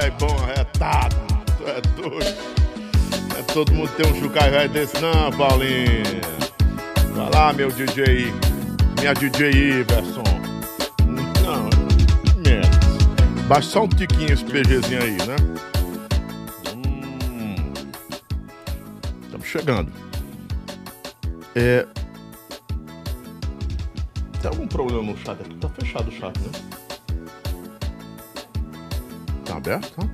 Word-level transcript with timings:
velho 0.00 0.12
bom, 0.18 0.36
arretado. 0.44 1.16
Tu 1.56 1.66
é 1.66 1.80
doido. 1.80 2.56
É 3.38 3.42
todo 3.52 3.72
mundo 3.72 3.90
tem 3.96 4.06
um 4.06 4.20
chucaio 4.20 4.52
velho 4.52 4.68
desse, 4.70 5.00
não, 5.00 5.30
Paulinho. 5.32 6.02
Vai 7.14 7.30
lá, 7.30 7.52
meu 7.52 7.70
DJ. 7.70 8.32
Minha 8.98 9.14
DJ 9.14 9.50
Iverson. 9.80 10.22
Não, 11.42 11.68
menos. 12.42 13.46
Baixa 13.46 13.70
só 13.70 13.84
um 13.84 13.88
tiquinho 13.88 14.32
esse 14.32 14.44
PGzinho 14.44 15.02
aí, 15.02 15.16
né? 15.26 15.36
Hum. 16.74 17.72
Estamos 19.24 19.46
chegando. 19.46 19.92
É. 21.54 21.86
Tem 24.42 24.50
algum 24.50 24.66
problema 24.66 25.02
no 25.02 25.16
chat 25.18 25.40
aqui? 25.40 25.54
Tá 25.56 25.68
fechado 25.70 26.08
o 26.08 26.12
chat, 26.12 26.38
né? 26.40 26.75
Aberto? 29.66 29.96
Tá? 29.96 30.06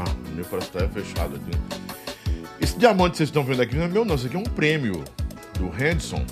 Ah, 0.00 0.14
meu 0.34 0.44
parece 0.44 0.70
que 0.70 0.78
tá 0.78 0.88
fechado 0.88 1.36
aqui. 1.36 2.32
Esse 2.60 2.76
diamante 2.76 3.12
que 3.12 3.16
vocês 3.18 3.28
estão 3.28 3.44
vendo 3.44 3.62
aqui 3.62 3.76
não 3.76 3.84
é 3.84 3.88
meu, 3.88 4.04
não. 4.04 4.16
Isso 4.16 4.26
aqui 4.26 4.36
é 4.36 4.38
um 4.38 4.44
prêmio 4.44 5.04
do 5.58 5.66
Henderson. 5.66 6.24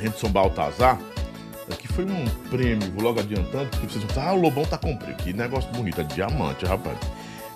Henderson 0.00 0.28
Baltazar. 0.28 0.98
Aqui 1.70 1.86
foi 1.86 2.04
um 2.04 2.24
prêmio, 2.50 2.90
vou 2.92 3.04
logo 3.04 3.20
adiantando, 3.20 3.68
porque 3.70 3.86
vocês 3.86 4.02
vão 4.02 4.12
falar, 4.12 4.30
ah, 4.30 4.34
o 4.34 4.40
Lobão 4.40 4.64
tá 4.64 4.76
comprando. 4.76 5.16
Que 5.18 5.32
negócio 5.32 5.70
bonito, 5.72 6.00
é 6.00 6.04
diamante, 6.04 6.66
rapaz. 6.66 6.98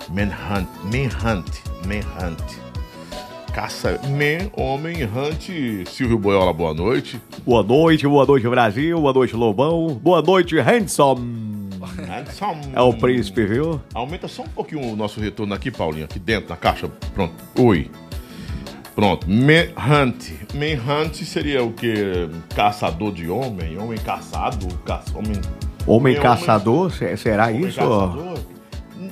Manhunt, 0.09 0.69
Manhunt, 0.85 1.51
Manhunt. 1.85 2.65
Caça, 3.53 4.01
Man, 4.09 4.51
homem, 4.53 5.05
Hunt, 5.05 5.89
Silvio 5.89 6.19
Boiola, 6.19 6.53
boa 6.53 6.75
noite. 6.75 7.21
Boa 7.45 7.63
noite, 7.63 8.07
boa 8.07 8.27
noite 8.27 8.49
Brasil, 8.49 9.01
boa 9.01 9.13
noite 9.13 9.37
Lobão, 9.37 9.95
boa 10.03 10.21
noite 10.21 10.57
Handsome. 12.29 12.55
Handsome. 12.57 12.73
É 12.75 12.81
o 12.81 12.93
príncipe, 12.93 13.45
viu? 13.47 13.81
Aumenta 13.93 14.29
só 14.29 14.43
um 14.43 14.49
pouquinho 14.49 14.93
o 14.93 14.97
nosso 14.97 15.21
retorno 15.21 15.55
aqui, 15.55 15.71
Paulinho, 15.71 16.05
aqui 16.05 16.19
dentro, 16.19 16.51
na 16.51 16.57
caixa. 16.57 16.89
Pronto. 17.15 17.35
Oi. 17.59 17.91
Pronto. 18.95 19.27
Manhunt. 19.29 20.31
Manhunt 20.55 21.15
seria 21.25 21.63
o 21.65 21.73
quê? 21.73 22.29
Caçador 22.55 23.13
de 23.13 23.29
homem? 23.29 23.77
Homem 23.79 23.99
caçado? 23.99 24.67
Caça... 24.85 25.17
Homem... 25.17 25.33
Homem 25.87 26.15
Homem- 26.15 26.21
caçador, 26.23 26.91
se- 26.93 27.17
será 27.19 27.49
homem 27.49 27.67
isso? 27.67 27.77
caçador? 27.79 28.39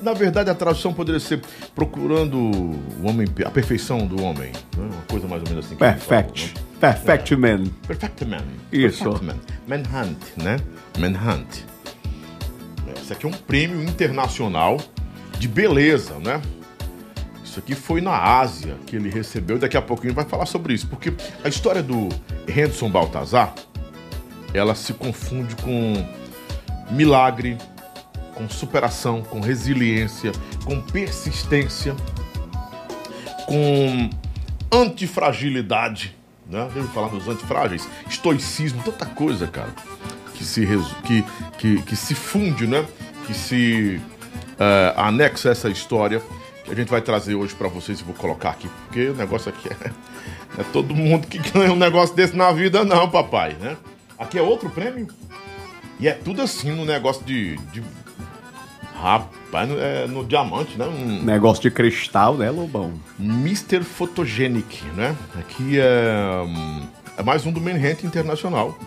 Na 0.03 0.15
verdade, 0.15 0.49
a 0.49 0.55
tradução 0.55 0.93
poderia 0.93 1.21
ser 1.21 1.43
procurando 1.75 2.37
o 2.39 3.07
homem, 3.07 3.27
a 3.45 3.51
perfeição 3.51 4.07
do 4.07 4.23
homem. 4.23 4.53
né? 4.77 4.89
Uma 4.91 5.03
coisa 5.09 5.29
mais 5.29 5.43
ou 5.43 5.49
menos 5.51 5.67
assim. 5.67 5.75
Perfect. 5.77 6.49
falam, 6.49 6.63
né? 6.65 6.73
Perfect 6.81 7.37
man. 7.37 7.65
Perfect 7.87 8.25
Man. 8.25 8.43
Isso. 8.73 9.05
Perfect 9.05 9.25
Man. 9.25 9.37
Manhunt, 9.69 10.19
né? 10.39 10.57
Manhunt. 10.99 11.59
Isso 13.03 13.13
aqui 13.13 13.27
é 13.27 13.29
um 13.29 13.33
prêmio 13.33 13.83
internacional 13.83 14.79
de 15.39 15.49
beleza, 15.49 16.15
né? 16.21 16.41
Isso 17.45 17.59
aqui 17.59 17.75
foi 17.75 18.01
na 18.01 18.17
Ásia 18.17 18.79
que 18.87 18.97
ele 18.97 19.11
recebeu. 19.11 19.59
Daqui 19.59 19.77
a 19.77 19.83
pouquinho 19.83 20.15
vai 20.15 20.25
falar 20.25 20.47
sobre 20.47 20.73
isso. 20.73 20.87
Porque 20.87 21.13
a 21.45 21.49
história 21.49 21.83
do 21.83 22.09
Henderson 22.49 22.89
Baltazar, 22.89 23.53
ela 24.55 24.75
se 24.75 24.95
confunde 24.95 25.57
com 25.57 25.95
milagre, 26.91 27.59
com 28.35 28.49
superação, 28.49 29.21
com 29.23 29.41
resiliência, 29.41 30.33
com 30.65 30.81
persistência, 30.81 31.95
com 33.47 34.09
antifragilidade, 34.73 36.17
né? 36.49 36.71
Deve 36.73 36.89
falar 36.89 37.09
dos 37.09 37.29
antifrágeis, 37.29 37.89
estoicismo, 38.09 38.83
tanta 38.83 39.07
coisa, 39.07 39.47
cara, 39.47 39.75
que 40.43 40.47
se, 40.47 40.67
que, 41.05 41.25
que, 41.59 41.83
que 41.83 41.97
se 41.97 42.15
funde, 42.15 42.67
né? 42.67 42.85
Que 43.27 43.33
se 43.33 44.01
eh, 44.59 44.95
anexa 44.97 45.49
a 45.49 45.53
essa 45.53 45.69
história 45.69 46.21
que 46.65 46.73
a 46.73 46.75
gente 46.75 46.91
vai 46.91 47.01
trazer 47.01 47.35
hoje 47.35 47.55
pra 47.55 47.69
vocês 47.69 48.01
e 48.01 48.05
vou 48.05 48.15
colocar 48.15 48.51
aqui, 48.51 48.69
porque 48.87 49.09
o 49.09 49.15
negócio 49.15 49.51
aqui 49.51 49.69
é, 49.69 49.91
é 50.61 50.65
todo 50.73 50.95
mundo 50.95 51.27
que 51.29 51.39
ganha 51.39 51.73
um 51.73 51.77
negócio 51.77 52.15
desse 52.15 52.37
na 52.37 52.51
vida, 52.51 52.85
não, 52.85 53.09
papai, 53.09 53.57
né? 53.61 53.77
Aqui 54.19 54.39
é 54.39 54.43
outro 54.43 54.69
prêmio 54.69 55.07
e 56.01 56.09
é 56.09 56.13
tudo 56.13 56.43
assim 56.43 56.73
no 56.73 56.85
negócio 56.85 57.25
de, 57.25 57.57
de 57.73 57.83
Rapaz, 58.95 59.69
no, 59.69 59.81
é, 59.81 60.07
no 60.07 60.25
diamante, 60.25 60.79
né? 60.79 60.87
Um 60.87 61.25
Negócio 61.25 61.61
de 61.61 61.73
cristal, 61.73 62.37
né, 62.37 62.49
Lobão? 62.51 62.93
Mr. 63.19 63.83
Photogenic, 63.83 64.85
né? 64.95 65.17
Aqui 65.41 65.81
é, 65.81 66.45
é 67.17 67.23
mais 67.25 67.45
um 67.45 67.51
do 67.51 67.61
Manhattan 67.61 68.07
Internacional. 68.07 68.79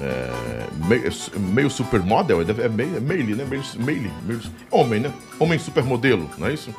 É, 0.00 0.30
meio, 1.38 1.70
supermodel, 1.70 2.40
é, 2.40 2.44
é 2.44 2.68
meio, 2.68 2.96
é 2.96 3.00
meio, 3.00 3.36
né? 3.36 3.44
Meio, 3.48 3.62
meio, 3.76 4.10
meio, 4.24 4.40
homem, 4.70 5.00
né? 5.00 5.12
Homem 5.38 5.58
supermodelo, 5.58 6.28
não 6.38 6.46
é 6.48 6.54
isso? 6.54 6.74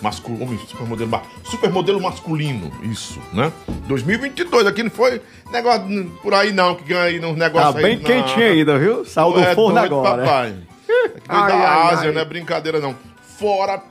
Mascu, 0.00 0.32
homem 0.40 0.58
supermodelo, 0.66 1.22
supermodelo 1.44 2.00
masculino, 2.00 2.70
isso, 2.82 3.20
né? 3.32 3.52
2022, 3.86 4.66
aqui 4.66 4.82
não 4.82 4.90
foi 4.90 5.20
negócio 5.50 6.10
por 6.22 6.32
aí 6.32 6.52
não, 6.52 6.74
que 6.74 6.84
ganha 6.84 7.02
aí 7.02 7.20
nos 7.20 7.32
Tá 7.32 7.36
negócios 7.38 7.76
aí. 7.76 7.82
bem 7.82 7.96
não. 7.96 8.04
quentinho 8.04 8.46
ainda, 8.46 8.78
viu? 8.78 9.04
Saiu 9.04 9.32
do 9.32 9.40
É 9.40 9.54
forno 9.54 9.78
agora. 9.78 10.22
Papai. 10.22 10.54
Aqui 11.06 11.20
Ai, 11.28 11.48
da 11.52 11.54
ai, 11.58 11.92
Ásia, 11.94 12.08
ai. 12.08 12.14
não 12.14 12.20
é 12.20 12.24
brincadeira 12.24 12.80
não. 12.80 12.96
Fora 13.38 13.82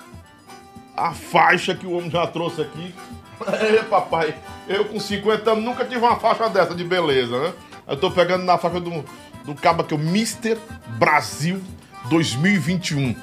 a 0.97 1.11
faixa 1.11 1.73
que 1.75 1.85
o 1.87 1.91
homem 1.93 2.09
já 2.09 2.25
trouxe 2.27 2.61
aqui. 2.61 2.93
É, 3.39 3.83
papai, 3.83 4.35
eu 4.67 4.83
com 4.83 4.99
50 4.99 5.49
anos 5.51 5.63
nunca 5.63 5.85
tive 5.85 6.01
uma 6.01 6.17
faixa 6.17 6.49
dessa 6.49 6.75
de 6.75 6.83
beleza, 6.83 7.39
né? 7.39 7.53
Eu 7.89 7.97
tô 7.97 8.11
pegando 8.11 8.43
na 8.43 8.55
faixa 8.57 8.79
do, 8.79 9.03
do 9.43 9.55
cabo 9.55 9.81
aqui, 9.81 9.95
o 9.95 9.99
Mr. 9.99 10.55
Brasil 10.99 11.59
2021. 12.07 13.15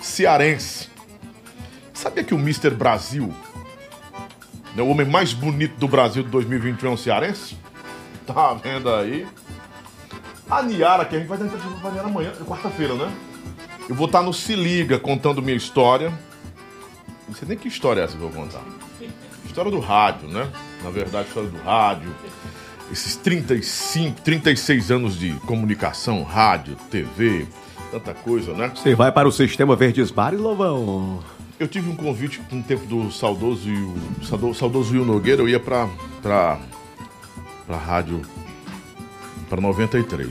Cearense. 0.00 0.88
Sabia 1.94 2.24
que 2.24 2.34
o 2.34 2.38
Mr. 2.38 2.70
Brasil, 2.70 3.32
né, 4.74 4.82
o 4.82 4.88
homem 4.88 5.06
mais 5.06 5.32
bonito 5.32 5.76
do 5.78 5.86
Brasil 5.86 6.24
de 6.24 6.28
2021 6.30 6.90
é 6.90 6.92
um 6.92 6.96
cearense? 6.96 7.56
Tá 8.26 8.54
vendo 8.54 8.92
aí? 8.92 9.24
A 10.50 10.60
Niara, 10.60 11.04
que 11.04 11.14
a 11.14 11.18
gente 11.20 11.28
vai 11.28 11.38
dar 11.38 11.46
entrevista 11.46 11.78
pra 11.80 11.92
Niara 11.92 12.08
amanhã, 12.08 12.32
é 12.40 12.42
quarta-feira, 12.42 12.94
né? 12.94 13.08
Eu 13.88 13.94
vou 13.94 14.06
estar 14.06 14.20
no 14.20 14.34
Se 14.34 14.56
Liga 14.56 14.98
contando 14.98 15.40
minha 15.40 15.56
história. 15.56 16.12
Não 17.28 17.36
sei 17.36 17.46
nem 17.46 17.56
que 17.56 17.68
história 17.68 18.00
é 18.00 18.04
essa 18.04 18.16
que 18.16 18.22
eu 18.22 18.28
vou 18.28 18.42
contar. 18.42 18.64
História 19.44 19.70
do 19.70 19.78
rádio, 19.78 20.26
né? 20.26 20.50
Na 20.82 20.90
verdade, 20.90 21.28
história 21.28 21.48
do 21.48 21.58
rádio. 21.62 22.12
Esses 22.90 23.16
35, 23.16 24.20
36 24.22 24.90
anos 24.90 25.18
de 25.18 25.32
comunicação, 25.40 26.22
rádio, 26.22 26.76
TV, 26.90 27.46
tanta 27.90 28.14
coisa, 28.14 28.52
né? 28.52 28.70
Você 28.74 28.94
vai 28.94 29.10
para 29.10 29.26
o 29.26 29.32
sistema 29.32 29.74
Verdes 29.74 30.12
Mares, 30.12 30.40
Lobão? 30.40 31.22
Eu 31.58 31.66
tive 31.66 31.90
um 31.90 31.96
convite 31.96 32.40
no 32.50 32.62
tempo 32.62 32.86
do 32.86 33.10
saudoso, 33.10 33.68
e 33.68 33.74
o 33.74 34.24
saudoso, 34.24 34.58
saudoso 34.58 34.92
Will 34.92 35.04
Nogueira, 35.04 35.42
eu 35.42 35.48
ia 35.48 35.58
pra, 35.58 35.88
pra, 36.22 36.60
pra 37.66 37.76
rádio, 37.76 38.22
pra 39.48 39.60
93. 39.60 40.30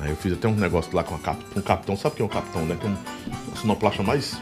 Aí 0.00 0.10
eu 0.10 0.16
fiz 0.16 0.32
até 0.32 0.48
um 0.48 0.54
negócio 0.56 0.94
lá 0.96 1.04
com, 1.04 1.16
cap, 1.18 1.38
com 1.52 1.60
o 1.60 1.62
capitão, 1.62 1.96
sabe 1.96 2.16
quem 2.16 2.24
é 2.24 2.26
o 2.26 2.32
capitão, 2.32 2.64
né? 2.66 2.76
Que 2.80 2.86
é 2.86 2.90
um, 2.90 2.96
a 3.52 3.56
sonoplasta 3.56 4.02
mais, 4.02 4.40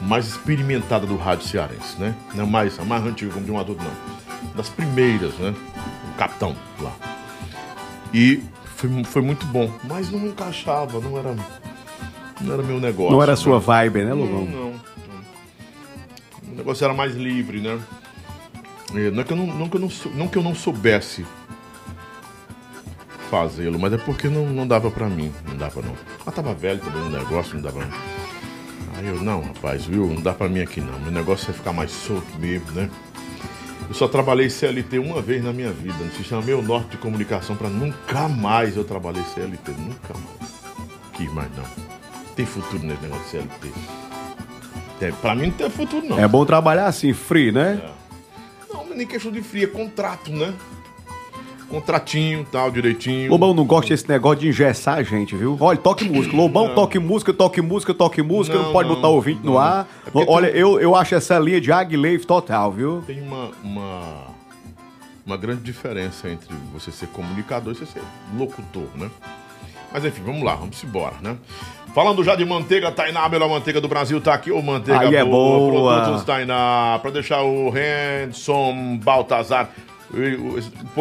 mais 0.00 0.28
experimentada 0.28 1.06
do 1.06 1.16
rádio 1.16 1.46
cearense, 1.46 1.98
né? 1.98 2.14
Não 2.34 2.44
é 2.44 2.46
mais, 2.46 2.78
a 2.78 2.84
mais 2.84 3.04
antiga, 3.04 3.32
como 3.32 3.44
de 3.44 3.52
um 3.52 3.58
adulto, 3.58 3.82
não. 3.84 4.19
Das 4.56 4.68
primeiras, 4.68 5.34
né? 5.34 5.54
O 6.12 6.16
capitão 6.16 6.54
lá. 6.80 6.92
E 8.12 8.42
foi, 8.76 9.04
foi 9.04 9.22
muito 9.22 9.46
bom, 9.46 9.70
mas 9.84 10.10
não 10.10 10.26
encaixava, 10.26 11.00
não 11.00 11.18
era, 11.18 11.36
não 12.40 12.54
era 12.54 12.62
meu 12.62 12.80
negócio. 12.80 13.12
Não 13.12 13.22
era 13.22 13.32
a 13.32 13.36
né? 13.36 13.40
sua 13.40 13.58
vibe, 13.60 14.00
né, 14.04 14.10
Não, 14.10 14.18
Lobão? 14.18 14.44
não, 14.46 14.70
não. 14.72 14.80
O 16.52 16.56
negócio 16.56 16.84
era 16.84 16.92
mais 16.94 17.14
livre, 17.14 17.60
né? 17.60 17.78
É, 18.94 19.10
Não, 19.10 19.20
é 19.20 19.24
que 19.24 19.32
eu 19.32 19.36
não, 19.36 19.46
não, 19.46 19.68
que 19.68 19.76
eu 19.76 19.80
não, 19.80 19.88
não 20.14 20.28
que 20.28 20.36
eu 20.38 20.42
não 20.42 20.54
soubesse 20.54 21.24
fazê-lo, 23.30 23.78
mas 23.78 23.92
é 23.92 23.96
porque 23.98 24.28
não, 24.28 24.46
não 24.46 24.66
dava 24.66 24.90
pra 24.90 25.08
mim. 25.08 25.32
Não 25.48 25.56
dava, 25.56 25.80
não. 25.80 25.94
Ah, 26.26 26.32
tava 26.32 26.52
velho 26.52 26.80
também 26.80 27.02
no 27.02 27.10
negócio, 27.10 27.54
não 27.54 27.62
dava. 27.62 27.78
Não. 27.78 27.88
Aí 28.96 29.06
eu, 29.06 29.22
não, 29.22 29.42
rapaz, 29.42 29.84
viu? 29.86 30.06
Não 30.08 30.20
dá 30.20 30.32
pra 30.34 30.48
mim 30.48 30.60
aqui 30.60 30.80
não. 30.80 30.98
Meu 31.00 31.12
negócio 31.12 31.50
é 31.50 31.52
ficar 31.54 31.72
mais 31.72 31.92
solto 31.92 32.26
mesmo, 32.38 32.70
né? 32.72 32.90
Eu 33.88 33.94
só 33.94 34.06
trabalhei 34.06 34.48
CLT 34.48 34.98
uma 34.98 35.20
vez 35.20 35.42
na 35.42 35.52
minha 35.52 35.72
vida, 35.72 35.98
no 35.98 36.12
sistema 36.12 36.40
Meu 36.42 36.62
Norte 36.62 36.90
de 36.90 36.96
Comunicação, 36.98 37.56
pra 37.56 37.68
nunca 37.68 38.28
mais 38.28 38.76
eu 38.76 38.84
trabalhei 38.84 39.22
CLT. 39.34 39.72
Nunca 39.72 40.14
mais. 40.14 40.52
Quis 41.12 41.32
mais 41.32 41.50
não. 41.56 41.64
Tem 42.36 42.46
futuro 42.46 42.82
nesse 42.84 43.02
negócio 43.02 43.24
de 43.24 43.30
CLT. 43.30 43.72
Tem, 45.00 45.12
pra 45.12 45.34
mim 45.34 45.46
não 45.46 45.52
tem 45.52 45.70
futuro, 45.70 46.06
não. 46.06 46.18
É 46.18 46.28
bom 46.28 46.44
trabalhar 46.44 46.86
assim, 46.86 47.12
free, 47.12 47.50
né? 47.50 47.80
Não, 48.72 48.84
não 48.84 48.92
é 48.92 48.96
nem 48.96 49.06
questão 49.06 49.32
de 49.32 49.42
frio, 49.42 49.64
é 49.64 49.66
contrato, 49.66 50.30
né? 50.30 50.54
Contratinho, 51.70 52.44
tal, 52.50 52.70
direitinho. 52.70 53.30
Lobão 53.30 53.54
não 53.54 53.64
gosta 53.64 53.90
desse 53.90 54.08
negócio 54.08 54.40
de 54.40 54.48
engessar 54.48 54.98
a 54.98 55.02
gente, 55.04 55.36
viu? 55.36 55.56
Olha, 55.60 55.78
toque 55.78 56.04
música. 56.04 56.36
Lobão, 56.36 56.74
toque 56.74 56.98
música, 56.98 57.32
toque 57.32 57.62
música, 57.62 57.94
toque 57.94 58.20
música. 58.22 58.56
Não, 58.56 58.64
Não, 58.64 58.72
pode 58.72 58.88
não, 58.88 58.96
botar 58.96 59.08
ouvinte 59.08 59.40
no 59.44 59.52
não. 59.52 59.58
ar. 59.58 59.88
É 60.06 60.10
Olha, 60.26 60.50
tem- 60.50 60.60
eu, 60.60 60.80
eu 60.80 60.96
acho 60.96 61.14
essa 61.14 61.38
linha 61.38 61.60
de 61.60 61.70
Aguilave 61.70 62.24
total, 62.26 62.72
viu? 62.72 63.02
Tem 63.06 63.22
uma, 63.22 63.50
uma, 63.62 64.00
uma 65.24 65.36
grande 65.36 65.62
diferença 65.62 66.28
entre 66.28 66.48
você 66.74 66.90
ser 66.90 67.06
comunicador 67.06 67.72
e 67.72 67.76
você 67.76 67.86
ser 67.86 68.02
locutor, 68.36 68.88
né? 68.96 69.08
Mas 69.92 70.04
enfim, 70.04 70.22
vamos 70.26 70.42
lá, 70.42 70.56
vamos 70.56 70.82
embora, 70.82 71.14
né? 71.22 71.36
Falando 71.94 72.22
já 72.22 72.34
de 72.36 72.44
manteiga, 72.44 72.90
Tainá, 72.92 73.24
a 73.24 73.28
melhor 73.28 73.48
manteiga 73.48 73.80
do 73.80 73.88
Brasil, 73.88 74.20
tá 74.20 74.32
aqui, 74.34 74.52
o 74.52 74.62
manteiga 74.62 75.00
Aí 75.08 75.14
é 75.16 75.24
boa. 75.24 75.92
Produtos 76.00 76.24
Tainá, 76.24 76.98
pra 77.02 77.10
deixar 77.10 77.42
o 77.42 77.72
Hanson 77.74 78.96
Baltazar. 79.02 79.70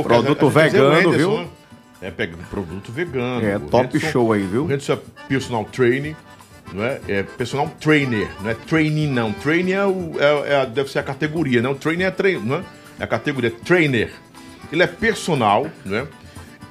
Produto 0.03 0.49
vegano, 0.49 1.11
viu? 1.11 1.49
É, 2.01 2.09
pega 2.09 2.37
produto 2.49 2.91
vegano. 2.91 3.45
É, 3.45 3.59
top 3.59 3.97
Henderson, 3.97 4.11
show 4.11 4.31
aí, 4.31 4.43
viu? 4.43 4.65
O 4.65 4.71
Hanson 4.71 4.93
é 4.93 4.99
personal 5.27 5.65
training, 5.65 6.15
não 6.71 6.83
é? 6.83 7.01
É 7.07 7.23
personal 7.23 7.69
trainer, 7.79 8.29
não 8.41 8.49
é 8.49 8.53
training 8.53 9.07
não. 9.07 9.33
Training 9.33 9.71
é, 9.73 9.85
o, 9.85 10.15
é, 10.17 10.61
é 10.61 10.65
deve 10.65 10.89
ser 10.89 10.99
a 10.99 11.03
categoria, 11.03 11.61
não? 11.61 11.75
Training 11.75 12.03
é 12.03 12.11
treino, 12.11 12.45
não 12.45 12.55
é? 12.57 12.63
É 12.99 13.03
a 13.03 13.07
categoria 13.07 13.51
trainer. 13.51 14.11
Ele 14.71 14.83
é 14.83 14.87
personal, 14.87 15.67
né? 15.85 16.07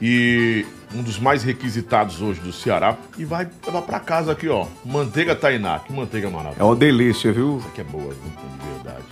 E 0.00 0.64
um 0.94 1.02
dos 1.02 1.18
mais 1.18 1.42
requisitados 1.42 2.22
hoje 2.22 2.40
do 2.40 2.52
Ceará. 2.52 2.96
E 3.18 3.24
vai 3.24 3.48
levar 3.66 3.82
pra 3.82 4.00
casa 4.00 4.32
aqui, 4.32 4.48
ó. 4.48 4.66
Manteiga 4.84 5.34
Tainá. 5.34 5.78
Que 5.80 5.92
manteiga 5.92 6.30
maravilhosa. 6.30 6.60
É 6.60 6.64
uma 6.64 6.76
delícia, 6.76 7.32
viu? 7.32 7.58
Isso 7.58 7.68
aqui 7.68 7.80
é 7.80 7.84
boa, 7.84 8.14
de 8.14 8.72
verdade. 8.72 9.04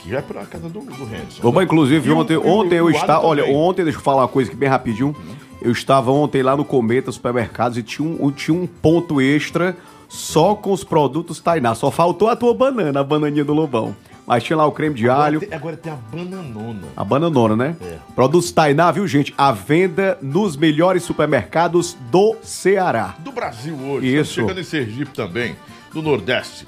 Aqui 0.00 0.16
é 0.16 0.22
pra 0.22 0.46
casa 0.46 0.68
do, 0.68 0.80
do 0.80 1.04
Henderson. 1.04 1.46
Oba, 1.46 1.62
inclusive, 1.62 2.08
e 2.08 2.12
ontem, 2.12 2.36
o, 2.36 2.46
ontem 2.46 2.76
eu 2.76 2.90
estava. 2.90 3.26
Olha, 3.26 3.44
ontem, 3.44 3.84
deixa 3.84 3.98
eu 3.98 4.02
falar 4.02 4.22
uma 4.22 4.28
coisa 4.28 4.50
aqui 4.50 4.58
bem 4.58 4.68
rapidinho. 4.68 5.08
Uhum. 5.08 5.36
Eu 5.60 5.72
estava 5.72 6.10
ontem 6.10 6.42
lá 6.42 6.56
no 6.56 6.64
Cometa 6.64 7.12
Supermercados 7.12 7.76
e 7.76 7.82
tinha 7.82 8.08
um, 8.08 8.30
tinha 8.30 8.56
um 8.56 8.66
ponto 8.66 9.20
extra 9.20 9.76
só 10.08 10.54
com 10.54 10.72
os 10.72 10.82
produtos 10.82 11.38
Tainá. 11.38 11.74
Só 11.74 11.90
faltou 11.90 12.28
a 12.28 12.36
tua 12.36 12.54
banana, 12.54 13.00
a 13.00 13.04
bananinha 13.04 13.44
do 13.44 13.52
Lobão. 13.52 13.94
Mas 14.26 14.42
tinha 14.42 14.56
lá 14.56 14.64
o 14.64 14.72
creme 14.72 14.94
de 14.94 15.08
agora 15.08 15.26
alho. 15.26 15.40
Tem, 15.40 15.52
agora 15.52 15.76
tem 15.76 15.92
a 15.92 15.96
bananona. 15.96 16.86
A 16.96 17.04
bananona, 17.04 17.56
né? 17.56 17.76
É. 17.82 17.98
Produtos 18.14 18.50
Tainá, 18.52 18.90
viu, 18.90 19.06
gente? 19.06 19.34
A 19.36 19.52
venda 19.52 20.16
nos 20.22 20.56
melhores 20.56 21.02
supermercados 21.02 21.96
do 22.10 22.36
Ceará. 22.42 23.16
Do 23.18 23.32
Brasil 23.32 23.74
hoje. 23.74 24.06
Isso. 24.06 24.40
Estamos 24.40 24.50
chegando 24.50 24.60
em 24.60 24.64
Sergipe 24.64 25.10
também, 25.12 25.56
do 25.92 26.00
Nordeste. 26.00 26.66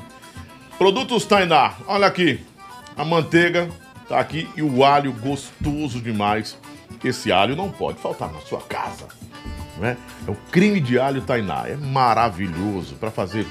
Produtos 0.76 1.24
Tainá. 1.24 1.74
Olha 1.86 2.08
aqui. 2.08 2.40
A 2.96 3.04
manteiga 3.04 3.68
tá 4.08 4.18
aqui 4.18 4.48
e 4.56 4.62
o 4.62 4.84
alho 4.84 5.12
gostoso 5.12 6.00
demais. 6.00 6.56
Esse 7.02 7.32
alho 7.32 7.56
não 7.56 7.70
pode 7.70 7.98
faltar 7.98 8.32
na 8.32 8.40
sua 8.40 8.60
casa. 8.60 9.08
Né? 9.78 9.96
É 10.26 10.30
o 10.30 10.36
creme 10.50 10.80
de 10.80 10.98
alho 10.98 11.22
Tainá. 11.22 11.64
É 11.66 11.76
maravilhoso 11.76 12.94
para 12.96 13.10
fazer 13.10 13.46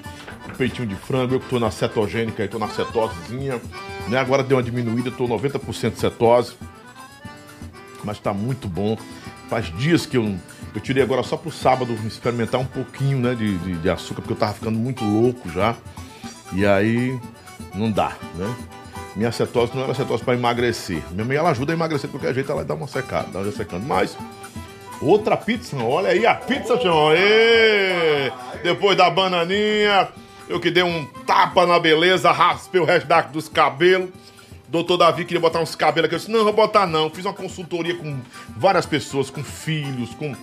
um 0.47 0.53
peitinho 0.55 0.87
de 0.87 0.95
frango. 0.95 1.35
Eu 1.35 1.39
que 1.39 1.49
tô 1.49 1.59
na 1.59 1.71
cetogênica 1.71 2.43
e 2.43 2.47
tô 2.47 2.59
na 2.59 2.69
cetosezinha. 2.69 3.59
Né? 4.07 4.17
Agora 4.17 4.43
deu 4.43 4.57
uma 4.57 4.63
diminuída, 4.63 5.11
tô 5.11 5.27
90% 5.27 5.95
cetose. 5.95 6.55
Mas 8.03 8.19
tá 8.19 8.33
muito 8.33 8.67
bom. 8.67 8.97
Faz 9.49 9.65
dias 9.77 10.05
que 10.05 10.17
eu 10.17 10.37
eu 10.73 10.79
tirei 10.79 11.03
agora 11.03 11.21
só 11.21 11.35
pro 11.35 11.51
sábado 11.51 11.93
experimentar 12.05 12.59
um 12.59 12.65
pouquinho, 12.65 13.19
né, 13.19 13.35
de, 13.35 13.57
de, 13.57 13.73
de 13.75 13.89
açúcar, 13.89 14.21
porque 14.21 14.33
eu 14.33 14.37
tava 14.37 14.53
ficando 14.53 14.79
muito 14.79 15.03
louco 15.03 15.49
já. 15.49 15.75
E 16.53 16.65
aí 16.65 17.19
não 17.75 17.91
dá, 17.91 18.15
né? 18.35 18.55
Minha 19.15 19.31
cetose 19.31 19.75
não 19.75 19.83
era 19.83 19.93
cetose 19.93 20.23
para 20.23 20.33
emagrecer. 20.33 21.01
Minha 21.11 21.25
mãe 21.25 21.37
ela 21.37 21.49
ajuda 21.49 21.73
a 21.73 21.75
emagrecer 21.75 22.09
de 22.09 22.17
qualquer 22.17 22.33
jeito, 22.33 22.51
ela 22.51 22.63
dá 22.63 22.73
uma 22.73 22.87
secada, 22.87 23.27
dá 23.31 23.39
uma 23.39 23.51
secando. 23.51 23.85
Mas 23.85 24.17
outra 25.01 25.35
pizza, 25.35 25.75
olha 25.77 26.09
aí 26.09 26.25
a 26.25 26.35
pizza, 26.35 26.79
João. 26.79 27.09
Depois 28.63 28.97
da 28.97 29.09
bananinha, 29.09 30.07
eu 30.47 30.59
que 30.59 30.71
dei 30.71 30.83
um 30.83 31.05
tapa 31.25 31.65
na 31.65 31.79
beleza, 31.79 32.31
raspei 32.31 32.79
o 32.79 32.85
resto 32.85 33.07
dos 33.31 33.49
cabelos. 33.49 34.09
Doutor 34.69 34.95
Davi 34.95 35.25
queria 35.25 35.41
botar 35.41 35.59
uns 35.59 35.75
cabelos 35.75 36.05
aqui. 36.05 36.15
Eu 36.15 36.19
disse, 36.19 36.31
não, 36.31 36.45
vou 36.45 36.53
botar 36.53 36.87
não. 36.87 37.09
Fiz 37.09 37.25
uma 37.25 37.33
consultoria 37.33 37.93
com 37.97 38.17
várias 38.55 38.85
pessoas, 38.85 39.29
com 39.29 39.43
filhos, 39.43 40.13
com, 40.15 40.33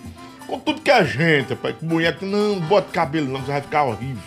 com 0.46 0.58
tudo 0.58 0.82
que 0.82 0.90
é 0.90 1.02
gente, 1.02 1.54
pai. 1.54 1.74
Mulher 1.80 2.18
que 2.18 2.26
não, 2.26 2.60
bota 2.60 2.92
cabelo 2.92 3.26
não, 3.26 3.40
você 3.40 3.52
vai 3.52 3.62
ficar 3.62 3.84
horrível. 3.84 4.22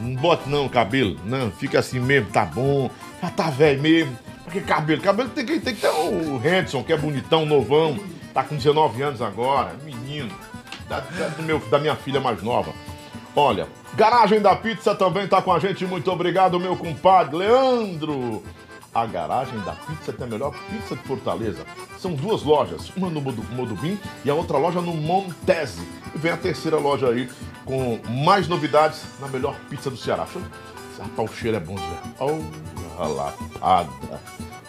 Não 0.00 0.14
bote 0.16 0.48
não 0.48 0.68
cabelo, 0.68 1.16
não, 1.24 1.50
fica 1.50 1.78
assim 1.78 2.00
mesmo, 2.00 2.30
tá 2.30 2.44
bom. 2.44 2.90
Já 3.22 3.30
tá 3.30 3.50
velho 3.50 3.80
mesmo. 3.80 4.18
Pra 4.44 4.52
que 4.52 4.60
cabelo? 4.60 5.02
Cabelo 5.02 5.28
tem 5.30 5.44
que, 5.44 5.60
tem 5.60 5.74
que 5.74 5.80
ter 5.80 5.88
o 5.90 6.36
Henderson, 6.36 6.82
que 6.82 6.92
é 6.92 6.96
bonitão, 6.96 7.44
novão. 7.44 7.98
Tá 8.32 8.44
com 8.44 8.56
19 8.56 9.02
anos 9.02 9.22
agora, 9.22 9.74
menino. 9.84 10.30
Da, 10.88 11.00
da, 11.00 11.28
do 11.28 11.42
meu, 11.42 11.58
da 11.58 11.78
minha 11.78 11.94
filha 11.96 12.20
mais 12.20 12.42
nova. 12.42 12.72
Olha, 13.36 13.68
Garagem 13.94 14.40
da 14.40 14.56
Pizza 14.56 14.94
também 14.94 15.26
tá 15.28 15.42
com 15.42 15.52
a 15.52 15.58
gente. 15.58 15.84
Muito 15.86 16.10
obrigado, 16.10 16.58
meu 16.58 16.76
compadre 16.76 17.36
Leandro. 17.36 18.42
A 18.92 19.06
Garagem 19.06 19.58
da 19.60 19.72
Pizza 19.72 20.12
tem 20.12 20.26
a 20.26 20.30
melhor 20.30 20.52
pizza 20.68 20.96
de 20.96 21.02
Fortaleza. 21.02 21.64
São 21.98 22.12
duas 22.12 22.42
lojas, 22.42 22.90
uma 22.96 23.08
no 23.08 23.20
Modubim 23.20 23.98
e 24.24 24.30
a 24.30 24.34
outra 24.34 24.58
loja 24.58 24.80
no 24.80 24.94
Montese. 24.94 25.86
E 26.14 26.18
vem 26.18 26.32
a 26.32 26.36
terceira 26.36 26.76
loja 26.76 27.08
aí 27.08 27.28
com 27.64 28.00
mais 28.24 28.48
novidades 28.48 29.02
na 29.20 29.28
melhor 29.28 29.54
pizza 29.68 29.90
do 29.90 29.96
Ceará. 29.96 30.26
Rapaz, 31.00 31.30
o 31.30 31.34
cheiro 31.34 31.56
é 31.56 31.60
bom, 31.60 31.76
Zé. 31.76 31.84
Oh, 32.20 33.08
lapada. 33.08 34.20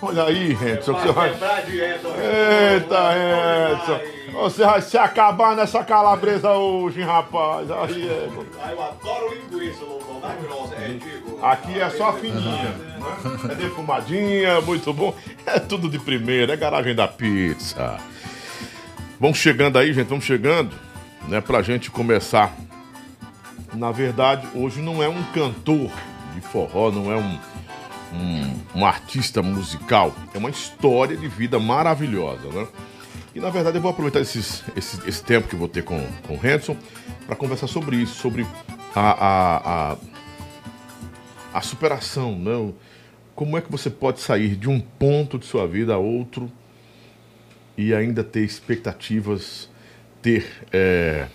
Olha 0.02 0.24
aí, 0.24 0.54
Henderson. 0.54 0.94
Você 0.94 1.12
vai... 1.12 1.30
Eita, 1.30 2.96
Henderson. 3.14 4.00
Você 4.34 4.64
vai 4.64 4.82
se 4.82 4.98
acabar 4.98 5.56
nessa 5.56 5.84
calabresa 5.84 6.52
hoje, 6.54 7.02
rapaz. 7.02 7.70
Aí 7.70 8.08
é. 8.08 8.30
Eu 8.72 8.82
adoro 8.82 9.36
linguiça, 9.36 9.84
Lobão. 9.84 10.20
Mais 10.22 10.42
grossa, 10.42 10.76
é, 10.76 10.88
digo. 10.88 11.40
Aqui 11.44 11.80
é 11.80 11.90
só 11.90 12.14
fininha. 12.14 12.70
Né? 12.70 13.52
É 13.52 13.56
defumadinha, 13.56 14.62
muito 14.62 14.94
bom. 14.94 15.14
É 15.46 15.60
tudo 15.60 15.90
de 15.90 16.00
primeira, 16.00 16.54
é 16.54 16.58
garagem 16.58 16.96
da 16.96 17.08
pizza. 17.08 17.98
Vamos 19.20 19.38
chegando 19.38 19.78
aí, 19.78 19.94
gente, 19.94 20.08
vamos 20.08 20.26
chegando, 20.26 20.72
né, 21.28 21.42
pra 21.42 21.62
gente 21.62 21.92
começar. 21.92 22.56
Na 23.74 23.92
verdade, 23.92 24.48
hoje 24.56 24.82
não 24.82 25.04
é 25.04 25.08
um 25.08 25.22
cantor 25.26 25.92
de 26.34 26.42
forró, 26.42 26.92
não 26.92 27.12
é 27.12 27.16
um, 27.16 27.40
um, 28.14 28.80
um 28.80 28.86
artista 28.86 29.42
musical, 29.42 30.14
é 30.34 30.38
uma 30.38 30.50
história 30.50 31.16
de 31.16 31.28
vida 31.28 31.60
maravilhosa, 31.60 32.48
né? 32.50 32.68
E 33.34 33.40
na 33.40 33.50
verdade 33.50 33.78
eu 33.78 33.82
vou 33.82 33.92
aproveitar 33.92 34.20
esses, 34.20 34.64
esse, 34.76 35.08
esse 35.08 35.24
tempo 35.24 35.48
que 35.48 35.56
vou 35.56 35.68
ter 35.68 35.84
com, 35.84 36.06
com 36.28 36.36
o 36.36 36.40
Hanson 36.44 36.76
para 37.26 37.36
conversar 37.36 37.68
sobre 37.68 37.96
isso, 37.96 38.16
sobre 38.16 38.46
a, 38.94 39.12
a, 39.12 39.92
a, 39.94 39.98
a 41.54 41.62
superação, 41.62 42.38
né? 42.38 42.74
Como 43.34 43.58
é 43.58 43.62
que 43.62 43.72
você 43.72 43.90
pode 43.90 44.20
sair 44.20 44.56
de 44.56 44.70
um 44.70 44.80
ponto 44.80 45.40
de 45.40 45.46
sua 45.46 45.66
vida 45.66 45.94
a 45.94 45.98
outro 45.98 46.52
e 47.78 47.94
ainda 47.94 48.24
ter 48.24 48.42
expectativas, 48.42 49.70
ter 50.22 50.46
é, 50.72 51.28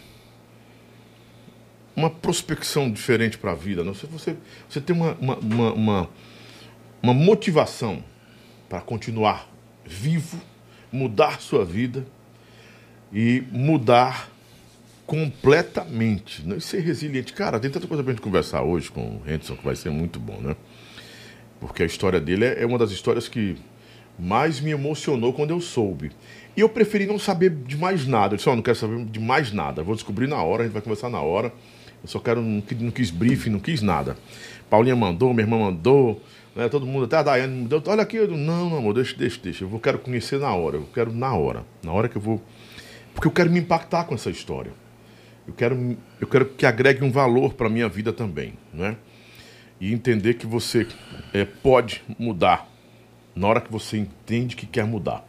uma 1.97 2.11
prospecção 2.11 2.91
diferente 2.91 3.38
para 3.38 3.53
a 3.53 3.55
vida. 3.55 3.83
Não? 3.83 3.95
Você, 3.95 4.07
você, 4.07 4.37
você 4.69 4.81
tem 4.81 4.95
uma, 4.95 5.15
uma, 5.15 5.37
uma, 5.38 5.73
uma, 5.73 6.11
uma 7.03 7.15
motivação 7.15 8.05
para 8.69 8.81
continuar 8.83 9.49
vivo, 9.85 10.38
mudar 10.93 11.41
sua 11.41 11.65
vida 11.65 12.07
e 13.12 13.43
mudar 13.50 14.31
completamente. 15.07 16.47
Né? 16.47 16.57
E 16.57 16.61
ser 16.61 16.81
resiliente. 16.81 17.33
Cara, 17.33 17.59
tem 17.59 17.71
tanta 17.71 17.87
coisa 17.87 18.03
para 18.03 18.12
a 18.12 18.15
gente 18.15 18.23
conversar 18.23 18.62
hoje 18.62 18.91
com 18.91 19.17
o 19.17 19.23
Henderson 19.25 19.57
que 19.57 19.65
vai 19.65 19.76
ser 19.76 19.91
muito 19.91 20.21
bom, 20.21 20.41
né? 20.41 20.55
Porque 21.59 21.83
a 21.83 21.87
história 21.87 22.21
dele 22.21 22.45
é, 22.45 22.62
é 22.62 22.67
uma 22.67 22.76
das 22.76 22.91
histórias 22.91 23.29
que 23.29 23.57
mais 24.19 24.61
me 24.61 24.71
emocionou 24.71 25.33
quando 25.33 25.50
eu 25.50 25.61
soube. 25.61 26.11
E 26.55 26.61
eu 26.61 26.69
preferi 26.69 27.07
não 27.07 27.19
saber 27.19 27.50
de 27.50 27.76
mais 27.76 28.07
nada. 28.07 28.35
Eu 28.35 28.37
disse, 28.37 28.49
oh, 28.49 28.57
não 28.57 28.62
quero 28.62 28.76
saber 28.76 29.05
de 29.05 29.21
mais 29.21 29.53
nada. 29.53 29.83
Vou 29.83 29.95
descobrir 29.95 30.26
na 30.26 30.43
hora, 30.43 30.62
a 30.62 30.67
gente 30.67 30.73
vai 30.73 30.83
conversar 30.83 31.09
na 31.09 31.21
hora. 31.21 31.53
Eu 32.06 32.10
só 32.10 32.20
quero, 32.20 32.40
não, 32.40 32.62
não 32.80 32.90
quis 32.92 33.10
briefing, 33.10 33.50
não 33.50 33.58
quis 33.58 33.82
nada. 33.82 34.16
Paulinha 34.70 34.94
mandou, 34.94 35.34
minha 35.34 35.42
irmã 35.42 35.58
mandou, 35.58 36.22
né, 36.54 36.68
todo 36.68 36.86
mundo, 36.86 37.06
até 37.06 37.16
a 37.16 37.22
Daiane 37.25 37.62
me 37.62 37.68
deu, 37.68 37.82
olha 37.84 38.02
aqui, 38.02 38.16
eu, 38.16 38.28
não, 38.28 38.70
não, 38.70 38.78
amor, 38.78 38.94
deixa, 38.94 39.16
deixa, 39.16 39.40
deixa. 39.42 39.64
Eu 39.64 39.68
vou, 39.68 39.80
quero 39.80 39.98
conhecer 39.98 40.38
na 40.38 40.54
hora, 40.54 40.76
eu 40.76 40.88
quero 40.94 41.12
na 41.12 41.34
hora. 41.34 41.64
Na 41.82 41.92
hora 41.92 42.08
que 42.08 42.14
eu 42.14 42.22
vou. 42.22 42.40
Porque 43.12 43.26
eu 43.26 43.32
quero 43.32 43.50
me 43.50 43.58
impactar 43.58 44.04
com 44.04 44.14
essa 44.14 44.30
história. 44.30 44.72
Eu 45.48 45.52
quero, 45.52 45.96
eu 46.20 46.28
quero 46.28 46.46
que 46.46 46.64
agregue 46.64 47.04
um 47.04 47.10
valor 47.10 47.54
para 47.54 47.66
a 47.66 47.70
minha 47.70 47.88
vida 47.88 48.12
também, 48.12 48.54
né? 48.72 48.96
E 49.80 49.92
entender 49.92 50.34
que 50.34 50.46
você 50.46 50.86
é, 51.34 51.44
pode 51.44 52.04
mudar 52.16 52.68
na 53.34 53.48
hora 53.48 53.60
que 53.60 53.70
você 53.70 53.98
entende 53.98 54.54
que 54.54 54.64
quer 54.64 54.84
mudar. 54.84 55.26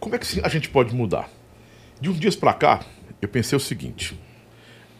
Como 0.00 0.16
é 0.16 0.18
que 0.18 0.40
a 0.42 0.48
gente 0.48 0.68
pode 0.68 0.94
mudar? 0.94 1.30
De 2.00 2.10
uns 2.10 2.18
dias 2.18 2.34
para 2.34 2.52
cá, 2.52 2.80
eu 3.22 3.28
pensei 3.28 3.56
o 3.56 3.60
seguinte: 3.60 4.18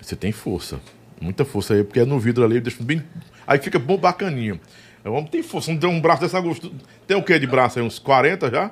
você 0.06 0.14
tem 0.14 0.30
força. 0.30 0.78
Muita 1.20 1.44
força 1.44 1.74
aí, 1.74 1.82
porque 1.82 1.98
é 1.98 2.04
no 2.04 2.20
vidro 2.20 2.44
ali, 2.44 2.60
deixa 2.60 2.80
bem. 2.80 3.02
Aí 3.44 3.58
fica 3.58 3.76
bom 3.76 3.96
bacaninho. 3.96 4.60
O 5.04 5.10
homem 5.10 5.26
tem 5.26 5.42
força, 5.42 5.72
não 5.72 5.78
tem 5.78 5.90
um 5.90 6.00
braço 6.00 6.22
dessa 6.22 6.38
gosto. 6.40 6.72
Tem 7.08 7.16
o 7.16 7.22
que 7.24 7.36
de 7.40 7.46
braço 7.46 7.80
aí? 7.80 7.84
Uns 7.84 7.98
40 7.98 8.48
já? 8.48 8.70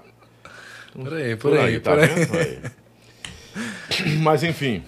Por 0.92 1.12
aí, 1.12 1.34
por, 1.34 1.50
por 1.50 1.58
aí, 1.58 1.74
aí, 1.74 1.80
tá 1.80 1.96
por 1.96 2.06
vendo? 2.06 2.36
Aí. 2.36 2.60
Mas 4.22 4.44
enfim, 4.44 4.84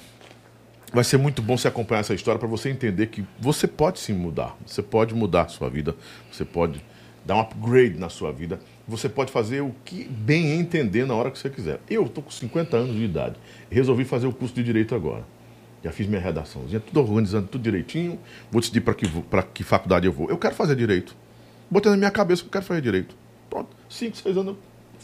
vai 0.93 1.03
ser 1.03 1.17
muito 1.17 1.43
bom 1.43 1.57
você 1.57 1.67
acompanhar 1.67 2.01
essa 2.01 2.15
história 2.15 2.39
para 2.39 2.47
você 2.47 2.71
entender 2.71 3.09
que 3.09 3.25
você 3.41 3.67
pode 3.67 3.99
sim 3.99 4.13
mudar. 4.13 4.57
Você 4.65 4.83
pode 4.83 5.17
mudar 5.17 5.43
a 5.43 5.49
sua 5.49 5.69
vida, 5.69 5.97
você 6.31 6.45
pode 6.45 6.81
dar 7.25 7.35
um 7.35 7.41
upgrade 7.41 7.99
na 7.99 8.09
sua 8.09 8.31
vida, 8.31 8.61
você 8.87 9.09
pode 9.09 9.33
fazer 9.33 9.63
o 9.63 9.75
que 9.85 10.05
bem 10.05 10.53
entender 10.53 11.07
na 11.07 11.15
hora 11.15 11.29
que 11.33 11.41
você 11.41 11.51
quiser. 11.51 11.81
Eu 11.91 12.05
estou 12.05 12.23
com 12.23 12.31
50 12.31 12.77
anos 12.77 12.95
de 12.95 13.03
idade, 13.03 13.35
resolvi 13.69 14.05
fazer 14.05 14.29
o 14.29 14.33
curso 14.33 14.55
de 14.55 14.63
Direito 14.63 14.95
agora. 14.95 15.25
Já 15.85 15.93
fiz 15.93 16.07
minha 16.07 16.21
redaçãozinha, 16.21 16.81
tudo 16.81 17.01
organizando, 17.01 17.47
tudo 17.49 17.63
direitinho, 17.63 18.19
vou 18.51 18.61
decidir 18.61 18.81
para 18.81 18.95
que, 18.95 19.07
que 19.55 19.63
faculdade 19.63 20.07
eu 20.07 20.13
vou. 20.13 20.29
Eu 20.29 20.39
quero 20.39 20.55
fazer 20.55 20.75
Direito. 20.75 21.15
Botei 21.71 21.91
na 21.91 21.97
minha 21.97 22.11
cabeça 22.11 22.43
que 22.43 22.49
eu 22.49 22.53
quero 22.53 22.65
fazer 22.65 22.81
Direito. 22.81 23.15
Pronto, 23.49 23.69
5, 23.89 24.17
6 24.17 24.37
anos 24.37 24.57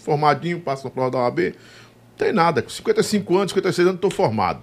formadinho, 0.03 0.61
passo 0.61 0.85
na 0.85 0.91
prova 0.91 1.11
da 1.11 1.19
OAB. 1.19 1.39
Não 1.39 2.17
tem 2.19 2.33
nada, 2.33 2.63
com 2.63 2.69
55 2.69 3.37
anos, 3.37 3.53
56 3.53 3.89
anos, 3.89 3.99
estou 3.99 4.11
formado. 4.11 4.63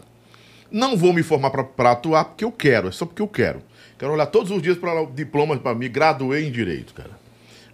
Não 0.71 0.95
vou 0.95 1.13
me 1.13 1.23
formar 1.23 1.49
para 1.49 1.91
atuar 1.91 2.25
porque 2.25 2.43
eu 2.43 2.51
quero, 2.51 2.89
é 2.89 2.91
só 2.91 3.05
porque 3.05 3.21
eu 3.21 3.27
quero. 3.27 3.61
Quero 3.97 4.13
olhar 4.13 4.27
todos 4.27 4.51
os 4.51 4.61
dias 4.61 4.77
para 4.77 5.01
o 5.01 5.07
diploma 5.07 5.57
para 5.57 5.73
mim, 5.73 5.89
graduei 5.89 6.47
em 6.47 6.51
Direito, 6.51 6.93
cara. 6.93 7.17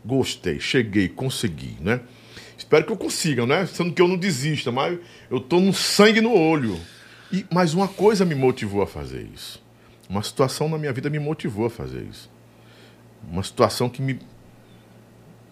Gostei, 0.03 0.59
cheguei, 0.59 1.09
consegui, 1.09 1.77
né? 1.81 1.99
Espero 2.57 2.85
que 2.85 2.91
eu 2.91 2.97
consiga, 2.97 3.45
né? 3.45 3.65
Sendo 3.65 3.93
que 3.93 4.01
eu 4.01 4.07
não 4.07 4.17
desista, 4.17 4.71
mas 4.71 4.97
eu 5.29 5.39
tô 5.39 5.59
no 5.59 5.73
sangue 5.73 6.21
no 6.21 6.33
olho. 6.33 6.79
E, 7.31 7.45
mas 7.51 7.73
uma 7.73 7.87
coisa 7.87 8.25
me 8.25 8.35
motivou 8.35 8.81
a 8.81 8.87
fazer 8.87 9.27
isso. 9.33 9.63
Uma 10.09 10.21
situação 10.21 10.69
na 10.69 10.77
minha 10.77 10.93
vida 10.93 11.09
me 11.09 11.19
motivou 11.19 11.65
a 11.65 11.69
fazer 11.69 12.03
isso. 12.03 12.29
Uma 13.29 13.43
situação 13.43 13.89
que 13.89 14.01
me, 14.01 14.19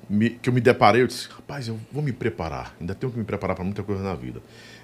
me 0.10 0.30
que 0.30 0.50
eu 0.50 0.54
me 0.54 0.62
deparei, 0.62 1.02
eu 1.02 1.08
disse, 1.08 1.28
rapaz, 1.30 1.68
eu 1.68 1.80
vou 1.92 2.04
me 2.04 2.12
preparar. 2.12 2.76
Ainda 2.80 2.94
tenho 2.94 3.12
que 3.12 3.18
me 3.18 3.26
preparar 3.26 3.56
para 3.56 3.66
muita 3.66 3.84
coisa 3.84 4.04
na 4.04 4.14
vida. 4.14 4.42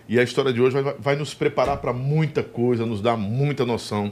E 0.08 0.20
a 0.20 0.24
história 0.24 0.52
de 0.52 0.60
hoje 0.60 0.82
vai, 0.82 0.96
vai 0.98 1.16
nos 1.16 1.34
preparar 1.34 1.78
para 1.78 1.94
muita 1.94 2.42
coisa, 2.42 2.86
nos 2.86 3.02
dar 3.02 3.16
muita 3.16 3.66
noção 3.66 4.12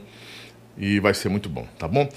e 0.76 1.00
vai 1.00 1.12
ser 1.12 1.28
muito 1.28 1.48
bom, 1.48 1.66
tá 1.76 1.88
bom? 1.88 2.08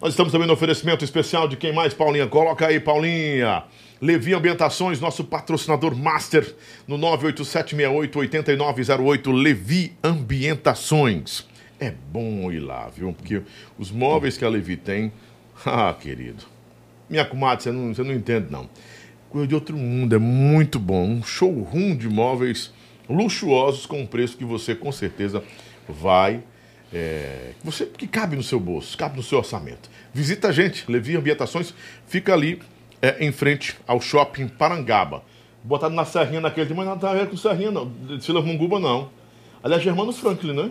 Nós 0.00 0.10
estamos 0.10 0.32
também 0.32 0.46
no 0.46 0.54
oferecimento 0.54 1.04
especial 1.04 1.46
de 1.46 1.56
quem 1.56 1.72
mais, 1.72 1.94
Paulinha? 1.94 2.26
Coloca 2.26 2.66
aí, 2.66 2.80
Paulinha. 2.80 3.64
Levi 4.00 4.32
Ambientações, 4.32 5.00
nosso 5.00 5.24
patrocinador 5.24 5.96
master 5.96 6.54
no 6.86 6.96
987688908, 6.98 9.32
Levi 9.32 9.92
Ambientações. 10.02 11.46
É 11.80 11.90
bom 11.90 12.50
ir 12.52 12.60
lá, 12.60 12.88
viu? 12.88 13.12
Porque 13.12 13.42
os 13.76 13.90
móveis 13.90 14.36
que 14.36 14.44
a 14.44 14.48
Levi 14.48 14.76
tem, 14.76 15.12
ah, 15.66 15.92
querido. 15.98 16.44
Minha 17.10 17.24
comadre, 17.24 17.64
você 17.64 17.72
não, 17.72 17.92
você 17.92 18.04
não 18.04 18.12
entende, 18.12 18.46
não. 18.50 18.70
Coisa 19.30 19.48
de 19.48 19.54
outro 19.54 19.76
mundo, 19.76 20.14
é 20.14 20.18
muito 20.18 20.78
bom. 20.78 21.04
Um 21.04 21.22
showroom 21.22 21.96
de 21.96 22.08
móveis 22.08 22.72
luxuosos 23.08 23.86
com 23.86 24.00
um 24.00 24.06
preço 24.06 24.36
que 24.36 24.44
você 24.44 24.74
com 24.74 24.92
certeza 24.92 25.42
vai. 25.88 26.42
É, 26.92 27.52
você 27.62 27.84
que 27.84 28.06
cabe 28.06 28.36
no 28.36 28.42
seu 28.42 28.60
bolso, 28.60 28.96
cabe 28.96 29.16
no 29.16 29.22
seu 29.22 29.38
orçamento. 29.38 29.90
Visita 30.12 30.48
a 30.48 30.52
gente, 30.52 30.90
Levi 30.90 31.16
Ambientações, 31.16 31.74
fica 32.06 32.32
ali 32.32 32.60
é, 33.00 33.24
em 33.24 33.32
frente 33.32 33.76
ao 33.86 34.00
shopping 34.00 34.48
Parangaba. 34.48 35.22
Botado 35.62 35.94
na 35.94 36.04
Serrinha 36.04 36.40
naquele 36.40 36.66
dia, 36.66 36.76
mas 36.76 36.86
não 36.86 36.98
tá 36.98 37.26
com 37.26 37.36
Serrinha, 37.36 37.70
não. 37.70 37.88
De 37.88 38.24
Silas 38.24 38.44
Munguba, 38.44 38.78
não. 38.78 39.10
Aliás, 39.62 39.82
Germano 39.82 40.12
Franklin, 40.12 40.52
né? 40.52 40.70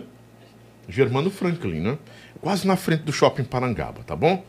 Germano 0.88 1.30
Franklin, 1.30 1.80
né? 1.80 1.98
Quase 2.40 2.66
na 2.66 2.76
frente 2.76 3.02
do 3.02 3.12
shopping 3.12 3.44
Parangaba, 3.44 4.02
tá 4.02 4.16
bom? 4.16 4.44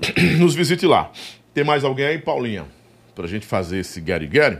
Nos 0.38 0.54
visite 0.54 0.86
lá. 0.86 1.10
Tem 1.54 1.64
mais 1.64 1.84
alguém 1.84 2.06
aí, 2.06 2.18
Paulinha? 2.18 2.66
Pra 3.14 3.26
gente 3.26 3.46
fazer 3.46 3.78
esse 3.78 4.00
Gary 4.00 4.26
Gary? 4.26 4.58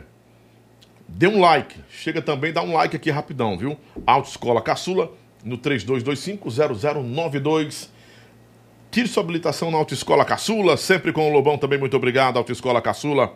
Dê 1.09 1.27
um 1.27 1.41
like. 1.41 1.81
Chega 1.91 2.23
também, 2.23 2.53
dá 2.53 2.63
um 2.63 2.73
like 2.73 2.97
aqui 2.97 3.11
rapidão, 3.11 3.59
viu? 3.59 3.77
Autoescola 4.07 4.63
Caçula 4.63 5.11
no 5.45 5.59
3225-0092. 5.59 7.89
Tire 8.97 9.09
sua 9.09 9.23
habilitação 9.23 9.71
na 9.71 9.77
Autoescola 9.77 10.25
Caçula, 10.25 10.75
sempre 10.75 11.13
com 11.13 11.29
o 11.29 11.31
Lobão 11.31 11.59
também. 11.59 11.79
Muito 11.79 11.95
obrigado, 11.95 12.39
Autoescola 12.39 12.81
Caçula. 12.81 13.35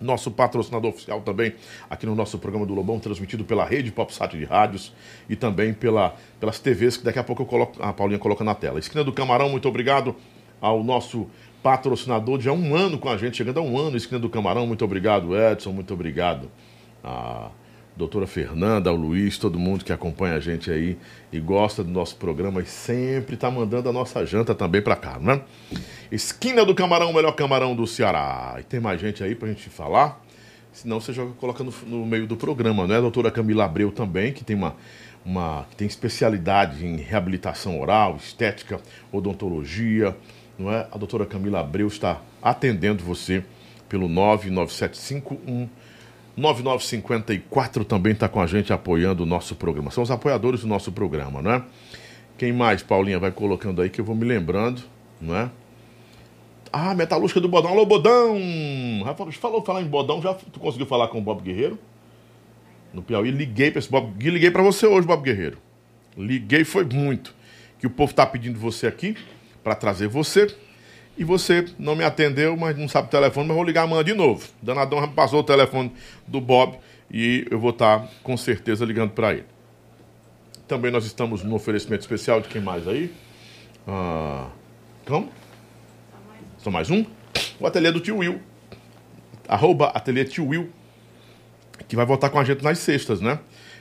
Nosso 0.00 0.28
patrocinador 0.28 0.90
oficial 0.90 1.20
também 1.20 1.54
aqui 1.88 2.04
no 2.04 2.16
nosso 2.16 2.36
programa 2.36 2.66
do 2.66 2.74
Lobão, 2.74 2.98
transmitido 2.98 3.44
pela 3.44 3.64
rede 3.64 3.92
PopSat 3.92 4.36
de 4.36 4.44
rádios 4.44 4.92
e 5.30 5.36
também 5.36 5.72
pela, 5.72 6.16
pelas 6.40 6.58
TVs 6.58 6.96
que 6.96 7.04
daqui 7.04 7.20
a 7.20 7.22
pouco 7.22 7.42
eu 7.42 7.46
coloco, 7.46 7.80
a 7.80 7.92
Paulinha 7.92 8.18
coloca 8.18 8.42
na 8.42 8.56
tela. 8.56 8.80
Esquina 8.80 9.04
do 9.04 9.12
Camarão, 9.12 9.48
muito 9.48 9.68
obrigado 9.68 10.16
ao 10.60 10.82
nosso 10.82 11.28
patrocinador 11.62 12.36
de 12.36 12.48
há 12.48 12.52
um 12.52 12.74
ano 12.74 12.98
com 12.98 13.08
a 13.08 13.16
gente, 13.16 13.36
chegando 13.36 13.60
a 13.60 13.62
um 13.62 13.78
ano, 13.78 13.96
Esquina 13.96 14.18
do 14.18 14.28
Camarão. 14.28 14.66
Muito 14.66 14.84
obrigado, 14.84 15.36
Edson, 15.36 15.70
muito 15.70 15.94
obrigado 15.94 16.50
a 17.04 17.50
doutora 17.96 18.26
Fernanda, 18.26 18.90
ao 18.90 18.96
Luiz, 18.96 19.38
todo 19.38 19.58
mundo 19.58 19.84
que 19.84 19.92
acompanha 19.92 20.34
a 20.34 20.40
gente 20.40 20.70
aí 20.70 20.98
e 21.32 21.40
gosta 21.40 21.82
do 21.82 21.90
nosso 21.90 22.16
programa 22.16 22.60
e 22.60 22.66
sempre 22.66 23.34
está 23.34 23.50
mandando 23.50 23.88
a 23.88 23.92
nossa 23.92 24.24
janta 24.26 24.54
também 24.54 24.82
para 24.82 24.94
cá, 24.94 25.18
né? 25.18 25.40
Esquina 26.12 26.64
do 26.64 26.74
Camarão, 26.74 27.12
melhor 27.12 27.32
camarão 27.32 27.74
do 27.74 27.86
Ceará. 27.86 28.56
E 28.60 28.62
tem 28.62 28.78
mais 28.78 29.00
gente 29.00 29.24
aí 29.24 29.34
para 29.34 29.48
a 29.48 29.50
gente 29.50 29.70
falar? 29.70 30.22
Senão 30.72 31.00
você 31.00 31.10
joga, 31.10 31.32
coloca 31.32 31.64
no, 31.64 31.72
no, 31.86 32.04
meio 32.04 32.26
do 32.26 32.36
programa, 32.36 32.86
né? 32.86 32.98
A 32.98 33.00
doutora 33.00 33.30
Camila 33.30 33.64
Abreu 33.64 33.90
também, 33.90 34.30
que 34.30 34.44
tem 34.44 34.54
uma, 34.54 34.76
uma 35.24 35.66
que 35.70 35.76
tem 35.76 35.86
especialidade 35.86 36.84
em 36.84 36.96
reabilitação 36.96 37.80
oral, 37.80 38.16
estética, 38.16 38.78
odontologia, 39.10 40.14
não 40.58 40.70
é? 40.70 40.86
A 40.92 40.98
doutora 40.98 41.24
Camila 41.24 41.60
Abreu 41.60 41.88
está 41.88 42.20
atendendo 42.42 43.02
você 43.02 43.42
pelo 43.88 44.06
99751 44.06 45.66
9954 46.36 47.84
também 47.84 48.12
está 48.12 48.28
com 48.28 48.40
a 48.40 48.46
gente 48.46 48.72
apoiando 48.72 49.22
o 49.22 49.26
nosso 49.26 49.54
programa. 49.54 49.90
São 49.90 50.02
os 50.02 50.10
apoiadores 50.10 50.60
do 50.60 50.66
nosso 50.66 50.92
programa, 50.92 51.40
não 51.40 51.50
é? 51.52 51.64
Quem 52.36 52.52
mais, 52.52 52.82
Paulinha, 52.82 53.18
vai 53.18 53.32
colocando 53.32 53.80
aí 53.80 53.88
que 53.88 54.00
eu 54.00 54.04
vou 54.04 54.14
me 54.14 54.24
lembrando, 54.24 54.82
não 55.20 55.34
é? 55.34 55.50
Ah, 56.70 56.94
Metalúrgica 56.94 57.40
do 57.40 57.48
Bodão. 57.48 57.70
Alô, 57.70 57.86
Bodão! 57.86 58.36
Falou 59.40 59.64
falar 59.64 59.80
em 59.80 59.86
Bodão, 59.86 60.20
já 60.20 60.34
tu 60.34 60.60
conseguiu 60.60 60.86
falar 60.86 61.08
com 61.08 61.18
o 61.18 61.22
Bob 61.22 61.40
Guerreiro? 61.42 61.78
No 62.92 63.02
Piauí, 63.02 63.30
liguei 63.30 63.70
para 63.70 63.78
esse 63.78 63.90
Bob. 63.90 64.12
Liguei 64.18 64.50
para 64.50 64.62
você 64.62 64.86
hoje, 64.86 65.06
Bob 65.06 65.22
Guerreiro. 65.22 65.56
Liguei 66.16 66.64
foi 66.64 66.84
muito. 66.84 67.34
Que 67.78 67.86
o 67.86 67.90
povo 67.90 68.12
tá 68.12 68.26
pedindo 68.26 68.58
você 68.58 68.86
aqui 68.86 69.16
para 69.64 69.74
trazer 69.74 70.08
você 70.08 70.54
e 71.16 71.24
você 71.24 71.64
não 71.78 71.96
me 71.96 72.04
atendeu, 72.04 72.56
mas 72.56 72.76
não 72.76 72.88
sabe 72.88 73.08
o 73.08 73.10
telefone, 73.10 73.48
mas 73.48 73.56
vou 73.56 73.64
ligar 73.64 73.82
amanhã 73.82 74.04
de 74.04 74.14
novo. 74.14 74.46
Danadão 74.60 75.00
já 75.00 75.06
me 75.06 75.14
passou 75.14 75.40
o 75.40 75.44
telefone 75.44 75.92
do 76.26 76.40
Bob 76.40 76.78
e 77.10 77.46
eu 77.50 77.58
vou 77.58 77.70
estar 77.70 78.06
com 78.22 78.36
certeza 78.36 78.84
ligando 78.84 79.10
para 79.10 79.32
ele. 79.32 79.44
Também 80.68 80.90
nós 80.90 81.06
estamos 81.06 81.42
no 81.42 81.54
oferecimento 81.54 82.00
especial 82.00 82.40
de 82.40 82.48
quem 82.48 82.60
mais 82.60 82.86
aí? 82.86 83.12
Ah, 83.86 84.48
como? 85.06 85.30
Só 86.58 86.70
mais 86.70 86.90
um? 86.90 87.04
O 87.60 87.66
ateliê 87.66 87.92
do 87.92 88.00
tio 88.00 88.18
Will. 88.18 88.40
Arroba 89.48 89.86
ateliê 89.88 90.24
tio 90.24 90.48
Will. 90.48 90.72
Que 91.88 91.94
vai 91.94 92.04
voltar 92.04 92.30
com 92.30 92.38
a 92.38 92.44
gente 92.44 92.64
nas 92.64 92.78
sextas, 92.78 93.20
né? 93.20 93.38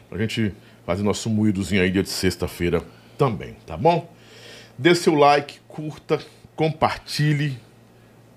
Pra 0.08 0.20
gente 0.20 0.54
fazer 0.86 1.02
nosso 1.02 1.30
moídozinho 1.30 1.82
aí 1.82 1.90
dia 1.90 2.04
de 2.04 2.10
sexta-feira 2.10 2.84
também, 3.18 3.56
tá 3.66 3.76
bom? 3.76 4.14
Dê 4.78 4.94
seu 4.94 5.16
like, 5.16 5.60
curta, 5.68 6.20
compartilhe 6.56 7.60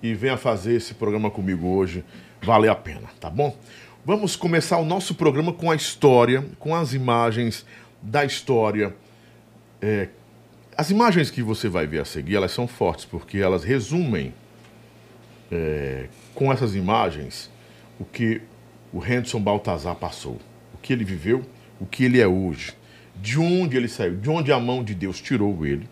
e 0.02 0.14
venha 0.14 0.37
fazer 0.37 0.75
esse 0.75 0.94
programa 0.94 1.30
comigo 1.30 1.68
hoje. 1.68 2.04
Vale 2.42 2.68
a 2.68 2.75
pena, 2.75 3.08
tá 3.20 3.30
bom? 3.30 3.56
Vamos 4.04 4.37
começar 4.37 4.78
o 4.78 4.84
nosso 4.84 5.14
programa 5.14 5.52
com 5.52 5.70
a 5.70 5.76
história, 5.76 6.44
com 6.58 6.75
as 6.75 6.92
imagens 6.92 7.64
da 8.00 8.25
história. 8.25 8.94
É, 9.80 10.08
as 10.76 10.90
imagens 10.90 11.30
que 11.30 11.42
você 11.42 11.68
vai 11.68 11.87
ver 11.87 12.00
a 12.00 12.04
seguir, 12.04 12.37
elas 12.37 12.52
são 12.52 12.66
fortes, 12.66 13.04
porque 13.04 13.38
elas 13.38 13.64
resumem 13.64 14.32
é, 15.50 16.06
com 16.34 16.52
essas 16.52 16.75
imagens 16.75 17.50
o 17.98 18.04
que 18.04 18.40
o 18.92 19.04
Henderson 19.04 19.40
Baltazar 19.40 19.96
passou, 19.96 20.38
o 20.72 20.78
que 20.80 20.92
ele 20.92 21.04
viveu, 21.04 21.44
o 21.80 21.87
que 21.87 22.04
ele 22.04 22.20
é 22.20 22.26
hoje, 22.26 22.72
de 23.16 23.38
onde 23.38 23.76
ele 23.76 23.88
saiu, 23.88 24.16
de 24.16 24.30
onde 24.30 24.52
a 24.52 24.60
mão 24.60 24.82
de 24.82 24.94
Deus 24.94 25.20
tirou 25.20 25.66
ele 25.66 25.88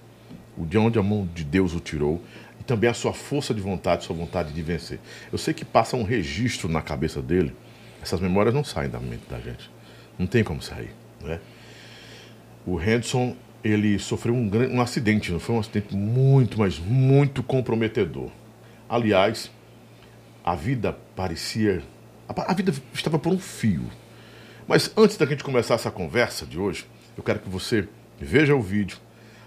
de 0.64 0.78
onde 0.78 0.98
a 0.98 1.02
mão 1.02 1.28
de 1.34 1.44
Deus 1.44 1.74
o 1.74 1.80
tirou, 1.80 2.22
e 2.60 2.64
também 2.64 2.88
a 2.88 2.94
sua 2.94 3.12
força 3.12 3.52
de 3.52 3.60
vontade, 3.60 4.04
sua 4.04 4.16
vontade 4.16 4.52
de 4.52 4.62
vencer. 4.62 4.98
Eu 5.30 5.38
sei 5.38 5.52
que 5.52 5.64
passa 5.64 5.96
um 5.96 6.02
registro 6.02 6.68
na 6.68 6.80
cabeça 6.80 7.20
dele, 7.20 7.54
essas 8.02 8.20
memórias 8.20 8.54
não 8.54 8.62
saem 8.62 8.88
da 8.88 9.00
mente 9.00 9.24
da 9.28 9.38
gente. 9.38 9.70
Não 10.18 10.26
tem 10.26 10.44
como 10.44 10.62
sair. 10.62 10.94
Né? 11.22 11.40
O 12.64 12.80
Henderson, 12.80 13.36
ele 13.62 13.98
sofreu 13.98 14.34
um, 14.34 14.50
um 14.72 14.80
acidente, 14.80 15.32
não 15.32 15.40
foi 15.40 15.56
um 15.56 15.58
acidente 15.58 15.94
muito, 15.94 16.58
mas 16.58 16.78
muito 16.78 17.42
comprometedor. 17.42 18.30
Aliás, 18.88 19.50
a 20.44 20.54
vida 20.54 20.96
parecia. 21.16 21.82
A 22.28 22.54
vida 22.54 22.72
estava 22.94 23.18
por 23.18 23.32
um 23.32 23.38
fio. 23.38 23.84
Mas 24.68 24.92
antes 24.96 25.16
da 25.16 25.26
gente 25.26 25.44
começar 25.44 25.74
essa 25.74 25.90
conversa 25.90 26.46
de 26.46 26.58
hoje, 26.58 26.86
eu 27.16 27.22
quero 27.22 27.40
que 27.40 27.48
você 27.48 27.88
veja 28.20 28.54
o 28.54 28.62
vídeo, 28.62 28.98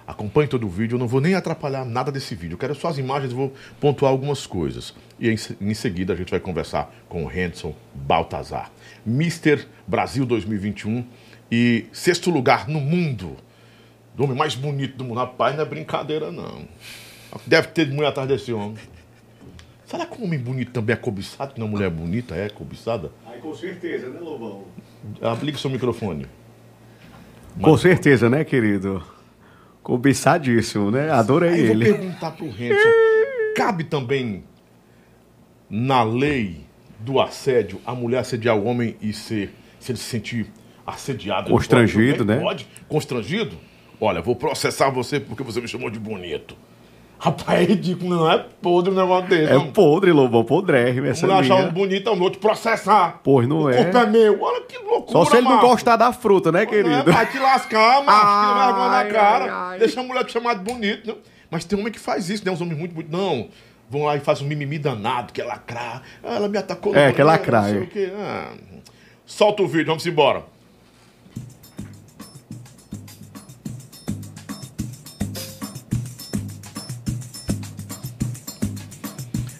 Acompanhe 0.09 0.47
todo 0.47 0.65
o 0.65 0.69
vídeo, 0.69 0.95
eu 0.95 0.99
não 0.99 1.07
vou 1.07 1.21
nem 1.21 1.35
atrapalhar 1.35 1.85
nada 1.85 2.11
desse 2.11 2.33
vídeo. 2.33 2.55
Eu 2.55 2.57
quero 2.57 2.73
só 2.73 2.87
as 2.87 2.97
imagens, 2.97 3.31
vou 3.31 3.53
pontuar 3.79 4.11
algumas 4.11 4.47
coisas. 4.47 4.91
E 5.19 5.29
em, 5.29 5.35
em 5.61 5.73
seguida 5.75 6.13
a 6.13 6.15
gente 6.15 6.31
vai 6.31 6.39
conversar 6.39 6.91
com 7.07 7.25
o 7.25 7.31
Henderson 7.31 7.75
Baltazar. 7.93 8.71
Mister 9.05 9.67
Brasil 9.85 10.25
2021 10.25 11.05
e 11.51 11.85
sexto 11.91 12.31
lugar 12.31 12.67
no 12.67 12.81
mundo. 12.81 13.37
Do 14.15 14.23
homem 14.23 14.35
mais 14.35 14.55
bonito 14.55 14.97
do 14.97 15.03
mundo. 15.03 15.19
Rapaz, 15.19 15.55
não 15.55 15.61
é 15.61 15.65
brincadeira, 15.67 16.31
não. 16.31 16.67
Deve 17.45 17.67
ter 17.67 17.85
de 17.85 17.93
mulher 17.93 18.07
atrás 18.07 18.27
desse 18.27 18.51
homem. 18.51 18.79
Será 19.85 20.07
que 20.07 20.19
um 20.19 20.25
homem 20.25 20.39
bonito 20.39 20.71
também 20.71 20.95
é 20.95 20.97
cobiçado? 20.97 21.53
Que 21.53 21.61
uma 21.61 21.67
mulher 21.69 21.91
bonita 21.91 22.33
é 22.33 22.49
cobiçada? 22.49 23.11
Aí 23.27 23.39
com 23.39 23.53
certeza, 23.53 24.09
né, 24.09 24.19
Lobão? 24.19 24.63
Aplique 25.21 25.59
seu 25.59 25.69
microfone. 25.69 26.25
Com 27.61 27.77
certeza, 27.77 28.27
né, 28.27 28.43
querido? 28.43 29.03
Cobiçadíssimo, 29.89 30.91
né? 30.91 31.09
Adorei 31.09 31.49
Aí 31.49 31.61
eu 31.61 31.71
ele. 31.71 31.89
vou 31.89 31.97
perguntar 31.97 32.31
pro 32.31 32.45
Henderson. 32.45 32.89
Cabe 33.57 33.83
também 33.83 34.43
na 35.67 36.03
lei 36.03 36.61
do 36.99 37.19
assédio 37.19 37.81
a 37.83 37.95
mulher 37.95 38.19
assediar 38.19 38.55
o 38.55 38.65
homem 38.65 38.95
e 39.01 39.11
ser, 39.11 39.51
se 39.79 39.91
ele 39.91 39.97
se 39.97 40.05
sentir 40.05 40.45
assediado. 40.85 41.49
Constrangido, 41.49 42.23
pode 42.23 42.27
né? 42.27 42.39
Pode? 42.39 42.67
Constrangido? 42.87 43.57
Olha, 43.99 44.21
vou 44.21 44.35
processar 44.35 44.91
você 44.91 45.19
porque 45.19 45.41
você 45.41 45.59
me 45.59 45.67
chamou 45.67 45.89
de 45.89 45.99
bonito. 45.99 46.55
Rapaz, 47.19 47.59
é 47.59 47.63
ridículo, 47.65 48.15
não 48.15 48.31
é 48.31 48.37
podre 48.61 48.91
um 48.91 48.95
negócio 48.95 49.27
desse. 49.29 49.51
É 49.51 49.55
não. 49.55 49.71
podre, 49.71 50.11
Lobão, 50.13 50.43
podrérrimo 50.45 51.05
essa 51.07 51.27
Mulher 51.27 51.41
achar 51.41 51.55
um 51.55 51.71
bonito, 51.71 52.07
eu 52.07 52.15
vou 52.15 52.29
te 52.29 52.37
processar. 52.37 53.19
Pois 53.21 53.45
não 53.45 53.63
o 53.63 53.69
é. 53.69 53.83
corpo 53.83 53.97
é 53.97 54.05
meu. 54.05 54.41
Olha 54.41 54.61
que 54.61 54.77
loucura, 54.77 55.11
Só 55.11 55.25
se 55.25 55.35
ele 55.35 55.47
não 55.47 55.55
macho. 55.57 55.67
gostar 55.67 55.97
da 55.97 56.13
fruta, 56.13 56.49
né, 56.49 56.59
Não 56.59 56.63
é, 56.63 56.65
querido? 56.65 57.11
vai 57.11 57.25
te 57.25 57.37
lascar, 57.37 58.03
macho. 58.05 58.19
Tira 58.19 58.65
vergonha 58.65 58.89
na 58.89 58.97
Ai, 58.97 59.11
cara. 59.11 59.43
ai, 59.43 59.49
ai. 59.73 59.79
Deixa 59.79 59.99
a 59.99 60.03
mulher 60.03 60.23
te 60.23 60.31
chamar 60.31 60.53
de 60.55 60.63
bonito. 60.63 61.07
Não. 61.07 61.17
Mas 61.51 61.65
tem 61.65 61.77
homem 61.77 61.91
que 61.91 61.99
faz 61.99 62.29
isso, 62.29 62.45
né? 62.45 62.51
Uns 62.51 62.61
homens 62.61 62.77
muito 62.79 62.93
bonitos. 62.93 63.17
Não. 63.19 63.49
Vão 63.89 64.05
lá 64.05 64.15
e 64.15 64.19
fazem 64.19 64.45
um 64.45 64.47
mimimi 64.47 64.77
danado, 64.79 65.33
que 65.33 65.41
é 65.41 65.43
lacrar. 65.43 66.03
Ah, 66.23 66.35
ela 66.35 66.47
me 66.47 66.57
atacou. 66.57 66.95
É, 66.95 67.11
que 67.11 67.19
é 67.21 67.25
banheiro, 67.25 67.27
lacrar, 67.27 67.63
não 67.63 67.69
sei 67.69 67.79
é. 67.79 67.83
o 67.83 67.87
quê. 67.87 68.13
Ah. 68.15 68.51
Solta 69.25 69.61
o 69.63 69.67
vídeo, 69.67 69.87
vamos 69.87 70.05
embora. 70.05 70.43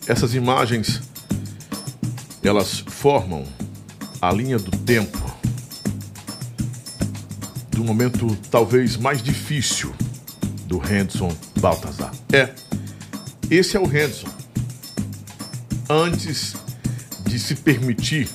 Essas 0.09 0.33
imagens, 0.33 1.03
elas 2.41 2.79
formam 2.79 3.45
a 4.19 4.31
linha 4.31 4.57
do 4.57 4.71
tempo 4.71 5.19
do 7.69 7.83
momento 7.83 8.35
talvez 8.49 8.97
mais 8.97 9.21
difícil 9.21 9.93
do 10.65 10.77
Henderson 10.77 11.31
Baltazar. 11.59 12.11
É, 12.33 12.49
esse 13.51 13.77
é 13.77 13.79
o 13.79 13.85
Henderson. 13.85 14.27
Antes 15.87 16.55
de 17.27 17.37
se 17.37 17.53
permitir 17.53 18.27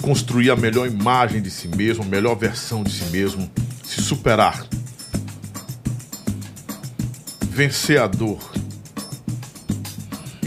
construir 0.00 0.52
a 0.52 0.56
melhor 0.56 0.86
imagem 0.86 1.42
de 1.42 1.50
si 1.50 1.66
mesmo, 1.66 2.04
a 2.04 2.06
melhor 2.06 2.36
versão 2.36 2.84
de 2.84 2.92
si 2.92 3.04
mesmo, 3.06 3.50
se 3.82 4.00
superar, 4.00 4.64
vencer 7.50 8.00
a 8.00 8.06
dor, 8.06 8.57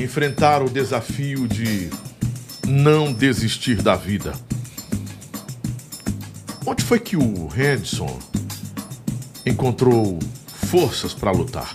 enfrentar 0.02 0.62
o 0.64 0.70
desafio 0.70 1.48
de 1.48 1.90
não 2.68 3.14
desistir 3.14 3.82
da 3.82 3.96
vida. 3.96 4.34
Onde 6.66 6.84
foi 6.84 7.00
que 7.00 7.16
o 7.16 7.50
Henderson 7.56 8.20
encontrou 9.46 10.20
forças 10.46 11.14
para 11.14 11.32
lutar? 11.32 11.74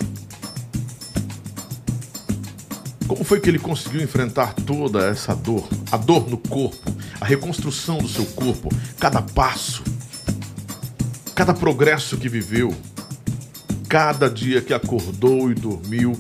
Como 3.06 3.22
foi 3.22 3.40
que 3.40 3.48
ele 3.48 3.58
conseguiu 3.58 4.02
enfrentar 4.02 4.54
toda 4.54 5.06
essa 5.06 5.34
dor? 5.34 5.68
A 5.92 5.96
dor 5.96 6.28
no 6.28 6.38
corpo, 6.38 6.92
a 7.20 7.24
reconstrução 7.24 7.98
do 7.98 8.08
seu 8.08 8.26
corpo, 8.26 8.68
cada 8.98 9.22
passo, 9.22 9.84
cada 11.34 11.54
progresso 11.54 12.16
que 12.16 12.28
viveu, 12.28 12.74
cada 13.88 14.28
dia 14.28 14.60
que 14.60 14.74
acordou 14.74 15.50
e 15.50 15.54
dormiu 15.54 16.18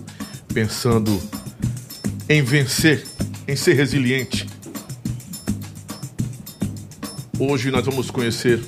pensando 0.52 1.20
em 2.28 2.42
vencer, 2.42 3.06
em 3.46 3.54
ser 3.54 3.74
resiliente. 3.74 4.46
Hoje 7.38 7.70
nós 7.70 7.86
vamos 7.86 8.10
conhecer 8.10 8.60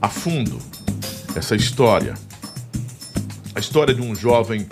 a 0.00 0.08
fundo 0.08 0.58
essa 1.34 1.56
história. 1.56 2.14
A 3.54 3.58
história 3.58 3.92
de 3.92 4.00
um 4.00 4.14
jovem 4.14 4.66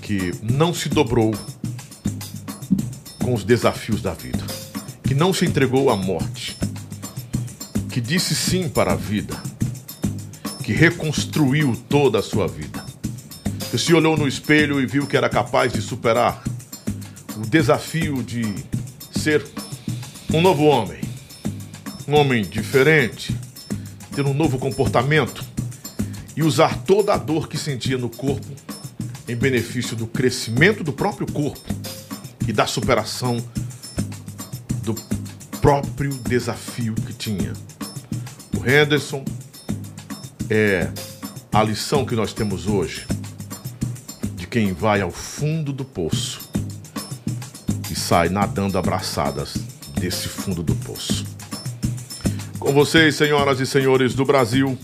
que 0.00 0.32
não 0.42 0.72
se 0.72 0.88
dobrou 0.88 1.34
com 3.22 3.34
os 3.34 3.44
desafios 3.44 4.00
da 4.00 4.14
vida, 4.14 4.44
que 5.02 5.14
não 5.14 5.32
se 5.32 5.44
entregou 5.44 5.90
à 5.90 5.96
morte, 5.96 6.56
que 7.90 8.00
disse 8.00 8.34
sim 8.34 8.70
para 8.70 8.92
a 8.92 8.96
vida, 8.96 9.34
que 10.62 10.72
reconstruiu 10.72 11.76
toda 11.90 12.20
a 12.20 12.22
sua 12.22 12.48
vida, 12.48 12.82
que 13.70 13.76
se 13.76 13.92
olhou 13.92 14.16
no 14.16 14.26
espelho 14.26 14.80
e 14.80 14.86
viu 14.86 15.06
que 15.06 15.16
era 15.16 15.28
capaz 15.28 15.72
de 15.72 15.82
superar 15.82 16.42
o 17.36 17.40
desafio 17.40 18.22
de 18.22 18.54
ser 19.10 19.44
um 20.32 20.40
novo 20.40 20.64
homem, 20.64 21.00
um 22.06 22.14
homem 22.14 22.44
diferente, 22.44 23.36
ter 24.14 24.24
um 24.24 24.34
novo 24.34 24.58
comportamento 24.58 25.44
e 26.36 26.42
usar 26.42 26.78
toda 26.84 27.14
a 27.14 27.16
dor 27.16 27.48
que 27.48 27.58
sentia 27.58 27.98
no 27.98 28.08
corpo 28.08 28.46
em 29.28 29.34
benefício 29.34 29.96
do 29.96 30.06
crescimento 30.06 30.84
do 30.84 30.92
próprio 30.92 31.26
corpo 31.26 31.60
e 32.46 32.52
da 32.52 32.66
superação 32.66 33.36
do 34.82 34.94
próprio 35.60 36.10
desafio 36.28 36.94
que 36.94 37.12
tinha. 37.12 37.52
O 38.56 38.68
Henderson 38.68 39.24
é 40.50 40.90
a 41.52 41.62
lição 41.62 42.04
que 42.04 42.14
nós 42.14 42.32
temos 42.32 42.66
hoje 42.66 43.06
de 44.36 44.46
quem 44.46 44.72
vai 44.72 45.00
ao 45.00 45.10
fundo 45.10 45.72
do 45.72 45.84
poço 45.84 46.43
sai 48.04 48.28
nadando 48.28 48.76
abraçadas 48.76 49.54
desse 49.98 50.28
fundo 50.28 50.62
do 50.62 50.74
poço. 50.74 51.24
Com 52.58 52.70
vocês, 52.74 53.14
senhoras 53.14 53.60
e 53.60 53.66
senhores 53.66 54.14
do 54.14 54.26
Brasil, 54.26 54.78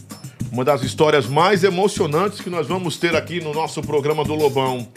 uma 0.50 0.64
das 0.64 0.82
histórias 0.82 1.26
mais 1.26 1.62
emocionantes 1.62 2.40
que 2.40 2.48
nós 2.48 2.66
vamos 2.66 2.96
ter 2.96 3.14
aqui 3.14 3.38
no 3.38 3.52
nosso 3.52 3.82
programa 3.82 4.24
do 4.24 4.34
Lobão. 4.34 4.88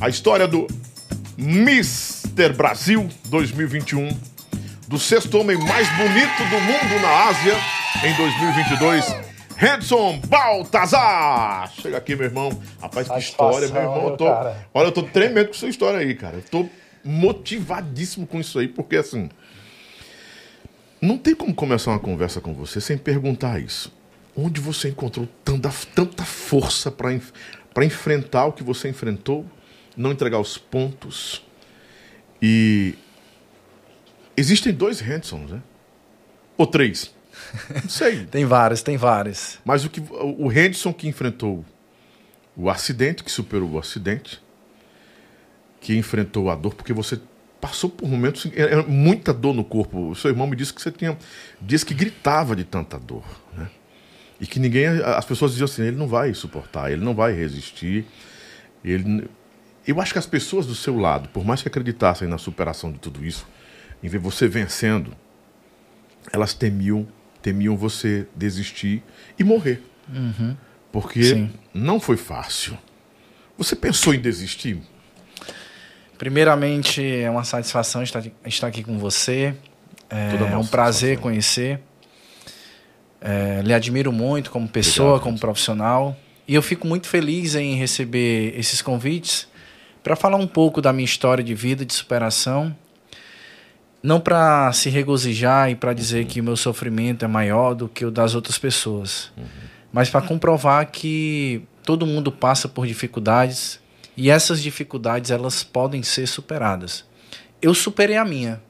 A 0.00 0.08
história 0.08 0.48
do 0.48 0.66
Mr. 1.38 2.52
Brasil 2.52 3.08
2021, 3.26 4.08
do 4.88 4.98
sexto 4.98 5.38
homem 5.38 5.56
mais 5.56 5.88
bonito 5.96 6.38
do 6.50 6.60
mundo 6.60 7.00
na 7.00 7.28
Ásia 7.28 7.56
em 8.02 8.12
2022, 8.16 9.16
Edson 9.56 10.20
Baltazar. 10.26 11.70
Chega 11.80 11.98
aqui, 11.98 12.16
meu 12.16 12.24
irmão. 12.24 12.50
Rapaz, 12.82 13.06
que 13.06 13.14
Satisfação, 13.14 13.50
história, 13.50 13.68
meu 13.68 13.82
irmão. 13.82 14.08
Eu 14.08 14.16
tô, 14.16 14.26
olha, 14.26 14.86
eu 14.88 14.92
tô 14.92 15.04
tremendo 15.04 15.46
com 15.46 15.54
sua 15.54 15.68
história 15.68 16.00
aí, 16.00 16.16
cara. 16.16 16.38
Eu 16.38 16.42
tô 16.42 16.68
motivadíssimo 17.04 18.26
com 18.26 18.40
isso 18.40 18.58
aí, 18.58 18.68
porque 18.68 18.96
assim. 18.96 19.28
Não 21.00 21.16
tem 21.16 21.34
como 21.34 21.54
começar 21.54 21.92
uma 21.92 22.00
conversa 22.00 22.40
com 22.40 22.52
você 22.52 22.80
sem 22.80 22.98
perguntar 22.98 23.60
isso. 23.60 23.92
Onde 24.36 24.60
você 24.60 24.88
encontrou 24.88 25.28
tanta, 25.44 25.70
tanta 25.94 26.24
força 26.24 26.90
para 26.90 27.12
enf 27.12 27.30
enfrentar 27.80 28.46
o 28.46 28.52
que 28.52 28.64
você 28.64 28.88
enfrentou, 28.88 29.46
não 29.96 30.10
entregar 30.10 30.40
os 30.40 30.58
pontos? 30.58 31.44
E. 32.42 32.94
Existem 34.36 34.72
dois 34.72 35.00
Hansons, 35.00 35.50
né? 35.50 35.62
Ou 36.56 36.66
três? 36.66 37.14
Não 37.70 37.88
sei. 37.88 38.26
Tem 38.30 38.44
vários, 38.44 38.82
tem 38.82 38.96
vários. 38.96 39.58
Mas 39.64 39.84
o 39.84 39.90
que 39.90 40.00
o 40.10 40.50
Henderson 40.50 40.92
que 40.92 41.06
enfrentou 41.06 41.64
o 42.56 42.68
acidente, 42.68 43.22
que 43.22 43.30
superou 43.30 43.70
o 43.70 43.78
acidente, 43.78 44.42
que 45.88 45.96
enfrentou 45.96 46.50
a 46.50 46.54
dor, 46.54 46.74
porque 46.74 46.92
você 46.92 47.18
passou 47.58 47.88
por 47.88 48.06
momentos 48.06 48.44
é, 48.54 48.74
é 48.74 48.82
muita 48.82 49.32
dor 49.32 49.54
no 49.54 49.64
corpo. 49.64 50.10
O 50.10 50.14
seu 50.14 50.30
irmão 50.30 50.46
me 50.46 50.54
disse 50.54 50.74
que 50.74 50.82
você 50.82 50.92
tinha 50.92 51.16
dias 51.62 51.82
que 51.82 51.94
gritava 51.94 52.54
de 52.54 52.62
tanta 52.62 52.98
dor, 52.98 53.24
né? 53.56 53.70
E 54.38 54.46
que 54.46 54.60
ninguém, 54.60 54.86
as 54.86 55.24
pessoas 55.24 55.52
diziam 55.52 55.64
assim, 55.64 55.84
ele 55.84 55.96
não 55.96 56.06
vai 56.06 56.34
suportar, 56.34 56.92
ele 56.92 57.02
não 57.02 57.14
vai 57.14 57.32
resistir. 57.32 58.04
Ele 58.84 59.26
eu 59.86 59.98
acho 59.98 60.12
que 60.12 60.18
as 60.18 60.26
pessoas 60.26 60.66
do 60.66 60.74
seu 60.74 60.98
lado, 60.98 61.30
por 61.30 61.42
mais 61.42 61.62
que 61.62 61.68
acreditassem 61.68 62.28
na 62.28 62.36
superação 62.36 62.92
de 62.92 62.98
tudo 62.98 63.24
isso, 63.24 63.46
em 64.02 64.08
ver 64.08 64.18
você 64.18 64.46
vencendo, 64.46 65.16
elas 66.30 66.52
temiam, 66.52 67.08
temiam 67.40 67.78
você 67.78 68.26
desistir 68.36 69.02
e 69.38 69.42
morrer. 69.42 69.82
Porque 70.92 71.22
Sim. 71.22 71.50
não 71.72 71.98
foi 71.98 72.18
fácil. 72.18 72.76
Você 73.56 73.74
pensou 73.74 74.12
em 74.12 74.20
desistir? 74.20 74.82
Primeiramente, 76.18 77.00
é 77.00 77.30
uma 77.30 77.44
satisfação 77.44 78.02
estar, 78.02 78.24
estar 78.44 78.66
aqui 78.66 78.82
com 78.82 78.98
você. 78.98 79.54
É, 80.10 80.34
é 80.34 80.56
um 80.56 80.66
prazer 80.66 81.10
satisfação. 81.10 81.22
conhecer. 81.22 81.80
É, 83.20 83.62
lhe 83.62 83.72
admiro 83.72 84.12
muito 84.12 84.50
como 84.50 84.68
pessoa, 84.68 85.10
Obrigado, 85.10 85.22
como 85.22 85.36
Edson. 85.36 85.46
profissional. 85.46 86.16
E 86.46 86.54
eu 86.54 86.62
fico 86.62 86.88
muito 86.88 87.06
feliz 87.06 87.54
em 87.54 87.76
receber 87.76 88.58
esses 88.58 88.82
convites 88.82 89.46
para 90.02 90.16
falar 90.16 90.38
um 90.38 90.46
pouco 90.46 90.82
da 90.82 90.92
minha 90.92 91.04
história 91.04 91.44
de 91.44 91.54
vida, 91.54 91.84
de 91.84 91.94
superação. 91.94 92.74
Não 94.02 94.18
para 94.18 94.72
se 94.72 94.90
regozijar 94.90 95.70
e 95.70 95.76
para 95.76 95.92
dizer 95.92 96.24
que 96.26 96.40
o 96.40 96.44
meu 96.44 96.56
sofrimento 96.56 97.24
é 97.24 97.28
maior 97.28 97.74
do 97.74 97.88
que 97.88 98.04
o 98.04 98.10
das 98.10 98.34
outras 98.34 98.56
pessoas, 98.56 99.32
mas 99.92 100.08
para 100.08 100.22
comprovar 100.22 100.86
que 100.90 101.62
todo 101.82 102.06
mundo 102.06 102.30
passa 102.30 102.68
por 102.68 102.86
dificuldades 102.86 103.80
E 104.20 104.30
essas 104.30 104.60
dificuldades 104.60 105.30
elas 105.30 105.62
podem 105.62 106.02
ser 106.02 106.26
superadas. 106.26 107.04
Eu 107.62 107.72
superei 107.72 108.16
a 108.16 108.24
minha. 108.24 108.60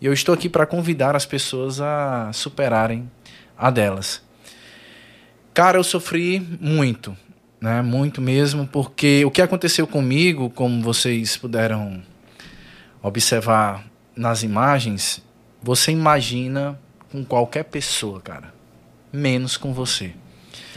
E 0.00 0.06
eu 0.06 0.12
estou 0.12 0.34
aqui 0.34 0.48
para 0.48 0.66
convidar 0.66 1.14
as 1.14 1.24
pessoas 1.24 1.80
a 1.80 2.32
superarem 2.32 3.08
a 3.56 3.70
delas. 3.70 4.20
Cara, 5.54 5.78
eu 5.78 5.84
sofri 5.84 6.40
muito, 6.60 7.16
né? 7.60 7.80
Muito 7.80 8.20
mesmo, 8.20 8.66
porque 8.66 9.24
o 9.24 9.30
que 9.30 9.40
aconteceu 9.40 9.86
comigo, 9.86 10.50
como 10.50 10.82
vocês 10.82 11.36
puderam 11.36 12.02
observar 13.00 13.86
nas 14.16 14.42
imagens, 14.42 15.22
você 15.62 15.92
imagina 15.92 16.76
com 17.12 17.24
qualquer 17.24 17.62
pessoa, 17.66 18.20
cara. 18.20 18.52
Menos 19.12 19.56
com 19.56 19.72
você. 19.72 20.12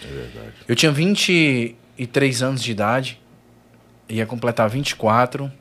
É 0.03 0.07
verdade. 0.07 0.53
Eu 0.67 0.75
tinha 0.75 0.91
23 0.91 2.43
anos 2.43 2.61
de 2.61 2.69
idade, 2.69 3.20
ia 4.11 4.25
completar 4.25 4.69
24. 4.69 5.51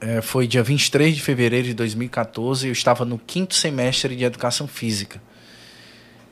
É, 0.00 0.20
foi 0.20 0.46
dia 0.46 0.62
23 0.62 1.14
de 1.14 1.22
fevereiro 1.22 1.68
de 1.68 1.74
2014. 1.74 2.66
Eu 2.66 2.72
estava 2.72 3.04
no 3.04 3.18
quinto 3.18 3.54
semestre 3.54 4.16
de 4.16 4.24
educação 4.24 4.66
física. 4.66 5.22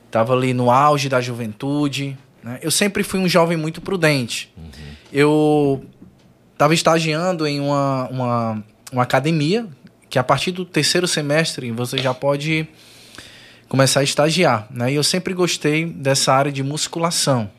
Estava 0.07 0.33
ali 0.33 0.53
no 0.53 0.69
auge 0.69 1.07
da 1.07 1.21
juventude. 1.21 2.17
Né? 2.43 2.59
Eu 2.61 2.71
sempre 2.71 3.03
fui 3.03 3.19
um 3.19 3.29
jovem 3.29 3.55
muito 3.55 3.79
prudente. 3.79 4.51
Uhum. 4.57 4.95
Eu 5.13 5.85
estava 6.51 6.73
estagiando 6.73 7.47
em 7.47 7.59
uma, 7.59 8.09
uma, 8.09 8.63
uma 8.91 9.03
academia 9.03 9.67
que 10.09 10.19
a 10.19 10.23
partir 10.23 10.51
do 10.51 10.65
terceiro 10.65 11.07
semestre 11.07 11.71
você 11.71 11.97
já 11.97 12.13
pode 12.13 12.67
começar 13.69 14.01
a 14.01 14.03
estagiar. 14.03 14.67
Né? 14.69 14.91
E 14.91 14.95
eu 14.95 15.03
sempre 15.03 15.33
gostei 15.33 15.85
dessa 15.85 16.33
área 16.33 16.51
de 16.51 16.61
musculação. 16.61 17.49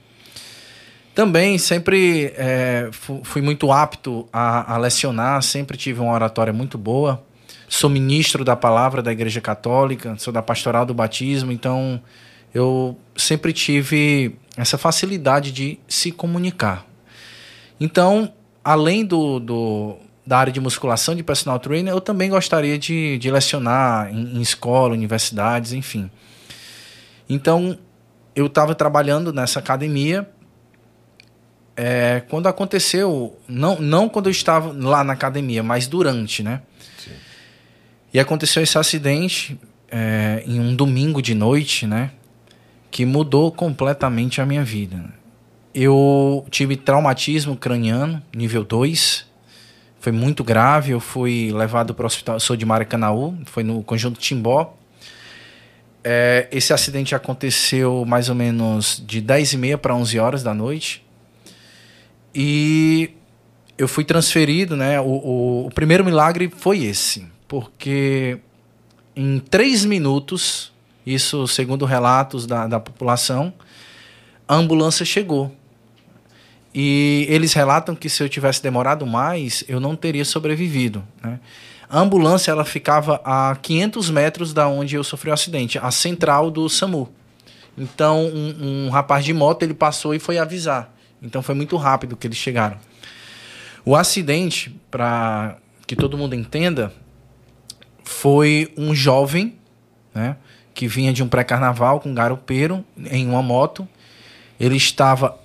Também 1.15 1.59
sempre 1.59 2.33
é, 2.37 2.89
fui 3.23 3.43
muito 3.43 3.71
apto 3.71 4.27
a, 4.33 4.75
a, 4.75 4.79
lecionar, 4.79 5.43
sempre 5.43 5.77
tive 5.77 6.01
uma 6.01 6.13
oratória 6.13 6.53
muito 6.53 6.79
boa. 6.79 7.23
Sou 7.69 7.91
ministro 7.91 8.45
da 8.45 8.57
palavra 8.57 9.03
da 9.03 9.13
Igreja 9.13 9.41
Católica, 9.41 10.17
sou 10.19 10.33
da 10.33 10.43
pastoral 10.43 10.87
do 10.87 10.95
batismo, 10.95 11.53
então 11.53 12.01
eu 12.55 12.97
sempre 13.17 13.53
tive 13.53 14.37
essa 14.57 14.79
facilidade 14.79 15.53
de 15.53 15.79
se 15.87 16.13
comunicar. 16.13 16.87
Então, 17.79 18.33
além 18.65 19.05
do, 19.05 19.39
do 19.39 19.97
da 20.27 20.39
área 20.39 20.53
de 20.53 20.61
musculação, 20.61 21.15
de 21.15 21.23
personal 21.23 21.59
trainer, 21.59 21.93
eu 21.93 22.01
também 22.01 22.31
gostaria 22.31 22.79
de, 22.79 23.19
de 23.19 23.31
lecionar 23.31 24.11
em, 24.13 24.37
em 24.37 24.41
escola, 24.41 24.95
universidades, 24.95 25.73
enfim. 25.73 26.11
Então, 27.29 27.77
eu 28.35 28.47
estava 28.47 28.75
trabalhando 28.75 29.33
nessa 29.33 29.59
academia. 29.59 30.29
É, 31.77 32.23
quando 32.29 32.47
aconteceu, 32.47 33.39
não, 33.49 33.81
não 33.81 34.09
quando 34.09 34.27
eu 34.27 34.31
estava 34.31 34.73
lá 34.73 35.03
na 35.03 35.13
academia, 35.13 35.63
mas 35.63 35.87
durante, 35.87 36.43
né? 36.43 36.63
Sim. 36.99 37.13
E 38.13 38.21
aconteceu 38.21 38.63
esse 38.63 38.77
acidente 38.77 39.59
é, 39.91 40.43
em 40.47 40.61
um 40.61 40.75
domingo 40.75 41.23
de 41.23 41.35
noite, 41.35 41.87
né? 41.87 42.11
Que 42.91 43.07
mudou 43.07 43.51
completamente 43.51 44.41
a 44.41 44.47
minha 44.47 44.63
vida. 44.63 45.03
Eu 45.75 46.47
tive 46.51 46.77
traumatismo 46.77 47.57
craniano, 47.57 48.23
nível 48.35 48.63
2 48.63 49.33
foi 50.03 50.11
muito 50.11 50.43
grave. 50.43 50.91
Eu 50.91 50.99
fui 50.99 51.53
levado 51.53 51.95
para 51.95 52.03
o 52.03 52.07
hospital. 52.07 52.35
Eu 52.35 52.41
sou 52.41 52.57
de 52.57 52.67
Maracanaú, 52.67 53.39
foi 53.47 53.63
no 53.63 53.85
conjunto 53.85 54.19
Timbó. 54.19 54.77
É, 56.03 56.49
esse 56.51 56.73
acidente 56.73 57.15
aconteceu 57.15 58.05
mais 58.05 58.29
ou 58.29 58.35
menos 58.35 59.01
de 59.07 59.21
10 59.21 59.53
e 59.53 59.57
meia 59.57 59.79
para 59.79 59.95
11 59.95 60.19
horas 60.19 60.43
da 60.43 60.53
noite. 60.53 61.07
E 62.35 63.11
eu 63.77 63.89
fui 63.89 64.05
transferido, 64.05 64.77
né? 64.77 65.01
O, 65.01 65.05
o, 65.05 65.67
o 65.67 65.71
primeiro 65.71 66.05
milagre 66.05 66.51
foi 66.57 66.85
esse, 66.85 67.27
porque 67.49 68.39
em 69.15 69.39
três 69.39 69.85
minutos, 69.85 70.73
isso 71.05 71.47
segundo 71.47 71.85
relatos 71.85 72.47
da, 72.47 72.67
da 72.67 72.81
população, 72.81 73.53
a 74.49 74.55
ambulância 74.55 75.05
chegou. 75.05 75.55
E 76.75 77.27
eles 77.29 77.53
relatam 77.53 77.95
que 77.95 78.09
se 78.09 78.23
eu 78.23 78.29
tivesse 78.29 78.63
demorado 78.63 79.07
mais, 79.07 79.63
eu 79.69 79.79
não 79.79 79.95
teria 79.95 80.25
sobrevivido. 80.25 81.07
Né? 81.23 81.39
A 81.89 82.01
ambulância 82.01 82.51
ela 82.51 82.65
ficava 82.65 83.21
a 83.23 83.55
500 83.61 84.11
metros 84.11 84.55
da 84.55 84.67
onde 84.67 84.97
eu 84.97 85.05
sofri 85.05 85.29
o 85.29 85.35
acidente, 85.35 85.79
a 85.79 85.91
central 85.91 86.51
do 86.51 86.69
SAMU. 86.69 87.13
Então, 87.77 88.25
um, 88.27 88.87
um 88.87 88.91
rapaz 88.91 89.25
de 89.25 89.35
moto 89.35 89.63
ele 89.63 89.75
passou 89.75 90.15
e 90.15 90.19
foi 90.19 90.39
avisar. 90.39 90.92
Então, 91.23 91.43
foi 91.43 91.55
muito 91.55 91.77
rápido 91.77 92.17
que 92.17 92.27
eles 92.27 92.37
chegaram. 92.37 92.77
O 93.85 93.97
acidente, 93.97 94.75
para 94.91 95.57
que 95.87 95.97
todo 95.97 96.17
mundo 96.17 96.35
entenda, 96.35 96.93
foi 98.05 98.73
um 98.77 98.95
jovem 98.95 99.57
né, 100.15 100.37
que 100.75 100.87
vinha 100.87 101.13
de 101.13 101.23
um 101.23 101.29
pré-carnaval 101.29 102.01
com 102.01 102.11
um 102.11 102.15
garupeiro 102.15 102.85
em 103.11 103.27
uma 103.27 103.43
moto. 103.43 103.89
Ele 104.59 104.77
estava 104.77 105.39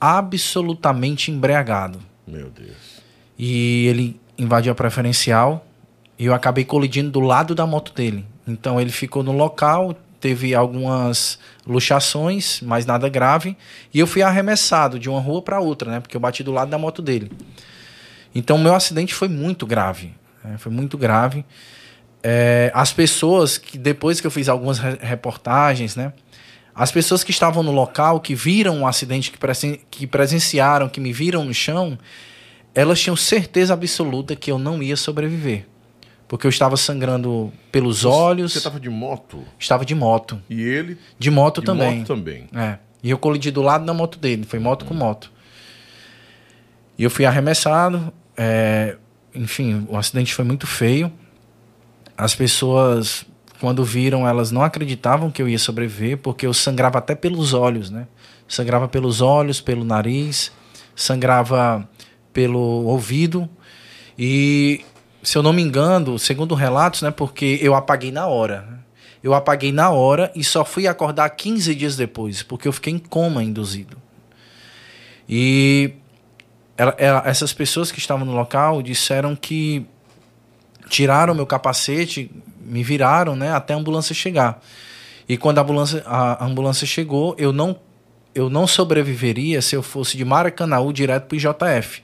absolutamente 0.00 1.30
embriagado. 1.30 2.00
Meu 2.26 2.50
Deus. 2.50 3.00
E 3.38 3.86
ele 3.86 4.20
invadiu 4.36 4.72
a 4.72 4.74
preferencial 4.74 5.66
e 6.18 6.26
eu 6.26 6.34
acabei 6.34 6.64
colidindo 6.64 7.10
do 7.10 7.20
lado 7.20 7.54
da 7.54 7.66
moto 7.66 7.92
dele. 7.94 8.24
Então 8.46 8.80
ele 8.80 8.90
ficou 8.90 9.22
no 9.22 9.32
local, 9.32 9.96
teve 10.22 10.54
algumas 10.54 11.36
luxações, 11.66 12.60
mas 12.62 12.86
nada 12.86 13.08
grave, 13.08 13.56
e 13.92 13.98
eu 13.98 14.06
fui 14.06 14.22
arremessado 14.22 14.96
de 14.96 15.10
uma 15.10 15.20
rua 15.20 15.42
para 15.42 15.58
outra, 15.58 15.90
né? 15.90 16.00
Porque 16.00 16.16
eu 16.16 16.20
bati 16.20 16.44
do 16.44 16.52
lado 16.52 16.70
da 16.70 16.78
moto 16.78 17.02
dele. 17.02 17.30
Então 18.32 18.56
meu 18.56 18.72
acidente 18.72 19.12
foi 19.12 19.26
muito 19.26 19.66
grave, 19.66 20.14
né? 20.44 20.56
foi 20.58 20.70
muito 20.70 20.96
grave. 20.96 21.44
É, 22.22 22.70
as 22.72 22.92
pessoas 22.92 23.58
que 23.58 23.76
depois 23.76 24.20
que 24.20 24.26
eu 24.26 24.30
fiz 24.30 24.48
algumas 24.48 24.78
reportagens, 24.78 25.96
né? 25.96 26.12
As 26.72 26.92
pessoas 26.92 27.24
que 27.24 27.32
estavam 27.32 27.62
no 27.62 27.72
local, 27.72 28.20
que 28.20 28.34
viram 28.34 28.82
o 28.82 28.86
acidente, 28.86 29.30
que, 29.30 29.36
presen 29.36 29.80
que 29.90 30.06
presenciaram, 30.06 30.88
que 30.88 31.00
me 31.00 31.12
viram 31.12 31.44
no 31.44 31.52
chão, 31.52 31.98
elas 32.74 33.00
tinham 33.00 33.16
certeza 33.16 33.74
absoluta 33.74 34.36
que 34.36 34.50
eu 34.50 34.58
não 34.58 34.82
ia 34.82 34.96
sobreviver. 34.96 35.66
Porque 36.32 36.46
eu 36.46 36.48
estava 36.48 36.78
sangrando 36.78 37.52
pelos 37.70 38.06
olhos. 38.06 38.52
Você 38.52 38.58
estava 38.58 38.80
de 38.80 38.88
moto? 38.88 39.44
Estava 39.58 39.84
de 39.84 39.94
moto. 39.94 40.40
E 40.48 40.62
ele? 40.62 40.96
De 41.18 41.30
moto 41.30 41.60
de 41.60 41.66
também. 41.66 41.98
moto 41.98 42.06
também. 42.06 42.48
É. 42.54 42.78
E 43.02 43.10
eu 43.10 43.18
colidi 43.18 43.50
do 43.50 43.60
lado 43.60 43.84
da 43.84 43.92
moto 43.92 44.18
dele. 44.18 44.46
Foi 44.46 44.58
moto 44.58 44.86
com 44.86 44.94
moto. 44.94 45.30
E 46.96 47.04
eu 47.04 47.10
fui 47.10 47.26
arremessado. 47.26 48.10
É, 48.34 48.96
enfim, 49.34 49.86
o 49.90 49.94
acidente 49.94 50.32
foi 50.32 50.42
muito 50.42 50.66
feio. 50.66 51.12
As 52.16 52.34
pessoas 52.34 53.26
quando 53.60 53.84
viram, 53.84 54.26
elas 54.26 54.50
não 54.50 54.62
acreditavam 54.62 55.30
que 55.30 55.42
eu 55.42 55.46
ia 55.46 55.58
sobreviver, 55.58 56.16
porque 56.16 56.46
eu 56.46 56.54
sangrava 56.54 56.96
até 56.96 57.14
pelos 57.14 57.52
olhos, 57.52 57.90
né? 57.90 58.06
Sangrava 58.48 58.88
pelos 58.88 59.20
olhos, 59.20 59.60
pelo 59.60 59.84
nariz, 59.84 60.50
sangrava 60.96 61.86
pelo 62.32 62.58
ouvido. 62.86 63.46
E, 64.18 64.80
se 65.22 65.38
eu 65.38 65.42
não 65.42 65.52
me 65.52 65.62
engano, 65.62 66.18
segundo 66.18 66.54
relatos, 66.54 67.02
né? 67.02 67.10
Porque 67.10 67.58
eu 67.62 67.74
apaguei 67.74 68.10
na 68.10 68.26
hora. 68.26 68.82
Eu 69.22 69.34
apaguei 69.34 69.70
na 69.70 69.90
hora 69.90 70.32
e 70.34 70.42
só 70.42 70.64
fui 70.64 70.86
acordar 70.86 71.30
15 71.30 71.74
dias 71.74 71.96
depois, 71.96 72.42
porque 72.42 72.66
eu 72.66 72.72
fiquei 72.72 72.92
em 72.92 72.98
coma 72.98 73.42
induzido. 73.44 73.96
E 75.28 75.92
ela, 76.76 76.94
ela, 76.98 77.22
essas 77.24 77.52
pessoas 77.52 77.92
que 77.92 78.00
estavam 78.00 78.26
no 78.26 78.32
local 78.32 78.82
disseram 78.82 79.36
que 79.36 79.86
tiraram 80.88 81.34
meu 81.34 81.46
capacete, 81.46 82.30
me 82.60 82.82
viraram, 82.82 83.36
né, 83.36 83.52
até 83.52 83.74
a 83.74 83.76
ambulância 83.76 84.14
chegar. 84.14 84.60
E 85.28 85.36
quando 85.36 85.58
a 85.58 85.62
ambulância, 85.62 86.02
a 86.04 86.44
ambulância 86.44 86.86
chegou, 86.86 87.36
eu 87.38 87.52
não, 87.52 87.78
eu 88.34 88.50
não 88.50 88.66
sobreviveria 88.66 89.62
se 89.62 89.76
eu 89.76 89.82
fosse 89.82 90.16
de 90.16 90.24
Maracanaú 90.24 90.92
direto 90.92 91.26
para 91.26 91.36
o 91.36 91.38
IJF. 91.38 92.02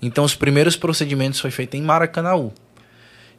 Então 0.00 0.24
os 0.24 0.34
primeiros 0.34 0.76
procedimentos 0.76 1.40
foi 1.40 1.50
feito 1.50 1.76
em 1.76 1.82
Maracanaú. 1.82 2.52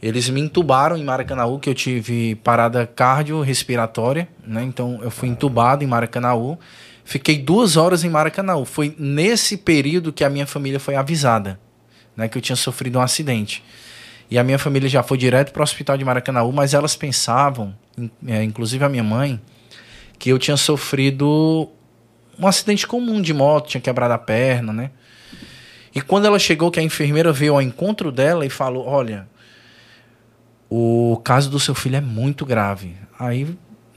Eles 0.01 0.29
me 0.29 0.41
entubaram 0.41 0.95
em 0.95 1.03
Maracanaú, 1.03 1.59
que 1.59 1.69
eu 1.69 1.73
tive 1.73 2.35
parada 2.35 2.85
cardiorrespiratória, 2.85 4.27
né? 4.45 4.63
Então 4.63 4.99
eu 5.01 5.09
fui 5.09 5.27
entubado 5.27 5.83
em 5.83 5.87
Maracanaú. 5.87 6.57
Fiquei 7.03 7.37
duas 7.37 7.77
horas 7.77 8.03
em 8.03 8.09
Maracanaú. 8.09 8.63
Foi 8.63 8.95
nesse 8.99 9.57
período 9.57 10.13
que 10.13 10.23
a 10.23 10.29
minha 10.29 10.45
família 10.45 10.79
foi 10.79 10.95
avisada, 10.95 11.59
né? 12.15 12.27
Que 12.27 12.37
eu 12.37 12.41
tinha 12.41 12.55
sofrido 12.55 12.99
um 12.99 13.01
acidente. 13.01 13.63
E 14.29 14.37
a 14.37 14.43
minha 14.43 14.59
família 14.59 14.89
já 14.89 15.01
foi 15.01 15.17
direto 15.17 15.51
para 15.51 15.61
o 15.61 15.63
hospital 15.63 15.97
de 15.97 16.03
Maracanãú, 16.03 16.51
mas 16.51 16.73
elas 16.73 16.95
pensavam, 16.95 17.73
é, 18.27 18.43
inclusive 18.43 18.83
a 18.83 18.89
minha 18.89 19.03
mãe, 19.03 19.39
que 20.19 20.29
eu 20.29 20.37
tinha 20.37 20.57
sofrido 20.57 21.69
um 22.37 22.45
acidente 22.45 22.85
comum 22.85 23.21
de 23.21 23.33
moto, 23.33 23.69
tinha 23.69 23.81
quebrado 23.81 24.13
a 24.13 24.17
perna, 24.17 24.73
né? 24.73 24.91
E 25.97 26.01
quando 26.01 26.25
ela 26.25 26.37
chegou, 26.37 26.69
que 26.69 26.79
a 26.79 26.83
enfermeira 26.83 27.33
veio 27.33 27.55
ao 27.55 27.61
encontro 27.61 28.11
dela 28.11 28.45
e 28.45 28.51
falou: 28.51 28.85
Olha, 28.85 29.27
o 30.69 31.19
caso 31.23 31.49
do 31.49 31.59
seu 31.59 31.73
filho 31.73 31.95
é 31.95 32.01
muito 32.01 32.45
grave. 32.45 32.95
Aí 33.17 33.47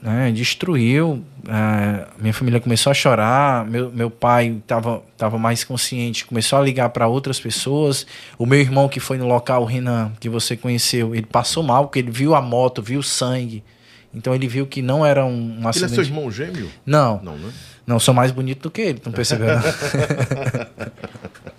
né, 0.01 0.31
destruiu. 0.31 1.23
É, 1.47 2.07
minha 2.17 2.33
família 2.33 2.59
começou 2.59 2.89
a 2.89 2.93
chorar. 2.95 3.67
Meu, 3.67 3.91
meu 3.91 4.09
pai 4.09 4.47
estava 4.47 5.03
tava 5.15 5.37
mais 5.37 5.63
consciente, 5.63 6.25
começou 6.25 6.57
a 6.57 6.63
ligar 6.63 6.89
para 6.89 7.05
outras 7.05 7.39
pessoas. 7.39 8.07
O 8.35 8.47
meu 8.47 8.59
irmão, 8.59 8.89
que 8.89 8.99
foi 8.99 9.19
no 9.19 9.27
local, 9.27 9.61
o 9.61 9.65
Renan, 9.65 10.11
que 10.19 10.27
você 10.27 10.57
conheceu, 10.57 11.13
ele 11.13 11.27
passou 11.27 11.61
mal, 11.61 11.83
porque 11.83 11.99
ele 11.99 12.09
viu 12.09 12.33
a 12.33 12.41
moto, 12.41 12.81
viu 12.81 13.03
sangue. 13.03 13.63
Então 14.11 14.33
ele 14.33 14.47
viu 14.47 14.65
que 14.65 14.81
não 14.81 15.05
era 15.05 15.23
um, 15.23 15.59
um 15.61 15.67
acidente. 15.67 15.93
Ele 15.93 16.01
é 16.01 16.03
seu 16.03 16.15
irmão 16.15 16.31
gêmeo? 16.31 16.67
Não. 16.83 17.21
Não, 17.21 17.37
né? 17.37 17.53
Não, 17.85 17.99
sou 17.99 18.11
mais 18.11 18.31
bonito 18.31 18.63
do 18.63 18.71
que 18.71 18.81
ele, 18.81 19.01
não 19.05 19.11
percebeu? 19.11 19.49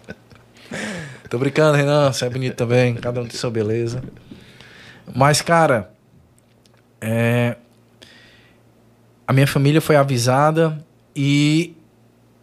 Tô 1.33 1.39
brincando, 1.39 1.79
Renan, 1.79 2.13
você 2.13 2.27
é 2.27 2.29
bonito 2.29 2.57
também, 2.57 2.95
cada 2.95 3.19
um 3.19 3.27
tem 3.27 3.39
sua 3.39 3.51
beleza. 3.51 4.05
Mas, 5.15 5.41
cara, 5.41 5.91
é, 7.01 7.57
a 9.27 9.33
minha 9.33 9.47
família 9.47 9.81
foi 9.81 9.97
avisada 9.97 10.79
e 11.17 11.75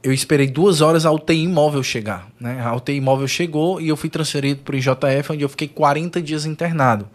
eu 0.02 0.12
esperei 0.12 0.48
duas 0.48 0.82
horas 0.82 1.06
a 1.06 1.12
UTI 1.12 1.44
imóvel 1.44 1.84
chegar. 1.84 2.30
Né? 2.40 2.60
A 2.62 2.76
UTI 2.76 2.96
imóvel 2.96 3.28
chegou 3.28 3.80
e 3.80 3.90
eu 3.90 3.96
fui 3.96 4.10
transferido 4.10 4.62
para 4.64 4.74
o 4.74 4.78
IJF, 4.80 5.34
onde 5.34 5.44
eu 5.44 5.50
fiquei 5.50 5.68
40 5.68 6.20
dias 6.20 6.48
internado, 6.48 7.08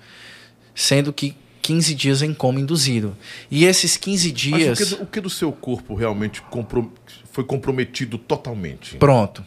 sendo 0.77 1.13
que 1.13 1.35
15 1.61 1.93
dias 1.93 2.23
em 2.23 2.33
coma 2.33 2.61
induzido. 2.61 3.17
E 3.51 3.65
esses 3.65 3.97
15 3.97 4.31
dias. 4.31 4.79
Mas 4.79 4.93
o 4.93 4.97
que, 4.97 5.03
o 5.03 5.07
que 5.07 5.21
do 5.21 5.29
seu 5.29 5.51
corpo 5.51 5.97
realmente 5.97 6.41
foi 7.33 7.43
comprometido 7.43 8.17
totalmente? 8.17 8.97
Pronto. 8.99 9.45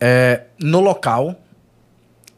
É, 0.00 0.44
no 0.58 0.80
local, 0.80 1.38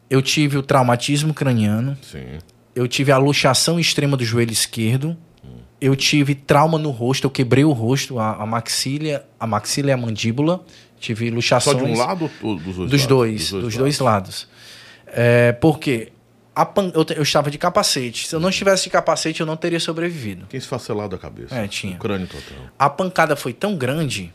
eu 0.09 0.21
tive 0.21 0.57
o 0.57 0.63
traumatismo 0.63 1.33
craniano. 1.33 1.97
Sim 2.01 2.39
eu 2.75 2.87
tive 2.87 3.11
a 3.11 3.17
luxação 3.17 3.79
extrema 3.79 4.17
do 4.17 4.25
joelho 4.25 4.51
esquerdo. 4.51 5.15
Eu 5.79 5.95
tive 5.97 6.33
trauma 6.33 6.77
no 6.77 6.91
rosto, 6.91 7.25
eu 7.25 7.29
quebrei 7.29 7.65
o 7.65 7.71
rosto, 7.73 8.17
a, 8.17 8.35
a 8.35 8.45
maxila, 8.45 9.25
a 9.37 9.45
maxila 9.45 9.89
e 9.89 9.91
a 9.91 9.97
mandíbula. 9.97 10.63
Tive 10.97 11.29
luxações. 11.29 11.77
Só 11.77 11.85
de 11.85 11.91
um 11.91 11.97
lado 11.97 12.31
ou 12.41 12.55
dos 12.55 12.75
dois 12.75 12.89
dos 12.89 13.01
lados? 13.01 13.07
Dois, 13.07 13.41
dos 13.41 13.51
dois, 13.51 13.63
dos 13.63 13.75
dois 13.75 13.99
lados. 13.99 14.47
É, 15.07 15.51
por 15.51 15.79
quê? 15.79 16.13
Pan... 16.73 16.91
Eu, 16.93 17.05
eu, 17.17 17.23
estava 17.23 17.51
de 17.51 17.57
capacete. 17.57 18.27
Se 18.27 18.35
eu 18.35 18.39
não 18.39 18.49
estivesse 18.49 18.85
de 18.85 18.91
capacete, 18.91 19.41
eu 19.41 19.45
não 19.45 19.57
teria 19.57 19.79
sobrevivido. 19.79 20.45
Tinha 20.45 20.57
esfacelado 20.57 21.15
a 21.15 21.19
cabeça. 21.19 21.53
É, 21.53 21.67
tinha. 21.67 21.95
O 21.95 21.99
crânio 21.99 22.27
total. 22.27 22.65
A 22.79 22.89
pancada 22.89 23.35
foi 23.35 23.51
tão 23.51 23.75
grande 23.75 24.31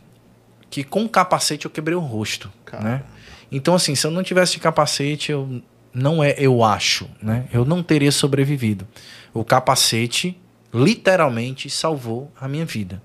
que 0.69 0.85
com 0.85 1.05
o 1.05 1.09
capacete 1.09 1.65
eu 1.65 1.71
quebrei 1.71 1.97
o 1.97 2.01
rosto. 2.01 2.53
Né? 2.83 3.03
Então, 3.51 3.75
assim, 3.75 3.95
se 3.95 4.07
eu 4.07 4.11
não 4.11 4.23
tivesse 4.23 4.53
de 4.53 4.61
capacete, 4.61 5.33
eu 5.33 5.63
não 5.93 6.23
é 6.23 6.35
eu 6.39 6.63
acho, 6.63 7.09
né? 7.23 7.47
Eu 7.53 7.65
não 7.65 7.83
teria 7.83 8.13
sobrevivido. 8.13 8.87
O 9.33 9.45
capacete 9.45 10.39
literalmente 10.73 11.71
salvou 11.71 12.31
a 12.39 12.47
minha 12.47 12.67
vida. 12.67 13.03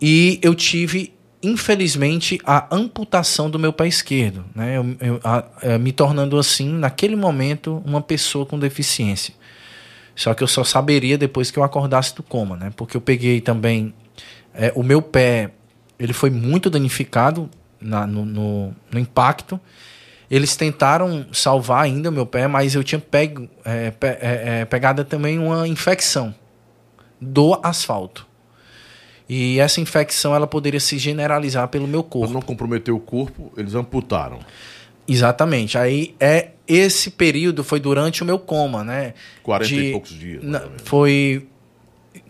E 0.00 0.38
eu 0.42 0.54
tive, 0.54 1.14
infelizmente, 1.42 2.38
a 2.44 2.74
amputação 2.74 3.48
do 3.48 3.58
meu 3.58 3.72
pé 3.72 3.86
esquerdo, 3.86 4.44
né? 4.54 4.76
Eu, 4.76 4.96
eu, 5.00 5.20
a, 5.24 5.38
a, 5.38 5.44
é, 5.62 5.78
me 5.78 5.92
tornando 5.92 6.38
assim, 6.38 6.68
naquele 6.68 7.16
momento, 7.16 7.82
uma 7.84 8.02
pessoa 8.02 8.44
com 8.44 8.58
deficiência. 8.58 9.34
Só 10.14 10.32
que 10.34 10.42
eu 10.42 10.46
só 10.46 10.62
saberia 10.62 11.18
depois 11.18 11.50
que 11.50 11.58
eu 11.58 11.64
acordasse 11.64 12.14
do 12.14 12.22
coma, 12.22 12.56
né? 12.56 12.72
Porque 12.76 12.96
eu 12.96 13.00
peguei 13.00 13.40
também 13.40 13.94
é, 14.52 14.72
o 14.76 14.82
meu 14.82 15.02
pé, 15.02 15.50
ele 15.98 16.12
foi 16.12 16.30
muito 16.30 16.70
danificado 16.70 17.50
na, 17.84 18.06
no, 18.06 18.24
no, 18.24 18.74
no 18.90 18.98
impacto. 18.98 19.60
Eles 20.30 20.56
tentaram 20.56 21.26
salvar 21.32 21.84
ainda 21.84 22.08
o 22.08 22.12
meu 22.12 22.26
pé, 22.26 22.48
mas 22.48 22.74
eu 22.74 22.82
tinha 22.82 22.98
pego, 22.98 23.48
é, 23.64 23.90
pe, 23.90 24.06
é, 24.06 24.60
é, 24.60 24.64
pegado 24.64 25.04
também 25.04 25.38
uma 25.38 25.68
infecção 25.68 26.34
do 27.20 27.60
asfalto. 27.62 28.26
E 29.28 29.60
essa 29.60 29.80
infecção 29.80 30.34
ela 30.34 30.46
poderia 30.46 30.80
se 30.80 30.98
generalizar 30.98 31.68
pelo 31.68 31.86
meu 31.86 32.02
corpo. 32.02 32.28
Para 32.28 32.34
não 32.34 32.42
comprometer 32.42 32.92
o 32.92 32.98
corpo, 32.98 33.52
eles 33.56 33.74
amputaram. 33.74 34.40
Exatamente. 35.06 35.78
Aí 35.78 36.14
é 36.18 36.48
esse 36.66 37.10
período 37.10 37.62
foi 37.62 37.78
durante 37.78 38.22
o 38.22 38.26
meu 38.26 38.38
coma, 38.38 38.82
né? 38.82 39.12
40 39.42 39.68
de, 39.68 39.80
e 39.80 39.92
poucos 39.92 40.10
dias. 40.10 40.42
Na, 40.42 40.62
foi 40.84 41.46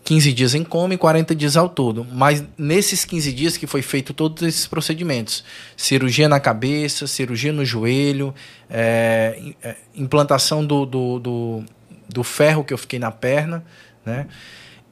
15 0.05 0.33
dias 0.35 0.55
em 0.55 0.63
coma 0.63 0.93
e 0.93 0.99
40 0.99 1.35
dias 1.35 1.57
ao 1.57 1.69
todo. 1.69 2.07
Mas 2.13 2.45
nesses 2.59 3.05
15 3.07 3.33
dias 3.33 3.57
que 3.57 3.67
foi 3.67 3.81
feito 3.81 4.13
todos 4.13 4.43
esses 4.43 4.67
procedimentos: 4.67 5.43
cirurgia 5.77 6.29
na 6.29 6.39
cabeça, 6.39 7.07
cirurgia 7.07 7.53
no 7.53 7.65
joelho, 7.65 8.35
é, 8.69 9.55
é, 9.63 9.77
implantação 9.97 10.65
do, 10.65 10.85
do, 10.85 11.19
do, 11.19 11.65
do, 12.09 12.23
ferro 12.23 12.63
que 12.63 12.75
eu 12.75 12.79
fiquei 12.79 12.99
na 12.99 13.11
perna, 13.11 13.65
né? 14.05 14.27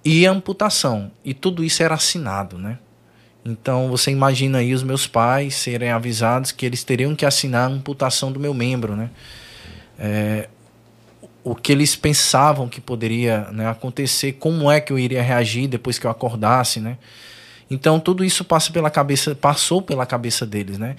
E 0.04 0.26
amputação. 0.26 1.12
E 1.24 1.34
tudo 1.34 1.62
isso 1.62 1.82
era 1.82 1.94
assinado, 1.94 2.56
né? 2.56 2.78
Então 3.44 3.88
você 3.88 4.10
imagina 4.10 4.58
aí 4.58 4.72
os 4.72 4.82
meus 4.82 5.06
pais 5.06 5.54
serem 5.54 5.90
avisados 5.90 6.52
que 6.52 6.64
eles 6.64 6.82
teriam 6.84 7.14
que 7.14 7.26
assinar 7.26 7.68
a 7.68 7.72
amputação 7.72 8.32
do 8.32 8.40
meu 8.40 8.54
membro, 8.54 8.96
né? 8.96 9.10
É, 9.98 10.48
o 11.44 11.54
que 11.54 11.72
eles 11.72 11.96
pensavam 11.96 12.68
que 12.68 12.80
poderia 12.80 13.48
né, 13.52 13.68
acontecer, 13.68 14.32
como 14.32 14.70
é 14.70 14.80
que 14.80 14.92
eu 14.92 14.98
iria 14.98 15.22
reagir 15.22 15.66
depois 15.66 15.98
que 15.98 16.06
eu 16.06 16.10
acordasse, 16.10 16.80
né? 16.80 16.98
Então 17.70 17.98
tudo 17.98 18.24
isso 18.24 18.44
passa 18.44 18.70
pela 18.70 18.90
cabeça, 18.90 19.34
passou 19.34 19.80
pela 19.82 20.06
cabeça 20.06 20.46
deles, 20.46 20.78
né? 20.78 20.94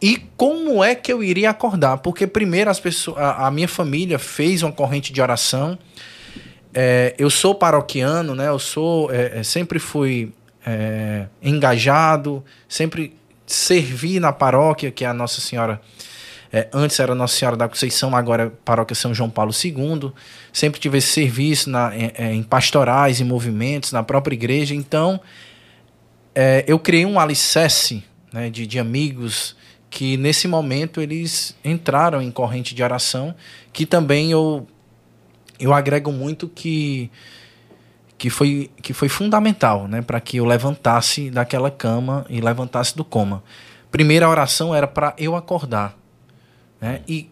E 0.00 0.18
como 0.36 0.84
é 0.84 0.94
que 0.94 1.12
eu 1.12 1.24
iria 1.24 1.50
acordar? 1.50 1.98
Porque 1.98 2.26
primeiro 2.26 2.70
as 2.70 2.78
pessoas, 2.78 3.18
a, 3.18 3.46
a 3.46 3.50
minha 3.50 3.66
família 3.66 4.18
fez 4.18 4.62
uma 4.62 4.70
corrente 4.70 5.12
de 5.12 5.20
oração. 5.20 5.76
É, 6.72 7.14
eu 7.18 7.30
sou 7.30 7.54
paroquiano, 7.54 8.34
né? 8.34 8.48
Eu 8.48 8.58
sou, 8.58 9.12
é, 9.12 9.40
é 9.40 9.42
sempre 9.42 9.80
fui 9.80 10.32
é, 10.64 11.26
engajado, 11.42 12.44
sempre 12.68 13.16
servi 13.46 14.20
na 14.20 14.30
paróquia 14.30 14.90
que 14.90 15.04
é 15.04 15.08
a 15.08 15.14
Nossa 15.14 15.40
Senhora 15.40 15.80
é, 16.52 16.68
antes 16.72 16.98
era 16.98 17.14
Nossa 17.14 17.36
Senhora 17.36 17.56
da 17.56 17.68
Conceição, 17.68 18.14
agora 18.16 18.44
é 18.44 18.50
Paróquia 18.64 18.94
São 18.94 19.12
João 19.12 19.28
Paulo 19.28 19.52
II. 19.52 20.12
Sempre 20.52 20.80
tive 20.80 20.98
esse 20.98 21.08
serviço 21.08 21.68
na, 21.68 21.94
em, 21.94 22.12
é, 22.14 22.32
em 22.32 22.42
pastorais, 22.42 23.20
em 23.20 23.24
movimentos, 23.24 23.92
na 23.92 24.02
própria 24.02 24.34
igreja. 24.34 24.74
Então, 24.74 25.20
é, 26.34 26.64
eu 26.66 26.78
criei 26.78 27.04
um 27.04 27.20
alicerce 27.20 28.02
né, 28.32 28.48
de, 28.48 28.66
de 28.66 28.78
amigos 28.78 29.56
que, 29.90 30.16
nesse 30.16 30.48
momento, 30.48 31.00
eles 31.00 31.54
entraram 31.64 32.22
em 32.22 32.30
corrente 32.30 32.74
de 32.74 32.82
oração, 32.82 33.34
que 33.72 33.84
também 33.84 34.30
eu, 34.30 34.66
eu 35.60 35.74
agrego 35.74 36.12
muito 36.12 36.48
que 36.48 37.10
que 38.18 38.28
foi, 38.28 38.68
que 38.82 38.92
foi 38.92 39.08
fundamental 39.08 39.86
né, 39.86 40.02
para 40.02 40.20
que 40.20 40.38
eu 40.38 40.44
levantasse 40.44 41.30
daquela 41.30 41.70
cama 41.70 42.26
e 42.28 42.40
levantasse 42.40 42.96
do 42.96 43.04
coma. 43.04 43.44
Primeira 43.92 44.28
oração 44.28 44.74
era 44.74 44.88
para 44.88 45.14
eu 45.16 45.36
acordar. 45.36 45.97
Né? 46.80 47.00
E 47.08 47.28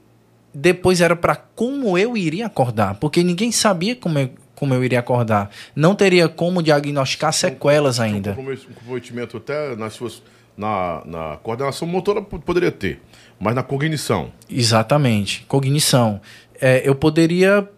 depois 0.52 1.00
era 1.00 1.14
para 1.14 1.36
como 1.36 1.98
eu 1.98 2.16
iria 2.16 2.46
acordar, 2.46 2.94
porque 2.94 3.22
ninguém 3.22 3.52
sabia 3.52 3.94
como 3.94 4.18
eu, 4.18 4.30
como 4.54 4.74
eu 4.74 4.82
iria 4.82 4.98
acordar. 4.98 5.50
Não 5.74 5.94
teria 5.94 6.28
como 6.28 6.62
diagnosticar 6.62 7.32
sequelas 7.32 8.00
ainda. 8.00 8.32
Um 8.32 8.56
comprometimento 8.74 9.36
até 9.36 9.76
nas 9.76 9.92
suas, 9.92 10.22
na, 10.56 11.02
na 11.04 11.36
coordenação 11.42 11.86
motora 11.86 12.22
poderia 12.22 12.72
ter, 12.72 13.00
mas 13.38 13.54
na 13.54 13.62
cognição. 13.62 14.32
Exatamente, 14.48 15.44
cognição. 15.46 16.20
É, 16.60 16.82
eu 16.88 16.94
poderia 16.94 17.68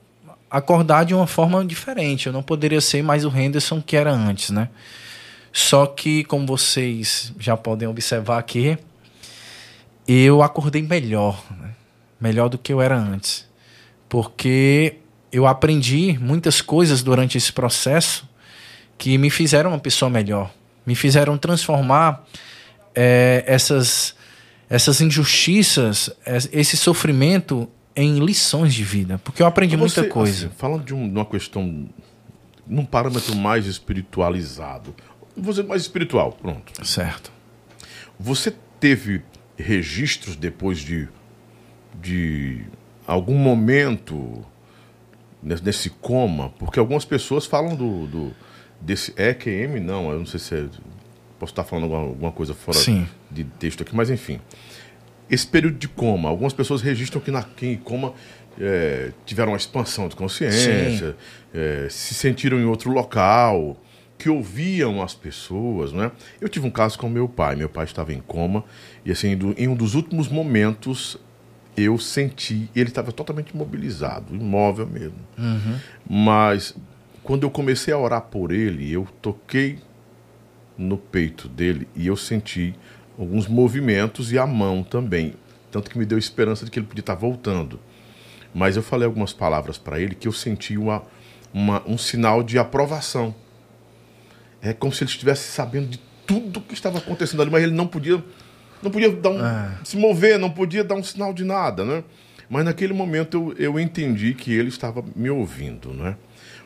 acordar 0.50 1.04
de 1.04 1.14
uma 1.14 1.26
forma 1.26 1.64
diferente, 1.64 2.28
eu 2.28 2.32
não 2.32 2.42
poderia 2.42 2.80
ser 2.80 3.02
mais 3.02 3.24
o 3.24 3.36
Henderson 3.36 3.82
que 3.82 3.96
era 3.96 4.12
antes, 4.12 4.50
né? 4.50 4.68
Só 5.52 5.86
que, 5.86 6.24
como 6.24 6.46
vocês 6.46 7.32
já 7.38 7.56
podem 7.56 7.88
observar 7.88 8.38
aqui, 8.38 8.78
eu 10.08 10.42
acordei 10.42 10.80
melhor, 10.80 11.44
né? 11.50 11.74
melhor 12.18 12.48
do 12.48 12.56
que 12.56 12.72
eu 12.72 12.80
era 12.80 12.96
antes, 12.96 13.46
porque 14.08 14.96
eu 15.30 15.46
aprendi 15.46 16.18
muitas 16.18 16.62
coisas 16.62 17.02
durante 17.02 17.36
esse 17.36 17.52
processo 17.52 18.26
que 18.96 19.18
me 19.18 19.28
fizeram 19.28 19.70
uma 19.70 19.78
pessoa 19.78 20.10
melhor, 20.10 20.50
me 20.86 20.94
fizeram 20.94 21.36
transformar 21.36 22.24
é, 22.94 23.44
essas 23.46 24.16
essas 24.70 25.00
injustiças, 25.00 26.10
esse 26.52 26.76
sofrimento 26.76 27.70
em 27.96 28.18
lições 28.18 28.74
de 28.74 28.84
vida, 28.84 29.18
porque 29.24 29.42
eu 29.42 29.46
aprendi 29.46 29.76
Você, 29.76 30.00
muita 30.00 30.12
coisa. 30.12 30.46
Assim, 30.46 30.54
falando 30.56 30.84
de, 30.84 30.94
um, 30.94 31.08
de, 31.08 31.14
uma 31.14 31.24
questão, 31.24 31.88
num 32.66 32.84
parâmetro 32.84 33.34
mais 33.34 33.66
espiritualizado, 33.66 34.94
dizer 35.34 35.64
mais 35.64 35.82
espiritual, 35.82 36.32
pronto. 36.32 36.86
Certo. 36.86 37.32
Você 38.20 38.54
teve 38.78 39.22
registros 39.58 40.36
depois 40.36 40.78
de, 40.78 41.08
de 42.00 42.64
algum 43.06 43.36
momento 43.36 44.44
nesse 45.42 45.90
coma? 45.90 46.50
Porque 46.58 46.78
algumas 46.78 47.04
pessoas 47.04 47.44
falam 47.46 47.74
do, 47.74 48.06
do 48.06 48.32
desse 48.80 49.12
EQM, 49.16 49.80
não, 49.80 50.10
eu 50.10 50.18
não 50.18 50.26
sei 50.26 50.38
se 50.38 50.54
é, 50.54 50.64
posso 51.38 51.52
estar 51.52 51.64
falando 51.64 51.84
alguma, 51.84 52.02
alguma 52.02 52.32
coisa 52.32 52.54
fora 52.54 52.78
Sim. 52.78 53.06
de 53.30 53.44
texto 53.44 53.82
aqui, 53.82 53.94
mas 53.94 54.10
enfim. 54.10 54.40
Esse 55.30 55.46
período 55.46 55.76
de 55.76 55.88
coma, 55.88 56.28
algumas 56.28 56.52
pessoas 56.52 56.80
registram 56.80 57.20
que 57.20 57.30
na 57.30 57.42
que 57.42 57.66
em 57.66 57.76
coma 57.76 58.14
é, 58.58 59.12
tiveram 59.26 59.52
uma 59.52 59.58
expansão 59.58 60.08
de 60.08 60.16
consciência, 60.16 61.16
é, 61.52 61.86
se 61.90 62.14
sentiram 62.14 62.58
em 62.58 62.64
outro 62.64 62.90
local, 62.90 63.76
que 64.18 64.28
ouviam 64.28 65.00
as 65.00 65.14
pessoas, 65.14 65.92
né? 65.92 66.10
Eu 66.40 66.48
tive 66.48 66.66
um 66.66 66.70
caso 66.70 66.98
com 66.98 67.08
meu 67.08 67.28
pai. 67.28 67.54
Meu 67.54 67.68
pai 67.68 67.84
estava 67.84 68.12
em 68.12 68.20
coma 68.20 68.64
e 69.04 69.12
assim, 69.12 69.36
do, 69.36 69.54
em 69.56 69.68
um 69.68 69.74
dos 69.74 69.94
últimos 69.94 70.28
momentos 70.28 71.16
eu 71.76 71.96
senti, 71.96 72.68
ele 72.74 72.88
estava 72.88 73.12
totalmente 73.12 73.50
imobilizado, 73.50 74.34
imóvel 74.34 74.86
mesmo. 74.86 75.18
Uhum. 75.38 75.78
Mas 76.10 76.74
quando 77.22 77.44
eu 77.44 77.50
comecei 77.50 77.94
a 77.94 77.98
orar 77.98 78.22
por 78.22 78.50
ele, 78.50 78.90
eu 78.90 79.06
toquei 79.22 79.78
no 80.76 80.96
peito 80.96 81.48
dele 81.48 81.86
e 81.94 82.06
eu 82.06 82.16
senti 82.16 82.74
alguns 83.18 83.46
movimentos 83.46 84.32
e 84.32 84.38
a 84.38 84.46
mão 84.46 84.82
também, 84.82 85.34
tanto 85.70 85.90
que 85.90 85.98
me 85.98 86.06
deu 86.06 86.18
esperança 86.18 86.64
de 86.64 86.70
que 86.70 86.78
ele 86.78 86.86
podia 86.86 87.00
estar 87.00 87.14
voltando. 87.14 87.78
Mas 88.54 88.76
eu 88.76 88.82
falei 88.82 89.06
algumas 89.06 89.32
palavras 89.32 89.78
para 89.78 90.00
ele 90.00 90.14
que 90.14 90.26
eu 90.26 90.32
senti 90.32 90.76
uma, 90.76 91.02
uma, 91.52 91.82
um 91.86 91.98
sinal 91.98 92.42
de 92.42 92.58
aprovação. 92.58 93.34
É 94.62 94.72
como 94.72 94.92
se 94.92 95.02
ele 95.04 95.10
estivesse 95.10 95.50
sabendo 95.50 95.88
de 95.88 96.00
tudo 96.26 96.60
que 96.60 96.74
estava 96.74 96.98
acontecendo 96.98 97.40
ali, 97.42 97.50
mas 97.50 97.62
ele 97.62 97.72
não 97.72 97.86
podia 97.86 98.22
não 98.82 98.90
podia 98.90 99.10
dar 99.10 99.30
um, 99.30 99.44
É. 99.44 99.72
se 99.84 99.96
mover, 99.96 100.38
não 100.38 100.50
podia 100.50 100.84
dar 100.84 100.94
um 100.94 101.02
sinal 101.02 101.32
de 101.34 101.44
nada, 101.44 101.84
né? 101.84 102.04
Mas 102.48 102.64
naquele 102.64 102.92
momento 102.92 103.54
eu, 103.58 103.72
eu 103.74 103.80
entendi 103.80 104.34
que 104.34 104.52
ele 104.52 104.68
estava 104.68 105.04
me 105.16 105.28
ouvindo, 105.30 105.92
né? 105.92 106.16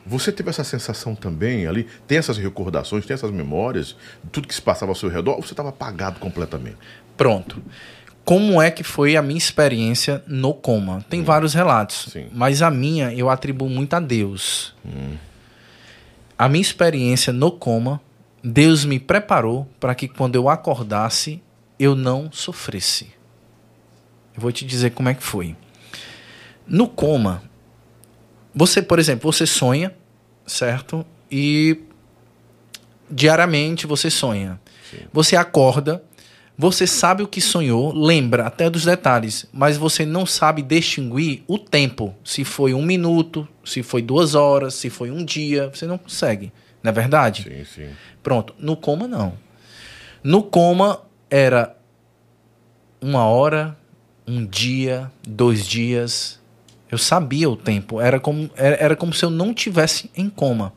Você 0.05 0.31
teve 0.31 0.49
essa 0.49 0.63
sensação 0.63 1.15
também 1.15 1.65
ali? 1.65 1.87
Tem 2.07 2.17
essas 2.17 2.37
recordações, 2.37 3.05
tem 3.05 3.13
essas 3.13 3.31
memórias 3.31 3.95
de 4.23 4.29
tudo 4.31 4.47
que 4.47 4.53
se 4.53 4.61
passava 4.61 4.91
ao 4.91 4.95
seu 4.95 5.09
redor? 5.09 5.35
Ou 5.35 5.41
você 5.41 5.53
estava 5.53 5.69
apagado 5.69 6.19
completamente? 6.19 6.77
Pronto. 7.17 7.61
Como 8.25 8.61
é 8.61 8.69
que 8.69 8.83
foi 8.83 9.15
a 9.17 9.21
minha 9.21 9.37
experiência 9.37 10.21
no 10.27 10.53
coma? 10.53 11.03
Tem 11.09 11.23
vários 11.23 11.53
relatos, 11.53 12.07
Sim. 12.11 12.27
mas 12.33 12.61
a 12.61 12.69
minha 12.69 13.13
eu 13.13 13.29
atribuo 13.29 13.69
muito 13.69 13.93
a 13.95 13.99
Deus. 13.99 14.73
A 16.43 16.49
minha 16.49 16.61
experiência 16.61 17.31
no 17.31 17.49
coma, 17.49 18.01
Deus 18.43 18.83
me 18.83 18.99
preparou 18.99 19.65
para 19.79 19.95
que 19.95 20.09
quando 20.09 20.35
eu 20.35 20.49
acordasse, 20.49 21.41
eu 21.79 21.95
não 21.95 22.29
sofresse. 22.33 23.13
Eu 24.35 24.41
vou 24.41 24.51
te 24.51 24.65
dizer 24.65 24.89
como 24.89 25.07
é 25.07 25.13
que 25.13 25.23
foi. 25.23 25.55
No 26.67 26.89
coma, 26.89 27.41
você, 28.53 28.81
por 28.81 28.99
exemplo, 28.99 29.31
você 29.31 29.45
sonha, 29.45 29.95
certo? 30.45 31.05
E 31.31 31.79
diariamente 33.09 33.87
você 33.87 34.09
sonha. 34.09 34.59
Você 35.13 35.37
acorda, 35.37 36.03
você 36.57 36.85
sabe 36.85 37.23
o 37.23 37.27
que 37.27 37.41
sonhou, 37.41 37.93
lembra 37.93 38.45
até 38.45 38.69
dos 38.69 38.85
detalhes, 38.85 39.47
mas 39.51 39.75
você 39.75 40.05
não 40.05 40.25
sabe 40.25 40.61
distinguir 40.61 41.43
o 41.47 41.57
tempo. 41.57 42.15
Se 42.23 42.43
foi 42.43 42.73
um 42.73 42.83
minuto, 42.83 43.47
se 43.65 43.81
foi 43.81 44.01
duas 44.01 44.35
horas, 44.35 44.75
se 44.75 44.89
foi 44.89 45.09
um 45.09 45.25
dia, 45.25 45.69
você 45.73 45.87
não 45.87 45.97
consegue. 45.97 46.51
Não 46.83 46.89
é 46.89 46.93
verdade? 46.93 47.43
Sim, 47.43 47.65
sim. 47.65 47.89
Pronto. 48.21 48.53
No 48.59 48.77
coma, 48.77 49.07
não. 49.07 49.33
No 50.23 50.43
coma 50.43 51.01
era 51.29 51.75
uma 53.01 53.25
hora, 53.25 53.75
um 54.27 54.45
dia, 54.45 55.11
dois 55.27 55.65
dias. 55.65 56.39
Eu 56.91 56.97
sabia 56.99 57.49
o 57.49 57.55
tempo. 57.57 57.99
Era 57.99 58.19
como, 58.19 58.49
era, 58.55 58.75
era 58.75 58.95
como 58.95 59.11
se 59.11 59.25
eu 59.25 59.29
não 59.31 59.53
tivesse 59.53 60.11
em 60.15 60.29
coma. 60.29 60.71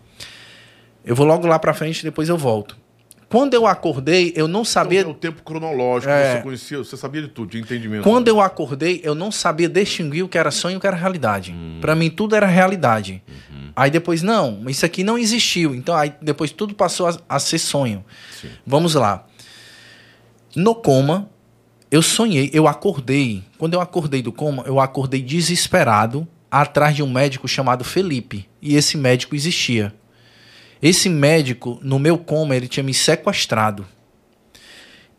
Eu 1.04 1.14
vou 1.14 1.26
logo 1.26 1.46
lá 1.46 1.58
pra 1.58 1.74
frente, 1.74 2.02
depois 2.02 2.28
eu 2.28 2.38
volto. 2.38 2.76
Quando 3.28 3.54
eu 3.54 3.66
acordei, 3.66 4.32
eu 4.36 4.46
não 4.46 4.64
sabia. 4.64 5.00
Então, 5.00 5.10
é 5.12 5.14
o 5.14 5.18
tempo 5.18 5.42
cronológico, 5.42 6.12
É. 6.12 6.36
você 6.36 6.42
conhecia, 6.42 6.78
você 6.78 6.96
sabia 6.96 7.22
de 7.22 7.28
tudo, 7.28 7.50
de 7.50 7.58
entendimento. 7.58 8.04
Quando 8.04 8.28
eu 8.28 8.40
acordei, 8.40 9.00
eu 9.02 9.14
não 9.16 9.32
sabia 9.32 9.68
distinguir 9.68 10.24
o 10.24 10.28
que 10.28 10.38
era 10.38 10.50
sonho 10.52 10.74
e 10.74 10.76
o 10.76 10.80
que 10.80 10.86
era 10.86 10.96
realidade. 10.96 11.54
Pra 11.80 11.96
mim, 11.96 12.08
tudo 12.08 12.36
era 12.36 12.46
realidade. 12.46 13.22
Aí 13.74 13.90
depois, 13.90 14.22
não, 14.22 14.62
isso 14.68 14.86
aqui 14.86 15.02
não 15.04 15.18
existiu. 15.18 15.74
Então, 15.74 15.94
aí 15.94 16.14
depois 16.22 16.50
tudo 16.52 16.72
passou 16.74 17.08
a, 17.08 17.16
a 17.28 17.38
ser 17.38 17.58
sonho. 17.58 18.04
Sim. 18.40 18.48
Vamos 18.64 18.94
lá. 18.94 19.26
No 20.54 20.74
coma, 20.74 21.28
eu 21.90 22.00
sonhei, 22.00 22.48
eu 22.54 22.66
acordei. 22.68 23.42
Quando 23.58 23.74
eu 23.74 23.80
acordei 23.80 24.22
do 24.22 24.32
coma, 24.32 24.62
eu 24.66 24.80
acordei 24.80 25.20
desesperado 25.20 26.26
atrás 26.50 26.94
de 26.96 27.02
um 27.02 27.10
médico 27.12 27.46
chamado 27.46 27.84
Felipe. 27.84 28.48
E 28.62 28.76
esse 28.76 28.96
médico 28.96 29.34
existia. 29.34 29.92
Esse 30.86 31.08
médico, 31.08 31.80
no 31.82 31.98
meu 31.98 32.16
coma, 32.16 32.54
ele 32.54 32.68
tinha 32.68 32.84
me 32.84 32.94
sequestrado. 32.94 33.84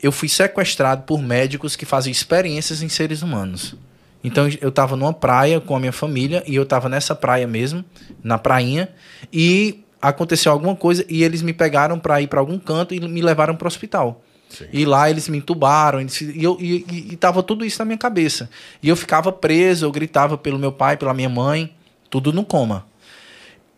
Eu 0.01 0.13
fui 0.13 0.29
sequestrado 0.29 1.03
por 1.03 1.21
médicos 1.21 1.75
que 1.75 1.85
faziam 1.85 2.09
experiências 2.09 2.81
em 2.81 2.87
seres 2.87 3.21
humanos. 3.21 3.75
Então 4.23 4.47
eu 4.61 4.69
estava 4.69 4.95
numa 4.95 5.11
praia 5.11 5.59
com 5.59 5.75
a 5.75 5.79
minha 5.81 5.91
família 5.91 6.41
e 6.47 6.55
eu 6.55 6.63
estava 6.63 6.87
nessa 6.87 7.13
praia 7.13 7.45
mesmo, 7.45 7.83
na 8.23 8.37
prainha, 8.37 8.87
e 9.31 9.83
aconteceu 10.01 10.53
alguma 10.53 10.73
coisa 10.73 11.05
e 11.09 11.21
eles 11.21 11.41
me 11.41 11.51
pegaram 11.51 11.99
para 11.99 12.21
ir 12.21 12.27
para 12.27 12.39
algum 12.39 12.57
canto 12.57 12.93
e 12.93 13.01
me 13.01 13.21
levaram 13.21 13.53
para 13.53 13.65
o 13.65 13.67
hospital. 13.67 14.23
Sim. 14.47 14.67
E 14.71 14.85
lá 14.85 15.09
eles 15.09 15.27
me 15.27 15.39
entubaram, 15.39 15.99
eles, 15.99 16.21
e, 16.21 16.41
eu, 16.41 16.55
e, 16.61 16.85
e, 16.89 17.07
e 17.11 17.17
tava 17.17 17.43
tudo 17.43 17.65
isso 17.65 17.79
na 17.79 17.83
minha 17.83 17.97
cabeça. 17.97 18.49
E 18.81 18.87
eu 18.87 18.95
ficava 18.95 19.33
preso, 19.33 19.85
eu 19.85 19.91
gritava 19.91 20.37
pelo 20.37 20.57
meu 20.57 20.71
pai, 20.71 20.95
pela 20.95 21.13
minha 21.13 21.27
mãe, 21.27 21.75
tudo 22.09 22.31
no 22.31 22.45
coma. 22.45 22.87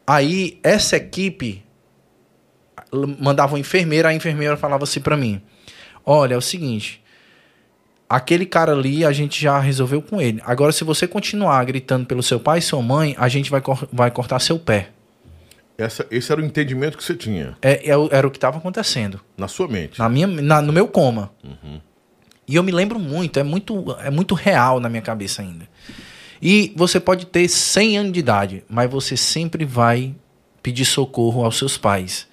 Aí 0.05 0.59
essa 0.61 0.95
equipe 0.95 1.67
mandava 3.19 3.53
uma 3.53 3.59
enfermeira, 3.59 4.09
a 4.09 4.13
enfermeira 4.13 4.55
falava 4.57 4.83
assim 4.83 4.99
pra 5.01 5.15
mim: 5.17 5.41
Olha, 6.05 6.33
é 6.33 6.37
o 6.37 6.41
seguinte, 6.41 7.01
aquele 8.09 8.45
cara 8.45 8.71
ali 8.73 9.05
a 9.05 9.11
gente 9.11 9.41
já 9.41 9.59
resolveu 9.59 10.01
com 10.01 10.21
ele. 10.21 10.41
Agora, 10.45 10.71
se 10.71 10.83
você 10.83 11.07
continuar 11.07 11.63
gritando 11.65 12.05
pelo 12.05 12.23
seu 12.23 12.39
pai 12.39 12.59
e 12.59 12.61
sua 12.61 12.81
mãe, 12.81 13.15
a 13.17 13.27
gente 13.27 13.49
vai, 13.51 13.61
cor- 13.61 13.87
vai 13.91 14.09
cortar 14.11 14.39
seu 14.39 14.57
pé. 14.59 14.89
Essa, 15.77 16.05
esse 16.11 16.29
era 16.31 16.41
o 16.41 16.43
entendimento 16.43 16.97
que 16.97 17.03
você 17.03 17.15
tinha 17.15 17.55
É, 17.61 17.89
é 17.89 17.95
era 18.11 18.27
o 18.27 18.31
que 18.31 18.37
estava 18.37 18.57
acontecendo. 18.57 19.21
na 19.37 19.47
sua 19.47 19.67
mente. 19.67 19.97
Na 19.97 20.09
minha, 20.09 20.27
na- 20.27 20.61
no 20.61 20.73
meu 20.73 20.87
coma. 20.87 21.31
E 22.47 22.55
eu 22.55 22.63
me 22.63 22.71
lembro 22.71 22.99
muito, 22.99 23.39
é 23.39 23.43
muito, 23.43 23.95
é 24.03 24.09
muito 24.09 24.33
real 24.33 24.79
na 24.79 24.89
minha 24.89 25.01
cabeça 25.03 25.41
ainda. 25.41 25.67
E 26.41 26.73
você 26.75 26.99
pode 26.99 27.27
ter 27.27 27.47
100 27.47 27.97
anos 27.97 28.11
de 28.11 28.19
idade, 28.19 28.63
mas 28.67 28.89
você 28.89 29.15
sempre 29.15 29.63
vai 29.65 30.13
pedir 30.63 30.83
socorro 30.85 31.45
aos 31.45 31.57
seus 31.57 31.77
pais. 31.77 32.27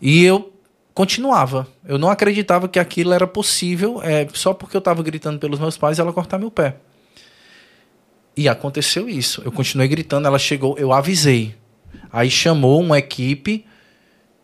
E 0.00 0.24
eu 0.24 0.52
continuava. 0.94 1.66
Eu 1.86 1.98
não 1.98 2.10
acreditava 2.10 2.68
que 2.68 2.78
aquilo 2.78 3.12
era 3.12 3.26
possível, 3.26 4.00
é, 4.02 4.26
só 4.32 4.52
porque 4.52 4.76
eu 4.76 4.80
estava 4.80 5.02
gritando 5.02 5.38
pelos 5.38 5.60
meus 5.60 5.76
pais 5.76 5.98
ela 5.98 6.12
cortar 6.12 6.38
meu 6.38 6.50
pé. 6.50 6.76
E 8.36 8.48
aconteceu 8.48 9.08
isso. 9.08 9.42
Eu 9.44 9.50
continuei 9.50 9.88
gritando, 9.88 10.26
ela 10.26 10.38
chegou, 10.38 10.78
eu 10.78 10.92
avisei. 10.92 11.56
Aí 12.12 12.30
chamou 12.30 12.80
uma 12.80 12.98
equipe 12.98 13.64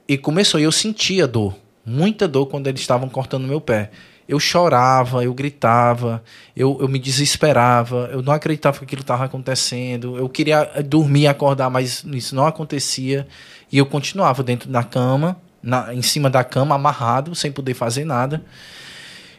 e 0.08 0.18
começou. 0.18 0.58
E 0.58 0.64
eu 0.64 0.72
sentia 0.72 1.26
dor, 1.26 1.56
muita 1.84 2.26
dor 2.26 2.46
quando 2.46 2.66
eles 2.66 2.80
estavam 2.80 3.08
cortando 3.08 3.46
meu 3.46 3.60
pé. 3.60 3.90
Eu 4.26 4.40
chorava, 4.40 5.22
eu 5.22 5.34
gritava, 5.34 6.24
eu, 6.56 6.78
eu 6.80 6.88
me 6.88 6.98
desesperava, 6.98 8.08
eu 8.10 8.22
não 8.22 8.32
acreditava 8.32 8.78
que 8.78 8.84
aquilo 8.84 9.02
estava 9.02 9.24
acontecendo. 9.24 10.16
Eu 10.16 10.28
queria 10.28 10.70
eh, 10.74 10.82
dormir 10.82 11.22
e 11.22 11.26
acordar, 11.26 11.68
mas 11.68 12.02
isso 12.04 12.34
não 12.34 12.46
acontecia. 12.46 13.28
E 13.74 13.78
eu 13.78 13.86
continuava 13.86 14.44
dentro 14.44 14.70
da 14.70 14.84
cama, 14.84 15.36
na, 15.60 15.92
em 15.92 16.00
cima 16.00 16.30
da 16.30 16.44
cama, 16.44 16.76
amarrado, 16.76 17.34
sem 17.34 17.50
poder 17.50 17.74
fazer 17.74 18.04
nada. 18.04 18.40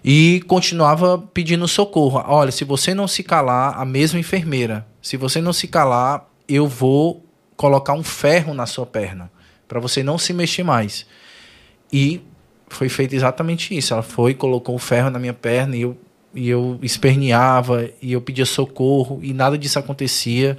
E 0.03 0.43
continuava 0.45 1.17
pedindo 1.17 1.65
socorro. 1.69 2.21
Olha, 2.27 2.51
se 2.51 2.65
você 2.65 2.93
não 2.93 3.07
se 3.07 3.23
calar, 3.23 3.79
a 3.79 3.85
mesma 3.85 4.19
enfermeira, 4.19 4.85
se 5.01 5.15
você 5.15 5.39
não 5.39 5.53
se 5.53 5.69
calar, 5.69 6.29
eu 6.49 6.67
vou 6.67 7.25
colocar 7.55 7.93
um 7.93 8.03
ferro 8.03 8.53
na 8.53 8.65
sua 8.65 8.85
perna 8.85 9.31
para 9.69 9.79
você 9.79 10.03
não 10.03 10.17
se 10.17 10.33
mexer 10.33 10.63
mais. 10.63 11.05
E 11.89 12.19
foi 12.67 12.89
feito 12.89 13.15
exatamente 13.15 13.73
isso. 13.73 13.93
Ela 13.93 14.03
foi, 14.03 14.33
colocou 14.33 14.75
o 14.75 14.79
ferro 14.79 15.09
na 15.09 15.17
minha 15.17 15.33
perna 15.33 15.77
e 15.77 15.81
eu, 15.83 15.97
e 16.33 16.49
eu 16.49 16.77
esperneava 16.81 17.89
e 18.01 18.11
eu 18.11 18.19
pedia 18.19 18.45
socorro 18.45 19.21
e 19.23 19.33
nada 19.33 19.57
disso 19.57 19.79
acontecia. 19.79 20.57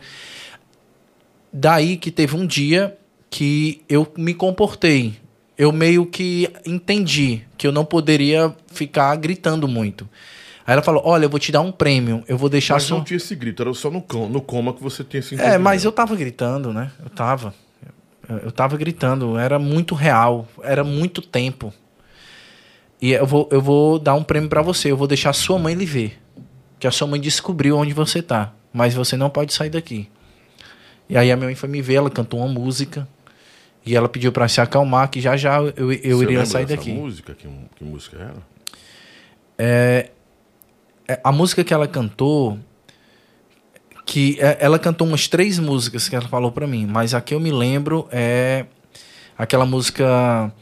Daí 1.53 1.99
que 1.99 2.11
teve 2.11 2.35
um 2.35 2.47
dia 2.47 2.97
que 3.31 3.83
eu 3.89 4.07
me 4.17 4.35
comportei. 4.35 5.15
Eu 5.59 5.73
meio 5.73 6.05
que 6.05 6.51
entendi 6.67 7.43
que 7.57 7.67
eu 7.67 7.73
não 7.73 7.85
poderia 7.85 8.55
ficar 8.69 9.15
gritando 9.17 9.67
muito. 9.67 10.09
Aí 10.67 10.73
ela 10.75 10.83
falou: 10.83 11.03
Olha, 11.05 11.25
eu 11.25 11.31
vou 11.31 11.39
te 11.41 11.51
dar 11.51 11.61
um 11.63 11.73
prêmio, 11.73 12.23
eu 12.29 12.37
vou 12.37 12.49
deixar 12.49 12.75
Mas 12.75 12.83
só. 12.85 12.97
não 12.97 13.05
tinha 13.05 13.17
esse 13.17 13.35
grito, 13.35 13.63
era 13.63 13.73
só 13.73 13.91
no, 13.91 14.03
com- 14.03 14.29
no 14.29 14.41
coma 14.41 14.73
que 14.75 14.83
você 14.83 15.03
tinha 15.03 15.21
esse 15.21 15.41
É, 15.41 15.57
mas 15.57 15.85
eu 15.85 15.93
tava 15.93 16.15
gritando, 16.15 16.73
né? 16.73 16.91
Eu 17.03 17.09
tava. 17.09 17.55
Eu, 18.29 18.51
tava 18.51 18.77
gritando, 18.77 19.39
era 19.39 19.57
muito 19.59 19.95
real, 19.95 20.49
era 20.63 20.83
muito 20.83 21.23
tempo. 21.23 21.73
E 23.01 23.13
eu 23.13 23.25
vou, 23.25 23.49
eu 23.53 23.61
vou 23.63 23.99
dar 24.01 24.15
um 24.15 24.25
prêmio 24.25 24.49
pra 24.49 24.63
você, 24.63 24.91
eu 24.91 24.97
vou 24.97 25.07
deixar 25.07 25.31
a 25.31 25.33
sua 25.35 25.59
mãe 25.59 25.75
lhe 25.75 25.87
ver. 25.87 26.19
Que 26.81 26.87
a 26.89 26.91
sua 26.91 27.07
mãe 27.07 27.21
descobriu 27.21 27.77
onde 27.79 27.93
você 27.93 28.21
tá, 28.21 28.53
mas 28.73 28.95
você 28.95 29.17
não 29.17 29.31
pode 29.31 29.53
sair 29.55 29.71
daqui. 29.71 30.09
E 31.09 31.17
aí 31.17 31.31
a 31.31 31.37
minha 31.37 31.47
mãe 31.47 31.55
foi 31.55 31.69
me 31.69 31.81
ver, 31.81 31.95
ela 31.95 32.11
cantou 32.11 32.41
uma 32.41 32.49
música. 32.49 33.07
E 33.87 33.95
ela 33.95 34.09
pediu 34.09 34.33
pra 34.33 34.49
se 34.49 34.61
acalmar, 34.61 35.09
que 35.09 35.21
já 35.21 35.37
já 35.37 35.59
eu, 35.61 35.93
eu 35.93 36.19
Você 36.19 36.25
iria 36.25 36.45
sair 36.45 36.67
daqui. 36.67 36.93
música? 36.93 37.35
Que, 37.35 37.49
que 37.77 37.85
música 37.85 38.17
era? 38.19 38.43
É, 39.57 40.11
a 41.23 41.31
música 41.31 41.63
que 41.63 41.73
ela 41.73 41.87
cantou 41.87 42.59
que 44.05 44.39
é, 44.41 44.59
ela 44.61 44.79
cantou 44.79 45.07
umas 45.07 45.27
três 45.27 45.59
músicas 45.59 46.09
que 46.09 46.15
ela 46.15 46.29
falou 46.29 46.53
para 46.53 46.67
mim, 46.67 46.87
mas 46.87 47.13
a 47.13 47.21
que 47.21 47.35
eu 47.35 47.41
me 47.41 47.51
lembro 47.51 48.09
é 48.11 48.67
aquela 49.37 49.67
música 49.67 50.53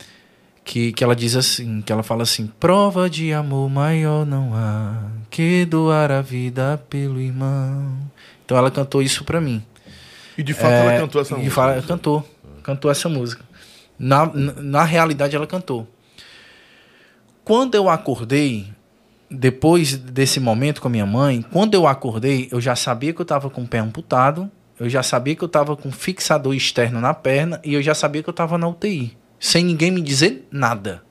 que, 0.64 0.92
que 0.92 1.04
ela 1.04 1.14
diz 1.14 1.36
assim, 1.36 1.82
que 1.82 1.92
ela 1.92 2.02
fala 2.02 2.22
assim, 2.22 2.46
prova 2.58 3.08
de 3.08 3.32
amor 3.32 3.68
maior 3.68 4.24
não 4.24 4.54
há 4.54 5.02
que 5.30 5.66
doar 5.66 6.10
a 6.10 6.22
vida 6.22 6.82
pelo 6.88 7.20
irmão. 7.20 7.98
Então 8.44 8.56
ela 8.56 8.70
cantou 8.70 9.02
isso 9.02 9.24
para 9.24 9.40
mim. 9.40 9.62
E 10.38 10.42
de 10.42 10.54
fato 10.54 10.72
é, 10.72 10.86
ela 10.86 11.00
cantou 11.00 11.20
essa 11.20 11.36
música. 11.36 11.54
Fala, 11.54 11.82
cantou, 11.82 12.26
cantou 12.64 12.90
essa 12.90 13.08
música. 13.08 13.44
Na, 13.96 14.26
na, 14.34 14.82
realidade 14.82 15.36
ela 15.36 15.46
cantou. 15.46 15.86
Quando 17.44 17.76
eu 17.76 17.88
acordei, 17.88 18.66
depois 19.30 19.96
desse 19.96 20.40
momento 20.40 20.80
com 20.80 20.88
a 20.88 20.90
minha 20.90 21.06
mãe, 21.06 21.42
quando 21.42 21.74
eu 21.74 21.86
acordei, 21.86 22.48
eu 22.50 22.60
já 22.60 22.74
sabia 22.74 23.12
que 23.12 23.20
eu 23.20 23.24
estava 23.24 23.48
com 23.48 23.62
o 23.62 23.68
pé 23.68 23.78
amputado, 23.78 24.50
eu 24.80 24.88
já 24.88 25.02
sabia 25.02 25.36
que 25.36 25.44
eu 25.44 25.46
estava 25.46 25.76
com 25.76 25.92
fixador 25.92 26.54
externo 26.54 27.00
na 27.00 27.14
perna 27.14 27.60
e 27.62 27.74
eu 27.74 27.82
já 27.82 27.94
sabia 27.94 28.22
que 28.22 28.28
eu 28.28 28.32
estava 28.32 28.58
na 28.58 28.66
UTI, 28.66 29.16
sem 29.38 29.64
ninguém 29.64 29.92
me 29.92 30.00
dizer 30.00 30.48
nada. 30.50 31.02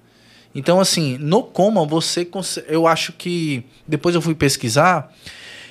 Então, 0.55 0.79
assim, 0.79 1.17
no 1.17 1.43
coma, 1.43 1.85
você. 1.85 2.27
Eu 2.67 2.85
acho 2.85 3.13
que. 3.13 3.65
Depois 3.87 4.13
eu 4.13 4.21
fui 4.21 4.35
pesquisar. 4.35 5.11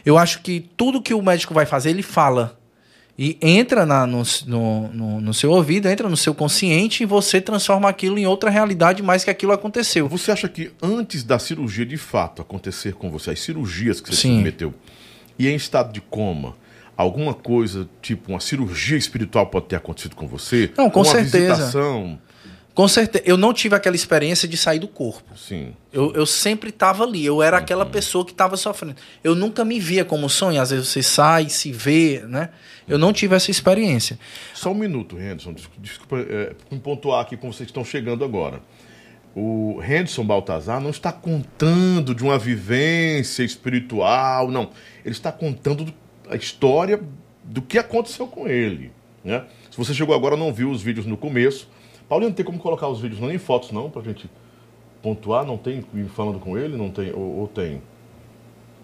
Eu 0.04 0.18
acho 0.18 0.40
que 0.40 0.68
tudo 0.76 1.00
que 1.00 1.14
o 1.14 1.22
médico 1.22 1.54
vai 1.54 1.66
fazer, 1.66 1.90
ele 1.90 2.02
fala. 2.02 2.58
E 3.18 3.36
entra 3.42 3.84
na, 3.84 4.06
no, 4.06 4.22
no, 4.46 5.20
no, 5.20 5.34
seu 5.34 5.50
ouvido, 5.50 5.86
entra 5.86 6.08
no 6.08 6.16
seu 6.16 6.34
consciente 6.34 7.02
e 7.02 7.06
você 7.06 7.40
transforma 7.40 7.88
aquilo 7.88 8.18
em 8.18 8.26
outra 8.26 8.48
realidade, 8.48 9.02
mais 9.02 9.22
que 9.22 9.30
aquilo 9.30 9.52
aconteceu. 9.52 10.08
Você 10.08 10.32
acha 10.32 10.48
que 10.48 10.72
antes 10.82 11.22
da 11.22 11.38
cirurgia 11.38 11.84
de 11.84 11.98
fato 11.98 12.40
acontecer 12.40 12.94
com 12.94 13.10
você, 13.10 13.32
as 13.32 13.40
cirurgias 13.40 14.00
que 14.00 14.08
você 14.08 14.22
Sim. 14.22 14.36
submeteu, 14.36 14.72
e 15.38 15.46
em 15.46 15.54
estado 15.54 15.92
de 15.92 16.00
coma, 16.00 16.54
alguma 16.96 17.34
coisa, 17.34 17.88
tipo 18.00 18.32
uma 18.32 18.40
cirurgia 18.40 18.96
espiritual 18.96 19.46
pode 19.46 19.66
ter 19.66 19.76
acontecido 19.76 20.16
com 20.16 20.26
você? 20.26 20.70
Não, 20.76 20.88
com 20.88 21.00
uma 21.00 21.04
certeza. 21.04 21.54
Visitação? 21.54 22.18
Com 22.74 22.88
certeza. 22.88 23.24
Eu 23.26 23.36
não 23.36 23.52
tive 23.52 23.76
aquela 23.76 23.94
experiência 23.94 24.48
de 24.48 24.56
sair 24.56 24.78
do 24.78 24.88
corpo. 24.88 25.36
Sim. 25.36 25.74
Eu, 25.92 26.12
eu 26.14 26.24
sempre 26.24 26.70
estava 26.70 27.04
ali. 27.04 27.24
Eu 27.24 27.42
era 27.42 27.58
aquela 27.58 27.84
uhum. 27.84 27.90
pessoa 27.90 28.24
que 28.24 28.32
estava 28.32 28.56
sofrendo. 28.56 28.96
Eu 29.22 29.34
nunca 29.34 29.64
me 29.64 29.78
via 29.78 30.04
como 30.04 30.28
sonho. 30.28 30.60
Às 30.60 30.70
vezes 30.70 30.88
você 30.88 31.02
sai, 31.02 31.48
se 31.48 31.70
vê, 31.70 32.22
né? 32.26 32.48
Eu 32.88 32.98
não 32.98 33.12
tive 33.12 33.36
essa 33.36 33.50
experiência. 33.50 34.18
Só 34.54 34.70
um 34.72 34.74
minuto, 34.74 35.18
Henderson. 35.18 35.54
Desculpa 35.78 36.18
é, 36.18 36.54
me 36.70 36.78
pontuar 36.78 37.20
aqui 37.20 37.36
como 37.36 37.52
vocês 37.52 37.68
estão 37.68 37.84
chegando 37.84 38.24
agora. 38.24 38.60
O 39.34 39.80
Henderson 39.82 40.24
Baltazar 40.24 40.80
não 40.80 40.90
está 40.90 41.10
contando 41.12 42.14
de 42.14 42.22
uma 42.22 42.38
vivência 42.38 43.42
espiritual, 43.42 44.50
não. 44.50 44.70
Ele 45.04 45.14
está 45.14 45.32
contando 45.32 45.92
a 46.28 46.36
história 46.36 47.00
do 47.44 47.62
que 47.62 47.78
aconteceu 47.78 48.26
com 48.26 48.46
ele. 48.46 48.92
Né? 49.24 49.44
Se 49.70 49.76
você 49.76 49.94
chegou 49.94 50.14
agora 50.14 50.36
não 50.36 50.52
viu 50.52 50.70
os 50.70 50.82
vídeos 50.82 51.06
no 51.06 51.16
começo, 51.16 51.68
Paulinho, 52.12 52.28
não 52.28 52.36
tem 52.36 52.44
como 52.44 52.58
colocar 52.58 52.88
os 52.88 53.00
vídeos 53.00 53.22
nem 53.22 53.38
fotos 53.38 53.70
não, 53.70 53.88
pra 53.88 54.02
gente 54.02 54.28
pontuar? 55.00 55.46
Não 55.46 55.56
tem 55.56 55.82
falando 56.14 56.38
com 56.38 56.58
ele? 56.58 56.76
Não 56.76 56.90
tem? 56.90 57.10
Ou, 57.10 57.38
ou 57.38 57.48
tem? 57.48 57.80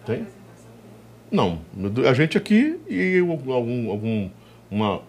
Tem? 0.03 0.25
Não. 1.29 1.59
A 2.09 2.13
gente 2.15 2.39
aqui 2.39 2.79
e 2.89 3.19
algum, 3.19 3.91
algum 3.91 4.31
uma... 4.71 5.03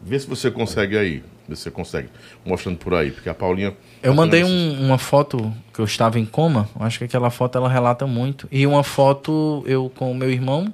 Vê 0.00 0.18
se 0.18 0.26
você 0.26 0.50
consegue 0.50 0.96
aí. 0.96 1.22
Vê 1.46 1.54
se 1.54 1.64
você 1.64 1.70
consegue. 1.70 2.08
Mostrando 2.46 2.78
por 2.78 2.94
aí, 2.94 3.10
porque 3.10 3.28
a 3.28 3.34
Paulinha... 3.34 3.76
Eu 4.02 4.14
mandei 4.14 4.42
um, 4.42 4.86
uma 4.86 4.96
foto 4.96 5.52
que 5.70 5.80
eu 5.80 5.84
estava 5.84 6.18
em 6.18 6.24
coma. 6.24 6.66
Acho 6.80 6.96
que 6.96 7.04
aquela 7.04 7.28
foto 7.28 7.58
ela 7.58 7.68
relata 7.68 8.06
muito. 8.06 8.48
E 8.50 8.66
uma 8.66 8.82
foto 8.82 9.62
eu 9.66 9.92
com 9.94 10.12
o 10.12 10.14
meu 10.14 10.30
irmão 10.30 10.72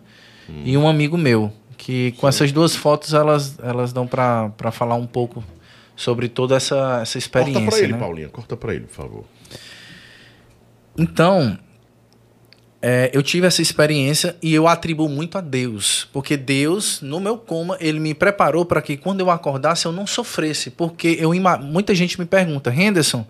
hum. 0.49 0.62
e 0.64 0.76
um 0.76 0.86
amigo 0.86 1.18
meu 1.18 1.53
que 1.82 2.12
com 2.12 2.20
Sim. 2.20 2.28
essas 2.28 2.52
duas 2.52 2.76
fotos 2.76 3.12
elas, 3.12 3.58
elas 3.60 3.92
dão 3.92 4.06
para 4.06 4.70
falar 4.70 4.94
um 4.94 5.06
pouco 5.06 5.42
sobre 5.96 6.28
toda 6.28 6.54
essa, 6.54 7.00
essa 7.02 7.18
experiência. 7.18 7.60
Corta 7.60 7.70
para 7.70 7.84
ele, 7.84 7.92
né? 7.92 7.98
Paulinha, 7.98 8.28
corta 8.28 8.56
para 8.56 8.74
ele, 8.74 8.84
por 8.84 8.94
favor. 8.94 9.24
Então, 10.96 11.58
é, 12.80 13.10
eu 13.12 13.20
tive 13.20 13.48
essa 13.48 13.60
experiência 13.60 14.36
e 14.40 14.54
eu 14.54 14.68
atribuo 14.68 15.08
muito 15.08 15.36
a 15.36 15.40
Deus, 15.40 16.08
porque 16.12 16.36
Deus, 16.36 17.02
no 17.02 17.18
meu 17.18 17.36
coma, 17.36 17.76
ele 17.80 17.98
me 17.98 18.14
preparou 18.14 18.64
para 18.64 18.80
que 18.80 18.96
quando 18.96 19.18
eu 19.18 19.28
acordasse 19.28 19.84
eu 19.84 19.90
não 19.90 20.06
sofresse, 20.06 20.70
porque 20.70 21.16
eu 21.18 21.32
muita 21.60 21.96
gente 21.96 22.16
me 22.16 22.26
pergunta, 22.26 22.72
Henderson, 22.72 23.26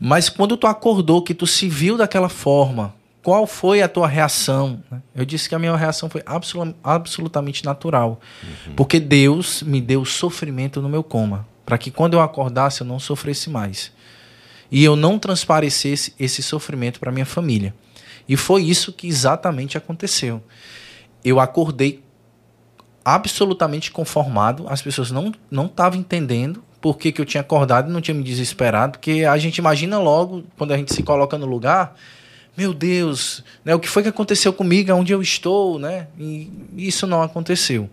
mas 0.00 0.28
quando 0.28 0.56
tu 0.56 0.66
acordou 0.66 1.22
que 1.22 1.34
tu 1.34 1.46
se 1.46 1.68
viu 1.68 1.96
daquela 1.96 2.28
forma, 2.28 2.92
qual 3.22 3.46
foi 3.46 3.82
a 3.82 3.88
tua 3.88 4.08
reação? 4.08 4.82
Eu 5.14 5.24
disse 5.24 5.48
que 5.48 5.54
a 5.54 5.58
minha 5.58 5.76
reação 5.76 6.08
foi 6.08 6.22
absolutamente 6.82 7.64
natural. 7.64 8.20
Uhum. 8.42 8.74
Porque 8.74 8.98
Deus 8.98 9.62
me 9.62 9.80
deu 9.80 10.04
sofrimento 10.04 10.80
no 10.80 10.88
meu 10.88 11.02
coma. 11.02 11.46
Para 11.66 11.76
que 11.76 11.90
quando 11.90 12.14
eu 12.14 12.20
acordasse 12.20 12.80
eu 12.80 12.86
não 12.86 12.98
sofresse 12.98 13.50
mais. 13.50 13.92
E 14.70 14.82
eu 14.82 14.96
não 14.96 15.18
transparecesse 15.18 16.14
esse 16.18 16.42
sofrimento 16.42 16.98
para 16.98 17.12
minha 17.12 17.26
família. 17.26 17.74
E 18.26 18.36
foi 18.36 18.62
isso 18.62 18.92
que 18.92 19.06
exatamente 19.06 19.76
aconteceu. 19.76 20.42
Eu 21.22 21.38
acordei 21.38 22.02
absolutamente 23.04 23.90
conformado. 23.90 24.64
As 24.68 24.80
pessoas 24.80 25.10
não 25.10 25.32
não 25.50 25.66
estavam 25.66 26.00
entendendo 26.00 26.64
por 26.80 26.96
que, 26.96 27.12
que 27.12 27.20
eu 27.20 27.26
tinha 27.26 27.42
acordado 27.42 27.90
e 27.90 27.92
não 27.92 28.00
tinha 28.00 28.14
me 28.14 28.22
desesperado. 28.22 28.92
Porque 28.92 29.24
a 29.24 29.36
gente 29.36 29.58
imagina 29.58 29.98
logo, 29.98 30.44
quando 30.56 30.72
a 30.72 30.76
gente 30.78 30.94
se 30.94 31.02
coloca 31.02 31.36
no 31.36 31.44
lugar 31.44 31.94
meu 32.56 32.74
Deus, 32.74 33.44
né, 33.64 33.74
o 33.74 33.80
que 33.80 33.88
foi 33.88 34.02
que 34.02 34.08
aconteceu 34.08 34.52
comigo, 34.52 34.92
onde 34.92 35.12
eu 35.12 35.22
estou, 35.22 35.78
né? 35.78 36.08
E 36.18 36.50
isso 36.76 37.06
não 37.06 37.22
aconteceu. 37.22 37.88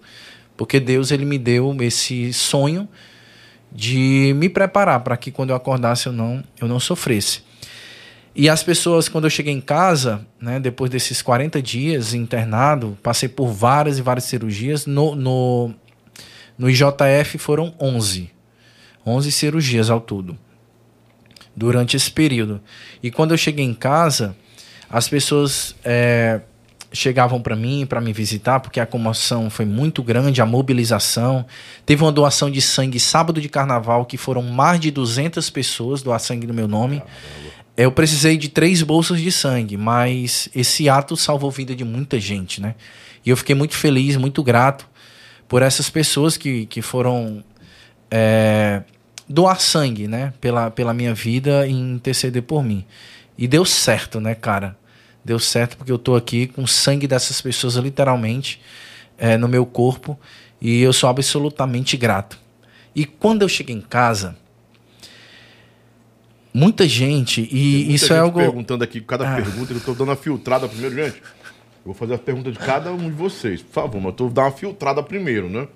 Porque 0.55 0.80
Deus 0.80 1.12
ele 1.12 1.26
me 1.26 1.38
deu 1.38 1.76
esse 1.82 2.34
sonho 2.34 2.88
de 3.72 4.34
me 4.36 4.49
preparar 4.49 5.01
para 5.01 5.16
que 5.16 5.32
quando 5.32 5.51
eu 5.51 5.55
acordasse 5.55 6.08
eu 6.08 6.14
não 6.14 6.43
eu 6.60 6.68
não 6.68 6.80
sofresse. 6.80 7.41
E 8.39 8.47
as 8.49 8.62
pessoas, 8.62 9.10
quando 9.10 9.24
eu 9.24 9.32
cheguei 9.32 9.51
em 9.51 9.60
casa, 9.60 10.24
né, 10.39 10.60
depois 10.60 10.91
desses 10.91 11.24
40 11.24 11.60
dias 11.60 12.14
internado, 12.14 12.95
passei 13.01 13.28
por 13.28 13.47
várias 13.47 13.97
e 13.97 14.01
várias 14.03 14.26
cirurgias. 14.26 14.86
No, 14.86 15.16
no, 15.16 15.74
no 16.55 16.70
IJF 16.70 17.39
foram 17.39 17.74
11. 17.80 18.30
11 19.03 19.32
cirurgias 19.32 19.89
ao 19.89 19.99
todo. 19.99 20.38
Durante 21.55 21.97
esse 21.97 22.12
período. 22.12 22.62
E 23.01 23.10
quando 23.10 23.32
eu 23.32 23.38
cheguei 23.39 23.66
em 23.66 23.74
casa, 23.74 24.36
as 24.90 25.08
pessoas 25.10 25.76
é, 25.84 26.42
chegavam 26.92 27.42
para 27.42 27.56
mim, 27.56 27.86
para 27.86 28.00
me 28.00 28.14
visitar, 28.14 28.60
porque 28.60 28.80
a 28.80 28.86
comoção 28.86 29.50
foi 29.50 29.66
muito 29.66 30.02
grande, 30.02 30.42
a 30.42 30.46
mobilização. 30.46 31.46
Teve 31.86 32.04
uma 32.04 32.12
doação 32.12 32.50
de 32.50 32.62
sangue 32.62 33.00
sábado 33.00 33.42
de 33.42 33.50
carnaval, 33.50 34.06
que 34.06 34.18
foram 34.18 34.42
mais 34.42 34.80
de 34.80 34.92
200 34.92 35.50
pessoas 35.50 36.02
doar 36.02 36.20
sangue 36.20 36.48
no 36.48 36.54
meu 36.54 36.68
nome. 36.68 37.02
Eu 37.76 37.92
precisei 37.92 38.38
de 38.38 38.50
três 38.50 38.82
bolsas 38.82 39.22
de 39.22 39.32
sangue, 39.32 39.78
mas 39.78 40.50
esse 40.56 40.90
ato 40.90 41.16
salvou 41.16 41.50
a 41.50 41.54
vida 41.54 41.76
de 41.76 41.84
muita 41.84 42.20
gente, 42.20 42.60
né? 42.62 42.74
E 43.26 43.30
eu 43.30 43.38
fiquei 43.38 43.54
muito 43.54 43.76
feliz, 43.76 44.16
muito 44.16 44.42
grato 44.42 44.88
por 45.48 45.62
essas 45.62 45.90
pessoas 45.90 46.38
que, 46.38 46.66
que 46.66 46.82
foram 46.82 47.44
é, 48.10 48.82
doar 49.30 49.60
sangue, 49.60 50.08
né? 50.08 50.34
Pela, 50.42 50.72
pela 50.72 50.94
minha 50.94 51.14
vida 51.14 51.68
e 51.68 51.72
interceder 51.72 52.42
por 52.42 52.64
mim. 52.64 52.86
E 53.38 53.48
deu 53.48 53.64
certo, 53.66 54.20
né, 54.20 54.34
cara? 54.34 54.78
Deu 55.24 55.40
certo 55.40 55.78
porque 55.78 55.92
eu 55.92 56.00
tô 56.00 56.16
aqui 56.16 56.48
com 56.48 56.64
o 56.64 56.68
sangue 56.68 57.06
dessas 57.06 57.42
pessoas, 57.42 57.76
literalmente, 57.76 58.62
é, 59.18 59.38
no 59.38 59.48
meu 59.48 59.66
corpo. 59.66 60.18
E 60.62 60.82
eu 60.82 60.94
sou 60.94 61.10
absolutamente 61.10 61.96
grato. 61.98 62.40
E 62.96 63.06
quando 63.06 63.44
eu 63.44 63.50
cheguei 63.50 63.76
em 63.76 63.82
casa, 63.82 64.36
muita 66.52 66.88
gente, 66.88 67.48
e 67.52 67.76
muita 67.76 67.92
isso 67.92 68.06
é 68.06 68.08
gente 68.08 68.18
é 68.18 68.20
algo. 68.20 68.40
perguntando 68.40 68.84
aqui, 68.84 69.02
cada 69.02 69.32
ah. 69.32 69.36
pergunta, 69.36 69.74
eu 69.74 69.80
tô 69.80 69.94
dando 69.94 70.12
a 70.12 70.16
filtrada 70.16 70.68
primeiro, 70.68 70.96
gente. 70.96 71.22
Eu 71.22 71.94
vou 71.94 71.94
fazer 71.94 72.16
a 72.16 72.18
pergunta 72.18 72.52
de 72.52 72.58
cada 72.58 72.92
um 72.92 72.98
de 72.98 73.12
vocês, 73.12 73.62
por 73.62 73.72
favor, 73.72 73.98
mas 73.98 74.06
eu 74.08 74.14
tô 74.14 74.30
dando 74.30 74.46
uma 74.46 74.52
filtrada 74.52 75.04
primeiro, 75.04 75.48
né? 75.48 75.68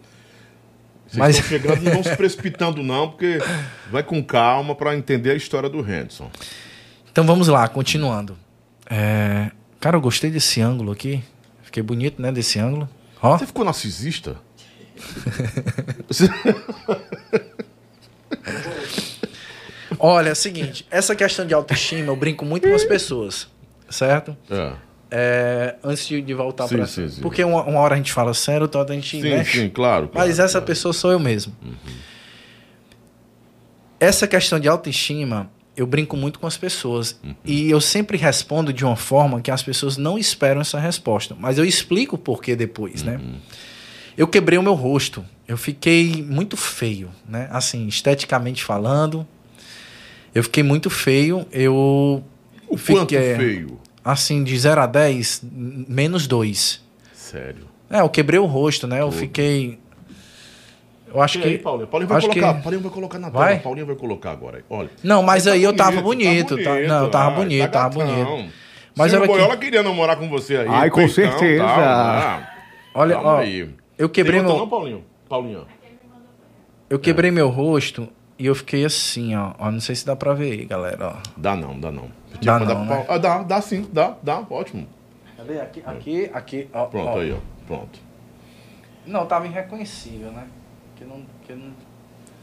Vocês 1.06 1.20
mas... 1.20 1.36
estão 1.36 1.50
chegando, 1.50 1.84
não 1.84 1.92
vão 1.92 2.04
se 2.04 2.16
precipitando, 2.16 2.82
não, 2.82 3.10
porque 3.10 3.38
vai 3.92 4.02
com 4.02 4.24
calma 4.24 4.74
para 4.74 4.96
entender 4.96 5.32
a 5.32 5.36
história 5.36 5.70
do 5.70 5.80
Henderson. 5.80 6.32
Então 7.12 7.26
vamos 7.26 7.48
lá, 7.48 7.68
continuando. 7.68 8.38
É... 8.90 9.52
Cara, 9.80 9.98
eu 9.98 10.02
gostei 10.02 10.30
desse 10.30 10.62
ângulo 10.62 10.92
aqui. 10.92 11.24
Fiquei 11.64 11.84
bonito, 11.84 12.22
né, 12.22 12.32
desse 12.32 12.60
ângulo. 12.60 12.88
Ó. 13.22 13.38
Você 13.38 13.46
ficou 13.46 13.66
narcisista? 13.66 14.36
Olha, 20.00 20.30
é 20.30 20.32
o 20.32 20.36
seguinte, 20.36 20.86
essa 20.90 21.16
questão 21.16 21.46
de 21.46 21.54
autoestima 21.54 22.08
eu 22.08 22.16
brinco 22.16 22.44
muito 22.44 22.68
com 22.68 22.74
as 22.74 22.84
pessoas, 22.84 23.48
certo? 23.90 24.36
É. 24.50 24.74
É, 25.14 25.76
antes 25.84 26.08
de, 26.08 26.22
de 26.22 26.34
voltar 26.34 26.68
para 26.68 26.86
Porque 27.22 27.44
uma, 27.44 27.64
uma, 27.64 27.80
hora 27.82 27.96
a 27.96 27.98
gente 27.98 28.14
fala 28.14 28.34
sério, 28.34 28.62
outra 28.62 28.80
hora 28.80 28.92
a 28.92 28.96
gente. 28.96 29.22
Sim, 29.22 29.30
né? 29.30 29.44
sim, 29.44 29.70
claro. 29.70 30.08
claro 30.08 30.28
Mas 30.28 30.40
essa 30.40 30.54
claro. 30.54 30.66
pessoa 30.66 30.94
sou 30.94 31.12
eu 31.12 31.20
mesmo. 31.20 31.54
Uhum. 31.62 31.76
Essa 34.00 34.26
questão 34.26 34.58
de 34.60 34.70
autoestima 34.70 35.52
eu 35.76 35.86
brinco 35.88 36.16
muito 36.18 36.40
com 36.40 36.48
as 36.48 36.58
pessoas. 36.58 37.20
E 37.46 37.70
eu 37.70 37.80
sempre 37.82 38.18
respondo 38.18 38.72
de 38.74 38.84
uma 38.86 38.96
forma 38.96 39.40
que 39.42 39.50
as 39.52 39.64
pessoas 39.64 39.98
não 39.98 40.18
esperam 40.18 40.62
essa 40.62 40.80
resposta. 40.80 41.36
Mas 41.40 41.58
eu 41.58 41.66
explico 41.66 42.16
o 42.16 42.20
porquê 42.20 42.56
depois, 42.56 43.04
né? 43.04 43.20
Eu 44.18 44.28
quebrei 44.28 44.58
o 44.60 44.64
meu 44.64 44.74
rosto. 44.74 45.24
Eu 45.48 45.58
fiquei 45.58 46.22
muito 46.24 46.56
feio, 46.58 47.10
né? 47.28 47.48
Assim, 47.52 47.88
esteticamente 47.88 48.64
falando. 48.64 49.26
Eu 50.36 50.44
fiquei 50.44 50.64
muito 50.64 50.90
feio. 50.90 51.46
Eu 51.52 51.74
O 52.68 52.78
quanto 52.78 53.10
fiquei, 53.10 53.36
feio. 53.36 53.80
assim, 54.04 54.44
de 54.44 54.58
0 54.58 54.82
a 54.82 54.86
10, 54.86 55.42
n- 55.44 55.86
menos 55.90 56.28
2. 56.28 56.82
Sério. 57.14 57.66
É, 57.90 58.00
eu 58.02 58.10
quebrei 58.10 58.40
o 58.40 58.46
rosto, 58.46 58.88
né? 58.88 59.02
Eu 59.02 59.12
fiquei. 59.12 59.80
Eu 61.14 61.22
acho 61.22 61.40
E 61.40 61.44
aí, 61.44 61.58
que. 61.58 61.64
Paulinho? 61.64 61.88
Paulinho 61.88 62.08
vai 62.10 62.18
acho 62.18 62.28
colocar. 62.30 62.54
que- 62.56 62.62
Paulinho 62.64 62.82
vai 62.84 62.92
colocar 62.92 63.20
na 63.20 63.30
tela. 63.32 63.44
Vai? 63.46 63.60
Paulinho 63.60 63.86
vai 63.86 63.96
colocar 63.96 64.32
agora. 64.32 64.58
aí. 64.58 64.64
Olha. 64.70 64.90
Não, 65.04 65.22
mas 65.22 65.44
Tá 65.44 65.52
aí 65.52 65.64
eu 65.64 65.76
tava 65.76 66.02
bonito, 66.02 66.50
bonito. 66.56 66.64
tá- 66.64 66.80
não, 66.88 67.04
eu 67.06 67.10
tava 67.12 67.30
ai, 67.32 67.36
bonito, 67.36 67.62
tá 67.64 67.68
tava 67.68 68.00
gatão. 68.00 68.26
bonito. 68.36 68.54
Mas 68.96 69.12
Ciro. 69.12 69.26
Boiola 69.28 69.58
queria 69.58 69.84
namorar 69.84 70.18
com 70.18 70.30
você 70.30 70.58
aí. 70.58 70.68
Ai, 70.70 70.90
com 70.90 70.98
peitão, 70.98 71.16
certeza. 71.16 71.64
tal, 71.66 71.78
né? 71.80 72.48
Olha, 72.94 73.16
Calma 73.16 73.30
ó. 73.32 73.38
aí. 73.40 73.70
Eu 73.98 74.10
quebrei 74.10 74.40
Tem 74.40 74.50
meu. 74.50 74.58
não, 74.58 74.68
Paulinho? 74.70 75.04
Paulinho. 75.30 75.66
Eu 76.90 77.00
quebrei 77.00 77.32
meu 77.32 77.48
rosto 77.50 78.08
e 78.38 78.46
eu 78.46 78.56
fiquei 78.56 78.84
assim, 78.86 79.36
ó. 79.36 79.54
ó. 79.60 79.72
Não 79.72 79.80
sei 79.80 79.96
se 79.96 80.06
dá 80.06 80.16
pra 80.16 80.34
ver 80.34 80.52
aí, 80.52 80.66
galera. 80.66 81.08
Ó. 81.16 81.30
Dá 81.38 81.56
não, 81.56 81.80
dá 81.80 81.92
não. 81.92 82.10
Dá 82.42 82.60
que 82.60 82.66
não, 82.66 82.86
pro 82.86 82.96
né? 82.96 83.06
Ah, 83.08 83.18
dá, 83.18 83.44
dá 83.44 83.62
sim, 83.62 83.88
dá, 83.94 84.16
dá, 84.22 84.44
ótimo. 84.50 84.88
Cadê? 85.38 85.60
Aqui, 85.62 85.84
aqui, 85.86 86.30
aqui. 86.34 86.68
Ó, 86.74 86.86
Pronto, 86.86 87.10
ó. 87.10 87.20
aí, 87.20 87.32
ó. 87.34 87.38
Pronto. 87.68 88.00
Não, 89.06 89.26
tava 89.26 89.48
irreconhecível, 89.48 90.32
né? 90.32 90.44
Que 91.02 91.06
não, 91.08 91.26
que 91.48 91.54
não... 91.54 91.72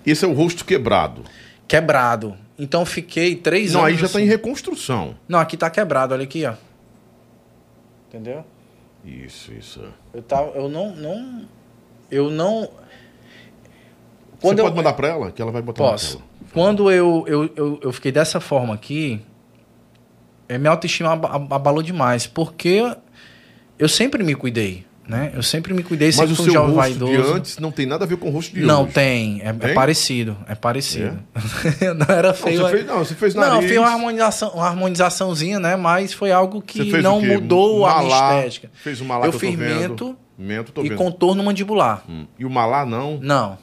Esse 0.05 0.25
é 0.25 0.29
o 0.29 0.33
rosto 0.33 0.65
quebrado. 0.65 1.23
Quebrado. 1.69 2.37
Então 2.59 2.85
fiquei 2.85 3.37
três 3.37 3.73
Não, 3.73 3.81
anos. 3.83 3.93
aí 3.93 3.97
já 3.97 4.09
tá 4.09 4.19
assim. 4.19 4.23
em 4.23 4.27
reconstrução. 4.27 5.15
Não, 5.29 5.39
aqui 5.39 5.57
tá 5.57 5.71
quebrado, 5.71 6.13
olha 6.13 6.25
aqui, 6.25 6.45
ó. 6.45 6.55
Entendeu? 8.09 8.45
Isso, 9.05 9.53
isso. 9.53 9.81
Eu 10.13 10.23
tava. 10.23 10.51
Eu 10.57 10.69
não. 10.69 10.97
não 10.97 11.45
eu 12.11 12.31
não. 12.31 12.69
Você 14.41 14.55
eu- 14.55 14.65
pode 14.65 14.75
mandar 14.77 14.95
pra 14.95 15.09
ela, 15.09 15.31
que 15.31 15.41
ela 15.41 15.53
vai 15.53 15.63
botar 15.63 15.85
Posso. 15.85 16.15
na 16.19 16.25
tela. 16.25 16.29
Quando 16.53 16.91
eu, 16.91 17.25
eu, 17.29 17.53
eu, 17.55 17.81
eu 17.83 17.93
fiquei 17.93 18.11
dessa 18.11 18.41
forma 18.41 18.73
aqui, 18.75 19.21
eh, 20.49 20.57
minha 20.59 20.71
autoestima 20.71 21.13
aba- 21.13 21.35
abalou 21.55 21.83
demais, 21.83 22.27
porque 22.27 22.83
eu 23.79 23.89
sempre 23.89 24.25
me 24.25 24.35
cuidei, 24.35 24.85
né? 25.09 25.33
Eu 25.35 25.43
sempre 25.43 25.73
me 25.73 25.83
cuidei, 25.83 26.09
Mas 26.09 26.17
sempre 26.17 26.33
o 26.35 26.37
fui 26.37 26.51
seu 26.51 26.61
rosto 26.61 26.75
vaidoso. 26.77 27.13
de 27.13 27.17
antes 27.39 27.59
não 27.59 27.71
tem 27.73 27.87
nada 27.87 28.05
a 28.05 28.07
ver 28.07 28.19
com 28.19 28.29
o 28.29 28.31
rosto 28.31 28.55
de 28.55 28.61
não, 28.61 28.83
hoje. 28.85 28.93
tem. 28.93 29.41
É, 29.43 29.49
é 29.49 29.53
Tem? 29.55 29.75
parecido. 29.75 30.37
É 30.47 30.55
parecido. 30.55 31.19
não 31.97 32.15
era 32.15 32.29
Não, 32.29 32.35
feio. 32.35 32.61
você 32.61 32.71
fez, 32.71 32.87
não, 32.87 32.99
você 32.99 33.15
fez 33.15 33.35
Não, 33.35 33.43
nariz. 33.55 33.69
foi 33.69 33.79
uma 33.79 33.89
harmonização, 33.89 34.51
uma 34.51 34.67
harmonizaçãozinha, 34.67 35.59
né? 35.59 35.77
Mas 35.77 36.13
foi 36.13 36.31
algo 36.31 36.61
que 36.61 36.91
fez 36.91 37.03
não 37.03 37.19
o 37.19 37.25
mudou 37.27 37.87
a 37.87 38.01
minha 38.01 38.11
Malá, 38.11 38.37
estética. 38.39 38.71
Fez 38.75 39.01
o 39.01 39.05
malá 39.05 39.27
eu 39.27 39.33
que 39.33 39.39
fiz 39.39 39.57
mento 39.57 40.15
Mento, 40.37 40.73
e 40.85 40.89
vendo. 40.91 40.99
contorno 40.99 41.43
mandibular. 41.43 42.05
Hum. 42.09 42.27
E 42.39 42.45
o 42.45 42.51
malá 42.51 42.85
não? 42.85 43.19
Não. 43.21 43.59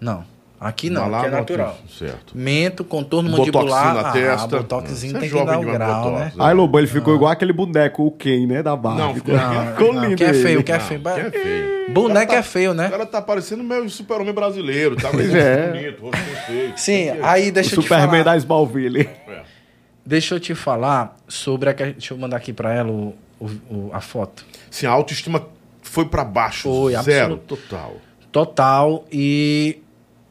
Não. 0.00 0.24
Aqui 0.58 0.88
não, 0.88 1.02
malá 1.02 1.18
aqui 1.18 1.26
é 1.26 1.30
não, 1.30 1.38
natural. 1.38 1.78
Certo. 1.98 2.32
Mento, 2.34 2.82
contorno 2.82 3.28
botoxinho 3.30 3.52
mandibular. 3.54 3.94
na 3.94 4.08
ah, 4.08 4.12
testa. 4.12 4.56
botoxinho 4.56 5.16
é 5.16 5.20
tem 5.20 5.28
que 5.28 5.44
dar 5.44 5.58
o 5.58 5.62
grau, 5.62 6.02
botox, 6.04 6.18
né? 6.18 6.24
né? 6.24 6.32
Aí, 6.38 6.54
Lobo, 6.54 6.78
ele 6.78 6.86
ficou 6.86 7.14
igual 7.14 7.30
aquele 7.30 7.52
boneco, 7.52 8.06
o 8.06 8.10
Ken, 8.10 8.46
né? 8.46 8.62
Da 8.62 8.74
barra. 8.74 8.96
Não, 8.96 9.14
ficou, 9.14 9.34
não, 9.36 9.66
ficou 9.66 9.92
não, 9.92 10.04
lindo. 10.04 10.16
quem 10.16 10.26
é 10.26 10.32
feio, 10.32 10.62
quem 10.64 10.74
é 10.74 10.78
Não, 10.78 10.84
feio. 10.86 11.02
que 11.02 11.18
é 11.20 11.30
feio. 11.30 11.92
Boneco 11.92 12.32
Tá- 12.32 12.38
é 12.38 12.42
feio, 12.42 12.70
O 12.70 12.74
né? 12.74 12.88
cara 12.88 13.04
tá 13.06 13.20
parecendo 13.20 13.62
meio 13.62 13.88
super-homem 13.90 14.32
brasileiro, 14.32 14.96
tá? 14.96 15.10
Pois 15.10 15.32
é. 15.34 15.68
bonito, 15.72 16.00
rosto 16.00 16.22
perfeito. 16.24 16.80
Sim, 16.80 17.12
que- 17.12 17.20
aí 17.22 17.48
O 17.50 17.52
deixa 17.52 17.74
eu 17.74 17.78
te 17.78 17.82
Superman 17.82 18.08
falar. 18.08 18.22
da 18.24 18.36
Smallville. 18.38 19.08
É. 19.28 19.42
Deixa 20.06 20.34
eu 20.36 20.40
te 20.40 20.54
falar 20.54 21.16
sobre 21.28 21.68
a. 21.68 21.74
que- 21.74 21.84
Deixa 21.92 22.14
eu 22.14 22.18
mandar 22.18 22.38
aqui 22.38 22.52
pra 22.52 22.72
ela 22.72 22.90
o, 22.90 23.14
o- 23.38 23.46
o- 23.70 23.90
a 23.92 24.00
foto. 24.00 24.44
Sim, 24.70 24.86
a 24.86 24.90
autoestima 24.90 25.46
foi 25.82 26.06
pra 26.06 26.24
baixo. 26.24 26.62
Foi, 26.62 26.92
zero, 27.02 27.34
absoluto. 27.34 27.56
total. 27.56 27.96
Total. 28.32 29.04
E, 29.12 29.78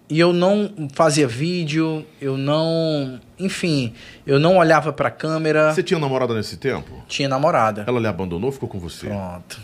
e 0.08 0.20
eu 0.20 0.32
não 0.32 0.72
fazia 0.94 1.28
vídeo, 1.28 2.06
eu 2.22 2.38
não. 2.38 3.20
Enfim, 3.40 3.94
eu 4.26 4.40
não 4.40 4.58
olhava 4.58 4.94
pra 4.94 5.10
câmera. 5.10 5.74
Você 5.74 5.82
tinha 5.84 6.00
namorada 6.00 6.34
nesse 6.34 6.58
tempo? 6.58 7.04
Tinha 7.08 7.28
namorada. 7.28 7.84
Ela 7.88 8.00
lhe 8.00 8.08
abandonou 8.08 8.48
ou 8.48 8.52
ficou 8.52 8.70
com 8.70 8.80
você? 8.80 9.08
Pronto. 9.08 9.60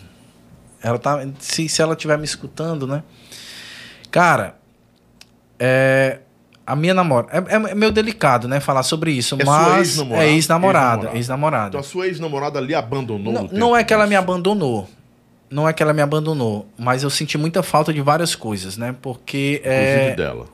Ela 0.81 0.97
tá. 0.97 1.23
Se, 1.39 1.69
se 1.69 1.81
ela 1.81 1.93
estiver 1.93 2.17
me 2.17 2.25
escutando, 2.25 2.87
né? 2.87 3.03
Cara, 4.09 4.55
é. 5.59 6.19
A 6.65 6.75
minha 6.75 6.93
namorada. 6.93 7.45
É, 7.49 7.55
é 7.55 7.75
meio 7.75 7.91
delicado, 7.91 8.47
né? 8.47 8.59
Falar 8.59 8.83
sobre 8.83 9.11
isso, 9.11 9.35
É 9.39 9.43
sua 9.43 9.59
mas 9.59 9.87
ex-namorada? 9.89 10.25
é 10.25 10.31
ex-namorada. 10.31 10.91
Ex-namorada. 11.07 11.17
Ex-namorada. 11.17 11.67
Então 11.69 11.79
a 11.79 11.83
sua 11.83 12.07
ex-namorada 12.07 12.59
lhe 12.61 12.73
abandonou 12.73 13.33
Não, 13.33 13.49
não 13.51 13.75
é 13.77 13.83
que 13.83 13.93
ela 13.93 14.07
me 14.07 14.15
abandonou. 14.15 14.87
Não 15.51 15.67
é 15.67 15.73
que 15.73 15.83
ela 15.83 15.93
me 15.93 16.01
abandonou. 16.01 16.67
Mas 16.79 17.03
eu 17.03 17.09
senti 17.09 17.37
muita 17.37 17.61
falta 17.61 17.93
de 17.93 18.01
várias 18.01 18.33
coisas, 18.35 18.77
né? 18.77 18.95
Porque. 19.01 19.55
Inclusive 19.63 20.11
É, 20.11 20.15
dela. 20.15 20.45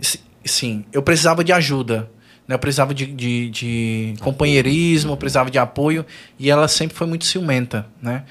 si- 0.00 0.20
sim, 0.44 0.84
eu 0.92 1.02
precisava 1.02 1.44
de 1.44 1.52
ajuda. 1.52 2.10
Né? 2.46 2.54
Eu 2.54 2.58
precisava 2.58 2.94
de, 2.94 3.04
de, 3.06 3.50
de 3.50 4.14
companheirismo, 4.20 5.12
eu 5.12 5.16
precisava 5.18 5.50
de 5.50 5.58
apoio. 5.58 6.04
E 6.38 6.50
ela 6.50 6.66
sempre 6.66 6.96
foi 6.96 7.06
muito 7.06 7.26
ciumenta, 7.26 7.86
né? 8.00 8.24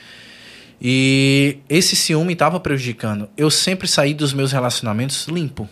E 0.81 1.57
esse 1.69 1.95
ciúme 1.95 2.33
estava 2.33 2.59
prejudicando. 2.59 3.29
Eu 3.37 3.49
sempre 3.49 3.87
saí 3.87 4.13
dos 4.13 4.33
meus 4.33 4.51
relacionamentos 4.51 5.27
limpo. 5.27 5.67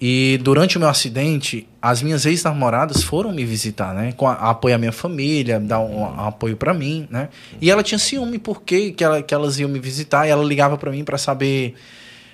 E 0.00 0.38
durante 0.42 0.76
o 0.76 0.80
meu 0.80 0.88
acidente, 0.88 1.68
as 1.80 2.02
minhas 2.02 2.26
ex-namoradas 2.26 3.02
foram 3.02 3.32
me 3.32 3.44
visitar, 3.44 3.94
né? 3.94 4.12
Com 4.12 4.26
a, 4.28 4.34
apoio 4.50 4.74
à 4.74 4.78
minha 4.78 4.92
família, 4.92 5.60
dar 5.60 5.80
um, 5.80 6.00
um 6.00 6.20
apoio 6.20 6.56
pra 6.56 6.74
mim, 6.74 7.06
né? 7.10 7.28
E 7.60 7.70
ela 7.70 7.82
tinha 7.82 7.98
ciúme 7.98 8.38
porque 8.38 8.90
que, 8.90 9.04
ela, 9.04 9.22
que 9.22 9.32
elas 9.32 9.58
iam 9.58 9.68
me 9.68 9.78
visitar 9.78 10.26
e 10.26 10.30
ela 10.30 10.44
ligava 10.44 10.76
pra 10.76 10.90
mim 10.90 11.04
pra 11.04 11.16
saber 11.16 11.74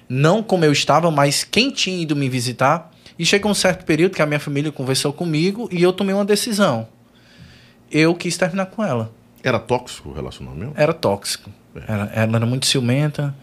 não 0.09 0.43
como 0.43 0.65
eu 0.65 0.73
estava, 0.73 1.11
mas 1.11 1.45
quem 1.45 1.71
tinha 1.71 2.03
ido 2.03 2.17
me 2.17 2.29
visitar. 2.29 2.91
E 3.19 3.25
chegou 3.25 3.51
um 3.51 3.55
certo 3.55 3.85
período 3.85 4.17
que 4.17 4.23
a 4.23 4.27
minha 4.27 4.41
família 4.41 4.73
conversou 4.73 5.13
comigo 5.13 5.69
e 5.71 5.83
eu 5.83 5.93
tomei 5.93 6.15
uma 6.15 6.25
decisão. 6.25 6.89
Eu 7.91 8.15
quis 8.15 8.37
terminar 8.39 8.67
com 8.67 8.83
ela. 8.83 9.13
Era 9.43 9.59
tóxico 9.59 10.09
o 10.09 10.13
relacionamento? 10.13 10.73
Era 10.75 10.95
tóxico. 10.95 11.51
Ela, 11.87 12.11
ela 12.15 12.37
era 12.37 12.47
muito 12.47 12.67
ciumenta. 12.67 13.35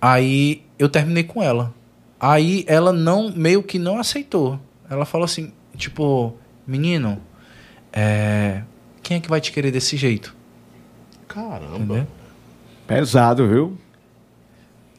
Aí 0.00 0.62
eu 0.78 0.88
terminei 0.88 1.24
com 1.24 1.42
ela. 1.42 1.74
Aí 2.20 2.64
ela 2.66 2.92
não, 2.92 3.32
meio 3.34 3.62
que 3.62 3.78
não 3.78 3.98
aceitou. 3.98 4.58
Ela 4.90 5.04
falou 5.04 5.24
assim, 5.24 5.52
tipo, 5.76 6.34
menino, 6.66 7.20
é, 7.92 8.62
quem 9.02 9.18
é 9.18 9.20
que 9.20 9.28
vai 9.28 9.40
te 9.40 9.52
querer 9.52 9.70
desse 9.70 9.96
jeito? 9.96 10.34
Caramba. 11.26 11.76
Entendeu? 11.76 12.06
Pesado, 12.86 13.46
viu? 13.46 13.78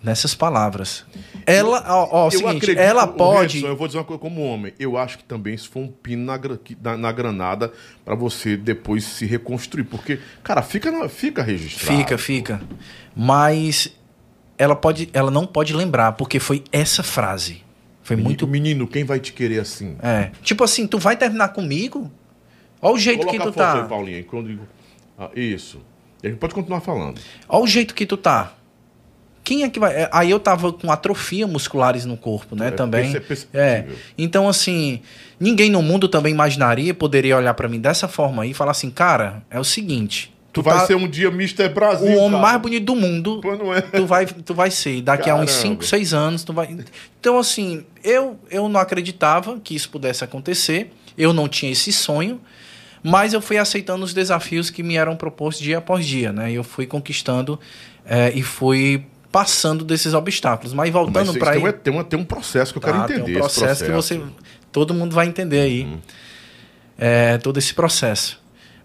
Nessas 0.02 0.34
palavras. 0.34 1.06
Ela, 1.46 1.84
ó, 1.88 2.08
ó, 2.10 2.22
é 2.22 2.24
o 2.24 2.28
Eu 2.28 2.32
seguinte, 2.32 2.58
acredito, 2.58 2.80
ela 2.80 3.06
pode. 3.06 3.58
Wilson, 3.58 3.68
eu 3.68 3.76
vou 3.76 3.88
dizer 3.88 4.00
uma 4.00 4.06
coisa 4.06 4.22
como 4.22 4.42
homem. 4.44 4.74
Eu 4.80 4.96
acho 4.98 5.18
que 5.18 5.26
também 5.26 5.54
isso 5.54 5.70
foi 5.70 5.82
um 5.82 5.88
pino 5.90 6.24
na, 6.24 6.40
na, 6.82 6.98
na 6.98 7.12
granada 7.12 7.74
pra 8.06 8.16
você 8.16 8.56
depois 8.56 9.04
se 9.04 9.26
reconstruir. 9.26 9.84
Porque, 9.84 10.20
cara, 10.42 10.62
fica, 10.62 11.10
fica 11.10 11.44
registrado. 11.44 11.98
Fica, 11.98 12.18
fica. 12.18 12.62
Mas 13.14 13.94
ela 14.60 14.76
pode, 14.76 15.10
ela 15.14 15.32
não 15.32 15.47
pode 15.47 15.74
lembrar, 15.74 16.12
porque 16.12 16.39
foi 16.39 16.64
essa 16.72 17.01
frase. 17.01 17.64
Foi 18.03 18.16
Menino, 18.16 18.30
muito. 18.30 18.47
menino, 18.47 18.88
quem 18.88 19.03
vai 19.03 19.20
te 19.20 19.34
querer 19.34 19.60
assim? 19.60 19.95
É. 20.03 20.32
Tipo 20.43 20.64
assim, 20.64 20.86
tu 20.86 20.97
vai 20.99 21.16
terminar 21.18 21.49
comigo? 21.49 22.12
Olha 22.82 22.93
o 22.95 22.99
jeito 22.99 23.20
Coloca 23.26 23.38
que 23.38 23.41
a 23.41 23.45
tu 23.45 23.53
foto 23.53 23.57
tá. 23.78 23.82
aí, 23.84 23.88
Paulinha. 23.89 24.24
Quando 24.24 24.47
digo- 24.47 24.68
Ah, 25.18 25.30
isso. 25.36 25.80
E 26.24 26.28
a 26.28 26.30
gente 26.30 26.39
pode 26.39 26.53
continuar 26.53 26.82
falando. 26.82 27.20
Olha 27.47 27.64
o 27.64 27.68
jeito 27.68 27.93
que 27.95 28.05
tu 28.05 28.18
tá. 28.18 28.53
Quem 29.43 29.64
é 29.64 29.70
que 29.70 29.80
vai. 29.80 29.93
é, 29.95 30.10
Aí 30.12 30.30
eu 30.30 30.39
tava 30.39 30.72
com 30.74 30.91
atrofia 30.91 31.47
musculares 31.47 32.05
no 32.05 32.16
corpo, 32.18 32.55
né? 32.55 32.68
É, 32.68 32.72
também. 32.72 33.12
perceptível. 33.14 33.60
É. 33.62 33.86
Então, 34.18 34.47
assim, 34.47 35.01
ninguém 35.39 35.70
no 35.72 35.82
mundo 35.82 36.07
também 36.07 36.34
imaginaria, 36.34 36.93
poderia 36.93 37.38
olhar 37.38 37.53
pra 37.53 37.68
mim 37.68 37.80
dessa 37.80 38.07
forma 38.07 38.43
aí 38.43 38.51
e 38.51 38.53
falar 38.53 38.72
assim, 38.72 38.89
cara, 38.89 39.43
é 39.49 39.60
o 39.60 39.64
seguinte. 39.64 40.34
Tu, 40.52 40.62
vai 40.64 40.80
tá 40.80 40.86
ser 40.88 40.95
um 40.95 41.08
dia 41.08 41.28
Mr. 41.28 41.70
Brasil. 41.70 42.08
o 42.08 42.18
homem 42.18 42.32
cara. 42.32 42.41
mais 42.41 42.62
bonito 42.62 42.84
do 42.86 42.95
mundo. 42.95 43.39
Pô, 43.41 43.56
não 43.56 43.74
é? 43.74 43.82
Tu 43.82 44.06
vai, 44.06 44.26
tu 44.26 44.54
vai 44.54 44.72
ser. 44.72 45.02
Daqui 45.02 45.30
a 45.30 45.36
uns 45.36 45.52
Caramba. 45.52 45.62
5, 45.82 45.86
6 45.86 46.14
anos, 46.14 46.43
tu 46.43 46.52
vai. 46.54 46.76
Então, 47.20 47.38
assim, 47.38 47.86
eu, 48.04 48.39
eu 48.50 48.68
não 48.68 48.80
acreditava 48.80 49.60
que 49.64 49.76
isso 49.76 49.89
pudesse 49.89 50.24
acontecer. 50.24 50.91
Eu 51.18 51.34
não 51.34 51.47
tinha 51.47 51.72
esse 51.72 51.93
sonho. 51.93 52.41
Mas 53.04 53.34
eu 53.34 53.41
fui 53.41 53.58
aceitando 53.58 54.04
os 54.04 54.14
desafios 54.14 54.70
que 54.70 54.84
me 54.84 54.95
eram 54.97 55.16
propostos 55.16 55.64
dia 55.64 55.78
após 55.78 56.06
dia, 56.06 56.34
né? 56.34 56.52
E 56.52 56.56
eu 56.56 56.64
fui 56.66 56.86
conquistando 56.86 57.58
eh, 58.06 58.32
e 58.36 58.41
fui 58.43 59.06
passando 59.32 59.86
desses 59.86 60.14
obstáculos. 60.14 60.74
Mas 60.74 60.89
voltando 60.91 61.34
para 61.38 61.52
aí. 61.52 61.74
tem, 61.74 61.93
um- 61.97 62.04
tem 62.04 62.20
um 62.20 62.26
processo 62.26 62.74
que 62.74 62.78
eu 62.78 62.82
quero 62.82 62.97
Tá, 62.97 63.04
entender. 63.06 63.24
Tem 63.24 63.36
um 63.41 63.45
esse 63.45 63.56
processo, 63.60 63.86
que 63.86 63.91
você. 63.91 64.20
Todo 64.72 64.93
mundo 64.93 65.14
vai 65.16 65.28
entender 65.28 65.60
aí. 65.62 65.88
É, 66.97 67.38
todo 67.38 67.58
esse 67.58 67.74
processo. 67.74 68.39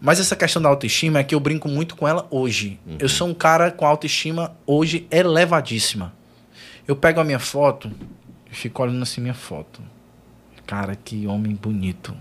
Mas 0.05 0.21
essa 0.21 0.37
questão 0.37 0.61
da 0.61 0.69
autoestima 0.69 1.19
é 1.19 1.25
que 1.25 1.35
eu 1.35 1.41
brinco 1.41 1.67
muito 1.67 1.97
com 1.97 2.07
ela 2.07 2.27
hoje. 2.31 2.79
Uhum. 2.87 2.97
Eu 3.01 3.09
sou 3.09 3.27
um 3.27 3.33
cara 3.33 3.71
com 3.71 3.87
autoestima 3.87 4.55
hoje 4.67 5.07
elevadíssima. 5.11 6.13
Eu 6.87 6.95
pego 6.95 7.21
a 7.21 7.25
minha 7.25 7.39
foto 7.39 7.91
e 8.53 8.55
fico 8.55 8.83
olhando 8.83 9.03
assim 9.03 9.23
minha 9.23 9.33
foto. 9.33 9.81
cara, 10.67 10.95
que 10.95 11.27
homem 11.27 11.55
bonito. 11.55 12.15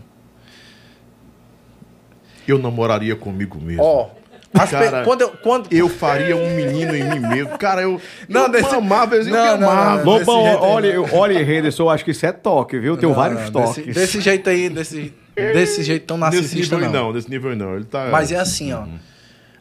Eu 2.47 2.57
namoraria 2.57 3.15
comigo 3.17 3.59
mesmo. 3.61 3.83
Ó, 3.83 4.09
as 4.53 4.69
pe- 4.69 4.75
Cara, 4.77 5.03
quando 5.03 5.21
eu, 5.21 5.29
quando 5.31 5.67
Eu 5.73 5.89
faria 5.89 6.35
um 6.37 6.55
menino 6.55 6.95
em 6.95 7.03
mim 7.09 7.19
mesmo. 7.19 7.57
Cara, 7.57 7.81
eu, 7.81 7.99
Não, 8.29 8.43
eu 8.43 8.49
desse- 8.49 8.75
amava, 8.75 9.15
eu 9.15 9.25
Não, 9.25 9.31
não, 9.31 9.57
não, 9.59 9.69
amava. 9.69 9.97
não. 9.97 10.05
Lobão, 10.19 10.43
olha, 10.61 10.87
eu- 10.87 11.07
olha, 11.13 11.41
Henderson, 11.41 11.83
eu 11.83 11.89
acho 11.89 12.03
que 12.05 12.11
isso 12.11 12.25
é 12.25 12.31
toque, 12.31 12.77
viu? 12.79 12.95
Tem 12.97 13.11
vários 13.11 13.41
não, 13.43 13.51
toques. 13.51 13.85
Desse, 13.85 13.99
desse 13.99 14.21
jeito 14.21 14.49
aí, 14.49 14.69
desse, 14.69 15.13
desse 15.35 15.83
jeito 15.83 16.05
tão 16.05 16.17
narcisista, 16.17 16.75
nível 16.77 16.91
não. 16.91 17.05
não. 17.07 17.13
desse 17.13 17.29
nível 17.29 17.55
não. 17.55 17.75
Ele 17.75 17.85
tá... 17.85 18.09
Mas 18.11 18.31
é 18.31 18.37
assim, 18.39 18.71
ó. 18.73 18.85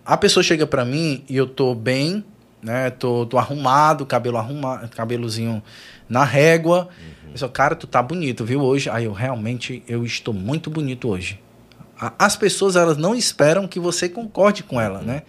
A 0.04 0.16
pessoa 0.16 0.42
chega 0.42 0.66
pra 0.66 0.84
mim 0.84 1.24
e 1.28 1.36
eu 1.36 1.46
tô 1.46 1.74
bem, 1.74 2.24
né? 2.62 2.90
Tô, 2.90 3.24
tô 3.26 3.38
arrumado, 3.38 4.04
cabelo 4.04 4.36
arrumado, 4.36 4.88
cabelozinho 4.90 5.62
na 6.08 6.24
régua. 6.24 6.88
Eu 7.30 7.38
sou, 7.38 7.48
cara, 7.48 7.74
tu 7.74 7.86
tá 7.86 8.02
bonito, 8.02 8.44
viu, 8.44 8.60
hoje? 8.60 8.90
Aí 8.90 9.04
eu 9.04 9.12
realmente, 9.12 9.82
eu 9.88 10.04
estou 10.04 10.34
muito 10.34 10.68
bonito 10.68 11.08
hoje. 11.08 11.40
A- 11.98 12.12
As 12.18 12.36
pessoas, 12.36 12.76
elas 12.76 12.96
não 12.96 13.14
esperam 13.14 13.66
que 13.68 13.78
você 13.80 14.08
concorde 14.08 14.62
com 14.62 14.80
ela, 14.80 15.00
né? 15.02 15.22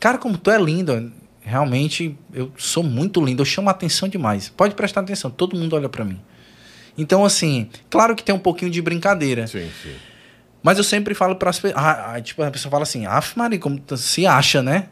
Cara, 0.00 0.18
como 0.18 0.36
tu 0.38 0.50
é 0.50 0.58
lindo, 0.60 1.12
realmente, 1.40 2.16
eu 2.32 2.50
sou 2.56 2.82
muito 2.82 3.24
lindo, 3.24 3.42
eu 3.42 3.46
chamo 3.46 3.68
a 3.68 3.72
atenção 3.72 4.08
demais. 4.08 4.48
Pode 4.48 4.74
prestar 4.74 5.02
atenção, 5.02 5.30
todo 5.30 5.56
mundo 5.56 5.76
olha 5.76 5.88
pra 5.88 6.04
mim. 6.04 6.20
Então, 6.96 7.24
assim, 7.24 7.68
claro 7.90 8.14
que 8.14 8.22
tem 8.22 8.34
um 8.34 8.38
pouquinho 8.38 8.70
de 8.70 8.80
brincadeira. 8.80 9.46
Sim, 9.46 9.68
sim. 9.82 9.94
Mas 10.62 10.78
eu 10.78 10.84
sempre 10.84 11.14
falo 11.14 11.36
para 11.36 11.50
as 11.50 11.58
pessoas. 11.58 11.80
Ah, 11.80 12.14
ah, 12.14 12.20
tipo, 12.20 12.42
a 12.42 12.50
pessoa 12.50 12.70
fala 12.70 12.82
assim: 12.82 13.06
Aff, 13.06 13.38
Maria, 13.38 13.58
como 13.58 13.78
tu 13.78 13.96
se 13.96 14.26
acha, 14.26 14.62
né? 14.62 14.88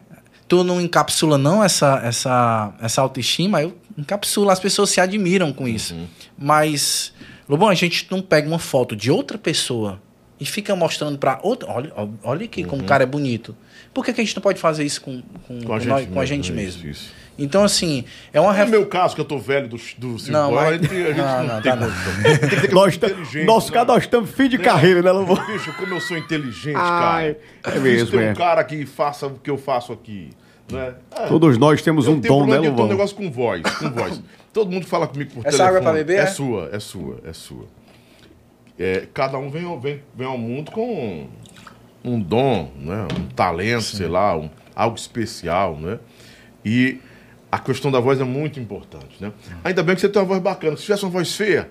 Tu 0.47 0.63
não 0.63 0.79
encapsula, 0.79 1.37
não, 1.37 1.63
essa, 1.63 1.99
essa, 2.03 2.73
essa 2.79 3.01
autoestima? 3.01 3.61
Eu 3.61 3.75
encapsulo, 3.97 4.49
as 4.51 4.59
pessoas 4.59 4.91
se 4.91 5.01
admiram 5.01 5.51
com 5.51 5.67
isso. 5.67 5.95
Mas, 6.37 7.11
Lobão, 7.49 7.67
a 7.67 7.73
gente 7.73 8.07
não 8.11 8.21
pega 8.21 8.47
uma 8.47 8.59
foto 8.59 8.95
de 8.95 9.09
outra 9.09 9.37
pessoa 9.39 9.99
e 10.39 10.45
fica 10.45 10.75
mostrando 10.75 11.17
para 11.17 11.39
outra. 11.41 11.69
Olha, 11.69 11.91
olha 12.23 12.45
aqui 12.45 12.63
como 12.63 12.83
o 12.83 12.85
cara 12.85 13.03
é 13.03 13.07
bonito. 13.07 13.55
Por 13.93 14.05
que, 14.05 14.13
que 14.13 14.21
a 14.21 14.23
gente 14.23 14.35
não 14.35 14.43
pode 14.43 14.59
fazer 14.59 14.83
isso 14.83 15.01
com, 15.01 15.21
com, 15.47 15.61
Com 15.61 15.73
a 15.73 15.79
gente 15.79 16.07
com 16.07 16.19
a 16.19 16.25
gente 16.25 16.51
é 16.51 16.55
mesmo? 16.55 16.81
Isso, 16.81 17.03
isso. 17.05 17.11
Então, 17.37 17.63
assim, 17.63 18.05
é 18.31 18.39
uma 18.39 18.51
No 18.51 18.57
ref... 18.57 18.69
meu 18.69 18.85
caso, 18.85 19.13
que 19.13 19.19
eu 19.19 19.25
tô 19.25 19.37
velho 19.37 19.67
do, 19.67 19.75
do 19.75 20.17
Silvio 20.19 20.31
Não, 20.31 20.51
mas- 20.53 20.67
a 20.69 20.73
gente, 20.77 20.85
a 20.93 21.07
gente 21.07 21.17
não, 21.17 21.25
não, 21.43 21.53
não, 21.55 21.61
tem 21.61 21.71
tá 21.71 21.77
condição. 21.77 22.13
Tem 22.61 22.71
Nós 22.71 22.95
inteligente, 22.95 23.45
nosso 23.45 23.67
né? 23.67 23.73
caso, 23.73 23.87
nós 23.87 24.03
estamos 24.03 24.29
fim 24.31 24.47
de 24.47 24.57
carreira, 24.57 25.01
né, 25.01 25.11
Lobão? 25.11 25.45
Bicho, 25.45 25.73
como 25.73 25.93
eu 25.93 25.99
sou 25.99 26.17
inteligente, 26.17 26.77
Ai, 26.77 27.35
cara. 27.61 27.75
é 27.75 27.79
mesmo, 27.79 28.11
Tem 28.11 28.19
um 28.19 28.23
é. 28.23 28.33
cara 28.33 28.63
que 28.63 28.85
faça 28.85 29.27
o 29.27 29.31
que 29.37 29.49
eu 29.49 29.57
faço 29.57 29.91
aqui. 29.91 30.29
Né? 30.71 30.95
É, 31.11 31.27
Todos 31.27 31.57
nós 31.57 31.81
temos 31.81 32.07
eu 32.07 32.13
um 32.13 32.19
dom, 32.19 32.45
né, 32.47 32.57
de- 32.59 32.67
eu 32.67 32.73
tenho 32.73 32.87
um 32.87 32.89
negócio 32.89 33.15
com 33.15 33.29
voz, 33.29 33.61
com 33.61 33.89
voz. 33.91 34.21
Todo 34.53 34.71
mundo 34.71 34.87
fala 34.87 35.05
comigo 35.05 35.31
por 35.31 35.39
Essa 35.45 35.57
telefone. 35.57 35.67
água 35.67 35.79
é 35.79 35.81
pra 35.83 35.91
beber, 35.93 36.17
É 36.19 36.21
é? 36.21 36.25
sua, 36.27 36.69
é 36.71 36.79
sua, 36.79 37.19
é 37.25 37.33
sua. 37.33 37.65
É, 38.79 39.07
cada 39.13 39.37
um 39.37 39.49
vem, 39.49 39.65
ao- 39.65 39.79
vem, 39.79 40.01
vem 40.15 40.25
ao 40.27 40.37
mundo 40.37 40.71
com 40.71 41.27
um 42.03 42.19
dom, 42.19 42.71
né? 42.77 43.07
um 43.19 43.25
talento, 43.35 43.83
sei 43.83 44.07
lá, 44.07 44.37
um- 44.37 44.49
algo 44.75 44.95
especial, 44.97 45.77
né? 45.77 45.99
E 46.63 46.99
a 47.51 47.59
questão 47.59 47.91
da 47.91 47.99
voz 47.99 48.19
é 48.19 48.23
muito 48.23 48.59
importante, 48.59 49.15
né? 49.19 49.31
Ainda 49.63 49.83
bem 49.83 49.95
que 49.95 50.01
você 50.01 50.09
tem 50.09 50.21
uma 50.21 50.27
voz 50.27 50.41
bacana. 50.41 50.75
Se 50.77 50.83
tivesse 50.83 51.03
uma 51.03 51.11
voz 51.11 51.35
feia, 51.35 51.69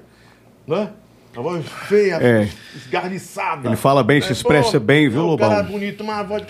né? 0.66 0.90
Uma 1.36 1.42
voz 1.42 1.66
feia, 1.88 2.16
É. 2.22 2.48
esgarniçada. 2.76 3.68
Ele 3.68 3.76
fala 3.76 4.04
bem, 4.04 4.20
se 4.20 4.32
expressa 4.32 4.78
bem, 4.78 5.08
viu, 5.08 5.30
O 5.30 5.36
cara 5.36 5.54
é 5.54 5.56
Lobão? 5.58 5.72
bonito, 5.72 6.04
mas 6.04 6.18
a 6.18 6.22
voz... 6.22 6.44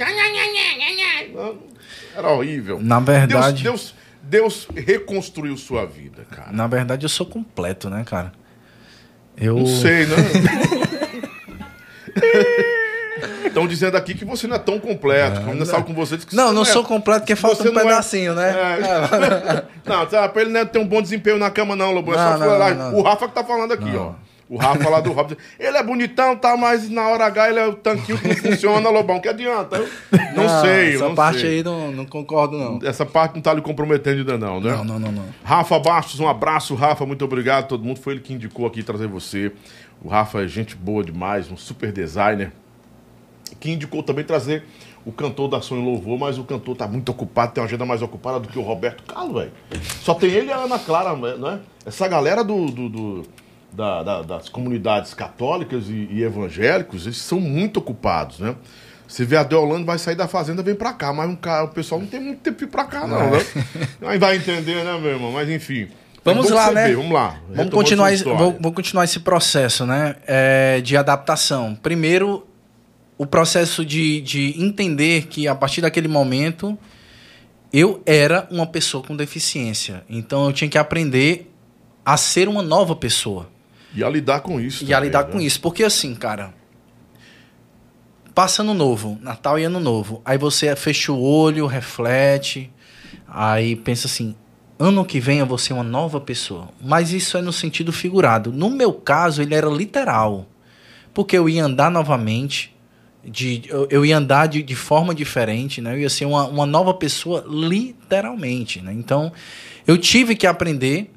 Era 2.17 2.29
horrível. 2.31 2.79
Na 2.81 3.01
verdade- 3.01 3.63
Deus, 3.63 3.95
Deus, 4.23 4.67
Deus 4.67 4.87
reconstruiu 4.87 5.57
sua 5.57 5.85
vida, 5.87 6.25
cara. 6.31 6.53
Na 6.53 6.67
verdade, 6.67 7.05
eu 7.05 7.09
sou 7.09 7.27
completo, 7.27 7.89
né, 7.91 8.05
cara? 8.05 8.33
Eu... 9.37 9.57
Não 9.57 9.67
sei, 9.67 10.07
né? 10.07 10.17
Estão 13.55 13.67
dizendo 13.69 13.97
aqui 13.97 14.15
que 14.15 14.25
você 14.25 14.47
não 14.47 14.57
é 14.57 14.59
tão 14.59 14.79
completo. 14.81 15.41
Quando 15.43 15.61
eu 15.61 15.67
falo 15.67 15.85
com 15.85 15.95
você, 15.95 16.17
diz 16.17 16.25
que 16.25 16.35
Não, 16.35 16.49
você 16.49 16.55
não 16.55 16.63
é. 16.63 16.65
sou 16.65 16.83
completo 16.85 17.21
porque 17.21 17.37
falta 17.37 17.63
Você 17.63 17.69
um 17.69 17.73
não 17.73 17.81
é- 17.81 17.85
pedacinho, 17.85 18.35
né? 18.35 18.51
É. 18.51 19.65
não, 19.89 20.07
tá, 20.07 20.29
pra 20.29 20.43
ele 20.43 20.51
não 20.51 20.61
é 20.61 20.65
ter 20.65 20.79
um 20.79 20.87
bom 20.87 21.01
desempenho 21.01 21.39
na 21.39 21.51
cama, 21.51 21.77
não, 21.77 21.93
Lobo. 21.93 22.13
É 22.13 22.17
só 22.17 22.31
Não, 22.39 22.39
não, 22.39 22.59
lá. 22.59 22.75
não, 22.75 22.91
não. 22.93 22.99
O 22.99 23.03
Rafa 23.03 23.29
que 23.29 23.35
tá 23.35 23.45
falando 23.45 23.73
aqui, 23.73 23.95
ó. 23.97 24.13
O 24.47 24.59
Rafa 24.59 24.91
lá 24.91 25.01
do 25.01 25.13
Rafa. 25.15 25.37
Ele 25.59 25.77
é 25.77 25.83
bonitão, 25.83 26.37
tá, 26.37 26.55
mas 26.57 26.91
na 26.91 27.09
hora 27.09 27.25
H 27.27 27.49
ele 27.49 27.59
é 27.59 27.67
o 27.67 27.73
tanquinho 27.75 28.19
que 28.19 28.29
não 28.29 28.37
funciona, 28.37 28.91
Lobão. 28.91 29.19
Que 29.19 29.29
adianta? 29.29 29.77
Eu 29.77 29.89
não, 30.37 30.61
sei, 30.61 30.91
eu 30.91 30.95
Essa 30.97 31.09
não 31.09 31.15
parte 31.15 31.41
sei. 31.41 31.57
aí 31.59 31.63
não, 31.65 31.91
não 31.91 32.05
concordo, 32.05 32.59
não. 32.59 32.79
Essa 32.87 33.07
parte 33.07 33.35
não 33.37 33.41
tá 33.43 33.55
lhe 33.55 33.63
comprometendo 33.63 34.19
ainda, 34.19 34.37
não, 34.37 34.61
né? 34.61 34.73
Não, 34.73 34.85
não, 34.85 34.99
não, 34.99 35.13
não. 35.13 35.25
Rafa 35.43 35.79
Bastos, 35.79 36.21
um 36.21 36.29
abraço, 36.29 36.75
Rafa, 36.75 37.07
muito 37.07 37.25
obrigado 37.25 37.65
a 37.65 37.67
todo 37.67 37.83
mundo. 37.85 38.01
Foi 38.01 38.13
ele 38.13 38.21
que 38.21 38.35
indicou 38.35 38.67
aqui 38.67 38.83
trazer 38.83 39.07
você. 39.07 39.51
O 40.03 40.09
Rafa 40.09 40.43
é 40.45 40.47
gente 40.47 40.77
boa 40.77 41.03
demais, 41.03 41.51
um 41.51 41.57
super 41.57 41.91
designer. 41.91 42.53
Que 43.61 43.71
indicou 43.73 44.03
também 44.03 44.25
trazer 44.25 44.65
o 45.07 45.13
cantor 45.13 45.49
da 45.49 45.61
Sonho 45.61 45.83
Louvor, 45.83 46.19
mas 46.19 46.39
o 46.39 46.45
cantor 46.45 46.77
tá 46.77 46.87
muito 46.89 47.11
ocupado, 47.11 47.53
tem 47.53 47.61
uma 47.63 47.67
agenda 47.69 47.85
mais 47.85 48.01
ocupada 48.03 48.41
do 48.41 48.49
que 48.49 48.59
o 48.59 48.63
Roberto 48.63 49.03
Carlos, 49.05 49.35
velho. 49.35 49.53
Só 50.03 50.15
tem 50.15 50.31
ele 50.31 50.47
e 50.49 50.53
a 50.53 50.57
Ana 50.57 50.79
Clara, 50.79 51.15
não 51.15 51.51
é? 51.51 51.59
Essa 51.85 52.09
galera 52.09 52.43
do, 52.43 52.67
do- 52.67 52.89
do- 52.89 53.23
da- 53.73 54.03
da- 54.03 54.23
das 54.23 54.49
comunidades 54.49 55.13
católicas 55.13 55.89
e, 55.89 56.09
e 56.11 56.23
evangélicos, 56.23 57.05
eles 57.07 57.19
são 57.19 57.39
muito 57.41 57.79
ocupados, 57.79 58.39
né? 58.41 58.55
Você 59.07 59.25
vê 59.27 59.37
a 59.37 59.43
Deolane 59.43 59.85
vai 59.85 59.99
sair 59.99 60.15
da 60.15 60.27
fazenda, 60.27 60.63
vem 60.63 60.75
pra 60.75 60.93
cá, 60.95 61.13
mas 61.13 61.29
um 61.29 61.37
cara, 61.37 61.65
o 61.65 61.69
pessoal 61.69 62.01
não 62.01 62.07
tem 62.09 62.19
muito 62.21 62.41
tempo 62.41 62.67
pra 62.69 62.85
cá, 62.85 63.07
não, 63.07 63.31
né? 63.31 63.39
Aí 64.07 64.19
vai 64.19 64.37
entender, 64.37 64.83
né, 64.83 64.99
meu 64.99 65.11
irmão? 65.13 65.31
Mas 65.33 65.49
enfim. 65.51 65.89
Vamos 66.25 66.51
É 66.51 66.55
lá, 66.55 66.65
saber, 66.69 66.89
né? 66.89 66.95
Vamos 66.95 67.13
lá. 67.13 67.37
Vamos 67.51 67.75
continuar, 67.75 68.11
vou 68.59 68.73
continuar 68.73 69.05
esse 69.05 69.21
processo, 69.21 69.85
né? 69.85 70.17
é, 70.27 70.81
de 70.81 70.97
adaptação. 70.97 71.75
Primeiro, 71.83 72.47
o 73.17 73.27
processo 73.27 73.85
de, 73.85 74.21
de 74.21 74.55
entender 74.61 75.27
que 75.27 75.47
a 75.47 75.55
partir 75.55 75.81
daquele 75.81 76.09
momento 76.09 76.77
eu 77.73 78.03
era 78.07 78.47
uma 78.51 78.67
pessoa 78.67 79.03
com 79.03 79.17
deficiência. 79.17 80.05
Então 80.09 80.47
eu 80.47 80.53
tinha 80.53 80.69
que 80.69 80.79
aprender 80.79 81.53
a 82.05 82.17
ser 82.17 82.49
uma 82.49 82.63
nova 82.63 82.95
pessoa. 82.95 83.49
E 83.95 84.03
a 84.03 84.09
lidar 84.09 84.41
com 84.41 84.61
isso. 84.61 84.85
E 84.85 84.93
a 84.93 84.97
também, 84.97 85.09
lidar 85.09 85.27
né? 85.27 85.33
com 85.33 85.41
isso. 85.41 85.61
Porque 85.61 85.85
assim, 85.85 86.15
cara. 86.15 86.53
Passa 88.35 88.63
ano 88.63 88.75
novo, 88.75 89.17
Natal 89.23 89.61
e 89.61 89.65
ano 89.65 89.79
novo. 89.79 90.21
Aí 90.25 90.37
você 90.37 90.75
fecha 90.75 91.13
o 91.13 91.23
olho, 91.23 91.67
reflete. 91.67 92.71
Aí 93.29 93.77
pensa 93.77 94.09
assim: 94.09 94.35
ano 94.79 95.05
que 95.05 95.21
vem 95.21 95.39
eu 95.39 95.47
vou 95.47 95.59
ser 95.59 95.73
uma 95.73 95.85
nova 95.85 96.21
pessoa. 96.21 96.69
Mas 96.81 97.13
isso 97.13 97.39
é 97.39 97.43
no 97.43 97.53
sentido 97.53 97.93
figurado. 97.93 98.53
No 98.53 98.71
meu 98.71 98.93
caso, 98.93 99.41
ele 99.41 99.55
era 99.55 99.69
literal. 99.69 100.47
Porque 101.13 101.39
eu 101.39 101.49
ia 101.49 101.65
andar 101.65 101.91
novamente. 101.91 102.74
De, 103.25 103.63
eu, 103.69 103.89
eu 103.91 104.07
ia 104.07 104.19
andar 104.19 104.47
de, 104.47 104.63
de 104.63 104.75
forma 104.75 105.15
diferente, 105.15 105.81
né? 105.81 105.95
Eu 105.95 106.01
ia 106.01 106.11
ser 106.11 106.27
uma, 106.27 106.45
uma 106.47 106.67
nova 106.67 106.93
pessoa, 106.93 107.45
literalmente. 107.49 108.81
Né? 108.81 108.93
Então, 108.93 109.33
eu 109.87 109.97
tive 109.97 110.37
que 110.37 110.47
aprender 110.47 111.11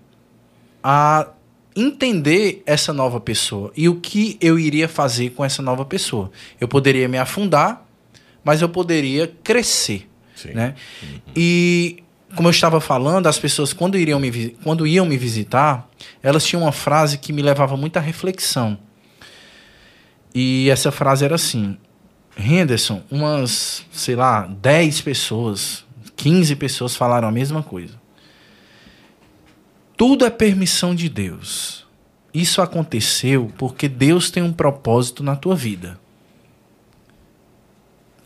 a 0.83 1.27
entender 1.75 2.63
essa 2.65 2.91
nova 2.91 3.19
pessoa 3.19 3.71
e 3.77 3.87
o 3.87 3.99
que 3.99 4.37
eu 4.41 4.57
iria 4.57 4.87
fazer 4.87 5.29
com 5.31 5.45
essa 5.45 5.61
nova 5.61 5.85
pessoa. 5.85 6.31
Eu 6.59 6.67
poderia 6.67 7.07
me 7.07 7.19
afundar, 7.19 7.85
mas 8.43 8.61
eu 8.61 8.69
poderia 8.69 9.31
crescer, 9.43 10.09
Sim. 10.35 10.53
né? 10.53 10.73
E 11.35 12.03
como 12.35 12.47
eu 12.47 12.51
estava 12.51 12.81
falando, 12.81 13.27
as 13.27 13.37
pessoas 13.37 13.73
quando 13.73 13.97
iriam 13.97 14.19
me 14.19 14.49
quando 14.63 14.87
iam 14.87 15.05
me 15.05 15.17
visitar, 15.17 15.87
elas 16.23 16.45
tinham 16.45 16.63
uma 16.63 16.71
frase 16.71 17.17
que 17.17 17.31
me 17.31 17.41
levava 17.41 17.77
muita 17.77 17.99
reflexão. 17.99 18.77
E 20.33 20.69
essa 20.69 20.91
frase 20.91 21.25
era 21.25 21.35
assim: 21.35 21.77
Henderson, 22.37 23.01
umas, 23.09 23.85
sei 23.91 24.15
lá, 24.15 24.45
10 24.45 25.01
pessoas, 25.01 25.85
15 26.15 26.55
pessoas 26.55 26.95
falaram 26.95 27.27
a 27.27 27.31
mesma 27.31 27.63
coisa. 27.63 27.99
Tudo 29.95 30.25
é 30.25 30.29
permissão 30.29 30.93
de 30.93 31.09
Deus. 31.09 31.85
Isso 32.33 32.61
aconteceu 32.61 33.51
porque 33.57 33.89
Deus 33.89 34.29
tem 34.29 34.43
um 34.43 34.53
propósito 34.53 35.23
na 35.23 35.35
tua 35.35 35.55
vida. 35.55 35.99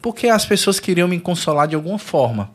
Porque 0.02 0.28
as 0.28 0.46
pessoas 0.46 0.80
queriam 0.80 1.08
me 1.08 1.20
consolar 1.20 1.68
de 1.68 1.76
alguma 1.76 1.98
forma. 1.98 2.52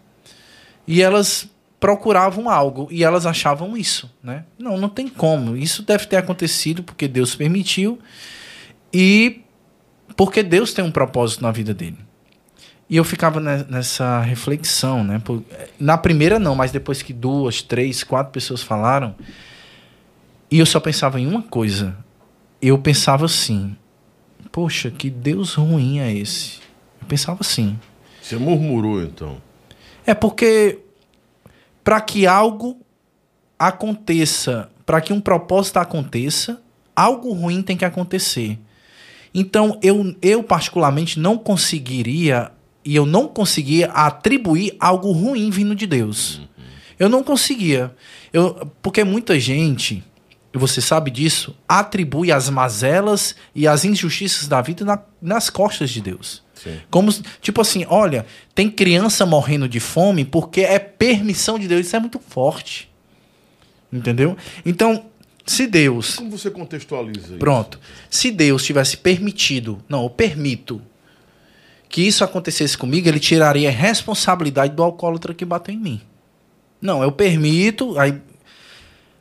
E 0.86 1.00
elas 1.00 1.48
procuravam 1.80 2.50
algo 2.50 2.88
e 2.90 3.04
elas 3.04 3.26
achavam 3.26 3.76
isso, 3.76 4.10
né? 4.22 4.44
Não, 4.58 4.76
não 4.76 4.88
tem 4.88 5.08
como. 5.08 5.56
Isso 5.56 5.82
deve 5.82 6.06
ter 6.06 6.16
acontecido 6.16 6.82
porque 6.82 7.06
Deus 7.06 7.34
permitiu 7.34 7.98
e 8.92 9.42
porque 10.14 10.42
Deus 10.42 10.72
tem 10.72 10.84
um 10.84 10.90
propósito 10.90 11.42
na 11.42 11.50
vida 11.50 11.72
dele. 11.74 11.98
E 12.88 12.96
eu 12.96 13.04
ficava 13.04 13.40
ne- 13.40 13.64
nessa 13.68 14.20
reflexão, 14.20 15.02
né? 15.02 15.20
Na 15.78 15.98
primeira 15.98 16.38
não, 16.38 16.54
mas 16.54 16.70
depois 16.70 17.02
que 17.02 17.12
duas, 17.12 17.60
três, 17.62 18.04
quatro 18.04 18.32
pessoas 18.32 18.62
falaram, 18.62 19.14
e 20.50 20.58
eu 20.58 20.66
só 20.66 20.78
pensava 20.78 21.20
em 21.20 21.26
uma 21.26 21.42
coisa. 21.42 21.96
Eu 22.62 22.78
pensava 22.78 23.24
assim: 23.24 23.76
poxa, 24.52 24.90
que 24.90 25.10
Deus 25.10 25.54
ruim 25.54 25.98
é 25.98 26.14
esse? 26.14 26.60
Eu 27.00 27.06
pensava 27.08 27.38
assim. 27.40 27.78
Você 28.22 28.36
murmurou, 28.36 29.02
então. 29.02 29.36
É 30.06 30.14
porque 30.14 30.78
para 31.82 32.00
que 32.00 32.26
algo 32.26 32.80
aconteça, 33.58 34.70
para 34.84 35.00
que 35.00 35.12
um 35.12 35.20
propósito 35.20 35.78
aconteça, 35.78 36.62
algo 36.94 37.32
ruim 37.32 37.62
tem 37.62 37.76
que 37.76 37.84
acontecer. 37.84 38.58
Então, 39.38 39.78
eu, 39.82 40.16
eu 40.22 40.42
particularmente 40.42 41.20
não 41.20 41.36
conseguiria 41.36 42.50
e 42.82 42.96
eu 42.96 43.04
não 43.04 43.28
conseguia 43.28 43.88
atribuir 43.88 44.74
algo 44.80 45.12
ruim 45.12 45.50
vindo 45.50 45.74
de 45.74 45.86
Deus. 45.86 46.40
Eu 46.98 47.10
não 47.10 47.22
conseguia. 47.22 47.94
Eu, 48.32 48.66
porque 48.80 49.04
muita 49.04 49.38
gente, 49.38 50.02
e 50.54 50.56
você 50.56 50.80
sabe 50.80 51.10
disso, 51.10 51.54
atribui 51.68 52.32
as 52.32 52.48
mazelas 52.48 53.36
e 53.54 53.68
as 53.68 53.84
injustiças 53.84 54.48
da 54.48 54.62
vida 54.62 54.86
na, 54.86 54.98
nas 55.20 55.50
costas 55.50 55.90
de 55.90 56.00
Deus. 56.00 56.42
Sim. 56.54 56.78
Como, 56.90 57.12
tipo 57.42 57.60
assim, 57.60 57.84
olha, 57.90 58.24
tem 58.54 58.70
criança 58.70 59.26
morrendo 59.26 59.68
de 59.68 59.80
fome 59.80 60.24
porque 60.24 60.62
é 60.62 60.78
permissão 60.78 61.58
de 61.58 61.68
Deus. 61.68 61.84
Isso 61.84 61.94
é 61.94 62.00
muito 62.00 62.18
forte. 62.18 62.88
Entendeu? 63.92 64.34
Então, 64.64 65.04
se 65.46 65.66
Deus. 65.66 66.16
Como 66.16 66.30
você 66.30 66.50
contextualiza 66.50 67.28
isso? 67.28 67.38
Pronto. 67.38 67.78
Se 68.10 68.30
Deus 68.32 68.64
tivesse 68.64 68.96
permitido, 68.96 69.82
não, 69.88 70.02
eu 70.02 70.10
permito 70.10 70.82
que 71.88 72.02
isso 72.02 72.24
acontecesse 72.24 72.76
comigo, 72.76 73.08
ele 73.08 73.20
tiraria 73.20 73.68
a 73.68 73.72
responsabilidade 73.72 74.74
do 74.74 74.82
alcoólatra 74.82 75.32
que 75.32 75.44
bateu 75.44 75.72
em 75.72 75.78
mim. 75.78 76.00
Não, 76.80 77.02
eu 77.02 77.12
permito. 77.12 77.98
Aí, 77.98 78.20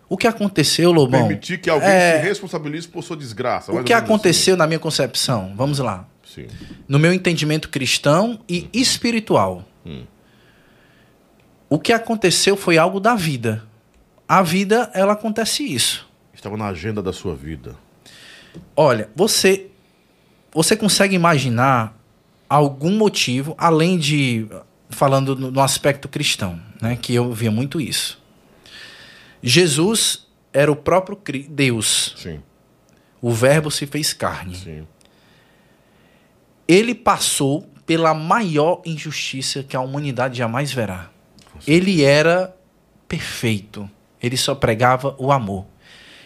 o 0.10 0.18
que 0.18 0.28
aconteceu, 0.28 0.92
Lobão? 0.92 1.28
Permitir 1.28 1.60
que 1.60 1.70
alguém 1.70 1.88
é, 1.88 2.20
se 2.20 2.28
responsabilize 2.28 2.88
por 2.88 3.04
sua 3.04 3.16
desgraça. 3.16 3.72
O 3.72 3.84
que 3.84 3.94
menos 3.94 4.04
aconteceu 4.04 4.58
na 4.58 4.66
minha 4.66 4.80
concepção? 4.80 5.54
Vamos 5.56 5.80
lá. 5.80 6.08
assim. 6.24 6.48
Sim. 6.50 6.56
No 6.88 6.98
meu 6.98 7.14
entendimento 7.14 7.70
cristão 7.70 8.40
e 8.50 8.68
espiritual. 8.74 9.64
Hum. 9.86 10.04
O 11.70 11.80
que 11.80 11.94
aconteceu 11.94 12.58
foi 12.58 12.78
algo 12.78 13.00
da 13.00 13.16
vida. 13.16 13.64
A 14.28 14.42
vida, 14.42 14.90
ela 14.94 15.14
acontece 15.14 15.64
isso. 15.64 16.08
Estava 16.36 16.58
na 16.58 16.68
agenda 16.68 17.02
da 17.02 17.14
sua 17.14 17.36
vida. 17.36 17.76
Olha, 18.76 19.10
você 19.16 19.68
você 20.54 20.76
consegue 20.76 21.16
imaginar 21.16 21.98
algum 22.48 22.92
motivo 22.92 23.56
além 23.58 23.98
de 23.98 24.48
falando 24.90 25.36
no, 25.36 25.52
no 25.52 25.60
aspecto 25.62 26.08
cristão, 26.08 26.62
né, 26.82 26.96
que 27.02 27.14
eu 27.14 27.34
via 27.34 27.52
muito 27.52 27.82
isso. 27.82 28.22
Jesus 29.42 30.26
era 30.54 30.72
o 30.72 30.76
próprio 30.76 31.20
Deus. 31.50 32.16
Sim, 32.18 32.42
O 33.22 33.32
verbo 33.32 33.70
se 33.70 33.86
fez 33.86 34.14
carne. 34.14 34.56
sim. 34.56 34.88
Ele 36.68 36.96
passou 36.96 37.70
pela 37.86 38.14
maior 38.14 38.82
injustiça 38.86 39.62
que 39.62 39.76
a 39.76 39.82
humanidade 39.82 40.38
jamais 40.38 40.72
verá. 40.72 41.12
Ele 41.68 42.04
era 42.04 42.56
perfeito. 43.08 43.88
Ele 44.22 44.36
só 44.36 44.56
pregava 44.56 45.16
o 45.20 45.32
amor. 45.32 45.66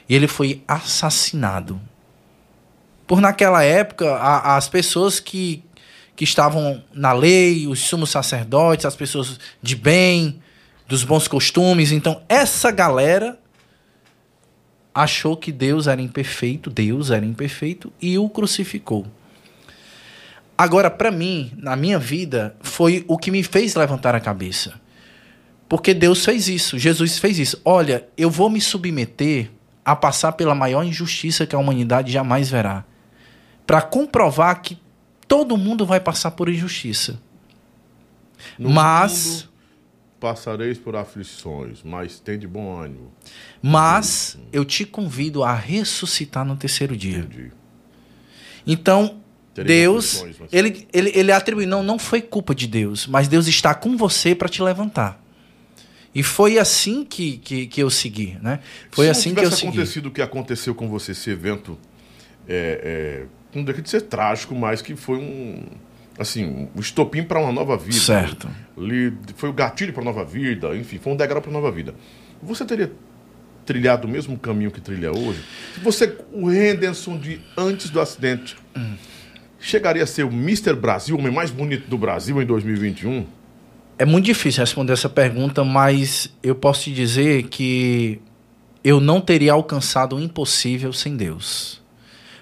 E 0.09 0.15
ele 0.15 0.27
foi 0.27 0.63
assassinado. 0.67 1.79
Por 3.07 3.21
naquela 3.21 3.63
época, 3.63 4.15
a- 4.15 4.57
as 4.57 4.67
pessoas 4.67 5.19
que, 5.19 5.63
que 6.15 6.23
estavam 6.23 6.83
na 6.93 7.13
lei, 7.13 7.67
os 7.67 7.79
sumos 7.79 8.09
sacerdotes, 8.09 8.85
as 8.85 8.95
pessoas 8.95 9.39
de 9.61 9.75
bem, 9.75 10.41
dos 10.87 11.03
bons 11.03 11.27
costumes. 11.27 11.91
Então, 11.91 12.21
essa 12.27 12.71
galera 12.71 13.39
achou 14.93 15.37
que 15.37 15.51
Deus 15.51 15.85
era 15.87 16.01
imperfeito, 16.01 16.69
Deus 16.69 17.11
era 17.11 17.25
imperfeito 17.25 17.93
e 18.01 18.17
o 18.17 18.27
crucificou. 18.27 19.05
Agora, 20.57 20.89
para 20.89 21.09
mim, 21.11 21.53
na 21.55 21.75
minha 21.75 21.97
vida, 21.97 22.55
foi 22.59 23.05
o 23.07 23.17
que 23.17 23.31
me 23.31 23.43
fez 23.43 23.75
levantar 23.75 24.13
a 24.13 24.19
cabeça. 24.19 24.73
Porque 25.69 25.93
Deus 25.93 26.25
fez 26.25 26.49
isso, 26.49 26.77
Jesus 26.77 27.17
fez 27.19 27.39
isso. 27.39 27.61
Olha, 27.63 28.07
eu 28.17 28.29
vou 28.29 28.49
me 28.49 28.59
submeter 28.59 29.49
a 29.91 29.95
passar 29.95 30.33
pela 30.33 30.53
maior 30.53 30.83
injustiça 30.83 31.45
que 31.47 31.55
a 31.55 31.59
humanidade 31.59 32.11
jamais 32.11 32.49
verá. 32.49 32.83
Para 33.65 33.81
comprovar 33.81 34.61
que 34.61 34.77
todo 35.27 35.57
mundo 35.57 35.85
vai 35.85 35.99
passar 35.99 36.31
por 36.31 36.47
injustiça. 36.49 37.19
No 38.57 38.69
Mas- 38.69 39.47
passareis 40.19 40.77
por 40.77 40.95
aflições, 40.95 41.79
mas 41.83 42.19
tem 42.19 42.37
de 42.37 42.47
bom 42.47 42.77
ânimo. 42.77 43.11
Mas 43.61 44.37
eu 44.51 44.65
te 44.65 44.85
convido 44.85 45.43
a 45.43 45.53
ressuscitar 45.53 46.45
no 46.45 46.55
terceiro 46.57 46.95
dia. 46.95 47.19
Entendi. 47.19 47.51
Então, 48.67 49.21
Terei 49.53 49.77
Deus, 49.81 50.21
mas- 50.21 50.37
ele, 50.51 50.87
ele, 50.93 51.11
ele 51.15 51.31
atribui, 51.31 51.65
não, 51.65 51.81
não 51.81 51.97
foi 51.97 52.21
culpa 52.21 52.53
de 52.53 52.67
Deus, 52.67 53.07
mas 53.07 53.27
Deus 53.27 53.47
está 53.47 53.73
com 53.73 53.95
você 53.97 54.35
para 54.35 54.49
te 54.49 54.61
levantar. 54.61 55.21
E 56.13 56.23
foi 56.23 56.57
assim 56.57 57.05
que, 57.05 57.37
que, 57.37 57.67
que 57.67 57.81
eu 57.83 57.89
segui, 57.89 58.37
né? 58.41 58.59
Foi 58.91 59.05
Se 59.05 59.11
assim 59.11 59.29
que 59.33 59.39
eu 59.39 59.43
tivesse 59.43 59.57
segui. 59.61 59.69
acontecido 59.77 60.05
o 60.07 60.11
que 60.11 60.21
aconteceu 60.21 60.73
com 60.73 60.87
você, 60.89 61.11
esse 61.11 61.29
evento, 61.29 61.77
é, 62.47 63.23
é, 63.23 63.57
não 63.57 63.63
deixa 63.63 63.81
de 63.81 63.89
ser 63.89 64.01
trágico, 64.01 64.55
mas 64.55 64.81
que 64.81 64.95
foi 64.95 65.17
um, 65.17 65.63
assim, 66.17 66.67
um 66.75 66.79
estopim 66.79 67.21
para 67.23 67.39
uma 67.39 67.51
nova 67.51 67.77
vida. 67.77 67.99
Certo. 67.99 68.49
Li- 68.75 69.13
Foi 69.35 69.49
o 69.49 69.53
gatilho 69.53 69.93
para 69.93 70.03
nova 70.03 70.25
vida, 70.25 70.75
enfim, 70.75 70.97
foi 70.97 71.13
um 71.13 71.15
degrau 71.15 71.41
para 71.41 71.51
nova 71.51 71.71
vida. 71.71 71.93
Você 72.41 72.65
teria 72.65 72.91
trilhado 73.65 74.07
o 74.07 74.09
mesmo 74.09 74.35
caminho 74.39 74.71
que 74.71 74.81
trilha 74.81 75.11
hoje? 75.11 75.39
Se 75.75 75.79
você, 75.79 76.17
o 76.31 76.51
Henderson 76.51 77.19
de 77.19 77.39
antes 77.55 77.91
do 77.91 78.01
acidente, 78.01 78.55
chegaria 79.59 80.03
a 80.03 80.07
ser 80.07 80.23
o 80.23 80.29
Mr. 80.29 80.73
Brasil, 80.73 81.15
o 81.15 81.19
homem 81.19 81.31
mais 81.31 81.51
bonito 81.51 81.87
do 81.87 81.97
Brasil 81.99 82.41
em 82.41 82.45
2021? 82.47 83.27
É 83.99 84.05
muito 84.05 84.23
difícil 84.23 84.61
responder 84.61 84.93
essa 84.93 85.09
pergunta, 85.09 85.61
mas 85.61 86.33
eu 86.41 86.55
posso 86.55 86.83
te 86.83 86.93
dizer 86.93 87.49
que 87.49 88.21
eu 88.81 89.01
não 89.01 89.19
teria 89.19 89.51
alcançado 89.51 90.15
o 90.15 90.21
impossível 90.21 90.93
sem 90.93 91.17
Deus. 91.17 91.81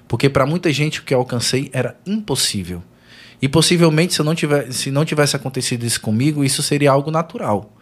Porque 0.08 0.30
para 0.30 0.46
muita 0.46 0.72
gente 0.72 1.00
o 1.00 1.04
que 1.04 1.16
eu 1.16 1.18
alcancei 1.18 1.72
era 1.74 1.98
impossível. 2.06 2.84
E 3.42 3.50
possivelmente 3.50 4.14
se, 4.14 4.22
não 4.22 4.36
tiver, 4.36 4.72
se 4.72 4.92
não 4.92 5.04
tivesse 5.04 5.36
acontecido 5.36 5.84
isso 5.84 6.00
comigo, 6.00 6.44
isso 6.44 6.62
seria 6.62 6.92
algo 6.92 7.10
natural. 7.10 7.74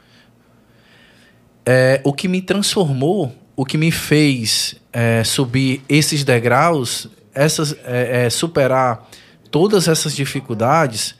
É, 1.65 1.99
o 2.05 2.13
que 2.13 2.29
me 2.29 2.41
transformou, 2.41 3.35
o 3.57 3.65
que 3.65 3.77
me 3.77 3.91
fez 3.91 4.75
é, 4.93 5.21
subir 5.25 5.83
esses 5.89 6.23
degraus, 6.23 7.09
essas, 7.33 7.75
é, 7.83 8.25
é, 8.25 8.29
superar 8.29 9.05
todas 9.51 9.89
essas 9.89 10.15
dificuldades, 10.15 11.13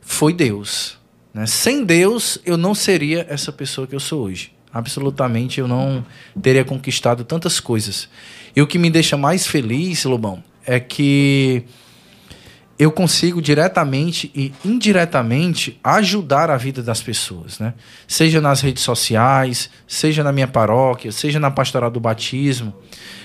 foi 0.00 0.32
Deus. 0.32 0.97
Né? 1.38 1.46
Sem 1.46 1.84
Deus, 1.84 2.40
eu 2.44 2.56
não 2.56 2.74
seria 2.74 3.24
essa 3.28 3.52
pessoa 3.52 3.86
que 3.86 3.94
eu 3.94 4.00
sou 4.00 4.24
hoje. 4.24 4.52
Absolutamente, 4.72 5.60
eu 5.60 5.68
não 5.68 6.04
teria 6.42 6.64
conquistado 6.64 7.22
tantas 7.22 7.60
coisas. 7.60 8.08
E 8.56 8.60
o 8.60 8.66
que 8.66 8.76
me 8.76 8.90
deixa 8.90 9.16
mais 9.16 9.46
feliz, 9.46 10.04
Lobão, 10.04 10.42
é 10.66 10.80
que 10.80 11.62
eu 12.76 12.90
consigo 12.90 13.40
diretamente 13.40 14.32
e 14.34 14.52
indiretamente 14.64 15.78
ajudar 15.84 16.50
a 16.50 16.56
vida 16.56 16.82
das 16.82 17.00
pessoas, 17.00 17.60
né? 17.60 17.74
Seja 18.08 18.40
nas 18.40 18.60
redes 18.60 18.82
sociais, 18.82 19.70
seja 19.86 20.24
na 20.24 20.32
minha 20.32 20.48
paróquia, 20.48 21.12
seja 21.12 21.38
na 21.38 21.52
pastoral 21.52 21.90
do 21.90 22.00
batismo, 22.00 22.74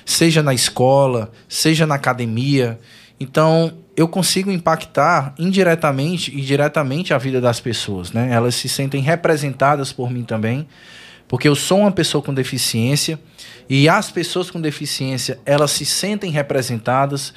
seja 0.05 0.43
na 0.43 0.53
escola, 0.53 1.31
seja 1.49 1.87
na 1.87 1.95
academia. 1.95 2.79
Então, 3.19 3.82
eu 3.95 4.07
consigo 4.07 4.51
impactar 4.51 5.35
indiretamente 5.37 6.35
e 6.35 6.41
diretamente 6.41 7.13
a 7.13 7.17
vida 7.17 7.39
das 7.39 7.59
pessoas, 7.59 8.11
né? 8.11 8.29
Elas 8.31 8.55
se 8.55 8.67
sentem 8.67 9.01
representadas 9.01 9.91
por 9.91 10.09
mim 10.09 10.23
também, 10.23 10.67
porque 11.27 11.47
eu 11.47 11.55
sou 11.55 11.79
uma 11.79 11.91
pessoa 11.91 12.23
com 12.23 12.33
deficiência 12.33 13.19
e 13.69 13.87
as 13.87 14.11
pessoas 14.11 14.49
com 14.49 14.59
deficiência, 14.59 15.39
elas 15.45 15.71
se 15.71 15.85
sentem 15.85 16.31
representadas, 16.31 17.33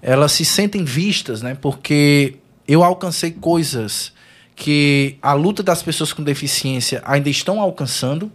elas 0.00 0.32
se 0.32 0.44
sentem 0.44 0.84
vistas, 0.84 1.42
né? 1.42 1.56
Porque 1.60 2.36
eu 2.66 2.82
alcancei 2.82 3.30
coisas 3.30 4.12
que 4.56 5.16
a 5.22 5.34
luta 5.34 5.62
das 5.62 5.82
pessoas 5.82 6.12
com 6.12 6.22
deficiência 6.22 7.02
ainda 7.04 7.28
estão 7.28 7.60
alcançando. 7.60 8.32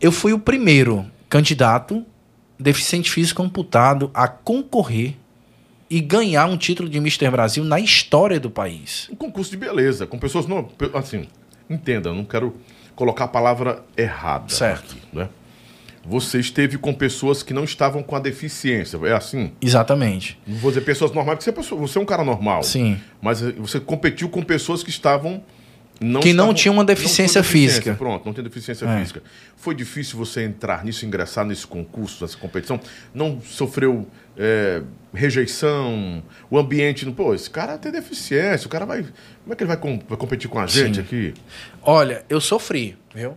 Eu 0.00 0.12
fui 0.12 0.32
o 0.32 0.38
primeiro 0.38 1.06
candidato 1.28 2.04
deficiente 2.58 3.10
físico 3.10 3.42
amputado 3.42 4.10
a 4.12 4.28
concorrer 4.28 5.16
e 5.90 6.00
ganhar 6.00 6.46
um 6.46 6.56
título 6.56 6.88
de 6.88 6.98
Mr. 6.98 7.28
Brasil 7.30 7.64
na 7.64 7.80
história 7.80 8.38
do 8.38 8.48
país. 8.50 9.08
Um 9.10 9.16
concurso 9.16 9.50
de 9.50 9.56
beleza, 9.56 10.06
com 10.06 10.18
pessoas 10.18 10.46
não. 10.46 10.68
Assim, 10.94 11.26
entenda, 11.68 12.12
não 12.12 12.24
quero 12.24 12.54
colocar 12.94 13.24
a 13.24 13.28
palavra 13.28 13.82
errada. 13.96 14.48
Certo. 14.48 14.92
aqui, 14.92 15.02
né? 15.12 15.28
Você 16.06 16.38
esteve 16.40 16.78
com 16.78 16.94
pessoas 16.94 17.42
que 17.42 17.52
não 17.52 17.64
estavam 17.64 18.02
com 18.02 18.16
a 18.16 18.20
deficiência. 18.20 18.98
É 19.04 19.12
assim? 19.12 19.52
Exatamente. 19.60 20.38
Não 20.46 20.56
vou 20.56 20.70
dizer 20.70 20.80
pessoas 20.82 21.12
normais, 21.12 21.36
porque 21.36 21.44
você 21.44 21.50
é, 21.50 21.52
pessoa- 21.52 21.80
você 21.80 21.98
é 21.98 22.00
um 22.00 22.06
cara 22.06 22.24
normal. 22.24 22.62
Sim. 22.62 22.98
Mas 23.20 23.42
eh, 23.42 23.52
você 23.58 23.78
competiu 23.78 24.28
com 24.30 24.42
pessoas 24.42 24.82
que 24.82 24.88
estavam. 24.90 25.42
Não 26.02 26.20
Que 26.22 26.32
não 26.32 26.54
tinham 26.54 26.72
uma 26.72 26.84
deficiência 26.84 27.42
física. 27.42 27.94
Pronto, 27.94 28.24
não 28.24 28.32
tem 28.32 28.42
deficiência 28.42 28.86
É. 28.86 28.98
física. 29.00 29.22
Foi 29.54 29.74
difícil 29.74 30.16
você 30.16 30.42
entrar 30.44 30.82
nisso, 30.82 31.04
ingressar 31.04 31.44
nesse 31.44 31.66
concurso, 31.66 32.24
nessa 32.24 32.38
competição? 32.38 32.80
Não 33.12 33.38
sofreu 33.42 34.08
eh, 34.36 34.82
rejeição? 35.12 36.22
O 36.50 36.58
ambiente. 36.58 37.04
Pô, 37.10 37.34
esse 37.34 37.50
cara 37.50 37.76
tem 37.76 37.92
deficiência, 37.92 38.66
o 38.66 38.70
cara 38.70 38.86
vai. 38.86 39.02
Como 39.02 39.52
é 39.52 39.54
que 39.54 39.62
ele 39.62 39.68
vai, 39.68 39.76
com- 39.76 40.00
vai 40.08 40.16
competir 40.16 40.48
com 40.48 40.58
a 40.58 40.66
gente 40.66 40.94
Sim. 40.96 41.00
aqui? 41.02 41.34
Olha, 41.82 42.24
eu 42.30 42.40
sofri, 42.40 42.96
viu? 43.14 43.36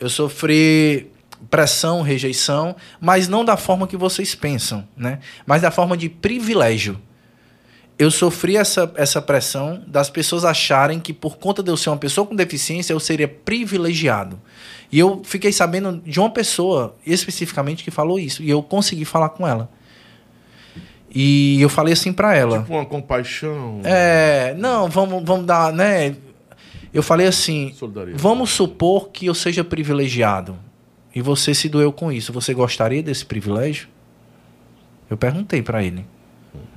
Eu 0.00 0.08
sofri 0.08 1.10
pressão, 1.48 2.02
rejeição, 2.02 2.74
mas 3.00 3.28
não 3.28 3.44
da 3.44 3.56
forma 3.56 3.86
que 3.86 3.96
vocês 3.96 4.34
pensam, 4.34 4.86
né? 4.96 5.20
Mas 5.46 5.62
da 5.62 5.70
forma 5.70 5.96
de 5.96 6.08
privilégio. 6.08 7.00
Eu 8.00 8.10
sofri 8.10 8.56
essa, 8.56 8.90
essa 8.96 9.20
pressão 9.20 9.84
das 9.86 10.08
pessoas 10.08 10.42
acharem 10.42 10.98
que 10.98 11.12
por 11.12 11.36
conta 11.36 11.62
de 11.62 11.70
eu 11.70 11.76
ser 11.76 11.90
uma 11.90 11.98
pessoa 11.98 12.26
com 12.26 12.34
deficiência, 12.34 12.94
eu 12.94 12.98
seria 12.98 13.28
privilegiado. 13.28 14.40
E 14.90 14.98
eu 14.98 15.20
fiquei 15.22 15.52
sabendo 15.52 16.00
de 16.02 16.18
uma 16.18 16.30
pessoa 16.30 16.96
especificamente 17.04 17.84
que 17.84 17.90
falou 17.90 18.18
isso, 18.18 18.42
e 18.42 18.48
eu 18.48 18.62
consegui 18.62 19.04
falar 19.04 19.28
com 19.28 19.46
ela. 19.46 19.70
E 21.14 21.60
eu 21.60 21.68
falei 21.68 21.92
assim 21.92 22.10
para 22.10 22.34
ela. 22.34 22.60
Tipo 22.60 22.72
uma 22.72 22.86
compaixão. 22.86 23.82
É, 23.84 24.54
não, 24.56 24.88
vamos, 24.88 25.22
vamos 25.22 25.44
dar, 25.44 25.70
né? 25.70 26.16
Eu 26.94 27.02
falei 27.02 27.26
assim: 27.26 27.74
vamos 28.14 28.48
supor 28.48 29.10
que 29.10 29.26
eu 29.26 29.34
seja 29.34 29.62
privilegiado 29.62 30.58
e 31.14 31.20
você 31.20 31.52
se 31.52 31.68
doeu 31.68 31.92
com 31.92 32.10
isso. 32.10 32.32
Você 32.32 32.54
gostaria 32.54 33.02
desse 33.02 33.26
privilégio? 33.26 33.88
Eu 35.10 35.18
perguntei 35.18 35.60
para 35.60 35.82
ele 35.84 36.06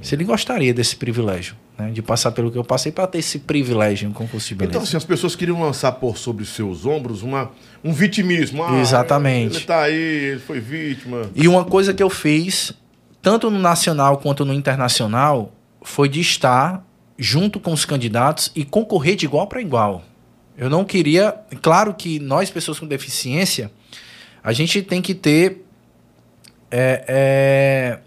se 0.01 0.15
ele 0.15 0.23
gostaria 0.23 0.73
desse 0.73 0.95
privilégio, 0.95 1.55
né, 1.77 1.91
de 1.91 2.01
passar 2.01 2.31
pelo 2.31 2.51
que 2.51 2.57
eu 2.57 2.63
passei 2.63 2.91
para 2.91 3.07
ter 3.07 3.19
esse 3.19 3.39
privilégio 3.39 4.09
em 4.09 4.11
concurso 4.11 4.49
de 4.49 4.55
beleza. 4.55 4.71
Então, 4.71 4.83
assim, 4.83 4.97
as 4.97 5.05
pessoas 5.05 5.35
queriam 5.35 5.59
lançar 5.61 5.93
por 5.93 6.17
sobre 6.17 6.45
seus 6.45 6.85
ombros 6.85 7.23
uma, 7.23 7.51
um 7.83 7.93
vitimismo. 7.93 8.63
Ah, 8.63 8.79
Exatamente. 8.79 9.57
Ele 9.57 9.65
tá 9.65 9.81
aí, 9.81 9.93
ele 9.93 10.39
foi 10.39 10.59
vítima. 10.59 11.29
E 11.35 11.47
uma 11.47 11.65
coisa 11.65 11.93
que 11.93 12.03
eu 12.03 12.09
fiz 12.09 12.73
tanto 13.23 13.49
no 13.49 13.57
nacional 13.57 14.17
quanto 14.17 14.43
no 14.43 14.53
internacional, 14.53 15.53
foi 15.81 16.09
de 16.09 16.19
estar 16.19 16.85
junto 17.17 17.57
com 17.57 17.71
os 17.71 17.85
candidatos 17.85 18.51
e 18.53 18.65
concorrer 18.65 19.15
de 19.15 19.25
igual 19.25 19.47
para 19.47 19.61
igual. 19.61 20.03
Eu 20.57 20.69
não 20.69 20.83
queria. 20.83 21.33
Claro 21.61 21.93
que 21.93 22.19
nós, 22.19 22.51
pessoas 22.51 22.77
com 22.77 22.85
deficiência, 22.85 23.71
a 24.43 24.51
gente 24.51 24.81
tem 24.81 25.01
que 25.01 25.15
ter. 25.15 25.63
É, 26.69 27.05
é, 27.07 27.99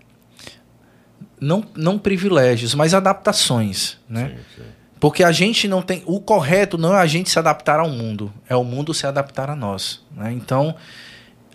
não, 1.41 1.65
não 1.75 1.99
privilégios, 1.99 2.75
mas 2.75 2.95
adaptações. 2.95 3.99
Né? 4.09 4.35
Sim, 4.37 4.63
sim. 4.63 4.69
Porque 4.99 5.23
a 5.23 5.33
gente 5.33 5.69
não 5.69 5.83
tem. 5.83 6.03
O 6.07 6.21
correto 6.21 6.79
não 6.79 6.95
é 6.95 6.99
a 6.99 7.07
gente 7.07 7.31
se 7.31 7.39
adaptar 7.39 7.79
ao 7.79 7.89
mundo, 7.89 8.33
é 8.49 8.57
o 8.57 8.65
mundo 8.65 8.95
se 8.95 9.07
adaptar 9.07 9.51
a 9.51 9.57
nós. 9.57 10.03
Né? 10.11 10.33
Então, 10.33 10.75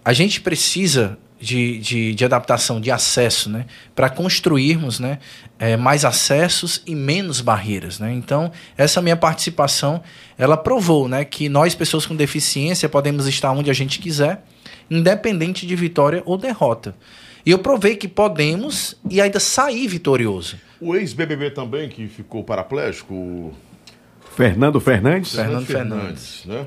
a 0.05 0.13
gente 0.13 0.41
precisa 0.41 1.17
de, 1.39 1.79
de, 1.79 2.13
de, 2.13 2.23
adaptação, 2.23 2.79
de 2.79 2.91
acesso, 2.91 3.49
né? 3.49 3.65
para 3.95 4.09
construirmos 4.09 4.99
né? 4.99 5.17
É, 5.57 5.75
mais 5.75 6.05
acessos 6.05 6.83
e 6.85 6.93
menos 6.93 7.41
barreiras. 7.41 7.97
Né? 7.99 8.13
Então, 8.13 8.51
essa 8.77 9.01
minha 9.01 9.17
participação, 9.17 10.03
ela 10.37 10.55
provou 10.55 11.07
né? 11.07 11.25
que 11.25 11.49
nós, 11.49 11.73
pessoas 11.73 12.05
com 12.05 12.15
deficiência, 12.15 12.87
podemos 12.87 13.27
estar 13.27 13.51
onde 13.51 13.71
a 13.71 13.73
gente 13.73 13.97
quiser, 13.99 14.43
independente 14.89 15.65
de 15.65 15.75
vitória 15.75 16.21
ou 16.25 16.37
derrota. 16.37 16.95
E 17.45 17.51
eu 17.51 17.59
provei 17.59 17.95
que 17.95 18.07
podemos 18.07 18.95
e 19.09 19.19
ainda 19.19 19.39
sair 19.39 19.87
vitorioso. 19.87 20.57
O 20.79 20.95
ex-BBB 20.95 21.51
também, 21.51 21.89
que 21.89 22.07
ficou 22.07 22.43
paraplégico... 22.43 23.53
Fernando 24.35 24.79
Fernandes? 24.79 25.35
Fernando 25.35 25.65
Fernandes, 25.65 26.41
Fernandes 26.41 26.45
né? 26.45 26.65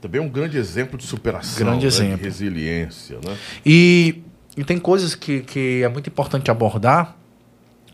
Também 0.00 0.20
é 0.20 0.24
um 0.24 0.28
grande 0.28 0.56
exemplo 0.56 0.98
de 0.98 1.04
superação, 1.04 1.58
grande 1.58 1.82
né? 1.82 1.86
exemplo. 1.86 2.16
de 2.18 2.24
resiliência. 2.24 3.18
Né? 3.24 3.36
E, 3.64 4.22
e 4.56 4.64
tem 4.64 4.78
coisas 4.78 5.14
que, 5.14 5.40
que 5.40 5.82
é 5.82 5.88
muito 5.88 6.08
importante 6.08 6.50
abordar 6.50 7.16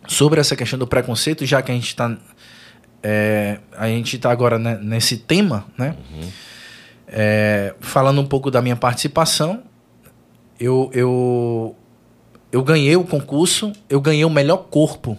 sobre 0.06 0.40
essa 0.40 0.54
questão 0.54 0.78
do 0.78 0.86
preconceito, 0.86 1.44
já 1.44 1.60
que 1.62 1.70
a 1.70 1.74
gente 1.74 1.88
está 1.88 2.16
é, 3.02 3.60
a 3.76 3.86
gente 3.86 4.16
está 4.16 4.30
agora 4.30 4.58
né, 4.58 4.78
nesse 4.82 5.16
tema, 5.16 5.66
né? 5.78 5.96
Uhum. 6.12 6.28
É, 7.08 7.74
falando 7.78 8.20
um 8.20 8.26
pouco 8.26 8.50
da 8.50 8.60
minha 8.60 8.74
participação, 8.74 9.62
eu, 10.58 10.90
eu, 10.92 11.76
eu 12.50 12.62
ganhei 12.62 12.96
o 12.96 13.04
concurso, 13.04 13.72
eu 13.88 14.00
ganhei 14.00 14.24
o 14.24 14.30
melhor 14.30 14.58
corpo 14.70 15.18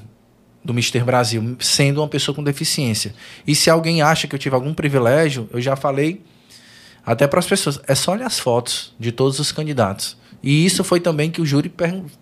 do 0.63 0.73
Mister 0.73 1.03
Brasil, 1.05 1.55
sendo 1.59 2.01
uma 2.01 2.07
pessoa 2.07 2.36
com 2.36 2.43
deficiência. 2.43 3.13
E 3.45 3.55
se 3.55 3.69
alguém 3.69 4.01
acha 4.01 4.28
que 4.28 4.36
eu 4.36 4.39
tive 4.39 4.55
algum 4.55 4.73
privilégio, 4.73 5.49
eu 5.51 5.61
já 5.61 5.75
falei 5.75 6.21
até 7.05 7.25
para 7.25 7.39
as 7.39 7.47
pessoas. 7.47 7.80
É 7.88 7.95
só 7.95 8.11
olhar 8.11 8.28
as 8.28 8.38
fotos 8.38 8.93
de 8.99 9.11
todos 9.11 9.39
os 9.39 9.51
candidatos. 9.51 10.17
E 10.41 10.65
isso 10.65 10.83
foi 10.83 10.99
também 10.99 11.31
que 11.31 11.41
o 11.41 11.45
júri 11.45 11.71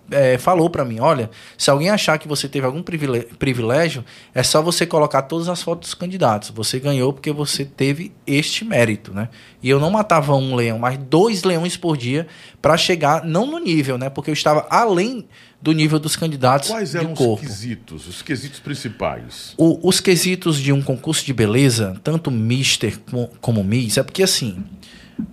é, 0.09 0.37
falou 0.37 0.69
para 0.69 0.85
mim: 0.85 0.99
olha, 0.99 1.29
se 1.57 1.69
alguém 1.69 1.89
achar 1.89 2.17
que 2.17 2.27
você 2.27 2.47
teve 2.47 2.65
algum 2.65 2.81
privilégio, 2.81 4.05
é 4.33 4.41
só 4.41 4.61
você 4.61 4.85
colocar 4.85 5.23
todas 5.23 5.49
as 5.49 5.61
fotos 5.61 5.89
dos 5.89 5.93
candidatos. 5.93 6.49
Você 6.51 6.79
ganhou 6.79 7.11
porque 7.11 7.31
você 7.31 7.65
teve 7.65 8.11
este 8.25 8.63
mérito, 8.63 9.13
né? 9.13 9.29
E 9.61 9.69
eu 9.69 9.79
não 9.79 9.91
matava 9.91 10.35
um 10.35 10.55
leão, 10.55 10.79
mas 10.79 10.97
dois 10.97 11.43
leões 11.43 11.75
por 11.75 11.97
dia 11.97 12.27
para 12.61 12.77
chegar, 12.77 13.23
não 13.25 13.45
no 13.45 13.59
nível, 13.59 13.97
né? 13.97 14.09
Porque 14.09 14.29
eu 14.29 14.33
estava 14.33 14.65
além 14.69 15.27
do 15.61 15.71
nível 15.71 15.97
dos 15.97 16.15
candidatos 16.15 16.69
Quais 16.69 16.93
eram 16.93 17.13
de 17.13 17.17
corpo. 17.17 17.43
os 17.43 17.49
quesitos, 17.49 18.07
os 18.07 18.21
quesitos 18.21 18.59
principais? 18.59 19.53
O, 19.57 19.87
os 19.87 19.99
quesitos 19.99 20.57
de 20.59 20.71
um 20.71 20.81
concurso 20.81 21.25
de 21.25 21.33
beleza, 21.33 21.99
tanto 22.03 22.29
Mister 22.29 22.99
como, 23.09 23.29
como 23.41 23.63
Miss, 23.63 23.97
é 23.97 24.03
porque 24.03 24.21
assim, 24.21 24.63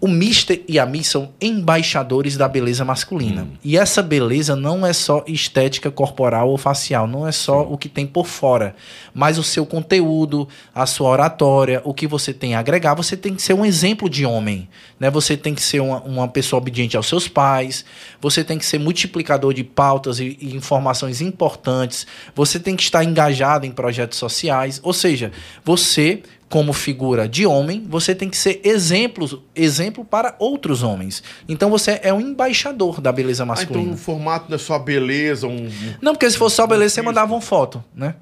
o 0.00 0.08
Mister 0.08 0.62
e 0.68 0.78
a 0.78 0.86
Miss 0.86 1.08
são 1.08 1.32
embaixadores 1.40 2.36
da 2.36 2.48
beleza 2.48 2.84
masculina. 2.84 3.42
Hum. 3.42 3.56
E 3.64 3.76
essa 3.76 4.02
beleza 4.02 4.54
não 4.54 4.86
é 4.86 4.92
só 4.92 5.24
estética 5.26 5.90
corporal 5.90 6.48
ou 6.50 6.58
facial, 6.58 7.06
não 7.06 7.26
é 7.26 7.32
só 7.32 7.64
Sim. 7.64 7.68
o 7.72 7.78
que 7.78 7.88
tem 7.88 8.06
por 8.06 8.26
fora, 8.26 8.74
mas 9.12 9.38
o 9.38 9.42
seu 9.42 9.66
conteúdo, 9.66 10.48
a 10.74 10.86
sua 10.86 11.10
oratória, 11.10 11.80
o 11.84 11.92
que 11.92 12.06
você 12.06 12.32
tem 12.32 12.54
a 12.54 12.60
agregar. 12.60 12.94
Você 12.94 13.16
tem 13.16 13.34
que 13.34 13.42
ser 13.42 13.54
um 13.54 13.64
exemplo 13.64 14.08
de 14.08 14.24
homem, 14.24 14.68
né? 15.00 15.10
Você 15.10 15.36
tem 15.36 15.54
que 15.54 15.62
ser 15.62 15.80
uma, 15.80 16.00
uma 16.02 16.28
pessoa 16.28 16.58
obediente 16.58 16.96
aos 16.96 17.06
seus 17.06 17.26
pais, 17.26 17.84
você 18.20 18.44
tem 18.44 18.58
que 18.58 18.66
ser 18.66 18.78
multiplicador 18.78 19.52
de 19.52 19.64
pautas 19.64 20.20
e, 20.20 20.36
e 20.40 20.54
informações 20.54 21.20
importantes, 21.20 22.06
você 22.34 22.58
tem 22.58 22.76
que 22.76 22.82
estar 22.82 23.02
engajado 23.02 23.66
em 23.66 23.72
projetos 23.72 24.18
sociais, 24.18 24.80
ou 24.82 24.92
seja, 24.92 25.32
você 25.64 26.22
como 26.52 26.74
figura 26.74 27.26
de 27.26 27.46
homem, 27.46 27.86
você 27.88 28.14
tem 28.14 28.28
que 28.28 28.36
ser 28.36 28.60
exemplo, 28.62 29.42
exemplo 29.56 30.04
para 30.04 30.36
outros 30.38 30.82
homens. 30.82 31.22
Então 31.48 31.70
você 31.70 31.98
é 32.02 32.12
um 32.12 32.20
embaixador 32.20 33.00
da 33.00 33.10
beleza 33.10 33.46
masculina. 33.46 33.78
Ah, 33.78 33.82
então 33.84 33.94
o 33.94 33.96
formato 33.96 34.54
é 34.54 34.58
só 34.58 34.78
beleza, 34.78 35.46
um. 35.46 35.70
Não, 36.02 36.12
porque 36.12 36.30
se 36.30 36.36
fosse 36.36 36.56
só 36.56 36.66
beleza, 36.66 36.96
você 36.96 37.00
mandava 37.00 37.32
uma 37.32 37.40
foto, 37.40 37.82
né? 37.94 38.16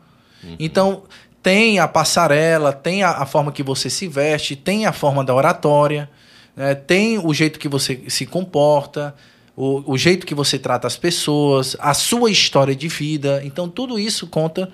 Uhum. 0.45 0.55
Então 0.61 1.03
tem 1.43 1.81
a 1.81 1.89
passarela, 1.89 2.73
tem 2.73 3.03
a, 3.03 3.11
a, 3.11 3.27
forma 3.27 3.51
que 3.51 3.65
você 3.65 3.91
se 3.91 4.07
veste, 4.07 4.55
tem 4.55 4.87
a 4.87 4.93
forma 4.93 5.25
da 5.25 5.35
oratória, 5.35 6.09
né? 6.55 6.77
tem 6.77 7.19
o 7.19 7.35
jeito 7.35 7.59
que 7.59 7.67
você 7.69 8.01
se 8.07 8.27
comporta 8.27 9.13
o, 9.57 9.93
o 9.93 9.99
jeito 9.99 10.27
que 10.27 10.35
você 10.35 10.59
trata 10.59 10.87
as 10.87 10.97
pessoas, 10.97 11.77
a 11.79 11.93
sua 11.95 12.31
história 12.31 12.75
de 12.75 12.89
vida. 12.89 13.41
Então, 13.45 13.69
tudo 13.69 13.99
isso 13.99 14.27
conta 14.27 14.71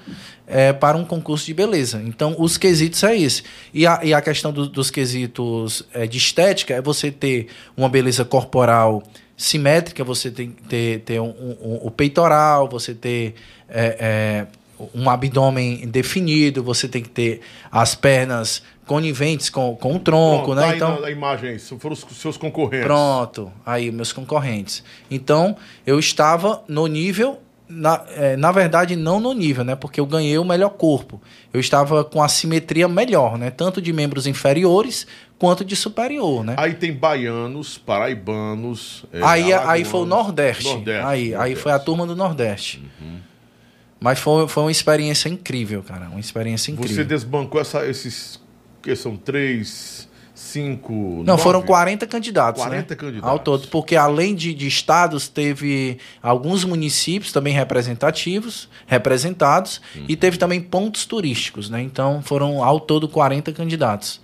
é, 0.46 0.72
para 0.72 0.96
um 0.96 1.04
concurso 1.04 1.46
de 1.46 1.54
beleza. 1.54 2.02
Então, 2.04 2.36
os 2.38 2.56
quesitos 2.56 3.02
é 3.02 3.16
esse. 3.16 3.42
E 3.72 3.86
a, 3.86 4.00
e 4.02 4.14
a 4.14 4.20
questão 4.20 4.52
do, 4.52 4.68
dos 4.68 4.90
quesitos 4.90 5.82
é, 5.92 6.06
de 6.06 6.18
estética 6.18 6.74
é 6.74 6.82
você 6.82 7.10
ter 7.10 7.48
uma 7.76 7.88
beleza 7.88 8.24
corporal 8.24 9.02
simétrica, 9.36 10.02
você 10.02 10.30
tem 10.30 10.50
ter, 10.50 11.00
ter 11.00 11.20
um, 11.20 11.28
um, 11.28 11.56
um, 11.60 11.80
o 11.82 11.90
peitoral, 11.90 12.68
você 12.68 12.94
ter. 12.94 13.34
É, 13.68 13.96
é, 13.98 14.46
um 14.94 15.08
abdômen 15.08 15.88
definido, 15.88 16.62
você 16.62 16.86
tem 16.86 17.02
que 17.02 17.08
ter 17.08 17.40
as 17.72 17.94
pernas 17.94 18.62
coniventes 18.86 19.50
com, 19.50 19.76
com 19.76 19.96
o 19.96 19.98
tronco, 19.98 20.44
Pronto, 20.44 20.54
né? 20.54 20.68
Tá 20.68 20.76
então, 20.76 21.04
a 21.04 21.10
imagem, 21.10 21.58
foram 21.58 21.92
os 21.92 22.04
seus 22.16 22.36
concorrentes. 22.36 22.86
Pronto, 22.86 23.52
aí 23.64 23.90
meus 23.90 24.12
concorrentes. 24.12 24.82
Então, 25.10 25.56
eu 25.84 25.98
estava 25.98 26.62
no 26.68 26.86
nível 26.86 27.40
na, 27.68 28.04
é, 28.10 28.36
na 28.36 28.52
verdade, 28.52 28.94
não 28.94 29.18
no 29.18 29.32
nível, 29.32 29.64
né? 29.64 29.74
Porque 29.74 29.98
eu 29.98 30.06
ganhei 30.06 30.38
o 30.38 30.44
melhor 30.44 30.70
corpo. 30.70 31.20
Eu 31.52 31.58
estava 31.58 32.04
com 32.04 32.22
a 32.22 32.28
simetria 32.28 32.86
melhor, 32.86 33.36
né? 33.36 33.50
Tanto 33.50 33.82
de 33.82 33.92
membros 33.92 34.26
inferiores 34.26 35.04
quanto 35.36 35.64
de 35.64 35.74
superior, 35.74 36.44
né? 36.44 36.54
Aí 36.58 36.74
tem 36.74 36.92
baianos, 36.92 37.76
paraibanos. 37.76 39.04
É, 39.12 39.20
aí, 39.20 39.52
aí 39.52 39.84
foi 39.84 40.00
o 40.00 40.06
Nordeste. 40.06 40.64
Nordeste 40.64 41.04
aí, 41.04 41.30
Nordeste. 41.30 41.34
aí 41.42 41.56
foi 41.56 41.72
a 41.72 41.78
turma 41.80 42.06
do 42.06 42.14
Nordeste. 42.14 42.84
Uhum. 43.00 43.18
Mas 43.98 44.20
foi, 44.20 44.46
foi 44.46 44.62
uma 44.62 44.70
experiência 44.70 45.28
incrível, 45.28 45.82
cara. 45.82 46.08
Uma 46.08 46.20
experiência 46.20 46.70
incrível. 46.70 46.94
Você 46.94 47.04
desbancou 47.04 47.60
essa, 47.60 47.84
esses 47.86 48.38
que 48.86 48.94
são 48.94 49.16
três, 49.16 50.08
cinco. 50.32 50.92
Não, 50.92 51.24
nove? 51.24 51.42
foram 51.42 51.60
40 51.60 52.06
candidatos. 52.06 52.62
40 52.62 52.88
né? 52.88 52.96
candidatos. 52.96 53.28
Ao 53.28 53.38
todo. 53.40 53.66
Porque 53.66 53.96
além 53.96 54.32
de, 54.32 54.54
de 54.54 54.68
estados, 54.68 55.26
teve 55.26 55.98
alguns 56.22 56.64
municípios 56.64 57.32
também 57.32 57.52
representativos, 57.52 58.68
representados, 58.86 59.80
uhum. 59.96 60.04
e 60.08 60.14
teve 60.14 60.38
também 60.38 60.60
pontos 60.60 61.04
turísticos, 61.04 61.68
né? 61.68 61.82
Então 61.82 62.22
foram 62.22 62.62
ao 62.62 62.78
todo 62.78 63.08
40 63.08 63.52
candidatos. 63.52 64.20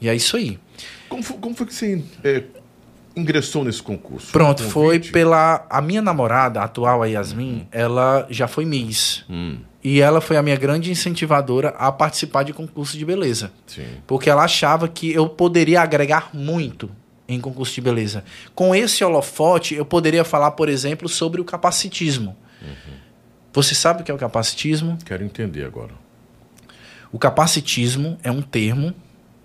E 0.00 0.08
é 0.08 0.14
isso 0.14 0.36
aí. 0.36 0.58
Como 1.08 1.22
foi, 1.22 1.36
como 1.36 1.54
foi 1.54 1.66
que 1.68 1.74
você 1.74 2.02
é, 2.24 2.42
ingressou 3.14 3.62
nesse 3.62 3.80
concurso? 3.80 4.32
Pronto, 4.32 4.64
foi, 4.64 4.98
pela. 4.98 5.64
A 5.70 5.80
minha 5.80 6.02
namorada, 6.02 6.60
a 6.60 6.64
atual, 6.64 7.00
a 7.00 7.06
Yasmin, 7.06 7.58
uhum. 7.58 7.66
ela 7.70 8.26
já 8.28 8.48
foi 8.48 8.64
Miss. 8.64 9.24
Uhum. 9.28 9.60
E 9.84 10.00
ela 10.00 10.20
foi 10.22 10.38
a 10.38 10.42
minha 10.42 10.56
grande 10.56 10.90
incentivadora 10.90 11.68
a 11.78 11.92
participar 11.92 12.42
de 12.42 12.54
concurso 12.54 12.96
de 12.96 13.04
beleza. 13.04 13.52
Sim. 13.66 13.84
Porque 14.06 14.30
ela 14.30 14.44
achava 14.44 14.88
que 14.88 15.12
eu 15.12 15.28
poderia 15.28 15.82
agregar 15.82 16.30
muito 16.32 16.90
em 17.28 17.38
concurso 17.38 17.74
de 17.74 17.82
beleza. 17.82 18.24
Com 18.54 18.74
esse 18.74 19.04
holofote, 19.04 19.74
eu 19.74 19.84
poderia 19.84 20.24
falar, 20.24 20.52
por 20.52 20.70
exemplo, 20.70 21.06
sobre 21.06 21.40
o 21.40 21.44
capacitismo. 21.44 22.34
Você 23.52 23.74
sabe 23.74 24.02
o 24.02 24.04
que 24.04 24.10
é 24.10 24.14
o 24.14 24.18
capacitismo? 24.18 24.98
Quero 25.04 25.22
entender 25.22 25.64
agora. 25.64 25.92
O 27.12 27.18
capacitismo 27.18 28.18
é 28.24 28.30
um 28.30 28.42
termo, 28.42 28.92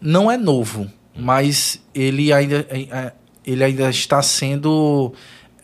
não 0.02 0.32
é 0.32 0.36
novo, 0.36 0.90
mas 1.16 1.80
ele 1.94 2.34
ainda, 2.34 2.66
é, 2.70 2.82
é, 2.82 3.14
ele 3.46 3.64
ainda 3.64 3.88
está 3.90 4.24
sendo 4.24 5.14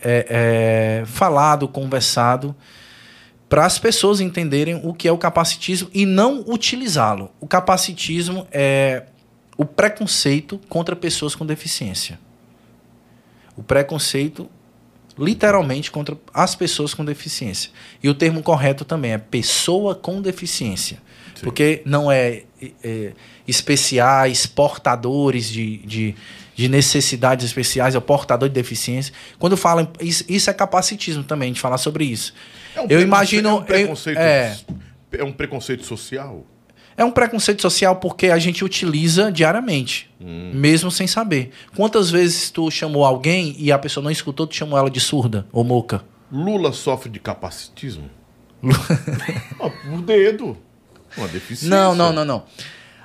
é, 0.04 1.02
é, 1.02 1.06
falado, 1.08 1.68
conversado, 1.68 2.56
para 3.48 3.66
as 3.66 3.78
pessoas 3.78 4.20
entenderem 4.20 4.82
o 4.84 4.94
que 4.94 5.08
é 5.08 5.12
o 5.12 5.18
capacitismo 5.18 5.90
e 5.94 6.06
não 6.06 6.44
utilizá-lo. 6.48 7.32
O 7.40 7.48
capacitismo 7.48 8.48
é 8.52 9.04
o 9.58 9.66
preconceito 9.66 10.60
contra 10.68 10.96
pessoas 10.96 11.36
com 11.36 11.46
deficiência. 11.46 12.20
O 13.56 13.64
preconceito, 13.64 14.50
literalmente, 15.18 15.90
contra 15.90 16.18
as 16.34 16.56
pessoas 16.56 16.94
com 16.94 17.06
deficiência. 17.06 17.72
E 18.04 18.10
o 18.10 18.14
termo 18.14 18.44
correto 18.44 18.84
também 18.84 19.14
é 19.14 19.18
pessoa 19.18 19.96
com 19.96 20.22
deficiência. 20.22 20.98
Sim. 21.36 21.44
Porque 21.44 21.82
não 21.86 22.12
é, 22.12 22.44
é, 22.84 23.14
especiais, 23.48 24.46
portadores 24.46 25.50
de, 25.50 25.78
de, 25.78 26.16
de, 26.56 26.68
necessidades 26.68 27.46
especiais, 27.46 27.96
é 27.96 27.98
o 27.98 28.02
portador 28.02 28.50
de 28.50 28.56
deficiência. 28.56 29.14
Quando 29.40 29.56
falam. 29.56 29.88
Isso, 30.02 30.26
isso 30.28 30.50
é 30.50 30.54
capacitismo 30.54 31.24
também, 31.24 31.54
de 31.54 31.60
falar 31.60 31.78
sobre 31.78 32.04
isso. 32.06 32.34
É 32.76 32.82
um 32.82 32.88
eu 32.90 33.02
imagino. 33.02 33.50
É 33.50 33.54
um 33.54 33.64
preconceito, 33.64 34.18
é, 34.18 34.58
é 35.14 35.24
um 35.24 35.32
preconceito 35.32 35.86
social? 35.86 36.46
É 36.98 37.04
um 37.04 37.12
preconceito 37.12 37.62
social 37.62 37.98
porque 37.98 38.28
a 38.28 38.40
gente 38.40 38.64
utiliza 38.64 39.30
diariamente, 39.32 40.10
hum. 40.20 40.52
mesmo 40.54 40.90
sem 40.90 41.08
saber. 41.08 41.52
Quantas 41.76 42.10
vezes 42.10 42.50
tu 42.50 42.72
chamou 42.72 43.04
alguém 43.04 43.54
e 43.60 43.72
a 43.72 43.78
pessoa 43.78 44.04
não 44.04 44.12
escutou, 44.12 44.48
tu 44.48 44.56
chamou 44.56 44.80
ela 44.80 44.90
de 44.90 45.02
surda 45.02 45.46
ou 45.52 45.64
moca? 45.64 46.04
Lula 46.32 46.72
sofre 46.72 47.10
de 47.10 47.20
capacitismo? 47.20 48.10
ah, 49.60 49.70
por 49.90 50.02
dedo. 50.02 50.58
Uma 51.18 51.28
deficiência. 51.28 51.70
Não, 51.70 51.94
não, 51.94 52.14
não, 52.14 52.26
não. 52.26 52.44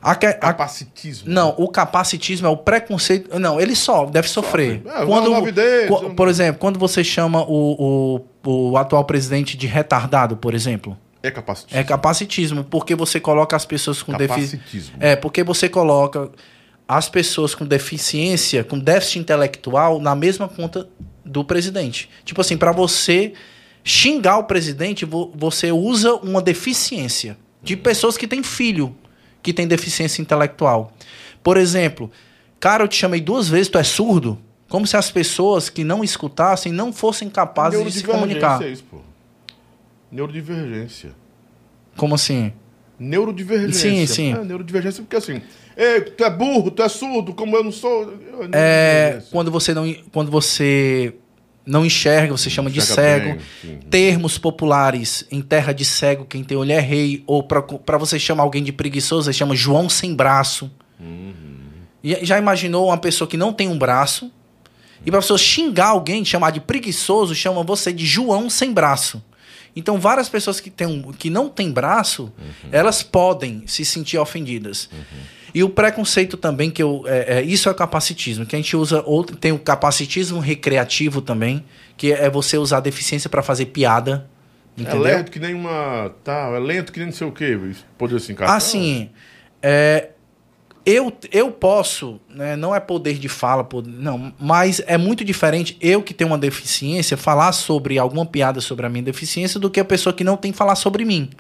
A, 0.03 0.13
a, 0.13 0.17
capacitismo. 0.17 1.31
Não, 1.31 1.49
né? 1.49 1.55
o 1.59 1.69
capacitismo 1.69 2.47
é 2.47 2.51
o 2.51 2.57
preconceito. 2.57 3.39
Não, 3.39 3.61
ele 3.61 3.77
só 3.77 4.07
deve 4.07 4.29
sofrer. 4.29 4.83
Sofre. 4.83 5.03
É, 5.03 5.07
quando, 5.07 5.53
dele, 5.53 6.15
por 6.17 6.29
exemplo, 6.29 6.59
quando 6.59 6.79
você 6.79 7.05
chama 7.05 7.43
o, 7.43 7.77
o, 8.17 8.21
o 8.45 8.77
atual 8.77 9.05
presidente 9.05 9.57
de 9.57 9.67
retardado, 9.67 10.37
por 10.37 10.55
exemplo. 10.55 10.97
É 11.23 11.31
capacitismo. 11.31 11.79
É 11.79 11.85
capacitismo, 11.85 12.65
porque 12.65 12.95
você 12.95 13.21
coloca 13.21 13.55
as 13.55 13.67
pessoas 13.67 14.03
com 14.03 14.13
deficiência. 14.13 14.95
É, 14.99 15.17
porque 15.17 15.45
você 15.45 15.69
coloca 15.69 16.31
as 16.89 17.09
pessoas 17.09 17.55
com 17.55 17.65
deficiência, 17.65 18.65
com 18.65 18.79
déficit 18.79 19.19
intelectual, 19.21 20.01
na 20.01 20.15
mesma 20.15 20.49
conta 20.49 20.89
do 21.25 21.45
presidente. 21.45 22.09
Tipo 22.25 22.41
assim, 22.41 22.57
para 22.57 22.73
você 22.73 23.35
xingar 23.85 24.39
o 24.39 24.45
presidente, 24.45 25.07
você 25.35 25.71
usa 25.71 26.15
uma 26.15 26.43
deficiência 26.43 27.37
de 27.63 27.77
pessoas 27.77 28.17
que 28.17 28.27
têm 28.27 28.43
filho 28.43 28.97
que 29.43 29.53
tem 29.53 29.67
deficiência 29.67 30.21
intelectual. 30.21 30.93
Por 31.43 31.57
exemplo, 31.57 32.11
cara, 32.59 32.85
eu 32.85 32.89
te 32.89 32.97
chamei 32.97 33.21
duas 33.21 33.49
vezes, 33.49 33.69
tu 33.69 33.79
é 33.79 33.85
surdo? 33.85 34.39
Como 34.71 34.87
se 34.87 34.97
as 34.97 35.11
pessoas 35.11 35.69
que 35.69 35.85
não 35.85 36.03
escutassem 36.03 36.73
não 36.73 36.93
fossem 36.93 37.29
capazes 37.29 37.85
de 37.85 37.93
se 37.93 38.05
comunicar. 38.05 38.63
É 38.63 38.69
isso, 38.71 38.85
pô. 38.85 38.99
Neurodivergência. 40.11 41.11
Como 41.97 42.15
assim? 42.15 42.53
Neurodivergência. 42.99 43.91
Sim, 43.91 44.07
sim. 44.07 44.33
É, 44.33 44.45
neurodivergência 44.45 45.03
porque 45.03 45.17
assim, 45.17 45.43
Ei, 45.77 46.03
tu 46.03 46.23
é 46.23 46.31
burro, 46.31 46.71
tu 46.71 46.83
é 46.83 46.89
surdo, 46.89 47.35
como 47.35 47.57
eu 47.57 47.65
não 47.65 47.73
sou. 47.73 48.15
É, 48.53 49.21
quando 49.33 49.51
você 49.51 49.75
não, 49.75 49.93
quando 50.13 50.31
você 50.31 51.15
não 51.67 51.85
enxerga, 51.85 52.37
você 52.37 52.49
chama 52.49 52.71
de 52.71 52.81
cego. 52.81 53.39
Bem, 53.63 53.79
Termos 53.91 54.39
populares 54.39 55.27
em 55.33 55.41
terra 55.41 55.73
de 55.73 55.85
cego, 55.85 56.25
quem 56.27 56.45
tem 56.45 56.57
olho 56.57 56.73
é 56.73 56.81
rei. 56.81 57.25
Ou 57.27 57.43
para 57.43 57.99
você 57.99 58.19
chamar 58.21 58.45
alguém 58.45 58.63
de 58.63 58.73
preguiçoso, 58.73 59.25
você 59.25 59.33
chama 59.33 59.57
João 59.57 59.89
sem 59.89 60.15
braço. 60.15 60.71
Uhum. 61.01 61.35
E 62.05 62.25
já 62.25 62.39
imaginou 62.39 62.87
uma 62.87 62.99
pessoa 62.99 63.27
que 63.27 63.37
não 63.37 63.53
tem 63.53 63.67
um 63.67 63.79
braço? 63.79 64.31
E 65.05 65.11
para 65.11 65.21
você 65.21 65.37
xingar 65.39 65.89
alguém, 65.89 66.25
chamar 66.25 66.51
de 66.51 66.61
preguiçoso, 66.61 67.35
chama 67.35 67.63
você 67.63 67.93
de 67.93 68.07
João 68.07 68.51
sem 68.51 68.73
braço. 68.73 69.23
Então, 69.75 69.99
várias 69.99 70.29
pessoas 70.29 70.61
que, 70.61 70.69
tem 70.69 71.03
que 71.17 71.31
não 71.31 71.49
têm 71.49 71.71
braço, 71.71 72.33
uhum. 72.39 72.71
elas 72.73 73.03
podem 73.03 73.63
se 73.67 73.85
sentir 73.85 74.19
ofendidas. 74.19 74.91
Uhum. 74.93 75.19
E 75.55 75.65
o 75.65 75.69
preconceito 75.69 76.37
também, 76.37 76.71
que 76.71 76.83
eu, 76.83 77.05
é, 77.07 77.39
é, 77.39 77.43
isso 77.43 77.69
é 77.69 77.75
capacitismo, 77.75 78.47
que 78.47 78.55
a 78.55 78.59
gente 78.59 78.77
usa, 78.77 79.03
outro, 79.05 79.37
tem 79.37 79.53
o 79.53 79.59
capacitismo 79.59 80.39
recreativo 80.39 81.21
também, 81.21 81.65
que 81.97 82.13
é 82.13 82.31
você 82.31 82.57
usar 82.57 82.79
a 82.79 82.81
deficiência 82.81 83.29
para 83.29 83.43
fazer 83.43 83.67
piada. 83.67 84.29
É 84.77 84.83
entendeu? 84.83 85.07
É 85.07 85.17
lento 85.17 85.31
que 85.31 85.39
nem 85.39 85.55
uma. 85.55 86.15
Tá, 86.23 86.51
é 86.55 86.59
lento 86.59 86.93
que 86.93 86.99
nem 86.99 87.09
não 87.09 87.15
sei 87.15 87.27
o 87.27 87.33
quê. 87.33 87.59
Pode 87.99 88.15
assim, 88.15 88.35
cara. 88.35 88.55
Assim, 88.55 89.11
é, 89.63 90.11
eu, 90.85 91.13
eu 91.31 91.51
posso, 91.51 92.19
né, 92.29 92.57
não 92.57 92.75
é 92.75 92.81
poder 92.81 93.19
de 93.19 93.29
fala, 93.29 93.63
poder, 93.63 93.91
não, 93.91 94.33
mas 94.39 94.81
é 94.87 94.97
muito 94.97 95.25
diferente 95.25 95.77
eu 95.81 96.03
que 96.03 96.15
tenho 96.15 96.31
uma 96.31 96.39
deficiência 96.39 97.17
falar 97.17 97.53
sobre 97.53 97.99
alguma 97.99 98.25
piada 98.25 98.61
sobre 98.61 98.87
a 98.87 98.89
minha 98.89 99.03
deficiência 99.03 99.61
do 99.61 99.69
que 99.69 99.79
a 99.79 99.85
pessoa 99.85 100.13
que 100.13 100.25
não 100.25 100.37
tem 100.37 100.53
falar 100.53 100.77
sobre 100.77 101.05
mim. 101.05 101.31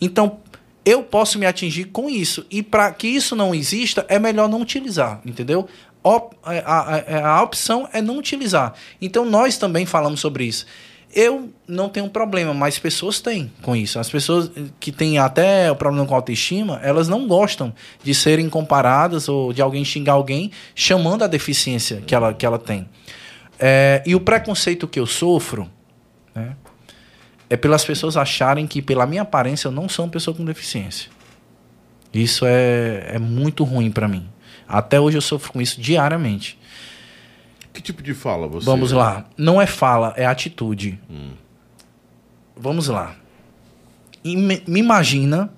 Então, 0.00 0.40
eu 0.84 1.02
posso 1.02 1.38
me 1.38 1.46
atingir 1.46 1.84
com 1.86 2.10
isso. 2.10 2.44
E 2.50 2.62
para 2.62 2.90
que 2.92 3.06
isso 3.06 3.36
não 3.36 3.54
exista, 3.54 4.04
é 4.08 4.18
melhor 4.18 4.48
não 4.48 4.60
utilizar, 4.60 5.20
entendeu? 5.24 5.68
Op, 6.02 6.36
a, 6.42 6.52
a, 6.52 7.36
a 7.36 7.42
opção 7.42 7.88
é 7.92 8.02
não 8.02 8.18
utilizar. 8.18 8.74
Então, 9.00 9.24
nós 9.24 9.56
também 9.56 9.86
falamos 9.86 10.20
sobre 10.20 10.44
isso. 10.44 10.66
Eu 11.14 11.50
não 11.68 11.90
tenho 11.90 12.08
problema, 12.08 12.54
mas 12.54 12.78
pessoas 12.78 13.20
têm 13.20 13.52
com 13.60 13.76
isso. 13.76 13.98
As 13.98 14.08
pessoas 14.08 14.50
que 14.80 14.90
têm 14.90 15.18
até 15.18 15.70
o 15.70 15.76
problema 15.76 16.06
com 16.06 16.14
autoestima, 16.14 16.80
elas 16.82 17.06
não 17.06 17.28
gostam 17.28 17.74
de 18.02 18.14
serem 18.14 18.48
comparadas 18.48 19.28
ou 19.28 19.52
de 19.52 19.60
alguém 19.60 19.84
xingar 19.84 20.14
alguém 20.14 20.50
chamando 20.74 21.22
a 21.22 21.26
deficiência 21.26 22.02
que 22.06 22.14
ela, 22.14 22.32
que 22.32 22.46
ela 22.46 22.58
tem. 22.58 22.88
É, 23.58 24.02
e 24.06 24.14
o 24.14 24.20
preconceito 24.20 24.88
que 24.88 24.98
eu 24.98 25.06
sofro 25.06 25.70
né, 26.34 26.56
é 27.50 27.56
pelas 27.56 27.84
pessoas 27.84 28.16
acharem 28.16 28.66
que, 28.66 28.80
pela 28.80 29.06
minha 29.06 29.22
aparência, 29.22 29.68
eu 29.68 29.72
não 29.72 29.88
sou 29.90 30.06
uma 30.06 30.10
pessoa 30.10 30.34
com 30.34 30.44
deficiência. 30.44 31.10
Isso 32.12 32.46
é, 32.46 33.10
é 33.14 33.18
muito 33.18 33.64
ruim 33.64 33.90
para 33.90 34.08
mim. 34.08 34.28
Até 34.66 34.98
hoje 34.98 35.18
eu 35.18 35.22
sofro 35.22 35.52
com 35.52 35.60
isso 35.60 35.80
diariamente. 35.80 36.58
Que 37.72 37.80
tipo 37.80 38.02
de 38.02 38.14
fala 38.14 38.46
você? 38.46 38.66
Vamos 38.66 38.92
lá. 38.92 39.24
Não 39.36 39.60
é 39.60 39.66
fala, 39.66 40.12
é 40.16 40.26
atitude. 40.26 41.00
Hum. 41.10 41.30
Vamos 42.56 42.88
lá. 42.88 43.16
Me, 44.24 44.62
imagina 44.66 45.52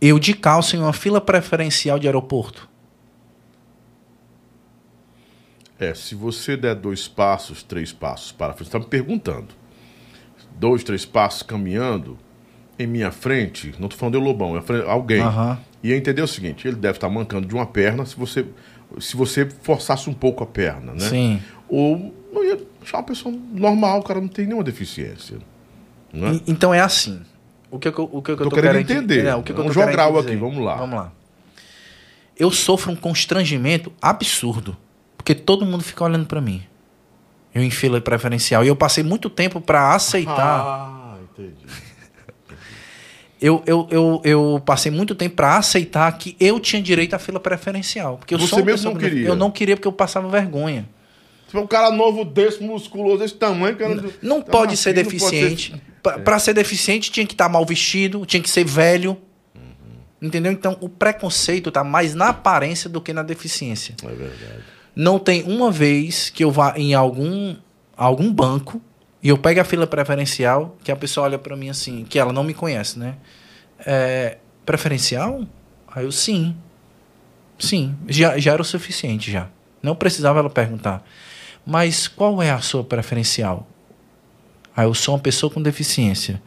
eu 0.00 0.18
de 0.18 0.32
calça 0.34 0.76
em 0.76 0.78
uma 0.78 0.92
fila 0.92 1.20
preferencial 1.20 1.98
de 1.98 2.06
aeroporto. 2.06 2.68
É, 5.78 5.94
se 5.94 6.14
você 6.14 6.56
der 6.56 6.74
dois 6.74 7.06
passos, 7.06 7.62
três 7.62 7.92
passos 7.92 8.32
para 8.32 8.52
frente, 8.52 8.66
está 8.66 8.78
me 8.78 8.86
perguntando. 8.86 9.48
Dois, 10.56 10.82
três 10.82 11.04
passos 11.04 11.42
caminhando 11.42 12.18
em 12.78 12.86
minha 12.86 13.10
frente, 13.10 13.74
não 13.78 13.86
estou 13.86 13.98
falando 13.98 14.18
de 14.18 14.24
Lobão, 14.24 14.56
é 14.56 14.62
alguém. 14.88 15.22
Uhum. 15.22 15.56
E 15.82 15.92
entender 15.92 16.22
o 16.22 16.26
seguinte: 16.26 16.66
ele 16.66 16.76
deve 16.76 16.96
estar 16.96 17.08
mancando 17.08 17.46
de 17.46 17.54
uma 17.54 17.66
perna 17.66 18.04
se 18.04 18.16
você 18.16 18.46
se 18.98 19.16
você 19.16 19.48
forçasse 19.62 20.08
um 20.08 20.14
pouco 20.14 20.42
a 20.42 20.46
perna, 20.46 20.92
né? 20.92 21.08
Sim. 21.08 21.42
Ou 21.68 22.14
não 22.32 22.44
ia 22.44 22.58
achar 22.82 22.98
uma 22.98 23.04
pessoa 23.04 23.34
normal, 23.52 24.00
o 24.00 24.02
cara 24.02 24.20
não 24.20 24.28
tem 24.28 24.46
nenhuma 24.46 24.64
deficiência. 24.64 25.38
Né? 26.12 26.40
então 26.46 26.72
é 26.72 26.80
assim. 26.80 27.20
O 27.70 27.78
que, 27.78 27.86
eu, 27.88 27.92
o 28.10 28.22
que, 28.22 28.30
eu 28.30 28.36
tô, 28.36 28.44
tô 28.44 28.50
querendo, 28.50 28.72
querendo 28.72 28.90
entender. 28.90 29.26
É, 29.26 29.34
o 29.34 29.42
que, 29.42 29.52
vamos 29.52 29.74
jogar 29.74 29.90
aqui, 29.90 30.36
vamos 30.36 30.64
lá. 30.64 30.76
Vamos 30.76 30.96
lá. 30.96 31.12
Eu 32.34 32.50
sofro 32.50 32.92
um 32.92 32.96
constrangimento 32.96 33.92
absurdo. 34.00 34.74
Porque 35.18 35.34
todo 35.34 35.66
mundo 35.66 35.84
fica 35.84 36.02
olhando 36.02 36.24
para 36.24 36.40
mim. 36.40 36.62
Eu 37.54 37.62
em 37.62 37.70
fila 37.70 38.00
preferencial. 38.00 38.64
E 38.64 38.68
eu 38.68 38.76
passei 38.76 39.04
muito 39.04 39.28
tempo 39.28 39.60
para 39.60 39.94
aceitar. 39.94 40.64
Ah, 40.64 41.18
entendi 41.22 41.87
eu, 43.40 43.62
eu, 43.66 43.86
eu, 43.90 44.20
eu 44.24 44.62
passei 44.64 44.90
muito 44.90 45.14
tempo 45.14 45.36
para 45.36 45.56
aceitar 45.56 46.10
que 46.18 46.36
eu 46.40 46.58
tinha 46.58 46.82
direito 46.82 47.14
à 47.14 47.18
fila 47.18 47.38
preferencial. 47.38 48.18
Porque 48.18 48.34
eu 48.34 48.38
Você 48.38 48.62
mesmo 48.62 48.90
não 48.90 48.98
queria? 48.98 49.28
Eu 49.28 49.36
não 49.36 49.50
queria 49.50 49.76
porque 49.76 49.86
eu 49.86 49.92
passava 49.92 50.28
vergonha. 50.28 50.88
Se 51.46 51.52
for 51.52 51.62
um 51.62 51.66
cara 51.66 51.90
novo 51.90 52.24
desse, 52.24 52.62
musculoso, 52.62 53.18
desse 53.18 53.34
tamanho... 53.34 53.76
Cara, 53.76 53.94
não, 53.94 54.12
não 54.22 54.42
tá 54.42 54.50
pode 54.50 54.76
ser 54.76 54.92
deficiente. 54.92 55.72
Ser... 55.72 56.18
Para 56.22 56.38
ser 56.38 56.52
deficiente 56.52 57.10
tinha 57.10 57.26
que 57.26 57.34
estar 57.34 57.46
tá 57.46 57.50
mal 57.50 57.64
vestido, 57.64 58.26
tinha 58.26 58.42
que 58.42 58.50
ser 58.50 58.64
velho. 58.64 59.16
Uhum. 59.54 59.62
Entendeu? 60.20 60.50
Então 60.50 60.76
o 60.80 60.88
preconceito 60.88 61.68
está 61.68 61.84
mais 61.84 62.14
na 62.14 62.28
aparência 62.30 62.90
do 62.90 63.00
que 63.00 63.12
na 63.12 63.22
deficiência. 63.22 63.94
É 64.02 64.08
verdade. 64.08 64.64
Não 64.96 65.18
tem 65.18 65.44
uma 65.44 65.70
vez 65.70 66.28
que 66.28 66.42
eu 66.42 66.50
vá 66.50 66.74
em 66.76 66.92
algum, 66.92 67.54
algum 67.96 68.32
banco 68.32 68.82
e 69.22 69.28
eu 69.28 69.38
pego 69.38 69.60
a 69.60 69.64
fila 69.64 69.86
preferencial, 69.86 70.76
que 70.84 70.92
a 70.92 70.96
pessoa 70.96 71.24
olha 71.24 71.38
para 71.38 71.56
mim 71.56 71.68
assim, 71.68 72.04
que 72.04 72.18
ela 72.18 72.32
não 72.32 72.44
me 72.44 72.54
conhece, 72.54 72.98
né? 72.98 73.16
É, 73.84 74.38
preferencial? 74.64 75.44
Aí 75.88 76.04
eu, 76.04 76.12
sim. 76.12 76.54
Sim, 77.58 77.96
já, 78.06 78.38
já 78.38 78.52
era 78.52 78.62
o 78.62 78.64
suficiente 78.64 79.30
já. 79.30 79.48
Não 79.82 79.96
precisava 79.96 80.38
ela 80.38 80.50
perguntar. 80.50 81.04
Mas 81.66 82.06
qual 82.06 82.42
é 82.42 82.50
a 82.50 82.60
sua 82.60 82.84
preferencial? 82.84 83.66
Ah, 84.76 84.84
eu 84.84 84.94
sou 84.94 85.14
uma 85.14 85.20
pessoa 85.20 85.50
com 85.50 85.60
deficiência. 85.60 86.40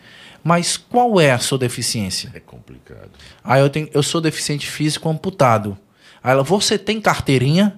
Mas 0.44 0.78
qual 0.78 1.20
é 1.20 1.32
a 1.32 1.40
sua 1.40 1.58
deficiência? 1.58 2.32
É 2.34 2.40
complicado. 2.40 3.12
Ah, 3.44 3.60
eu, 3.60 3.70
tenho, 3.70 3.90
eu 3.94 4.02
sou 4.02 4.22
deficiente 4.22 4.66
físico 4.66 5.10
amputado. 5.10 5.78
Aí 6.24 6.32
ela, 6.32 6.44
você 6.44 6.78
tem 6.78 7.02
carteirinha? 7.02 7.78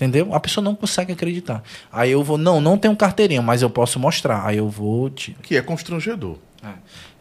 Entendeu? 0.00 0.34
A 0.34 0.40
pessoa 0.40 0.64
não 0.64 0.74
consegue 0.74 1.12
acreditar. 1.12 1.62
Aí 1.92 2.10
eu 2.10 2.24
vou, 2.24 2.38
não, 2.38 2.58
não 2.58 2.78
tenho 2.78 2.96
carteirinha, 2.96 3.42
mas 3.42 3.60
eu 3.60 3.68
posso 3.68 4.00
mostrar. 4.00 4.46
Aí 4.46 4.56
eu 4.56 4.68
vou. 4.68 5.10
Te... 5.10 5.36
Que 5.42 5.56
é 5.56 5.62
constrangedor. 5.62 6.38
É. 6.64 6.72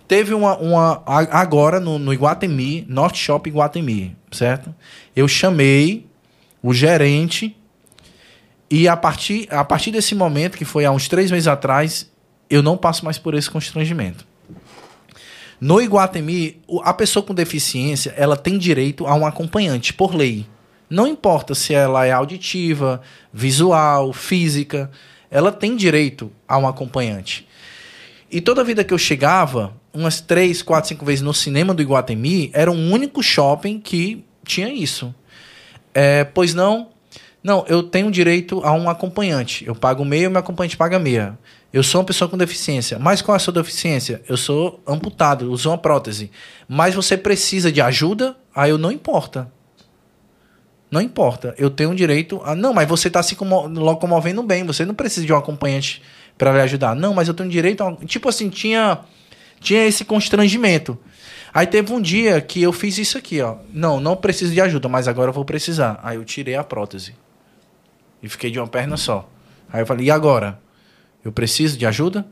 Teve 0.08 0.34
uma, 0.34 0.58
uma. 0.58 1.04
Agora 1.06 1.80
no, 1.80 2.00
no 2.00 2.14
Iguatemi, 2.14 2.86
Norte 2.88 3.20
Shop 3.20 3.50
Iguatemi, 3.50 4.16
certo? 4.32 4.74
Eu 5.14 5.28
chamei 5.28 6.08
o 6.64 6.74
gerente 6.74 7.54
e 8.72 8.88
a 8.88 8.96
partir, 8.96 9.48
a 9.52 9.66
partir 9.66 9.92
desse 9.92 10.16
momento, 10.16 10.58
que 10.58 10.64
foi 10.64 10.86
há 10.86 10.92
uns 10.92 11.10
três 11.10 11.30
meses 11.30 11.48
atrás, 11.48 12.10
eu 12.50 12.64
não 12.64 12.78
passo 12.78 13.04
mais 13.04 13.18
por 13.18 13.34
esse 13.34 13.50
constrangimento. 13.50 14.26
No 15.60 15.82
Iguatemi, 15.82 16.62
a 16.84 16.94
pessoa 16.94 17.22
com 17.22 17.34
deficiência, 17.34 18.14
ela 18.16 18.38
tem 18.38 18.58
direito 18.58 19.06
a 19.06 19.14
um 19.16 19.26
acompanhante, 19.26 19.94
por 19.94 20.16
lei. 20.16 20.46
Não 20.90 21.08
importa 21.08 21.54
se 21.54 21.74
ela 21.74 22.06
é 22.06 22.12
auditiva, 22.12 23.02
visual, 23.32 24.12
física, 24.12 24.90
ela 25.30 25.52
tem 25.52 25.76
direito 25.76 26.32
a 26.48 26.58
um 26.58 26.68
acompanhante. 26.68 27.48
E 28.32 28.42
toda 28.42 28.64
vida 28.64 28.84
que 28.84 28.94
eu 28.94 28.98
chegava, 28.98 29.74
umas 29.94 30.22
três, 30.22 30.62
quatro, 30.62 30.90
cinco 30.90 31.06
vezes 31.06 31.22
no 31.22 31.34
cinema 31.34 31.74
do 31.74 31.82
Iguatemi, 31.82 32.52
era 32.54 32.72
o 32.72 32.76
um 32.76 32.92
único 32.92 33.22
shopping 33.22 33.80
que 33.80 34.24
tinha 34.44 34.72
isso. 34.72 35.14
É, 35.94 36.24
pois 36.24 36.54
não, 36.54 36.90
não, 37.44 37.66
eu 37.68 37.82
tenho 37.84 38.12
direito 38.12 38.62
a 38.64 38.74
um 38.74 38.90
acompanhante. 38.90 39.66
Eu 39.66 39.76
pago 39.76 40.04
meia, 40.04 40.30
meu 40.30 40.40
acompanhante 40.40 40.78
paga 40.78 41.00
meia. 41.00 41.38
Eu 41.72 41.84
sou 41.84 42.02
uma 42.02 42.06
pessoa 42.06 42.28
com 42.28 42.38
deficiência. 42.38 43.00
Mas 43.00 43.22
qual 43.22 43.36
é 43.36 43.38
a 43.38 43.40
sua 43.40 43.54
deficiência? 43.54 44.22
Eu 44.28 44.36
sou 44.36 44.82
amputado, 44.86 45.52
uso 45.52 45.70
uma 45.70 45.78
prótese. 45.78 46.32
Mas 46.68 46.96
você 46.96 47.16
precisa 47.16 47.72
de 47.72 47.80
ajuda? 47.80 48.36
Aí 48.54 48.72
eu 48.72 48.78
não 48.78 48.92
importa. 48.92 49.52
Não 50.92 51.02
importa. 51.02 51.54
Eu 51.58 51.70
tenho 51.70 51.94
direito 51.94 52.42
a. 52.44 52.56
Não, 52.56 52.74
mas 52.74 52.88
você 52.88 53.08
está 53.08 53.22
se 53.22 53.38
locomovendo 53.76 54.42
bem. 54.42 54.66
Você 54.66 54.86
não 54.86 54.96
precisa 54.96 55.26
de 55.26 55.32
um 55.32 55.38
acompanhante 55.38 56.02
para 56.38 56.52
lhe 56.52 56.62
ajudar. 56.62 56.96
Não, 56.96 57.14
mas 57.14 57.28
eu 57.28 57.34
tenho 57.34 57.50
direito 57.50 57.84
a. 57.84 57.96
Tipo 58.06 58.30
assim, 58.30 58.50
tinha, 58.50 59.00
tinha 59.60 59.86
esse 59.86 60.04
constrangimento. 60.04 60.98
Aí 61.54 61.66
teve 61.66 61.92
um 61.94 62.02
dia 62.02 62.40
que 62.42 62.62
eu 62.62 62.72
fiz 62.72 62.98
isso 62.98 63.18
aqui, 63.18 63.42
ó. 63.42 63.58
Não, 63.74 64.00
não 64.00 64.16
preciso 64.16 64.54
de 64.54 64.62
ajuda, 64.62 64.88
mas 64.88 65.08
agora 65.08 65.30
eu 65.30 65.34
vou 65.34 65.46
precisar. 65.46 66.00
Aí 66.04 66.16
eu 66.16 66.26
tirei 66.26 66.56
a 66.56 66.64
prótese. 66.64 67.16
E 68.22 68.30
fiquei 68.30 68.52
de 68.52 68.60
uma 68.60 68.68
perna 68.68 68.98
só. 68.98 69.28
Aí 69.72 69.82
eu 69.82 69.86
falei, 69.86 70.08
e 70.08 70.12
agora? 70.12 70.60
Eu 71.24 71.32
preciso 71.32 71.78
de 71.78 71.86
ajuda? 71.86 72.26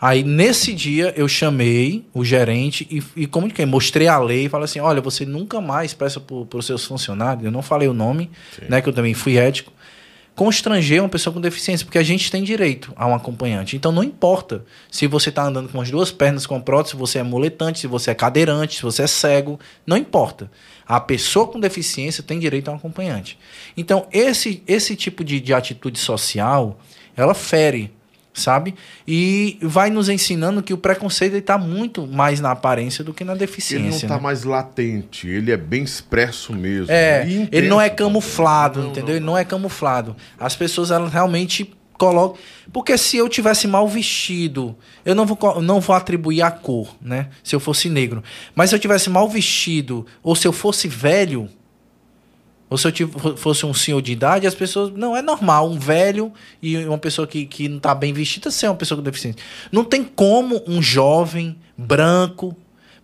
Aí, 0.00 0.22
nesse 0.22 0.74
dia, 0.74 1.14
eu 1.16 1.26
chamei 1.26 2.04
o 2.12 2.24
gerente 2.24 2.86
e, 2.90 3.22
e 3.22 3.26
comuniquei, 3.26 3.64
mostrei 3.64 4.08
a 4.08 4.18
lei 4.18 4.44
e 4.44 4.48
falei 4.48 4.66
assim: 4.66 4.80
olha, 4.80 5.00
você 5.00 5.24
nunca 5.24 5.60
mais 5.60 5.94
peça 5.94 6.20
para 6.20 6.58
os 6.58 6.66
seus 6.66 6.84
funcionários, 6.84 7.44
eu 7.44 7.50
não 7.50 7.62
falei 7.62 7.88
o 7.88 7.94
nome, 7.94 8.30
Sim. 8.54 8.66
né? 8.68 8.82
Que 8.82 8.88
eu 8.88 8.92
também 8.92 9.14
fui 9.14 9.38
ético. 9.38 9.72
Constranger 10.34 11.00
uma 11.02 11.08
pessoa 11.08 11.32
com 11.32 11.40
deficiência, 11.40 11.86
porque 11.86 11.96
a 11.96 12.02
gente 12.02 12.30
tem 12.30 12.44
direito 12.44 12.92
a 12.94 13.06
um 13.06 13.14
acompanhante. 13.14 13.74
Então 13.74 13.90
não 13.90 14.04
importa 14.04 14.66
se 14.90 15.06
você 15.06 15.30
está 15.30 15.44
andando 15.44 15.70
com 15.70 15.80
as 15.80 15.90
duas 15.90 16.12
pernas 16.12 16.44
com 16.44 16.54
a 16.54 16.60
prótese, 16.60 16.90
se 16.90 16.96
você 16.98 17.20
é 17.20 17.22
muletante, 17.22 17.78
se 17.78 17.86
você 17.86 18.10
é 18.10 18.14
cadeirante, 18.14 18.76
se 18.76 18.82
você 18.82 19.04
é 19.04 19.06
cego, 19.06 19.58
não 19.86 19.96
importa. 19.96 20.50
A 20.86 21.00
pessoa 21.00 21.46
com 21.46 21.58
deficiência 21.58 22.22
tem 22.22 22.38
direito 22.38 22.68
a 22.68 22.72
um 22.72 22.76
acompanhante. 22.76 23.38
Então, 23.78 24.06
esse, 24.12 24.62
esse 24.66 24.94
tipo 24.94 25.24
de, 25.24 25.40
de 25.40 25.54
atitude 25.54 25.98
social, 25.98 26.78
ela 27.16 27.32
fere 27.32 27.95
sabe? 28.36 28.74
E 29.08 29.58
vai 29.62 29.90
nos 29.90 30.08
ensinando 30.08 30.62
que 30.62 30.74
o 30.74 30.78
preconceito 30.78 31.36
está 31.36 31.56
muito 31.56 32.06
mais 32.06 32.38
na 32.40 32.50
aparência 32.50 33.02
do 33.02 33.12
que 33.14 33.24
na 33.24 33.34
deficiência. 33.34 33.76
Ele 33.76 33.88
não 33.88 33.96
está 33.96 34.16
né? 34.16 34.20
mais 34.20 34.44
latente, 34.44 35.26
ele 35.26 35.50
é 35.50 35.56
bem 35.56 35.82
expresso 35.82 36.52
mesmo. 36.52 36.92
É, 36.92 37.26
ele 37.50 37.68
não 37.68 37.80
é 37.80 37.88
camuflado, 37.88 38.82
não, 38.82 38.90
entendeu? 38.90 39.08
Não, 39.08 39.16
ele 39.16 39.24
não 39.24 39.38
é 39.38 39.44
camuflado. 39.44 40.14
As 40.38 40.54
pessoas 40.54 40.90
elas 40.90 41.12
realmente 41.12 41.72
colocam. 41.96 42.38
Porque 42.72 42.96
se 42.98 43.16
eu 43.16 43.28
tivesse 43.28 43.66
mal 43.66 43.88
vestido, 43.88 44.76
eu 45.04 45.14
não 45.14 45.24
vou, 45.24 45.62
não 45.62 45.80
vou 45.80 45.96
atribuir 45.96 46.42
a 46.42 46.50
cor, 46.50 46.94
né? 47.00 47.28
Se 47.42 47.54
eu 47.56 47.60
fosse 47.60 47.88
negro. 47.88 48.22
Mas 48.54 48.70
se 48.70 48.76
eu 48.76 48.80
tivesse 48.80 49.08
mal 49.08 49.28
vestido, 49.28 50.06
ou 50.22 50.36
se 50.36 50.46
eu 50.46 50.52
fosse 50.52 50.88
velho, 50.88 51.48
ou 52.68 52.76
se 52.76 52.88
eu 52.88 53.36
fosse 53.36 53.64
um 53.64 53.72
senhor 53.72 54.02
de 54.02 54.12
idade, 54.12 54.46
as 54.46 54.54
pessoas. 54.54 54.92
Não, 54.92 55.16
é 55.16 55.22
normal, 55.22 55.70
um 55.70 55.78
velho 55.78 56.32
e 56.60 56.76
uma 56.84 56.98
pessoa 56.98 57.26
que, 57.26 57.46
que 57.46 57.68
não 57.68 57.76
está 57.76 57.94
bem 57.94 58.12
vestida 58.12 58.50
ser 58.50 58.66
uma 58.68 58.74
pessoa 58.74 58.98
com 58.98 59.04
deficiência. 59.04 59.40
Não 59.70 59.84
tem 59.84 60.02
como 60.02 60.62
um 60.66 60.82
jovem, 60.82 61.56
branco, 61.76 62.56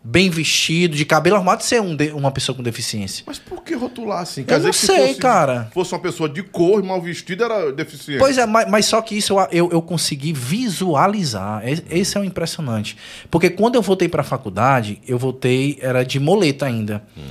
bem 0.02 0.28
vestido, 0.28 0.96
de 0.96 1.04
cabelo 1.04 1.36
armado, 1.36 1.62
ser 1.62 1.80
um 1.80 1.94
de, 1.94 2.10
uma 2.10 2.32
pessoa 2.32 2.56
com 2.56 2.62
deficiência. 2.62 3.22
Mas 3.24 3.38
por 3.38 3.62
que 3.62 3.74
rotular 3.74 4.22
assim? 4.22 4.42
Quer 4.42 4.54
eu 4.54 4.64
não 4.64 4.72
sei, 4.72 5.08
fosse, 5.08 5.20
cara. 5.20 5.70
fosse 5.72 5.94
uma 5.94 6.00
pessoa 6.00 6.28
de 6.28 6.42
cor, 6.42 6.82
mal 6.82 7.00
vestida, 7.00 7.44
era 7.44 7.72
deficiente. 7.72 8.18
Pois 8.18 8.38
é, 8.38 8.44
mas, 8.44 8.68
mas 8.68 8.86
só 8.86 9.00
que 9.00 9.16
isso 9.16 9.38
eu, 9.38 9.48
eu, 9.52 9.70
eu, 9.70 9.82
consegui 9.82 10.32
visualizar. 10.32 11.62
Esse 11.88 12.18
é 12.18 12.20
o 12.20 12.24
impressionante. 12.24 12.96
Porque 13.30 13.48
quando 13.48 13.76
eu 13.76 13.82
voltei 13.82 14.08
para 14.08 14.22
a 14.22 14.24
faculdade, 14.24 15.00
eu 15.06 15.18
voltei, 15.18 15.78
era 15.80 16.02
de 16.04 16.18
moleta 16.18 16.66
ainda. 16.66 17.04
Hum. 17.16 17.22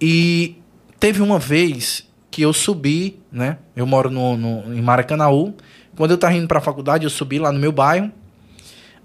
E 0.00 0.56
Teve 0.98 1.22
uma 1.22 1.38
vez 1.38 2.06
que 2.30 2.42
eu 2.42 2.52
subi, 2.52 3.20
né? 3.30 3.58
Eu 3.74 3.86
moro 3.86 4.10
no, 4.10 4.36
no 4.36 4.74
em 4.74 4.82
Maracanaú. 4.82 5.54
Quando 5.96 6.10
eu 6.10 6.16
estava 6.16 6.34
indo 6.34 6.46
para 6.46 6.58
a 6.58 6.62
faculdade, 6.62 7.04
eu 7.04 7.10
subi 7.10 7.38
lá 7.38 7.52
no 7.52 7.58
meu 7.58 7.72
bairro. 7.72 8.12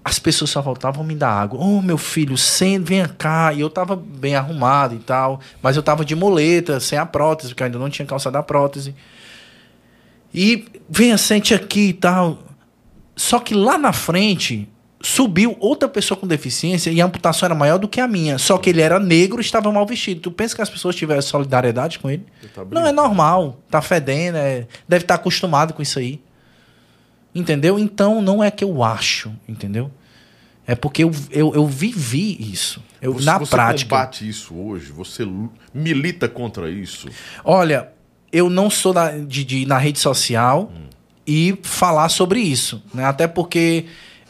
As 0.04 0.18
pessoas 0.18 0.50
só 0.50 0.60
voltavam 0.60 1.02
me 1.02 1.14
dar 1.14 1.30
água. 1.30 1.58
Ô, 1.58 1.78
oh, 1.78 1.82
meu 1.82 1.96
filho, 1.96 2.36
senta, 2.36 2.84
vem 2.84 3.06
cá. 3.16 3.52
E 3.52 3.60
eu 3.60 3.70
tava 3.70 3.96
bem 3.96 4.36
arrumado 4.36 4.94
e 4.94 4.98
tal. 4.98 5.40
Mas 5.62 5.76
eu 5.76 5.82
tava 5.82 6.04
de 6.04 6.14
moleta, 6.14 6.78
sem 6.78 6.98
a 6.98 7.06
prótese, 7.06 7.50
porque 7.50 7.62
eu 7.62 7.66
ainda 7.66 7.78
não 7.78 7.88
tinha 7.88 8.04
calçado 8.04 8.36
a 8.36 8.42
prótese. 8.42 8.94
E 10.32 10.66
venha, 10.90 11.16
sente 11.16 11.54
aqui 11.54 11.88
e 11.88 11.92
tal. 11.94 12.38
Só 13.16 13.38
que 13.38 13.54
lá 13.54 13.78
na 13.78 13.92
frente, 13.92 14.68
subiu 15.04 15.54
outra 15.60 15.86
pessoa 15.86 16.18
com 16.18 16.26
deficiência 16.26 16.90
e 16.90 17.00
a 17.00 17.04
amputação 17.04 17.46
era 17.46 17.54
maior 17.54 17.78
do 17.78 17.86
que 17.86 18.00
a 18.00 18.08
minha. 18.08 18.38
Só 18.38 18.56
que 18.56 18.70
ele 18.70 18.80
era 18.80 18.98
negro 18.98 19.38
e 19.38 19.44
estava 19.44 19.70
mal 19.70 19.86
vestido. 19.86 20.22
Tu 20.22 20.30
pensa 20.30 20.56
que 20.56 20.62
as 20.62 20.70
pessoas 20.70 20.96
tiveram 20.96 21.20
solidariedade 21.20 21.98
com 21.98 22.10
ele? 22.10 22.24
Tá 22.54 22.64
não, 22.70 22.86
é 22.86 22.92
normal. 22.92 23.60
Tá 23.70 23.82
fedendo, 23.82 24.38
é... 24.38 24.66
deve 24.88 25.04
estar 25.04 25.16
tá 25.16 25.20
acostumado 25.20 25.74
com 25.74 25.82
isso 25.82 25.98
aí. 25.98 26.20
Entendeu? 27.34 27.78
Então 27.78 28.22
não 28.22 28.42
é 28.42 28.50
que 28.50 28.64
eu 28.64 28.82
acho, 28.82 29.30
entendeu? 29.46 29.90
É 30.66 30.74
porque 30.74 31.04
eu, 31.04 31.10
eu, 31.30 31.54
eu 31.54 31.66
vivi 31.66 32.50
isso. 32.50 32.82
Eu, 33.02 33.12
você, 33.12 33.26
na 33.26 33.38
você 33.38 33.50
prática. 33.50 33.78
Você 33.78 33.84
combate 33.84 34.28
isso 34.28 34.54
hoje? 34.54 34.90
Você 34.92 35.28
milita 35.74 36.28
contra 36.28 36.70
isso? 36.70 37.08
Olha, 37.44 37.90
eu 38.32 38.48
não 38.48 38.70
sou 38.70 38.94
da, 38.94 39.10
de, 39.10 39.44
de 39.44 39.58
ir 39.58 39.66
na 39.66 39.76
rede 39.76 39.98
social 39.98 40.72
hum. 40.74 40.88
e 41.26 41.58
falar 41.62 42.08
sobre 42.08 42.40
isso. 42.40 42.82
Né? 42.94 43.04
Até 43.04 43.28
porque 43.28 43.84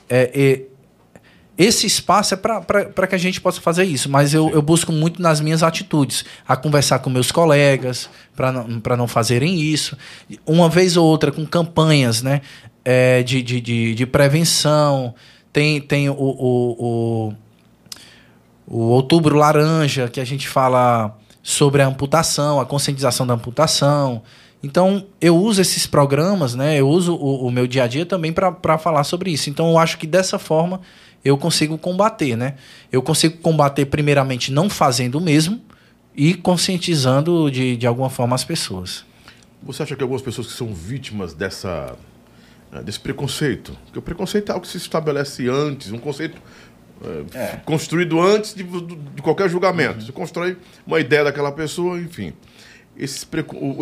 é, 0.08 0.30
é, 0.34 0.73
esse 1.56 1.86
espaço 1.86 2.34
é 2.34 2.36
para 2.36 3.06
que 3.06 3.14
a 3.14 3.18
gente 3.18 3.40
possa 3.40 3.60
fazer 3.60 3.84
isso, 3.84 4.10
mas 4.10 4.34
eu, 4.34 4.50
eu, 4.50 4.60
busco 4.60 4.90
muito 4.90 5.22
nas 5.22 5.40
minhas 5.40 5.62
atitudes, 5.62 6.24
a 6.46 6.56
conversar 6.56 6.98
com 6.98 7.08
meus 7.08 7.30
colegas 7.30 8.10
para 8.34 8.50
não, 8.50 8.66
não 8.96 9.08
fazerem 9.08 9.60
isso, 9.60 9.96
uma 10.44 10.68
vez 10.68 10.96
ou 10.96 11.06
outra 11.06 11.30
com 11.30 11.46
campanhas 11.46 12.22
né, 12.22 12.40
é, 12.84 13.22
de, 13.22 13.40
de, 13.40 13.60
de, 13.60 13.94
de, 13.94 14.06
prevenção, 14.06 15.14
tem, 15.52 15.80
tem 15.80 16.10
o, 16.10 16.14
o, 16.14 16.76
o, 16.78 17.34
o 18.66 18.78
Outubro 18.88 19.36
Laranja, 19.36 20.08
que 20.08 20.20
a 20.20 20.24
gente 20.24 20.48
fala 20.48 21.16
sobre 21.40 21.82
a 21.82 21.86
amputação, 21.86 22.60
a 22.60 22.66
conscientização 22.66 23.24
da 23.24 23.34
amputação, 23.34 24.22
então, 24.64 25.04
eu 25.20 25.36
uso 25.36 25.60
esses 25.60 25.86
programas, 25.86 26.54
né? 26.54 26.80
Eu 26.80 26.88
uso 26.88 27.14
o, 27.14 27.46
o 27.46 27.50
meu 27.50 27.66
dia 27.66 27.84
a 27.84 27.86
dia 27.86 28.06
também 28.06 28.32
para 28.32 28.78
falar 28.78 29.04
sobre 29.04 29.30
isso. 29.30 29.50
Então, 29.50 29.68
eu 29.68 29.76
acho 29.76 29.98
que 29.98 30.06
dessa 30.06 30.38
forma 30.38 30.80
eu 31.24 31.38
consigo 31.38 31.78
combater, 31.78 32.36
né? 32.36 32.54
Eu 32.92 33.02
consigo 33.02 33.38
combater, 33.38 33.86
primeiramente, 33.86 34.52
não 34.52 34.68
fazendo 34.68 35.16
o 35.16 35.20
mesmo 35.20 35.60
e 36.14 36.34
conscientizando 36.34 37.50
de, 37.50 37.76
de 37.76 37.86
alguma 37.86 38.10
forma 38.10 38.34
as 38.34 38.44
pessoas. 38.44 39.04
Você 39.62 39.82
acha 39.82 39.96
que 39.96 40.02
algumas 40.02 40.22
pessoas 40.22 40.48
que 40.48 40.52
são 40.52 40.74
vítimas 40.74 41.32
dessa, 41.32 41.96
eh, 42.72 42.82
desse 42.82 43.00
preconceito? 43.00 43.76
Porque 43.86 43.98
o 43.98 44.02
preconceito 44.02 44.50
é 44.50 44.52
algo 44.52 44.66
que 44.66 44.70
se 44.70 44.76
estabelece 44.76 45.48
antes, 45.48 45.90
um 45.90 45.98
conceito 45.98 46.40
é, 47.02 47.38
é. 47.38 47.60
construído 47.64 48.20
antes 48.20 48.54
de, 48.54 48.62
de 48.62 49.22
qualquer 49.22 49.48
julgamento. 49.48 50.00
Uhum. 50.00 50.06
Você 50.06 50.12
constrói 50.12 50.58
uma 50.86 51.00
ideia 51.00 51.24
daquela 51.24 51.50
pessoa, 51.50 51.98
enfim. 51.98 52.34
Esse, 52.96 53.26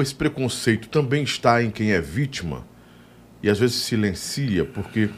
esse 0.00 0.14
preconceito 0.14 0.88
também 0.88 1.24
está 1.24 1.62
em 1.62 1.70
quem 1.70 1.90
é 1.90 2.00
vítima 2.00 2.64
e 3.42 3.50
às 3.50 3.58
vezes 3.58 3.76
silencia, 3.76 4.64
porque 4.64 5.10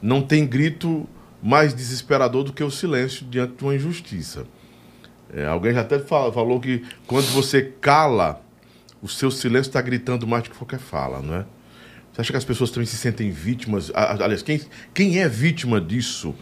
não 0.00 0.22
tem 0.22 0.46
grito 0.46 1.06
mais 1.46 1.72
desesperador 1.72 2.42
do 2.42 2.52
que 2.52 2.64
o 2.64 2.70
silêncio 2.72 3.24
diante 3.24 3.54
de 3.54 3.62
uma 3.62 3.72
injustiça. 3.72 4.46
É, 5.32 5.46
alguém 5.46 5.72
já 5.72 5.82
até 5.82 5.96
falou 6.00 6.58
que 6.58 6.84
quando 7.06 7.26
você 7.26 7.62
cala 7.80 8.40
o 9.00 9.08
seu 9.08 9.30
silêncio 9.30 9.70
está 9.70 9.80
gritando 9.80 10.26
mais 10.26 10.42
do 10.42 10.50
que 10.50 10.56
qualquer 10.56 10.80
fala, 10.80 11.22
não 11.22 11.36
é? 11.36 11.44
Você 12.12 12.22
acha 12.22 12.32
que 12.32 12.36
as 12.36 12.44
pessoas 12.44 12.70
também 12.72 12.86
se 12.86 12.96
sentem 12.96 13.30
vítimas? 13.30 13.92
Aliás, 13.94 14.42
quem, 14.42 14.60
quem 14.92 15.20
é 15.20 15.28
vítima 15.28 15.80
disso 15.80 16.34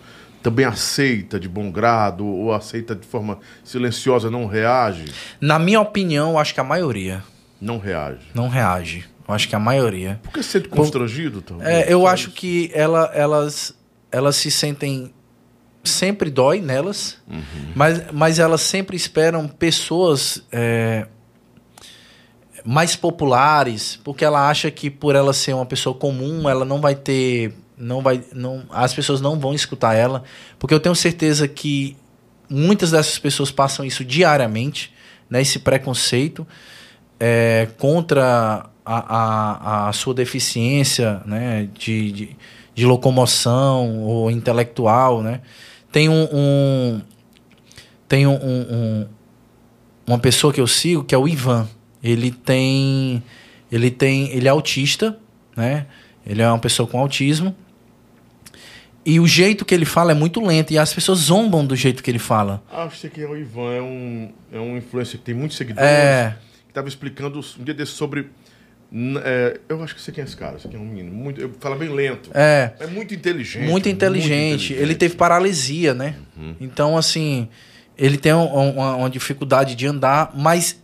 também 0.42 0.64
aceita 0.64 1.38
de 1.38 1.48
bom 1.50 1.70
grado 1.70 2.24
ou 2.24 2.54
aceita 2.54 2.94
de 2.94 3.06
forma 3.06 3.38
silenciosa, 3.62 4.30
não 4.30 4.46
reage? 4.46 5.04
Na 5.38 5.58
minha 5.58 5.80
opinião, 5.82 6.38
acho 6.38 6.54
que 6.54 6.60
a 6.60 6.64
maioria. 6.64 7.22
Não 7.60 7.78
reage. 7.78 8.26
Não 8.32 8.48
reage. 8.48 9.04
Eu 9.28 9.34
acho 9.34 9.48
que 9.48 9.56
a 9.56 9.58
maioria. 9.58 10.18
Por 10.22 10.32
que 10.32 10.42
se 10.42 10.50
sente 10.50 10.68
constrangido? 10.68 11.42
Talvez? 11.42 11.68
É, 11.68 11.92
eu 11.92 12.06
acho 12.06 12.30
que 12.30 12.70
ela, 12.72 13.10
elas, 13.12 13.74
elas 14.14 14.36
se 14.36 14.50
sentem. 14.50 15.12
Sempre 15.82 16.30
dói 16.30 16.62
nelas, 16.62 17.18
uhum. 17.28 17.42
mas, 17.74 18.10
mas 18.10 18.38
elas 18.38 18.62
sempre 18.62 18.96
esperam 18.96 19.46
pessoas 19.46 20.42
é, 20.50 21.06
mais 22.64 22.96
populares, 22.96 24.00
porque 24.02 24.24
ela 24.24 24.48
acha 24.48 24.70
que 24.70 24.88
por 24.88 25.14
ela 25.14 25.34
ser 25.34 25.52
uma 25.52 25.66
pessoa 25.66 25.94
comum, 25.94 26.48
ela 26.48 26.64
não 26.64 26.80
vai 26.80 26.94
ter. 26.94 27.54
não 27.76 28.00
vai 28.00 28.24
não 28.32 28.64
As 28.70 28.94
pessoas 28.94 29.20
não 29.20 29.38
vão 29.38 29.52
escutar 29.52 29.94
ela, 29.94 30.24
porque 30.58 30.72
eu 30.72 30.80
tenho 30.80 30.94
certeza 30.94 31.46
que 31.46 31.98
muitas 32.48 32.92
dessas 32.92 33.18
pessoas 33.18 33.50
passam 33.50 33.84
isso 33.84 34.02
diariamente, 34.02 34.90
né, 35.28 35.42
esse 35.42 35.58
preconceito 35.58 36.46
é, 37.20 37.68
contra 37.76 38.70
a, 38.84 39.16
a, 39.16 39.88
a 39.88 39.92
sua 39.92 40.14
deficiência 40.14 41.22
né, 41.24 41.68
de, 41.74 42.12
de, 42.12 42.36
de, 42.74 42.86
locomoção 42.86 44.02
ou 44.02 44.30
intelectual, 44.30 45.22
né? 45.22 45.40
Tem 45.92 46.08
um, 46.08 46.28
um 46.32 47.00
tem 48.08 48.26
um, 48.26 48.34
um, 48.34 49.06
uma 50.06 50.18
pessoa 50.18 50.52
que 50.52 50.60
eu 50.60 50.66
sigo 50.66 51.04
que 51.04 51.14
é 51.14 51.18
o 51.18 51.28
Ivan. 51.28 51.68
Ele 52.02 52.30
tem 52.30 53.22
ele 53.70 53.90
tem 53.90 54.30
ele 54.30 54.48
é 54.48 54.50
autista, 54.50 55.18
né? 55.56 55.86
Ele 56.26 56.42
é 56.42 56.48
uma 56.48 56.58
pessoa 56.58 56.88
com 56.88 56.98
autismo. 56.98 57.54
E 59.06 59.20
o 59.20 59.26
jeito 59.26 59.64
que 59.64 59.74
ele 59.74 59.84
fala 59.84 60.12
é 60.12 60.14
muito 60.14 60.40
lento 60.40 60.72
e 60.72 60.78
as 60.78 60.94
pessoas 60.94 61.18
zombam 61.18 61.64
do 61.66 61.76
jeito 61.76 62.02
que 62.02 62.10
ele 62.10 62.18
fala. 62.18 62.62
Acho 62.72 63.10
que 63.10 63.20
é 63.20 63.26
o 63.26 63.36
Ivan, 63.36 63.72
é 63.74 63.82
um, 63.82 64.32
é 64.50 64.58
um 64.58 64.78
influencer 64.78 65.18
que 65.18 65.26
tem 65.26 65.34
muitos 65.34 65.58
seguidores. 65.58 65.90
É. 65.90 66.36
Que 66.64 66.70
estava 66.70 66.88
explicando 66.88 67.38
um 67.38 67.64
dia 67.64 67.74
desse 67.74 67.92
sobre 67.92 68.30
é, 69.24 69.60
eu 69.68 69.82
acho 69.82 69.92
que 69.92 70.00
você 70.00 70.12
quem 70.12 70.22
é 70.22 70.26
esse 70.26 70.36
cara, 70.36 70.56
você 70.56 70.68
é 70.72 70.78
um 70.78 70.84
menino. 70.84 71.12
Muito, 71.12 71.50
fala 71.58 71.74
bem 71.74 71.88
lento. 71.88 72.30
É. 72.32 72.72
É 72.78 72.86
muito 72.86 73.12
inteligente. 73.12 73.68
Muito 73.68 73.88
inteligente. 73.88 74.28
Muito 74.30 74.54
inteligente. 74.54 74.72
Ele 74.74 74.94
teve 74.94 75.16
paralisia, 75.16 75.92
né? 75.92 76.14
Uhum. 76.36 76.54
Então, 76.60 76.96
assim, 76.96 77.48
ele 77.98 78.16
tem 78.16 78.32
um, 78.32 78.44
uma, 78.44 78.94
uma, 78.94 79.10
dificuldade 79.10 79.74
de 79.74 79.84
andar, 79.84 80.30
mas 80.36 80.80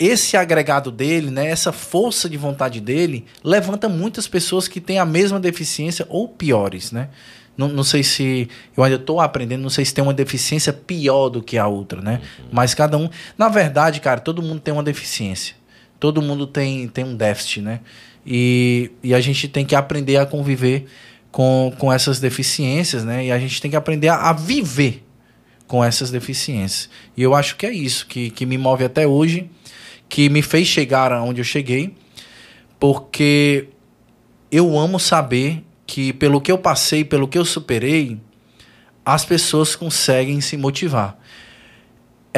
esse 0.00 0.36
agregado 0.36 0.90
dele, 0.90 1.30
né, 1.30 1.48
essa 1.48 1.70
força 1.70 2.28
de 2.28 2.36
vontade 2.36 2.80
dele, 2.80 3.24
levanta 3.44 3.88
muitas 3.88 4.26
pessoas 4.26 4.66
que 4.66 4.80
têm 4.80 4.98
a 4.98 5.04
mesma 5.04 5.38
deficiência 5.38 6.06
ou 6.08 6.28
piores, 6.28 6.90
né? 6.90 7.08
Não, 7.56 7.68
não 7.68 7.84
sei 7.84 8.02
se. 8.02 8.48
Eu 8.76 8.82
ainda 8.82 8.96
estou 8.96 9.20
aprendendo, 9.20 9.62
não 9.62 9.70
sei 9.70 9.84
se 9.84 9.94
tem 9.94 10.02
uma 10.02 10.14
deficiência 10.14 10.72
pior 10.72 11.28
do 11.28 11.40
que 11.40 11.56
a 11.56 11.68
outra, 11.68 12.00
né? 12.00 12.20
Uhum. 12.38 12.46
Mas 12.50 12.74
cada 12.74 12.98
um. 12.98 13.08
Na 13.36 13.48
verdade, 13.48 14.00
cara, 14.00 14.20
todo 14.20 14.42
mundo 14.42 14.60
tem 14.60 14.74
uma 14.74 14.82
deficiência 14.82 15.57
todo 15.98 16.22
mundo 16.22 16.46
tem, 16.46 16.88
tem 16.88 17.04
um 17.04 17.16
déficit, 17.16 17.60
né? 17.60 17.80
E, 18.26 18.90
e 19.02 19.14
a 19.14 19.20
gente 19.20 19.48
tem 19.48 19.64
que 19.64 19.74
aprender 19.74 20.16
a 20.16 20.26
conviver 20.26 20.86
com, 21.30 21.72
com 21.78 21.92
essas 21.92 22.20
deficiências, 22.20 23.04
né? 23.04 23.26
E 23.26 23.32
a 23.32 23.38
gente 23.38 23.60
tem 23.60 23.70
que 23.70 23.76
aprender 23.76 24.08
a, 24.08 24.16
a 24.16 24.32
viver 24.32 25.04
com 25.66 25.84
essas 25.84 26.10
deficiências. 26.10 26.88
E 27.16 27.22
eu 27.22 27.34
acho 27.34 27.56
que 27.56 27.66
é 27.66 27.72
isso 27.72 28.06
que, 28.06 28.30
que 28.30 28.46
me 28.46 28.56
move 28.56 28.84
até 28.84 29.06
hoje, 29.06 29.50
que 30.08 30.28
me 30.28 30.42
fez 30.42 30.66
chegar 30.66 31.12
aonde 31.12 31.40
eu 31.40 31.44
cheguei, 31.44 31.94
porque 32.78 33.68
eu 34.50 34.78
amo 34.78 34.98
saber 34.98 35.62
que 35.86 36.12
pelo 36.12 36.40
que 36.40 36.50
eu 36.50 36.58
passei, 36.58 37.04
pelo 37.04 37.28
que 37.28 37.38
eu 37.38 37.44
superei, 37.44 38.18
as 39.04 39.24
pessoas 39.24 39.74
conseguem 39.74 40.40
se 40.40 40.56
motivar 40.56 41.18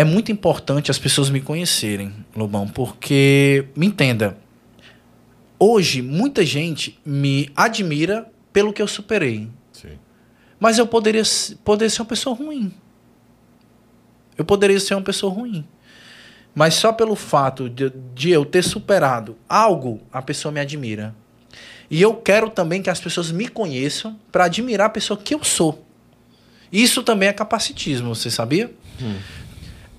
é 0.01 0.05
muito 0.05 0.33
importante 0.33 0.91
as 0.91 0.99
pessoas 0.99 1.29
me 1.29 1.43
conhecerem, 1.43 2.11
Lobão, 2.35 2.67
porque 2.67 3.67
me 3.77 3.85
entenda. 3.87 4.35
Hoje, 5.59 6.01
muita 6.01 6.43
gente 6.43 6.99
me 7.05 7.51
admira 7.55 8.27
pelo 8.51 8.73
que 8.73 8.81
eu 8.81 8.89
superei. 8.89 9.51
Sim. 9.71 9.99
Mas 10.59 10.79
eu 10.79 10.87
poderia, 10.87 11.23
poderia 11.63 11.91
ser 11.91 12.01
uma 12.01 12.09
pessoa 12.09 12.35
ruim. 12.35 12.73
Eu 14.39 14.45
poderia 14.47 14.81
ser 14.81 14.95
uma 14.95 15.03
pessoa 15.03 15.31
ruim. 15.31 15.67
Mas 16.55 16.77
só 16.77 16.95
pelo 16.95 17.15
fato 17.15 17.69
de, 17.69 17.93
de 18.15 18.31
eu 18.31 18.47
ter 18.47 18.63
superado 18.63 19.37
algo, 19.47 20.01
a 20.11 20.23
pessoa 20.23 20.51
me 20.51 20.61
admira. 20.61 21.15
E 21.91 22.01
eu 22.01 22.15
quero 22.15 22.49
também 22.49 22.81
que 22.81 22.89
as 22.89 23.01
pessoas 23.01 23.31
me 23.31 23.49
conheçam 23.49 24.19
para 24.33 24.45
admirar 24.45 24.87
a 24.87 24.91
pessoa 24.91 25.21
que 25.21 25.35
eu 25.35 25.45
sou. 25.45 25.85
Isso 26.73 27.03
também 27.03 27.29
é 27.29 27.35
capacitismo, 27.35 28.15
você 28.15 28.31
sabia? 28.31 28.73
Hum. 28.99 29.19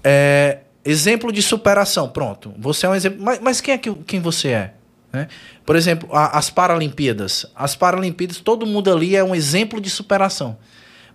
É, 0.03 0.60
exemplo 0.84 1.32
de 1.32 1.41
superação, 1.41 2.10
pronto. 2.10 2.53
Você 2.57 2.86
é 2.86 2.90
um 2.90 2.95
exemplo. 2.95 3.22
Mas, 3.22 3.40
mas 3.40 3.61
quem 3.61 3.73
é 3.73 3.78
que, 3.78 3.94
quem 3.94 4.19
você 4.19 4.49
é? 4.49 4.73
Né? 5.11 5.28
Por 5.65 5.76
exemplo, 5.76 6.10
a, 6.11 6.38
as 6.38 6.49
Paralimpíadas. 6.49 7.45
As 7.56 7.76
Paralimpíadas, 7.76 8.40
todo 8.40 8.65
mundo 8.65 8.91
ali 8.91 9.15
é 9.15 9.23
um 9.23 9.36
exemplo 9.36 9.80
de 9.80 9.90
superação. 9.90 10.57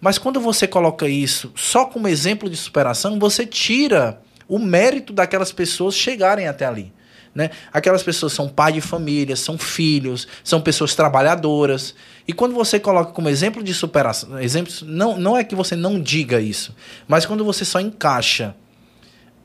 Mas 0.00 0.18
quando 0.18 0.40
você 0.40 0.66
coloca 0.66 1.08
isso 1.08 1.52
só 1.54 1.86
como 1.86 2.06
exemplo 2.06 2.50
de 2.50 2.56
superação, 2.56 3.18
você 3.18 3.46
tira 3.46 4.20
o 4.48 4.58
mérito 4.58 5.12
daquelas 5.12 5.52
pessoas 5.52 5.94
chegarem 5.94 6.46
até 6.46 6.66
ali. 6.66 6.92
Né? 7.34 7.50
Aquelas 7.72 8.02
pessoas 8.02 8.32
são 8.32 8.48
pai 8.48 8.72
de 8.72 8.80
família, 8.80 9.36
são 9.36 9.58
filhos, 9.58 10.26
são 10.42 10.60
pessoas 10.60 10.94
trabalhadoras. 10.94 11.94
E 12.26 12.32
quando 12.32 12.54
você 12.54 12.80
coloca 12.80 13.12
como 13.12 13.28
exemplo 13.28 13.62
de 13.62 13.74
superação, 13.74 14.38
exemplos, 14.38 14.82
não, 14.82 15.18
não 15.18 15.36
é 15.36 15.44
que 15.44 15.54
você 15.54 15.76
não 15.76 16.00
diga 16.00 16.40
isso, 16.40 16.74
mas 17.06 17.26
quando 17.26 17.44
você 17.44 17.64
só 17.64 17.78
encaixa 17.78 18.54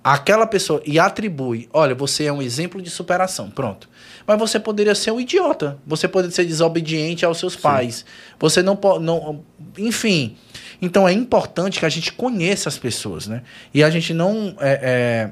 aquela 0.03 0.47
pessoa 0.47 0.81
e 0.85 0.99
atribui, 0.99 1.69
olha, 1.71 1.93
você 1.93 2.25
é 2.25 2.33
um 2.33 2.41
exemplo 2.41 2.81
de 2.81 2.89
superação, 2.89 3.49
pronto. 3.49 3.87
Mas 4.25 4.37
você 4.39 4.59
poderia 4.59 4.95
ser 4.95 5.11
um 5.11 5.19
idiota, 5.19 5.77
você 5.85 6.07
poderia 6.07 6.35
ser 6.35 6.45
desobediente 6.45 7.25
aos 7.25 7.37
seus 7.37 7.53
Sim. 7.53 7.59
pais, 7.59 8.05
você 8.39 8.63
não 8.63 8.75
pode, 8.75 9.03
não, 9.03 9.43
enfim. 9.77 10.35
Então 10.81 11.07
é 11.07 11.13
importante 11.13 11.79
que 11.79 11.85
a 11.85 11.89
gente 11.89 12.11
conheça 12.13 12.67
as 12.67 12.77
pessoas, 12.77 13.27
né? 13.27 13.43
E 13.73 13.83
a 13.83 13.89
gente 13.89 14.13
não 14.13 14.55
é, 14.59 14.79
é, 14.81 15.31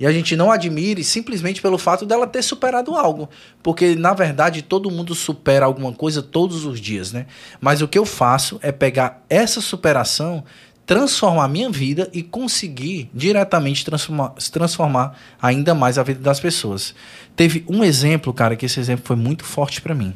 e 0.00 0.06
a 0.06 0.12
gente 0.12 0.36
não 0.36 0.52
admire 0.52 1.02
simplesmente 1.02 1.60
pelo 1.60 1.76
fato 1.76 2.06
dela 2.06 2.26
ter 2.26 2.42
superado 2.42 2.94
algo, 2.94 3.28
porque 3.62 3.96
na 3.96 4.14
verdade 4.14 4.62
todo 4.62 4.90
mundo 4.90 5.14
supera 5.14 5.66
alguma 5.66 5.92
coisa 5.92 6.22
todos 6.22 6.64
os 6.64 6.80
dias, 6.80 7.12
né? 7.12 7.26
Mas 7.60 7.82
o 7.82 7.88
que 7.88 7.98
eu 7.98 8.04
faço 8.06 8.60
é 8.62 8.70
pegar 8.70 9.24
essa 9.28 9.60
superação 9.60 10.44
transformar 10.88 11.44
a 11.44 11.48
minha 11.48 11.68
vida 11.68 12.08
e 12.14 12.22
conseguir 12.22 13.10
diretamente 13.12 13.84
transformar, 13.84 14.30
transformar 14.50 15.18
ainda 15.40 15.74
mais 15.74 15.98
a 15.98 16.02
vida 16.02 16.18
das 16.18 16.40
pessoas. 16.40 16.94
Teve 17.36 17.62
um 17.68 17.84
exemplo, 17.84 18.32
cara, 18.32 18.56
que 18.56 18.64
esse 18.64 18.80
exemplo 18.80 19.04
foi 19.04 19.14
muito 19.14 19.44
forte 19.44 19.82
para 19.82 19.94
mim. 19.94 20.14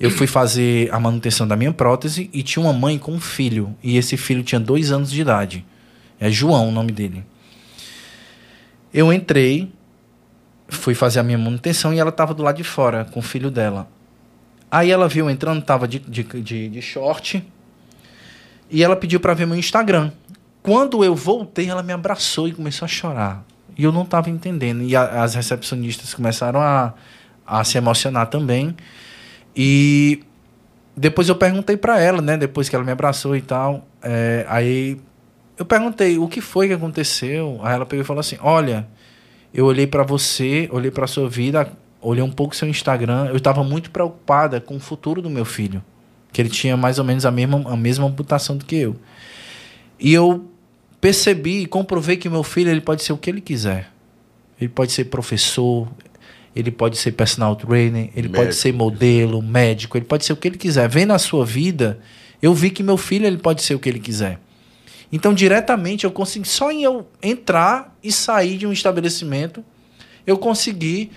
Eu 0.00 0.10
fui 0.10 0.26
fazer 0.26 0.88
a 0.94 0.98
manutenção 0.98 1.46
da 1.46 1.56
minha 1.56 1.74
prótese 1.74 2.30
e 2.32 2.42
tinha 2.42 2.64
uma 2.64 2.72
mãe 2.72 2.98
com 2.98 3.12
um 3.12 3.20
filho. 3.20 3.76
E 3.82 3.98
esse 3.98 4.16
filho 4.16 4.42
tinha 4.42 4.58
dois 4.58 4.90
anos 4.90 5.10
de 5.10 5.20
idade. 5.20 5.62
É 6.18 6.30
João 6.30 6.70
o 6.70 6.72
nome 6.72 6.90
dele. 6.90 7.22
Eu 8.94 9.12
entrei, 9.12 9.70
fui 10.68 10.94
fazer 10.94 11.20
a 11.20 11.22
minha 11.22 11.36
manutenção 11.36 11.92
e 11.92 11.98
ela 11.98 12.08
estava 12.08 12.32
do 12.32 12.42
lado 12.42 12.56
de 12.56 12.64
fora 12.64 13.04
com 13.04 13.20
o 13.20 13.22
filho 13.22 13.50
dela. 13.50 13.86
Aí 14.70 14.90
ela 14.90 15.06
viu 15.06 15.28
entrando, 15.28 15.60
estava 15.60 15.86
de, 15.86 15.98
de, 15.98 16.22
de, 16.22 16.68
de 16.70 16.80
short, 16.80 17.44
e 18.72 18.82
ela 18.82 18.96
pediu 18.96 19.20
para 19.20 19.34
ver 19.34 19.46
meu 19.46 19.56
Instagram. 19.56 20.10
Quando 20.62 21.04
eu 21.04 21.14
voltei, 21.14 21.68
ela 21.68 21.82
me 21.82 21.92
abraçou 21.92 22.48
e 22.48 22.52
começou 22.52 22.86
a 22.86 22.88
chorar. 22.88 23.44
E 23.76 23.84
eu 23.84 23.92
não 23.92 24.02
estava 24.02 24.30
entendendo. 24.30 24.82
E 24.82 24.96
a, 24.96 25.22
as 25.22 25.34
recepcionistas 25.34 26.14
começaram 26.14 26.58
a, 26.58 26.94
a 27.46 27.62
se 27.64 27.76
emocionar 27.76 28.28
também. 28.28 28.74
E 29.54 30.22
depois 30.96 31.28
eu 31.28 31.36
perguntei 31.36 31.76
para 31.76 32.00
ela, 32.00 32.22
né? 32.22 32.38
Depois 32.38 32.70
que 32.70 32.74
ela 32.74 32.84
me 32.84 32.92
abraçou 32.92 33.36
e 33.36 33.42
tal. 33.42 33.86
É, 34.02 34.46
aí 34.48 34.98
eu 35.58 35.66
perguntei 35.66 36.16
o 36.16 36.26
que 36.26 36.40
foi 36.40 36.68
que 36.68 36.74
aconteceu. 36.74 37.60
Aí 37.62 37.74
ela 37.74 37.84
pegou 37.84 38.02
e 38.02 38.06
falou 38.06 38.20
assim: 38.20 38.38
Olha, 38.40 38.88
eu 39.52 39.66
olhei 39.66 39.86
para 39.86 40.02
você, 40.02 40.66
olhei 40.72 40.90
para 40.90 41.06
sua 41.06 41.28
vida, 41.28 41.70
olhei 42.00 42.22
um 42.22 42.32
pouco 42.32 42.56
seu 42.56 42.68
Instagram. 42.68 43.26
Eu 43.26 43.36
estava 43.36 43.62
muito 43.62 43.90
preocupada 43.90 44.62
com 44.62 44.76
o 44.76 44.80
futuro 44.80 45.20
do 45.20 45.28
meu 45.28 45.44
filho 45.44 45.82
que 46.32 46.40
ele 46.40 46.48
tinha 46.48 46.76
mais 46.76 46.98
ou 46.98 47.04
menos 47.04 47.26
a 47.26 47.30
mesma, 47.30 47.62
a 47.66 47.76
mesma 47.76 48.06
amputação 48.06 48.56
do 48.56 48.64
que 48.64 48.76
eu. 48.76 48.96
E 50.00 50.12
eu 50.12 50.48
percebi 51.00 51.60
e 51.60 51.66
comprovei 51.66 52.16
que 52.16 52.28
meu 52.28 52.42
filho 52.42 52.70
ele 52.70 52.80
pode 52.80 53.02
ser 53.02 53.12
o 53.12 53.18
que 53.18 53.28
ele 53.28 53.40
quiser. 53.40 53.90
Ele 54.60 54.68
pode 54.68 54.92
ser 54.92 55.04
professor, 55.04 55.88
ele 56.54 56.70
pode 56.70 56.96
ser 56.96 57.12
personal 57.12 57.56
trainer, 57.56 58.10
ele 58.14 58.28
médico. 58.28 58.34
pode 58.34 58.54
ser 58.54 58.72
modelo, 58.72 59.42
médico, 59.42 59.96
ele 59.96 60.04
pode 60.04 60.24
ser 60.24 60.32
o 60.32 60.36
que 60.36 60.48
ele 60.48 60.58
quiser. 60.58 60.88
Vendo 60.88 61.12
a 61.12 61.18
sua 61.18 61.44
vida, 61.44 61.98
eu 62.40 62.54
vi 62.54 62.70
que 62.70 62.82
meu 62.82 62.96
filho 62.96 63.26
ele 63.26 63.38
pode 63.38 63.62
ser 63.62 63.74
o 63.74 63.78
que 63.78 63.88
ele 63.88 64.00
quiser. 64.00 64.38
Então, 65.10 65.34
diretamente, 65.34 66.04
eu 66.04 66.10
consegui, 66.10 66.48
só 66.48 66.70
em 66.72 66.82
eu 66.82 67.06
entrar 67.22 67.96
e 68.02 68.10
sair 68.10 68.56
de 68.56 68.66
um 68.66 68.72
estabelecimento, 68.72 69.62
eu 70.26 70.38
consegui 70.38 71.10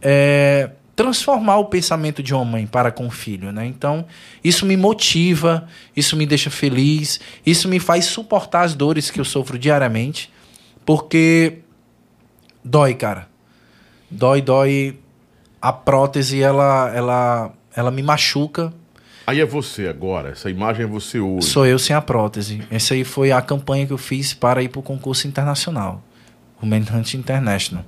é, 0.00 0.70
transformar 1.00 1.56
o 1.56 1.64
pensamento 1.64 2.22
de 2.22 2.34
uma 2.34 2.44
mãe 2.44 2.66
para 2.66 2.92
com 2.92 3.06
o 3.06 3.10
filho, 3.10 3.50
né? 3.50 3.64
Então, 3.64 4.04
isso 4.44 4.66
me 4.66 4.76
motiva, 4.76 5.66
isso 5.96 6.14
me 6.14 6.26
deixa 6.26 6.50
feliz, 6.50 7.18
isso 7.44 7.70
me 7.70 7.80
faz 7.80 8.04
suportar 8.04 8.64
as 8.64 8.74
dores 8.74 9.10
que 9.10 9.18
eu 9.18 9.24
sofro 9.24 9.58
diariamente, 9.58 10.30
porque 10.84 11.60
dói, 12.62 12.92
cara. 12.92 13.28
Dói, 14.10 14.42
dói. 14.42 14.98
A 15.62 15.72
prótese, 15.72 16.42
ela, 16.42 16.92
ela, 16.94 17.52
ela 17.74 17.90
me 17.90 18.02
machuca. 18.02 18.70
Aí 19.26 19.40
é 19.40 19.46
você 19.46 19.86
agora, 19.88 20.32
essa 20.32 20.50
imagem 20.50 20.84
é 20.84 20.86
você 20.86 21.18
hoje. 21.18 21.46
Sou 21.46 21.64
eu 21.64 21.78
sem 21.78 21.96
a 21.96 22.02
prótese. 22.02 22.62
Essa 22.70 22.92
aí 22.92 23.04
foi 23.04 23.32
a 23.32 23.40
campanha 23.40 23.86
que 23.86 23.92
eu 23.92 23.98
fiz 23.98 24.34
para 24.34 24.62
ir 24.62 24.68
para 24.68 24.80
o 24.80 24.82
concurso 24.82 25.26
internacional, 25.26 26.02
o 26.60 26.66
Manhunt 26.66 27.14
International, 27.14 27.86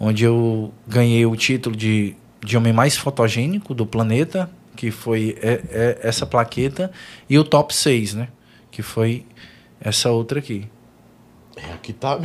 onde 0.00 0.24
eu 0.24 0.72
ganhei 0.86 1.26
o 1.26 1.36
título 1.36 1.76
de, 1.76 2.14
de 2.42 2.56
homem 2.56 2.72
mais 2.72 2.96
fotogênico 2.96 3.74
do 3.74 3.86
planeta, 3.86 4.50
que 4.76 4.90
foi 4.90 5.36
é, 5.40 5.60
é 5.70 5.98
essa 6.02 6.26
plaqueta, 6.26 6.90
e 7.28 7.38
o 7.38 7.44
top 7.44 7.74
6, 7.74 8.14
né? 8.14 8.28
Que 8.70 8.82
foi 8.82 9.24
essa 9.80 10.10
outra 10.10 10.38
aqui. 10.38 10.68
É, 11.56 11.74
aqui 11.74 11.92
tá 11.92 12.18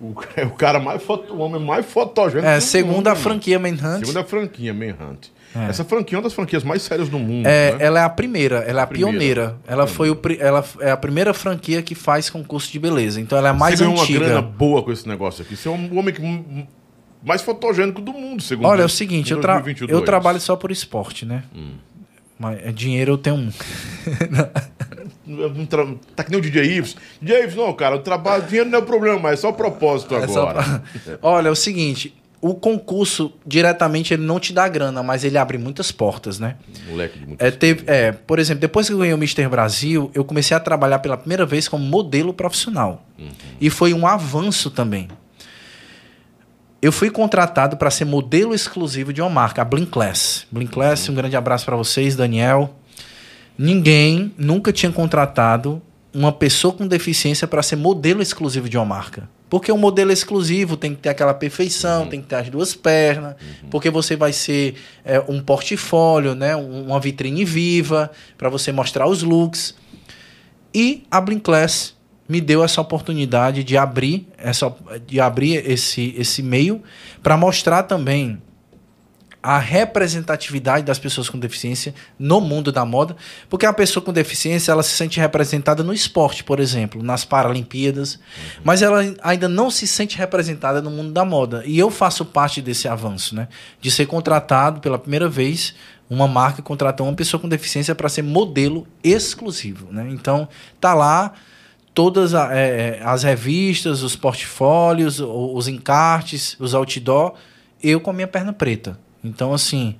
o, 0.00 0.14
é 0.36 0.44
o 0.44 0.50
cara 0.50 0.78
mais 0.78 1.02
foto, 1.02 1.32
o 1.32 1.38
homem 1.38 1.60
mais 1.60 1.86
fotogênico. 1.86 2.46
É, 2.46 2.60
segunda 2.60 3.12
a 3.12 3.16
franquia 3.16 3.58
Manhunt. 3.58 4.00
Segunda 4.00 4.24
franquia 4.24 4.74
Manhunt. 4.74 5.28
É. 5.54 5.70
Essa 5.70 5.84
franquia 5.84 6.16
é 6.16 6.18
uma 6.18 6.22
das 6.24 6.34
franquias 6.34 6.62
mais 6.62 6.82
sérias 6.82 7.08
do 7.08 7.18
mundo. 7.18 7.46
É, 7.46 7.72
né? 7.72 7.78
Ela 7.80 8.00
é 8.00 8.04
a 8.04 8.10
primeira, 8.10 8.58
ela 8.58 8.80
é 8.80 8.84
a, 8.84 8.86
primeira. 8.86 9.10
pioneira. 9.10 9.56
Ela 9.66 9.86
foi 9.86 10.10
o, 10.10 10.20
ela 10.38 10.64
é 10.80 10.90
a 10.90 10.96
primeira 10.96 11.32
franquia 11.32 11.82
que 11.82 11.94
faz 11.94 12.28
concurso 12.28 12.70
de 12.70 12.78
beleza. 12.78 13.20
Então 13.20 13.38
ela 13.38 13.48
é 13.48 13.50
a 13.52 13.54
mais 13.54 13.78
Você 13.78 13.84
antiga. 13.84 14.00
Você 14.00 14.12
ganhou 14.12 14.24
uma 14.24 14.40
grana 14.40 14.42
boa 14.42 14.82
com 14.82 14.92
esse 14.92 15.08
negócio 15.08 15.42
aqui. 15.42 15.56
Você 15.56 15.68
é 15.68 15.70
um 15.70 15.98
homem 15.98 16.12
que, 16.14 16.20
mais 17.26 17.42
fotogênico 17.42 18.00
do 18.00 18.12
mundo, 18.12 18.40
segundo 18.40 18.66
Olha, 18.66 18.82
é 18.82 18.84
o 18.84 18.88
seguinte, 18.88 19.32
eu, 19.32 19.40
tra 19.40 19.60
eu 19.88 20.00
trabalho 20.02 20.40
só 20.40 20.54
por 20.54 20.70
esporte, 20.70 21.26
né? 21.26 21.42
Hum. 21.52 21.72
Mas 22.38 22.64
é, 22.64 22.70
dinheiro 22.70 23.14
eu 23.14 23.18
tenho 23.18 23.34
um. 23.34 23.50
tá 26.14 26.22
que 26.22 26.30
nem 26.30 26.38
o 26.38 26.42
DJ 26.42 26.76
Ives. 26.76 26.96
DJ 27.20 27.42
Ives, 27.42 27.56
não, 27.56 27.72
cara, 27.72 27.96
o 27.96 27.98
trabalho, 27.98 28.44
dinheiro 28.44 28.70
não 28.70 28.78
é 28.78 28.82
o 28.82 28.84
problema, 28.84 29.18
mas 29.18 29.40
é 29.40 29.42
só 29.42 29.48
o 29.48 29.54
propósito 29.54 30.14
agora. 30.14 30.30
É 30.30 30.32
só 30.32 30.46
pra... 30.46 30.82
Olha, 31.20 31.48
é 31.48 31.50
o 31.50 31.56
seguinte, 31.56 32.14
o 32.40 32.54
concurso 32.54 33.32
diretamente 33.44 34.14
ele 34.14 34.22
não 34.22 34.38
te 34.38 34.52
dá 34.52 34.68
grana, 34.68 35.02
mas 35.02 35.24
ele 35.24 35.36
abre 35.36 35.58
muitas 35.58 35.90
portas, 35.90 36.38
né? 36.38 36.54
Moleque 36.88 37.18
de 37.18 37.26
muitas 37.26 37.48
é, 37.48 37.50
teve, 37.50 37.82
é, 37.88 38.12
por 38.12 38.38
exemplo, 38.38 38.60
depois 38.60 38.86
que 38.86 38.92
eu 38.92 38.98
ganhei 38.98 39.14
o 39.14 39.18
Mister 39.18 39.50
Brasil, 39.50 40.12
eu 40.14 40.24
comecei 40.24 40.56
a 40.56 40.60
trabalhar 40.60 41.00
pela 41.00 41.16
primeira 41.16 41.44
vez 41.44 41.66
como 41.66 41.84
modelo 41.84 42.32
profissional. 42.32 43.04
Uhum. 43.18 43.30
E 43.60 43.68
foi 43.68 43.92
um 43.92 44.06
avanço 44.06 44.70
também. 44.70 45.08
Eu 46.80 46.92
fui 46.92 47.10
contratado 47.10 47.76
para 47.76 47.90
ser 47.90 48.04
modelo 48.04 48.54
exclusivo 48.54 49.12
de 49.12 49.20
uma 49.20 49.30
marca, 49.30 49.62
a 49.62 49.64
Blink 49.64 49.90
Class. 49.90 50.46
Blink 50.50 50.72
Class, 50.72 51.06
uhum. 51.06 51.14
um 51.14 51.16
grande 51.16 51.36
abraço 51.36 51.64
para 51.64 51.76
vocês, 51.76 52.14
Daniel. 52.14 52.74
Ninguém 53.58 54.32
nunca 54.36 54.72
tinha 54.72 54.92
contratado 54.92 55.80
uma 56.12 56.32
pessoa 56.32 56.72
com 56.72 56.86
deficiência 56.86 57.46
para 57.46 57.62
ser 57.62 57.76
modelo 57.76 58.20
exclusivo 58.20 58.68
de 58.68 58.76
uma 58.76 58.84
marca. 58.84 59.28
Porque 59.48 59.72
o 59.72 59.78
modelo 59.78 60.12
exclusivo 60.12 60.76
tem 60.76 60.94
que 60.94 61.00
ter 61.00 61.08
aquela 61.08 61.32
perfeição, 61.32 62.02
uhum. 62.02 62.08
tem 62.08 62.20
que 62.20 62.26
ter 62.26 62.36
as 62.36 62.50
duas 62.50 62.74
pernas, 62.74 63.34
uhum. 63.34 63.68
porque 63.70 63.90
você 63.90 64.16
vai 64.16 64.32
ser 64.32 64.74
é, 65.04 65.20
um 65.28 65.40
portfólio, 65.40 66.34
né, 66.34 66.54
uma 66.56 67.00
vitrine 67.00 67.44
viva 67.44 68.10
para 68.36 68.48
você 68.48 68.70
mostrar 68.70 69.06
os 69.06 69.22
looks. 69.22 69.74
E 70.74 71.04
a 71.10 71.20
Blinkclass 71.20 71.95
me 72.28 72.40
deu 72.40 72.64
essa 72.64 72.80
oportunidade 72.80 73.62
de 73.62 73.76
abrir 73.76 74.28
essa 74.36 74.74
de 75.06 75.20
abrir 75.20 75.68
esse 75.68 76.14
esse 76.16 76.42
meio 76.42 76.82
para 77.22 77.36
mostrar 77.36 77.84
também 77.84 78.40
a 79.46 79.58
representatividade 79.58 80.84
das 80.84 80.98
pessoas 80.98 81.30
com 81.30 81.38
deficiência 81.38 81.94
no 82.18 82.40
mundo 82.40 82.72
da 82.72 82.84
moda, 82.84 83.14
porque 83.48 83.64
a 83.64 83.72
pessoa 83.72 84.02
com 84.04 84.12
deficiência 84.12 84.72
ela 84.72 84.82
se 84.82 84.90
sente 84.90 85.20
representada 85.20 85.84
no 85.84 85.92
esporte, 85.92 86.42
por 86.42 86.58
exemplo, 86.58 87.00
nas 87.00 87.24
Paralimpíadas, 87.24 88.14
uhum. 88.14 88.20
mas 88.64 88.82
ela 88.82 89.04
ainda 89.22 89.48
não 89.48 89.70
se 89.70 89.86
sente 89.86 90.18
representada 90.18 90.82
no 90.82 90.90
mundo 90.90 91.12
da 91.12 91.24
moda. 91.24 91.62
E 91.64 91.78
eu 91.78 91.92
faço 91.92 92.24
parte 92.24 92.60
desse 92.60 92.88
avanço, 92.88 93.36
né? 93.36 93.46
De 93.80 93.88
ser 93.88 94.06
contratado 94.06 94.80
pela 94.80 94.98
primeira 94.98 95.28
vez 95.28 95.76
uma 96.10 96.26
marca 96.26 96.60
contratou 96.60 97.06
uma 97.06 97.14
pessoa 97.14 97.40
com 97.40 97.48
deficiência 97.48 97.94
para 97.94 98.08
ser 98.08 98.22
modelo 98.22 98.84
exclusivo, 99.02 99.92
né? 99.92 100.08
Então 100.10 100.48
tá 100.80 100.92
lá 100.92 101.32
todas 101.96 102.34
a, 102.34 102.54
é, 102.54 102.98
é 102.98 103.02
as 103.02 103.22
revistas, 103.22 104.02
os 104.02 104.14
portfólios, 104.14 105.18
os 105.18 105.66
encartes, 105.66 106.54
os 106.60 106.74
outdoor, 106.74 107.32
eu 107.82 107.98
com 108.02 108.10
a 108.10 108.12
minha 108.12 108.26
perna 108.26 108.52
preta. 108.52 108.98
Então, 109.24 109.54
assim, 109.54 109.96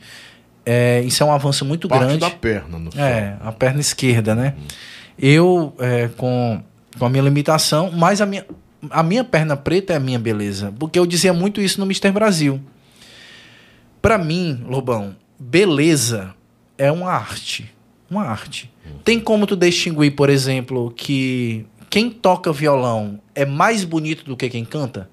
é, 0.64 1.00
isso 1.00 1.22
é 1.22 1.26
um 1.26 1.32
avanço 1.32 1.64
muito 1.64 1.88
Parte 1.88 2.04
grande. 2.04 2.20
da 2.20 2.30
perna, 2.30 2.78
no 2.78 2.90
É, 2.94 3.38
a 3.40 3.50
perna 3.50 3.80
esquerda, 3.80 4.34
né? 4.34 4.54
Uhum. 4.58 4.66
Eu, 5.18 5.74
é, 5.78 6.08
com, 6.18 6.62
com 6.98 7.06
a 7.06 7.08
minha 7.08 7.22
limitação, 7.22 7.90
mas 7.90 8.20
a 8.20 8.26
minha, 8.26 8.44
a 8.90 9.02
minha 9.02 9.24
perna 9.24 9.56
preta 9.56 9.94
é 9.94 9.96
a 9.96 10.00
minha 10.00 10.18
beleza. 10.18 10.74
Porque 10.78 10.98
eu 10.98 11.06
dizia 11.06 11.32
muito 11.32 11.62
isso 11.62 11.80
no 11.80 11.86
Mister 11.86 12.12
Brasil. 12.12 12.60
Para 14.02 14.18
mim, 14.18 14.62
Lobão, 14.68 15.16
beleza 15.38 16.34
é 16.76 16.92
uma 16.92 17.10
arte. 17.10 17.72
Uma 18.10 18.26
arte. 18.26 18.70
Uhum. 18.84 18.98
Tem 19.02 19.18
como 19.18 19.46
tu 19.46 19.56
distinguir, 19.56 20.14
por 20.14 20.28
exemplo, 20.28 20.92
que 20.94 21.64
quem 21.96 22.10
toca 22.10 22.52
violão 22.52 23.20
é 23.34 23.46
mais 23.46 23.82
bonito 23.82 24.24
do 24.24 24.36
que 24.36 24.50
quem 24.50 24.64
canta? 24.64 25.08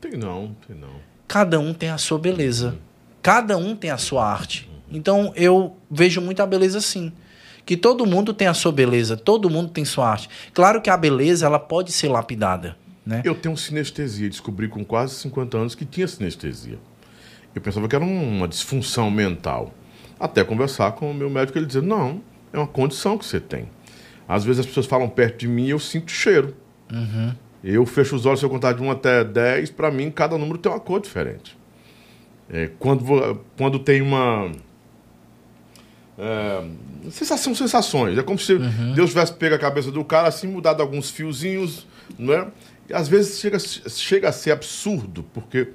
Tem 0.00 0.16
não, 0.16 0.56
tem 0.66 0.76
não 0.76 1.14
cada 1.34 1.58
um 1.58 1.74
tem 1.74 1.90
a 1.90 1.98
sua 1.98 2.18
beleza. 2.18 2.76
Cada 3.22 3.56
um 3.56 3.74
tem 3.74 3.90
a 3.90 3.98
sua 3.98 4.24
arte. 4.24 4.70
Então 4.90 5.32
eu 5.34 5.76
vejo 5.90 6.20
muita 6.20 6.46
beleza 6.46 6.78
assim. 6.78 7.12
Que 7.66 7.76
todo 7.76 8.06
mundo 8.06 8.34
tem 8.34 8.46
a 8.46 8.54
sua 8.54 8.70
beleza, 8.70 9.16
todo 9.16 9.50
mundo 9.50 9.70
tem 9.70 9.84
sua 9.84 10.10
arte. 10.10 10.28
Claro 10.52 10.82
que 10.82 10.90
a 10.90 10.96
beleza 10.96 11.46
ela 11.46 11.58
pode 11.58 11.90
ser 11.90 12.08
lapidada. 12.08 12.76
Né? 13.04 13.22
Eu 13.24 13.34
tenho 13.34 13.56
sinestesia, 13.56 14.28
descobri 14.28 14.68
com 14.68 14.84
quase 14.84 15.14
50 15.14 15.56
anos 15.56 15.74
que 15.74 15.84
tinha 15.84 16.06
sinestesia. 16.06 16.78
Eu 17.54 17.60
pensava 17.60 17.88
que 17.88 17.96
era 17.96 18.04
uma 18.04 18.46
disfunção 18.46 19.10
mental. 19.10 19.74
Até 20.20 20.44
conversar 20.44 20.92
com 20.92 21.10
o 21.10 21.14
meu 21.14 21.30
médico, 21.30 21.58
ele 21.58 21.66
dizia: 21.66 21.82
não, 21.82 22.20
é 22.52 22.58
uma 22.58 22.66
condição 22.66 23.18
que 23.18 23.24
você 23.24 23.40
tem. 23.40 23.68
Às 24.28 24.44
vezes 24.44 24.60
as 24.60 24.66
pessoas 24.66 24.86
falam 24.86 25.08
perto 25.08 25.38
de 25.38 25.48
mim 25.48 25.66
e 25.66 25.70
eu 25.70 25.78
sinto 25.78 26.10
cheiro. 26.10 26.54
Uhum. 26.92 27.34
Eu 27.62 27.86
fecho 27.86 28.14
os 28.14 28.26
olhos, 28.26 28.40
se 28.40 28.46
eu 28.46 28.50
contar 28.50 28.72
de 28.72 28.82
1 28.82 28.90
até 28.90 29.24
10, 29.24 29.70
para 29.70 29.90
mim 29.90 30.10
cada 30.10 30.36
número 30.36 30.58
tem 30.58 30.70
uma 30.70 30.80
cor 30.80 31.00
diferente. 31.00 31.56
É, 32.50 32.70
quando, 32.78 33.40
quando 33.56 33.78
tem 33.78 34.02
uma. 34.02 34.52
É, 36.18 36.62
sensação, 37.10 37.54
sensações. 37.54 38.18
É 38.18 38.22
como 38.22 38.38
se 38.38 38.52
uhum. 38.52 38.92
Deus 38.94 39.10
tivesse 39.10 39.32
pego 39.32 39.54
a 39.54 39.58
cabeça 39.58 39.90
do 39.90 40.04
cara 40.04 40.28
assim, 40.28 40.46
mudado 40.46 40.82
alguns 40.82 41.10
fiozinhos, 41.10 41.86
não 42.18 42.34
é? 42.34 42.46
E 42.88 42.92
às 42.92 43.08
vezes 43.08 43.40
chega, 43.40 43.58
chega 43.58 44.28
a 44.28 44.32
ser 44.32 44.50
absurdo, 44.50 45.24
porque 45.32 45.68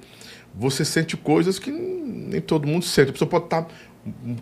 você 0.54 0.84
sente 0.84 1.16
coisas 1.16 1.58
que 1.58 1.70
nem 1.70 2.40
todo 2.40 2.66
mundo 2.66 2.84
sente. 2.84 3.10
A 3.10 3.12
pessoa 3.12 3.28
pode 3.28 3.44
estar 3.44 3.62
tá 3.62 3.74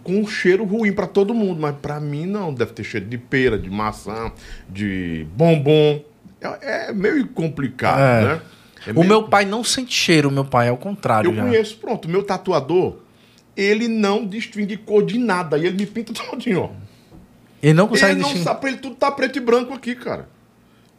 com 0.03 0.21
um 0.21 0.27
cheiro 0.27 0.65
ruim 0.65 0.93
para 0.93 1.07
todo 1.07 1.35
mundo, 1.35 1.61
mas 1.61 1.75
para 1.77 1.99
mim 2.01 2.27
não. 2.27 2.53
Deve 2.53 2.73
ter 2.73 2.85
cheiro 2.85 3.07
de 3.07 3.19
pera, 3.19 3.59
de 3.59 3.71
maçã, 3.71 4.33
de 4.69 5.27
bombom. 5.35 6.03
É, 6.41 6.89
é 6.89 6.93
meio 6.93 7.27
complicado, 7.29 8.01
é. 8.01 8.23
né? 8.23 8.43
É 8.87 8.93
o 8.95 9.05
meu 9.05 9.25
pai 9.25 9.45
não 9.45 9.65
sente 9.65 9.93
cheiro, 9.93 10.31
meu 10.31 10.45
pai 10.45 10.69
é 10.69 10.73
o 10.73 10.77
contrário. 10.77 11.31
Eu 11.31 11.35
já. 11.35 11.43
conheço, 11.43 11.77
pronto. 11.79 12.09
Meu 12.09 12.23
tatuador, 12.23 12.99
ele 13.57 13.89
não 13.89 14.25
distingue 14.25 14.77
cor 14.77 15.05
de 15.05 15.19
nada. 15.19 15.59
E 15.59 15.67
ele 15.67 15.77
me 15.77 15.87
pinta 15.87 16.13
todinho, 16.31 16.63
ó. 16.63 16.71
Ele 17.61 17.75
não 17.75 17.89
consegue 17.89 18.13
ele 18.13 18.21
distinguir. 18.21 18.45
Não 18.45 18.53
sabe, 18.53 18.69
ele 18.69 18.77
tudo 18.77 18.95
tá 18.95 19.11
preto 19.11 19.37
e 19.37 19.41
branco 19.41 19.75
aqui, 19.75 19.97
cara. 19.97 20.29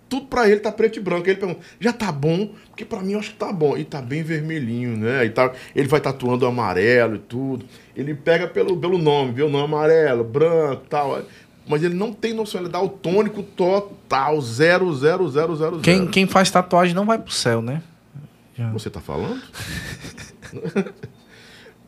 Tudo 0.10 0.26
pra 0.26 0.50
ele 0.50 0.60
tá 0.60 0.72
preto 0.72 0.98
e 0.98 1.02
branco. 1.02 1.30
Ele 1.30 1.38
pergunta, 1.38 1.60
já 1.80 1.94
tá 1.94 2.12
bom? 2.12 2.50
Porque 2.70 2.84
pra 2.84 3.00
mim 3.00 3.14
eu 3.14 3.20
acho 3.20 3.32
que 3.32 3.38
tá 3.38 3.54
bom. 3.54 3.78
E 3.78 3.86
tá 3.86 4.02
bem 4.02 4.24
vermelhinho, 4.24 4.98
né? 4.98 5.24
E 5.26 5.30
tá, 5.30 5.54
ele 5.76 5.88
vai 5.88 6.02
tatuando 6.02 6.46
amarelo 6.46 7.16
e 7.16 7.20
tudo. 7.20 7.66
Ele 7.96 8.16
pega 8.16 8.48
pelo, 8.48 8.76
pelo 8.76 8.98
nome, 8.98 9.34
vê 9.34 9.44
o 9.44 9.50
nome 9.50 9.66
amarelo, 9.66 10.24
branco 10.24 10.82
e 10.86 10.90
tal 10.90 11.22
mas 11.70 11.84
ele 11.84 11.94
não 11.94 12.12
tem 12.12 12.34
noção, 12.34 12.62
ele 12.62 12.70
dá 12.70 12.82
o 12.82 12.90
tônico 12.90 13.44
total, 13.44 14.42
zero, 14.42 14.92
zero, 14.96 15.30
zero, 15.30 15.56
zero, 15.56 15.80
quem, 15.82 16.08
Quem 16.08 16.26
faz 16.26 16.50
tatuagem 16.50 16.96
não 16.96 17.06
vai 17.06 17.20
pro 17.20 17.32
céu, 17.32 17.62
né? 17.62 17.84
Já. 18.58 18.72
Você 18.72 18.90
tá 18.90 19.00
falando? 19.00 19.40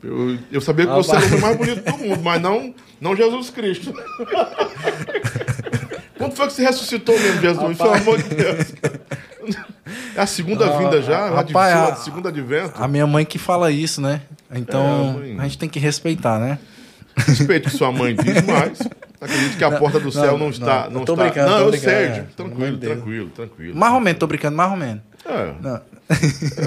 eu, 0.04 0.38
eu, 0.52 0.62
sabia 0.62 0.86
que 0.86 0.92
ah, 0.92 0.96
você 0.98 1.16
era 1.16 1.36
o 1.36 1.42
mais 1.42 1.58
bonito 1.58 1.84
do 1.84 1.98
mundo, 1.98 2.22
mas 2.22 2.40
não, 2.40 2.76
não 3.02 3.16
Jesus 3.16 3.50
Cristo. 3.50 3.92
Quando 6.22 6.36
foi 6.36 6.48
que 6.48 6.54
você 6.54 6.64
ressuscitou 6.64 7.20
mesmo, 7.20 7.42
Jesus? 7.42 7.78
Pelo 7.78 7.94
amor 7.94 8.22
de 8.22 8.36
Deus. 8.36 8.74
É 10.16 10.22
a 10.22 10.28
segunda 10.28 10.68
ah, 10.68 10.78
vinda 10.78 11.02
já? 11.02 11.30
Rapaz, 11.30 11.74
a, 11.74 11.86
a 11.86 11.96
segunda 11.96 12.30
advento? 12.30 12.74
A 12.76 12.88
minha 12.88 13.08
mãe 13.08 13.26
que 13.26 13.40
fala 13.40 13.72
isso, 13.72 14.00
né? 14.00 14.22
Então 14.54 15.20
é, 15.24 15.40
a, 15.40 15.42
a 15.42 15.44
gente 15.46 15.58
tem 15.58 15.68
que 15.68 15.80
respeitar, 15.80 16.40
né? 16.40 16.60
Respeito 17.18 17.70
que 17.70 17.76
sua 17.76 17.92
mãe 17.92 18.16
diz, 18.16 18.42
mas 18.46 18.80
acredito 19.20 19.58
que 19.58 19.64
a 19.64 19.72
porta 19.72 20.00
do 20.00 20.12
céu 20.12 20.34
não, 20.34 20.38
não 20.40 20.50
está. 20.50 20.90
Não, 20.90 21.04
tô 21.04 21.14
está... 21.14 21.26
brincando. 21.26 21.50
Não, 21.50 21.60
eu 21.60 21.72
brincando, 21.72 21.92
sei, 21.92 22.06
é, 22.06 22.26
tranquilo, 22.36 22.78
tranquilo, 22.78 23.30
tranquilo. 23.30 23.76
Mais 23.76 23.94
ou 23.94 24.00
menos, 24.00 24.20
tô 24.20 24.28
brincando, 24.28 24.56
mais 24.56 24.72
ou 24.72 24.78
menos. 24.78 25.02
É. 25.26 25.54
Não. 25.62 25.82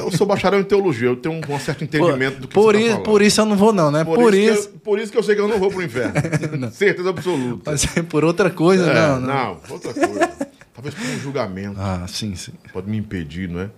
Eu 0.05 0.11
sou 0.13 0.27
bacharel 0.27 0.61
em 0.61 0.65
teologia, 0.65 1.09
eu 1.09 1.17
tenho 1.17 1.35
um, 1.35 1.55
um 1.55 1.59
certo 1.59 1.85
entendimento 1.85 2.41
do 2.41 2.49
que 2.49 2.55
por, 2.55 2.75
você 2.75 2.79
isso, 2.81 2.87
tá 2.89 2.93
falando. 2.95 3.05
por 3.05 3.23
isso 3.23 3.41
eu 3.41 3.45
não 3.47 3.57
vou, 3.57 3.73
não, 3.73 3.91
né? 3.91 4.05
Por, 4.05 4.33
que 4.33 4.39
isso. 4.39 4.69
eu- 4.69 4.81
por 4.81 4.99
isso 4.99 5.13
que 5.13 5.19
eu 5.19 5.23
sei 5.23 5.35
que 5.35 5.41
eu 5.41 5.49
não 5.49 5.59
vou 5.59 5.71
pro 5.71 5.83
inferno. 5.83 6.15
Certeza 6.73 7.11
absoluta. 7.11 7.71
Mas 7.71 7.97
é 7.97 8.03
por 8.03 8.25
outra 8.25 8.49
coisa, 8.51 8.91
É, 8.91 8.95
não, 8.95 9.21
não, 9.21 9.27
não. 9.35 9.61
outra 9.69 9.93
coisa. 9.93 10.33
Talvez 10.73 10.95
por 10.95 11.05
um 11.07 11.19
julgamento. 11.19 11.77
Ah, 11.79 12.05
sim, 12.09 12.35
sim. 12.35 12.53
Pode 12.73 12.89
me 12.89 12.97
impedir, 12.97 13.49
não 13.49 13.61
é? 13.61 13.71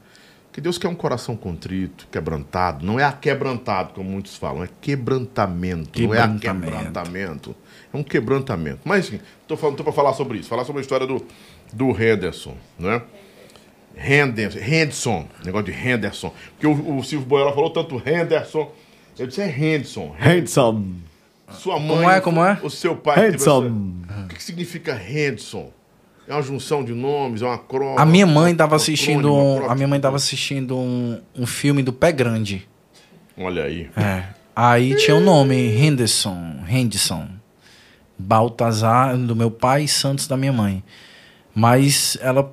Que 0.52 0.60
Deus 0.60 0.78
quer 0.78 0.88
um 0.88 0.94
coração 0.94 1.36
contrito, 1.36 2.06
quebrantado. 2.10 2.84
Não 2.84 2.98
é 2.98 3.04
aquebrantado, 3.04 3.92
como 3.92 4.08
muitos 4.10 4.36
falam, 4.36 4.64
é 4.64 4.68
quebrantamento. 4.80 6.00
Não 6.00 6.14
é 6.14 6.18
Quebrantamento. 6.22 6.66
aquebrantamento. 6.74 7.56
É 7.92 7.96
um 7.96 8.02
quebrantamento. 8.02 8.78
Mas, 8.84 9.06
enfim, 9.08 9.20
tô, 9.46 9.56
falando, 9.56 9.76
tô 9.76 9.84
para 9.84 9.92
falar 9.92 10.12
sobre 10.14 10.38
isso. 10.38 10.48
Falar 10.48 10.64
sobre 10.64 10.80
a 10.80 10.82
história 10.82 11.06
do, 11.06 11.22
do 11.72 11.90
Henderson, 11.90 12.54
não 12.78 12.90
é? 12.90 13.02
Henderson, 13.96 14.58
Henderson, 14.58 15.26
negócio 15.44 15.72
de 15.72 15.88
Henderson. 15.88 16.32
Porque 16.52 16.66
o, 16.66 16.98
o 16.98 17.02
Silvio 17.04 17.26
Boiela 17.26 17.52
falou 17.54 17.70
tanto 17.70 17.96
Henderson. 18.04 18.70
Eu 19.18 19.26
disse, 19.26 19.40
é 19.40 19.48
Henderson. 19.48 20.14
Handsome. 20.20 20.96
Sua 21.52 21.78
mãe. 21.78 21.88
Como 21.96 22.10
é, 22.10 22.20
como 22.20 22.44
é? 22.44 22.58
O 22.62 22.68
seu 22.68 22.94
pai. 22.96 23.28
essa- 23.28 23.54
O 23.54 23.72
que, 24.28 24.34
que 24.34 24.42
significa 24.42 24.92
Henderson? 25.00 25.70
É 26.28 26.32
uma 26.34 26.42
junção 26.42 26.84
de 26.84 26.92
nomes, 26.92 27.40
é 27.40 27.46
uma 27.46 27.56
crônica. 27.56 28.02
A 28.02 28.04
minha 28.04 28.26
mãe 28.26 28.50
estava 28.52 28.72
um 28.72 28.76
assistindo, 28.76 29.32
um, 29.32 29.70
a 29.70 29.74
minha 29.76 29.86
mãe 29.86 29.96
estava 29.98 30.16
assistindo 30.16 30.76
um, 30.76 31.20
um 31.36 31.46
filme 31.46 31.82
do 31.84 31.92
Pé 31.92 32.10
Grande. 32.10 32.68
Olha 33.38 33.62
aí. 33.64 33.88
É. 33.96 34.24
Aí 34.54 34.96
tinha 34.96 35.16
o 35.16 35.20
nome 35.20 35.54
Henderson, 35.54 36.56
Henderson. 36.68 37.28
Baltazar 38.18 39.16
do 39.16 39.36
meu 39.36 39.50
pai 39.50 39.84
e 39.84 39.88
Santos 39.88 40.26
da 40.26 40.36
minha 40.36 40.52
mãe. 40.52 40.82
Mas 41.54 42.16
ela 42.20 42.52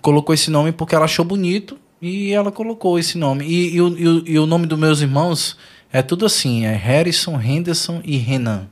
colocou 0.00 0.34
esse 0.34 0.50
nome 0.50 0.72
porque 0.72 0.94
ela 0.94 1.04
achou 1.04 1.24
bonito 1.24 1.78
e 2.00 2.32
ela 2.32 2.50
colocou 2.50 2.98
esse 2.98 3.18
nome. 3.18 3.44
E, 3.46 3.74
e 3.76 3.80
o, 3.80 3.98
e 3.98 4.08
o- 4.08 4.24
e 4.28 4.38
o 4.38 4.46
nome 4.46 4.66
dos 4.66 4.78
meus 4.78 5.00
irmãos 5.00 5.56
é 5.92 6.02
tudo 6.02 6.26
assim: 6.26 6.64
é 6.64 6.74
Harrison, 6.74 7.40
Henderson 7.40 8.00
e 8.04 8.16
Renan. 8.16 8.66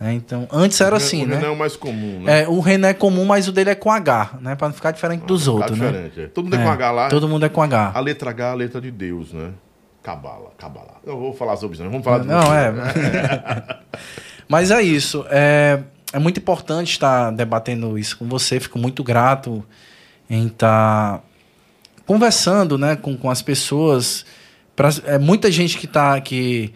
né? 0.00 0.12
Então, 0.14 0.48
antes 0.50 0.80
era 0.80 0.96
assim, 0.96 1.22
o 1.24 1.26
né? 1.28 1.36
Renan 1.36 1.46
é 1.48 1.50
o 1.50 1.58
mais 1.58 1.76
comum, 1.76 2.20
né? 2.22 2.42
É, 2.42 2.48
o 2.48 2.58
Renan 2.60 2.88
é 2.88 2.94
comum, 2.94 3.24
mas 3.24 3.46
o 3.46 3.52
dele 3.52 3.70
é 3.70 3.74
com 3.74 3.90
H, 3.90 4.38
né? 4.40 4.54
Pra 4.56 4.68
não 4.68 4.74
ficar 4.74 4.90
diferente 4.90 5.24
dos 5.26 5.44
Tá 5.44 5.52
outros, 5.52 5.78
né? 5.78 5.86
diferente, 5.90 6.20
é. 6.22 6.26
Todo 6.28 6.44
mundo 6.44 6.56
é, 6.56 6.62
com 6.64 6.70
H 6.70 6.90
lá. 6.90 7.08
Todo 7.08 7.28
mundo 7.28 7.46
é 7.46 7.48
com 7.48 7.62
H. 7.62 7.92
A 7.94 8.00
letra 8.00 8.30
H 8.30 8.44
é 8.44 8.50
a 8.50 8.54
letra 8.54 8.80
de 8.80 8.90
Deus, 8.90 9.32
né? 9.32 9.50
Cabala, 10.02 10.50
cabala. 10.58 10.94
Eu 11.06 11.16
vou 11.16 11.32
falar 11.32 11.54
sobre 11.56 11.74
isso, 11.74 11.84
não. 11.84 11.90
Vamos 11.92 12.04
falar 12.04 12.18
de 12.18 12.26
Não, 12.26 12.52
é. 12.52 12.72
Mas 14.48 14.70
é 14.72 14.82
isso. 14.82 15.24
É, 15.30 15.78
é 16.12 16.18
muito 16.18 16.38
importante 16.40 16.90
estar 16.90 17.30
debatendo 17.30 17.96
isso 17.98 18.18
com 18.18 18.26
você. 18.28 18.58
Fico 18.58 18.78
muito 18.78 19.04
grato 19.04 19.64
em 20.28 20.46
estar 20.46 21.22
conversando 22.06 22.76
né, 22.78 22.96
com, 22.96 23.16
com 23.16 23.30
as 23.30 23.42
pessoas. 23.42 24.24
Pra, 24.74 24.88
é, 25.04 25.18
muita 25.18 25.50
gente 25.50 25.76
que 25.78 25.86
está 25.86 26.20
que, 26.20 26.72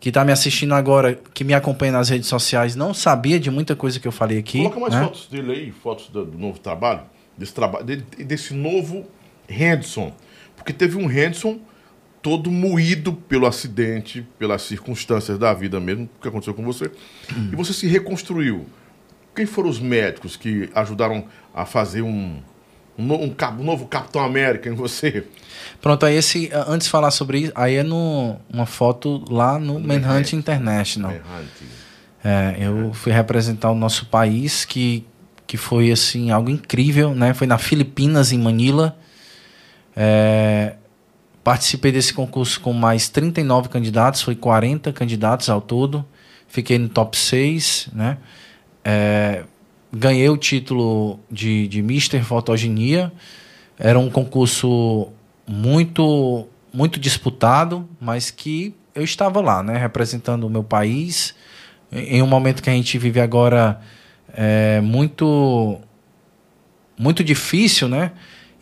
que 0.00 0.10
tá 0.10 0.24
me 0.24 0.32
assistindo 0.32 0.74
agora, 0.74 1.18
que 1.32 1.44
me 1.44 1.54
acompanha 1.54 1.92
nas 1.92 2.08
redes 2.08 2.28
sociais, 2.28 2.74
não 2.74 2.94
sabia 2.94 3.38
de 3.38 3.50
muita 3.50 3.76
coisa 3.76 4.00
que 4.00 4.08
eu 4.08 4.12
falei 4.12 4.38
aqui. 4.38 4.58
Coloca 4.58 4.80
mais 4.80 4.94
né? 4.94 5.04
fotos 5.04 5.26
dele 5.28 5.52
aí, 5.52 5.70
fotos 5.72 6.08
do, 6.08 6.24
do 6.24 6.38
novo 6.38 6.58
trabalho, 6.58 7.02
desse 7.36 7.54
dele- 7.84 8.04
desse 8.24 8.54
novo 8.54 9.06
Henderson. 9.48 10.12
Porque 10.56 10.72
teve 10.72 10.96
um 10.96 11.10
Henderson 11.10 11.58
todo 12.22 12.50
moído 12.50 13.12
pelo 13.12 13.46
acidente, 13.46 14.26
pelas 14.38 14.62
circunstâncias 14.62 15.38
da 15.38 15.52
vida 15.52 15.78
mesmo, 15.78 16.08
que 16.22 16.26
aconteceu 16.26 16.54
com 16.54 16.64
você. 16.64 16.90
E 17.52 17.54
você 17.54 17.74
se 17.74 17.86
reconstruiu. 17.86 18.64
Quem 19.36 19.44
foram 19.44 19.68
os 19.68 19.78
médicos 19.78 20.34
que 20.34 20.70
ajudaram 20.74 21.26
a 21.54 21.66
fazer 21.66 22.00
um, 22.00 22.40
um, 22.98 23.12
um 23.12 23.34
um 23.58 23.64
novo 23.64 23.86
Capitão 23.86 24.22
América 24.22 24.68
em 24.68 24.74
você? 24.74 25.24
Pronto, 25.80 26.06
aí 26.06 26.16
esse, 26.16 26.50
antes 26.66 26.86
de 26.86 26.90
falar 26.90 27.10
sobre 27.10 27.38
isso, 27.40 27.52
aí 27.54 27.76
é 27.76 27.82
no, 27.82 28.36
uma 28.52 28.66
foto 28.66 29.24
lá 29.30 29.58
no 29.58 29.78
Manhunt 29.80 30.32
International. 30.32 31.12
É, 31.12 31.16
Hunt. 31.16 31.68
É, 32.24 32.56
eu 32.58 32.94
fui 32.94 33.12
representar 33.12 33.70
o 33.70 33.74
nosso 33.74 34.06
país, 34.06 34.64
que, 34.64 35.06
que 35.46 35.58
foi 35.58 35.90
assim 35.90 36.30
algo 36.30 36.48
incrível, 36.48 37.14
né? 37.14 37.34
Foi 37.34 37.46
na 37.46 37.58
Filipinas, 37.58 38.32
em 38.32 38.38
Manila. 38.38 38.96
É, 39.94 40.76
participei 41.42 41.92
desse 41.92 42.14
concurso 42.14 42.60
com 42.60 42.72
mais 42.72 43.10
39 43.10 43.68
candidatos, 43.68 44.22
foi 44.22 44.34
40 44.34 44.90
candidatos 44.92 45.50
ao 45.50 45.60
todo. 45.60 46.04
Fiquei 46.48 46.78
no 46.78 46.88
top 46.88 47.16
6, 47.16 47.88
né? 47.92 48.16
É, 48.82 49.44
ganhei 49.96 50.28
o 50.28 50.36
título 50.36 51.20
de, 51.30 51.68
de 51.68 51.82
Mister 51.82 52.24
Fotogenia. 52.24 53.12
Era 53.78 53.98
um 53.98 54.10
concurso 54.10 55.08
muito 55.46 56.48
muito 56.72 56.98
disputado, 56.98 57.88
mas 58.00 58.32
que 58.32 58.74
eu 58.94 59.04
estava 59.04 59.40
lá, 59.40 59.62
né, 59.62 59.76
representando 59.78 60.44
o 60.44 60.50
meu 60.50 60.64
país 60.64 61.34
em 61.92 62.20
um 62.20 62.26
momento 62.26 62.60
que 62.62 62.68
a 62.68 62.72
gente 62.72 62.98
vive 62.98 63.20
agora 63.20 63.80
é, 64.32 64.80
muito 64.80 65.80
muito 66.98 67.22
difícil, 67.22 67.88
né? 67.88 68.12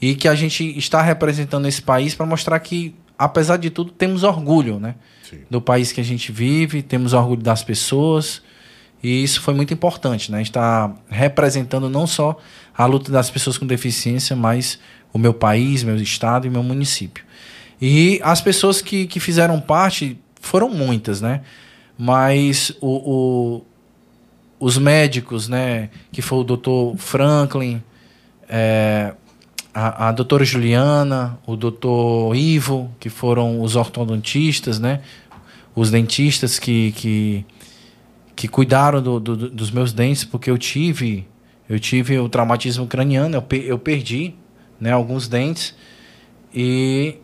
E 0.00 0.14
que 0.14 0.26
a 0.26 0.34
gente 0.34 0.76
está 0.76 1.00
representando 1.00 1.66
esse 1.66 1.80
país 1.80 2.14
para 2.14 2.26
mostrar 2.26 2.58
que, 2.60 2.94
apesar 3.18 3.56
de 3.56 3.70
tudo, 3.70 3.90
temos 3.92 4.22
orgulho, 4.22 4.80
né? 4.80 4.96
Sim. 5.22 5.40
Do 5.50 5.60
país 5.60 5.92
que 5.92 6.00
a 6.00 6.04
gente 6.04 6.32
vive, 6.32 6.82
temos 6.82 7.12
orgulho 7.12 7.42
das 7.42 7.62
pessoas. 7.62 8.42
E 9.02 9.22
isso 9.22 9.40
foi 9.40 9.52
muito 9.54 9.74
importante, 9.74 10.30
né? 10.30 10.40
Estar 10.42 10.94
representando 11.08 11.88
não 11.90 12.06
só 12.06 12.36
a 12.76 12.86
luta 12.86 13.10
das 13.10 13.30
pessoas 13.30 13.58
com 13.58 13.66
deficiência, 13.66 14.36
mas 14.36 14.78
o 15.12 15.18
meu 15.18 15.34
país, 15.34 15.82
meu 15.82 15.96
estado 15.96 16.46
e 16.46 16.50
meu 16.50 16.62
município. 16.62 17.24
E 17.80 18.20
as 18.22 18.40
pessoas 18.40 18.80
que, 18.80 19.06
que 19.06 19.18
fizeram 19.18 19.60
parte 19.60 20.16
foram 20.40 20.68
muitas, 20.70 21.20
né? 21.20 21.40
Mas 21.98 22.72
o, 22.80 22.86
o- 23.58 23.62
os 24.60 24.78
médicos, 24.78 25.48
né? 25.48 25.90
Que 26.12 26.22
foi 26.22 26.38
o 26.38 26.44
doutor 26.44 26.96
Franklin, 26.96 27.82
é, 28.48 29.12
a, 29.74 30.08
a 30.08 30.12
doutora 30.12 30.44
Juliana, 30.44 31.38
o 31.46 31.56
doutor 31.56 32.36
Ivo, 32.36 32.90
que 33.00 33.10
foram 33.10 33.60
os 33.60 33.74
ortodontistas, 33.74 34.78
né? 34.78 35.00
Os 35.74 35.90
dentistas 35.90 36.58
que, 36.58 36.92
que, 36.92 37.44
que 38.34 38.48
cuidaram 38.48 39.02
do- 39.02 39.20
do- 39.20 39.50
dos 39.50 39.70
meus 39.70 39.92
dentes, 39.92 40.24
porque 40.24 40.50
eu 40.50 40.58
tive 40.58 41.26
eu 41.68 41.78
tive 41.80 42.18
o 42.18 42.28
traumatismo 42.28 42.86
craniano, 42.86 43.36
eu, 43.36 43.58
eu 43.60 43.78
perdi 43.78 44.34
né, 44.80 44.90
alguns 44.92 45.26
dentes 45.28 45.74
e 46.54 47.16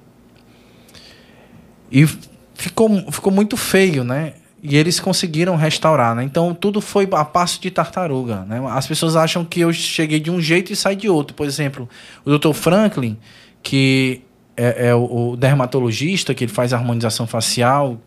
e 1.90 2.06
ficou, 2.54 2.88
ficou 3.10 3.32
muito 3.32 3.56
feio, 3.56 4.04
né? 4.04 4.34
E 4.62 4.76
eles 4.76 4.98
conseguiram 4.98 5.54
restaurar, 5.56 6.14
né? 6.14 6.24
Então 6.24 6.54
tudo 6.54 6.80
foi 6.80 7.08
a 7.12 7.24
passo 7.24 7.60
de 7.60 7.70
tartaruga, 7.70 8.44
né? 8.44 8.60
As 8.70 8.86
pessoas 8.86 9.16
acham 9.16 9.44
que 9.44 9.60
eu 9.60 9.72
cheguei 9.72 10.18
de 10.20 10.30
um 10.30 10.40
jeito 10.40 10.72
e 10.72 10.76
saí 10.76 10.96
de 10.96 11.08
outro. 11.08 11.34
Por 11.34 11.46
exemplo, 11.46 11.88
o 12.24 12.36
Dr. 12.38 12.52
Franklin, 12.52 13.16
que 13.62 14.22
é, 14.56 14.88
é 14.88 14.94
o, 14.94 15.30
o 15.32 15.36
dermatologista, 15.36 16.34
que 16.34 16.44
ele 16.44 16.52
faz 16.52 16.72
harmonização 16.72 17.26
facial, 17.26 18.00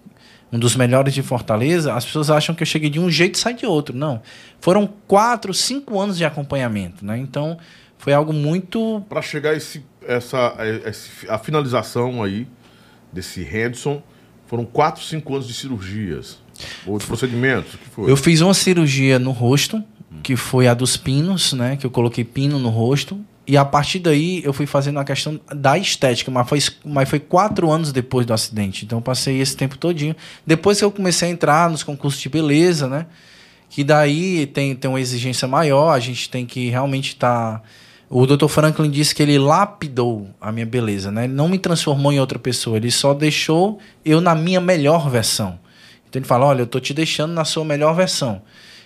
um 0.52 0.60
dos 0.60 0.76
melhores 0.76 1.14
de 1.14 1.22
Fortaleza, 1.22 1.94
as 1.94 2.03
pessoas 2.06 2.30
acham 2.30 2.53
que 2.53 2.61
eu 2.64 2.68
cheguei 2.68 2.90
de 2.90 2.99
um 2.99 3.10
jeito 3.10 3.36
e 3.36 3.38
saí 3.38 3.53
de 3.53 3.65
outro. 3.65 3.95
Não. 3.95 4.22
Foram 4.60 4.88
quatro, 5.07 5.53
cinco 5.53 5.99
anos 5.99 6.18
de 6.18 6.26
acompanhamento, 6.26 7.06
né? 7.06 7.18
Então 7.18 7.57
foi 7.98 8.14
algo 8.14 8.34
muito 8.34 9.02
Para 9.07 9.22
chegar 9.22 9.52
a, 9.52 9.56
esse, 9.56 9.84
essa, 10.06 10.56
esse- 10.86 11.30
a 11.30 11.38
finalização 11.38 12.22
aí 12.23 12.48
desse 13.14 13.41
Henderson, 13.41 14.02
foram 14.48 14.65
4, 14.65 15.03
5 15.03 15.34
anos 15.34 15.48
de 15.48 15.53
cirurgias. 15.53 16.40
Ou 16.86 16.98
de 16.98 17.06
procedimentos, 17.06 17.72
que 17.76 17.90
foi? 17.90 18.11
Eu 18.11 18.18
fiz 18.18 18.41
uma 18.41 18.53
cirurgia 18.53 19.18
no 19.18 19.32
rosto, 19.32 19.82
que 20.22 20.36
foi 20.36 20.68
a 20.68 20.73
dos 20.73 20.98
pinos, 20.98 21.53
né? 21.53 21.78
Que 21.78 21.86
eu 21.86 21.90
coloquei 21.91 22.23
pino 22.23 22.60
no 22.60 22.69
rosto. 22.69 23.19
E 23.52 23.57
a 23.57 23.65
partir 23.65 23.99
daí 23.99 24.41
eu 24.45 24.53
fui 24.53 24.65
fazendo 24.65 24.98
a 24.98 25.03
questão 25.03 25.38
da 25.53 25.78
estética, 25.78 26.32
mas 26.32 26.48
foi, 26.48 26.60
mas 26.86 27.10
foi 27.10 27.19
quatro 27.19 27.69
anos 27.69 27.91
depois 27.91 28.26
do 28.26 28.34
acidente. 28.34 28.86
Então 28.86 28.99
eu 28.99 29.02
passei 29.02 29.41
esse 29.41 29.57
tempo 29.57 29.78
todinho. 29.78 30.15
Depois 30.48 30.80
que 30.80 30.86
eu 30.86 30.90
comecei 30.90 31.28
a 31.28 31.32
entrar 31.34 31.69
nos 31.69 31.84
concursos 31.84 32.22
de 32.22 32.30
beleza, 32.30 32.88
né? 32.88 33.07
Que 33.69 33.84
daí 33.84 34.45
tem, 34.45 34.73
tem 34.73 34.90
uma 34.90 35.02
exigência 35.02 35.49
maior, 35.49 35.91
a 35.91 35.99
gente 35.99 36.30
tem 36.30 36.45
que 36.45 36.69
realmente 36.69 37.10
estar. 37.10 37.61
O 38.10 38.26
Dr. 38.26 38.48
Franklin 38.48 38.90
disse 38.90 39.14
que 39.14 39.22
ele 39.22 39.38
lapidou 39.38 40.30
a 40.40 40.49
minha 40.49 40.65
beleza, 40.65 41.11
né? 41.11 41.26
Ele 41.26 41.34
não 41.34 41.49
me 41.49 41.60
transformou 41.60 42.14
em 42.14 42.22
outra 42.22 42.40
pessoa, 42.40 42.78
ele 42.78 42.90
só 42.90 43.14
deixou 43.14 43.80
eu 44.06 44.22
na 44.22 44.34
minha 44.34 44.61
melhor 44.61 45.10
versão. 45.10 45.60
Então 46.10 46.22
ele 46.22 46.26
fala: 46.26 46.45
olha, 46.45 46.61
eu 46.61 46.68
tô 46.68 46.80
te 46.80 46.94
deixando 46.94 47.34
na 47.34 47.44
sua 47.44 47.65
melhor 47.65 47.94
versão. 47.95 48.41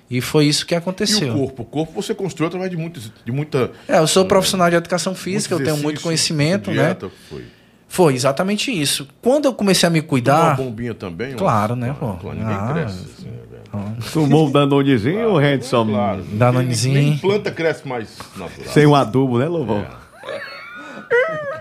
E 0.10 0.22
foi 0.22 0.46
isso 0.46 0.66
que 0.66 0.74
E 0.74 0.78
aconteceu. 0.78 1.34
o 1.34 1.38
corpo? 1.40 1.62
O 1.64 1.66
corpo 1.66 1.94
você 2.02 2.14
construiu 2.14 2.48
através 2.48 2.70
de, 2.70 2.78
muitas, 2.78 3.12
de 3.26 3.32
muita. 3.32 3.72
É, 3.88 3.98
eu 3.98 4.08
sou 4.08 4.26
profissional 4.26 4.70
de 4.70 4.76
educação 4.76 5.16
física, 5.16 5.56
eu 5.56 5.64
tenho 5.64 5.78
muito 5.78 6.02
conhecimento, 6.02 6.70
né? 6.72 6.84
dieta, 6.84 7.10
Foi. 7.30 7.44
Foi 7.88 8.14
exatamente 8.14 8.72
isso. 8.72 9.08
Quando 9.22 9.46
eu 9.46 9.54
comecei 9.54 9.88
a 9.88 9.90
me 9.90 10.00
Dá 10.02 10.04
uma 10.06 10.10
cuidar, 10.10 10.58
bombinha 10.58 10.94
também? 10.94 11.34
Claro, 11.34 11.76
né, 11.76 11.96
pô? 11.98 12.14
claro, 12.14 12.38
ninguém 12.38 12.54
Ah, 12.56 12.72
cresce 12.74 13.00
assim, 13.00 13.26
né? 13.28 13.96
Tomou 14.14 14.48
um 14.48 14.52
danonezinho 14.52 15.30
ou 15.30 15.38
Handsome? 15.38 15.92
Claro. 15.94 16.24
Danonezinho. 16.34 16.94
Nem, 16.96 17.10
nem 17.12 17.18
planta 17.18 17.52
cresce 17.52 17.88
mais 17.88 18.18
natural. 18.36 18.74
Sem 18.74 18.86
um 18.86 18.96
adubo, 18.96 19.38
né, 19.40 19.48
Louvão? 19.48 19.86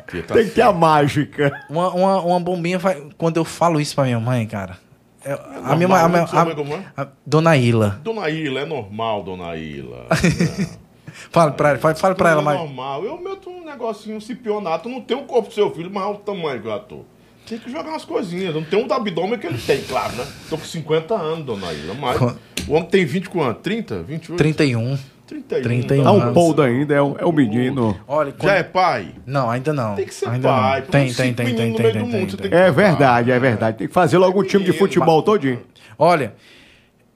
ter, 0.07 0.23
tá 0.25 0.35
Tem 0.35 0.45
que 0.45 0.51
ter 0.51 0.63
a 0.63 0.73
mágica. 0.73 1.53
Uma, 1.69 1.91
uma, 1.93 2.21
uma 2.21 2.41
bombinha 2.41 2.79
vai. 2.79 3.03
Quando 3.17 3.37
eu 3.37 3.45
falo 3.45 3.81
isso 3.81 3.95
pra 3.95 4.05
minha 4.05 4.21
mãe, 4.21 4.47
cara. 4.47 4.79
É- 5.25 5.33
a 5.33 5.37
normal, 5.37 5.77
minha 5.77 5.89
mãe. 5.89 5.99
A, 6.01 6.03
né? 6.03 6.09
minha- 6.15 6.27
Sua 6.27 6.45
mãe 6.45 6.53
a- 6.53 6.57
como 6.57 6.75
é? 6.75 6.85
a- 6.97 7.09
Dona 7.27 7.57
Ila. 7.57 8.01
Dona 8.03 8.31
Ilha, 8.31 8.61
é 8.61 8.65
normal, 8.65 9.23
Dona 9.23 9.57
Ilha. 9.57 10.07
Fala 11.31 11.53
pra, 11.53 11.71
ela- 11.71 11.79
fala, 11.79 11.95
fala 11.95 12.15
pra 12.15 12.31
ela, 12.31 12.41
é 12.41 12.45
mas. 12.45 12.59
normal. 12.59 13.05
Eu 13.05 13.21
meto 13.21 13.49
um 13.49 13.65
negocinho, 13.65 14.17
um 14.17 14.21
cipionato. 14.21 14.89
Não 14.89 15.01
tem 15.01 15.17
o 15.17 15.23
corpo 15.23 15.49
do 15.49 15.55
seu 15.55 15.71
filho, 15.73 15.91
mas 15.93 16.03
olha 16.05 16.15
o 16.15 16.19
tamanho 16.19 16.61
que 16.61 16.69
eu 16.69 16.79
tô. 16.81 17.01
Tem 17.47 17.59
que 17.59 17.71
jogar 17.71 17.91
umas 17.91 18.05
coisinhas. 18.05 18.55
Não 18.55 18.65
tem 18.65 18.83
um 18.83 18.87
do 18.87 18.95
abdômen 18.95 19.39
que 19.39 19.47
ele 19.47 19.59
tem, 19.59 19.83
claro, 19.83 20.15
né? 20.17 20.27
Tô 20.51 20.57
com 20.59 20.65
50 20.65 21.15
anos, 21.15 21.45
Dona 21.45 21.73
Ilha. 21.73 21.95
Mas 21.95 22.21
o 22.67 22.73
homem 22.73 22.89
tem 22.89 23.05
20 23.05 23.29
quanto? 23.29 23.61
30? 23.61 24.03
28? 24.03 24.39
31. 24.39 24.99
31. 25.27 25.63
31 25.63 26.05
Tá 26.05 26.13
um 26.13 26.21
anos. 26.23 26.35
poldo 26.35 26.63
ainda, 26.63 26.95
é 26.95 27.01
um, 27.03 27.17
é 27.19 27.25
um 27.25 27.33
menino. 27.33 27.97
Olha, 28.07 28.33
quando- 28.33 28.51
Já 28.51 28.57
é 28.57 28.63
pai? 28.63 29.15
Não, 29.27 29.49
ainda 29.51 29.73
não. 29.73 29.95
Tem 29.95 30.05
que 30.07 30.15
ser 30.15 30.29
ainda 30.29 30.49
pai. 30.49 30.81
Não. 30.81 30.87
Pô, 30.87 30.93
Tem, 30.93 31.09
cinco 31.09 31.17
tem, 31.17 31.35
tem, 31.35 31.47
tem, 31.47 31.55
meninos 31.55 31.71
no 31.71 31.77
tem, 31.77 31.83
meio 31.85 31.93
tem, 31.95 32.05
do 32.05 32.11
tem, 32.11 32.21
mundo, 32.21 32.31
você 32.31 32.37
tem. 32.37 32.51
tem 32.51 32.59
É 32.61 32.71
verdade, 32.71 33.31
é 33.31 33.39
verdade. 33.39 33.79
Tem 33.79 33.89
que 33.89 33.93
fazer 33.95 34.19
logo 34.19 34.41
um 34.41 34.45
time 34.45 34.65
de 34.65 34.73
futebol 34.73 35.23
todinho. 35.23 35.61
Olha, 35.99 36.35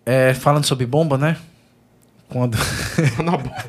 é, 0.07 0.33
falando 0.35 0.65
sobre 0.65 0.87
bomba, 0.87 1.19
né? 1.19 1.37
Quando. 2.29 2.57
Na 3.25 3.33
boca. 3.37 3.65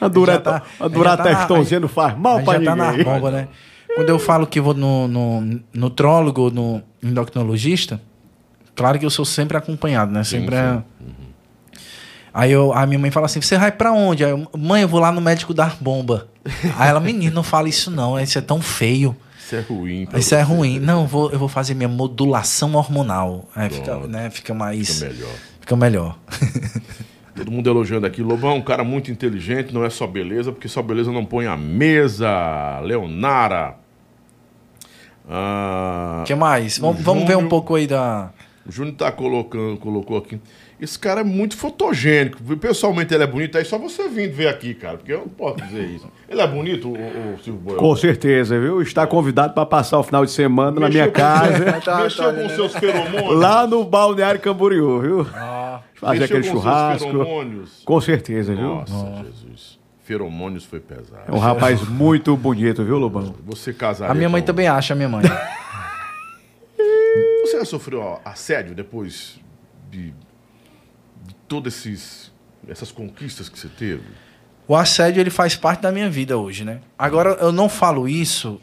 A 0.00 0.08
durar 0.08 0.36
Já 0.36 0.40
tá- 0.42 0.62
a 0.80 0.88
durar 0.88 1.16
já 1.18 1.24
tá 1.24 1.48
na- 1.48 1.80
não 1.80 1.88
faz 1.88 2.16
mal 2.18 2.42
pra 2.42 2.58
já 2.58 2.64
tá 2.70 2.76
na 2.76 2.90
ninguém. 2.90 3.04
bomba, 3.04 3.30
né? 3.30 3.48
Quando 3.94 4.08
eu 4.08 4.18
falo 4.18 4.46
que 4.46 4.60
vou 4.60 4.72
no, 4.72 5.06
no 5.08 5.60
nutrólogo, 5.74 6.50
no 6.50 6.80
endocrinologista, 7.02 8.00
claro 8.74 8.98
que 8.98 9.04
eu 9.04 9.10
sou 9.10 9.24
sempre 9.24 9.56
acompanhado, 9.58 10.10
né? 10.12 10.24
Sempre 10.24 10.56
sim. 10.56 10.62
é- 10.62 10.82
Aí 12.32 12.52
eu, 12.52 12.72
a 12.72 12.86
minha 12.86 12.98
mãe 12.98 13.10
fala 13.10 13.26
assim: 13.26 13.40
você 13.40 13.58
vai 13.58 13.72
pra 13.72 13.92
onde? 13.92 14.24
Aí 14.24 14.30
eu, 14.30 14.46
mãe, 14.56 14.82
eu 14.82 14.88
vou 14.88 15.00
lá 15.00 15.10
no 15.12 15.20
médico 15.20 15.52
dar 15.54 15.76
bomba. 15.80 16.28
Aí 16.76 16.88
ela, 16.88 17.00
menino, 17.00 17.34
não 17.34 17.42
fala 17.42 17.68
isso 17.68 17.90
não, 17.90 18.18
isso 18.18 18.38
é 18.38 18.40
tão 18.42 18.60
feio. 18.62 19.14
Isso 19.38 19.56
é 19.56 19.60
ruim. 19.60 20.06
Isso 20.16 20.34
é 20.34 20.38
você. 20.38 20.42
ruim. 20.42 20.78
Não, 20.78 21.00
eu 21.02 21.06
vou, 21.08 21.30
eu 21.32 21.38
vou 21.38 21.48
fazer 21.48 21.74
minha 21.74 21.88
modulação 21.88 22.74
hormonal. 22.74 23.48
Aí 23.54 23.68
fica, 23.68 23.96
né, 24.06 24.30
fica 24.30 24.54
mais. 24.54 24.98
Fica 25.00 25.08
melhor. 25.08 25.30
Fica 25.60 25.76
melhor. 25.76 26.18
Todo 27.34 27.50
mundo 27.50 27.68
elogiando 27.68 28.06
aqui. 28.06 28.22
Lobão, 28.22 28.56
um 28.56 28.62
cara 28.62 28.84
muito 28.84 29.10
inteligente, 29.10 29.72
não 29.74 29.84
é 29.84 29.90
só 29.90 30.06
beleza, 30.06 30.52
porque 30.52 30.68
só 30.68 30.82
beleza 30.82 31.10
não 31.10 31.24
põe 31.24 31.46
a 31.46 31.56
mesa. 31.56 32.80
Leonara. 32.84 33.76
Ah, 35.28 36.20
O 36.22 36.24
que 36.26 36.34
mais? 36.34 36.78
Vamos, 36.78 37.00
vamos 37.02 37.26
ver 37.26 37.36
um 37.36 37.48
pouco 37.48 37.74
aí 37.74 37.86
da. 37.86 38.30
o 38.66 38.72
Júnior 38.72 38.96
tá 38.96 39.12
colocando, 39.12 39.76
colocou 39.78 40.16
aqui. 40.18 40.40
Esse 40.80 40.98
cara 40.98 41.20
é 41.20 41.24
muito 41.24 41.56
fotogênico. 41.56 42.38
Pessoalmente 42.56 43.12
ele 43.12 43.22
é 43.22 43.26
bonito, 43.26 43.58
aí 43.58 43.64
só 43.66 43.76
você 43.78 44.08
vindo 44.08 44.34
ver 44.34 44.48
aqui, 44.48 44.72
cara, 44.72 44.96
porque 44.96 45.12
eu 45.12 45.18
não 45.20 45.28
posso 45.28 45.56
dizer 45.66 45.84
isso. 45.84 46.08
Ele 46.28 46.40
é 46.40 46.46
bonito, 46.46 46.88
o, 46.88 46.94
o 46.94 47.38
Silvio 47.44 47.60
Boiol? 47.60 47.78
Com 47.78 47.94
certeza, 47.96 48.58
viu? 48.58 48.80
Está 48.80 49.06
convidado 49.06 49.52
para 49.52 49.66
passar 49.66 49.98
o 49.98 50.02
final 50.02 50.24
de 50.24 50.30
semana 50.32 50.80
na 50.80 50.88
minha 50.88 51.06
Mexeu 51.06 51.12
com- 51.12 51.18
casa, 51.18 51.80
Tá, 51.84 52.02
Mexeu 52.02 52.24
tá, 52.24 52.32
com 52.32 52.40
né? 52.40 52.48
seus 52.54 52.72
feromônios? 52.74 53.38
lá 53.38 53.66
no 53.66 53.84
Balneário 53.84 54.40
Camboriú, 54.40 55.00
viu? 55.00 55.26
Ah, 55.34 55.80
Fazer 55.94 56.20
Mexeu 56.20 56.36
aquele 56.38 56.50
com 56.52 56.56
churrasco. 56.60 57.06
feromônios? 57.10 57.82
Com 57.84 58.00
certeza, 58.00 58.54
viu? 58.54 58.62
Nossa, 58.64 59.24
Jesus. 59.24 59.78
Feromônios 60.02 60.64
foi 60.64 60.80
pesado. 60.80 61.22
É 61.28 61.32
um 61.32 61.38
rapaz 61.38 61.86
muito 61.86 62.34
bonito, 62.36 62.82
viu, 62.82 62.96
Lobão? 62.98 63.34
Você 63.44 63.72
casaria 63.72 64.10
a 64.10 64.14
minha 64.14 64.28
mãe 64.30 64.40
com- 64.40 64.46
também 64.46 64.66
acha, 64.66 64.94
a 64.94 64.96
minha 64.96 65.08
mãe. 65.10 65.22
Você 67.44 67.58
já 67.58 67.64
sofreu 67.64 68.20
assédio 68.24 68.74
depois 68.74 69.38
de, 69.90 70.10
de 70.10 70.14
todas 71.50 71.74
esses, 71.74 72.30
essas 72.68 72.92
conquistas 72.92 73.48
que 73.48 73.58
você 73.58 73.68
teve? 73.68 74.04
O 74.68 74.76
assédio 74.76 75.20
ele 75.20 75.30
faz 75.30 75.56
parte 75.56 75.80
da 75.80 75.90
minha 75.90 76.08
vida 76.08 76.38
hoje, 76.38 76.64
né? 76.64 76.80
Agora 76.96 77.30
eu 77.40 77.50
não 77.50 77.68
falo 77.68 78.08
isso 78.08 78.60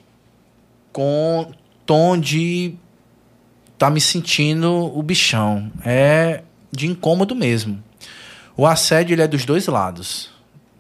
com 0.94 1.52
tom 1.86 2.18
de 2.18 2.76
tá 3.78 3.90
me 3.90 4.00
sentindo 4.00 4.72
o 4.72 5.04
bichão. 5.04 5.70
É 5.86 6.44
de 6.72 6.88
incômodo 6.88 7.36
mesmo. 7.36 7.84
O 8.56 8.66
assédio 8.66 9.14
ele 9.14 9.22
é 9.22 9.28
dos 9.28 9.44
dois 9.44 9.68
lados, 9.68 10.32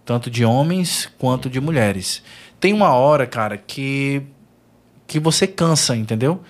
tanto 0.05 0.31
de 0.31 0.45
homens 0.45 1.11
quanto 1.17 1.49
de 1.49 1.59
mulheres. 1.59 2.23
Tem 2.57 2.71
uma 2.71 2.93
hora, 2.93 3.27
cara, 3.27 3.57
que 3.57 4.23
que 5.05 5.19
você 5.19 5.47
cansa, 5.47 5.95
entendeu? 5.95 6.41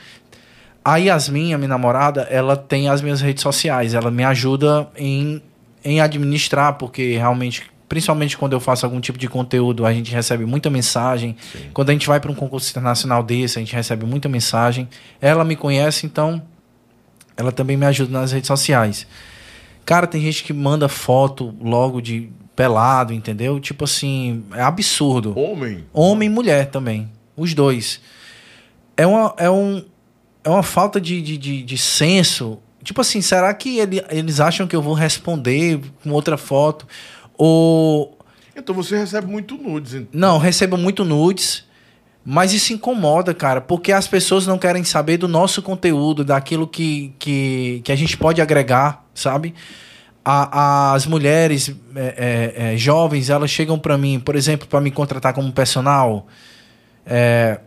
A 0.88 0.96
Yasmin, 0.96 1.54
a 1.54 1.58
minha 1.58 1.68
namorada, 1.68 2.22
ela 2.32 2.56
tem 2.56 2.88
as 2.88 3.02
minhas 3.02 3.20
redes 3.20 3.44
sociais. 3.44 3.94
Ela 3.94 4.10
me 4.10 4.24
ajuda 4.24 4.90
em, 4.96 5.42
em 5.84 6.00
administrar, 6.00 6.76
porque 6.76 7.18
realmente, 7.18 7.70
principalmente 7.90 8.38
quando 8.38 8.54
eu 8.54 8.62
faço 8.62 8.86
algum 8.86 9.02
tipo 9.02 9.20
de 9.20 9.28
conteúdo, 9.28 9.86
a 9.86 9.92
gente 9.92 10.14
recebe 10.14 10.46
muita 10.46 10.70
mensagem. 10.70 11.36
Quando 11.74 11.90
a 11.90 11.92
gente 11.92 12.08
vai 12.08 12.22
para 12.22 12.32
um 12.32 12.34
concurso 12.34 12.70
internacional 12.70 13.22
desse, 13.22 13.60
a 13.60 13.62
gente 13.62 13.76
recebe 13.76 14.06
muita 14.06 14.30
mensagem. 14.30 14.88
Ela 15.20 15.44
me 15.44 15.58
conhece, 15.58 16.06
então 16.06 16.42
ela 17.36 17.52
também 17.52 17.76
me 17.76 17.86
ajuda 17.86 18.18
nas 18.18 18.32
redes 18.32 18.48
sociais. 18.48 19.06
Cara, 19.86 20.08
tem 20.08 20.22
gente 20.22 20.42
que 20.42 20.54
manda 20.54 20.88
foto 20.88 21.54
logo 21.62 22.00
de 22.00 22.30
pelado, 22.56 23.12
entendeu? 23.12 23.60
Tipo 23.60 23.84
assim, 23.84 24.46
é 24.54 24.62
absurdo. 24.62 25.38
Homem? 25.38 25.84
Homem 25.92 26.30
e 26.30 26.32
mulher 26.32 26.68
também. 26.68 27.12
Os 27.36 27.54
dois. 27.54 28.00
É 28.96 29.06
uma, 29.06 29.34
é 29.38 29.50
um, 29.50 29.84
é 30.48 30.52
uma 30.52 30.64
falta 30.64 31.00
de, 31.02 31.22
de, 31.22 31.38
de, 31.38 31.64
de 31.64 31.78
senso. 31.78 32.60
Tipo 32.84 33.02
assim, 33.02 33.22
será 33.22 33.54
que 33.54 33.80
ele, 33.80 34.04
eles 34.10 34.40
acham 34.40 34.66
que 34.66 34.76
eu 34.76 34.82
vou 34.82 34.94
responder 34.94 35.80
com 36.04 36.12
outra 36.12 36.38
foto? 36.38 36.88
Ou. 37.38 38.18
Então 38.56 38.74
você 38.74 38.98
recebe 38.98 39.28
muito 39.28 39.56
nudes. 39.58 39.94
hein? 39.94 40.08
Não, 40.12 40.38
recebo 40.38 40.78
muito 40.78 41.04
nudes. 41.04 41.66
Mas 42.30 42.52
isso 42.54 42.74
incomoda, 42.74 43.34
cara, 43.34 43.62
porque 43.62 43.92
as 43.92 44.06
pessoas 44.08 44.46
não 44.46 44.58
querem 44.58 44.84
saber 44.84 45.16
do 45.18 45.30
nosso 45.30 45.62
conteúdo, 45.62 46.26
daquilo 46.26 46.68
que, 46.68 47.14
que, 47.18 47.80
que 47.86 47.92
a 47.92 47.96
gente 47.96 48.18
pode 48.18 48.42
agregar, 48.42 49.06
sabe? 49.16 49.54
A- 50.26 50.92
as 50.94 51.06
mulheres 51.06 51.74
é, 51.96 52.54
é, 52.58 52.74
é, 52.74 52.78
jovens, 52.78 53.30
elas 53.30 53.50
chegam 53.50 53.80
pra 53.80 53.98
mim, 53.98 54.20
por 54.20 54.36
exemplo, 54.36 54.68
para 54.68 54.82
me 54.82 54.92
contratar 54.92 55.34
como 55.34 55.54
personal. 55.54 56.28
é, 57.06 57.62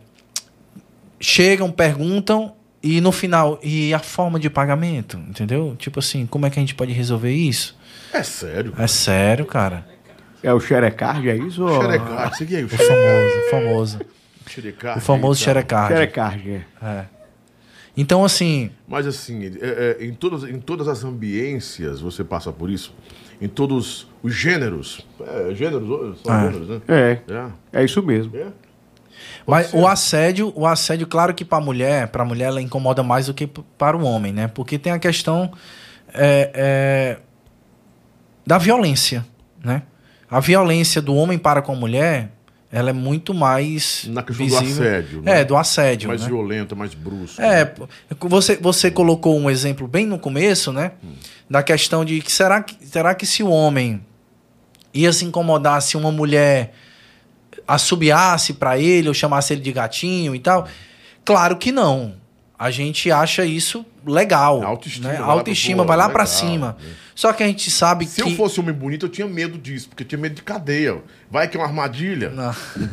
chegam, 1.19 1.71
perguntam 1.71 2.53
e 2.83 2.99
no 3.01 3.11
final, 3.11 3.59
e 3.63 3.93
a 3.93 3.99
forma 3.99 4.39
de 4.39 4.49
pagamento, 4.49 5.17
entendeu? 5.29 5.75
Tipo 5.77 5.99
assim, 5.99 6.25
como 6.25 6.45
é 6.45 6.49
que 6.49 6.59
a 6.59 6.61
gente 6.61 6.75
pode 6.75 6.91
resolver 6.91 7.31
isso? 7.33 7.77
É 8.13 8.23
sério. 8.23 8.73
É 8.77 8.87
sério, 8.87 9.45
cara. 9.45 9.85
É 10.43 10.51
o 10.53 10.59
Xerecard, 10.59 11.29
é 11.29 11.35
isso? 11.37 11.63
ou- 11.63 11.81
Xerecard, 11.81 12.35
você 12.37 12.55
aí, 12.55 12.63
o 12.63 12.65
O 12.65 12.69
famoso, 12.69 13.37
o 13.37 13.49
famoso. 13.51 13.99
Xerecard. 14.47 14.97
O 14.97 15.01
famoso 15.01 15.39
xerecard. 15.43 15.93
Xerecard, 15.93 16.49
é. 16.51 16.63
É. 16.85 17.05
Então, 17.95 18.23
assim, 18.25 18.71
Mas 18.87 19.05
assim, 19.05 19.45
é- 19.61 19.97
é, 20.01 20.05
em, 20.05 20.13
todas, 20.13 20.43
em 20.49 20.59
todas 20.59 20.87
as 20.87 21.03
ambiências 21.03 22.01
você 22.01 22.23
passa 22.23 22.51
por 22.51 22.69
isso. 22.69 22.93
Em 23.39 23.47
todos 23.47 24.07
os 24.23 24.33
gêneros. 24.33 25.05
É, 25.19 25.53
gêneros, 25.53 26.19
são 26.21 26.33
Ah. 26.33 26.45
gêneros, 26.47 26.69
né? 26.69 26.81
É, 26.87 27.19
É. 27.73 27.81
é 27.81 27.83
isso 27.85 28.01
mesmo. 28.01 28.35
é. 28.35 28.47
Mas 29.45 29.73
o 29.73 29.87
assédio, 29.87 30.53
o 30.55 30.65
assédio, 30.65 31.07
claro 31.07 31.33
que 31.33 31.43
para 31.43 31.57
a 31.57 31.61
mulher, 31.61 32.07
para 32.07 32.23
mulher 32.25 32.45
ela 32.45 32.61
incomoda 32.61 33.03
mais 33.03 33.27
do 33.27 33.33
que 33.33 33.47
para 33.47 33.97
o 33.97 34.03
homem, 34.03 34.31
né? 34.31 34.47
Porque 34.47 34.77
tem 34.77 34.91
a 34.91 34.99
questão 34.99 35.51
é, 36.13 36.51
é, 36.53 37.17
da 38.45 38.57
violência, 38.57 39.25
né? 39.63 39.83
A 40.29 40.39
violência 40.39 41.01
do 41.01 41.13
homem 41.15 41.37
para 41.37 41.61
com 41.61 41.73
a 41.73 41.75
mulher, 41.75 42.31
ela 42.71 42.89
é 42.89 42.93
muito 42.93 43.33
mais 43.33 44.05
Na 44.07 44.23
questão 44.23 44.47
do 44.47 44.59
visível. 44.59 44.83
assédio, 44.87 45.21
né? 45.21 45.41
É, 45.41 45.43
do 45.43 45.57
assédio, 45.57 46.07
Mais 46.07 46.21
né? 46.21 46.27
violento, 46.27 46.75
mais 46.75 46.93
brusco. 46.93 47.41
É, 47.41 47.65
pô, 47.65 47.87
você, 48.29 48.55
você 48.55 48.89
colocou 48.89 49.37
um 49.37 49.49
exemplo 49.49 49.87
bem 49.87 50.05
no 50.05 50.17
começo, 50.17 50.71
né? 50.71 50.93
Da 51.49 51.61
questão 51.61 52.05
de 52.05 52.21
que 52.21 52.31
será 52.31 52.61
que, 52.61 52.77
será 52.87 53.13
que 53.13 53.25
se 53.25 53.43
o 53.43 53.49
homem 53.49 54.01
ia 54.93 55.11
se 55.11 55.25
incomodar 55.25 55.81
se 55.81 55.97
uma 55.97 56.11
mulher 56.11 56.73
assobiasse 57.73 58.53
pra 58.53 58.77
ele 58.77 59.07
ou 59.07 59.13
chamasse 59.13 59.53
ele 59.53 59.61
de 59.61 59.71
gatinho 59.71 60.33
e 60.35 60.39
tal? 60.39 60.67
Claro 61.25 61.55
que 61.57 61.71
não. 61.71 62.15
A 62.57 62.69
gente 62.69 63.11
acha 63.11 63.43
isso 63.43 63.83
legal. 64.05 64.61
A 64.61 64.67
autoestima 64.67 65.09
né? 65.09 65.17
autoestima 65.17 65.83
vai 65.83 65.97
lá 65.97 66.09
pra 66.09 66.23
legal, 66.23 66.37
cima. 66.39 66.77
né? 66.79 66.89
Só 67.15 67.33
que 67.33 67.41
a 67.43 67.47
gente 67.47 67.69
sabe 67.71 68.05
Se 68.05 68.21
que 68.23 68.29
eu 68.31 68.35
fosse 68.35 68.59
homem 68.59 68.73
bonito, 68.73 69.07
eu 69.07 69.09
tinha 69.09 69.27
medo 69.27 69.57
disso, 69.57 69.89
porque 69.89 70.03
eu 70.03 70.07
tinha 70.07 70.19
medo 70.19 70.35
de 70.35 70.43
cadeia. 70.43 71.01
Vai 71.29 71.47
que 71.47 71.57
é 71.57 71.59
uma 71.59 71.65
armadilha. 71.67 72.29
Não. 72.29 72.51
Um 72.77 72.87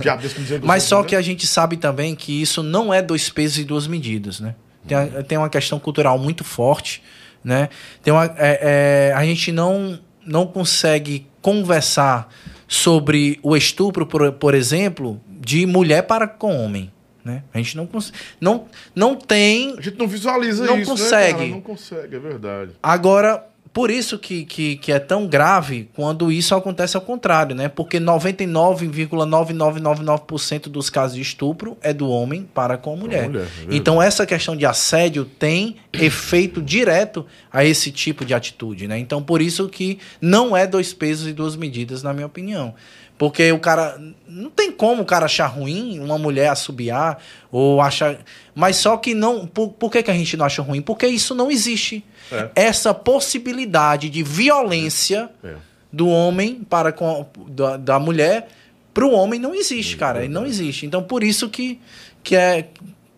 Mas 0.67 0.83
só 0.85 1.03
que 1.03 1.15
a 1.15 1.21
gente 1.21 1.47
sabe 1.47 1.77
também 1.77 2.15
que 2.15 2.41
isso 2.41 2.63
não 2.63 2.93
é 2.93 3.03
dois 3.03 3.29
pesos 3.29 3.59
e 3.59 3.65
duas 3.65 3.87
medidas, 3.87 4.41
né? 4.41 4.55
Tem, 4.87 4.97
a- 4.97 5.23
tem 5.23 5.37
uma 5.39 5.51
questão 5.51 5.79
cultural 5.79 6.19
muito 6.19 6.45
forte, 6.45 7.03
né? 7.45 7.69
Tem 8.03 8.13
uma, 8.13 8.25
é- 8.39 9.11
é, 9.11 9.15
a 9.15 9.25
gente 9.25 9.53
não, 9.53 9.99
não 10.27 10.47
consegue 10.47 11.27
conversar 11.43 12.29
sobre 12.69 13.41
o 13.43 13.57
estupro, 13.57 14.07
por, 14.07 14.31
por 14.33 14.55
exemplo, 14.55 15.19
de 15.27 15.65
mulher 15.67 16.03
para 16.03 16.29
com 16.29 16.55
homem, 16.65 16.93
né? 17.25 17.43
A 17.53 17.59
gente 17.59 17.77
não, 17.77 17.87
cons- 17.87 18.13
não, 18.41 18.67
não 18.95 19.17
tem... 19.17 19.75
A 19.79 19.81
gente 19.81 19.99
não 19.99 20.07
visualiza 20.07 20.65
Não 20.67 20.79
isso, 20.79 20.93
né, 20.95 21.01
consegue. 21.01 21.39
cara? 21.39 21.49
Não 21.51 21.61
consegue, 21.63 22.17
é 22.17 22.19
verdade. 22.19 22.73
Agora, 22.83 23.43
por 23.79 23.93
isso 23.93 24.19
que, 24.19 24.45
que, 24.45 24.75
que 24.75 24.91
é 24.91 24.99
tão 24.99 25.29
grave 25.29 25.89
quando 25.95 26.33
isso 26.33 26.53
acontece 26.53 26.97
ao 26.97 27.01
contrário, 27.01 27.55
né? 27.55 27.69
Porque 27.69 28.01
99,9999% 28.01 30.63
dos 30.63 30.91
casos 30.91 31.15
de 31.15 31.23
estupro 31.23 31.79
é 31.81 31.93
do 31.93 32.09
homem 32.09 32.45
para 32.53 32.77
com 32.77 32.95
a 32.95 32.97
mulher. 32.97 33.29
mulher, 33.29 33.47
é 33.47 33.49
então 33.71 34.03
essa 34.03 34.27
questão 34.27 34.57
de 34.57 34.67
assédio 34.67 35.25
tem 35.25 35.77
efeito 35.93 36.61
direto 36.61 37.25
a 37.53 37.65
esse 37.65 37.93
tipo 37.93 38.25
de 38.25 38.35
atitude, 38.35 38.89
né? 38.89 38.99
Então 38.99 39.23
por 39.23 39.41
isso 39.41 39.69
que 39.69 40.01
não 40.21 40.57
é 40.57 40.67
dois 40.67 40.93
pesos 40.93 41.29
e 41.29 41.33
duas 41.33 41.55
medidas, 41.55 42.03
na 42.03 42.13
minha 42.13 42.27
opinião. 42.27 42.75
Porque 43.19 43.51
o 43.53 43.59
cara. 43.59 44.01
Não 44.27 44.51
tem 44.51 44.71
como 44.71 45.03
o 45.03 45.05
cara 45.05 45.25
achar 45.27 45.47
ruim 45.49 45.99
uma 45.99 46.17
mulher 46.17 46.49
assobiar 46.51 47.19
ou 47.51 47.81
achar. 47.81 48.17
Mas 48.55 48.77
só 48.77 48.97
que 48.97 49.13
não. 49.13 49.47
Por, 49.47 49.71
por 49.71 49.91
que, 49.91 50.03
que 50.03 50.11
a 50.11 50.15
gente 50.15 50.37
não 50.37 50.47
acha 50.47 50.63
ruim? 50.63 50.81
Porque 50.81 51.07
isso 51.09 51.35
não 51.35 51.51
existe. 51.51 52.05
É. 52.31 52.49
Essa 52.55 52.95
possibilidade 52.95 54.09
de 54.09 54.23
violência 54.23 55.29
É. 55.43 55.55
do 55.93 56.09
homem 56.09 56.63
para 56.69 56.93
com 56.93 57.27
da, 57.49 57.77
da 57.77 57.99
mulher 57.99 58.49
para 58.95 59.05
o 59.07 59.13
homem 59.13 59.39
não 59.41 59.55
existe, 59.55 59.97
cara. 59.97 60.29
Não 60.29 60.47
existe. 60.47 60.87
Então 60.87 61.03
por 61.03 61.23
isso 61.25 61.49
que, 61.49 61.81
que 62.23 62.37
é. 62.37 62.69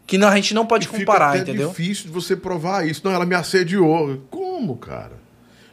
Que 0.07 0.17
não- 0.19 0.29
a 0.29 0.35
gente 0.37 0.55
não 0.55 0.65
pode 0.67 0.87
E 0.87 0.89
fica 0.89 0.99
comparar, 1.01 1.31
até 1.31 1.39
entendeu? 1.41 1.69
difícil 1.69 2.05
de 2.07 2.11
você 2.11 2.35
provar 2.35 2.87
isso. 2.87 3.03
Não, 3.05 3.13
ela 3.13 3.25
me 3.27 3.35
assediou. 3.35 4.23
Como, 4.31 4.77
cara? 4.77 5.20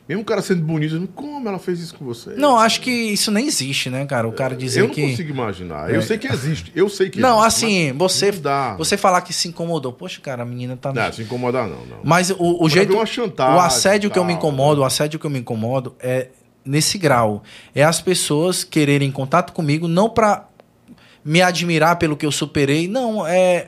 Mesmo 0.08 0.22
o 0.22 0.26
cara 0.26 0.42
sendo 0.42 0.62
bonito, 0.62 1.08
como 1.14 1.48
ela 1.50 1.60
fez 1.60 1.80
isso 1.82 1.96
com 1.96 2.06
você? 2.06 2.32
Não, 2.36 2.58
acho 2.58 2.80
que 2.80 2.90
isso 2.90 3.30
nem 3.30 3.46
existe, 3.46 3.90
né, 3.90 4.06
cara? 4.06 4.28
O 4.28 4.32
cara 4.32 4.56
dizer 4.56 4.82
eu 4.82 4.88
não 4.88 4.94
que. 4.94 5.02
consigo 5.02 5.30
imaginar. 5.32 5.94
Eu 5.94 6.02
sei 6.02 6.18
que 6.18 6.28
existe. 6.28 6.72
Eu 6.74 6.88
sei 6.88 7.10
que 7.10 7.20
Não, 7.20 7.46
existe, 7.46 7.66
assim, 7.66 7.94
você, 7.94 8.32
não 8.32 8.40
dá. 8.40 8.76
você 8.78 8.96
falar 8.96 9.22
que 9.22 9.34
se 9.34 9.50
incomodou. 9.50 9.92
Poxa, 9.92 10.22
cara, 10.22 10.44
a 10.44 10.46
menina 10.46 10.78
tá. 10.78 10.94
Não, 10.94 11.12
se 11.12 11.24
incomodar, 11.24 11.68
não. 11.68 11.86
não. 11.86 12.00
Mas 12.04 12.30
o, 12.30 12.64
o 12.64 12.70
jeito. 12.70 13.06
chantagem 13.06 13.56
o 13.56 13.60
assédio 13.60 14.08
e 14.08 14.12
que 14.12 14.18
eu 14.18 14.24
me 14.24 14.34
tal, 14.34 14.40
incomodo, 14.40 14.80
né? 14.80 14.84
o 14.84 14.88
assédio 14.88 15.20
que 15.20 15.26
eu 15.26 15.30
me 15.30 15.40
incomodo 15.40 15.94
é 16.00 16.30
nesse 16.64 16.98
grau. 16.98 17.44
É 17.76 17.84
as 17.84 18.00
pessoas 18.00 18.64
quererem 18.64 19.12
contato 19.12 19.52
comigo, 19.52 19.88
não 19.88 20.10
pra 20.10 20.48
me 21.24 21.42
admirar 21.42 21.98
pelo 21.98 22.16
que 22.16 22.26
eu 22.26 22.32
superei, 22.32 22.88
não, 22.88 23.28
é 23.28 23.68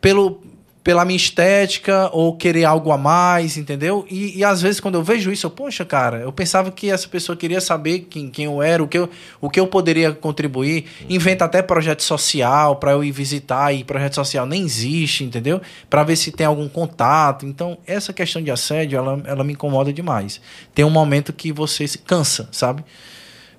pelo, 0.00 0.42
pela 0.82 1.04
minha 1.04 1.16
estética 1.16 2.10
ou 2.12 2.36
querer 2.36 2.64
algo 2.64 2.90
a 2.90 2.98
mais, 2.98 3.56
entendeu? 3.56 4.04
E, 4.10 4.38
e 4.38 4.44
às 4.44 4.60
vezes 4.60 4.80
quando 4.80 4.96
eu 4.96 5.02
vejo 5.02 5.30
isso, 5.30 5.46
eu, 5.46 5.50
poxa, 5.50 5.84
cara, 5.84 6.18
eu 6.18 6.32
pensava 6.32 6.70
que 6.70 6.90
essa 6.90 7.08
pessoa 7.08 7.36
queria 7.36 7.60
saber 7.60 8.00
quem, 8.10 8.28
quem 8.28 8.46
eu 8.46 8.60
era, 8.62 8.82
o 8.82 8.88
que 8.88 8.98
eu, 8.98 9.08
o 9.40 9.48
que 9.48 9.60
eu 9.60 9.66
poderia 9.66 10.12
contribuir. 10.12 10.86
Inventa 11.08 11.44
até 11.44 11.62
projeto 11.62 12.02
social 12.02 12.76
para 12.76 12.92
eu 12.92 13.04
ir 13.04 13.12
visitar 13.12 13.72
e 13.72 13.84
projeto 13.84 14.14
social 14.14 14.44
nem 14.44 14.62
existe, 14.64 15.22
entendeu? 15.22 15.60
Para 15.88 16.02
ver 16.02 16.16
se 16.16 16.32
tem 16.32 16.46
algum 16.46 16.68
contato. 16.68 17.46
Então, 17.46 17.78
essa 17.86 18.12
questão 18.12 18.42
de 18.42 18.50
assédio, 18.50 18.98
ela, 18.98 19.22
ela 19.24 19.44
me 19.44 19.52
incomoda 19.52 19.92
demais. 19.92 20.40
Tem 20.74 20.84
um 20.84 20.90
momento 20.90 21.32
que 21.32 21.52
você 21.52 21.86
se 21.86 21.98
cansa, 21.98 22.48
sabe? 22.50 22.84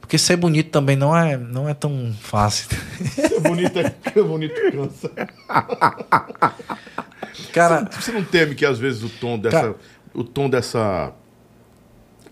Porque 0.03 0.17
ser 0.17 0.35
bonito 0.35 0.69
também 0.69 0.97
não 0.97 1.15
é, 1.17 1.37
não 1.37 1.67
é 1.67 1.73
tão 1.73 2.13
fácil. 2.19 2.67
Ser 3.15 3.39
bonito 3.39 3.79
é 3.79 3.89
que 3.89 4.21
bonito 4.21 4.53
cansa. 4.71 5.09
Cara, 7.53 7.89
Você 7.91 8.11
não 8.11 8.23
teme 8.23 8.53
que 8.53 8.65
às 8.65 8.77
vezes 8.77 9.01
o 9.01 9.09
tom 9.09 9.39
dessa. 9.39 9.57
Cara- 9.61 9.75
O 10.13 10.23
tom 10.23 10.49
dessa. 10.49 11.13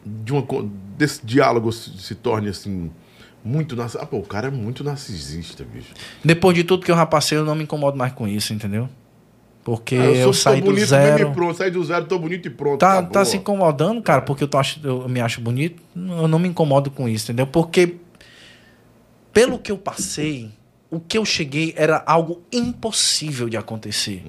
De 0.06 0.34
uma, 0.34 0.46
desse 0.98 1.26
diálogo 1.26 1.72
se, 1.72 1.98
se 1.98 2.14
torne 2.16 2.50
assim. 2.50 2.92
Muito. 3.44 3.76
narci- 3.76 3.98
Ah, 4.00 4.06
pô, 4.06 4.18
o 4.18 4.24
cara 4.26 4.48
é 4.48 4.52
muito 4.52 4.84
narcisista, 4.84 5.64
bicho. 5.64 5.94
Depois 6.24 6.56
de 6.56 6.64
tudo 6.64 6.86
que 6.86 6.92
eu 6.92 6.96
já 6.96 7.06
passei, 7.06 7.38
eu 7.38 7.46
não 7.46 7.56
me 7.56 7.64
incomodo 7.64 7.98
mais 7.98 8.12
com 8.14 8.28
isso, 8.28 8.54
entendeu? 8.54 8.88
Porque 9.64 9.96
Ah, 9.96 10.06
eu, 10.06 10.34
sou- 10.34 10.52
saí 10.54 10.60
do 10.62 10.66
bonito 10.66 10.88
zero. 10.88 11.30
e 11.30 11.34
pronto. 11.34 11.58
Saí 11.58 11.70
do 11.70 11.84
zero, 11.84 12.06
tô 12.06 12.18
bonito 12.18 12.48
e 12.48 12.52
pronto. 12.52 12.80
Tá, 12.80 12.94
acabou. 12.94 13.12
tá 13.12 13.24
se 13.26 13.38
incomodando, 13.38 14.02
cara, 14.02 14.22
porque 14.22 14.44
eu, 14.44 14.48
tô 14.48 14.58
ach- 14.58 14.80
eu 14.84 15.08
me 15.08 15.22
acho 15.22 15.40
bonito. 15.40 15.82
Eu 15.96 16.28
não 16.28 16.40
me 16.40 16.48
incomodo 16.50 16.90
com 16.90 17.08
isso, 17.08 17.26
entendeu? 17.32 17.46
Porque 17.46 17.98
pelo 19.34 19.60
que 19.60 19.72
eu 19.72 19.78
passei, 19.78 20.50
o 20.90 21.00
que 21.00 21.18
eu 21.18 21.24
cheguei 21.24 21.74
era 21.78 22.04
algo 22.06 22.42
impossível 22.52 23.48
de 23.48 23.56
acontecer. 23.56 24.24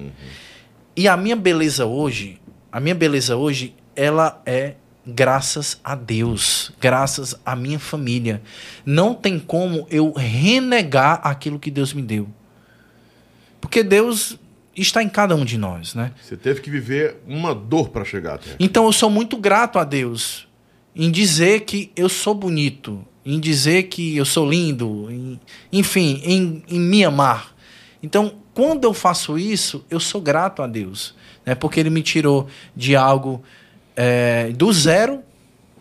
E 0.95 1.07
a 1.07 1.17
minha 1.17 1.35
beleza 1.35 1.85
hoje, 1.85 2.39
a 2.71 2.79
minha 2.79 2.95
beleza 2.95 3.35
hoje, 3.35 3.75
ela 3.95 4.41
é 4.45 4.75
graças 5.05 5.79
a 5.83 5.95
Deus, 5.95 6.71
graças 6.79 7.35
à 7.45 7.55
minha 7.55 7.79
família. 7.79 8.41
Não 8.85 9.13
tem 9.13 9.39
como 9.39 9.85
eu 9.89 10.13
renegar 10.13 11.19
aquilo 11.23 11.59
que 11.59 11.69
Deus 11.71 11.91
me 11.93 12.01
deu. 12.03 12.27
Porque 13.59 13.83
Deus 13.83 14.37
está 14.75 15.03
em 15.03 15.09
cada 15.09 15.35
um 15.35 15.45
de 15.45 15.57
nós, 15.57 15.93
né? 15.93 16.11
Você 16.21 16.35
teve 16.35 16.61
que 16.61 16.69
viver 16.69 17.17
uma 17.27 17.53
dor 17.53 17.89
pra 17.89 18.03
chegar 18.03 18.35
até. 18.35 18.51
aqui. 18.53 18.63
Então 18.63 18.85
eu 18.85 18.91
sou 18.91 19.09
muito 19.09 19.37
grato 19.37 19.77
a 19.79 19.83
Deus 19.83 20.47
em 20.95 21.09
dizer 21.11 21.61
que 21.61 21.91
eu 21.95 22.07
sou 22.09 22.33
bonito, 22.33 23.03
em 23.25 23.39
dizer 23.39 23.83
que 23.83 24.15
eu 24.17 24.25
sou 24.25 24.49
lindo, 24.49 25.07
em- 25.09 25.39
enfim, 25.71 26.21
em, 26.23 26.63
em 26.67 26.79
me 26.79 27.03
amar. 27.05 27.55
Então, 28.01 28.33
quando 28.53 28.83
eu 28.83 28.93
faço 28.93 29.37
isso, 29.39 29.83
eu 29.89 29.99
sou 29.99 30.19
grato 30.21 30.61
a 30.61 30.67
Deus, 30.67 31.15
né? 31.45 31.55
Porque 31.55 31.79
Ele 31.79 31.89
me 31.89 32.01
tirou 32.03 32.47
de 32.75 32.95
algo 32.95 33.41
é, 33.95 34.49
do 34.55 34.71
zero, 34.73 35.21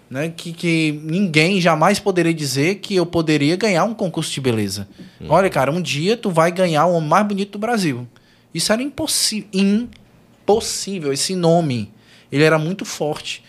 né? 0.09 0.33
Que, 0.35 0.53
que 0.53 1.01
ninguém 1.03 1.61
jamais 1.61 1.99
poderia 1.99 2.33
dizer 2.33 2.77
que 2.77 2.95
eu 2.95 3.05
poderia 3.05 3.57
ganhar 3.57 3.85
um 3.85 3.95
concurso 3.95 4.31
de 4.33 4.41
beleza. 4.41 4.87
Olha, 5.29 5.51
cara, 5.51 5.71
um 5.73 5.81
dia 5.83 6.17
tu 6.17 6.31
vai 6.31 6.53
ganhar 6.53 6.87
o 6.87 6.93
homem 6.95 7.09
mais 7.09 7.27
bonito 7.27 7.53
do 7.53 7.59
Brasil. 7.59 8.07
Isso 8.55 8.73
era 8.73 8.83
impossível, 8.83 9.49
impossível. 9.53 11.13
Esse 11.13 11.35
nome, 11.35 11.93
ele 12.31 12.45
era 12.45 12.59
muito 12.59 12.85
forte, 12.85 13.43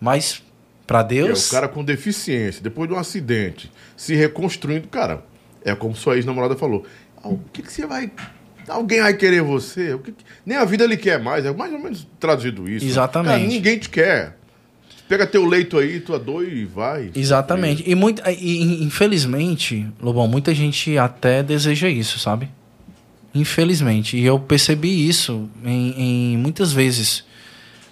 mas 0.00 0.42
para 0.86 1.00
É, 1.00 1.04
Deus, 1.04 1.48
o 1.48 1.50
cara 1.50 1.68
com 1.68 1.82
deficiência, 1.84 2.62
depois 2.62 2.88
de 2.88 2.94
um 2.94 2.98
acidente, 2.98 3.70
se 3.96 4.14
reconstruindo, 4.14 4.86
cara, 4.88 5.24
é 5.64 5.74
como 5.74 5.96
sua 5.96 6.16
ex-namorada 6.16 6.54
falou. 6.56 6.84
"Ah, 7.22 7.28
O 7.28 7.40
que, 7.52 7.62
que 7.62 7.72
você 7.72 7.86
vai. 7.86 8.10
Alguém 8.68 9.00
vai 9.00 9.14
querer 9.14 9.42
você? 9.42 9.94
O 9.94 9.98
que 10.00 10.12
que- 10.12 10.24
Nem 10.44 10.56
a 10.56 10.64
vida 10.64 10.84
ele 10.84 10.96
quer 10.96 11.20
mais. 11.20 11.44
É 11.44 11.52
mais 11.52 11.72
ou 11.72 11.78
menos 11.78 12.06
traduzido 12.20 12.68
isso. 12.68 12.84
Exatamente. 12.86 13.32
Cara, 13.36 13.46
ninguém 13.48 13.78
te 13.78 13.88
quer. 13.88 14.36
Pega 15.08 15.24
teu 15.24 15.44
leito 15.44 15.78
aí, 15.78 16.00
tua 16.00 16.18
dor 16.18 16.44
e 16.48 16.64
vai. 16.64 17.12
Exatamente. 17.14 17.84
E, 17.86 17.94
muito, 17.94 18.20
e, 18.28 18.82
infelizmente, 18.84 19.86
Lobão, 20.00 20.26
muita 20.26 20.52
gente 20.52 20.98
até 20.98 21.42
deseja 21.44 21.88
isso, 21.88 22.18
sabe? 22.18 22.48
Infelizmente. 23.36 24.16
E 24.16 24.24
eu 24.24 24.38
percebi 24.38 25.08
isso 25.08 25.48
em, 25.64 26.32
em 26.34 26.38
muitas 26.38 26.72
vezes. 26.72 27.24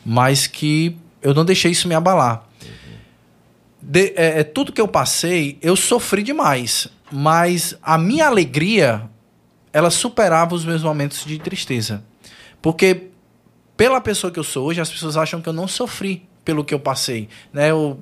Mas 0.04 0.46
que 0.46 0.96
eu 1.22 1.34
não 1.34 1.44
deixei 1.44 1.70
isso 1.70 1.88
me 1.88 1.94
abalar. 1.94 2.46
De- 3.80 4.12
é, 4.16 4.40
é, 4.40 4.44
tudo 4.44 4.72
que 4.72 4.80
eu 4.80 4.88
passei, 4.88 5.58
eu 5.60 5.76
sofri 5.76 6.22
demais. 6.22 6.88
Mas 7.12 7.76
a 7.82 7.98
minha 7.98 8.26
alegria, 8.26 9.02
ela 9.72 9.90
superava 9.90 10.54
os 10.54 10.64
meus 10.64 10.82
momentos 10.82 11.24
de 11.24 11.38
tristeza. 11.38 12.02
Porque 12.62 13.08
pela 13.76 14.00
pessoa 14.00 14.30
que 14.30 14.38
eu 14.38 14.44
sou 14.44 14.66
hoje, 14.66 14.80
as 14.80 14.90
pessoas 14.90 15.16
acham 15.16 15.40
que 15.40 15.48
eu 15.48 15.52
não 15.52 15.68
sofri 15.68 16.22
pelo 16.44 16.64
que 16.64 16.72
eu 16.72 16.78
passei. 16.80 17.28
Né? 17.52 17.70
Eu, 17.70 17.98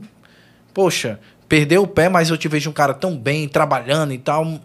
poxa, 0.73 1.19
perdeu 1.48 1.82
o 1.82 1.86
pé, 1.86 2.09
mas 2.09 2.31
eu 2.31 2.36
te 2.39 2.47
vejo 2.48 2.70
um 2.70 2.73
cara 2.73 2.94
tão 2.94 3.16
bem, 3.16 3.48
trabalhando 3.48 4.12
e 4.12 4.19
tal. 4.19 4.60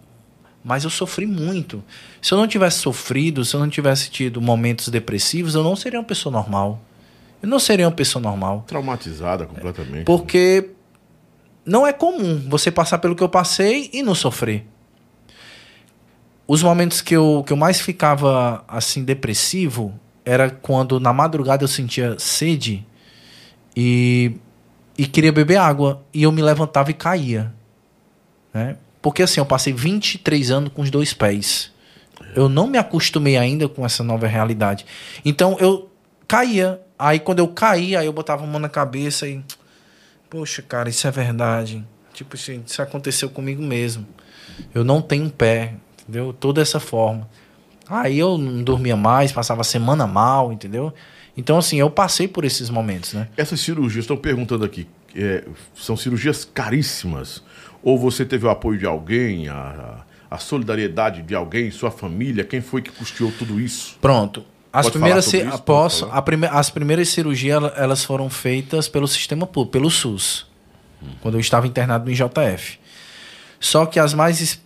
Mas 0.68 0.84
eu 0.84 0.90
sofri 0.90 1.26
muito. 1.26 1.82
Se 2.20 2.34
eu 2.34 2.36
não 2.36 2.46
tivesse 2.46 2.80
sofrido, 2.80 3.42
se 3.42 3.56
eu 3.56 3.60
não 3.60 3.70
tivesse 3.70 4.10
tido 4.10 4.38
momentos 4.38 4.88
depressivos, 4.88 5.54
eu 5.54 5.64
não 5.64 5.74
seria 5.74 5.98
uma 5.98 6.04
pessoa 6.04 6.30
normal. 6.30 6.78
Eu 7.42 7.48
não 7.48 7.58
seria 7.58 7.86
uma 7.86 7.92
pessoa 7.92 8.22
normal. 8.22 8.64
Traumatizada 8.66 9.46
completamente. 9.46 10.04
Porque 10.04 10.68
não 11.64 11.86
é 11.86 11.92
comum 11.94 12.46
você 12.46 12.70
passar 12.70 12.98
pelo 12.98 13.16
que 13.16 13.22
eu 13.22 13.30
passei 13.30 13.88
e 13.94 14.02
não 14.02 14.14
sofrer. 14.14 14.66
Os 16.46 16.62
momentos 16.62 17.00
que 17.00 17.16
eu, 17.16 17.42
que 17.46 17.52
eu 17.54 17.56
mais 17.56 17.80
ficava 17.80 18.62
assim 18.68 19.04
depressivo 19.04 19.98
era 20.22 20.50
quando 20.50 21.00
na 21.00 21.14
madrugada 21.14 21.64
eu 21.64 21.68
sentia 21.68 22.18
sede 22.18 22.86
e, 23.74 24.36
e 24.98 25.06
queria 25.06 25.32
beber 25.32 25.56
água 25.56 26.02
e 26.12 26.24
eu 26.24 26.30
me 26.30 26.42
levantava 26.42 26.90
e 26.90 26.94
caía. 26.94 27.54
Né? 28.52 28.76
Porque 29.00 29.22
assim, 29.22 29.40
eu 29.40 29.46
passei 29.46 29.72
23 29.72 30.50
anos 30.50 30.72
com 30.72 30.82
os 30.82 30.90
dois 30.90 31.12
pés. 31.12 31.72
Eu 32.34 32.48
não 32.48 32.66
me 32.66 32.78
acostumei 32.78 33.36
ainda 33.36 33.68
com 33.68 33.84
essa 33.84 34.02
nova 34.02 34.26
realidade. 34.26 34.84
Então 35.24 35.56
eu 35.60 35.90
caía. 36.26 36.80
Aí 36.98 37.18
quando 37.18 37.38
eu 37.38 37.48
caía, 37.48 38.00
aí 38.00 38.06
eu 38.06 38.12
botava 38.12 38.44
a 38.44 38.46
mão 38.46 38.60
na 38.60 38.68
cabeça 38.68 39.26
e. 39.26 39.42
Poxa, 40.28 40.60
cara, 40.62 40.88
isso 40.88 41.06
é 41.06 41.10
verdade. 41.10 41.84
Tipo 42.12 42.36
assim, 42.36 42.62
isso 42.66 42.82
aconteceu 42.82 43.30
comigo 43.30 43.62
mesmo. 43.62 44.06
Eu 44.74 44.84
não 44.84 45.00
tenho 45.00 45.24
um 45.24 45.30
pé, 45.30 45.74
entendeu? 46.02 46.32
Toda 46.32 46.60
essa 46.60 46.80
forma. 46.80 47.28
Aí 47.88 48.18
eu 48.18 48.36
não 48.36 48.62
dormia 48.62 48.96
mais, 48.96 49.32
passava 49.32 49.62
a 49.62 49.64
semana 49.64 50.06
mal, 50.06 50.52
entendeu? 50.52 50.92
Então, 51.36 51.56
assim, 51.56 51.78
eu 51.78 51.88
passei 51.88 52.26
por 52.26 52.44
esses 52.44 52.68
momentos, 52.68 53.12
né? 53.12 53.28
Essas 53.36 53.60
cirurgias, 53.60 54.02
estão 54.02 54.16
perguntando 54.16 54.64
aqui, 54.64 54.86
é, 55.18 55.44
são 55.74 55.96
cirurgias 55.96 56.44
caríssimas? 56.44 57.42
Ou 57.82 57.98
você 57.98 58.24
teve 58.24 58.46
o 58.46 58.50
apoio 58.50 58.78
de 58.78 58.86
alguém, 58.86 59.48
a, 59.48 60.04
a 60.30 60.38
solidariedade 60.38 61.22
de 61.22 61.34
alguém, 61.34 61.70
sua 61.70 61.90
família? 61.90 62.44
Quem 62.44 62.60
foi 62.60 62.82
que 62.82 62.90
custeou 62.90 63.32
tudo 63.38 63.60
isso? 63.60 63.96
Pronto. 64.00 64.44
As 64.72 64.86
Pode 64.86 64.92
primeiras, 64.98 65.24
isso? 65.26 65.36
Prime- 66.24 66.46
as 66.50 66.70
primeiras 66.70 67.08
cirurgias 67.08 67.56
ela- 67.56 67.72
elas 67.76 68.04
foram 68.04 68.28
feitas 68.28 68.86
pelo 68.88 69.08
sistema 69.08 69.46
público, 69.46 69.72
pelo 69.72 69.90
SUS, 69.90 70.46
quando 71.22 71.34
eu 71.36 71.40
estava 71.40 71.66
internado 71.66 72.04
no 72.04 72.10
IJF. 72.10 72.78
Só 73.60 73.86
que 73.86 73.98
as 73.98 74.12
mais, 74.14 74.60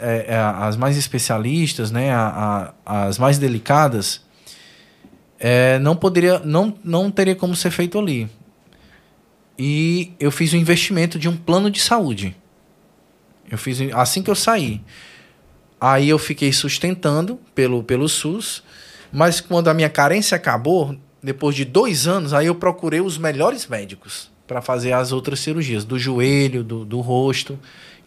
é, 0.00 0.24
é, 0.28 0.36
as 0.36 0.76
mais 0.76 0.96
especialistas, 0.96 1.90
né, 1.90 2.10
a- 2.12 2.72
a- 2.86 3.04
as 3.04 3.18
mais 3.18 3.36
delicadas, 3.38 4.22
é, 5.38 5.78
não 5.78 5.94
poderia, 5.94 6.38
não, 6.40 6.74
não 6.82 7.10
teria 7.10 7.34
como 7.36 7.54
ser 7.54 7.70
feito 7.70 7.98
ali. 7.98 8.28
E 9.58 10.12
eu 10.18 10.30
fiz 10.30 10.52
o 10.52 10.56
investimento 10.56 11.18
de 11.18 11.28
um 11.28 11.36
plano 11.36 11.70
de 11.70 11.80
saúde. 11.80 12.36
Eu 13.50 13.58
fiz 13.58 13.78
assim 13.92 14.22
que 14.22 14.30
eu 14.30 14.34
saí. 14.34 14.80
Aí 15.80 16.08
eu 16.08 16.18
fiquei 16.18 16.52
sustentando 16.52 17.38
pelo, 17.54 17.82
pelo 17.82 18.08
SUS, 18.08 18.62
mas 19.12 19.40
quando 19.40 19.68
a 19.68 19.74
minha 19.74 19.90
carência 19.90 20.34
acabou, 20.36 20.96
depois 21.22 21.54
de 21.54 21.64
dois 21.64 22.06
anos, 22.06 22.32
aí 22.32 22.46
eu 22.46 22.54
procurei 22.54 23.00
os 23.00 23.18
melhores 23.18 23.66
médicos 23.66 24.30
para 24.46 24.60
fazer 24.60 24.92
as 24.92 25.12
outras 25.12 25.40
cirurgias, 25.40 25.84
do 25.84 25.98
joelho, 25.98 26.64
do, 26.64 26.84
do 26.84 27.00
rosto. 27.00 27.58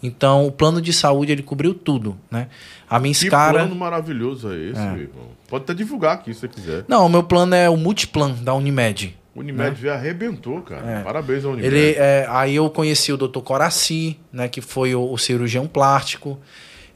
Então, 0.01 0.45
o 0.45 0.51
plano 0.51 0.79
de 0.79 0.93
saúde 0.93 1.31
ele 1.31 1.41
cobriu 1.41 1.73
tudo, 1.73 2.17
né? 2.29 2.47
A 2.87 2.99
minha 2.99 3.13
Que 3.13 3.25
escara. 3.25 3.59
plano 3.59 3.75
maravilhoso 3.75 4.51
é 4.51 4.55
esse, 4.55 4.79
irmão? 4.79 5.29
Pode 5.47 5.63
até 5.63 5.73
divulgar 5.73 6.15
aqui 6.15 6.33
se 6.33 6.41
você 6.41 6.47
quiser. 6.47 6.85
Não, 6.87 7.05
o 7.05 7.09
meu 7.09 7.23
plano 7.23 7.55
é 7.55 7.67
o 7.69 7.75
Multiplan 7.77 8.33
da 8.43 8.53
Unimed. 8.53 9.17
Unimed 9.39 9.79
já 9.79 9.93
arrebentou, 9.93 10.61
cara. 10.61 11.01
Parabéns 11.03 11.45
ao 11.45 11.51
Unimed. 11.51 11.75
É. 11.75 11.79
Ele, 11.79 11.95
é, 11.97 12.27
aí 12.29 12.55
eu 12.55 12.69
conheci 12.69 13.11
o 13.11 13.17
Dr. 13.17 13.39
Coraci, 13.39 14.19
né, 14.33 14.47
que 14.47 14.61
foi 14.61 14.95
o, 14.95 15.11
o 15.11 15.17
cirurgião 15.17 15.67
plástico. 15.67 16.39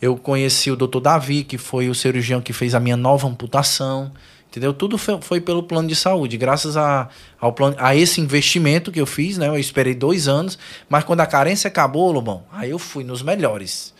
Eu 0.01 0.17
conheci 0.17 0.71
o 0.71 0.75
Dr. 0.75 0.99
Davi, 0.99 1.43
que 1.43 1.57
foi 1.57 1.87
o 1.87 1.93
cirurgião 1.93 2.41
que 2.41 2.51
fez 2.51 2.73
a 2.73 2.79
minha 2.79 2.97
nova 2.97 3.27
amputação. 3.27 4.11
Entendeu? 4.49 4.73
Tudo 4.73 4.97
foi, 4.97 5.21
foi 5.21 5.39
pelo 5.39 5.63
plano 5.63 5.87
de 5.87 5.95
saúde. 5.95 6.35
Graças 6.35 6.75
a, 6.75 7.07
ao 7.39 7.53
plano, 7.53 7.75
a 7.79 7.95
esse 7.95 8.19
investimento 8.19 8.91
que 8.91 8.99
eu 8.99 9.05
fiz, 9.05 9.37
né? 9.37 9.47
Eu 9.47 9.57
esperei 9.57 9.93
dois 9.93 10.27
anos, 10.27 10.57
mas 10.89 11.03
quando 11.03 11.21
a 11.21 11.25
carência 11.25 11.67
acabou, 11.67 12.11
Lobão, 12.11 12.43
aí 12.51 12.69
eu 12.69 12.79
fui 12.79 13.03
nos 13.03 13.21
melhores. 13.21 13.93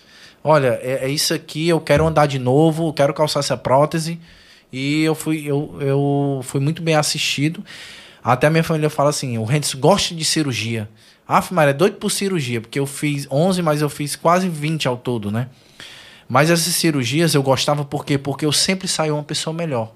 Olha, 0.44 0.80
é, 0.82 1.06
é 1.06 1.10
isso 1.10 1.34
aqui, 1.34 1.70
eu 1.70 1.80
quero 1.80 2.06
andar 2.06 2.26
de 2.26 2.40
novo, 2.40 2.90
eu 2.90 2.94
quero 2.94 3.14
calçar 3.14 3.40
essa 3.40 3.56
prótese. 3.56 4.20
E 4.74 5.04
eu 5.04 5.14
fui, 5.14 5.44
eu, 5.46 5.78
eu 5.80 6.42
fui 6.44 6.60
muito 6.60 6.82
bem 6.82 6.96
assistido. 6.96 7.64
Até 8.24 8.48
a 8.48 8.50
minha 8.50 8.64
família 8.64 8.90
fala 8.90 9.10
assim: 9.10 9.38
o 9.38 9.44
Rendes 9.44 9.74
gosta 9.74 10.14
de 10.14 10.24
cirurgia. 10.26 10.90
Aff, 11.28 11.54
Maria, 11.54 11.72
é 11.72 11.74
doido 11.74 11.96
por 11.96 12.10
cirurgia, 12.12 12.60
porque 12.60 12.80
eu 12.80 12.86
fiz 12.86 13.28
11, 13.32 13.62
mas 13.62 13.82
eu 13.82 13.90
fiz 13.90 14.16
quase 14.16 14.50
20 14.50 14.88
ao 14.88 14.98
todo, 14.98 15.32
né? 15.32 15.48
Mas 16.28 16.50
essas 16.50 16.74
cirurgias 16.76 17.34
eu 17.34 17.44
gostava 17.44 17.86
por 17.86 18.06
quê? 18.06 18.18
Porque 18.18 18.46
eu 18.46 18.52
sempre 18.52 18.88
saía 18.88 19.14
uma 19.14 19.24
pessoa 19.24 19.54
melhor. 19.54 19.94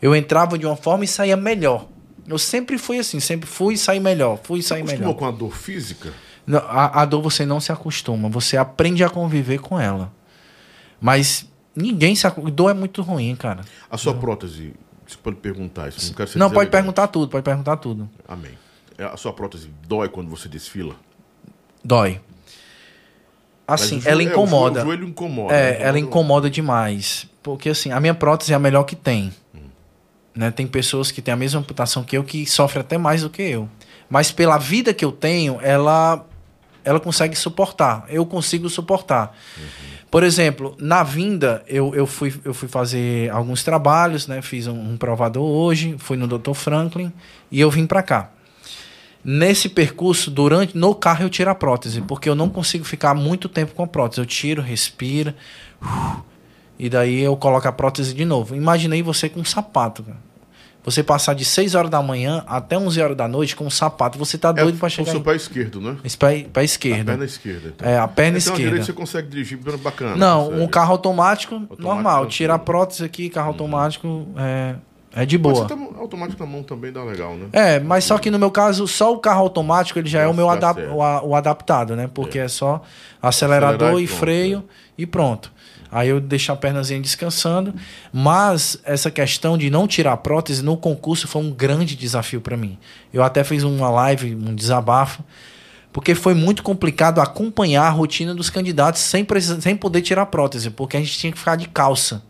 Eu 0.00 0.14
entrava 0.16 0.58
de 0.58 0.66
uma 0.66 0.76
forma 0.76 1.04
e 1.04 1.08
saía 1.08 1.36
melhor. 1.36 1.86
Eu 2.26 2.38
sempre 2.38 2.78
fui 2.78 2.98
assim, 2.98 3.20
sempre 3.20 3.48
fui 3.48 3.74
e 3.74 3.78
saí 3.78 4.00
melhor, 4.00 4.38
fui 4.42 4.60
e 4.60 4.62
saí 4.62 4.80
Acostumou 4.80 5.08
melhor. 5.08 5.18
com 5.18 5.26
a 5.26 5.30
dor 5.30 5.54
física? 5.54 6.12
Não, 6.46 6.58
A, 6.60 7.02
a 7.02 7.04
dor 7.04 7.22
você 7.22 7.44
não 7.44 7.60
se 7.60 7.72
acostuma, 7.72 8.28
você 8.28 8.56
aprende 8.56 9.02
a 9.04 9.10
conviver 9.10 9.58
com 9.60 9.78
ela. 9.78 10.12
Mas 11.00 11.46
ninguém 11.74 12.14
se 12.14 12.26
acostuma. 12.26 12.50
Dor 12.50 12.70
é 12.70 12.74
muito 12.74 13.02
ruim, 13.02 13.34
cara. 13.36 13.62
A 13.90 13.96
sua 13.98 14.14
prótese, 14.14 14.74
você 15.10 15.16
pode 15.22 15.36
perguntar 15.36 15.88
isso. 15.88 16.06
Não, 16.08 16.14
quero 16.14 16.30
ser 16.30 16.38
Não, 16.38 16.50
pode 16.50 16.70
perguntar 16.70 17.06
tudo, 17.08 17.28
pode 17.30 17.44
perguntar 17.44 17.76
tudo. 17.76 18.08
Amém. 18.26 18.52
É, 18.98 19.04
A 19.04 19.16
sua 19.16 19.32
prótese 19.32 19.70
dói 19.86 20.08
quando 20.08 20.28
você 20.30 20.48
desfila? 20.48 20.94
Dói. 21.84 22.20
Assim, 23.66 23.98
o 23.98 24.00
jo- 24.00 24.08
ela 24.08 24.22
é, 24.22 24.26
o 24.26 24.28
incomoda. 24.28 24.80
jo- 24.80 24.86
O 24.86 24.88
joelho 24.90 25.08
incomoda. 25.08 25.54
É, 25.54 25.78
né? 25.78 25.84
ela 25.86 25.98
incomoda 25.98 26.50
demais. 26.50 27.26
Porque 27.42 27.70
assim, 27.70 27.92
a 27.92 28.00
minha 28.00 28.14
prótese 28.14 28.52
é 28.52 28.56
a 28.56 28.58
melhor 28.58 28.84
que 28.84 28.96
tem. 28.96 29.32
Hum. 29.54 29.60
Né? 30.34 30.50
Tem 30.50 30.66
pessoas 30.66 31.10
que 31.10 31.22
têm 31.22 31.32
a 31.32 31.36
mesma 31.36 31.60
amputação 31.60 32.02
que 32.02 32.16
eu 32.16 32.24
que 32.24 32.44
sofrem 32.46 32.80
até 32.80 32.98
mais 32.98 33.22
do 33.22 33.30
que 33.30 33.42
eu. 33.42 33.68
Mas 34.08 34.32
pela 34.32 34.58
vida 34.58 34.92
que 34.92 35.04
eu 35.04 35.12
tenho, 35.12 35.58
ela 35.62 36.26
ela 36.82 36.98
consegue 36.98 37.36
suportar. 37.36 38.04
Eu 38.08 38.24
consigo 38.26 38.68
suportar. 38.70 39.36
Por 40.10 40.24
exemplo, 40.24 40.74
na 40.78 41.04
vinda, 41.04 41.62
eu, 41.68 41.94
eu, 41.94 42.06
fui, 42.06 42.34
eu 42.44 42.52
fui 42.52 42.68
fazer 42.68 43.30
alguns 43.30 43.62
trabalhos, 43.62 44.26
né? 44.26 44.42
Fiz 44.42 44.66
um, 44.66 44.92
um 44.92 44.96
provador 44.96 45.44
hoje, 45.44 45.94
fui 45.98 46.16
no 46.16 46.26
Dr. 46.26 46.52
Franklin 46.52 47.12
e 47.50 47.60
eu 47.60 47.70
vim 47.70 47.86
para 47.86 48.02
cá. 48.02 48.30
Nesse 49.22 49.68
percurso, 49.68 50.30
durante 50.30 50.76
no 50.76 50.94
carro 50.94 51.22
eu 51.22 51.30
tiro 51.30 51.50
a 51.50 51.54
prótese, 51.54 52.00
porque 52.00 52.28
eu 52.28 52.34
não 52.34 52.48
consigo 52.48 52.84
ficar 52.84 53.14
muito 53.14 53.48
tempo 53.48 53.74
com 53.74 53.84
a 53.84 53.86
prótese. 53.86 54.20
Eu 54.20 54.26
tiro, 54.26 54.62
respiro, 54.62 55.32
e 56.78 56.88
daí 56.88 57.20
eu 57.20 57.36
coloco 57.36 57.68
a 57.68 57.72
prótese 57.72 58.12
de 58.14 58.24
novo. 58.24 58.56
Imaginei 58.56 59.02
você 59.02 59.28
com 59.28 59.40
um 59.40 59.44
sapato, 59.44 60.02
cara. 60.02 60.29
Você 60.82 61.02
passar 61.02 61.34
de 61.34 61.44
6 61.44 61.74
horas 61.74 61.90
da 61.90 62.00
manhã 62.02 62.42
até 62.46 62.78
11 62.78 63.00
horas 63.02 63.16
da 63.16 63.28
noite 63.28 63.54
com 63.54 63.66
um 63.66 63.70
sapato, 63.70 64.18
você 64.18 64.38
tá 64.38 64.48
É 64.48 64.62
doido 64.62 64.78
para 64.78 64.86
o 64.86 64.90
chegar 64.90 65.10
seu 65.10 65.20
em... 65.20 65.22
pé 65.22 65.36
esquerdo, 65.36 65.78
né? 65.80 65.96
Esse 66.02 66.16
pé, 66.16 66.46
pé 66.50 66.60
A 66.60 66.64
esquerdo. 66.64 67.06
perna 67.06 67.24
esquerda. 67.26 67.68
Então. 67.76 67.88
É, 67.88 67.98
a 67.98 68.08
perna 68.08 68.38
então, 68.38 68.52
esquerda. 68.54 68.62
direito 68.70 68.86
você 68.86 68.92
consegue 68.94 69.28
dirigir 69.28 69.58
bacana. 69.78 70.16
Não, 70.16 70.44
consegue. 70.46 70.62
um 70.62 70.66
carro 70.68 70.92
automático, 70.92 71.54
normal. 71.78 72.02
tranquilo. 72.20 72.30
Tira 72.30 72.54
a 72.54 72.58
prótese 72.58 73.04
aqui, 73.04 73.28
carro 73.28 73.48
automático 73.48 74.26
é, 74.38 74.74
é 75.14 75.26
de 75.26 75.36
boa. 75.36 75.68
ser 75.68 75.74
tam- 75.74 75.90
automático 75.98 76.42
na 76.42 76.50
mão 76.50 76.62
também 76.62 76.90
dá 76.90 77.04
legal, 77.04 77.34
né? 77.36 77.46
É, 77.52 77.78
mas 77.78 78.04
só 78.04 78.16
que 78.16 78.30
no 78.30 78.38
meu 78.38 78.50
caso, 78.50 78.88
só 78.88 79.12
o 79.12 79.18
carro 79.18 79.42
automático 79.42 79.98
ele 79.98 80.08
já 80.08 80.22
é 80.22 80.26
o 80.26 80.32
meu 80.34 80.46
Tá 80.46 80.52
adap 80.54 80.80
o, 80.86 81.02
a- 81.02 81.22
o 81.22 81.34
adaptado, 81.34 81.94
né? 81.94 82.08
Porque 82.12 82.38
é, 82.38 82.48
só 82.48 82.80
acelerador 83.22 83.74
Acelerar 83.88 84.00
e 84.02 84.06
pronto, 84.06 84.18
freio 84.18 84.64
e 84.96 85.06
pronto. 85.06 85.52
Aí 85.92 86.08
eu 86.08 86.20
deixo 86.20 86.52
a 86.52 86.56
pernazinha 86.56 87.00
descansando. 87.00 87.74
Mas 88.12 88.78
essa 88.84 89.10
questão 89.10 89.58
de 89.58 89.70
não 89.70 89.86
tirar 89.86 90.16
prótese 90.18 90.62
no 90.62 90.76
concurso 90.76 91.26
foi 91.26 91.42
um 91.42 91.50
grande 91.50 91.96
desafio 91.96 92.40
para 92.40 92.56
mim. 92.56 92.78
Eu 93.12 93.22
até 93.22 93.42
fiz 93.42 93.62
uma 93.62 93.90
live, 93.90 94.34
um 94.34 94.54
desabafo, 94.54 95.24
porque 95.92 96.14
foi 96.14 96.34
muito 96.34 96.62
complicado 96.62 97.20
acompanhar 97.20 97.84
a 97.86 97.90
rotina 97.90 98.34
dos 98.34 98.50
candidatos 98.50 99.00
sem, 99.00 99.24
precisar, 99.24 99.60
sem 99.60 99.76
poder 99.76 100.02
tirar 100.02 100.26
prótese, 100.26 100.70
porque 100.70 100.96
a 100.96 101.00
gente 101.00 101.18
tinha 101.18 101.32
que 101.32 101.38
ficar 101.38 101.56
de 101.56 101.68
calça. 101.68 102.22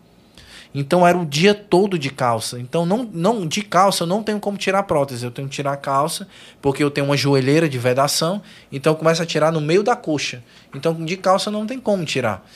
Então 0.75 1.07
era 1.07 1.19
o 1.19 1.27
dia 1.27 1.53
todo 1.53 1.99
de 1.99 2.11
calça. 2.11 2.59
Então 2.59 2.87
não, 2.87 3.09
não 3.13 3.47
de 3.47 3.61
calça 3.61 4.05
eu 4.05 4.07
não 4.07 4.23
tenho 4.23 4.39
como 4.39 4.57
tirar 4.57 4.85
prótese, 4.85 5.25
eu 5.25 5.31
tenho 5.31 5.49
que 5.49 5.55
tirar 5.55 5.73
a 5.73 5.77
calça, 5.77 6.29
porque 6.63 6.83
eu 6.83 6.91
tenho 6.91 7.07
uma 7.09 7.17
joelheira 7.17 7.69
de 7.69 7.77
vedação, 7.77 8.41
então 8.71 8.95
começa 8.95 9.25
a 9.25 9.27
tirar 9.27 9.53
no 9.53 9.61
meio 9.61 9.83
da 9.83 9.97
coxa. 9.97 10.43
Então 10.75 10.95
de 11.05 11.17
calça 11.17 11.51
não 11.51 11.67
tem 11.67 11.79
como 11.79 12.05
tirar. 12.05 12.47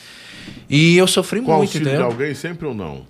E 0.69 0.97
eu 0.97 1.07
sofri 1.07 1.41
Com 1.41 1.47
muito, 1.47 1.61
auxílio 1.63 1.85
de 1.85 1.91
entendeu? 1.91 2.07
alguém, 2.07 2.35
sempre 2.35 2.67
ou 2.67 2.75
não? 2.75 3.03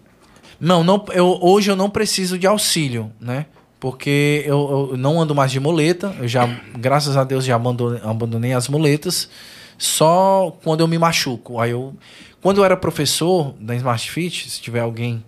Não, 0.60 0.84
não 0.84 1.04
eu, 1.12 1.38
hoje 1.42 1.70
eu 1.70 1.76
não 1.76 1.90
preciso 1.90 2.38
de 2.38 2.46
auxílio, 2.46 3.10
né? 3.20 3.46
Porque 3.80 4.42
eu, 4.46 4.88
eu 4.92 4.96
não 4.96 5.20
ando 5.20 5.34
mais 5.34 5.50
de 5.52 5.60
muleta, 5.60 6.14
eu 6.18 6.26
já, 6.26 6.46
graças 6.78 7.16
a 7.16 7.24
Deus, 7.24 7.44
já 7.44 7.54
abandonei, 7.56 8.00
abandonei 8.02 8.52
as 8.54 8.66
muletas, 8.68 9.28
só 9.76 10.56
quando 10.62 10.80
eu 10.80 10.88
me 10.88 10.96
machuco. 10.96 11.60
Aí 11.60 11.72
eu, 11.72 11.94
quando 12.40 12.58
eu 12.58 12.64
era 12.64 12.76
professor 12.76 13.54
da 13.60 13.74
Smart 13.76 14.10
Fit, 14.10 14.48
se 14.48 14.60
tiver 14.60 14.80
alguém 14.80 15.22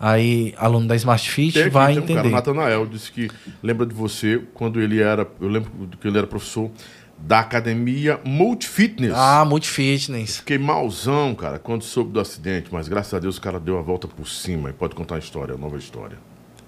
aí, 0.00 0.52
aluno 0.56 0.86
da 0.88 0.96
Smart 0.96 1.30
Fit, 1.30 1.52
Tem 1.54 1.62
aqui, 1.62 1.70
vai 1.70 1.94
tem 1.94 2.02
um 2.02 2.06
cara, 2.06 2.20
entender. 2.20 2.34
Natanael, 2.34 2.86
disse 2.86 3.12
que 3.12 3.30
lembra 3.62 3.86
de 3.86 3.94
você 3.94 4.42
quando 4.54 4.80
ele 4.80 5.00
era. 5.00 5.26
Eu 5.40 5.48
lembro 5.48 5.70
que 6.00 6.08
ele 6.08 6.18
era 6.18 6.26
professor 6.26 6.70
da 7.18 7.40
academia 7.40 8.20
Multifitness. 8.24 9.12
ah, 9.14 9.44
multifitness. 9.44 10.38
Fiquei 10.38 10.58
malzão, 10.58 11.34
cara, 11.34 11.58
quando 11.58 11.82
soube 11.82 12.12
do 12.12 12.20
acidente, 12.20 12.68
mas 12.70 12.88
graças 12.88 13.12
a 13.14 13.18
Deus 13.18 13.36
o 13.36 13.40
cara 13.40 13.58
deu 13.58 13.78
a 13.78 13.82
volta 13.82 14.06
por 14.06 14.28
cima 14.28 14.70
e 14.70 14.72
pode 14.72 14.94
contar 14.94 15.16
a 15.16 15.18
história, 15.18 15.54
a 15.54 15.58
nova 15.58 15.76
história. 15.78 16.18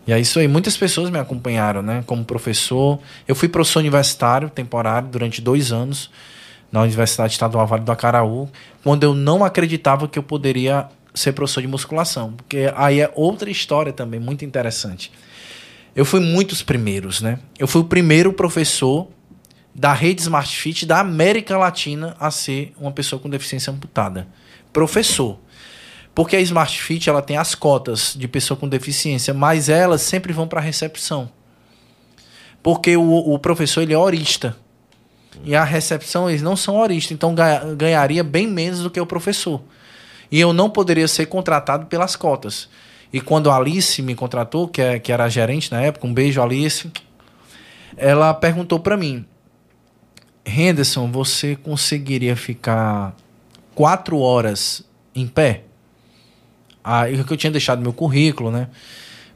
E 0.06 0.12
é 0.12 0.18
isso 0.18 0.38
aí. 0.38 0.48
Muitas 0.48 0.74
pessoas 0.76 1.10
me 1.10 1.18
acompanharam, 1.18 1.82
né? 1.82 2.02
Como 2.06 2.24
professor. 2.24 2.98
Eu 3.26 3.34
fui 3.34 3.46
professor 3.46 3.80
universitário 3.80 4.48
temporário 4.48 5.06
durante 5.08 5.42
dois 5.42 5.70
anos 5.70 6.10
na 6.72 6.80
Universidade 6.82 7.32
Estadual 7.32 7.66
Vale 7.66 7.84
do 7.84 7.92
Acaraú, 7.92 8.48
quando 8.82 9.04
eu 9.04 9.14
não 9.14 9.44
acreditava 9.44 10.08
que 10.08 10.18
eu 10.18 10.22
poderia 10.22 10.88
ser 11.14 11.32
professor 11.32 11.60
de 11.60 11.66
musculação. 11.66 12.32
Porque 12.32 12.72
aí 12.74 13.00
é 13.00 13.12
outra 13.14 13.50
história 13.50 13.92
também, 13.92 14.18
muito 14.18 14.44
interessante. 14.44 15.12
Eu 15.94 16.04
fui 16.04 16.20
muitos 16.20 16.62
primeiros, 16.62 17.20
né? 17.20 17.38
Eu 17.58 17.66
fui 17.66 17.82
o 17.82 17.84
primeiro 17.84 18.32
professor 18.32 19.08
da 19.78 19.92
rede 19.92 20.22
Smart 20.22 20.56
Fit 20.56 20.84
da 20.84 20.98
América 20.98 21.56
Latina 21.56 22.16
a 22.18 22.32
ser 22.32 22.74
uma 22.80 22.90
pessoa 22.90 23.20
com 23.20 23.30
deficiência 23.30 23.72
amputada. 23.72 24.26
Professor. 24.72 25.38
Porque 26.12 26.34
a 26.34 26.40
Smart 26.40 26.82
Fit 26.82 27.08
ela 27.08 27.22
tem 27.22 27.36
as 27.36 27.54
cotas 27.54 28.14
de 28.18 28.26
pessoa 28.26 28.58
com 28.58 28.68
deficiência, 28.68 29.32
mas 29.32 29.68
elas 29.68 30.02
sempre 30.02 30.32
vão 30.32 30.48
para 30.48 30.58
a 30.58 30.62
recepção. 30.62 31.30
Porque 32.60 32.96
o, 32.96 33.32
o 33.32 33.38
professor 33.38 33.82
ele 33.82 33.94
é 33.94 33.98
horista. 33.98 34.56
E 35.44 35.54
a 35.54 35.62
recepção 35.62 36.28
eles 36.28 36.42
não 36.42 36.56
são 36.56 36.76
horistas, 36.76 37.12
então 37.12 37.32
ganha- 37.32 37.72
ganharia 37.76 38.24
bem 38.24 38.48
menos 38.48 38.80
do 38.82 38.90
que 38.90 39.00
o 39.00 39.06
professor. 39.06 39.62
E 40.28 40.40
eu 40.40 40.52
não 40.52 40.68
poderia 40.68 41.06
ser 41.06 41.26
contratado 41.26 41.86
pelas 41.86 42.16
cotas. 42.16 42.68
E 43.12 43.20
quando 43.20 43.48
a 43.48 43.56
Alice 43.56 44.02
me 44.02 44.16
contratou, 44.16 44.66
que, 44.66 44.82
é, 44.82 44.98
que 44.98 45.12
era 45.12 45.28
gerente 45.28 45.70
na 45.70 45.80
época, 45.80 46.04
um 46.04 46.12
beijo 46.12 46.42
Alice, 46.42 46.90
ela 47.96 48.34
perguntou 48.34 48.80
para 48.80 48.96
mim: 48.96 49.24
Henderson, 50.48 51.10
você 51.10 51.56
conseguiria 51.56 52.34
ficar 52.34 53.14
quatro 53.74 54.18
horas 54.18 54.82
em 55.14 55.26
pé? 55.26 55.64
Aí 56.82 57.22
que 57.22 57.32
eu 57.32 57.36
tinha 57.36 57.50
deixado 57.50 57.82
meu 57.82 57.92
currículo, 57.92 58.50
né? 58.50 58.68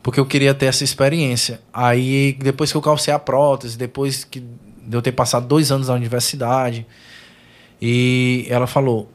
Porque 0.03 0.19
eu 0.19 0.27
queria 0.27 0.55
ter 0.55 0.67
essa 0.67 0.83
experiência. 0.83 1.61
Aí 1.73 2.37
depois 2.41 2.71
que 2.73 2.77
eu 2.77 2.83
calcei 2.83 3.13
a 3.13 3.19
prótese, 3.19 3.77
depois 3.77 4.25
que 4.25 4.41
de 4.41 4.97
eu 4.97 5.03
ter 5.03 5.13
passado 5.13 5.47
dois 5.47 5.71
anos 5.71 5.89
na 5.89 5.95
universidade, 5.95 6.87
e 7.81 8.47
ela 8.49 8.67
falou, 8.67 9.11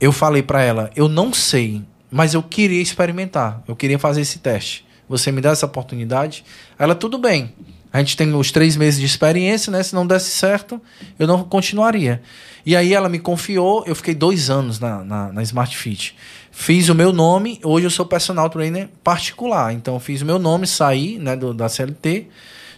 eu 0.00 0.12
falei 0.12 0.42
para 0.42 0.62
ela, 0.62 0.90
eu 0.96 1.08
não 1.08 1.32
sei, 1.32 1.82
mas 2.10 2.34
eu 2.34 2.42
queria 2.42 2.82
experimentar, 2.82 3.62
eu 3.68 3.76
queria 3.76 3.98
fazer 3.98 4.20
esse 4.20 4.38
teste. 4.38 4.84
Você 5.08 5.30
me 5.30 5.40
dá 5.40 5.50
essa 5.50 5.66
oportunidade? 5.66 6.44
Ela, 6.78 6.94
tudo 6.94 7.18
bem. 7.18 7.54
A 7.96 8.00
gente 8.00 8.14
tem 8.14 8.34
os 8.34 8.52
três 8.52 8.76
meses 8.76 9.00
de 9.00 9.06
experiência, 9.06 9.70
né? 9.70 9.82
Se 9.82 9.94
não 9.94 10.06
desse 10.06 10.28
certo, 10.28 10.78
eu 11.18 11.26
não 11.26 11.42
continuaria. 11.42 12.20
E 12.66 12.76
aí 12.76 12.92
ela 12.92 13.08
me 13.08 13.18
confiou, 13.18 13.84
eu 13.86 13.94
fiquei 13.94 14.14
dois 14.14 14.50
anos 14.50 14.78
na, 14.78 15.02
na, 15.02 15.32
na 15.32 15.42
Smart 15.42 15.74
Fit. 15.74 16.14
Fiz 16.52 16.90
o 16.90 16.94
meu 16.94 17.10
nome, 17.10 17.58
hoje 17.64 17.86
eu 17.86 17.90
sou 17.90 18.04
personal 18.04 18.50
trainer 18.50 18.90
particular. 19.02 19.72
Então 19.72 19.98
fiz 19.98 20.20
o 20.20 20.26
meu 20.26 20.38
nome, 20.38 20.66
saí 20.66 21.18
né, 21.18 21.34
do, 21.34 21.54
da 21.54 21.70
CLT, 21.70 22.26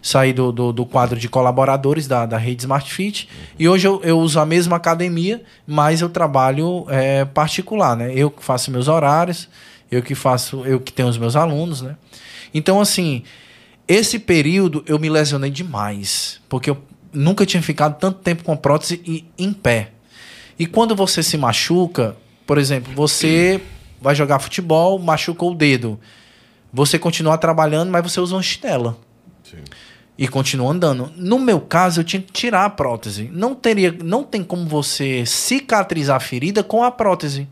saí 0.00 0.32
do, 0.32 0.52
do, 0.52 0.72
do, 0.72 0.86
quadro 0.86 1.18
de 1.18 1.28
colaboradores 1.28 2.06
da, 2.06 2.24
da 2.24 2.38
rede 2.38 2.62
Smart 2.62 2.94
Fit. 2.94 3.28
E 3.58 3.68
hoje 3.68 3.88
eu, 3.88 4.00
eu 4.04 4.20
uso 4.20 4.38
a 4.38 4.46
mesma 4.46 4.76
academia, 4.76 5.42
mas 5.66 6.00
eu 6.00 6.08
trabalho 6.08 6.86
é, 6.88 7.24
particular, 7.24 7.96
né? 7.96 8.12
Eu 8.14 8.30
que 8.30 8.44
faço 8.44 8.70
meus 8.70 8.86
horários, 8.86 9.48
eu 9.90 10.00
que 10.00 10.14
faço, 10.14 10.64
eu 10.64 10.78
que 10.78 10.92
tenho 10.92 11.08
os 11.08 11.18
meus 11.18 11.34
alunos, 11.34 11.82
né? 11.82 11.96
Então, 12.54 12.80
assim, 12.80 13.24
esse 13.88 14.18
período 14.18 14.84
eu 14.86 14.98
me 14.98 15.08
lesionei 15.08 15.50
demais, 15.50 16.40
porque 16.46 16.68
eu 16.68 16.76
nunca 17.12 17.46
tinha 17.46 17.62
ficado 17.62 17.98
tanto 17.98 18.18
tempo 18.18 18.44
com 18.44 18.54
prótese 18.54 19.00
e 19.06 19.24
em 19.38 19.52
pé. 19.52 19.92
E 20.58 20.66
quando 20.66 20.94
você 20.94 21.22
se 21.22 21.38
machuca, 21.38 22.14
por 22.46 22.58
exemplo, 22.58 22.92
você 22.94 23.60
vai 24.00 24.14
jogar 24.14 24.40
futebol, 24.40 24.98
machucou 24.98 25.52
o 25.52 25.54
dedo. 25.54 25.98
Você 26.72 26.98
continua 26.98 27.38
trabalhando, 27.38 27.90
mas 27.90 28.02
você 28.02 28.20
usa 28.20 28.34
uma 28.34 28.42
chinela. 28.42 28.98
Sim. 29.42 29.58
E 30.18 30.28
continua 30.28 30.72
andando. 30.72 31.12
No 31.16 31.38
meu 31.38 31.60
caso, 31.60 32.00
eu 32.00 32.04
tinha 32.04 32.20
que 32.20 32.32
tirar 32.32 32.64
a 32.64 32.70
prótese. 32.70 33.30
Não 33.32 33.54
teria, 33.54 33.96
não 34.04 34.24
tem 34.24 34.42
como 34.42 34.66
você 34.66 35.24
cicatrizar 35.24 36.16
a 36.16 36.20
ferida 36.20 36.62
com 36.62 36.82
a 36.82 36.90
prótese. 36.90 37.48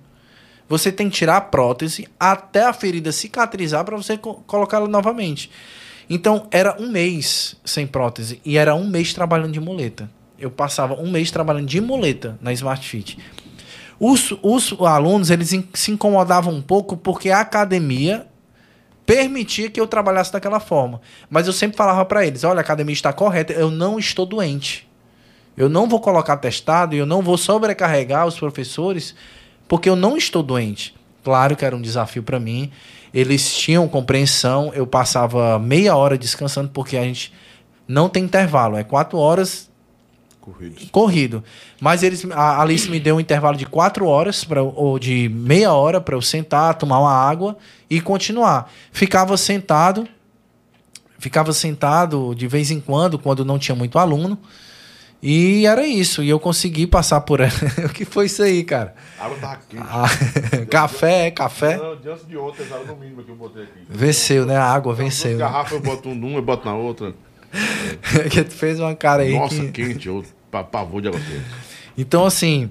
Você 0.69 0.91
tem 0.91 1.09
que 1.09 1.17
tirar 1.17 1.37
a 1.37 1.41
prótese 1.41 2.09
até 2.19 2.65
a 2.65 2.73
ferida 2.73 3.13
cicatrizar 3.13 3.85
para 3.85 3.97
você 3.97 4.19
co 4.19 4.35
colocar 4.47 4.79
ela 4.79 4.89
novamente. 4.89 5.49
Então, 6.09 6.47
era 6.51 6.81
um 6.81 6.89
mês 6.89 7.57
sem 7.65 7.87
prótese 7.87 8.41
e 8.45 8.57
era 8.57 8.75
um 8.75 8.87
mês 8.87 9.13
trabalhando 9.13 9.53
de 9.53 9.61
muleta. 9.61 10.09
Eu 10.39 10.51
passava 10.51 10.95
um 10.95 11.11
mês 11.11 11.31
trabalhando 11.31 11.67
de 11.67 11.81
muleta 11.81 12.39
na 12.41 12.53
Smart 12.53 12.87
Fit. 12.87 13.19
Os, 13.99 14.33
os 14.43 14.75
alunos 14.81 15.31
eles 15.31 15.55
se 15.75 15.91
incomodavam 15.91 16.55
um 16.55 16.63
pouco 16.63 16.97
porque 16.97 17.31
a 17.31 17.41
academia 17.41 18.27
permitia 19.07 19.71
que 19.71 19.81
eu 19.81 19.87
trabalhasse 19.87 20.33
daquela 20.33 20.61
forma. 20.61 21.01
Mas 21.31 21.47
eu 21.47 21.53
sempre 21.53 21.77
falava 21.77 22.05
para 22.05 22.27
eles: 22.27 22.45
olha, 22.45 22.59
a 22.59 22.61
academia 22.61 22.93
está 22.93 23.13
correta, 23.13 23.53
eu 23.53 23.71
não 23.71 23.99
estou 23.99 24.27
doente. 24.27 24.87
Eu 25.57 25.71
não 25.71 25.89
vou 25.89 26.01
colocar 26.01 26.37
testado 26.37 26.95
e 26.95 26.99
eu 26.99 27.07
não 27.07 27.23
vou 27.23 27.39
sobrecarregar 27.39 28.27
os 28.27 28.39
professores 28.39 29.15
porque 29.67 29.89
eu 29.89 29.97
não 29.97 30.17
estou 30.17 30.43
doente. 30.43 30.95
Claro 31.25 31.57
que 31.57 31.65
era 31.65 31.75
um 31.75 31.81
desafio 31.81 32.23
para 32.23 32.39
mim. 32.39 32.71
Eles 33.17 33.57
tinham 33.57 33.89
compreensão. 33.89 34.71
Eu 34.75 34.87
passava 34.87 35.59
meia 35.59 35.97
hora 35.97 36.19
descansando 36.19 36.69
porque 36.69 36.99
a 36.99 37.03
gente 37.03 37.33
não 37.89 38.11
tem 38.11 38.25
intervalo. 38.25 38.77
É 38.77 38.85
quatro 38.85 39.17
horas 39.17 39.71
Corrido. 40.39 40.91
corrido. 40.93 41.45
Mas 41.81 42.03
eles, 42.03 42.27
a 42.31 42.61
Alice 42.61 42.91
me 42.91 43.01
deu 43.01 43.17
um 43.17 43.21
intervalo 43.21 43.57
de 43.57 43.65
quatro 43.65 44.07
horas 44.07 44.45
pra, 44.45 44.63
ou 44.63 44.99
de 44.99 45.31
meia 45.31 45.73
hora 45.73 45.99
para 45.99 46.15
eu 46.15 46.21
sentar, 46.21 46.75
tomar 46.75 47.01
uma 47.01 47.11
água 47.11 47.57
e 47.89 48.03
continuar. 48.03 48.71
Ficava 48.93 49.35
sentado, 49.39 50.07
ficava 51.19 51.55
sentado 51.55 52.35
de 52.35 52.47
vez 52.47 52.71
em 52.71 52.81
quando, 52.81 53.19
quando 53.19 53.47
não 53.47 53.59
tinha 53.59 53.75
muito 53.75 53.99
aluno. 53.99 54.39
E 55.29 55.67
era 55.67 55.85
isso. 55.85 56.23
E 56.23 56.29
eu 56.29 56.39
consegui 56.39 56.87
passar 56.87 57.21
por 57.23 57.41
ela. 57.41 57.51
o 57.85 57.89
que 57.89 58.05
foi 58.05 58.27
isso 58.27 58.45
aí, 58.45 58.63
cara? 58.63 58.95
A 59.19 59.25
água 59.25 59.39
tava 59.39 59.61
quente. 59.69 59.85
Ah, 59.85 60.07
café, 60.71 61.33
café. 61.33 61.77
Não, 61.79 61.97
diante 61.97 62.27
de 62.27 62.37
essa 62.63 62.77
água 62.77 62.95
no 62.95 62.97
mínimo 62.97 63.25
que 63.25 63.31
eu 63.31 63.35
botei 63.35 63.65
aqui. 63.65 63.81
Venceu, 63.89 64.47
né? 64.47 64.57
A 64.57 64.73
água 64.73 64.95
venceu. 64.95 65.33
Né? 65.33 65.39
garrafa 65.39 65.75
eu 65.75 65.81
boto 65.81 66.11
um 66.11 66.15
numa, 66.15 66.39
eu 66.39 66.43
boto 66.43 66.65
na 66.65 66.77
outra. 66.77 67.13
que 68.31 68.45
tu 68.45 68.55
fez 68.55 68.79
uma 68.79 68.95
cara 68.95 69.25
aí. 69.25 69.37
Nossa, 69.37 69.65
que... 69.65 69.73
quente, 69.73 70.07
eu 70.07 70.25
pavor 70.49 71.03
de 71.03 71.09
água 71.09 71.19
quente. 71.19 71.45
Então, 71.99 72.25
assim, 72.25 72.71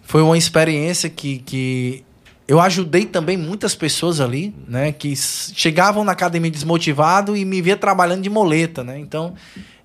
foi 0.00 0.22
uma 0.22 0.38
experiência 0.38 1.10
que, 1.10 1.40
que 1.40 2.04
eu 2.46 2.60
ajudei 2.60 3.06
também 3.06 3.36
muitas 3.36 3.74
pessoas 3.74 4.20
ali, 4.20 4.54
né? 4.68 4.92
Que 4.92 5.16
chegavam 5.16 6.04
na 6.04 6.12
academia 6.12 6.48
desmotivado 6.48 7.36
e 7.36 7.44
me 7.44 7.60
via 7.60 7.76
trabalhando 7.76 8.22
de 8.22 8.30
moleta, 8.30 8.84
né? 8.84 9.00
Então, 9.00 9.34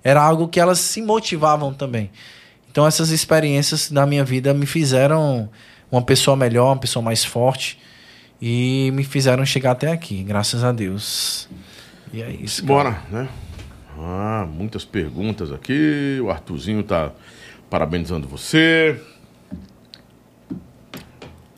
era 0.04 0.22
algo 0.22 0.46
que 0.46 0.60
elas 0.60 0.78
se 0.78 1.00
motivavam 1.00 1.72
também. 1.72 2.10
Então 2.70 2.86
essas 2.86 3.10
experiências 3.10 3.90
da 3.90 4.04
minha 4.04 4.22
vida 4.22 4.52
me 4.52 4.66
fizeram 4.66 5.48
uma 5.90 6.02
pessoa 6.02 6.36
melhor, 6.36 6.72
uma 6.72 6.78
pessoa 6.78 7.02
mais 7.02 7.24
forte 7.24 7.80
e 8.40 8.90
me 8.92 9.02
fizeram 9.02 9.46
chegar 9.46 9.70
até 9.70 9.90
aqui, 9.90 10.22
graças 10.22 10.62
a 10.62 10.70
Deus. 10.70 11.48
E 12.12 12.22
é 12.22 12.30
isso. 12.30 12.62
Cara. 12.64 12.74
Bora, 12.74 13.02
né? 13.10 13.28
Ah, 13.98 14.46
muitas 14.46 14.84
perguntas 14.84 15.52
aqui. 15.52 16.18
O 16.22 16.30
Arthurzinho 16.30 16.82
tá 16.82 17.12
parabenizando 17.70 18.28
você. 18.28 19.00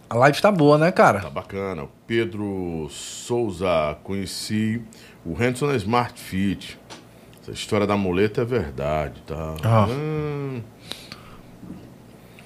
A 0.08 0.14
live 0.14 0.40
tá 0.40 0.52
boa, 0.52 0.78
né, 0.78 0.92
cara? 0.92 1.20
Tá 1.20 1.30
bacana. 1.30 1.82
O 1.84 1.90
Pedro 2.06 2.88
Souza, 2.90 3.98
conheci 4.04 4.80
o 5.24 5.32
Henderson 5.32 5.74
Smart 5.74 6.20
Fit. 6.20 6.78
Essa 7.46 7.52
história 7.52 7.86
da 7.86 7.96
muleta 7.96 8.42
é 8.42 8.44
verdade, 8.44 9.22
tá? 9.24 9.54
Ah. 9.62 9.86
Hum. 9.88 10.60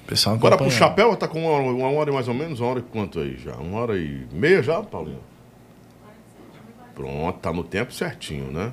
Pessoal 0.05 0.35
Agora 0.35 0.55
pro 0.57 0.69
chapéu 0.69 1.15
tá 1.15 1.27
com 1.27 1.43
uma, 1.43 1.87
uma 1.87 1.89
hora 1.97 2.11
mais 2.11 2.27
ou 2.27 2.35
menos, 2.35 2.59
uma 2.59 2.69
hora 2.69 2.79
e 2.79 2.83
quanto 2.83 3.19
aí 3.19 3.35
já? 3.43 3.55
Uma 3.55 3.79
hora 3.79 3.97
e 3.97 4.27
meia 4.31 4.61
já, 4.61 4.79
Paulinho? 4.83 5.23
Pronto, 6.93 7.39
tá 7.39 7.51
no 7.51 7.63
tempo 7.63 7.91
certinho, 7.91 8.51
né? 8.51 8.71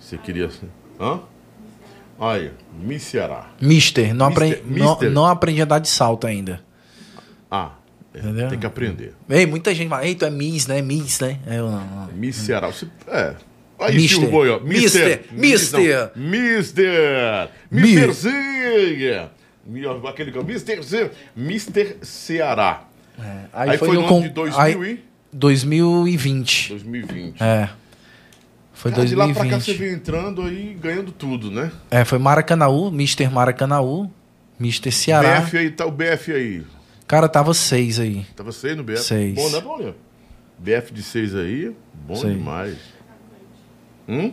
Você 0.00 0.18
queria. 0.18 0.50
Hã? 0.98 1.20
Olha, 2.18 2.52
Miss 2.76 3.04
Ceará. 3.04 3.50
Mister, 3.60 4.12
não, 4.12 4.28
Mister, 4.28 4.52
aprendi, 4.52 4.72
Mister. 4.80 5.10
Não, 5.10 5.22
não 5.22 5.26
aprendi 5.26 5.62
a 5.62 5.66
dar 5.66 5.78
de 5.78 5.88
salto 5.88 6.26
ainda. 6.26 6.60
Ah, 7.48 7.72
é, 8.12 8.48
tem 8.48 8.58
que 8.58 8.66
aprender. 8.66 9.14
Ei, 9.28 9.46
muita 9.46 9.72
gente 9.72 9.88
fala, 9.88 10.04
ei, 10.04 10.16
tu 10.16 10.24
é 10.24 10.30
Miss, 10.30 10.66
né? 10.66 10.82
Miss, 10.82 11.20
né? 11.20 11.38
Eu, 11.46 11.70
não, 11.70 11.86
não. 11.86 12.06
Miss 12.12 12.36
Ceará. 12.36 12.66
Você, 12.66 12.88
é, 13.06 13.36
Aí, 13.80 13.96
Mister. 13.96 14.28
Boi, 14.28 14.50
ó. 14.50 14.60
Mister. 14.60 15.24
Mister. 15.32 16.12
Mister. 16.14 17.50
Misterzinha. 17.70 19.30
Aquele 20.08 20.32
que 20.32 20.38
é 20.38 20.42
Mister, 20.42 21.10
Mister 21.34 21.96
Ceará. 22.02 22.84
É. 23.18 23.22
Aí, 23.52 23.70
aí, 23.70 23.78
foi, 23.78 23.88
foi 23.88 23.96
no, 23.96 24.06
ano 24.06 24.22
de 24.22 24.28
2000 24.30 24.60
aí, 24.60 24.92
e... 24.92 25.04
2020. 25.32 26.68
2020. 26.70 27.42
É. 27.42 27.68
Foi 28.72 28.90
Cara, 28.90 29.04
2020. 29.04 29.08
De 29.08 29.14
lá 29.14 29.34
pra 29.34 29.50
cá 29.50 29.60
você 29.60 29.74
veio 29.74 29.94
entrando 29.94 30.42
aí 30.42 30.76
ganhando 30.80 31.12
tudo, 31.12 31.50
né? 31.50 31.70
É, 31.90 32.04
foi 32.04 32.18
Maracanaú, 32.18 32.90
Mister 32.90 33.30
Maracanaú, 33.30 34.10
Mister 34.58 34.92
Ceará. 34.92 35.40
BF 35.40 35.58
aí, 35.58 35.70
tá 35.70 35.86
o 35.86 35.90
BF 35.90 36.32
aí. 36.32 36.62
Cara, 37.06 37.28
tava 37.28 37.52
seis 37.52 38.00
aí. 38.00 38.24
Tava 38.34 38.52
seis 38.52 38.76
no 38.76 38.82
BF? 38.82 39.00
Seis. 39.00 39.34
Bom, 39.34 39.50
né, 39.50 39.60
Paulinho? 39.60 39.94
BF 40.58 40.92
de 40.92 41.02
seis 41.02 41.34
aí, 41.34 41.74
bom 42.06 42.16
seis. 42.16 42.34
demais. 42.34 42.76
Hum? 44.08 44.32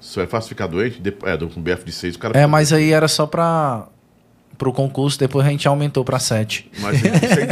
Só 0.00 0.20
é 0.20 0.26
fácil 0.26 0.48
ficar 0.48 0.66
doente? 0.66 1.00
É, 1.24 1.36
com 1.36 1.62
BF 1.62 1.84
de 1.84 1.92
6 1.92 2.16
o 2.16 2.18
cara. 2.18 2.38
É, 2.38 2.46
mas 2.46 2.72
aí 2.72 2.92
era 2.92 3.06
só 3.08 3.26
para 3.26 3.86
pro 4.58 4.72
concurso, 4.72 5.18
depois 5.18 5.46
a 5.46 5.48
gente 5.48 5.66
aumentou 5.66 6.04
para 6.04 6.18
7. 6.18 6.70
Mas 6.78 7.02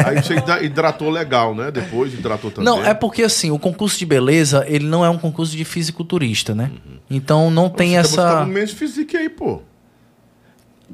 aí 0.07 0.23
você 0.23 0.65
hidratou 0.65 1.11
legal, 1.11 1.55
né? 1.55 1.71
Depois 1.71 2.13
hidratou 2.13 2.51
também. 2.51 2.65
Não, 2.65 2.85
é 2.85 2.95
porque 2.95 3.23
assim, 3.23 3.51
o 3.51 3.59
concurso 3.59 3.99
de 3.99 4.07
beleza, 4.07 4.65
ele 4.69 4.87
não 4.87 5.05
é 5.05 5.11
um 5.11 5.19
concurso 5.19 5.57
de 5.57 5.65
fisiculturista, 5.65 6.55
né? 6.55 6.71
Uhum. 6.73 6.99
Então 7.11 7.51
não 7.51 7.69
tem 7.69 7.97
essa. 7.97 8.11
Você 8.11 8.17
tá 8.17 8.45
no 8.45 8.53
menos 8.53 8.73
físico 8.73 9.17
aí, 9.17 9.29
pô. 9.29 9.63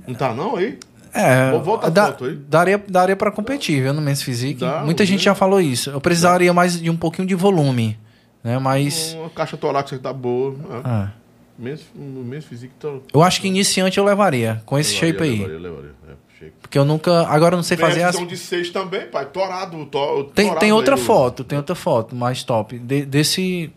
Não 0.06 0.14
tá 0.14 0.32
não 0.32 0.56
aí? 0.56 0.78
É, 1.12 1.50
Volta 1.58 1.90
da, 1.90 2.14
aí. 2.20 2.38
daria, 2.48 2.82
daria 2.86 3.16
para 3.16 3.30
competir, 3.30 3.82
viu, 3.82 3.94
no 3.94 4.02
Men's 4.02 4.22
Physique. 4.22 4.60
Dá, 4.60 4.82
Muita 4.84 5.04
gente 5.06 5.24
já 5.24 5.34
falou 5.34 5.60
isso. 5.60 5.90
Eu 5.90 6.00
precisaria 6.00 6.52
mais 6.52 6.80
de 6.80 6.90
um 6.90 6.96
pouquinho 6.96 7.26
de 7.26 7.34
volume. 7.34 7.98
Né? 8.46 8.60
Mas. 8.60 9.14
Uma 9.14 9.28
caixa 9.28 9.56
torácica 9.56 9.98
tá 9.98 10.12
boa. 10.12 10.52
Né? 10.52 10.80
Ah. 10.84 11.10
Mesmo, 11.58 11.88
mesmo 11.96 12.48
físico 12.48 12.74
tá... 12.78 12.88
Eu 13.12 13.22
acho 13.22 13.40
que 13.40 13.48
iniciante 13.48 13.98
eu 13.98 14.04
levaria, 14.04 14.62
com 14.64 14.78
esse 14.78 14.92
levaria, 14.92 15.12
shape 15.12 15.24
aí. 15.24 15.38
Levaria, 15.38 15.58
levaria. 15.58 15.94
É, 16.08 16.12
shape. 16.38 16.52
Porque 16.60 16.78
eu 16.78 16.84
nunca. 16.84 17.26
Agora 17.26 17.54
eu 17.54 17.56
não 17.56 17.64
sei 17.64 17.76
fazer 17.76 18.04
as. 18.04 18.16
de 18.24 18.36
6 18.36 18.70
também, 18.70 19.08
pai. 19.08 19.26
Torado. 19.26 19.84
To, 19.86 20.24
tem, 20.32 20.54
tem 20.58 20.72
outra 20.72 20.94
aí, 20.94 21.00
foto, 21.00 21.42
tem 21.42 21.58
outra 21.58 21.74
foto 21.74 22.14
mais 22.14 22.44
top. 22.44 22.78
De, 22.78 23.04
desse. 23.04 23.72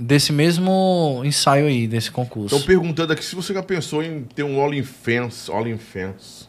Desse 0.00 0.32
mesmo 0.32 1.20
ensaio 1.24 1.66
aí, 1.66 1.86
desse 1.86 2.10
concurso. 2.10 2.56
Estão 2.56 2.66
perguntando 2.66 3.12
aqui 3.12 3.24
se 3.24 3.36
você 3.36 3.54
já 3.54 3.62
pensou 3.62 4.02
em 4.02 4.24
ter 4.24 4.42
um 4.42 4.60
all 4.60 4.72
in 4.74 4.82
fence. 4.82 5.50
All 5.50 5.66
in 5.68 5.78
fence. 5.78 6.48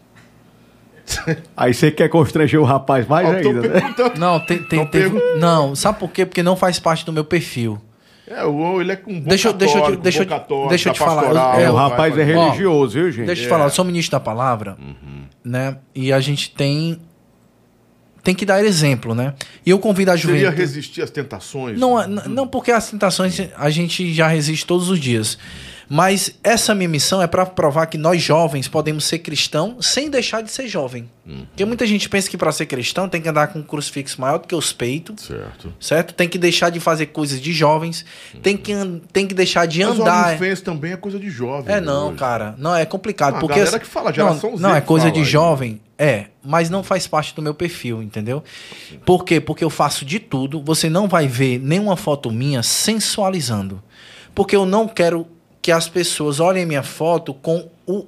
Aí 1.56 1.74
você 1.74 1.92
quer 1.92 2.10
constranger 2.10 2.60
o 2.60 2.64
rapaz 2.64 3.08
mais 3.08 3.28
tô 3.44 3.50
ainda, 3.50 3.68
né? 3.68 3.96
Não, 4.18 4.40
tem, 4.40 4.64
tem, 4.64 4.80
Não 4.80 4.86
teve- 4.88 5.10
pergunto. 5.12 5.40
não, 5.40 5.76
sabe 5.76 6.00
por 6.00 6.10
quê? 6.12 6.26
Porque 6.26 6.42
não 6.44 6.56
faz 6.56 6.80
parte 6.80 7.06
do 7.06 7.14
meu 7.14 7.24
perfil. 7.24 7.80
É, 8.28 8.44
o 8.44 8.82
ele 8.82 8.92
é 8.92 8.96
com 8.96 9.12
um 9.12 9.22
bom 9.22 9.30
Deixa 9.30 9.50
eu- 9.50 9.54
deixa 9.54 9.80
te- 9.82 9.98
deixa 9.98 10.20
bom 10.20 10.26
te- 10.26 10.30
católico, 10.30 10.70
deixa 10.70 10.90
eu 10.90 10.94
te 10.94 11.00
falar, 11.00 11.26
eu- 11.60 11.66
É, 11.66 11.70
o 11.70 11.74
vai 11.76 11.90
rapaz 11.90 12.18
é 12.18 12.22
fazer- 12.26 12.36
Ó, 12.36 12.44
religioso, 12.46 12.94
viu, 12.96 13.12
gente? 13.12 13.26
Deixa 13.28 13.42
eu 13.44 13.46
te 13.46 13.48
É. 13.48 13.50
falar, 13.50 13.66
eu 13.66 13.70
sou 13.70 13.86
ministro 13.86 14.14
da 14.14 14.20
palavra, 14.20 14.76
né? 15.44 15.78
E 15.94 16.12
a 16.12 16.20
gente 16.20 16.50
tem 16.52 17.00
tem 18.24 18.34
que 18.34 18.44
dar 18.44 18.64
exemplo, 18.66 19.14
né? 19.14 19.36
E 19.64 19.70
eu 19.70 19.78
convido 19.78 20.10
a 20.10 20.18
Seria 20.18 20.36
juventude. 20.38 20.58
resistir 20.60 21.04
às 21.04 21.12
tentações? 21.12 21.80
Não, 21.80 22.02
é- 22.02 22.08
não 22.08 22.48
porque 22.48 22.72
as 22.72 22.90
tentações 22.90 23.40
a 23.56 23.70
gente 23.70 24.12
já 24.16 24.28
resiste 24.28 24.66
todos 24.66 24.90
os 24.90 25.00
dias. 25.00 25.38
Mas 25.88 26.32
essa 26.44 26.74
minha 26.74 26.90
missão 26.90 27.22
é 27.22 27.28
para 27.28 27.46
provar 27.46 27.86
que 27.86 27.98
nós 27.98 28.22
jovens 28.22 28.68
podemos 28.68 29.06
ser 29.06 29.20
cristão 29.20 29.78
sem 29.82 30.10
deixar 30.10 30.42
de 30.42 30.52
ser 30.52 30.68
jovem. 30.68 31.10
Porque 31.50 31.66
muita 31.66 31.86
gente 31.88 32.08
pensa 32.10 32.30
que 32.30 32.38
para 32.38 32.52
ser 32.52 32.66
cristão 32.68 33.10
tem 33.10 33.22
que 33.22 33.28
andar 33.30 33.48
com 33.48 33.60
um 33.60 33.64
crucifixo 33.64 34.20
maior 34.22 34.38
do 34.40 34.48
que 34.48 34.54
os 34.56 34.72
peitos, 34.74 35.26
Certo. 35.26 35.74
certo? 35.80 36.14
Tem 36.14 36.28
que 36.30 36.38
deixar 36.38 36.70
de 36.70 36.80
fazer 36.80 37.08
coisas 37.08 37.40
de 37.42 37.52
jovens, 37.54 38.06
tem 38.44 38.56
que, 38.56 38.74
tem 39.12 39.26
que 39.28 39.34
deixar 39.34 39.66
de 39.66 39.84
Mas 39.84 40.00
andar. 40.00 40.28
OnlyFans 40.30 40.62
também 40.62 40.92
é 40.94 40.98
coisa 40.98 41.20
de 41.20 41.30
jovem. 41.30 41.74
É 41.74 41.80
né, 41.80 41.86
não, 41.86 42.10
hoje. 42.10 42.18
cara. 42.18 42.56
Não, 42.58 42.76
é 42.76 42.86
complicado. 42.86 43.36
Ah, 43.36 43.38
a 43.38 43.42
porque 43.42 43.56
galera 43.60 43.70
assim- 43.78 43.80
que 43.80 43.86
fala, 43.92 44.10
não, 44.10 44.14
geração 44.16 44.58
Z 44.58 44.62
Não, 44.64 44.76
é 44.76 44.82
coisa 44.82 45.12
de 45.12 45.20
aí. 45.20 45.26
jovem. 45.26 45.82
É, 45.98 46.26
mas 46.44 46.70
não 46.70 46.84
faz 46.84 47.08
parte 47.08 47.34
do 47.34 47.42
meu 47.42 47.54
perfil, 47.54 48.04
entendeu? 48.04 48.44
Por 49.06 49.24
quê? 49.24 49.40
Porque 49.40 49.64
eu 49.64 49.70
faço 49.70 50.04
de 50.04 50.20
tudo. 50.20 50.62
Você 50.62 50.90
não 50.90 51.08
vai 51.08 51.26
ver 51.28 51.58
nenhuma 51.60 51.96
foto 51.96 52.30
minha 52.32 52.62
sensualizando. 52.62 53.82
Porque 54.34 54.56
eu 54.56 54.66
não 54.66 54.88
quero 54.88 55.26
que 55.66 55.72
as 55.72 55.90
pessoas 55.90 56.40
olhem 56.40 56.64
minha 56.64 56.84
foto 56.84 57.34
com 57.34 57.68
o 57.88 58.06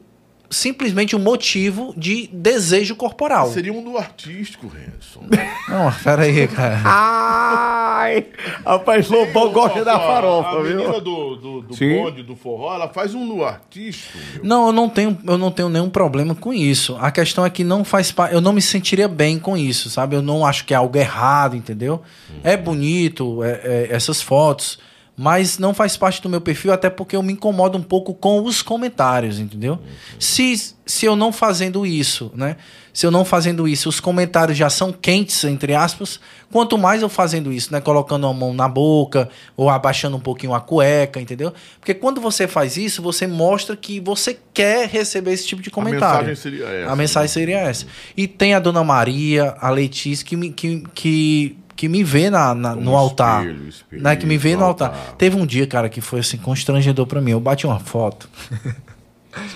simplesmente 0.47 1.15
o 1.15 1.19
motivo 1.19 1.91
de 1.97 2.29
desejo 2.31 2.95
corporal. 2.95 3.51
Seria 3.51 3.73
um 3.73 3.84
do 3.84 3.97
artístico, 3.97 4.67
Renson. 4.67 5.21
Não, 5.67 5.91
pera 6.03 6.21
aí, 6.21 6.47
cara. 6.47 6.79
Ai! 6.85 8.27
Rapaz, 8.63 9.09
Lobão 9.09 9.51
gosta 9.51 9.84
da 9.84 9.95
A 9.95 9.99
farofa, 9.99 10.61
menina 10.61 10.91
viu? 10.91 11.01
do, 11.01 11.35
do, 11.35 11.61
do 11.63 11.75
Sim. 11.75 11.95
bonde, 11.97 12.21
do 12.21 12.35
forró, 12.35 12.75
ela 12.75 12.88
faz 12.89 13.15
um 13.15 13.25
no 13.25 13.43
artístico, 13.43 14.19
meu. 14.35 14.43
Não, 14.45 14.67
eu 14.67 14.71
não 14.71 14.88
tenho, 14.88 15.17
eu 15.27 15.38
não 15.39 15.49
tenho 15.49 15.67
nenhum 15.67 15.89
problema 15.89 16.35
com 16.35 16.53
isso. 16.53 16.95
A 17.01 17.09
questão 17.09 17.43
é 17.43 17.49
que 17.49 17.63
não 17.63 17.84
faz 17.84 18.11
parte, 18.11 18.35
eu 18.35 18.39
não 18.39 18.53
me 18.53 18.61
sentiria 18.61 19.07
bem 19.07 19.39
com 19.39 19.57
isso, 19.57 19.89
sabe? 19.89 20.15
Eu 20.15 20.21
não 20.21 20.45
acho 20.45 20.63
que 20.63 20.75
é 20.75 20.77
algo 20.77 20.95
errado, 20.95 21.55
entendeu? 21.55 22.03
É 22.43 22.55
bonito 22.55 23.43
é- 23.43 23.61
é, 23.63 23.88
essas 23.89 24.21
fotos, 24.21 24.77
mas 25.19 25.57
não 25.57 25.73
faz 25.73 25.98
parte 25.98 26.22
do 26.22 26.30
meu 26.30 26.39
perfil, 26.39 26.72
até 26.72 26.91
porque 26.91 27.15
eu 27.15 27.23
me 27.23 27.34
incomodo 27.34 27.76
um 27.76 27.81
pouco 27.81 28.14
com 28.14 28.44
os 28.44 28.61
comentários, 28.61 29.39
entendeu? 29.39 29.80
Se, 30.19 30.76
se 30.85 31.06
eu 31.07 31.15
não 31.15 31.34
fazendo 31.34 31.88
isso, 31.88 32.31
né? 32.35 32.56
Se 32.94 33.06
eu 33.06 33.10
não 33.10 33.26
fazendo 33.26 33.68
isso, 33.68 33.89
os 33.89 33.99
comentários 33.99 34.56
já 34.56 34.69
são 34.69 34.91
quentes, 34.91 35.44
entre 35.44 35.73
aspas, 35.73 36.19
quanto 36.52 36.77
mais 36.77 37.02
eu 37.02 37.10
fazendo 37.10 37.52
isso, 37.52 37.73
né? 37.73 37.81
Colocando 37.81 38.27
a 38.27 38.34
mão 38.34 38.53
na 38.53 38.68
boca 38.68 39.27
ou 39.56 39.72
abaixando 39.72 40.18
um 40.18 40.19
pouquinho 40.19 40.53
a 40.53 40.61
cueca, 40.61 41.19
entendeu? 41.19 41.52
Porque 41.80 41.95
quando 41.95 42.22
você 42.22 42.48
faz 42.48 42.77
isso, 42.77 43.02
você 43.02 43.26
mostra 43.26 43.76
que 43.76 43.99
você 43.99 44.38
quer 44.53 44.88
receber 44.88 45.31
esse 45.34 45.48
tipo 45.48 45.64
de 45.64 45.72
comentário. 45.72 46.27
mensagem 46.27 46.35
seria 46.35 46.65
essa, 46.68 46.91
A 46.91 46.95
mensagem 46.95 47.27
né? 47.27 47.34
seria 47.34 47.60
essa. 47.60 47.85
E 48.15 48.27
tem 48.27 48.53
a 48.53 48.60
Dona 48.60 48.84
Maria, 48.84 49.56
a 49.60 49.72
Letícia, 49.72 50.23
que 50.23 50.35
me, 50.35 50.52
que, 50.52 50.84
que, 50.94 51.57
que 51.77 51.87
me 51.87 52.03
vê 52.03 52.29
na, 52.29 52.53
na- 52.53 52.75
no 52.75 52.93
altar. 52.97 53.43
espelho, 53.45 53.69
espelho, 53.69 54.03
né? 54.03 54.15
Que 54.17 54.25
me 54.25 54.37
vê 54.37 54.55
no 54.57 54.65
altar. 54.65 54.89
altar. 54.89 55.15
Teve 55.15 55.37
um 55.37 55.45
dia, 55.45 55.65
cara, 55.65 55.87
que 55.87 56.01
foi 56.01 56.19
assim, 56.19 56.37
constrangedor 56.37 57.05
pra 57.07 57.21
mim. 57.21 57.31
Eu 57.31 57.39
bati 57.39 57.65
uma 57.65 57.79
foto. 57.79 58.27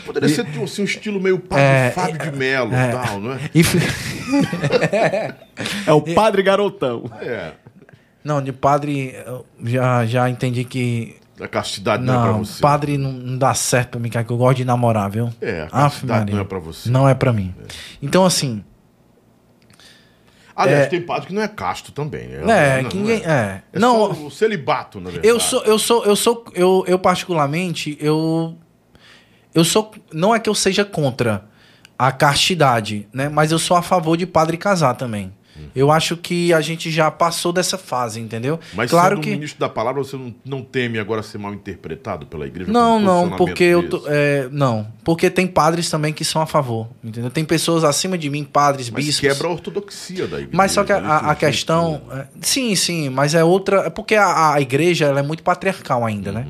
Poderia 0.06 0.30
ser 0.30 0.46
tipo, 0.46 0.64
assim, 0.64 0.84
um 0.84 0.86
estilo 0.86 1.20
meio 1.20 1.40
Padre 1.40 1.66
É, 1.66 1.92
Fábio 1.92 2.18
de 2.32 2.38
Mello 2.38 2.72
e 2.72 2.92
tal, 2.92 3.20
não 3.20 3.34
é? 3.34 3.40
E 3.56 3.64
É 5.88 5.92
o 5.92 6.02
padre 6.02 6.44
garotão. 6.44 7.10
É. 7.22 7.52
Não, 8.24 8.42
de 8.42 8.52
padre, 8.54 9.16
eu 9.26 9.46
já, 9.64 10.06
já 10.06 10.30
entendi 10.30 10.64
que. 10.64 11.16
A 11.40 11.48
castidade 11.48 12.04
não, 12.04 12.14
é 12.14 12.22
pra 12.24 12.32
Não, 12.34 12.46
você. 12.46 12.62
padre 12.62 12.98
não, 13.00 13.12
não 13.12 13.36
dá 13.38 13.52
certo 13.56 13.92
pra 13.92 14.00
mim, 14.00 14.10
cara, 14.10 14.24
que 14.24 14.32
eu 14.32 14.38
gosto 14.38 14.58
de 14.58 14.66
namorar, 14.66 15.10
viu? 15.10 15.30
É, 15.42 15.62
a 15.72 15.86
Aff, 15.86 15.96
castidade 15.96 16.20
Maria. 16.20 16.36
não 16.36 16.42
é 16.42 16.44
pra 16.46 16.60
você. 16.60 16.90
Não 16.92 17.10
é 17.10 17.16
pra 17.16 17.34
mim. 17.34 17.56
Então, 18.00 18.24
assim, 18.24 18.64
Aliás, 20.64 20.86
É. 20.86 20.88
tem 20.88 21.02
padre 21.02 21.28
que 21.28 21.34
não 21.34 21.42
é 21.42 21.48
casto 21.48 21.92
também, 21.92 22.28
né? 22.28 22.38
é, 22.38 22.82
Não, 22.82 22.90
não 22.90 22.90
ninguém. 23.00 23.22
É. 23.26 23.62
É 23.74 23.80
Não, 23.80 24.26
o 24.28 24.32
celibato, 24.32 25.00
na 25.00 25.10
verdade. 25.10 25.28
Eu 25.28 25.40
sou, 25.40 25.64
eu 25.64 25.78
sou, 25.80 26.06
eu 26.06 26.16
sou, 26.16 26.46
eu, 26.54 26.84
eu 26.88 27.00
particularmente, 27.00 27.98
eu, 28.00 28.56
eu 29.54 29.64
sou, 29.64 29.92
não 30.14 30.34
é 30.34 30.40
que 30.40 30.50
eu 30.50 30.56
seja 30.56 30.84
contra 30.86 31.46
a 31.98 32.12
castidade, 32.12 33.08
né? 33.14 33.30
Mas 33.30 33.52
eu 33.52 33.60
sou 33.60 33.78
a 33.78 33.82
favor 33.82 34.18
de 34.18 34.26
padre 34.26 34.58
casar 34.58 34.96
também. 34.96 35.32
Eu 35.76 35.92
acho 35.92 36.16
que 36.18 36.54
a 36.54 36.62
gente 36.62 36.90
já 36.92 37.10
passou 37.12 37.52
dessa 37.54 37.78
fase, 37.78 38.20
entendeu? 38.20 38.60
Mas 38.74 38.90
claro 38.90 39.16
sendo 39.16 39.24
que 39.24 39.32
ministro 39.32 39.60
da 39.60 39.70
palavra, 39.70 40.04
você 40.04 40.16
não, 40.18 40.34
não 40.46 40.62
teme 40.62 41.00
agora 41.00 41.22
ser 41.24 41.38
mal 41.38 41.54
interpretado 41.54 42.26
pela 42.26 42.46
igreja? 42.48 42.72
não, 42.72 43.00
não, 43.00 43.32
porque 43.36 43.64
eu 43.64 43.90
tô, 43.90 44.04
é, 44.08 44.48
não, 44.52 44.88
porque 45.04 45.30
tem 45.30 45.48
padres 45.48 45.90
também 45.90 46.14
que 46.14 46.24
são 46.26 46.42
a 46.42 46.46
favor, 46.46 46.88
entendeu? 47.04 47.30
Tem 47.30 47.44
pessoas 47.46 47.84
acima 47.84 48.18
de 48.18 48.30
mim, 48.30 48.44
padres, 48.44 48.90
Mas 48.90 49.06
bispos. 49.06 49.28
quebra 49.30 49.48
a 49.48 49.52
ortodoxia 49.52 50.28
da 50.28 50.38
igreja. 50.38 50.50
Mas 50.58 50.72
só 50.72 50.84
que 50.84 50.92
a, 50.92 51.00
né? 51.02 51.08
a- 51.08 51.30
a 51.30 51.32
Isso, 51.32 51.40
questão. 51.40 52.02
é, 52.12 52.26
Sim, 52.42 52.76
sim, 52.76 53.10
mas 53.10 53.34
é 53.36 53.44
outra. 53.44 53.82
É 53.88 53.90
porque 53.90 54.16
a, 54.16 54.54
a 54.54 54.62
igreja 54.62 55.06
ela 55.06 55.20
é 55.20 55.24
muito 55.24 55.44
patriarcal 55.44 56.06
ainda, 56.06 56.32
né? 56.32 56.46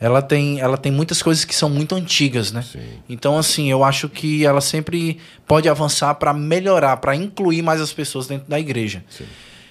Ela 0.00 0.22
tem, 0.22 0.58
ela 0.58 0.78
tem 0.78 0.90
muitas 0.90 1.22
coisas 1.22 1.44
que 1.44 1.54
são 1.54 1.68
muito 1.68 1.94
antigas, 1.94 2.50
né? 2.50 2.62
Sim. 2.62 2.80
Então, 3.06 3.36
assim, 3.36 3.70
eu 3.70 3.84
acho 3.84 4.08
que 4.08 4.46
ela 4.46 4.62
sempre 4.62 5.18
pode 5.46 5.68
avançar 5.68 6.14
para 6.14 6.32
melhorar, 6.32 6.96
para 6.96 7.14
incluir 7.14 7.60
mais 7.60 7.82
as 7.82 7.92
pessoas 7.92 8.26
dentro 8.26 8.48
da 8.48 8.58
igreja. 8.58 9.04
Sim. 9.10 9.26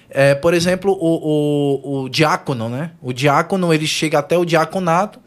É, 0.08 0.34
por 0.36 0.54
exemplo, 0.54 0.92
o, 0.92 2.02
o, 2.02 2.02
o 2.04 2.08
diácono, 2.08 2.68
né? 2.68 2.92
O 3.02 3.12
diácono, 3.12 3.74
ele 3.74 3.88
chega 3.88 4.20
até 4.20 4.38
o 4.38 4.44
diaconato, 4.44 5.18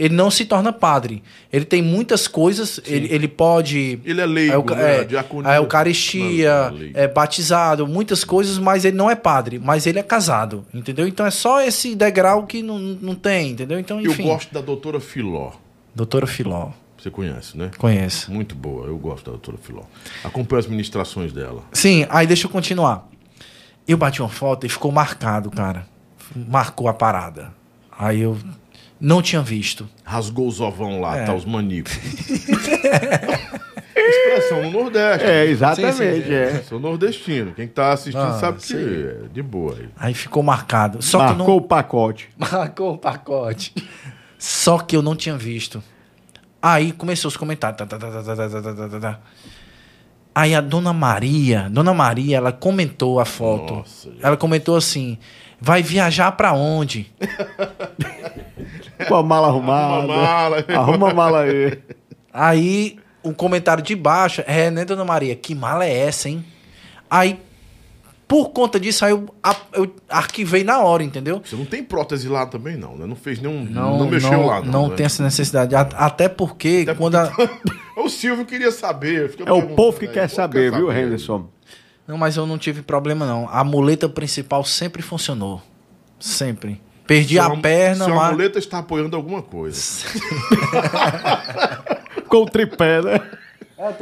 ele 0.00 0.14
não 0.14 0.30
se 0.30 0.46
torna 0.46 0.72
padre. 0.72 1.22
Ele 1.52 1.64
tem 1.66 1.82
muitas 1.82 2.26
coisas, 2.26 2.80
ele, 2.86 3.06
ele 3.12 3.28
pode... 3.28 4.00
Ele 4.02 4.20
é 4.20 4.24
leigo, 4.24 4.54
euca- 4.54 4.74
né? 4.74 4.96
é, 5.02 5.06
a 5.44 5.56
Eucaristia, 5.56 6.70
Não, 6.70 6.76
leigo. 6.78 6.98
é 6.98 7.06
batizado, 7.06 7.86
muitas 7.86 8.24
coisas, 8.24 8.56
mas 8.58 8.84
ele 8.86 8.96
não 8.96 9.10
é 9.10 9.14
padre, 9.14 9.58
mas 9.58 9.86
ele 9.86 9.98
é 9.98 10.02
casado, 10.02 10.64
entendeu? 10.72 11.06
Então 11.06 11.26
é 11.26 11.30
só 11.30 11.60
esse 11.60 11.94
degrau 11.94 12.46
que 12.46 12.62
não, 12.62 12.78
não 12.78 13.14
tem, 13.14 13.50
entendeu? 13.50 13.78
Então, 13.78 14.00
Eu 14.00 14.10
enfim. 14.12 14.22
gosto 14.24 14.52
da 14.54 14.62
doutora 14.62 14.98
Filó. 15.00 15.52
Doutora 15.94 16.26
Filó, 16.26 16.70
Você 16.96 17.10
conhece, 17.10 17.58
né? 17.58 17.70
conheço. 17.76 18.32
Muito 18.32 18.54
boa, 18.54 18.86
eu 18.86 18.96
gosto 18.96 19.24
da 19.26 19.32
doutora 19.32 19.58
Filó. 19.58 19.82
Acompanho 20.24 20.60
as 20.60 20.66
ministrações 20.66 21.30
dela. 21.32 21.62
Sim, 21.72 22.06
aí 22.08 22.26
deixa 22.26 22.46
eu 22.46 22.50
continuar. 22.50 23.06
Eu 23.86 23.98
bati 23.98 24.22
uma 24.22 24.28
foto 24.30 24.64
e 24.64 24.68
ficou 24.68 24.90
marcado, 24.90 25.50
cara. 25.50 25.84
Marcou 26.48 26.88
a 26.88 26.94
parada. 26.94 27.52
Aí 27.98 28.20
eu 28.20 28.38
não 29.00 29.22
tinha 29.22 29.40
visto. 29.40 29.88
Rasgou 30.04 30.46
os 30.46 30.60
ovão 30.60 31.00
lá, 31.00 31.16
é. 31.16 31.24
tá? 31.24 31.34
Os 31.34 31.44
maníacos. 31.44 31.98
Expressão 33.96 34.62
no 34.62 34.70
Nordeste. 34.70 35.26
É, 35.26 35.46
exatamente. 35.46 35.96
Sim, 35.96 36.22
sim, 36.22 36.22
sim. 36.22 36.34
É. 36.34 36.62
Sou 36.62 36.80
nordestino. 36.80 37.52
Quem 37.52 37.66
tá 37.66 37.92
assistindo 37.92 38.22
ah, 38.22 38.38
sabe 38.38 38.60
que 38.60 38.74
é 38.74 39.28
de 39.32 39.42
boa. 39.42 39.74
Aí, 39.78 39.88
aí 39.96 40.14
ficou 40.14 40.42
marcado. 40.42 41.02
Só 41.02 41.18
Marcou 41.18 41.46
não... 41.46 41.56
o 41.56 41.60
pacote. 41.62 42.28
Marcou 42.36 42.94
o 42.94 42.98
pacote. 42.98 43.74
Só 44.38 44.78
que 44.78 44.96
eu 44.96 45.02
não 45.02 45.16
tinha 45.16 45.36
visto. 45.36 45.82
Aí 46.62 46.92
começou 46.92 47.28
os 47.28 47.36
comentários. 47.36 47.78
Tá, 47.78 47.86
tá, 47.86 47.98
tá, 47.98 49.20
aí 50.34 50.54
a 50.54 50.60
dona 50.60 50.92
Maria, 50.92 51.68
dona 51.70 51.94
Maria, 51.94 52.36
ela 52.36 52.52
comentou 52.52 53.18
a 53.18 53.24
foto. 53.24 53.74
Nossa, 53.76 54.10
ela 54.22 54.36
comentou 54.36 54.76
assim: 54.76 55.18
vai 55.60 55.82
viajar 55.82 56.32
para 56.32 56.52
onde? 56.52 57.10
Com 59.06 59.14
a 59.16 59.22
mala 59.22 59.48
arrumada. 59.48 59.94
Arruma 60.12 60.14
a 60.14 60.26
mala. 60.26 60.64
Arruma 60.76 61.10
a 61.10 61.14
mala 61.14 61.40
aí. 61.42 61.78
Aí 62.32 62.98
o 63.22 63.32
comentário 63.34 63.82
de 63.82 63.94
baixo 63.94 64.42
é, 64.46 64.70
né, 64.70 64.84
dona 64.84 65.04
Maria? 65.04 65.34
Que 65.36 65.54
mala 65.54 65.84
é 65.84 65.96
essa, 66.06 66.28
hein? 66.28 66.44
Aí, 67.10 67.38
por 68.28 68.50
conta 68.50 68.78
disso, 68.78 69.04
aí 69.04 69.10
eu, 69.10 69.26
eu 69.72 69.94
arquivei 70.08 70.62
na 70.62 70.78
hora, 70.80 71.02
entendeu? 71.02 71.42
Você 71.44 71.56
não 71.56 71.64
tem 71.64 71.82
prótese 71.82 72.28
lá 72.28 72.46
também, 72.46 72.76
não, 72.76 72.96
né? 72.96 73.04
Não 73.04 73.16
fez 73.16 73.40
nenhum. 73.40 73.64
Não, 73.64 74.08
mexeu 74.08 74.46
lá, 74.46 74.60
não. 74.62 74.72
Não 74.72 74.88
né? 74.88 74.96
tem 74.96 75.06
essa 75.06 75.22
necessidade. 75.22 75.74
A- 75.74 75.80
Até 75.80 76.28
porque 76.28 76.84
Até 76.88 76.94
quando. 76.94 77.16
a- 77.16 77.32
O 77.98 78.08
Silvio 78.08 78.46
queria 78.46 78.70
saber. 78.70 79.30
fica 79.30 79.44
É 79.46 79.52
o 79.52 79.74
povo 79.74 79.98
que 79.98 80.06
aí, 80.06 80.12
quer 80.12 80.28
saber, 80.30 80.72
viu, 80.72 80.90
Henderson? 80.90 81.48
Não, 82.06 82.16
mas 82.16 82.36
eu 82.36 82.46
não 82.46 82.56
tive 82.56 82.80
problema, 82.82 83.26
não. 83.26 83.46
A 83.50 83.62
muleta 83.62 84.08
principal 84.08 84.64
sempre 84.64 85.02
funcionou. 85.02 85.60
Sempre. 86.18 86.80
Perdi 87.10 87.34
Seu 87.34 87.42
a 87.42 87.56
perna, 87.56 88.04
Seu 88.04 88.14
mas. 88.14 88.28
amuleta 88.28 88.60
está 88.60 88.78
apoiando 88.78 89.16
alguma 89.16 89.42
coisa. 89.42 90.06
Com 92.30 92.42
o 92.42 92.46
tripé, 92.46 93.02
né? 93.02 93.20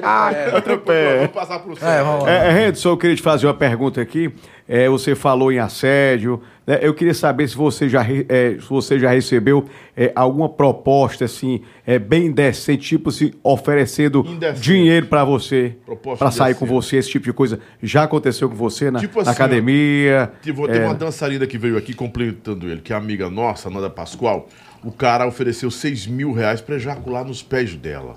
Ah, 0.03 0.31
é, 0.33 0.61
tripé. 0.61 1.17
Vamos 1.19 1.31
passar 1.33 1.59
pro 1.61 1.73
É, 1.73 1.77
Sérgio. 1.77 2.05
vamos 2.05 2.25
lá. 2.25 2.31
É, 2.31 2.51
Redson, 2.51 2.89
eu 2.91 2.97
queria 2.97 3.17
te 3.17 3.23
fazer 3.23 3.47
uma 3.47 3.55
pergunta 3.55 4.01
aqui. 4.01 4.33
É, 4.69 4.89
você 4.89 5.15
falou 5.15 5.51
em 5.53 5.59
assédio. 5.59 6.43
né? 6.67 6.79
Eu 6.83 6.93
queria 6.93 7.15
saber 7.15 7.49
se 7.49 7.57
você 7.57 7.89
já, 7.89 8.03
é, 8.29 8.57
se 8.61 8.69
você 8.69 8.99
já 8.99 9.11
recebeu 9.11 9.65
é, 9.97 10.13
alguma 10.15 10.49
proposta 10.49 11.25
assim, 11.25 11.63
é, 11.87 11.99
bem 11.99 12.31
decente, 12.31 12.89
tipo 12.89 13.09
assim, 13.09 13.33
oferecendo 13.43 14.25
Indecente. 14.29 14.61
dinheiro 14.61 15.07
pra 15.07 15.25
você, 15.25 15.77
Proposta 15.87 16.25
pra 16.25 16.31
sair 16.33 16.55
com 16.55 16.67
você, 16.67 16.97
esse 16.97 17.09
tipo 17.11 17.25
de 17.25 17.33
coisa. 17.33 17.61
Já 17.83 18.03
aconteceu 18.03 18.49
com 18.49 18.55
você 18.57 18.91
na, 18.91 18.99
Tipo 18.99 19.17
na 19.23 19.23
assim, 19.23 19.31
academia? 19.31 20.33
Teve, 20.43 20.67
teve 20.67 20.85
uma 20.85 20.95
dançarina 20.95 21.47
que 21.47 21.57
veio 21.57 21.79
aqui 21.79 21.95
completando 21.95 22.69
ele, 22.71 22.81
que 22.83 22.93
é 22.93 22.97
amiga 22.97 23.31
nossa, 23.31 23.71
Nanda 23.71 23.89
Pascoal. 23.89 24.49
O 24.85 24.93
cara 24.93 25.27
ofereceu 25.27 25.71
6 25.71 26.07
mil 26.07 26.33
reais 26.33 26.61
pra 26.61 26.77
ejacular 26.77 27.25
nos 27.25 27.43
pés 27.43 27.75
dela. 27.75 28.17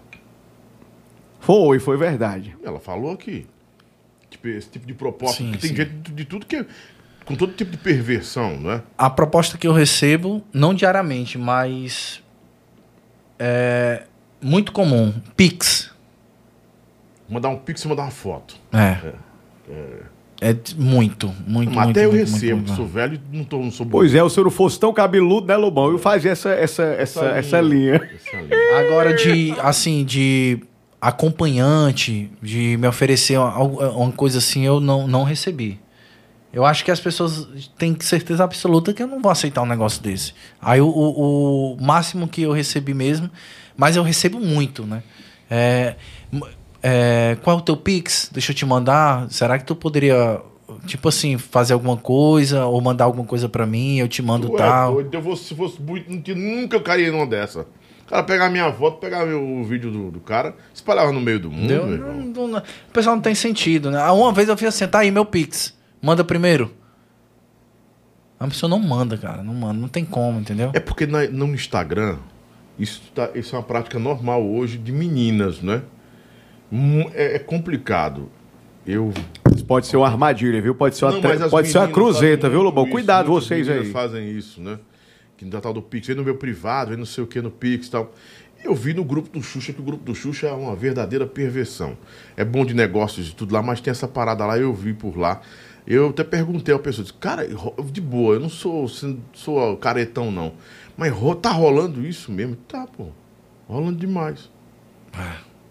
Foi, 1.41 1.79
foi 1.79 1.97
verdade. 1.97 2.55
Ela 2.63 2.79
falou 2.79 3.11
aqui. 3.11 3.45
Tipo, 4.29 4.47
esse 4.47 4.69
tipo 4.69 4.87
de 4.87 4.93
proposta. 4.93 5.37
Sim, 5.37 5.51
tem 5.51 5.69
sim. 5.69 5.75
gente 5.75 5.91
de, 5.91 6.11
de 6.13 6.25
tudo 6.25 6.45
que 6.45 6.55
é. 6.55 6.65
Com 7.25 7.35
todo 7.35 7.53
tipo 7.53 7.71
de 7.71 7.77
perversão, 7.77 8.57
né? 8.59 8.81
A 8.97 9.09
proposta 9.09 9.57
que 9.57 9.67
eu 9.67 9.73
recebo, 9.73 10.41
não 10.53 10.73
diariamente, 10.73 11.37
mas 11.37 12.23
é 13.37 14.03
muito 14.41 14.71
comum, 14.71 15.13
Pix. 15.35 15.91
Mandar 17.29 17.49
um 17.49 17.57
pix 17.57 17.83
e 17.83 17.87
mandar 17.87 18.03
uma 18.03 18.11
foto. 18.11 18.55
É. 18.73 19.13
É 20.41 20.53
t- 20.53 20.75
muito, 20.75 21.27
muito, 21.47 21.71
Mas 21.73 21.85
muito. 21.85 21.89
até 21.91 22.05
eu 22.05 22.11
muito, 22.11 22.29
recebo, 22.29 22.55
muito, 22.57 22.71
que 22.71 22.75
sou 22.75 22.87
velho 22.87 23.21
e 23.31 23.37
não, 23.37 23.43
tô, 23.45 23.59
não 23.59 23.71
sou 23.71 23.85
Pois 23.85 24.13
é, 24.13 24.27
se 24.27 24.37
eu 24.39 24.43
não 24.43 24.51
fosse 24.51 24.79
tão 24.79 24.91
cabeludo, 24.91 25.47
né, 25.47 25.55
Lobão? 25.55 25.91
Eu 25.91 25.99
fazia 25.99 26.31
essa, 26.31 26.49
essa, 26.49 26.83
essa, 26.83 27.25
essa 27.27 27.61
linha. 27.61 27.95
Essa 27.95 28.37
linha. 28.41 28.79
Agora 28.79 29.13
de, 29.13 29.51
assim, 29.61 30.03
de 30.03 30.59
acompanhante, 31.01 32.31
de 32.41 32.77
me 32.77 32.87
oferecer 32.87 33.37
uma, 33.37 33.57
uma 33.59 34.11
coisa 34.11 34.37
assim, 34.37 34.63
eu 34.65 34.79
não, 34.79 35.07
não 35.07 35.23
recebi. 35.23 35.79
Eu 36.53 36.65
acho 36.65 36.83
que 36.83 36.91
as 36.91 36.99
pessoas 36.99 37.47
têm 37.77 37.97
certeza 37.99 38.43
absoluta 38.43 38.93
que 38.93 39.01
eu 39.01 39.07
não 39.07 39.21
vou 39.21 39.31
aceitar 39.31 39.61
um 39.61 39.65
negócio 39.65 40.03
desse. 40.03 40.33
Aí 40.61 40.81
o, 40.81 40.87
o, 40.87 41.73
o 41.73 41.81
máximo 41.81 42.27
que 42.27 42.41
eu 42.43 42.51
recebi 42.51 42.93
mesmo, 42.93 43.29
mas 43.75 43.95
eu 43.95 44.03
recebo 44.03 44.39
muito, 44.39 44.85
né? 44.85 45.01
É, 45.49 45.95
é, 46.83 47.37
qual 47.41 47.57
é 47.57 47.59
o 47.59 47.63
teu 47.63 47.77
Pix? 47.77 48.29
Deixa 48.31 48.51
eu 48.51 48.55
te 48.55 48.65
mandar. 48.65 49.29
Será 49.29 49.57
que 49.57 49.63
tu 49.65 49.75
poderia, 49.75 50.41
tipo 50.85 51.07
assim, 51.07 51.37
fazer 51.37 51.73
alguma 51.73 51.95
coisa 51.95 52.65
ou 52.65 52.81
mandar 52.81 53.05
alguma 53.05 53.25
coisa 53.25 53.47
pra 53.47 53.65
mim? 53.65 53.97
Eu 53.97 54.09
te 54.09 54.21
mando 54.21 54.49
Tu 54.49 54.55
é 54.55 54.57
tal. 54.57 54.93
doido, 54.95 55.13
eu 55.15 55.21
vou, 55.21 55.37
se 55.37 55.55
fosse 55.55 55.81
muito, 55.81 56.35
nunca 56.35 56.75
eu 56.75 56.81
caía 56.81 57.11
numa 57.11 57.25
dessa. 57.25 57.65
O 58.11 58.13
cara 58.13 58.23
pegar 58.23 58.49
minha 58.49 58.69
foto, 58.73 58.97
pegar 58.99 59.25
o 59.25 59.63
vídeo 59.63 59.89
do, 59.89 60.11
do 60.11 60.19
cara, 60.19 60.53
espalhava 60.73 61.13
no 61.13 61.21
meio 61.21 61.39
do 61.39 61.49
mundo, 61.49 61.65
meu 61.65 61.85
Não- 61.85 61.93
irmão. 61.93 62.13
não- 62.35 62.47
não- 62.49 62.59
o 62.59 62.91
pessoal 62.91 63.15
não 63.15 63.23
tem 63.23 63.33
sentido, 63.33 63.89
né? 63.89 64.01
Ah, 64.01 64.11
Uma 64.11 64.33
vez 64.33 64.49
eu 64.49 64.57
fiz 64.57 64.67
assim, 64.67 64.85
tá 64.85 64.99
aí 64.99 65.09
meu 65.09 65.23
Pix. 65.25 65.73
Manda 66.01 66.21
primeiro. 66.21 66.73
A 68.37 68.47
pessoa 68.47 68.69
não 68.69 68.79
manda, 68.79 69.17
cara. 69.17 69.41
Não 69.41 69.53
manda. 69.53 69.79
Não 69.79 69.87
tem 69.87 70.03
como, 70.03 70.41
entendeu? 70.41 70.71
É 70.73 70.79
porque 70.81 71.05
na- 71.07 71.27
no 71.29 71.45
Instagram, 71.53 72.17
isso, 72.77 73.01
tá, 73.15 73.29
isso 73.33 73.55
é 73.55 73.59
uma 73.59 73.63
prática 73.63 73.97
normal 73.97 74.45
hoje 74.45 74.77
de 74.77 74.91
meninas, 74.91 75.61
né? 75.61 75.81
É, 77.13 77.35
é 77.35 77.39
complicado. 77.39 78.29
Eu. 78.85 79.13
Isso 79.55 79.63
pode 79.63 79.87
ser 79.87 79.95
uma 79.95 80.07
armadilha, 80.07 80.61
viu? 80.61 80.75
Pode 80.75 80.97
ser 80.97 81.05
uma, 81.05 81.11
Não, 81.13 81.21
tre- 81.21 81.49
pode 81.49 81.69
ser 81.69 81.77
uma 81.77 81.87
cruzeta, 81.87 82.49
viu, 82.49 82.61
Lobão? 82.61 82.89
Cuidado 82.89 83.27
vocês 83.27 83.69
aí. 83.69 83.85
fazem 83.91 84.29
isso, 84.31 84.59
né? 84.61 84.79
Que 85.41 85.45
no 85.45 85.59
tal 85.59 85.73
do 85.73 85.81
Pix, 85.81 86.05
vem 86.05 86.15
no 86.15 86.23
meu 86.23 86.35
privado, 86.35 86.89
vem 86.89 86.99
não 86.99 87.05
sei 87.05 87.23
o 87.23 87.27
que 87.27 87.41
no 87.41 87.49
Pix 87.49 87.87
e 87.87 87.91
tal. 87.91 88.13
Eu 88.63 88.75
vi 88.75 88.93
no 88.93 89.03
grupo 89.03 89.27
do 89.27 89.41
Xuxa 89.41 89.73
que 89.73 89.81
o 89.81 89.83
grupo 89.83 90.03
do 90.03 90.13
Xuxa 90.13 90.45
é 90.47 90.51
uma 90.51 90.75
verdadeira 90.75 91.25
perversão. 91.25 91.97
É 92.37 92.45
bom 92.45 92.63
de 92.63 92.75
negócios 92.75 93.29
e 93.29 93.33
tudo 93.33 93.51
lá, 93.51 93.63
mas 93.63 93.81
tem 93.81 93.89
essa 93.89 94.07
parada 94.07 94.45
lá, 94.45 94.59
eu 94.59 94.71
vi 94.71 94.93
por 94.93 95.17
lá. 95.17 95.41
Eu 95.87 96.09
até 96.09 96.23
perguntei 96.23 96.71
ao 96.71 96.79
pessoa, 96.79 97.03
disse, 97.03 97.17
cara, 97.17 97.47
de 97.91 97.99
boa, 97.99 98.35
eu 98.35 98.39
não 98.39 98.49
sou, 98.49 98.87
sou 99.33 99.75
caretão, 99.77 100.31
não. 100.31 100.53
Mas 100.95 101.11
tá 101.41 101.49
rolando 101.49 102.05
isso 102.05 102.31
mesmo? 102.31 102.55
Tá, 102.55 102.85
pô. 102.85 103.07
Rolando 103.67 103.97
demais. 103.97 104.47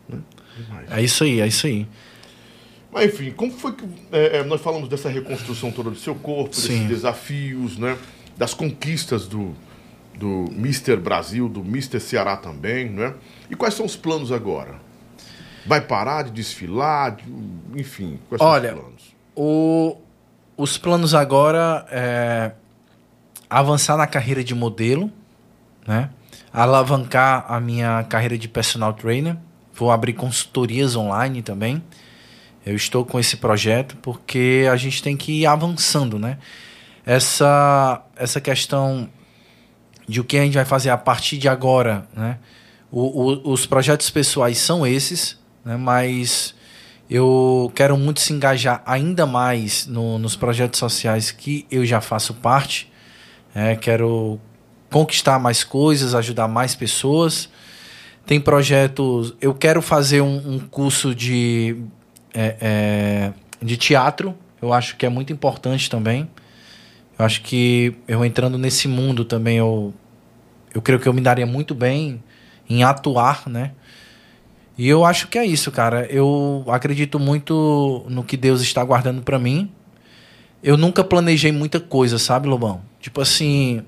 Né? 0.09 0.19
Demais. 0.57 0.91
É 0.91 1.01
isso 1.01 1.23
aí, 1.23 1.41
é 1.41 1.47
isso 1.47 1.69
aí. 1.69 1.87
Mas 2.91 3.05
enfim, 3.05 3.31
como 3.31 3.53
foi 3.53 3.73
que 3.73 3.85
é, 4.11 4.39
é, 4.39 4.45
nós 4.45 4.61
falamos 4.61 4.89
dessa 4.89 5.09
reconstrução 5.09 5.71
toda 5.71 5.91
do 5.91 5.97
seu 5.97 6.17
corpo, 6.17 6.51
desses 6.51 6.65
Sim. 6.65 6.89
desafios, 6.89 7.79
né? 7.79 7.97
Das 8.37 8.55
conquistas 8.55 9.27
do, 9.27 9.55
do 10.15 10.47
Mr. 10.53 10.97
Brasil, 10.97 11.49
do 11.49 11.61
Mr. 11.61 12.01
Ceará 12.01 12.37
também, 12.37 12.89
né? 12.89 13.15
E 13.51 13.57
quais 13.57 13.75
são 13.75 13.85
os 13.87 13.97
planos 13.97 14.33
agora? 14.33 14.77
Vai 15.67 15.81
parar 15.81 16.25
de 16.25 16.31
desfilar? 16.31 17.17
De- 17.17 17.25
enfim, 17.81 18.19
quais 18.29 18.41
Olha, 18.41 18.71
são 18.71 18.79
os 18.79 18.83
planos? 18.85 19.15
O, 19.37 19.97
os 20.57 20.79
planos 20.79 21.15
agora 21.15 21.87
é 21.91 22.53
avançar 23.49 23.97
na 23.97 24.07
carreira 24.07 24.43
de 24.45 24.55
modelo, 24.55 25.11
né? 25.87 26.11
Alavancar 26.53 27.45
a 27.49 27.61
minha 27.61 28.05
carreira 28.05 28.37
de 28.37 28.49
personal 28.49 28.93
trainer. 28.93 29.37
Vou 29.75 29.91
abrir 29.91 30.15
consultorias 30.15 30.97
online 30.97 31.43
também. 31.43 31.83
Eu 32.67 32.75
estou 32.77 33.05
com 33.05 33.19
esse 33.19 33.37
projeto 33.37 33.97
porque 34.03 34.67
a 34.71 34.77
gente 34.77 35.03
tem 35.03 35.17
que 35.17 35.41
ir 35.41 35.47
avançando, 35.47 36.19
né? 36.19 36.39
Essa, 37.15 38.03
essa 38.15 38.41
questão 38.41 39.09
de 40.07 40.21
o 40.21 40.25
que 40.25 40.37
a 40.39 40.45
gente 40.45 40.55
vai 40.55 40.65
fazer 40.65 40.91
a 40.91 40.97
partir 40.97 41.39
de 41.39 41.49
agora, 41.49 42.07
né? 42.15 42.39
O- 42.89 43.33
o- 43.33 43.51
os 43.53 43.67
projetos 43.67 44.09
pessoais 44.11 44.59
são 44.59 44.87
esses, 44.87 45.37
né? 45.65 45.77
Mas 45.77 46.55
eu 47.11 47.73
quero 47.75 47.97
muito 47.99 48.21
se 48.21 48.33
engajar 48.33 48.81
ainda 48.87 49.27
mais 49.27 49.89
no- 49.89 50.19
nos 50.21 50.37
projetos 50.37 50.79
sociais 50.79 51.33
que 51.33 51.67
eu 51.69 51.85
já 51.85 52.01
faço 52.01 52.33
parte. 52.35 52.89
né? 53.53 53.75
quero 53.75 54.39
conquistar 54.89 55.37
mais 55.41 55.65
coisas, 55.65 56.15
ajudar 56.15 56.47
mais 56.47 56.77
pessoas. 56.77 57.49
Tem 58.25 58.41
projetos. 58.41 59.35
Eu 59.41 59.53
quero 59.53 59.83
fazer 59.83 60.21
um, 60.21 60.37
um 60.55 60.59
curso 60.61 61.13
de, 61.13 61.77
é, 62.33 62.57
é, 62.61 63.33
de 63.61 63.77
teatro. 63.77 64.33
Eu 64.63 64.73
acho 64.73 64.97
que 64.97 65.05
é 65.05 65.09
muito 65.09 65.33
importante 65.33 65.91
também. 65.91 66.31
Eu 67.21 67.27
acho 67.27 67.43
que 67.43 67.95
eu 68.09 68.25
entrando 68.25 68.57
nesse 68.57 68.89
mundo 68.89 69.27
também, 69.27 69.59
eu, 69.59 69.93
eu 70.73 70.81
creio 70.81 70.99
que 70.99 71.07
eu 71.07 71.13
me 71.13 71.21
daria 71.21 71.45
muito 71.45 71.75
bem 71.75 72.25
em 72.67 72.83
atuar, 72.83 73.47
né? 73.47 73.73
E 74.79 74.89
eu 74.89 75.05
acho 75.05 75.29
que 75.29 75.39
é 75.39 75.45
isso, 75.45 75.71
cara. 75.71 76.07
Eu 76.07 76.65
acredito 76.69 77.19
muito 77.21 78.07
no 78.09 78.25
que 78.25 78.39
Deus 78.39 78.63
está 78.63 78.83
guardando 78.83 79.21
pra 79.21 79.39
mim. 79.39 79.71
Eu 80.63 80.79
nunca 80.79 81.05
planejei 81.05 81.53
muita 81.53 81.79
coisa, 81.79 82.19
sabe, 82.19 82.49
Lobão? 82.49 82.81
Tipo 82.99 83.21
assim, 83.21 83.83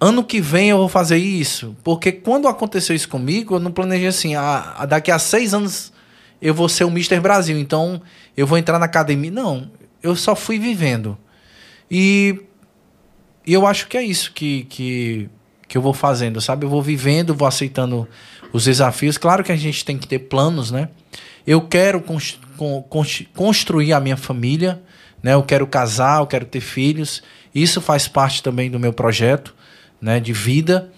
ano 0.00 0.24
que 0.24 0.40
vem 0.40 0.70
eu 0.70 0.78
vou 0.78 0.88
fazer 0.88 1.18
isso. 1.18 1.76
Porque 1.84 2.10
quando 2.10 2.48
aconteceu 2.48 2.96
isso 2.96 3.10
comigo, 3.10 3.56
eu 3.56 3.60
não 3.60 3.70
planejei 3.70 4.08
assim, 4.08 4.34
ah, 4.34 4.76
ah, 4.78 4.86
daqui 4.86 5.10
a 5.10 5.18
seis 5.18 5.52
anos 5.52 5.92
eu 6.40 6.54
vou 6.54 6.70
ser 6.70 6.84
o 6.84 6.88
Mr. 6.88 7.20
Brasil, 7.20 7.58
então 7.58 8.00
eu 8.34 8.46
vou 8.46 8.56
entrar 8.56 8.78
na 8.78 8.86
academia. 8.86 9.30
Não, 9.30 9.70
eu 10.02 10.16
só 10.16 10.34
fui 10.34 10.58
vivendo. 10.58 11.18
E, 11.90 12.40
e 13.46 13.52
eu 13.52 13.66
acho 13.66 13.88
que 13.88 13.96
é 13.98 14.02
isso 14.02 14.32
que, 14.32 14.64
que, 14.64 15.28
que 15.66 15.76
eu 15.76 15.82
vou 15.82 15.92
fazendo, 15.92 16.40
sabe? 16.40 16.64
Eu 16.64 16.70
vou 16.70 16.82
vivendo, 16.82 17.34
vou 17.34 17.48
aceitando 17.48 18.06
os 18.52 18.64
desafios. 18.64 19.18
Claro 19.18 19.42
que 19.42 19.52
a 19.52 19.56
gente 19.56 19.84
tem 19.84 19.98
que 19.98 20.06
ter 20.06 20.20
planos, 20.20 20.70
né? 20.70 20.88
Eu 21.46 21.62
quero 21.62 22.00
con- 22.00 22.18
cons- 22.88 23.24
construir 23.34 23.92
a 23.92 24.00
minha 24.00 24.16
família, 24.16 24.80
né? 25.22 25.34
Eu 25.34 25.42
quero 25.42 25.66
casar, 25.66 26.20
eu 26.20 26.26
quero 26.26 26.44
ter 26.44 26.60
filhos. 26.60 27.22
Isso 27.54 27.80
faz 27.80 28.06
parte 28.06 28.42
também 28.42 28.70
do 28.70 28.78
meu 28.78 28.92
projeto, 28.92 29.54
né? 30.00 30.20
De 30.20 30.32
vida. 30.32 30.90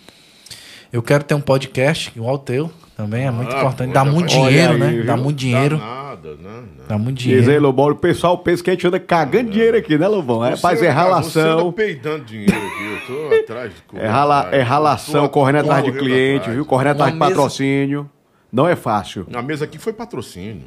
Eu 0.92 1.02
quero 1.02 1.24
ter 1.24 1.34
um 1.34 1.40
podcast 1.40 2.12
igual 2.14 2.34
o 2.34 2.38
teu, 2.38 2.70
também 2.94 3.24
é 3.26 3.30
muito 3.30 3.54
Ah, 3.54 3.58
importante. 3.60 3.92
Dá 3.94 4.04
muito 4.04 4.28
dinheiro, 4.28 4.74
Olha 4.74 4.86
aí, 4.88 4.96
né? 4.98 5.02
Dá 5.04 5.16
muito 5.16 5.38
dinheiro. 5.38 5.78
Dá 5.78 5.84
nada, 6.30 6.36
né? 6.42 6.62
Não. 6.78 6.86
Dá 6.88 6.98
muito 6.98 7.18
Diz 7.18 7.32
aí, 7.32 7.40
dinheiro. 7.42 7.62
Lobão, 7.62 7.88
o 7.90 7.94
pessoal 7.96 8.36
pensa 8.38 8.62
que 8.62 8.70
a 8.70 8.72
gente 8.72 8.86
anda 8.86 8.98
cagando 9.00 9.50
dinheiro 9.50 9.76
aqui, 9.76 9.96
né, 9.98 10.06
Lobão? 10.08 10.44
É, 10.44 10.50
rapaz, 10.50 10.78
é 10.78 10.82
Você 10.84 10.88
anda 10.90 11.00
ralação. 11.00 11.72
peidando 11.72 12.24
dinheiro 12.24 12.52
aqui, 12.56 13.12
eu 13.12 13.28
tô 13.28 13.34
atrás 13.42 13.72
de 13.72 13.98
É, 14.00 14.06
rala, 14.06 14.48
é 14.52 14.60
ralação, 14.62 15.28
correndo 15.28 15.56
atrás 15.60 15.84
de 15.84 15.92
cliente, 15.92 16.40
atrás. 16.40 16.54
viu? 16.56 16.64
Correndo 16.64 16.90
atrás 16.92 17.12
de 17.12 17.18
patrocínio. 17.18 18.10
Não 18.52 18.68
é 18.68 18.76
fácil. 18.76 19.26
A 19.34 19.42
mesa 19.42 19.64
aqui 19.64 19.78
foi 19.78 19.92
patrocínio. 19.92 20.64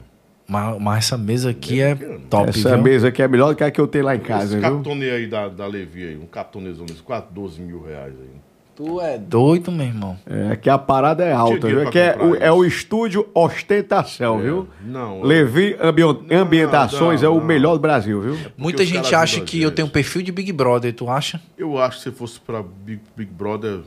Mas, 0.47 0.79
mas 0.79 0.97
essa 1.05 1.17
mesa 1.17 1.49
aqui 1.49 1.81
é 1.81 1.95
top, 2.29 2.49
Essa 2.49 2.75
viu? 2.75 2.83
mesa 2.83 3.07
aqui 3.07 3.21
é 3.21 3.27
melhor 3.27 3.49
do 3.49 3.55
que 3.55 3.63
a 3.63 3.71
que 3.71 3.81
eu 3.81 3.87
tenho 3.87 4.05
lá 4.05 4.15
em 4.15 4.19
casa, 4.19 4.43
Esse 4.45 4.53
viu? 4.59 4.61
captonê 4.61 5.09
aí 5.09 5.25
da, 5.27 5.47
da 5.47 5.65
Levi 5.65 6.03
aí, 6.09 6.17
um 6.17 6.27
captonezão 6.27 6.85
desse, 6.85 7.01
quase 7.01 7.25
12 7.31 7.61
mil 7.61 7.81
reais 7.83 8.13
aí. 8.13 8.29
Tu 8.75 8.99
é 8.99 9.17
doido, 9.17 9.71
meu 9.71 9.85
irmão. 9.85 10.19
É, 10.25 10.51
aqui 10.51 10.69
a 10.69 10.77
parada 10.77 11.23
é 11.23 11.31
alta, 11.31 11.65
viu? 11.67 11.79
pra 11.79 11.89
Aqui 11.89 11.97
é 11.97 12.17
o, 12.17 12.35
é 12.35 12.51
o 12.51 12.65
estúdio 12.65 13.25
ostentação, 13.33 14.39
É, 14.39 14.43
viu? 14.43 14.67
não, 14.83 15.21
Levi 15.21 15.77
Ambi- 15.79 16.01
Não, 16.01 16.19
Ambientações 16.41 17.21
não, 17.21 17.29
é 17.29 17.31
o 17.31 17.39
não. 17.39 17.45
melhor 17.45 17.75
do 17.75 17.79
Brasil, 17.79 18.19
viu? 18.19 18.37
Muita 18.57 18.83
os 18.83 18.89
gente 18.89 19.15
acha 19.15 19.39
que 19.41 19.61
eu 19.61 19.71
tenho 19.71 19.87
um 19.87 19.91
perfil 19.91 20.21
de 20.23 20.31
Big 20.31 20.51
Brother, 20.51 20.93
tu 20.93 21.09
acha? 21.09 21.39
Eu 21.57 21.77
acho 21.77 21.97
que 21.99 22.03
se 22.03 22.11
fosse 22.11 22.37
pra 22.37 22.61
Big, 22.61 23.01
Big 23.15 23.31
Brother, 23.31 23.79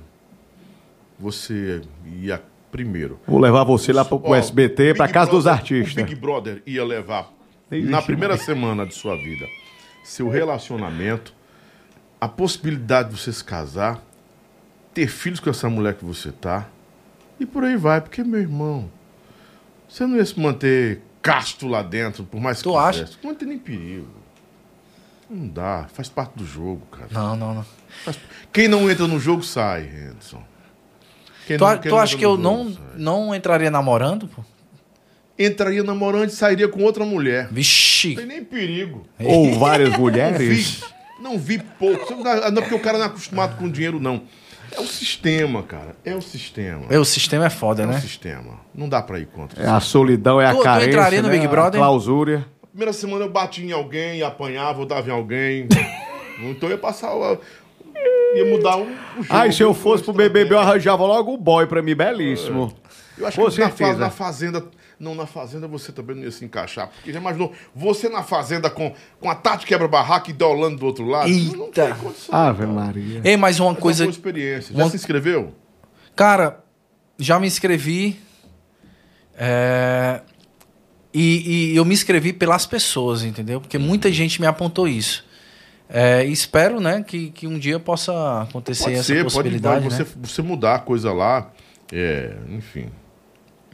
você 1.19 1.83
ia 2.21 2.43
Primeiro. 2.71 3.19
Vou 3.27 3.41
levar 3.41 3.65
você 3.65 3.95
lá 3.95 4.05
pro, 4.05 4.21
pro 4.21 4.33
Ó, 4.33 4.37
SBT, 4.37 4.93
pra 4.95 5.07
Big 5.07 5.15
casa 5.15 5.31
dos 5.31 5.45
Brother- 5.45 5.61
artistas. 5.61 6.03
O 6.03 6.07
Big 6.07 6.15
Brother 6.21 6.63
ia 6.67 6.85
levar 6.85 7.31
Nem 7.71 7.81
na 7.83 7.89
existe 7.93 8.07
primeira 8.07 8.37
semana 8.37 8.85
de 8.87 8.95
sua 8.95 9.17
vida 9.17 9.47
seu 10.05 10.29
relacionamento, 10.29 11.33
a 12.21 12.29
possibilidade 12.29 13.09
de 13.11 13.19
você 13.19 13.33
se 13.33 13.43
casar, 13.43 14.03
ter 14.99 15.07
filhos 15.07 15.39
com 15.39 15.49
essa 15.49 15.69
mulher 15.71 15.95
que 15.95 16.05
você 16.05 16.33
tá, 16.33 16.67
e 17.39 17.47
por 17.47 17.63
aí 17.63 17.77
vai, 17.77 18.01
porque, 18.01 18.25
meu 18.25 18.41
irmão, 18.41 18.91
você 19.89 20.05
não 20.05 20.17
ia 20.17 20.25
se 20.25 20.39
manter 20.41 21.01
casto 21.23 21.69
lá 21.69 21.83
dentro, 21.83 22.25
por 22.25 22.41
mais 22.41 22.57
que 22.59 22.65
Tu 22.65 22.77
acha? 22.77 23.05
quisesse. 23.05 23.19
Não 23.23 23.33
tem 23.35 23.47
nem 23.49 23.59
perigo. 23.59 24.09
Não 25.31 25.47
dá, 25.47 25.87
faz 25.95 26.09
parte 26.09 26.33
do 26.37 26.45
jogo, 26.45 26.83
cara. 26.91 27.07
Não, 27.13 27.37
não, 27.37 27.55
não. 27.55 27.67
Faz- 28.05 28.19
Quem 28.53 28.67
não 28.67 28.91
entra 28.91 29.07
no 29.07 29.21
jogo 29.21 29.43
sai, 29.45 29.83
Henderson. 29.85 30.43
Quem 31.47 31.57
Tu, 31.57 31.65
não- 31.65 31.79
tu 31.79 31.89
não 31.91 31.99
acha 31.99 32.17
que 32.17 32.25
eu 32.25 32.37
não, 32.37 32.65
jogo 32.71 32.75
sai. 32.91 32.99
não 32.99 33.35
entraria 33.35 33.71
namorando, 33.71 34.27
pô? 34.27 34.43
entraria 35.39 35.85
namorando 35.85 36.29
e 36.29 36.33
sairia 36.33 36.67
com 36.67 36.83
outra 36.83 37.05
mulher. 37.05 37.45
Não 37.45 37.53
Vixe. 37.53 38.17
tem 38.17 38.27
nem 38.27 38.43
perigo. 38.45 39.07
Ou 39.23 39.57
várias 39.61 39.91
Não 39.91 39.97
vi, 39.97 40.03
mulheres. 40.03 40.83
não 41.21 41.39
vi 41.39 41.59
pouco. 41.79 42.17
Não, 42.17 42.25
não 42.25 42.59
é 42.59 42.61
porque 42.63 42.75
o 42.75 42.81
cara 42.81 42.99
não 42.99 43.05
é 43.05 43.09
acostumado 43.09 43.57
com 43.57 43.71
dinheiro, 43.71 44.01
não. 44.01 44.23
É 44.73 44.81
o 44.81 44.87
sistema, 44.87 45.63
cara. 45.63 45.97
É 46.05 46.15
o 46.15 46.21
sistema. 46.23 46.83
É, 46.91 46.99
O 46.99 47.05
sistema 47.05 47.47
é 47.47 47.51
foda, 47.51 47.83
É 47.83 47.87
o 47.87 47.89
né? 47.89 48.01
sistema. 48.01 48.61
Não 48.75 48.89
dá 48.89 49.03
pra 49.03 49.19
ir 49.19 49.27
contra. 49.27 49.63
É 49.63 49.69
a 49.69 49.81
solidão, 49.81 50.41
é 50.41 50.47
a 50.47 50.51
Tu- 50.53 50.59
tu 50.59 50.63
carência, 50.63 50.91
entraria 50.91 51.23
no 51.23 51.29
né? 51.29 51.35
Big 51.35 51.47
A 51.47 51.49
Brother? 51.49 51.81
clausura. 51.81 52.47
Primeira 52.71 52.93
semana 52.93 53.25
eu 53.25 53.31
bati 53.31 53.63
em 53.65 53.73
alguém, 53.73 54.23
apanhava, 54.23 54.81
eu 54.83 54.87
dava 54.87 55.09
em 55.09 55.13
alguém. 55.13 55.67
então 56.41 56.69
eu 56.69 56.75
ia 56.75 56.79
passar. 56.79 57.15
o- 57.15 57.39
Ia 58.37 58.45
mudar 58.45 58.77
um, 58.77 58.83
o 59.17 59.23
jogo. 59.23 59.27
Ai, 59.31 59.51
se 59.51 59.63
eu 59.63 59.73
fosse 59.75 60.05
pro 60.05 60.13
BBB, 60.13 60.55
eu 60.55 60.59
arranjava 60.59 61.05
logo 61.05 61.33
um 61.33 61.39
boy 61.39 61.67
pra 61.67 61.81
mim, 61.83 61.95
belíssimo. 61.97 62.73
Eu 63.17 63.27
acho 63.27 63.37
Com 63.41 63.51
que 63.51 63.59
na, 63.59 63.69
fa- 63.71 63.77
certeza. 63.77 63.99
na 63.99 64.11
Fazenda. 64.11 64.65
Não, 64.99 65.15
na 65.15 65.27
Fazenda 65.27 65.69
você 65.69 65.93
também 65.93 66.17
não 66.17 66.25
ia 66.25 66.31
se 66.33 66.45
encaixar. 66.45 66.89
Porque 66.89 67.13
já 67.13 67.21
imaginou, 67.21 67.53
você 67.75 68.09
na 68.09 68.23
Fazenda 68.23 68.69
com, 68.69 68.93
com 69.21 69.31
a 69.31 69.35
Tati 69.35 69.65
quebra-barraca 69.67 70.31
e 70.31 70.33
Deolando 70.33 70.77
do 70.79 70.87
outro 70.87 71.05
lado? 71.07 71.29
Não 71.29 71.67
Eita. 71.67 71.87
tem 71.87 71.95
condição. 71.95 72.35
Ave 72.35 72.67
Maria. 72.67 73.21
Ei, 73.25 73.37
mas 73.37 73.61
uma 73.61 73.69
Mas 73.69 73.75
é 73.75 73.75
uma 73.75 73.75
coisa. 73.77 74.05
boa 74.05 74.11
experiência. 74.11 74.75
Já 74.77 74.83
uma- 74.83 74.91
se 74.91 74.97
inscreveu? 74.97 75.55
Cara, 76.17 76.65
já 77.19 77.39
me 77.39 77.47
inscrevi. 77.47 78.19
é, 79.37 80.21
E, 81.15 81.73
e 81.73 81.77
eu 81.77 81.85
me 81.85 81.95
inscrevi 81.95 82.33
pelas 82.33 82.67
pessoas, 82.67 83.23
entendeu? 83.25 83.61
Porque 83.61 83.79
muita 83.79 84.13
gente 84.13 84.41
me 84.41 84.47
apontou 84.47 84.87
isso. 84.87 85.25
É, 85.89 86.25
e 86.27 86.31
espero, 86.31 86.81
né, 86.81 87.03
que, 87.03 87.31
que 87.31 87.47
um 87.47 87.59
dia 87.59 87.81
possa 87.81 88.43
acontecer 88.43 88.85
Pode 88.85 88.95
essa 88.97 89.05
ser, 89.05 89.15
pode, 89.23 89.25
possibilidade. 89.25 89.83
pode 89.85 89.95
você, 89.95 90.03
né? 90.03 90.09
você 90.23 90.43
mudar 90.43 90.75
a 90.75 90.79
coisa 90.81 91.11
lá. 91.13 91.51
É, 91.91 92.37
enfim. 92.51 92.91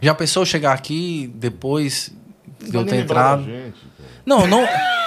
Já 0.01 0.15
pensou 0.15 0.45
chegar 0.45 0.73
aqui 0.73 1.31
depois 1.35 2.12
de 2.61 2.66
eu 2.77 2.81
vai 2.83 2.85
ter 2.85 2.97
lembrar 2.99 3.39
entrado? 3.39 3.45
gente, 3.45 3.75
cara. 3.99 4.11
Não, 4.27 4.47
não. 4.47 4.66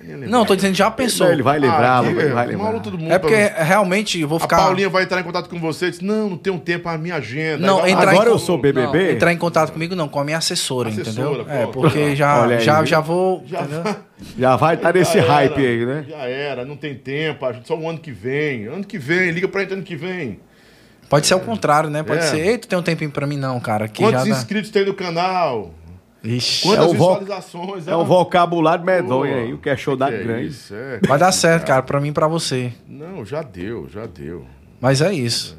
Lembrar. 0.00 0.28
Não, 0.28 0.46
tô 0.46 0.56
dizendo, 0.56 0.74
já 0.74 0.90
pensou. 0.90 1.30
Ele 1.30 1.42
vai 1.42 1.58
lembrar, 1.58 2.02
Ah, 2.02 2.06
ele 2.06 2.14
vai 2.32 2.44
é, 2.46 2.48
lembrar. 2.48 2.80
todo 2.80 2.96
mundo 2.96 3.12
É 3.12 3.18
porque 3.18 3.36
pra- 3.50 3.62
realmente 3.62 4.18
eu 4.18 4.26
vou 4.26 4.38
A 4.38 4.40
ficar. 4.40 4.56
Paulinha 4.56 4.88
vai 4.88 5.02
entrar 5.02 5.20
em 5.20 5.22
contato 5.22 5.50
com 5.50 5.60
você 5.60 5.88
e 5.88 5.90
diz: 5.90 6.00
Não, 6.00 6.30
não 6.30 6.38
tenho 6.38 6.58
tempo, 6.58 6.88
a 6.88 6.96
minha 6.96 7.16
agenda. 7.16 7.66
Não, 7.66 7.76
Aí 7.82 7.82
vai- 7.82 7.90
entrar 7.92 8.10
Agora 8.12 8.30
em 8.30 8.32
eu 8.32 8.38
sou 8.38 8.56
BBB? 8.56 9.04
Não, 9.04 9.10
entrar 9.10 9.32
em 9.34 9.36
contato 9.36 9.70
comigo 9.70 9.94
não, 9.94 10.08
com 10.08 10.18
a 10.18 10.24
minha 10.24 10.38
assessora, 10.38 10.88
Assessora, 10.88 11.42
entendeu? 11.42 11.46
É, 11.54 11.66
pô. 11.66 11.72
porque 11.82 12.16
já, 12.16 12.42
aí, 12.46 12.58
já, 12.60 12.82
já 12.86 13.00
vou. 13.00 13.44
Já? 13.46 13.66
Já 14.38 14.56
vai 14.56 14.76
estar 14.76 14.94
nesse 14.94 15.18
Já 15.20 15.26
hype 15.26 15.52
era, 15.52 15.60
aí, 15.68 15.84
né? 15.86 16.04
Já 16.08 16.16
era, 16.26 16.64
não 16.64 16.76
tem 16.76 16.94
tempo, 16.94 17.44
a 17.44 17.54
só 17.62 17.76
o 17.76 17.86
ano 17.86 17.98
que 17.98 18.10
vem. 18.10 18.64
Ano 18.66 18.84
que 18.84 18.96
vem, 18.98 19.30
liga 19.30 19.46
pra 19.46 19.60
gente 19.60 19.74
ano 19.74 19.82
que 19.82 19.94
vem. 19.94 20.40
Pode 21.08 21.26
ser 21.26 21.34
ao 21.34 21.40
contrário, 21.40 21.88
né? 21.90 22.02
Pode 22.02 22.20
É. 22.20 22.22
ser, 22.22 22.38
ei, 22.46 22.58
tu 22.58 22.68
tem 22.68 22.78
um 22.78 22.82
tempinho 22.82 23.10
pra 23.10 23.26
mim, 23.26 23.36
não, 23.36 23.58
cara. 23.60 23.88
Que 23.88 24.02
Quantos 24.02 24.20
já 24.24 24.24
dá... 24.24 24.30
inscritos 24.38 24.70
tem 24.70 24.84
no 24.84 24.94
canal? 24.94 25.74
Ixi, 26.22 26.62
Quantas 26.66 26.84
É 26.84 26.88
o 26.88 26.94
vo- 26.94 27.08
visualizações? 27.18 27.88
É 27.88 27.96
um 27.96 28.04
vocabulário 28.04 28.84
medonho 28.84 29.34
aí, 29.34 29.52
o 29.54 29.58
que 29.58 29.70
é 29.70 29.76
show 29.76 29.96
da 29.96 30.08
que 30.08 30.14
é 30.14 30.22
grande. 30.22 30.48
Isso, 30.48 30.74
é. 30.74 30.98
vai 31.06 31.18
dar 31.18 31.30
certo, 31.32 31.66
cara, 31.66 31.82
pra 31.82 32.00
mim 32.00 32.08
e 32.08 32.12
pra 32.12 32.26
você. 32.26 32.72
Não, 32.88 33.24
já 33.24 33.40
deu, 33.42 33.88
já 33.88 34.04
deu. 34.04 34.44
Mas 34.80 35.00
é 35.00 35.12
isso. 35.12 35.56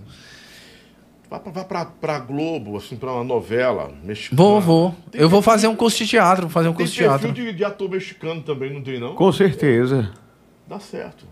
Vá 1.30 1.39
pra, 1.39 1.51
vá 1.51 1.63
pra, 1.63 1.85
pra 1.85 2.19
Globo, 2.19 2.76
assim, 2.77 2.95
pra 2.97 3.11
uma 3.13 3.23
novela 3.23 3.91
mexicana. 4.03 4.41
Vou, 4.41 4.59
vou. 4.59 4.95
Tem 5.11 5.21
Eu 5.21 5.30
vou 5.30 5.39
perfil- 5.39 5.53
fazer 5.53 5.67
um 5.67 5.76
curso 5.76 5.97
de 5.99 6.07
teatro, 6.07 6.43
vou 6.43 6.49
fazer 6.51 6.67
um 6.69 6.71
Tem 6.73 6.77
curso 6.85 6.93
de 6.93 6.99
perfil 7.03 7.19
teatro. 7.19 7.43
de, 7.45 7.53
de 7.53 7.63
ator 7.63 7.89
mexicano 7.89 8.41
também, 8.41 8.73
não 8.73 8.81
tem 8.81 8.99
não? 8.99 9.15
Com 9.15 9.31
certeza. 9.31 10.11
Dá 10.67 10.80
certo. 10.80 11.26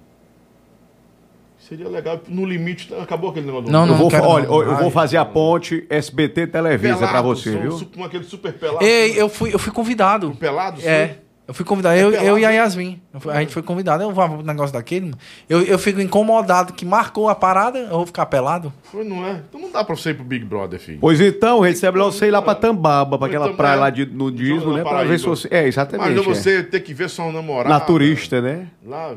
Seria 1.68 1.90
legal. 1.90 2.22
No 2.30 2.46
limite, 2.46 2.94
acabou 2.96 3.30
aquele 3.32 3.46
negócio 3.46 3.66
do 3.66 3.72
Não, 3.72 3.82
Eu 3.82 3.88
não 3.88 3.96
vou, 3.96 4.10
quero 4.10 4.24
olha, 4.26 4.48
não. 4.48 4.62
eu 4.64 4.76
vou 4.78 4.90
fazer 4.90 5.18
a 5.18 5.26
ponte 5.26 5.86
SBT 5.90 6.48
Televisa 6.48 7.06
pra 7.08 7.22
você, 7.22 7.52
são 7.52 7.62
viu? 7.62 7.72
su- 7.74 7.90
aquele 8.04 8.24
super 8.24 8.54
pelado. 8.54 8.86
Ei, 8.86 9.20
eu 9.20 9.28
fui, 9.28 9.54
eu 9.54 9.60
fui 9.60 9.72
convidado. 9.74 10.32
Pelado? 10.40 10.80
É. 10.84 11.08
sim? 11.08 11.14
Eu 11.48 11.54
fui 11.54 11.64
convidado, 11.64 11.96
eu, 11.98 12.10
pelado? 12.12 12.28
eu 12.28 12.40
e 12.40 12.46
a 12.46 12.50
Yasmin. 12.52 13.02
Eu 13.14 13.20
fui- 13.22 13.32
a 13.34 13.40
gente 13.40 13.54
foi 13.54 13.62
convidado. 13.64 14.04
Eu 14.04 14.12
vou 14.12 14.30
pro 14.30 14.44
negócio 14.44 14.74
daquele. 14.74 15.14
Eu, 15.48 15.62
eu 15.62 15.80
fico 15.80 16.02
incomodado 16.02 16.74
que 16.74 16.86
marcou 16.86 17.30
a 17.30 17.36
parada, 17.36 17.80
eu 17.80 17.90
vou 17.90 18.06
ficar 18.06 18.26
pelado. 18.26 18.72
Foi, 18.84 19.06
não 19.06 19.26
é? 19.26 19.42
Então 19.48 19.60
não 19.62 19.72
dá 19.72 19.82
pra 19.84 19.96
você 19.96 20.10
ir 20.10 20.14
pro 20.16 20.26
Big 20.26 20.44
Brother, 20.44 20.78
filho. 20.78 20.98
Pois 21.00 21.22
então, 21.22 21.62
recebe 21.62 21.98
lá 22.00 22.06
você 22.06 22.28
ir 22.28 22.32
lá 22.32 22.42
pra 22.42 22.54
Tambaba, 22.54 23.18
pra 23.18 23.26
Ou 23.26 23.30
aquela 23.30 23.46
então, 23.46 23.58
praia 23.58 23.76
é, 23.76 23.80
lá 23.80 23.90
de, 23.90 24.06
no 24.06 24.30
Disney, 24.30 24.74
né? 24.74 24.84
Pra 24.84 25.04
ver 25.06 25.20
se 25.20 25.26
você. 25.26 25.48
É, 25.50 25.66
exatamente. 25.68 26.12
Imagina 26.12 26.32
é. 26.32 26.36
você 26.36 26.64
ter 26.64 26.82
que 26.82 26.94
ver 26.94 27.10
sua 27.10 27.32
namorada. 27.32 27.70
Naturista, 27.70 28.42
né? 28.42 28.68
Lá. 28.86 29.16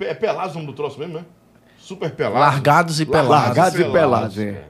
É 0.00 0.12
Pelados 0.12 0.54
o 0.54 0.58
nome 0.58 0.66
do 0.66 0.74
troço 0.74 0.98
mesmo, 0.98 1.14
né? 1.14 1.24
Super 1.90 2.10
Pelados. 2.12 2.38
Largados 2.40 3.00
e 3.00 3.06
pelados. 3.06 3.30
Largados 3.30 3.80
e 3.80 3.84
pelados, 3.84 4.38
é. 4.38 4.64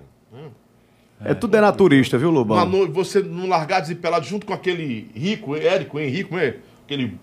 É 1.23 1.35
tudo 1.35 1.55
é 1.55 1.61
naturista, 1.61 2.17
viu, 2.17 2.31
Uma 2.31 2.39
Lobão? 2.39 2.65
no- 2.67 2.91
você 2.91 3.21
no 3.21 3.47
Largados 3.47 3.91
e 3.91 3.95
Pelados 3.95 4.27
junto 4.27 4.47
com 4.47 4.55
aquele 4.55 5.11
Rico, 5.15 5.55
Érico, 5.55 6.01
Henrico, 6.01 6.35
né? 6.35 6.55
Aquele 6.87 7.19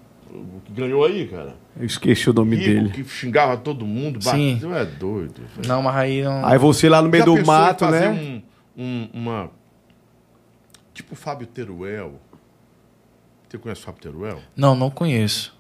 que 0.65 0.71
ganhou 0.71 1.03
aí, 1.03 1.27
cara. 1.27 1.55
Eu 1.75 1.83
esqueci 1.85 2.29
o 2.29 2.33
nome 2.33 2.55
Rico, 2.57 2.67
dele. 2.69 2.89
que 2.91 3.03
xingava 3.05 3.57
todo 3.57 3.87
mundo. 3.87 4.21
Sim. 4.23 4.53
Bateu, 4.55 4.75
é 4.75 4.85
doido. 4.85 5.41
velho. 5.55 5.67
Não, 5.67 5.81
mas 5.81 5.95
aí 5.95 6.21
não. 6.21 6.45
Aí 6.45 6.59
você 6.59 6.87
lá 6.87 7.01
no 7.01 7.09
meio 7.09 7.25
Já 7.25 7.31
do 7.41 7.43
mato, 7.47 7.85
fazer 7.85 8.11
né? 8.11 8.41
Um, 8.77 8.83
um- 8.83 9.09
uma. 9.15 9.49
Tipo 10.93 11.13
o 11.13 11.17
Fábio 11.17 11.47
Teruel. 11.47 12.19
Você 13.49 13.57
conhece 13.57 13.81
o 13.81 13.83
Fábio 13.85 14.01
Teruel? 14.01 14.37
Não, 14.55 14.75
não 14.75 14.91
conheço. 14.91 15.56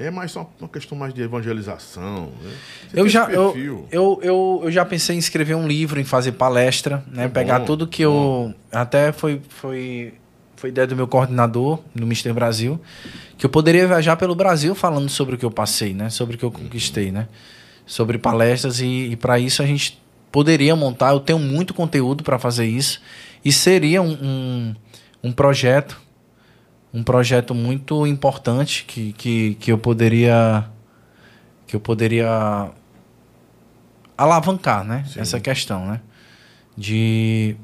É 0.00 0.10
mais 0.10 0.32
só 0.32 0.50
uma 0.58 0.66
questão 0.66 0.96
mais 0.96 1.12
de 1.12 1.20
evangelização. 1.20 2.32
Né? 2.42 2.50
Eu 2.94 3.06
já, 3.06 3.30
eu, 3.30 3.54
eu, 3.92 4.18
eu, 4.22 4.60
eu 4.64 4.70
já 4.72 4.82
pensei 4.82 5.14
em 5.14 5.18
escrever 5.18 5.54
um 5.54 5.68
livro, 5.68 6.00
em 6.00 6.04
fazer 6.04 6.32
palestra, 6.32 7.04
né? 7.12 7.26
É 7.26 7.28
Pegar 7.28 7.58
bom, 7.58 7.66
tudo 7.66 7.86
que 7.86 8.00
eu. 8.00 8.54
Até 8.72 9.12
foi, 9.12 9.42
foi, 9.50 10.14
foi 10.56 10.70
ideia 10.70 10.86
do 10.86 10.96
meu 10.96 11.06
coordenador, 11.06 11.80
no 11.94 12.06
Mister 12.06 12.32
Brasil, 12.32 12.80
que 13.36 13.44
eu 13.44 13.50
poderia 13.50 13.86
viajar 13.86 14.16
pelo 14.16 14.34
Brasil 14.34 14.74
falando 14.74 15.10
sobre 15.10 15.34
o 15.34 15.38
que 15.38 15.44
eu 15.44 15.50
passei, 15.50 15.92
né? 15.92 16.08
Sobre 16.08 16.36
o 16.36 16.38
que 16.38 16.44
eu 16.46 16.50
conquistei, 16.50 17.12
né? 17.12 17.28
Sobre 17.84 18.16
palestras, 18.16 18.80
e, 18.80 19.10
e 19.10 19.16
para 19.16 19.38
isso 19.38 19.62
a 19.62 19.66
gente 19.66 20.00
poderia 20.32 20.74
montar. 20.74 21.10
Eu 21.10 21.20
tenho 21.20 21.38
muito 21.38 21.74
conteúdo 21.74 22.24
para 22.24 22.38
fazer 22.38 22.64
isso, 22.64 23.02
e 23.44 23.52
seria 23.52 24.00
um, 24.00 24.12
um, 24.12 24.74
um 25.24 25.32
projeto. 25.32 26.00
Um 26.92 27.02
projeto 27.04 27.54
muito 27.54 28.06
importante 28.06 28.84
que, 28.86 29.12
que, 29.12 29.54
que 29.54 29.70
eu 29.72 29.78
poderia 29.78 30.64
que 31.66 31.76
eu 31.76 31.80
poderia 31.80 32.70
alavancar, 34.18 34.84
né? 34.84 35.04
Sim. 35.08 35.20
Essa 35.20 35.38
questão, 35.40 35.86
né? 35.86 36.00
De, 36.76 37.54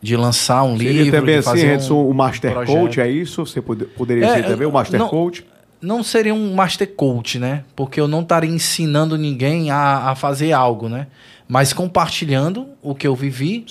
de 0.00 0.16
lançar 0.16 0.62
um 0.64 0.76
Seria 0.76 0.92
livro, 1.04 1.20
também 1.20 1.34
de 1.34 1.38
assim, 1.40 1.50
fazer 1.76 1.92
um 1.92 2.08
o 2.08 2.14
Master 2.14 2.52
projeto. 2.52 2.76
Coach, 2.76 3.00
é 3.00 3.10
isso? 3.10 3.44
Você 3.46 3.60
pode- 3.60 3.84
poderia 3.84 4.24
É, 4.26 4.34
ser 4.36 4.44
também 4.46 4.66
o 4.66 4.72
Master 4.72 4.98
não- 4.98 5.08
Coach? 5.08 5.46
Não 5.80 6.04
seria 6.04 6.32
um 6.32 6.54
master 6.54 6.94
coach, 6.94 7.40
né? 7.40 7.64
Porque 7.74 8.00
eu 8.00 8.06
não 8.06 8.20
estaria 8.20 8.48
ensinando 8.48 9.18
ninguém 9.18 9.68
a, 9.72 10.10
a 10.10 10.14
fazer 10.14 10.52
algo, 10.52 10.88
né? 10.88 11.08
Mas 11.48 11.72
compartilhando 11.72 12.68
o 12.80 12.94
que 12.94 13.04
eu 13.04 13.16
vivi 13.16 13.64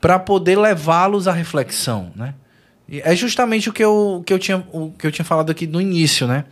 para 0.00 0.20
poder 0.20 0.56
levá-los 0.56 1.26
à 1.26 1.32
reflexão, 1.32 2.12
né? 2.14 2.32
É 2.88 3.16
justamente 3.16 3.68
o 3.68 3.72
que 3.72 3.82
eu, 3.82 4.22
que 4.24 4.32
eu 4.32 4.38
tinha 4.38 4.64
o 4.72 4.92
que 4.92 5.06
eu 5.06 5.12
tinha 5.12 5.24
falado 5.24 5.50
aqui 5.50 5.66
no 5.66 5.80
início, 5.80 6.26
né? 6.26 6.44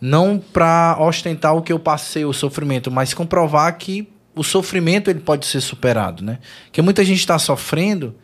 Não 0.00 0.38
para 0.38 0.96
ostentar 1.00 1.54
o 1.56 1.62
que 1.62 1.72
eu 1.72 1.78
passei, 1.78 2.24
o 2.24 2.32
sofrimento, 2.32 2.90
mas 2.90 3.12
comprovar 3.12 3.76
que 3.76 4.08
o 4.34 4.44
sofrimento 4.44 5.10
ele 5.10 5.20
pode 5.20 5.46
ser 5.46 5.60
superado, 5.60 6.24
né? 6.24 6.38
Que 6.70 6.80
muita 6.80 7.04
gente 7.04 7.18
está 7.18 7.38
sofrendo, 7.38 8.14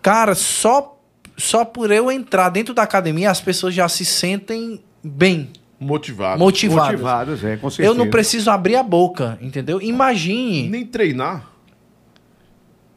cara, 0.00 0.34
só 0.34 0.96
só 1.36 1.64
por 1.64 1.90
eu 1.90 2.10
entrar 2.10 2.48
dentro 2.48 2.74
da 2.74 2.82
academia 2.82 3.30
as 3.30 3.40
pessoas 3.40 3.74
já 3.74 3.88
se 3.88 4.04
sentem 4.04 4.82
bem, 5.02 5.50
Motivado. 5.80 6.38
motivadas. 6.38 6.90
Motivados, 6.90 7.44
é, 7.44 7.56
com 7.56 7.70
certeza. 7.70 7.88
Eu 7.88 7.94
não 7.94 8.10
preciso 8.10 8.50
abrir 8.50 8.76
a 8.76 8.82
boca, 8.82 9.38
entendeu? 9.40 9.80
Imagine. 9.80 10.68
Nem 10.68 10.84
treinar. 10.84 11.50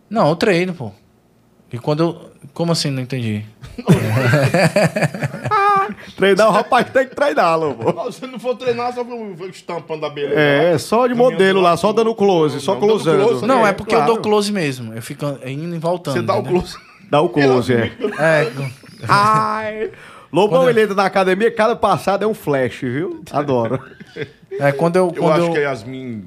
Não, 0.10 0.28
eu 0.28 0.36
treino, 0.36 0.74
pô. 0.74 0.92
E 1.72 1.80
quando 1.80 2.04
eu. 2.04 2.33
Como 2.53 2.72
assim? 2.72 2.90
Não 2.91 3.02
entendi. 3.02 3.44
Treinar 6.15 6.48
o 6.49 6.52
rapaz 6.52 6.90
tem 6.91 7.07
que 7.07 7.15
treinar, 7.15 7.57
Lobo. 7.60 8.11
Se 8.11 8.26
não 8.28 8.40
for 8.40 8.56
treinar, 8.56 8.94
só 8.94 9.03
vou 9.03 9.34
vou 9.36 9.48
estampando 9.49 10.06
a 10.06 10.10
beleza. 10.10 10.40
É, 10.40 10.72
lá. 10.74 10.80
só 10.80 11.07
de 11.07 11.14
modelo 11.15 11.61
lá, 11.61 11.76
só 11.78 11.91
dando 11.91 12.14
close, 12.15 12.60
só 12.60 12.74
Não, 12.74 12.80
dando 12.82 12.90
closando. 12.90 13.26
close, 13.28 13.45
Não, 13.45 13.65
É, 13.65 13.70
é 13.70 13.74
porque 13.74 13.95
claro. 13.95 14.11
eu 14.11 14.14
dou 14.15 14.22
close 14.24 14.52
mesmo. 14.52 14.94
Eu 14.94 15.02
fico 15.02 15.26
indo 15.45 15.76
e 15.76 15.80
voltando. 15.80 16.14
Você 16.15 16.22
dá 16.22 16.36
o 16.36 16.44
close. 16.44 16.78
Dá 17.10 17.22
o 17.22 17.30
close, 17.30 17.74
é. 17.74 17.91
É, 18.20 18.52
Ai. 19.07 19.91
Lobão, 20.32 20.61
Quando- 20.61 20.70
ele 20.70 20.82
entra 20.84 20.95
na 20.95 21.06
academia, 21.06 21.52
cada 21.52 21.76
passada 21.76 22.26
é 22.26 22.28
um 22.28 22.34
flash, 22.34 22.80
viu? 22.82 23.22
Adoro. 23.32 23.80
é 24.60 24.72
quando 24.72 24.95
eu. 24.95 25.07
Eu 25.15 25.22
Quando 25.24 25.32
acho 25.34 25.41
eu... 25.48 25.52
que 25.52 25.57
a 25.60 25.61
Yasmin 25.61 26.24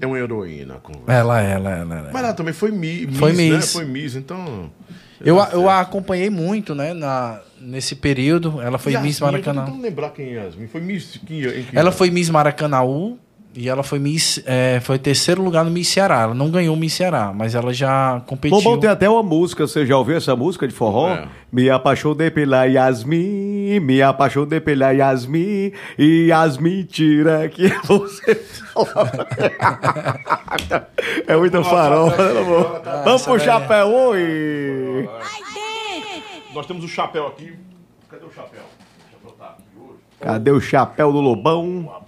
é 0.00 0.06
uma 0.06 0.18
heroína. 0.18 0.76
Ela, 1.06 1.42
é, 1.42 1.52
ela, 1.52 1.70
ela, 1.70 1.94
ela. 1.98 2.10
Mas 2.12 2.24
ela 2.24 2.32
também 2.34 2.54
foi 2.54 2.70
Mi- 2.70 3.06
Miss, 3.06 3.18
Foi 3.18 3.32
né? 3.32 3.50
Miss. 3.56 3.72
Foi 3.72 3.84
Miss, 3.84 4.14
então... 4.14 4.70
Eu, 5.20 5.40
a- 5.40 5.50
eu 5.52 5.68
a 5.68 5.80
acompanhei 5.80 6.30
muito, 6.30 6.74
né, 6.74 6.92
na, 6.94 7.40
nesse 7.60 7.94
período. 7.94 8.60
Ela 8.60 8.78
foi 8.78 8.92
Yasmin, 8.92 9.08
Miss 9.08 9.20
Eu 9.20 9.26
tô 9.26 9.32
Maracanã. 9.32 9.64
tentando 9.64 9.82
lembrar 9.82 10.10
quem 10.10 10.26
é 10.36 10.44
Yasmin. 10.44 10.66
Foi 10.68 10.80
Miss... 10.80 11.20
Quem, 11.26 11.38
em 11.44 11.62
que 11.64 11.76
Ela 11.78 11.92
foi 11.92 12.10
Miss 12.10 12.28
Maracanãú 12.30 13.18
e 13.56 13.68
ela 13.68 13.82
foi 13.82 13.98
Miss. 13.98 14.42
é, 14.46 14.80
foi 14.80 14.98
terceiro 14.98 15.42
lugar 15.42 15.64
no 15.64 15.70
Miss 15.70 15.88
Ceará. 15.88 16.22
Ela 16.22 16.34
não 16.34 16.50
ganhou 16.50 16.74
o 16.74 16.78
Miss 16.78 16.94
Ceará, 16.94 17.32
mas 17.34 17.54
ela 17.54 17.72
já 17.72 18.20
competiu. 18.26 18.56
Lobão 18.56 18.78
tem 18.78 18.90
até 18.90 19.08
uma 19.08 19.22
música, 19.22 19.66
você 19.66 19.86
já 19.86 19.96
ouviu 19.96 20.16
essa 20.16 20.34
música 20.34 20.66
de 20.66 20.74
forró? 20.74 21.10
É. 21.10 21.28
Me 21.52 21.70
apaixonei 21.70 22.30
pela 22.30 22.64
Yasmin, 22.64 23.78
me 23.80 24.02
apaixonei 24.02 24.60
pela 24.60 24.90
Yasmin, 24.90 25.72
e 25.96 26.32
as 26.32 26.58
mentiras 26.58 27.50
que 27.52 27.68
você 27.86 28.34
fala. 28.34 29.28
É 31.26 31.36
muita 31.36 31.62
farofa, 31.62 32.16
né? 32.32 33.02
Vamos 33.04 33.22
pro 33.22 33.36
essa 33.36 33.44
chapéu, 33.44 33.88
oi! 33.88 35.08
Nós 36.54 36.66
temos 36.66 36.84
o 36.84 36.88
chapéu 36.88 37.26
aqui. 37.26 37.52
Cadê 38.10 38.24
o 38.24 38.30
chapéu? 38.32 38.62
O 38.62 39.12
chapéu 39.12 39.32
tá 39.38 39.44
aqui 39.46 39.62
hoje. 39.78 39.98
Cadê 40.20 40.50
o 40.50 40.60
chapéu 40.60 41.12
do 41.12 41.20
Lobão? 41.20 42.03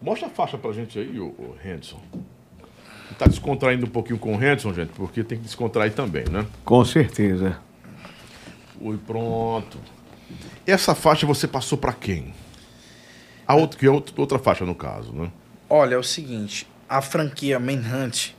Mostra 0.00 0.28
a 0.28 0.30
faixa 0.30 0.56
pra 0.56 0.72
gente 0.72 0.98
aí, 0.98 1.18
ô, 1.18 1.26
ô 1.26 1.54
Henderson. 1.64 2.00
Tá 3.18 3.26
descontraindo 3.26 3.86
um 3.86 3.90
pouquinho 3.90 4.18
com 4.18 4.32
o 4.32 4.36
Henderson, 4.36 4.72
gente, 4.72 4.90
porque 4.90 5.24
tem 5.24 5.38
que 5.38 5.44
descontrair 5.44 5.92
também, 5.92 6.24
né? 6.28 6.46
Com 6.64 6.84
certeza. 6.84 7.58
Oi, 8.80 8.96
pronto. 8.98 9.78
Essa 10.66 10.94
faixa 10.94 11.26
você 11.26 11.48
passou 11.48 11.76
pra 11.78 11.92
quem? 11.92 12.32
A 13.46 13.54
outra, 13.54 13.78
que 13.78 13.86
é 13.86 13.90
outra, 13.90 14.14
outra 14.20 14.38
faixa, 14.38 14.64
no 14.64 14.74
caso, 14.74 15.12
né? 15.12 15.32
Olha, 15.68 15.94
é 15.94 15.98
o 15.98 16.02
seguinte, 16.02 16.66
a 16.88 17.02
franquia 17.02 17.58
Manhunt, 17.58 18.30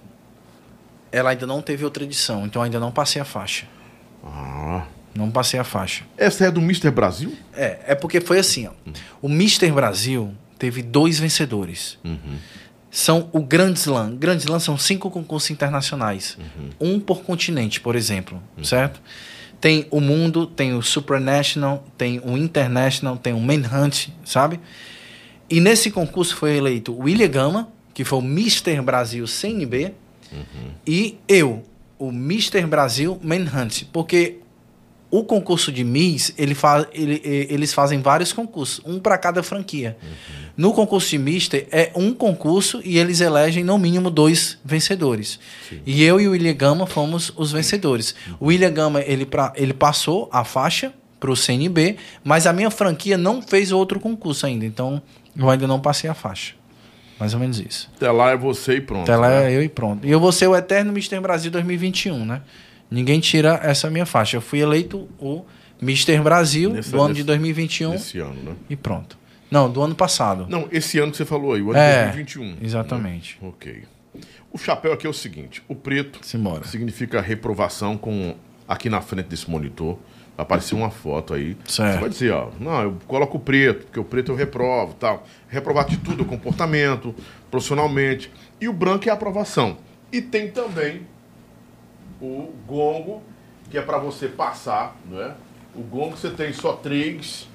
ela 1.11 1.31
ainda 1.31 1.45
não 1.45 1.61
teve 1.61 1.84
outra 1.84 2.03
edição, 2.03 2.45
então 2.45 2.61
ainda 2.61 2.80
não 2.80 2.91
passei 2.91 3.22
a 3.22 3.26
faixa. 3.26 3.68
Ah. 4.23 4.86
Não 5.14 5.30
passei 5.31 5.60
a 5.60 5.64
faixa. 5.64 6.06
Essa 6.15 6.45
é 6.45 6.52
do 6.52 6.61
Mr. 6.61 6.91
Brasil? 6.91 7.36
É, 7.53 7.80
é 7.88 7.95
porque 7.95 8.22
foi 8.22 8.40
assim, 8.40 8.68
ó. 8.68 8.72
O 9.22 9.27
Mr. 9.27 9.72
Brasil 9.72 10.34
teve 10.60 10.84
dois 10.84 11.18
vencedores. 11.18 11.98
São 12.91 13.30
o 13.31 13.41
Grand 13.41 13.73
Slam. 13.73 14.15
Grand 14.15 14.38
Slam 14.38 14.60
são 14.60 14.77
cinco 14.77 15.10
concursos 15.10 15.49
internacionais. 15.49 16.38
Um 16.80 16.99
por 16.99 17.23
continente, 17.23 17.80
por 17.80 17.95
exemplo, 17.95 18.41
certo? 18.61 19.02
Tem 19.61 19.88
o 19.90 19.99
Mundo, 19.99 20.45
tem 20.45 20.73
o 20.73 20.81
Supranational, 20.81 21.86
tem 21.98 22.19
o 22.23 22.38
International, 22.38 23.18
tem 23.18 23.34
o 23.34 23.40
Manhunt, 23.40 24.10
sabe? 24.23 24.60
E 25.49 25.60
nesse 25.60 25.90
concurso 25.90 26.36
foi 26.36 26.57
eleito 26.57 26.94
o 26.94 27.03
William 27.03 27.27
Gama, 27.30 27.69
que 27.94 28.03
foi 28.03 28.19
o 28.19 28.22
Mr. 28.22 28.81
Brasil 28.81 29.26
CNB, 29.26 29.94
e 30.86 31.18
eu, 31.27 31.64
o 31.98 32.10
Mr. 32.10 32.65
Brasil 32.68 33.19
Manhunt, 33.22 33.84
porque 33.91 34.40
o 35.11 35.23
concurso 35.23 35.72
de 35.72 35.84
Miss, 35.84 36.34
ele 36.38 36.56
ele- 36.94 37.22
eles 37.49 37.73
fazem 37.73 37.99
vários 38.02 38.31
concursos, 38.31 38.81
um 38.86 38.99
para 38.99 39.18
cada 39.18 39.41
franquia. 39.41 39.98
No 40.56 40.73
concurso 40.73 41.10
de 41.10 41.18
Mister, 41.18 41.68
é 41.72 41.91
um 41.95 42.14
concurso 42.14 42.81
e 42.84 42.98
eles 42.98 43.22
elegem 43.22 43.64
no 43.64 43.77
mínimo 43.77 44.10
dois 44.10 44.57
vencedores. 44.64 45.40
E 45.86 46.03
eu 46.03 46.19
e 46.19 46.27
o 46.27 46.31
William 46.31 46.53
Gama 46.53 46.86
fomos 46.86 47.31
os 47.38 47.52
vencedores. 47.52 48.14
O 48.40 48.48
William 48.48 48.72
Gama, 48.72 49.02
ele, 49.02 49.26
pra, 49.26 49.53
ele 49.56 49.73
passou 49.73 50.30
a 50.31 50.44
faixa 50.44 50.94
para 51.19 51.31
o 51.31 51.36
CNB, 51.36 51.98
mas 52.23 52.45
a 52.45 52.53
minha 52.53 52.69
franquia 52.69 53.18
não 53.18 53.41
fez 53.41 53.72
outro 53.72 53.99
concurso 53.99 54.45
ainda, 54.45 54.65
então 54.65 55.02
eu 55.36 55.49
ainda 55.49 55.65
não 55.68 55.80
passei 55.80 56.10
a 56.10 56.14
faixa. 56.14 56.53
Mais 57.19 57.34
ou 57.34 57.40
menos 57.40 57.60
isso. 57.60 57.90
Até 57.98 58.10
lá 58.11 58.31
é 58.31 58.38
você 58.38 58.76
e 58.76 58.81
pronto. 58.81 59.03
Até 59.03 59.15
lá 59.18 59.30
né? 59.30 59.52
é 59.52 59.56
eu 59.57 59.61
e 59.64 59.68
pronto. 59.69 60.06
E 60.07 60.11
eu 60.11 60.19
vou 60.19 60.31
ser 60.31 60.48
o 60.48 60.56
eterno 60.56 60.91
Mr. 60.91 61.19
Brasil 61.19 61.52
2021, 61.52 62.23
né? 62.26 62.41
Ninguém 62.90 63.20
tira 63.20 63.60
essa 63.64 63.90
minha 63.90 64.06
faixa. 64.06 64.38
Eu 64.38 64.41
fui 64.41 64.60
eleito 64.60 65.07
o 65.20 65.44
Mr. 65.82 66.20
Brasil 66.22 66.70
do 66.72 66.76
ano 66.99 67.10
nesse- 67.10 67.14
de 67.14 67.24
2021 67.24 67.94
Esse 67.94 68.20
ano, 68.20 68.34
né? 68.44 68.56
e 68.70 68.76
pronto. 68.76 69.18
Não, 69.52 69.70
do 69.70 69.82
ano 69.82 69.95
passado. 69.95 70.45
Não, 70.49 70.68
esse 70.72 70.99
ano 70.99 71.11
que 71.11 71.18
você 71.18 71.26
falou 71.26 71.53
aí, 71.53 71.61
o 71.61 71.70
ano 71.72 71.80
É, 71.80 71.98
de 71.98 72.03
2021. 72.24 72.57
exatamente. 72.61 73.38
né? 73.41 73.48
Ok. 73.49 73.84
O 74.52 74.57
chapéu 74.57 74.91
aqui 74.94 75.06
é 75.07 75.10
o 75.10 75.14
seguinte: 75.14 75.61
o 75.68 75.76
preto 75.76 76.20
Simbora. 76.24 76.66
significa 76.66 77.22
reprovação 77.22 77.98
com 77.98 78.36
aqui 78.68 78.90
na 78.90 79.02
frente 79.02 79.28
desse 79.28 79.49
monitor. 79.49 79.98
Vai 80.36 80.44
aparecer 80.44 80.74
uma 80.76 80.90
foto 80.90 81.34
aí. 81.34 81.57
Certo. 81.66 81.94
Você 81.95 81.99
vai 81.99 82.10
dizer, 82.10 82.32
ó, 82.32 82.49
não, 82.60 82.82
eu 82.82 82.98
coloco 83.07 83.38
o 83.38 83.40
preto, 83.40 83.86
porque 83.88 83.99
o 83.99 84.03
preto 84.06 84.32
eu 84.32 84.36
reprovo 84.36 84.94
tal. 84.94 85.28
Reprovar 85.49 85.84
atitude, 85.84 86.24
comportamento, 86.24 87.14
profissionalmente. 87.52 88.32
E 88.61 88.68
o 88.70 88.74
branco 88.74 89.07
é 89.07 89.11
a 89.11 89.16
aprovação. 89.16 89.78
E 90.11 90.22
tem 90.22 90.49
também 90.49 91.02
o 92.22 92.54
gongo, 92.68 93.22
que 93.70 93.78
é 93.78 93.82
para 93.82 93.98
você 93.98 94.28
passar, 94.28 94.96
não 95.10 95.22
é? 95.22 95.32
O 95.76 95.82
gongo 95.82 96.18
você 96.18 96.30
tem 96.30 96.52
só 96.54 96.74
três, 96.74 97.48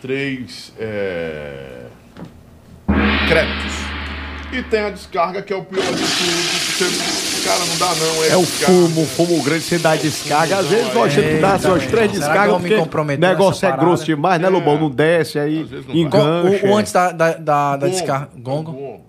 três 0.00 0.72
é, 0.78 1.86
créditos. 3.28 3.88
E 4.50 4.62
tem 4.62 4.80
a 4.80 4.90
descarga, 4.90 5.42
que 5.42 5.52
é 5.52 5.56
o 5.56 5.62
pior 5.62 5.82
de 5.84 5.90
tudo. 5.90 5.98
que 5.98 6.84
Você, 6.84 7.46
cara, 7.46 7.58
não 7.66 7.76
dá 7.76 7.94
não. 7.94 8.24
É 8.24 8.36
o 8.36 8.40
descarga. 8.40 8.66
fumo, 8.72 9.06
fumo 9.06 9.42
grande, 9.42 9.60
você 9.62 9.78
dá 9.78 9.94
descarga. 9.94 10.56
Às 10.58 10.66
vezes 10.68 10.88
temos 10.90 11.14
que 11.14 11.38
dar 11.38 11.60
suas 11.60 11.86
três 11.86 12.10
descargas, 12.12 12.50
vou 12.50 12.58
me 12.58 12.68
porque 12.68 12.80
comprometer 12.82 13.22
o 13.26 13.28
negócio 13.28 13.68
é 13.68 13.76
grosso 13.76 14.04
demais, 14.06 14.40
né, 14.40 14.46
É. 14.46 14.50
Lobão? 14.50 14.78
Não 14.78 14.90
desce 14.90 15.38
aí, 15.38 15.62
Às 15.62 15.68
vezes 15.68 15.86
não 15.86 15.94
engancha. 15.94 16.66
O, 16.66 16.70
o 16.70 16.76
antes 16.78 16.92
da, 16.92 17.12
da, 17.12 17.32
da, 17.32 17.76
da 17.76 17.86
Gongo. 17.86 17.90
descarga. 17.92 18.28
É 18.34 18.38
o 18.38 18.40
Gongo? 18.42 19.00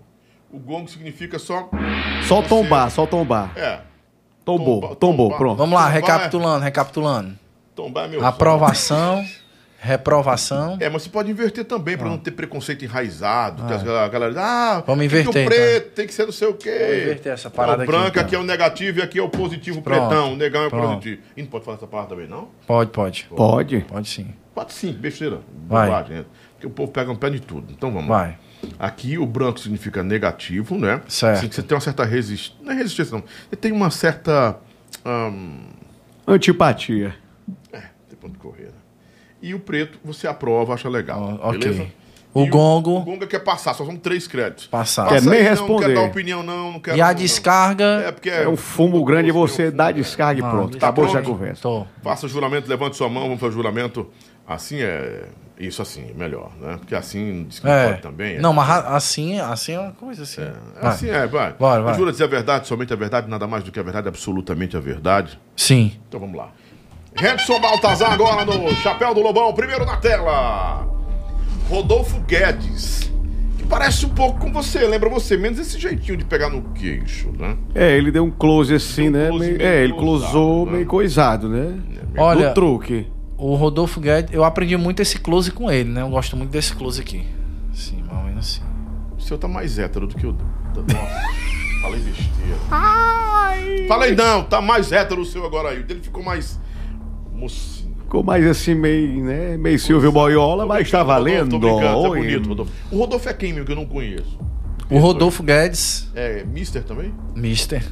O 0.52 0.57
gongo 0.60 0.90
significa 0.90 1.38
só. 1.40 1.70
Só 2.28 2.41
você- 2.41 2.49
tombar, 2.49 2.90
só 2.91 3.06
tombar. 3.06 3.52
É. 3.56 3.80
Tombou, 4.57 4.81
Tomba- 4.81 4.95
tombou, 4.95 5.38
pronto. 5.38 5.57
Vamos 5.57 5.76
lá, 5.76 5.85
Tombar 5.85 5.97
é- 5.97 6.01
recapitulando, 6.01 6.63
recapitulando. 6.63 7.39
Tombar 7.76 8.05
é 8.05 8.07
meu 8.07 8.26
Aprovação, 8.26 9.23
reprovação. 9.80 10.77
É, 10.80 10.89
mas 10.89 11.03
você 11.03 11.09
pode 11.09 11.30
inverter 11.31 11.63
também, 11.65 11.97
pra 11.97 12.09
não 12.09 12.17
ter 12.17 12.31
preconceito 12.31 12.84
enraizado. 12.84 13.65
que 13.65 13.73
as- 13.73 13.88
a 13.88 14.07
galera 14.07 14.31
diz, 14.34 14.41
ah, 14.41 14.84
Vamos 14.85 14.99
tem 15.07 15.09
que 15.09 15.15
inverter, 15.30 15.45
o 15.45 15.49
preto 15.49 15.91
tem 15.93 16.07
que 16.07 16.13
ser 16.13 16.26
não 16.26 16.31
sei 16.31 16.47
o 16.47 16.53
quê. 16.53 16.69
Vamos 16.80 17.01
inverter 17.03 17.34
essa 17.34 17.49
parada 17.49 17.84
aqui, 17.84 17.91
branco 17.91 18.07
então. 18.09 18.21
aqui 18.23 18.35
é 18.35 18.39
o 18.39 18.43
negativo 18.43 18.99
e 18.99 19.01
aqui 19.01 19.19
é 19.19 19.23
o 19.23 19.30
positivo 19.30 19.81
Pronto, 19.81 20.07
pretão. 20.07 20.34
O 20.34 20.35
negão 20.35 20.63
é 20.63 20.67
o 20.67 20.69
pronto. 20.69 20.88
positivo. 20.95 21.21
E 21.38 21.41
não 21.41 21.49
pode 21.49 21.65
falar 21.65 21.77
essa 21.77 21.88
palavra 21.88 22.15
também, 22.15 22.27
não? 22.30 22.49
Pode, 22.67 22.89
pode. 22.91 23.27
Pode. 23.35 23.80
Pode 23.81 24.09
sim. 24.09 24.34
Pode 24.53 24.73
sim, 24.73 24.91
besteira. 24.91 25.39
Vai. 25.67 25.88
Bobagem. 25.88 26.17
é. 26.17 26.26
Porque 26.53 26.67
o 26.67 26.69
povo 26.69 26.91
pega 26.91 27.09
um 27.11 27.15
pé 27.15 27.30
de 27.30 27.39
tudo. 27.39 27.71
Então 27.71 27.91
vamos 27.91 28.07
Vai. 28.09 28.30
lá. 28.30 28.35
Aqui 28.77 29.18
o 29.18 29.26
branco 29.26 29.60
significa 29.60 30.02
negativo, 30.03 30.77
né? 30.77 31.02
Certo. 31.07 31.38
Assim, 31.40 31.52
você 31.52 31.64
tem 31.64 31.76
uma 31.76 31.81
certa 31.81 32.03
resistência. 32.06 32.56
Não 32.64 32.72
é 32.72 32.76
resistência, 32.76 33.14
não. 33.18 33.23
Você 33.49 33.56
tem 33.56 33.72
uma 33.72 33.90
certa. 33.90 34.57
hum, 35.06 35.60
Antipatia. 36.27 37.15
É, 37.73 37.80
tem 38.07 38.18
ponto 38.19 38.34
de 38.34 38.38
correr. 38.40 38.65
né? 38.65 38.72
E 39.41 39.53
o 39.53 39.60
preto 39.60 39.98
você 40.03 40.27
aprova, 40.27 40.73
acha 40.73 40.90
legal. 40.90 41.40
Ok. 41.41 41.60
beleza? 41.60 41.88
O 42.31 42.44
E 42.44 42.49
gongo- 42.49 42.98
O 42.98 43.02
gongo 43.02 43.26
quer 43.26 43.40
passar, 43.40 43.73
só 43.73 43.84
são 43.84 43.95
três 43.95 44.27
créditos. 44.27 44.68
Passar. 44.68 45.06
Passa 45.07 45.15
Quer 45.15 45.30
nem 45.31 45.41
Não, 45.44 45.49
responder. 45.49 45.88
não 45.88 45.88
quer 45.88 45.95
dar 45.95 46.02
opinião, 46.07 46.44
não. 46.44 46.73
não 46.73 46.80
quero, 46.80 46.95
E 46.98 47.02
a 47.02 47.06
não, 47.07 47.14
não. 47.14 47.19
descarga. 47.19 47.84
É, 48.06 48.11
porque 48.11 48.30
É 48.30 48.48
um 48.48 48.56
fumo 48.56 49.03
grande 49.03 49.30
e 49.30 49.31
você 49.31 49.72
dá 49.72 49.91
descarga 49.91 50.40
e 50.40 50.44
Ah, 50.44 50.49
pronto. 50.49 50.77
tá 50.77 50.88
Acabou 50.90 51.06
essa 51.06 51.14
pronto. 51.22 51.31
conversa. 51.38 51.61
Tô. 51.64 51.88
Faça 52.03 52.27
o 52.27 52.30
juramento, 52.30 52.69
levante 52.69 52.95
sua 52.98 53.10
mão, 53.10 53.23
vamos 53.23 53.40
fazer 53.40 53.49
o 53.53 53.56
juramento. 53.56 54.07
Assim 54.48 54.77
é. 54.80 55.23
Isso 55.60 55.81
assim, 55.81 56.14
melhor, 56.15 56.52
né? 56.61 56.77
Porque 56.80 56.95
assim 56.95 57.45
diz 57.49 57.60
que 57.60 57.65
não 57.65 57.73
É. 57.73 57.90
pode 57.90 58.02
também. 58.02 58.36
é. 58.38 58.40
Não, 58.40 58.53
mas 58.53 58.65
ra- 58.68 58.95
assim, 58.95 59.38
assim 59.41 59.73
é 59.73 59.80
uma 59.80 59.91
coisa 59.91 60.23
assim. 60.23 60.41
Vai. 60.81 60.91
Assim 60.91 61.10
é, 61.10 61.27
vai. 61.27 61.52
Bora, 61.53 61.81
vai. 61.81 61.94
Jura 61.95 62.11
dizer 62.14 62.23
a 62.23 62.27
verdade, 62.27 62.65
somente 62.68 62.94
a 62.94 62.95
verdade, 62.95 63.30
nada 63.30 63.45
mais 63.45 63.64
do 63.64 63.72
que 63.72 63.80
a 63.80 63.84
verdade, 63.84 64.07
absolutamente 64.07 64.77
a 64.77 64.80
verdade. 64.80 65.38
Sim. 65.57 65.91
Então 66.07 66.18
vamos 66.19 66.38
lá. 66.38 66.49
Redson 67.14 67.60
Baltazar 67.60 68.14
agora 68.14 68.45
no 68.45 68.69
Chapéu 68.76 69.14
do 69.14 69.19
Lobão, 69.22 69.53
primeiro 69.53 69.86
na 69.86 69.98
tela. 69.98 70.88
Rodolfo 71.69 72.19
Guedes. 72.22 73.11
Que 73.57 73.65
parece 73.65 74.06
um 74.06 74.10
pouco 74.10 74.40
com 74.40 74.53
você, 74.53 74.80
lembra 74.88 75.10
você, 75.10 75.36
menos 75.36 75.60
esse 75.60 75.77
jeitinho 75.77 76.18
de 76.18 76.23
pegar 76.23 76.49
no 76.49 76.61
queixo, 76.73 77.31
né? 77.38 77.57
É, 77.76 77.98
ele 77.98 78.11
deu 78.11 78.23
um 78.23 78.31
close 78.31 78.73
assim, 78.73 79.11
Deu 79.11 79.19
um 79.19 79.23
né? 79.23 79.27
close 79.30 79.45
meio- 79.45 79.57
meio 79.57 79.69
é, 79.69 79.84
ele 79.84 79.94
closou 79.94 80.65
né? 80.65 80.72
meio 80.72 80.86
coisado, 80.86 81.49
né? 81.49 81.77
Olha, 82.18 82.48
No 82.49 82.53
truque. 82.53 83.07
O 83.40 83.56
Rodolfo 83.56 83.99
Guedes, 84.02 84.34
eu 84.34 84.44
aprendi 84.44 84.76
muito 84.76 85.02
esse 85.02 85.18
close 85.18 85.49
com 85.52 85.72
ele, 85.72 85.90
né? 85.90 86.02
Eu 86.02 86.10
gosto 86.10 86.36
muito 86.36 86.52
desse 86.52 86.76
close 86.76 86.99
aqui. 87.02 87.26
Sim, 87.74 88.03
mais 88.03 88.18
ou 88.20 88.24
menos 88.26 88.40
assim. 88.45 88.61
O 89.18 89.22
seu 89.22 89.38
tá 89.38 89.48
mais 89.48 89.80
hétero 89.80 90.06
do 90.07 90.16
que 90.16 90.28
o. 90.28 90.34
Nossa, 90.34 91.22
falei 91.82 91.99
besteira. 92.02 92.57
Falei 93.88 94.16
não, 94.16 94.44
tá 94.44 94.61
mais 94.61 94.91
hétero 94.91 95.22
o 95.22 95.26
seu 95.26 95.45
agora 95.45 95.70
aí. 95.70 95.80
O 95.80 95.84
dele 95.84 96.02
ficou 96.02 96.22
mais. 96.22 96.60
Mocinho. 97.34 97.95
Ficou 97.99 98.24
mais 98.24 98.45
assim, 98.45 98.76
meio, 98.76 99.24
né? 99.24 99.56
Meio 99.57 99.80
Silvio 99.80 100.11
Boiola, 100.11 100.66
mas 100.66 100.90
tá 100.90 101.03
valendo. 101.03 101.52
Tô 101.52 101.60
brincando, 101.60 102.06
é 102.06 102.10
Oi. 102.10 102.20
bonito, 102.20 102.49
Rodolfo. 102.49 102.72
O 102.91 102.98
Rodolfo 102.98 103.30
é 103.30 103.34
quem, 103.34 103.53
meu, 103.53 103.64
que 103.66 103.72
eu 103.72 103.76
não 103.76 103.86
conheço? 103.86 104.38
O 104.90 104.98
Rodolfo 104.98 105.44
Guedes, 105.44 106.10
É 106.16 106.44
Mister 106.44 106.84
também? 106.84 107.14
Mister, 107.36 107.84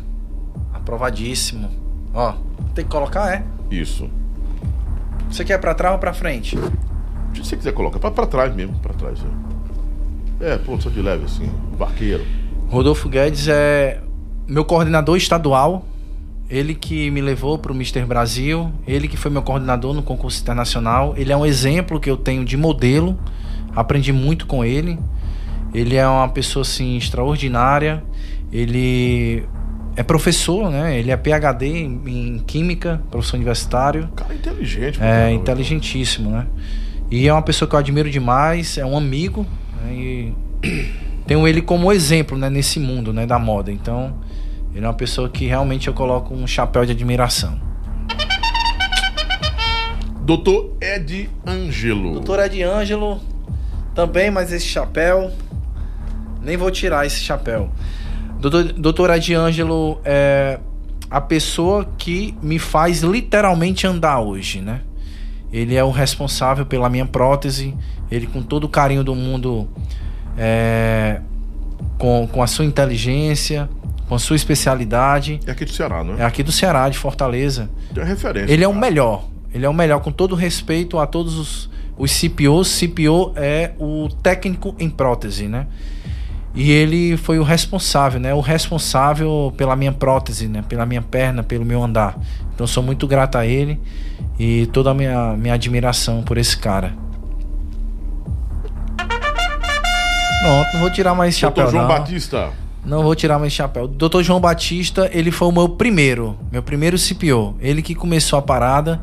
aprovadíssimo. 0.74 1.69
Ó, 2.14 2.34
tem 2.74 2.84
que 2.84 2.90
colocar, 2.91 3.32
é? 3.32 3.44
Isso. 3.69 4.10
Você 5.29 5.43
quer 5.43 5.59
pra 5.59 5.73
trás 5.73 5.93
ou 5.93 5.99
pra 5.99 6.13
frente? 6.13 6.57
Se 7.33 7.43
você 7.43 7.55
quiser 7.57 7.73
colocar, 7.73 7.99
pra, 7.99 8.11
pra 8.11 8.25
trás 8.25 8.55
mesmo, 8.55 8.77
pra 8.79 8.93
trás. 8.93 9.19
É, 10.39 10.53
é 10.53 10.57
pô, 10.57 10.79
só 10.79 10.89
de 10.89 11.01
leve 11.01 11.25
assim, 11.25 11.49
vaqueiro. 11.77 12.23
Rodolfo 12.69 13.07
Guedes 13.07 13.47
é 13.47 14.01
meu 14.47 14.65
coordenador 14.65 15.17
estadual. 15.17 15.85
Ele 16.49 16.73
que 16.73 17.11
me 17.11 17.19
levou 17.19 17.57
para 17.57 17.73
o 17.73 17.75
Mister 17.75 18.05
Brasil, 18.07 18.71
ele 18.87 19.09
que 19.09 19.17
foi 19.17 19.29
meu 19.29 19.41
coordenador 19.41 19.93
no 19.93 20.01
concurso 20.01 20.41
internacional. 20.41 21.13
Ele 21.17 21.31
é 21.31 21.35
um 21.35 21.45
exemplo 21.45 21.99
que 21.99 22.09
eu 22.09 22.15
tenho 22.15 22.45
de 22.45 22.55
modelo. 22.55 23.19
Aprendi 23.75 24.13
muito 24.13 24.47
com 24.47 24.63
ele. 24.63 24.97
Ele 25.73 25.97
é 25.97 26.07
uma 26.07 26.29
pessoa 26.29 26.61
assim 26.61 26.95
extraordinária. 26.95 28.01
Ele 28.51 29.45
é 29.98 30.03
professor, 30.03 30.69
né? 30.69 30.99
Ele 30.99 31.10
é 31.10 31.18
PhD 31.18 31.65
em, 31.65 32.02
em 32.06 32.40
química, 32.45 33.02
professor 33.10 33.36
universitário. 33.36 34.07
Cara 34.15 34.32
inteligente. 34.32 34.98
É 34.98 34.99
cara. 34.99 35.32
inteligentíssimo, 35.32 36.30
né? 36.30 36.45
E 37.10 37.28
é 37.28 37.34
uma 37.34 37.41
pessoa 37.41 37.68
que 37.68 37.74
eu 37.74 37.80
admiro 37.80 38.07
demais, 38.07 38.78
é 38.78 38.86
um 38.86 38.95
amigo, 38.95 39.44
né? 39.82 39.94
E 39.94 40.34
tenho 41.26 41.48
ele 41.48 41.64
como 41.64 41.91
exemplo, 41.91 42.38
né, 42.38 42.48
nesse 42.48 42.80
mundo, 42.80 43.11
né, 43.11 43.26
da 43.26 43.40
moda. 43.40 43.72
Então, 43.72 44.14
ele 44.72 44.86
é 44.86 44.88
uma 44.88 44.94
pessoa 44.94 45.28
que 45.30 45.48
realmente 45.48 45.88
eu 45.88 45.95
coloco 45.95 46.32
um 46.32 46.45
chapéu 46.45 46.86
de 46.86 46.91
admiração. 46.91 47.60
Doutor 50.22 50.78
Ed 50.80 51.28
Ângelo. 51.45 52.14
Doutor 52.14 52.45
Ed 52.45 52.61
Ângelo, 52.61 53.19
também, 53.95 54.30
mas 54.30 54.53
esse 54.53 54.68
chapéu, 54.68 55.32
nem 56.44 56.56
vou 56.56 56.69
tirar 56.69 57.07
esse 57.07 57.19
chapéu. 57.19 57.72
Doutor, 58.39 58.64
Doutor 58.73 59.09
Ed 59.11 59.34
Ângelo 59.34 59.99
é 60.05 60.59
a 61.09 61.22
pessoa 61.22 61.88
que 61.97 62.35
me 62.41 62.59
faz 62.59 63.01
literalmente 63.01 63.88
andar 63.88 64.19
hoje, 64.19 64.61
né? 64.61 64.81
Ele 65.51 65.76
é 65.76 65.84
o 65.84 65.91
responsável 65.91 66.65
pela 66.65 66.89
minha 66.89 67.05
prótese. 67.05 67.73
Ele, 68.11 68.27
com 68.27 68.41
todo 68.41 68.65
o 68.65 68.69
carinho 68.69 69.03
do 69.03 69.15
mundo, 69.15 69.68
é, 70.38 71.22
com, 71.97 72.27
com 72.27 72.43
a 72.43 72.47
sua 72.47 72.65
inteligência, 72.65 73.69
com 74.07 74.15
a 74.15 74.19
sua 74.19 74.35
especialidade. 74.35 75.39
É 75.45 75.51
aqui 75.51 75.65
do 75.65 75.72
Ceará, 75.72 76.03
não 76.03 76.15
É 76.15 76.22
é? 76.22 76.26
aqui 76.26 76.43
do 76.43 76.51
Ceará, 76.51 76.88
de 76.89 76.97
Fortaleza. 76.97 77.69
Uma 77.95 78.05
referência. 78.05 78.53
Ele 78.53 78.64
é 78.64 78.68
o 78.68 78.76
melhor. 78.76 79.26
Ele 79.53 79.65
é 79.65 79.69
o 79.69 79.73
melhor, 79.73 80.01
com 80.01 80.11
todo 80.11 80.35
respeito 80.35 80.99
a 80.99 81.07
todos 81.07 81.38
os, 81.38 81.69
os 81.97 82.11
CPOs. 82.11 82.77
CPO 82.80 83.34
é 83.35 83.72
o 83.80 84.09
técnico 84.22 84.76
em 84.77 84.89
prótese, 84.89 85.47
né? 85.47 85.68
E 86.59 86.71
ele 86.71 87.15
foi 87.17 87.38
o 87.38 87.43
responsável, 87.43 88.19
né? 88.19 88.34
O 88.34 88.39
responsável 88.39 89.53
pela 89.55 89.75
minha 89.75 89.91
prótese, 89.91 90.47
né? 90.47 90.63
Pela 90.67 90.88
minha 90.88 91.03
perna, 91.03 91.43
pelo 91.43 91.63
meu 91.63 91.84
andar. 91.84 92.17
Então 92.51 92.65
sou 92.65 92.81
muito 92.81 93.05
grato 93.05 93.38
a 93.38 93.45
ele 93.45 93.79
e 94.39 94.65
toda 94.73 94.89
a 94.89 94.93
minha, 94.95 95.38
minha 95.38 95.53
admiração 95.53 96.23
por 96.23 96.35
esse 96.35 96.57
cara. 96.57 96.93
Pronto, 100.41 100.73
não 100.73 100.79
vou 100.79 100.89
tirar 100.89 101.13
mais 101.13 101.38
chapéu 101.38 101.65
Doutor 101.65 101.71
João 101.71 101.88
não. 101.88 101.95
Batista. 101.99 102.49
Não 102.84 103.03
vou 103.03 103.13
tirar 103.13 103.38
mais 103.38 103.53
chapéu. 103.53 103.84
O 103.84 103.88
Dr. 103.88 104.23
João 104.23 104.39
Batista, 104.39 105.07
ele 105.13 105.29
foi 105.29 105.49
o 105.49 105.51
meu 105.51 105.69
primeiro, 105.69 106.39
meu 106.51 106.63
primeiro 106.63 106.97
CPO. 106.97 107.55
Ele 107.59 107.84
que 107.84 107.93
começou 107.93 108.39
a 108.39 108.41
parada. 108.41 108.99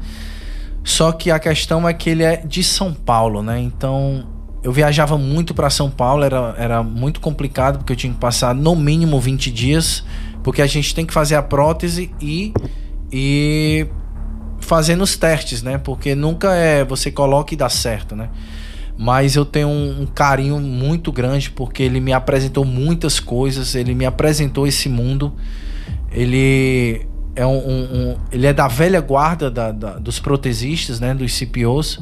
Só 0.83 1.13
que 1.13 1.31
a 1.31 1.39
questão 1.39 1.89
é 1.89 1.95
que 1.95 2.11
ele 2.11 2.25
é 2.25 2.39
de 2.39 2.65
São 2.65 2.93
Paulo, 2.93 3.45
né? 3.45 3.61
Então, 3.61 4.27
eu 4.65 4.73
viajava 4.73 5.17
muito 5.17 5.55
para 5.55 5.69
São 5.71 5.89
Paulo, 5.91 6.25
era, 6.25 6.55
era 6.59 6.83
muito 6.83 7.21
complicado 7.21 7.79
porque 7.79 7.93
eu 7.93 7.97
tinha 7.97 8.13
que 8.13 8.19
passar 8.19 8.55
no 8.55 8.75
mínimo 8.75 9.21
20 9.21 9.51
dias, 9.53 10.03
porque 10.43 10.61
a 10.63 10.67
gente 10.67 10.95
tem 10.95 11.05
que 11.07 11.13
fazer 11.13 11.37
a 11.37 11.43
prótese 11.43 12.11
e 12.21 12.53
e 13.13 13.87
fazendo 14.61 15.03
os 15.05 15.17
testes, 15.17 15.63
né? 15.63 15.77
Porque 15.79 16.15
nunca 16.15 16.55
é 16.55 16.83
você 16.85 17.11
coloca 17.11 17.53
e 17.55 17.57
dá 17.57 17.69
certo, 17.69 18.17
né? 18.17 18.31
Mas 18.97 19.37
eu 19.37 19.45
tenho 19.45 19.69
um, 19.69 20.03
um 20.03 20.07
carinho 20.07 20.59
muito 20.59 21.13
grande 21.13 21.51
porque 21.51 21.83
ele 21.83 22.01
me 22.01 22.13
apresentou 22.13 22.65
muitas 22.65 23.21
coisas, 23.21 23.75
ele 23.75 23.95
me 23.95 24.07
apresentou 24.07 24.67
esse 24.67 24.89
mundo. 24.89 25.35
Ele 26.11 27.07
é 27.37 27.45
um, 27.45 27.57
um- 27.59 27.83
um- 28.13 28.17
ele 28.33 28.47
é 28.47 28.53
da 28.53 28.69
velha 28.69 29.01
guarda 29.01 29.51
da- 29.51 29.73
da- 29.73 29.99
dos 29.99 30.19
protesistas, 30.21 31.01
né, 31.01 31.13
dos 31.15 31.33
CPOs. 31.35 32.01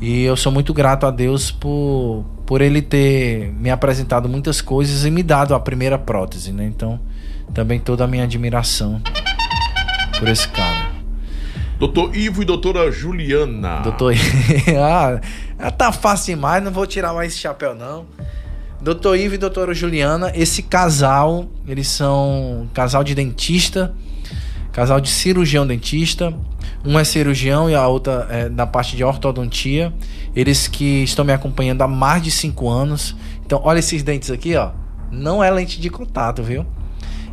E 0.00 0.22
eu 0.24 0.34
sou 0.34 0.50
muito 0.50 0.72
grato 0.72 1.04
a 1.04 1.10
Deus 1.10 1.50
por, 1.50 2.24
por 2.46 2.62
ele 2.62 2.80
ter 2.80 3.52
me 3.52 3.70
apresentado 3.70 4.28
muitas 4.28 4.62
coisas 4.62 5.04
e 5.04 5.10
me 5.10 5.22
dado 5.22 5.54
a 5.54 5.60
primeira 5.60 5.98
prótese, 5.98 6.52
né? 6.52 6.64
Então, 6.64 6.98
também 7.52 7.78
toda 7.78 8.04
a 8.04 8.06
minha 8.06 8.24
admiração 8.24 9.02
por 10.18 10.26
esse 10.28 10.48
cara. 10.48 10.90
Doutor 11.78 12.14
Ivo 12.16 12.42
e 12.42 12.44
doutora 12.44 12.90
Juliana. 12.90 13.80
Doutor. 13.80 14.14
ah, 15.58 15.70
tá 15.70 15.92
fácil 15.92 16.34
demais, 16.34 16.62
não 16.62 16.70
vou 16.70 16.86
tirar 16.86 17.12
mais 17.12 17.32
esse 17.32 17.40
chapéu, 17.40 17.74
não. 17.74 18.06
Doutor 18.80 19.18
Ivo 19.18 19.34
e 19.34 19.38
doutora 19.38 19.74
Juliana, 19.74 20.32
esse 20.34 20.62
casal, 20.62 21.46
eles 21.68 21.88
são 21.88 22.62
um 22.62 22.68
casal 22.72 23.04
de 23.04 23.14
dentista, 23.14 23.94
casal 24.72 25.00
de 25.00 25.08
cirurgião 25.08 25.66
dentista. 25.66 26.34
Um 26.84 26.98
é 26.98 27.04
cirurgião 27.04 27.68
e 27.68 27.74
a 27.74 27.86
outra 27.86 28.26
é 28.30 28.48
da 28.48 28.66
parte 28.66 28.96
de 28.96 29.04
ortodontia. 29.04 29.92
Eles 30.34 30.68
que 30.68 31.02
estão 31.02 31.24
me 31.24 31.32
acompanhando 31.32 31.82
há 31.82 31.88
mais 31.88 32.22
de 32.22 32.30
cinco 32.30 32.68
anos. 32.68 33.16
Então, 33.44 33.60
olha 33.64 33.78
esses 33.78 34.02
dentes 34.02 34.30
aqui, 34.30 34.54
ó. 34.56 34.70
Não 35.10 35.42
é 35.42 35.50
lente 35.50 35.80
de 35.80 35.90
contato, 35.90 36.42
viu? 36.42 36.64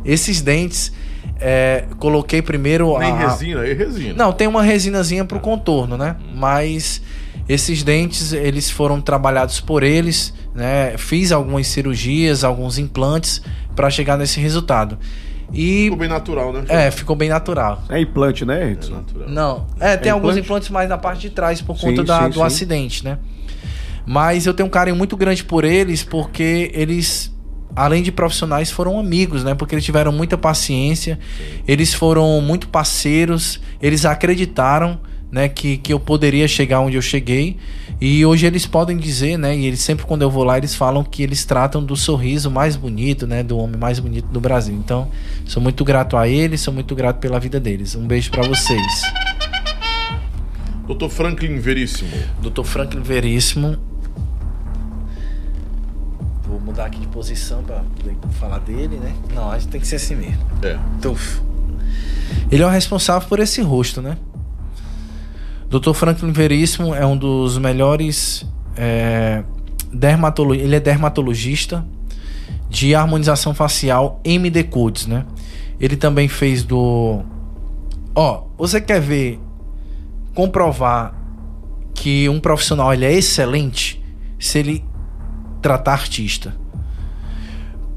Esses 0.04 0.40
dentes, 0.40 0.92
é, 1.40 1.86
coloquei 1.98 2.42
primeiro 2.42 2.98
Nem 2.98 3.12
a, 3.12 3.28
resina, 3.28 3.66
é 3.66 3.72
resina. 3.72 4.14
não, 4.14 4.32
tem 4.32 4.46
uma 4.46 4.62
resinazinha 4.62 5.24
pro 5.24 5.38
contorno, 5.38 5.96
né? 5.96 6.16
Mas 6.34 7.00
esses 7.48 7.82
dentes, 7.82 8.32
eles 8.32 8.70
foram 8.70 9.00
trabalhados 9.00 9.60
por 9.60 9.82
eles, 9.82 10.34
né? 10.54 10.96
Fiz 10.98 11.32
algumas 11.32 11.66
cirurgias, 11.68 12.44
alguns 12.44 12.78
implantes 12.78 13.40
para 13.74 13.88
chegar 13.88 14.18
nesse 14.18 14.40
resultado. 14.40 14.98
E 15.52 15.84
Ficou 15.84 15.98
bem 15.98 16.08
natural, 16.08 16.52
né? 16.52 16.64
é, 16.68 16.90
ficou 16.90 17.16
bem 17.16 17.28
natural. 17.28 17.82
É 17.88 17.98
implante, 18.00 18.44
né, 18.44 18.68
É 18.68 18.72
Edson? 18.72 18.92
natural. 18.96 19.28
Não, 19.28 19.66
é, 19.80 19.96
tem 19.96 20.10
É 20.10 20.12
alguns 20.12 20.30
implante? 20.32 20.44
implantes 20.46 20.68
mais 20.70 20.88
na 20.88 20.98
parte 20.98 21.20
de 21.22 21.30
trás 21.30 21.62
por 21.62 21.76
Sim, 21.78 21.86
conta 21.86 22.04
da- 22.04 22.24
sim, 22.24 22.28
do 22.30 22.34
sim. 22.40 22.42
acidente, 22.42 23.04
né? 23.04 23.18
Mas 24.04 24.46
eu 24.46 24.54
tenho 24.54 24.66
um 24.66 24.70
carinho 24.70 24.96
muito 24.96 25.16
grande 25.16 25.44
por 25.44 25.64
eles 25.64 26.02
porque 26.02 26.70
eles, 26.74 27.34
além 27.76 28.02
de 28.02 28.10
profissionais, 28.12 28.70
foram 28.70 28.98
amigos, 28.98 29.44
né? 29.44 29.54
Porque 29.54 29.74
eles 29.74 29.84
tiveram 29.84 30.12
muita 30.12 30.36
paciência, 30.38 31.18
eles 31.66 31.92
foram 31.94 32.40
muito 32.40 32.68
parceiros, 32.68 33.60
eles 33.82 34.04
acreditaram, 34.04 35.00
né, 35.30 35.48
que, 35.48 35.76
que 35.76 35.92
eu 35.92 36.00
poderia 36.00 36.48
chegar 36.48 36.80
onde 36.80 36.96
eu 36.96 37.02
cheguei. 37.02 37.56
E 38.00 38.24
hoje 38.24 38.46
eles 38.46 38.66
podem 38.66 38.96
dizer, 38.96 39.36
né, 39.36 39.56
e 39.56 39.66
eles 39.66 39.80
sempre 39.80 40.06
quando 40.06 40.22
eu 40.22 40.30
vou 40.30 40.44
lá, 40.44 40.56
eles 40.56 40.74
falam 40.74 41.04
que 41.04 41.22
eles 41.22 41.44
tratam 41.44 41.82
do 41.82 41.96
sorriso 41.96 42.50
mais 42.50 42.76
bonito, 42.76 43.26
né, 43.26 43.42
do 43.42 43.58
homem 43.58 43.78
mais 43.78 43.98
bonito 43.98 44.26
do 44.26 44.40
Brasil. 44.40 44.74
Então, 44.74 45.08
sou 45.44 45.62
muito 45.62 45.84
grato 45.84 46.16
a 46.16 46.28
eles, 46.28 46.60
sou 46.60 46.72
muito 46.72 46.94
grato 46.94 47.18
pela 47.18 47.38
vida 47.38 47.60
deles. 47.60 47.94
Um 47.94 48.06
beijo 48.06 48.30
pra 48.30 48.46
vocês. 48.46 49.02
Doutor 50.86 51.10
Franklin 51.10 51.58
Veríssimo. 51.58 52.10
Dr. 52.40 52.64
Franklin 52.64 53.02
Veríssimo. 53.02 53.76
Vou 56.46 56.58
mudar 56.58 56.86
aqui 56.86 56.98
de 56.98 57.06
posição 57.08 57.62
pra 57.62 57.84
poder 57.94 58.16
falar 58.40 58.58
dele, 58.60 58.96
né? 58.96 59.14
Não, 59.34 59.50
a 59.50 59.58
gente 59.58 59.68
tem 59.68 59.80
que 59.82 59.86
ser 59.86 59.96
assim 59.96 60.16
mesmo. 60.16 60.38
É. 60.62 60.78
Tuf. 61.02 61.42
Ele 62.50 62.62
é 62.62 62.66
o 62.66 62.70
responsável 62.70 63.28
por 63.28 63.38
esse 63.38 63.60
rosto, 63.60 64.00
né? 64.00 64.16
Dr. 65.70 65.92
Franklin 65.92 66.32
Veríssimo 66.32 66.94
é 66.94 67.04
um 67.04 67.16
dos 67.16 67.58
melhores 67.58 68.46
é, 68.76 69.42
dermatolo- 69.92 70.54
ele 70.54 70.76
é 70.76 70.80
dermatologista 70.80 71.84
de 72.70 72.94
harmonização 72.94 73.54
facial 73.54 74.20
MD 74.24 74.64
Codes, 74.64 75.06
né? 75.06 75.26
Ele 75.80 75.96
também 75.96 76.26
fez 76.28 76.64
do 76.64 77.22
Ó, 78.14 78.44
você 78.56 78.80
quer 78.80 79.00
ver 79.00 79.38
comprovar 80.34 81.14
que 81.94 82.28
um 82.28 82.40
profissional 82.40 82.92
ele 82.92 83.04
é 83.04 83.12
excelente 83.12 84.02
se 84.38 84.58
ele 84.58 84.84
tratar 85.60 85.92
artista. 85.92 86.54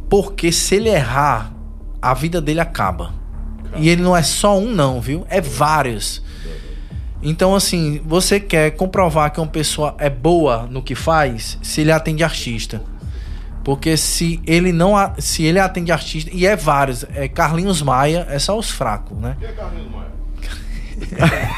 Porque 0.09 0.51
se 0.51 0.75
ele 0.75 0.89
errar, 0.89 1.53
a 2.01 2.13
vida 2.13 2.41
dele 2.41 2.59
acaba. 2.59 3.13
E 3.77 3.87
ele 3.89 4.01
não 4.01 4.15
é 4.17 4.21
só 4.23 4.57
um 4.59 4.69
não, 4.69 4.99
viu? 4.99 5.25
É 5.29 5.39
vários. 5.39 6.21
Então 7.21 7.53
assim, 7.55 8.01
você 8.05 8.39
quer 8.39 8.71
comprovar 8.71 9.31
que 9.31 9.39
uma 9.39 9.47
pessoa 9.47 9.95
é 9.99 10.09
boa 10.09 10.67
no 10.69 10.81
que 10.81 10.95
faz, 10.95 11.57
se 11.61 11.81
ele 11.81 11.91
atende 11.91 12.23
artista. 12.23 12.81
Porque 13.63 13.95
se 13.95 14.41
ele 14.47 14.71
não 14.71 14.97
a- 14.97 15.13
se 15.19 15.43
ele 15.43 15.59
atende 15.59 15.91
artista 15.91 16.31
e 16.33 16.47
é 16.47 16.55
vários, 16.55 17.05
é 17.13 17.27
Carlinhos 17.27 17.81
Maia, 17.83 18.25
é 18.29 18.39
só 18.39 18.57
os 18.57 18.71
fracos, 18.71 19.15
né? 19.19 19.37
Quem 19.39 19.49
é 19.49 19.51
Carlinhos 19.51 19.91
Maia? 19.91 20.11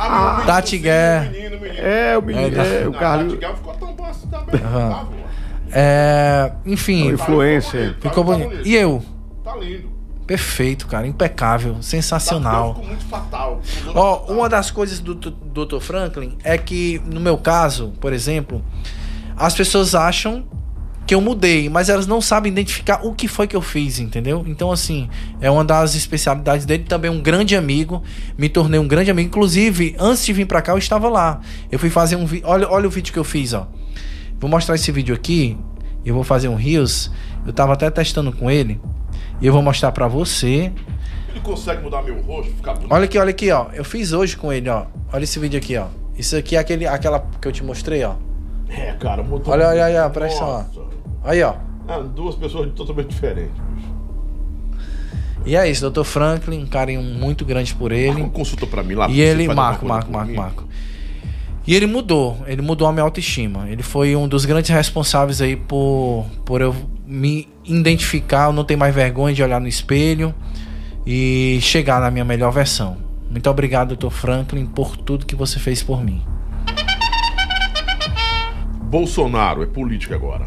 Ah, 0.00 0.30
menino, 0.34 0.46
Tati 0.46 0.78
Guerra. 0.78 1.24
menino, 1.30 1.60
menino. 1.60 1.80
É, 1.84 2.16
o 2.18 2.22
menino, 2.22 2.60
É, 2.60 2.82
é, 2.82 2.88
o 2.88 2.92
Não, 2.92 2.98
Carlos. 3.00 3.38
Tati 3.38 3.54
ficou 3.56 3.74
tão 3.74 3.92
bom 3.94 4.04
assim 4.04 4.28
também. 4.28 4.60
Tá, 4.60 4.68
boa. 4.68 5.28
É, 5.72 6.52
enfim, 6.64 7.08
Influencer. 7.10 7.96
ficou 8.00 8.22
bonito. 8.22 8.60
E 8.64 8.76
eu? 8.76 9.02
Tá 9.42 9.56
lindo. 9.56 9.87
Perfeito, 10.28 10.86
cara. 10.86 11.06
Impecável. 11.06 11.78
Sensacional. 11.80 12.74
Ficou 12.74 12.86
muito 12.86 13.04
fatal. 13.06 13.62
Ó, 13.94 14.16
fatal. 14.18 14.26
uma 14.28 14.46
das 14.46 14.70
coisas 14.70 15.00
do 15.00 15.14
Dr. 15.14 15.80
Franklin 15.80 16.36
é 16.44 16.58
que, 16.58 17.00
no 17.10 17.18
meu 17.18 17.38
caso, 17.38 17.94
por 17.98 18.12
exemplo, 18.12 18.62
as 19.34 19.54
pessoas 19.54 19.94
acham 19.94 20.44
que 21.06 21.14
eu 21.14 21.20
mudei, 21.22 21.70
mas 21.70 21.88
elas 21.88 22.06
não 22.06 22.20
sabem 22.20 22.52
identificar 22.52 23.00
o 23.06 23.14
que 23.14 23.26
foi 23.26 23.46
que 23.46 23.56
eu 23.56 23.62
fiz, 23.62 23.98
entendeu? 23.98 24.44
Então, 24.46 24.70
assim, 24.70 25.08
é 25.40 25.50
uma 25.50 25.64
das 25.64 25.94
especialidades 25.94 26.66
dele. 26.66 26.84
Também 26.84 27.10
um 27.10 27.22
grande 27.22 27.56
amigo, 27.56 28.02
me 28.36 28.50
tornei 28.50 28.78
um 28.78 28.86
grande 28.86 29.10
amigo. 29.10 29.28
Inclusive, 29.28 29.96
antes 29.98 30.26
de 30.26 30.34
vir 30.34 30.44
pra 30.44 30.60
cá, 30.60 30.72
eu 30.72 30.78
estava 30.78 31.08
lá. 31.08 31.40
Eu 31.72 31.78
fui 31.78 31.88
fazer 31.88 32.16
um 32.16 32.26
vídeo. 32.26 32.46
Olha, 32.46 32.68
olha 32.68 32.86
o 32.86 32.90
vídeo 32.90 33.14
que 33.14 33.18
eu 33.18 33.24
fiz, 33.24 33.54
ó. 33.54 33.66
Vou 34.38 34.50
mostrar 34.50 34.74
esse 34.74 34.92
vídeo 34.92 35.14
aqui. 35.14 35.56
Eu 36.04 36.14
vou 36.14 36.22
fazer 36.22 36.48
um 36.48 36.54
Rios. 36.54 37.10
Eu 37.46 37.52
tava 37.54 37.72
até 37.72 37.88
testando 37.88 38.30
com 38.30 38.50
ele. 38.50 38.78
E 39.40 39.46
eu 39.46 39.52
vou 39.52 39.62
mostrar 39.62 39.92
pra 39.92 40.08
você. 40.08 40.72
Ele 41.30 41.40
consegue 41.42 41.82
mudar 41.82 42.02
meu 42.02 42.20
rosto, 42.22 42.52
ficar 42.52 42.74
bonito. 42.74 42.92
Olha 42.92 43.04
aqui, 43.04 43.18
olha 43.18 43.30
aqui, 43.30 43.50
ó. 43.50 43.66
Eu 43.72 43.84
fiz 43.84 44.12
hoje 44.12 44.36
com 44.36 44.52
ele, 44.52 44.68
ó. 44.68 44.86
Olha 45.12 45.24
esse 45.24 45.38
vídeo 45.38 45.58
aqui, 45.58 45.76
ó. 45.76 45.86
Isso 46.16 46.36
aqui 46.36 46.56
é 46.56 46.58
aquele, 46.58 46.86
aquela 46.86 47.24
que 47.40 47.46
eu 47.46 47.52
te 47.52 47.62
mostrei, 47.62 48.02
ó. 48.04 48.14
É, 48.68 48.92
cara, 48.92 49.22
mudou. 49.22 49.52
Olha, 49.52 49.68
olha, 49.68 49.84
olha, 49.84 50.10
presta 50.10 50.40
Nossa. 50.40 50.80
Aí, 51.24 51.42
ó. 51.42 51.54
Ah, 51.86 52.00
duas 52.00 52.34
pessoas 52.34 52.70
totalmente 52.74 53.08
diferentes. 53.08 53.52
bicho. 53.72 53.88
E 55.46 55.56
é 55.56 55.70
isso, 55.70 55.88
Dr. 55.88 56.02
Franklin, 56.02 56.64
um 56.64 56.66
carinho 56.66 57.00
muito 57.02 57.44
grande 57.44 57.74
por 57.74 57.90
Marca 57.90 57.96
ele. 58.04 58.20
uma 58.22 58.28
consulta 58.28 58.66
pra 58.66 58.82
mim 58.82 58.94
lá. 58.94 59.08
E 59.08 59.20
ele, 59.20 59.48
Marco, 59.48 59.86
Marco, 59.86 60.10
Marco. 60.10 60.32
Marco. 60.34 60.67
E 61.68 61.74
ele 61.74 61.86
mudou, 61.86 62.38
ele 62.46 62.62
mudou 62.62 62.88
a 62.88 62.92
minha 62.94 63.02
autoestima. 63.02 63.68
Ele 63.68 63.82
foi 63.82 64.16
um 64.16 64.26
dos 64.26 64.46
grandes 64.46 64.70
responsáveis 64.70 65.42
aí 65.42 65.54
por, 65.54 66.24
por 66.42 66.62
eu 66.62 66.74
me 67.06 67.46
identificar, 67.62 68.46
eu 68.46 68.54
não 68.54 68.64
ter 68.64 68.74
mais 68.74 68.94
vergonha 68.94 69.34
de 69.34 69.42
olhar 69.42 69.60
no 69.60 69.68
espelho 69.68 70.34
e 71.04 71.58
chegar 71.60 72.00
na 72.00 72.10
minha 72.10 72.24
melhor 72.24 72.52
versão. 72.52 72.96
Muito 73.30 73.50
obrigado, 73.50 73.94
Dr. 73.94 74.08
Franklin, 74.08 74.64
por 74.64 74.96
tudo 74.96 75.26
que 75.26 75.36
você 75.36 75.58
fez 75.58 75.82
por 75.82 76.02
mim. 76.02 76.22
Bolsonaro, 78.84 79.62
é 79.62 79.66
política 79.66 80.14
agora. 80.14 80.46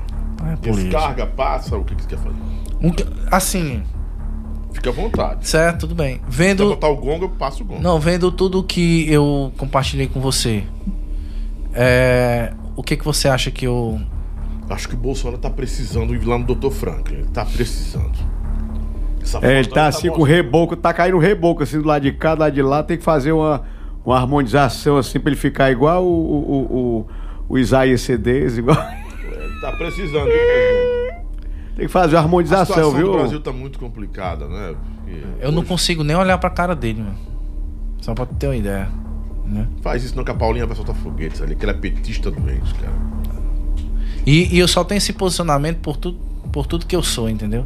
É 0.51 0.55
política. 0.55 0.97
Descarga, 0.97 1.27
passa, 1.27 1.77
o 1.77 1.85
que, 1.85 1.93
que 1.93 2.01
você 2.01 2.09
quer 2.09 2.17
fazer? 2.17 3.07
Assim, 3.31 3.83
Fica 4.73 4.89
à 4.89 4.93
vontade. 4.93 5.47
certo, 5.47 5.81
tudo 5.81 5.93
bem. 5.93 6.15
Se 6.15 6.21
Vendo. 6.29 6.67
botar 6.69 6.89
o 6.89 6.95
gongo, 6.95 7.25
eu 7.25 7.29
passo 7.29 7.61
o 7.61 7.65
gongo. 7.67 7.79
Não, 7.79 7.99
vendo 7.99 8.31
tudo 8.31 8.63
que 8.63 9.07
eu 9.07 9.53
compartilhei 9.55 10.07
com 10.07 10.19
você. 10.19 10.63
É, 11.73 12.53
o 12.75 12.83
que 12.83 12.97
que 12.97 13.05
você 13.05 13.27
acha 13.27 13.49
que 13.51 13.65
eu. 13.65 13.99
Acho 14.69 14.87
que 14.87 14.95
o 14.95 14.97
Bolsonaro 14.97 15.37
tá 15.37 15.49
precisando 15.49 16.15
ir 16.15 16.23
lá 16.25 16.37
no 16.37 16.45
Dr. 16.55 16.69
Franklin. 16.71 17.17
Ele 17.19 17.27
tá 17.27 17.43
precisando. 17.45 18.11
Essa 19.21 19.39
É, 19.45 19.59
ele 19.59 19.67
tá 19.67 19.83
aí 19.83 19.89
assim 19.89 20.09
com 20.09 20.21
o 20.21 20.23
reboco, 20.23 20.75
tá 20.75 20.93
caindo 20.93 21.17
reboco 21.17 21.61
assim 21.63 21.79
do 21.79 21.87
lado 21.87 22.01
de 22.03 22.11
cá, 22.13 22.35
do 22.35 22.39
lado 22.41 22.53
de 22.53 22.61
lá, 22.61 22.81
tem 22.81 22.97
que 22.97 23.03
fazer 23.03 23.31
uma, 23.33 23.61
uma 24.05 24.17
harmonização 24.17 24.97
assim 24.97 25.19
pra 25.19 25.29
ele 25.31 25.39
ficar 25.39 25.69
igual 25.71 26.03
o, 26.03 26.07
o, 26.09 26.77
o, 26.77 27.07
o 27.49 27.57
Isaías 27.57 28.01
CDs, 28.01 28.57
igual. 28.57 28.77
Ele 29.23 29.61
tá 29.61 29.71
precisando? 29.73 30.27
Tem 31.75 31.85
que 31.85 31.87
fazer 31.87 32.15
uma 32.15 32.21
A 32.21 32.23
harmonização, 32.23 32.65
situação 32.75 32.93
viu? 32.97 33.11
do 33.11 33.17
Brasil 33.17 33.39
tá 33.41 33.51
muito 33.53 33.77
complicada, 33.77 34.47
né? 34.47 34.73
Porque 35.03 35.21
Eu 35.39 35.51
não 35.51 35.59
hoje- 35.59 35.67
consigo 35.69 36.03
nem 36.03 36.15
olhar 36.15 36.37
pra 36.39 36.49
cara 36.49 36.75
dele, 36.75 37.01
mano. 37.01 37.17
Só 38.01 38.13
pra 38.15 38.25
ter 38.25 38.47
uma 38.47 38.55
ideia. 38.55 38.89
Né? 39.51 39.67
Faz 39.81 40.03
isso 40.03 40.15
não 40.15 40.23
que 40.23 40.31
a 40.31 40.33
Paulinha 40.33 40.65
vai 40.65 40.75
soltar 40.75 40.95
foguetes 40.95 41.41
ali, 41.41 41.55
que 41.55 41.65
ela 41.65 41.73
é 41.73 41.77
petista 41.77 42.31
doente, 42.31 42.73
cara. 42.75 42.93
E, 44.25 44.55
e 44.55 44.59
eu 44.59 44.67
só 44.67 44.83
tenho 44.83 44.97
esse 44.97 45.11
posicionamento 45.13 45.79
por, 45.79 45.97
tu, 45.97 46.13
por 46.51 46.65
tudo 46.65 46.85
que 46.85 46.95
eu 46.95 47.03
sou, 47.03 47.29
entendeu? 47.29 47.65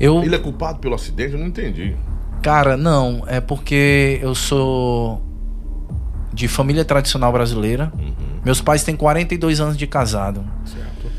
Eu. 0.00 0.22
Ele 0.22 0.34
é 0.34 0.38
culpado 0.38 0.78
pelo 0.80 0.94
acidente? 0.94 1.34
Eu 1.34 1.38
não 1.38 1.46
entendi. 1.46 1.94
Cara, 2.42 2.76
não. 2.76 3.22
É 3.28 3.40
porque 3.40 4.18
eu 4.20 4.34
sou 4.34 5.22
de 6.32 6.48
família 6.48 6.84
tradicional 6.84 7.30
brasileira. 7.30 7.92
Meus 8.44 8.60
pais 8.60 8.82
têm 8.82 8.96
42 8.96 9.60
anos 9.60 9.76
de 9.76 9.86
casado. 9.86 10.44
Certo. 10.64 11.12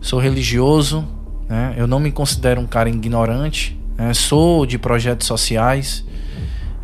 Sou 0.00 0.18
religioso, 0.18 1.06
né? 1.48 1.74
Eu 1.78 1.86
não 1.86 1.98
me 1.98 2.12
considero 2.12 2.60
um 2.60 2.66
cara 2.66 2.90
ignorante. 2.90 3.78
né? 3.96 4.12
Sou 4.12 4.66
de 4.66 4.76
projetos 4.78 5.26
sociais. 5.26 6.04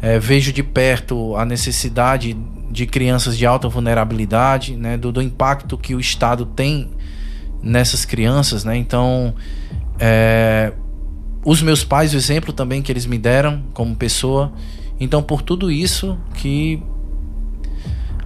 É, 0.05 0.18
vejo 0.18 0.52
de 0.52 0.62
perto 0.62 1.35
a 1.35 1.47
necessidade 1.47 2.36
de 2.70 2.85
crianças 2.85 3.39
de 3.39 3.47
alta 3.47 3.68
vulnerabilidade, 3.68 4.76
né? 4.76 4.98
Do, 4.98 5.10
do 5.10 5.22
impacto 5.22 5.78
que 5.78 5.94
o 5.94 6.01
Estado 6.01 6.44
tem 6.44 6.90
nessas 7.62 8.05
crianças, 8.05 8.64
né? 8.64 8.76
Então, 8.76 9.35
é, 9.98 10.74
os 11.43 11.62
meus 11.62 11.82
pais, 11.85 12.12
o 12.12 12.16
exemplo 12.18 12.52
também 12.52 12.82
que 12.82 12.93
eles 12.93 13.06
me 13.06 13.16
deram 13.16 13.62
como 13.72 13.97
pessoa. 13.97 14.52
Então, 15.01 15.22
por 15.22 15.40
tudo 15.40 15.70
isso 15.70 16.18
que 16.35 16.82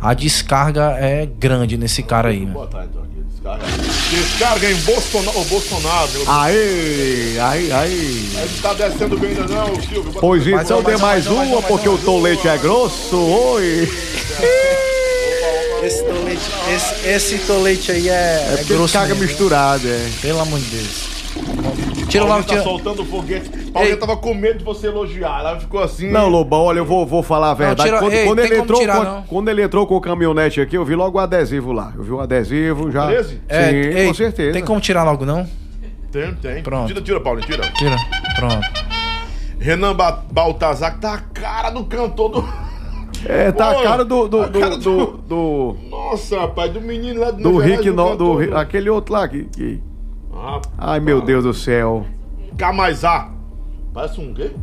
a 0.01 0.15
descarga 0.15 0.97
é 0.99 1.27
grande 1.27 1.77
nesse 1.79 2.03
cara 2.03 2.31
aí. 2.31 2.45
Né? 2.45 2.55
então 2.85 3.03
aqui. 3.03 3.18
Descarga. 3.57 3.67
Descarga 4.11 4.71
em 4.71 4.75
Bolsonaro. 4.77 5.45
Bolsonaro. 5.45 6.09
meu- 6.13 6.25
Aí, 6.31 7.39
aí, 7.41 7.73
aí. 7.73 8.31
Ele 8.35 8.51
tá 8.61 8.75
descendo 8.75 9.17
bem 9.19 9.31
ainda 9.31 9.47
não, 9.47 9.75
Silvio. 9.81 10.03
Bota- 10.05 10.21
Pois 10.21 10.47
então 10.47 10.83
dê 10.83 10.97
mais 10.97 10.99
uma, 10.99 11.01
mais 11.03 11.27
mais 11.27 11.27
mais 11.27 11.53
uma, 11.53 11.63
porque 11.63 11.89
mais 11.89 12.01
o 12.01 12.05
tolete 12.05 12.49
é 12.49 12.59
grosso. 12.59 13.17
Oi. 13.17 13.89
Esse 15.81 16.03
tolete, 16.03 16.41
esse, 16.75 17.09
esse 17.09 17.39
tolete 17.47 17.93
aí 17.93 18.09
é, 18.09 18.13
É 18.13 18.65
ele 18.69 18.89
caga 18.89 19.15
mesmo, 19.15 19.23
misturado, 19.23 19.89
é. 19.89 20.09
Pelo 20.21 20.41
amor 20.41 20.59
de 20.59 20.67
Deus. 20.67 21.08
Tira 22.09 22.25
logo, 22.25 22.43
tá 22.43 22.49
tira. 22.49 22.63
soltando 22.63 23.05
foguete. 23.05 23.51
Paulinha 23.71 23.97
tava 23.97 24.17
com 24.17 24.33
medo 24.35 24.59
de 24.59 24.65
você 24.65 24.87
elogiar. 24.87 25.41
Ela 25.41 25.61
ficou 25.61 25.83
assim. 25.83 26.11
Não, 26.11 26.29
Lobão, 26.29 26.61
olha, 26.63 26.79
eu 26.79 26.85
vou, 26.85 27.05
vou 27.07 27.23
falar 27.23 27.51
a 27.51 27.55
verdade. 27.55 27.83
tira- 27.83 27.99
quando, 27.99 28.13
ei, 28.13 28.27
quando 28.27 28.39
ele 28.39 28.57
entrou, 28.59 28.81
tirar, 28.81 28.97
quando, 28.97 29.09
não. 29.09 29.23
quando 29.25 29.49
ele 29.51 29.63
entrou 29.63 29.87
com 29.87 29.97
o 29.97 30.01
caminhonete 30.01 30.61
aqui, 30.61 30.77
eu 30.77 30.85
vi 30.85 30.95
logo 30.95 31.19
o 31.19 31.21
adesivo 31.21 31.71
lá. 31.73 31.93
Eu 31.97 32.03
vi 32.03 32.11
o 32.13 32.21
adesivo 32.21 32.91
já. 32.91 33.07
13? 33.09 33.29
Sim, 33.35 33.39
É, 33.49 33.71
ei, 33.73 34.07
com 34.09 34.15
certeza. 34.15 34.53
Tem 34.53 34.65
como 34.65 34.81
tirar 34.81 35.05
logo, 35.05 35.25
não? 35.27 35.47
Tem, 36.11 36.35
tem. 36.37 36.63
Pronto. 36.63 36.87
Tira, 36.89 37.03
tira, 37.03 37.21
Paulinho, 37.21 37.47
tira. 37.47 37.63
Tira. 37.75 37.97
Pronto. 38.37 38.67
Renan 39.61 39.95
ba 39.95 40.25
Baltazar, 40.31 40.95
que 40.95 41.01
tá 41.01 41.15
a 41.15 41.19
cara 41.19 41.71
do 41.71 41.85
cantor 41.85 42.29
do. 42.31 42.49
É, 43.27 43.51
tá 43.51 43.73
Pô, 43.75 43.81
a 43.81 43.83
cara 43.83 44.05
do. 44.05 44.29
do, 44.29 44.43
a 44.43 44.47
do, 44.47 44.61
cara 44.61 44.77
do, 44.77 44.81
do- 44.81 45.07
do, 45.29 45.77
Nossa, 45.91 46.39
rapaz, 46.41 46.73
do 46.73 46.81
menino 46.81 47.21
lá 47.21 47.33
do 47.33 47.43
do 47.43 47.59
Rick, 47.59 47.91
no, 47.91 48.17
do, 48.17 48.37
Ri- 48.37 48.55
aquele 48.55 48.89
outro 48.89 49.13
lá. 49.13 49.27
Que, 49.29 49.45
que- 49.45 49.81
Ah, 50.41 50.61
Ai, 50.79 51.01
meu 51.01 51.21
Deus 51.21 51.45
do 51.45 51.53
céu. 51.53 52.07
K+A. 52.57 53.29
Parece 53.93 54.21
um 54.21 54.33
gay? 54.33 54.55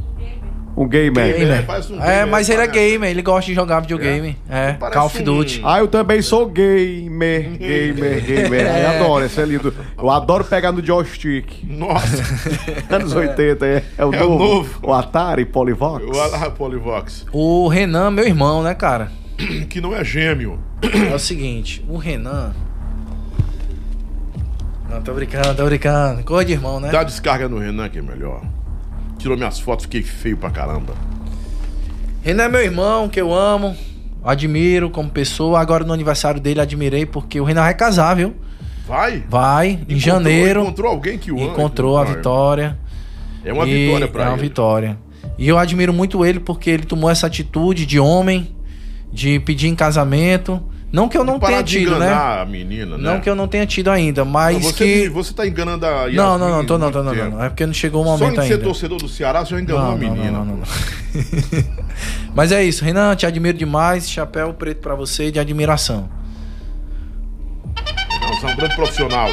Um 0.77 0.87
gamer. 0.89 1.13
Gamer. 1.33 1.37
Gamer. 1.39 1.65
parece 1.65 1.93
um 1.93 2.01
É, 2.03 2.17
gamer, 2.19 2.27
mas 2.27 2.49
ele 2.49 2.61
é 2.61 2.67
gamer, 2.67 3.09
ele 3.09 3.21
gosta 3.21 3.45
de 3.49 3.53
jogar 3.55 3.79
videogame. 3.79 4.37
É, 4.49 4.73
Parece 4.73 4.97
Call 4.97 5.05
of 5.07 5.21
um- 5.21 5.23
Duty. 5.23 5.61
Ah, 5.63 5.79
eu 5.79 5.87
também 5.87 6.21
sou 6.21 6.47
gamer, 6.47 7.57
gamer, 7.57 8.21
gamer. 8.25 8.67
Ai, 8.69 8.85
adoro, 8.99 9.23
esse 9.25 9.39
é 9.39 9.45
lindo. 9.45 9.73
Eu 9.97 10.09
adoro 10.09 10.43
pegar 10.43 10.73
no 10.73 10.85
joystick. 10.85 11.63
Nossa, 11.63 12.23
Anos 12.93 13.13
80, 13.13 13.65
é, 13.65 13.83
é 13.97 14.05
o 14.05 14.13
É 14.13 14.23
o 14.23 14.29
novo. 14.29 14.43
novo. 14.43 14.79
O 14.83 14.93
Atari, 14.93 15.45
Polivox. 15.45 16.03
o 16.05 16.19
Ala 16.19 16.51
Polivox. 16.51 17.25
O 17.31 17.67
Renan, 17.69 18.11
meu 18.11 18.25
irmão, 18.25 18.61
né, 18.61 18.73
cara? 18.75 19.11
Que 19.69 19.79
não 19.79 19.95
é 19.95 20.03
gêmeo. 20.03 20.59
É 21.09 21.15
o 21.15 21.19
seguinte, 21.19 21.85
o 21.87 21.95
Renan. 21.97 22.53
Não, 24.89 25.01
tô 25.01 25.13
brincando, 25.13 25.55
tô 25.55 25.65
brincando. 25.65 26.23
Cor 26.23 26.43
de 26.45 26.53
irmão, 26.53 26.79
né? 26.79 26.89
Dá 26.91 27.03
descarga 27.03 27.47
no 27.49 27.57
Renan 27.59 27.89
que 27.89 27.99
é 27.99 28.01
melhor. 28.01 28.41
Tirou 29.17 29.35
minhas 29.37 29.59
fotos, 29.59 29.85
fiquei 29.85 30.03
feio 30.03 30.37
pra 30.37 30.49
caramba. 30.49 30.93
Renan 32.21 32.43
é 32.43 32.49
meu 32.49 32.61
irmão, 32.61 33.09
que 33.09 33.19
eu 33.19 33.33
amo, 33.33 33.75
admiro 34.23 34.89
como 34.89 35.09
pessoa. 35.09 35.59
Agora 35.59 35.83
no 35.83 35.93
aniversário 35.93 36.39
dele 36.39 36.61
admirei 36.61 37.05
porque 37.05 37.39
o 37.39 37.43
Renan 37.43 37.61
vai 37.61 37.73
casar, 37.73 38.15
viu? 38.15 38.35
Vai? 38.87 39.23
Vai, 39.27 39.67
em 39.69 39.73
Encontrou- 39.73 39.99
janeiro. 39.99 40.61
Encontrou 40.61 40.91
alguém 40.91 41.17
que 41.17 41.31
o 41.31 41.37
ama, 41.41 41.51
Encontrou 41.51 41.97
a 41.97 42.03
vai. 42.03 42.15
vitória. 42.15 42.77
É 43.43 43.51
uma 43.53 43.65
E 43.67 43.85
vitória 43.87 44.07
pra 44.07 44.23
É 44.23 44.27
uma 44.27 44.33
ele. 44.37 44.41
vitória. 44.43 44.97
E 45.37 45.47
eu 45.47 45.57
admiro 45.57 45.91
muito 45.91 46.23
ele 46.23 46.39
porque 46.39 46.69
ele 46.69 46.83
tomou 46.83 47.09
essa 47.09 47.25
atitude 47.27 47.85
de 47.85 47.99
homem, 47.99 48.55
de 49.11 49.39
pedir 49.39 49.67
em 49.67 49.75
casamento. 49.75 50.61
Não 50.95 51.09
que 51.09 51.17
eu 51.17 51.25
não 51.25 51.37
tenha 51.37 51.61
tido, 51.61 51.99
né? 51.99 52.07
a 52.09 52.45
menina, 52.45 52.97
né? 52.97 53.03
Não 53.03 53.19
que 53.19 53.29
eu 53.29 53.35
não 53.35 53.49
tenha 53.49 53.65
tido 53.65 53.91
ainda, 53.91 54.23
mas 54.23 54.63
você, 54.63 55.01
que. 55.01 55.09
você 55.09 55.33
tá 55.33 55.45
enganando 55.45 55.85
a 55.85 55.89
Yasmin 56.05 56.15
Não, 56.15 56.37
não, 56.37 56.49
não, 56.49 56.65
tô 56.65 56.77
não, 56.77 56.89
tô 56.89 57.03
não, 57.03 57.13
não, 57.13 57.31
não. 57.31 57.43
É 57.43 57.49
porque 57.49 57.65
não 57.65 57.73
chegou 57.73 58.01
o 58.01 58.05
Só 58.05 58.11
momento 58.11 58.39
em 58.39 58.47
ser 58.47 58.53
ainda. 58.53 58.63
torcedor 58.63 58.97
do 58.97 59.09
Ceará, 59.09 59.43
você 59.43 59.55
já 59.55 59.61
enganou 59.61 59.91
a 59.91 59.95
menina. 59.97 60.31
não, 60.31 60.45
não, 60.45 60.55
não. 60.55 60.63
Mas 62.33 62.53
é 62.53 62.63
isso, 62.63 62.85
Renan, 62.85 63.13
te 63.13 63.25
admiro 63.25 63.57
demais. 63.57 64.09
Chapéu 64.09 64.53
preto 64.53 64.79
pra 64.79 64.95
você 64.95 65.29
de 65.29 65.37
admiração. 65.37 66.07
Você 68.29 68.45
é 68.45 68.53
um 68.53 68.55
grande 68.55 68.75
profissional. 68.75 69.29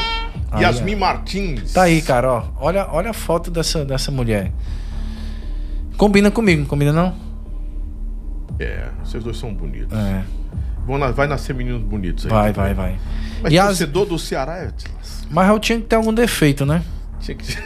Aí, 0.51 0.63
Yasmin 0.65 0.97
ó. 0.97 0.99
Martins. 0.99 1.73
Tá 1.73 1.83
aí, 1.83 2.03
cara, 2.03 2.29
ó. 2.29 2.45
Olha, 2.57 2.89
olha 2.91 3.11
a 3.11 3.15
foto 3.15 3.53
dessa, 3.53 3.85
dessa 3.85 4.11
mulher. 4.11 4.51
Combina 5.97 6.29
comigo, 6.29 6.63
não 6.63 6.69
combina 6.69 6.93
não? 6.93 7.15
É, 8.59 8.89
vocês 9.05 9.23
dois 9.23 9.37
são 9.37 9.55
bonitos. 9.55 9.97
É, 9.97 10.25
Vão 10.87 11.13
vai 11.13 11.27
nascer 11.27 11.55
meninos 11.55 11.83
bonitos 11.83 12.27
aí. 12.27 12.31
vai, 12.31 12.53
vai, 12.53 12.75
vai. 12.75 12.99
Mas 13.43 13.53
E 13.53 13.59
as- 13.59 13.67
torcedor 13.69 14.07
do 14.07 14.19
Ceará 14.19 14.59
é. 14.59 14.71
Mas 15.31 15.49
eu 15.49 15.59
tinha 15.59 15.79
que 15.81 15.87
ter 15.87 15.97
algum 15.97 16.13
defeito, 16.13 16.67
né? 16.67 16.83
Tinha 17.21 17.37
que... 17.37 17.57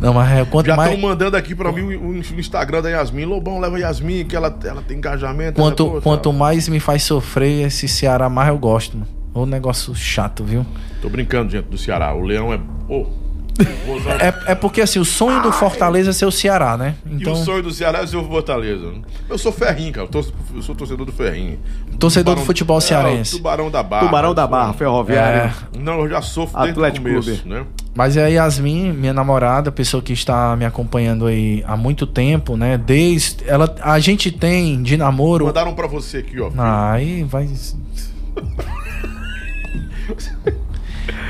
Não, 0.00 0.12
mas 0.12 0.30
é, 0.32 0.44
quanto 0.44 0.66
Já 0.66 0.76
mais. 0.76 0.92
estão 0.92 1.08
mandando 1.08 1.36
aqui 1.36 1.54
pra 1.54 1.72
mim 1.72 1.94
o, 1.94 2.08
o 2.10 2.16
Instagram 2.16 2.82
da 2.82 2.90
Yasmin. 2.90 3.24
Lobão, 3.24 3.58
leva 3.60 3.78
Yasmin, 3.78 4.24
que 4.24 4.34
ela, 4.36 4.54
ela 4.64 4.82
tem 4.82 4.98
engajamento. 4.98 5.60
Quanto, 5.60 5.86
ela, 5.86 6.00
quanto 6.00 6.32
mais 6.32 6.68
me 6.68 6.80
faz 6.80 7.04
sofrer 7.04 7.66
esse 7.66 7.86
Ceará, 7.88 8.28
mais 8.28 8.48
eu 8.48 8.58
gosto, 8.58 8.96
mano. 8.98 9.08
Ô 9.32 9.46
negócio 9.46 9.94
chato, 9.94 10.44
viu? 10.44 10.66
Tô 11.00 11.08
brincando, 11.08 11.50
gente, 11.50 11.64
do 11.66 11.78
Ceará. 11.78 12.12
O 12.14 12.22
Leão 12.22 12.52
é. 12.52 12.60
Ô. 12.88 13.06
É, 14.46 14.52
é 14.52 14.54
porque 14.56 14.80
assim, 14.80 14.98
o 14.98 15.04
sonho 15.04 15.40
do 15.40 15.52
Fortaleza 15.52 16.10
é 16.10 16.12
ser 16.12 16.26
o 16.26 16.32
Ceará, 16.32 16.76
né? 16.76 16.96
E 17.06 17.14
Então, 17.14 17.34
o 17.34 17.36
sonho 17.36 17.62
do 17.62 17.70
Ceará 17.72 18.00
é 18.00 18.06
ser 18.06 18.16
o 18.16 18.24
Fortaleza. 18.24 18.92
Eu 19.28 19.38
sou 19.38 19.52
ferrinho, 19.52 19.92
cara. 19.92 20.06
Eu, 20.06 20.10
torço- 20.10 20.34
eu 20.54 20.60
sou 20.62 20.74
torcedor 20.74 21.06
do 21.06 21.12
ferrinho. 21.12 21.58
torcedor 21.98 22.34
do 22.34 22.38
Tubarão- 22.38 22.46
futebol 22.46 22.78
É, 22.78 22.80
cearense. 22.80 23.34
o 23.34 23.38
Tubarão 23.38 23.70
da 23.70 23.82
Barra. 23.82 24.06
Tubarão 24.06 24.34
da 24.34 24.42
sou- 24.42 24.50
Barra, 24.50 24.72
Ferroviária. 24.72 25.54
É, 25.72 25.78
Não, 25.78 26.00
eu 26.00 26.08
já 26.08 26.20
sofro 26.20 26.56
desde 26.62 26.72
Atlético 26.72 27.06
o 27.06 27.10
começo, 27.10 27.30
Clube. 27.42 27.48
né? 27.48 27.64
mas 27.94 28.16
é 28.16 28.24
a 28.24 28.26
Yasmin, 28.28 28.92
minha 28.92 29.14
namorada, 29.14 29.70
pessoa 29.70 30.02
que 30.02 30.12
está 30.12 30.56
me 30.56 30.64
acompanhando 30.64 31.26
aí 31.26 31.62
há 31.66 31.76
muito 31.76 32.06
tempo, 32.08 32.56
né? 32.56 32.76
Desde. 32.76 33.36
Ela, 33.46 33.72
a 33.80 34.00
gente 34.00 34.32
tem 34.32 34.82
de 34.82 34.96
namoro. 34.96 35.46
Mandaram 35.46 35.74
pra 35.74 35.86
você 35.86 36.18
aqui, 36.18 36.40
ó. 36.40 36.50
Ah, 36.58 36.90
aí 36.92 37.22
vai. 37.22 37.48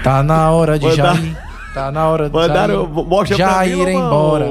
Tá 0.02 0.22
na 0.22 0.50
hora 0.50 0.78
de 0.78 0.90
já 0.94 1.14
Mandar- 1.14 1.24
ir. 1.24 1.36
Tá 1.74 1.90
na 1.90 2.08
hora 2.08 2.30
de 2.30 2.34
Mandaram, 2.34 2.74
já 2.74 3.00
ir, 3.00 3.04
mostra 3.04 3.36
já 3.36 3.54
pra 3.54 3.64
mim, 3.64 3.70
ir 3.82 3.88
embora. 3.88 4.46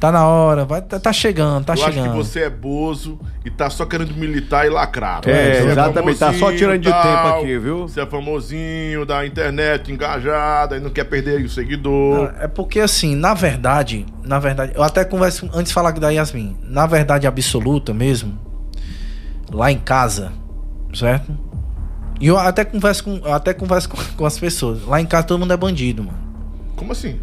Tá 0.00 0.10
na 0.10 0.26
hora, 0.26 0.64
vai, 0.64 0.82
tá, 0.82 0.98
tá 0.98 1.12
chegando, 1.12 1.64
tá 1.64 1.74
eu 1.74 1.84
acho 1.84 1.86
que 1.86 1.92
chegando. 1.92 2.16
você 2.16 2.40
é 2.40 2.50
bozo 2.50 3.20
e 3.44 3.50
tá 3.50 3.70
só 3.70 3.86
querendo 3.86 4.12
militar 4.16 4.66
e 4.66 4.68
lacrar. 4.68 5.20
É, 5.24 5.60
Você 5.60 5.68
exatamente, 5.68 6.18
tá 6.18 6.32
só 6.32 6.50
tirando 6.50 6.80
de 6.80 6.90
tal, 6.90 7.02
tempo 7.02 7.38
aqui, 7.38 7.56
viu? 7.60 7.82
Você 7.86 8.00
é 8.00 8.06
famosinho, 8.06 9.06
da 9.06 9.24
internet, 9.24 9.92
engajado, 9.92 10.74
aí 10.74 10.80
não 10.80 10.90
quer 10.90 11.04
perder 11.04 11.44
o 11.44 11.48
seguidor. 11.48 12.34
É 12.40 12.48
porque 12.48 12.80
assim, 12.80 13.14
na 13.14 13.32
verdade, 13.32 14.04
na 14.24 14.40
verdade, 14.40 14.72
eu 14.74 14.82
até 14.82 15.04
converso 15.04 15.48
antes 15.54 15.68
de 15.68 15.74
falar 15.74 15.92
da 15.92 16.10
Yasmin. 16.10 16.56
Na 16.64 16.84
verdade 16.84 17.28
absoluta 17.28 17.94
mesmo, 17.94 18.36
lá 19.52 19.70
em 19.70 19.78
casa, 19.78 20.32
certo? 20.92 21.32
E 22.22 22.26
eu 22.28 22.38
até 22.38 22.64
converso 22.64 23.04
com, 23.04 23.20
até 23.32 23.52
converso 23.52 23.88
com, 23.88 23.96
com 24.16 24.24
as 24.24 24.38
pessoas. 24.38 24.84
Lá 24.86 25.00
em 25.00 25.06
casa 25.06 25.26
todo 25.26 25.40
mundo 25.40 25.52
é 25.52 25.56
bandido, 25.56 26.04
mano. 26.04 26.18
Como 26.76 26.92
assim? 26.92 27.18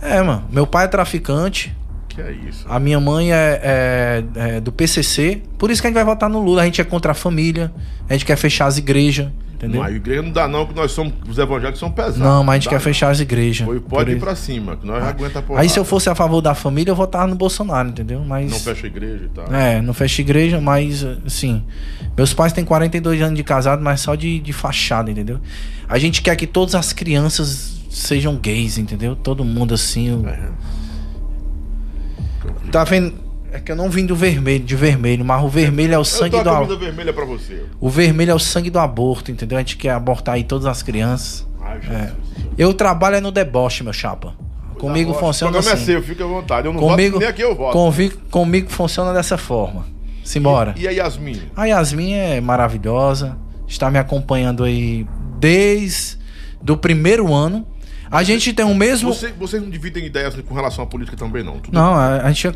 É, 0.00 0.20
mano. 0.22 0.44
Meu 0.50 0.66
pai 0.66 0.84
é 0.84 0.88
traficante, 0.88 1.74
Que 2.08 2.20
é 2.20 2.32
isso? 2.32 2.64
A 2.68 2.78
minha 2.78 3.00
mãe 3.00 3.32
é, 3.32 3.60
é- 3.62 4.24
é 4.56 4.60
do 4.60 4.70
PCC. 4.72 5.42
Por 5.58 5.70
isso 5.70 5.80
que 5.80 5.86
a 5.86 5.90
gente 5.90 5.94
vai 5.94 6.04
votar 6.04 6.28
no 6.28 6.40
Lula. 6.40 6.62
A 6.62 6.64
gente 6.64 6.80
é 6.80 6.84
contra 6.84 7.12
a 7.12 7.14
família, 7.14 7.72
a 8.08 8.12
gente 8.12 8.24
quer 8.24 8.36
fechar 8.36 8.66
as 8.66 8.76
igrejas, 8.78 9.28
entendeu? 9.60 9.80
Não, 9.80 9.86
a 9.86 9.90
igreja 9.92 10.22
não 10.22 10.30
dá 10.32 10.48
não, 10.48 10.66
que 10.66 10.74
nós 10.74 10.90
somos, 10.92 11.12
os 11.28 11.38
evangélicos 11.38 11.78
são 11.78 11.90
pesados. 11.90 12.18
Não, 12.18 12.42
mas 12.42 12.54
a 12.54 12.58
gente 12.58 12.68
quer 12.70 12.74
não. 12.76 12.80
fechar 12.82 13.10
as 13.10 13.20
igrejas. 13.20 13.66
Foi- 13.66 13.78
Por 13.80 13.88
Pode 13.90 14.12
ir 14.12 14.18
pra 14.18 14.34
cima, 14.34 14.76
que 14.76 14.86
nós 14.86 15.02
aguenta 15.04 15.42
porrada. 15.42 15.62
Aí 15.62 15.68
se 15.68 15.78
eu 15.78 15.84
fosse 15.84 16.08
a 16.08 16.14
favor 16.14 16.40
da 16.40 16.54
família, 16.54 16.90
eu 16.90 16.96
votava 16.96 17.26
no 17.26 17.36
Bolsonaro, 17.36 17.88
entendeu? 17.90 18.24
Mas. 18.26 18.50
Não 18.50 18.58
fecha 18.58 18.86
a 18.86 18.88
igreja 18.88 19.24
e 19.24 19.28
tal. 19.28 19.54
É, 19.54 19.82
não 19.82 19.92
fecha 19.94 20.20
igreja, 20.22 20.60
mas 20.60 21.04
assim. 21.26 21.62
Meus 22.16 22.32
pais 22.32 22.52
têm 22.52 22.64
42 22.64 23.20
anos 23.22 23.36
de 23.36 23.44
casado, 23.44 23.82
mas 23.82 24.00
só 24.00 24.14
de, 24.14 24.38
de 24.40 24.52
fachada, 24.52 25.10
entendeu? 25.10 25.38
A 25.88 25.98
gente 25.98 26.22
quer 26.22 26.34
que 26.36 26.46
todas 26.46 26.74
as 26.74 26.92
crianças 26.92 27.80
sejam 27.90 28.36
gays, 28.36 28.78
entendeu? 28.78 29.14
Todo 29.16 29.44
mundo 29.44 29.74
assim. 29.74 30.10
o- 30.12 30.26
É. 30.28 30.48
Tá 32.70 32.84
vendo? 32.84 33.14
É 33.52 33.58
que 33.58 33.72
eu 33.72 33.76
não 33.76 33.90
vim 33.90 34.06
do 34.06 34.14
vermelho, 34.14 34.64
de 34.64 34.76
vermelho, 34.76 35.24
mas 35.24 35.42
o 35.42 35.48
vermelho 35.48 35.94
é 35.94 35.98
o 35.98 36.00
Eu 36.00 36.04
sangue 36.04 36.36
tô 36.36 36.42
do 36.44 36.48
a 36.48 36.52
aborto. 36.52 36.68
camisa 36.74 36.86
vermelha 36.86 37.12
pra 37.12 37.24
você. 37.24 37.64
O 37.80 37.88
vermelho 37.90 38.30
é 38.30 38.34
o 38.34 38.38
sangue 38.38 38.70
do 38.70 38.78
aborto, 38.78 39.30
entendeu? 39.32 39.58
A 39.58 39.60
gente 39.60 39.76
quer 39.76 39.90
abortar 39.90 40.36
aí 40.36 40.44
todas 40.44 40.66
as 40.66 40.82
crianças. 40.82 41.46
Ai, 41.60 41.80
Jesus. 41.80 42.10
Eu 42.56 42.72
trabalho 42.72 43.16
é 43.16 43.20
no 43.20 43.32
deboche, 43.32 43.82
meu 43.82 43.92
chapa. 43.92 44.34
Comigo 44.78 45.12
funciona 45.14 45.50
O 45.50 45.52
programa 45.54 45.74
assim. 45.74 45.92
é 45.92 45.94
seu, 45.94 46.02
fica 46.02 46.24
à 46.24 46.26
vontade. 46.26 46.66
Eu 46.66 46.72
não 46.72 46.80
Comigo, 46.80 47.12
voto, 47.14 47.20
nem 47.20 47.28
aqui 47.28 47.42
eu 47.42 47.54
voto. 47.54 47.72
comigo, 47.72 48.18
comigo 48.30 48.70
funciona 48.70 49.12
dessa 49.12 49.36
forma. 49.36 49.84
Simbora. 50.24 50.74
E 50.78 50.86
a 50.86 50.90
Yasmin? 50.90 51.40
A 51.56 51.64
Yasmin 51.66 52.12
é 52.14 52.40
maravilhosa, 52.40 53.36
está 53.66 53.90
me 53.90 53.98
acompanhando 53.98 54.64
aí 54.64 55.06
desde 55.38 56.18
do 56.62 56.76
primeiro 56.76 57.34
ano. 57.34 57.66
A 58.10 58.22
gente 58.24 58.52
tem 58.52 58.64
o 58.66 58.74
mesmo. 58.74 59.12
Você, 59.14 59.28
vocês 59.32 59.62
não 59.62 59.70
dividem 59.70 60.04
ideias 60.04 60.34
com 60.34 60.52
relação 60.54 60.82
à 60.82 60.86
política 60.86 61.16
também, 61.16 61.44
não? 61.44 61.60
Tudo 61.60 61.72
Não, 61.72 61.94
a, 61.94 62.22
a 62.22 62.32
gente, 62.32 62.48
a, 62.48 62.52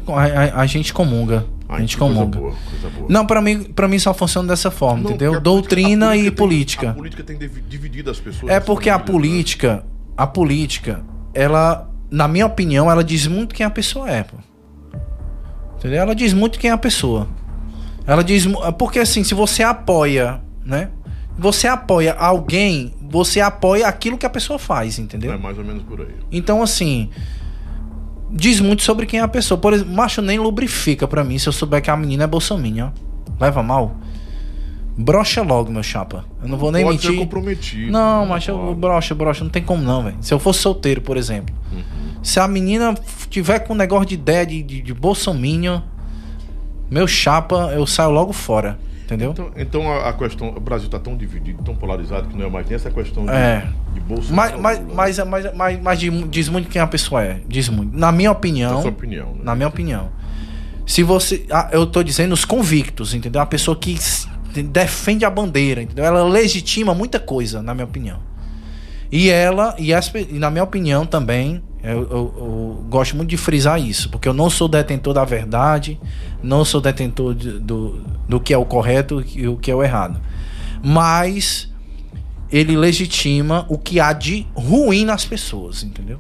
a- 0.57 0.61
a 0.63 0.67
gente 0.67 0.93
comunga. 0.93 1.47
A 1.69 1.75
Ai, 1.77 1.81
gente 1.83 1.97
coisa 1.97 2.15
comunga. 2.15 2.39
boa, 2.41 2.55
coisa 2.71 2.91
boa. 2.91 3.07
Não, 3.09 3.25
pra 3.25 3.41
mim, 3.41 3.63
pra 3.65 3.87
mim 3.87 3.99
só 3.99 4.13
funciona 4.13 4.49
dessa 4.49 4.71
forma, 4.71 5.03
Não, 5.05 5.11
entendeu? 5.11 5.31
a 5.35 5.41
política- 5.41 5.51
Doutrina 5.51 6.09
a 6.11 6.17
e 6.17 6.23
tem- 6.25 6.31
política. 6.33 6.91
a 6.91 6.95
política 6.95 7.23
tem 7.23 7.39
divi- 7.39 7.63
dividido 7.69 8.11
as 8.11 8.19
pessoas. 8.19 8.51
É 8.53 8.59
porque 8.59 8.91
a 8.91 8.99
né? 8.99 9.05
política, 9.05 9.85
a 10.17 10.27
política, 10.27 11.03
ela, 11.33 11.89
na 12.11 12.27
minha 12.27 12.47
opinião, 12.47 12.91
ela 12.91 13.05
diz 13.05 13.27
muito 13.29 13.55
quem 13.55 13.65
a 13.65 13.71
pessoa 13.71 14.11
é, 14.11 14.25
pô. 14.25 14.37
Entendeu? 15.79 16.01
Ela 16.01 16.15
diz 16.15 16.33
muito 16.33 16.59
quem 16.59 16.71
é 16.71 16.73
a 16.73 16.79
pessoa. 16.79 17.29
Ela 18.07 18.23
diz, 18.25 18.47
porque 18.79 18.99
assim, 18.99 19.23
se 19.23 19.35
você 19.35 19.63
apoia, 19.63 20.41
né? 20.65 20.89
Você 21.39 21.67
apoia 21.67 22.13
alguém, 22.15 22.93
você 23.15 23.41
apoia 23.41 23.87
aquilo 23.87 24.19
que 24.19 24.27
a 24.27 24.31
pessoa 24.31 24.59
faz, 24.59 24.99
entendeu? 24.99 25.33
É 25.33 25.39
mais 25.39 25.57
ou 25.57 25.65
menos 25.65 25.85
por 25.85 26.01
aí. 26.01 26.17
Então, 26.33 26.61
assim, 26.61 27.11
diz 28.29 28.59
muito 28.59 28.83
sobre 28.83 29.07
quem 29.07 29.21
é 29.21 29.23
a 29.23 29.29
pessoa. 29.29 29.57
Por 29.57 29.73
exemplo, 29.73 29.95
macho 29.95 30.21
nem 30.21 30.37
lubrifica 30.37 31.07
pra 31.07 31.23
mim 31.23 31.39
se 31.39 31.49
eu 31.49 31.53
souber 31.53 31.81
que 31.81 31.89
a 31.89 31.97
menina 31.97 32.25
é 32.25 32.27
bolsominion. 32.27 32.91
Leva 33.39 33.63
mal? 33.63 33.97
Brocha 34.99 35.43
logo, 35.43 35.71
meu 35.71 35.83
chapa. 35.85 36.25
Eu 36.43 36.49
não 36.49 36.59
vou 36.59 36.73
nem 36.73 36.85
Pode 36.85 37.01
ser 37.01 37.09
mentir. 37.11 37.21
comprometido. 37.25 37.93
Não, 37.93 38.27
mas 38.27 38.49
eu 38.49 38.59
pode. 38.59 38.81
brocha, 38.81 39.15
brocha, 39.15 39.45
não 39.45 39.51
tem 39.51 39.63
como 39.63 39.81
não, 39.81 40.03
velho. 40.03 40.17
Se 40.21 40.35
eu 40.35 40.41
fosse 40.41 40.59
solteiro, 40.59 41.01
por 41.01 41.17
exemplo. 41.17 41.55
Uhum. 41.73 41.83
Se 42.21 42.41
a 42.41 42.49
menina 42.49 42.97
tiver 43.31 43.61
com 43.61 43.75
um 43.75 43.77
negócio 43.77 44.07
de 44.07 44.15
ideia 44.15 44.45
de, 44.45 44.61
de, 44.61 44.83
de 44.83 44.95
meu 46.91 47.07
chapa, 47.07 47.73
eu 47.75 47.87
saio 47.87 48.11
logo 48.11 48.33
fora. 48.33 48.77
Entendeu? 49.05 49.33
Então, 49.33 49.51
então 49.57 49.93
a, 49.93 50.09
a 50.09 50.13
questão. 50.15 50.49
O 50.49 50.61
Brasil 50.61 50.89
tá 50.89 50.99
tão 50.99 51.15
dividido, 51.17 51.63
tão 51.63 51.77
polarizado 51.77 52.27
que 52.29 52.37
não 52.37 52.47
é 52.47 52.51
mais 52.51 52.67
nem 52.67 52.75
essa 52.77 52.91
questão 52.91 53.27
de, 53.27 53.33
É. 53.33 53.67
de 53.93 54.01
bolsa. 54.01 54.33
Mas, 54.33 54.59
mas, 54.59 54.81
mas, 54.81 55.19
mas, 55.19 55.55
mas, 55.55 55.81
mas 55.83 56.01
diz- 56.31 56.49
muito 56.49 56.69
quem 56.71 56.81
a 56.81 56.87
pessoa 56.87 57.23
é. 57.23 57.41
Diz 57.47 57.69
muito. 57.69 57.97
Na 57.97 58.11
minha 58.11 58.33
opinião. 58.33 58.77
É 58.77 58.79
a 58.79 58.81
sua 58.83 58.91
opinião, 58.91 59.27
né? 59.35 59.41
Na 59.43 59.55
minha 59.55 59.69
opinião. 59.69 60.11
Se 60.87 61.03
você. 61.03 61.45
ah, 61.51 61.69
Eu 61.71 61.87
tô 61.87 62.03
dizendo 62.03 62.33
os 62.33 62.45
convictos, 62.47 63.13
entendeu? 63.15 63.43
A 63.43 63.47
pessoa 63.47 63.77
que 63.77 63.95
defende 64.63 65.25
a 65.25 65.31
bandeira, 65.31 65.83
entendeu? 65.83 66.05
Ela 66.05 66.25
legitima 66.25 66.95
muita 66.95 67.19
coisa, 67.21 67.61
na 67.63 67.75
minha 67.75 67.85
opinião. 67.85 68.21
E 69.13 69.29
ela, 69.29 69.75
e, 69.79 69.93
as 69.93 70.11
e 70.15 70.39
na 70.39 70.51
minha 70.51 70.65
opinião 70.65 71.05
também, 71.05 71.63
eu, 71.93 72.03
eu- 72.03 72.35
eu 72.37 72.85
gosto 72.89 73.17
muito 73.17 73.29
de 73.31 73.37
frisar 73.37 73.81
isso, 73.81 74.09
porque 74.11 74.29
eu 74.29 74.33
não 74.35 74.49
sou 74.49 74.67
detentor 74.69 75.13
da 75.15 75.25
verdade, 75.25 76.01
não 76.43 76.65
sou 76.65 76.81
detentor 76.81 77.35
de- 77.35 77.59
do, 77.59 78.01
do 78.29 78.41
que 78.41 78.55
é 78.55 78.59
o 78.59 78.65
correto 78.65 79.23
e 79.35 79.47
o 79.49 79.57
que 79.57 79.71
é 79.71 79.75
o 79.75 79.83
errado. 79.83 80.21
Mas 80.83 81.71
ele 82.51 82.77
legitima 82.77 83.67
o 83.69 83.77
que 83.79 83.99
há 84.01 84.13
de 84.13 84.47
ruim 84.55 85.05
nas 85.05 85.25
pessoas, 85.25 85.83
entendeu? 85.83 86.19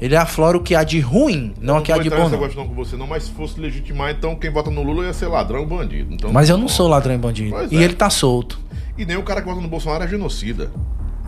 Ele 0.00 0.14
aflora 0.14 0.56
o 0.56 0.62
que 0.62 0.76
há 0.76 0.84
de 0.84 1.00
ruim, 1.00 1.52
não 1.60 1.74
Eu 1.76 1.80
o 1.80 1.84
que 1.84 1.90
há 1.92 1.98
de 1.98 2.08
bom. 2.08 2.28
Não. 2.28 2.38
questão 2.38 2.68
com 2.68 2.74
você, 2.74 2.96
não, 2.96 3.06
mas 3.06 3.24
se 3.24 3.30
fosse 3.32 3.58
legitimar, 3.60 4.10
então 4.12 4.36
quem 4.36 4.50
vota 4.52 4.70
no 4.70 4.82
Lula 4.82 5.04
ia 5.06 5.12
ser 5.12 5.26
ladrão 5.26 5.64
e 5.64 5.66
bandido. 5.66 6.14
Então, 6.14 6.32
Mas 6.32 6.48
eu 6.48 6.56
não 6.56 6.68
sou 6.68 6.86
ladrão 6.86 7.14
e 7.14 7.18
bandido. 7.18 7.50
Pois 7.50 7.72
E 7.72 7.76
é. 7.76 7.82
ele 7.82 7.94
tá 7.94 8.08
solto. 8.08 8.60
E 8.96 9.04
nem 9.04 9.16
o 9.16 9.22
cara 9.24 9.40
que 9.42 9.48
vota 9.48 9.60
no 9.60 9.66
Bolsonaro 9.68 10.04
é 10.04 10.08
genocida. 10.08 10.70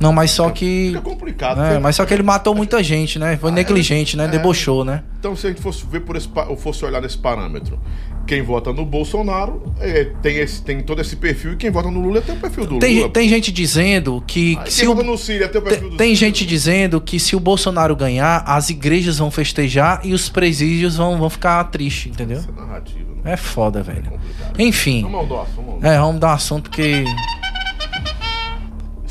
Não, 0.00 0.12
mas 0.12 0.30
só 0.30 0.48
que. 0.50 0.88
Fica 0.88 1.00
complicado. 1.02 1.60
É, 1.60 1.64
Porque- 1.68 1.78
mas 1.80 1.96
só 1.96 2.06
que 2.06 2.14
ele 2.14 2.22
matou 2.22 2.54
muita 2.54 2.82
gente, 2.82 3.18
né? 3.18 3.36
Foi 3.36 3.50
Ah, 3.50 3.54
negligente, 3.54 4.16
né? 4.16 4.24
é. 4.24 4.28
Debochou, 4.28 4.84
né? 4.84 5.02
Então, 5.18 5.36
se 5.36 5.46
a 5.46 5.50
gente 5.50 5.60
fosse 5.60 5.84
ver 5.86 6.00
por 6.00 6.16
esse, 6.16 6.28
ou 6.48 6.56
fosse 6.56 6.82
olhar 6.84 7.02
nesse 7.02 7.18
parâmetro, 7.18 7.78
quem 8.26 8.40
vota 8.42 8.72
no 8.72 8.86
Bolsonaro 8.86 9.62
é, 9.78 10.04
tem, 10.22 10.38
esse, 10.38 10.62
tem 10.62 10.80
todo 10.82 11.00
esse 11.02 11.16
perfil, 11.16 11.52
e 11.52 11.56
quem 11.56 11.70
vota 11.70 11.90
no 11.90 12.00
Lula 12.00 12.22
tem 12.22 12.34
o 12.34 12.38
perfil 12.38 12.64
do 12.66 12.78
Tem, 12.78 13.00
Lula. 13.00 13.10
tem 13.10 13.28
gente 13.28 13.52
dizendo 13.52 14.22
que. 14.26 14.50
Aí 14.50 14.56
que 14.56 14.62
quem 14.62 14.70
se 14.70 14.86
o, 14.86 14.94
vota 14.94 15.06
no 15.06 15.18
Ciro 15.18 15.48
tem 15.48 15.60
o 15.60 15.64
perfil 15.64 15.80
tem, 15.82 15.90
do 15.90 15.96
tem 15.96 16.14
gente 16.14 16.46
dizendo 16.46 17.00
que 17.00 17.20
se 17.20 17.36
o 17.36 17.40
Bolsonaro 17.40 17.94
ganhar, 17.94 18.42
as 18.46 18.70
igrejas 18.70 19.18
vão 19.18 19.30
festejar 19.30 20.00
e 20.02 20.14
os 20.14 20.30
presídios 20.30 20.96
vão, 20.96 21.18
vão 21.18 21.28
ficar 21.28 21.62
tristes, 21.64 22.12
entendeu? 22.12 22.38
Essa 22.38 22.52
narrativa, 22.52 23.10
né? 23.22 23.32
É 23.32 23.36
foda, 23.36 23.82
velho. 23.82 24.02
complicado. 24.04 24.58
Enfim. 24.58 25.02
Vamos 25.02 25.30
ao 25.30 25.46
vamos 25.54 25.84
ao 25.84 25.90
É, 25.92 25.98
vamos 25.98 26.20
dar 26.20 26.28
um 26.28 26.32
assunto 26.32 26.70
que. 26.70 27.04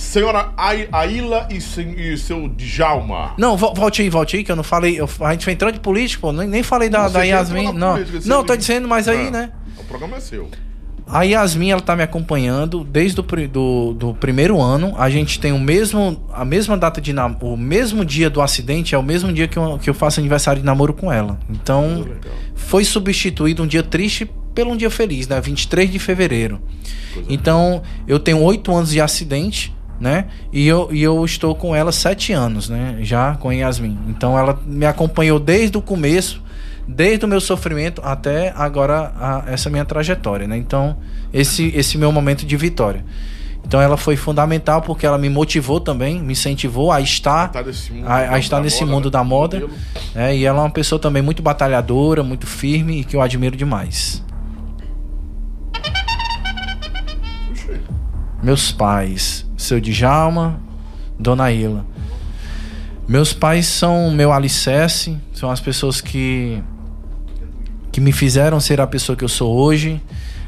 Senhora 0.10 0.50
Ai- 0.58 0.90
Aila 0.92 1.48
e, 1.52 1.58
e 1.58 2.18
seu 2.18 2.48
Djalma. 2.50 3.34
Não, 3.38 3.56
vo- 3.56 3.76
volte 3.76 4.02
aí, 4.02 4.10
volte 4.10 4.38
aí, 4.38 4.44
que 4.44 4.52
eu 4.52 4.56
não 4.56 4.64
falei. 4.64 5.00
eu- 5.00 5.08
a 5.22 5.32
gente 5.34 5.44
foi 5.44 5.54
entrando 5.54 5.74
de 5.76 5.80
político, 5.80 6.22
pô. 6.22 6.32
Nem, 6.34 6.48
nem 6.48 6.64
falei 6.64 6.90
da, 6.90 7.08
da 7.08 7.22
Yasmin. 7.22 7.72
Não, 7.74 7.94
política, 7.94 8.22
não 8.26 8.44
tô 8.44 8.56
dizendo, 8.56 8.88
mas 8.88 9.08
aí, 9.08 9.28
É, 9.28 9.32
né? 9.32 9.52
O 9.78 9.84
programa 9.84 10.18
é 10.18 10.20
seu. 10.20 10.50
A 11.06 11.22
Yasmin, 11.22 11.70
ela 11.70 11.82
tá 11.82 11.96
me 11.96 12.02
acompanhando 12.02 12.84
desde 12.84 13.20
o 13.20 13.24
do, 13.24 13.94
do 13.94 14.14
primeiro 14.16 14.60
ano. 14.60 14.96
A 14.98 15.12
gente 15.12 15.40
tem 15.40 15.52
o 15.52 15.60
mesmo, 15.60 16.20
a 16.34 16.44
mesma 16.44 16.76
data 16.76 17.00
de 17.00 17.14
nam- 17.14 17.38
o 17.42 17.56
mesmo 17.56 18.04
dia 18.04 18.32
do 18.32 18.42
acidente, 18.42 18.96
é 18.96 18.98
o 18.98 19.04
mesmo 19.04 19.32
dia 19.32 19.48
que 19.48 19.58
eu, 19.58 19.78
que 19.78 19.92
eu 19.92 19.94
faço 19.94 20.20
aniversário 20.20 20.60
de 20.60 20.66
namoro 20.66 20.94
com 20.96 21.14
ela. 21.14 21.40
Então, 21.48 22.08
foi 22.56 22.84
substituído 22.84 23.62
um 23.62 23.68
dia 23.68 23.84
triste 23.84 24.28
pelo 24.56 24.72
um 24.72 24.76
dia 24.76 24.90
feliz, 24.90 25.28
né? 25.28 25.40
23 25.40 25.92
de 25.92 26.00
fevereiro. 26.00 26.60
Então, 27.30 27.84
eu 28.08 28.20
tenho 28.20 28.42
oito 28.42 28.76
anos 28.76 28.90
de 28.90 29.00
acidente, 29.00 29.72
né? 30.00 30.26
E 30.54 30.68
eu, 30.68 30.90
e 30.92 31.02
eu 31.04 31.24
estou 31.26 31.54
com 31.56 31.76
ela 31.76 31.92
sete 31.92 32.32
anos, 32.34 32.70
né? 32.70 32.98
Já 33.02 33.36
com 33.36 33.52
Yasmin. 33.52 33.98
Então, 34.08 34.38
ela 34.38 34.58
me 34.66 34.86
acompanhou 34.86 35.40
desde 35.40 35.78
o 35.78 35.82
começo, 35.82 36.42
desde 36.88 37.26
o 37.26 37.28
meu 37.28 37.42
sofrimento 37.42 38.02
até 38.04 38.54
agora 38.56 39.12
a- 39.20 39.44
essa 39.48 39.70
minha 39.70 39.86
trajetória, 39.86 40.48
né? 40.48 40.58
Então, 40.58 40.98
esse, 41.34 41.68
esse 41.76 41.98
meu 41.98 42.12
momento 42.12 42.46
de 42.46 42.56
vitória. 42.58 43.04
Então, 43.66 43.80
ela 43.82 43.98
foi 43.98 44.16
fundamental 44.16 44.82
porque 44.82 45.06
ela 45.06 45.18
me 45.18 45.30
motivou 45.30 45.80
também, 45.82 46.20
me 46.24 46.32
incentivou 46.32 46.92
a 46.92 47.02
estar, 47.02 47.50
Tá 47.52 47.62
nesse 47.62 47.92
mundo 47.92 48.08
a, 48.08 48.16
a 48.16 48.26
da- 48.32 48.40
estar 48.40 48.62
nesse 48.62 48.80
moda, 48.82 48.92
mundo 48.94 49.06
né? 49.06 49.12
da 49.12 49.24
moda. 49.24 49.68
É, 50.16 50.36
e 50.36 50.46
ela 50.46 50.60
é 50.60 50.62
uma 50.62 50.70
pessoa 50.72 50.98
também 50.98 51.22
muito 51.22 51.44
batalhadora, 51.44 52.24
muito 52.24 52.48
firme 52.48 53.02
e 53.02 53.04
que 53.04 53.16
eu 53.16 53.22
admiro 53.22 53.56
demais. 53.58 54.24
Meus 58.42 58.72
pais, 58.72 59.46
seu 59.60 59.80
Djalma, 59.82 60.60
Dona 61.20 61.52
Ila. 61.52 61.86
Meus 63.08 63.34
pais 63.34 63.66
são 63.66 64.10
meu 64.12 64.32
alicerce, 64.32 65.18
são 65.34 65.52
as 65.52 65.60
pessoas 65.60 66.00
que 66.00 66.64
que 67.92 68.00
me 68.00 68.12
fizeram 68.12 68.60
ser 68.60 68.80
a 68.80 68.88
pessoa 68.88 69.16
que 69.16 69.24
eu 69.24 69.30
sou 69.30 69.54
hoje. 69.54 70.02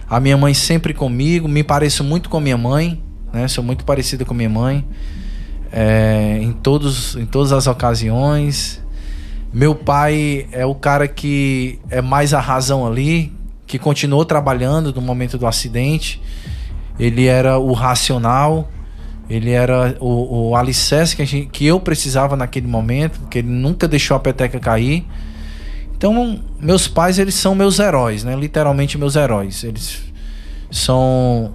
A 0.10 0.20
minha 0.20 0.38
mãe 0.38 0.54
sempre 0.54 0.94
comigo, 0.94 1.48
me 1.48 1.64
pareço 1.64 2.04
muito 2.04 2.30
com 2.30 2.40
minha 2.40 2.58
mãe, 2.58 3.02
né? 3.34 3.48
Sou 3.48 3.64
muito 3.64 3.84
parecida 3.84 4.24
com 4.24 4.34
minha 4.34 4.50
mãe 4.50 4.86
é, 5.72 6.40
em 6.42 6.52
todos 6.52 7.16
em 7.16 7.26
todas 7.26 7.52
as 7.52 7.68
ocasiões. 7.68 8.82
Meu 9.54 9.76
pai 9.76 10.48
é 10.52 10.66
o 10.66 10.74
cara 10.74 11.08
que 11.08 11.80
é 11.90 12.02
mais 12.02 12.34
a 12.34 12.40
razão 12.40 12.88
ali, 12.88 13.34
que 13.68 13.78
continuou 13.78 14.24
trabalhando 14.24 14.94
no 14.94 15.02
momento 15.02 15.38
do 15.38 15.46
acidente. 15.46 16.22
Ele 17.00 17.26
era 17.26 17.58
o 17.58 17.74
racional, 17.74 18.70
ele 19.34 19.51
era 19.51 19.95
o, 20.00 20.50
o 20.50 20.56
alicerce 20.56 21.16
que, 21.16 21.22
a 21.22 21.26
gente- 21.26 21.48
que 21.51 21.66
eu 21.66 21.80
precisava 21.80 22.35
naquele 22.35 22.68
momento, 22.68 23.19
que 23.30 23.40
ele 23.40 23.48
nunca 23.50 23.88
deixou 23.88 24.16
a 24.18 24.19
peteca 24.19 24.60
cair. 24.60 25.06
Então, 25.95 26.42
meus 26.60 26.88
pais, 26.88 27.19
eles 27.19 27.35
são 27.35 27.53
meus 27.56 27.80
heróis, 27.80 28.24
né? 28.24 28.35
Literalmente 28.35 28.98
meus 28.98 29.16
heróis. 29.16 29.64
Eles 29.64 30.01
são 30.72 31.53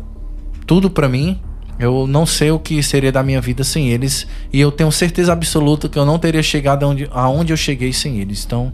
tudo 0.67 0.89
pra 0.89 1.09
mim. 1.09 1.41
Eu 1.79 2.07
não 2.07 2.25
sei 2.25 2.51
o 2.51 2.59
que 2.59 2.83
seria 2.83 3.13
da 3.13 3.23
minha 3.23 3.41
vida 3.41 3.63
sem 3.65 3.89
eles. 3.91 4.27
E 4.53 4.61
eu 4.61 4.73
tenho 4.73 4.91
certeza 4.91 5.33
absoluta 5.33 5.89
que 5.89 5.99
eu 5.99 6.07
não 6.07 6.19
teria 6.19 6.43
chegado 6.43 6.85
aonde, 6.85 7.09
aonde 7.13 7.53
eu 7.53 7.57
cheguei 7.57 7.93
sem 7.93 8.19
eles. 8.21 8.45
Então, 8.47 8.73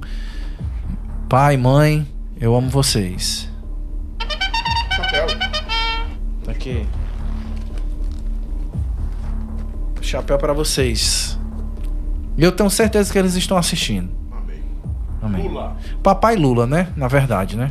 pai, 1.29 1.57
mãe, 1.57 2.07
eu 2.41 2.55
amo 2.55 2.69
vocês. 2.69 3.49
Chapéu. 4.95 5.27
Tá 6.45 6.53
aqui. 6.53 6.87
Chapéu 10.13 10.37
pra 10.37 10.53
vocês. 10.53 11.39
E 12.37 12.45
eu 12.45 12.53
tenho 12.53 12.69
certeza 12.69 13.11
que 13.11 13.19
eles 13.19 13.35
estão 13.35 13.57
assistindo. 13.57 14.11
Amém. 14.31 14.63
Amém. 15.23 15.49
Lula. 15.49 15.75
Papai 16.03 16.37
Lula, 16.37 16.67
né? 16.67 16.89
Na 16.95 17.09
verdade, 17.09 17.57
né? 17.57 17.71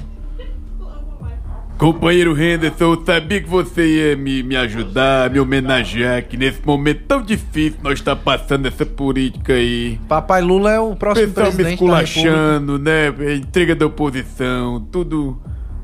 Companheiro 1.78 2.36
Henderson, 2.36 2.84
eu 2.96 3.06
sabia 3.06 3.40
que 3.40 3.48
você 3.48 4.12
ia 4.12 4.18
me, 4.18 4.42
me 4.42 4.56
ajudar, 4.56 5.30
me 5.30 5.40
homenagear, 5.40 6.24
que 6.24 6.36
nesse 6.36 6.66
momento 6.66 7.04
tão 7.08 7.22
difícil 7.22 7.78
nós 7.84 8.00
está 8.00 8.16
passando 8.16 8.68
essa 8.68 8.88
política 8.88 9.54
aí. 9.54 10.00
Papai 10.08 10.42
Lula 10.42 10.72
é 10.72 10.80
o 10.80 10.96
próximo 10.96 11.28
Pessoal 11.28 11.46
me 11.46 11.54
presidente 11.54 11.86
da 11.86 11.98
República. 12.00 12.10
esculachando, 12.10 12.80
né? 12.80 13.36
Entrega 13.36 13.76
da 13.76 13.86
oposição, 13.86 14.80
tudo. 14.92 15.40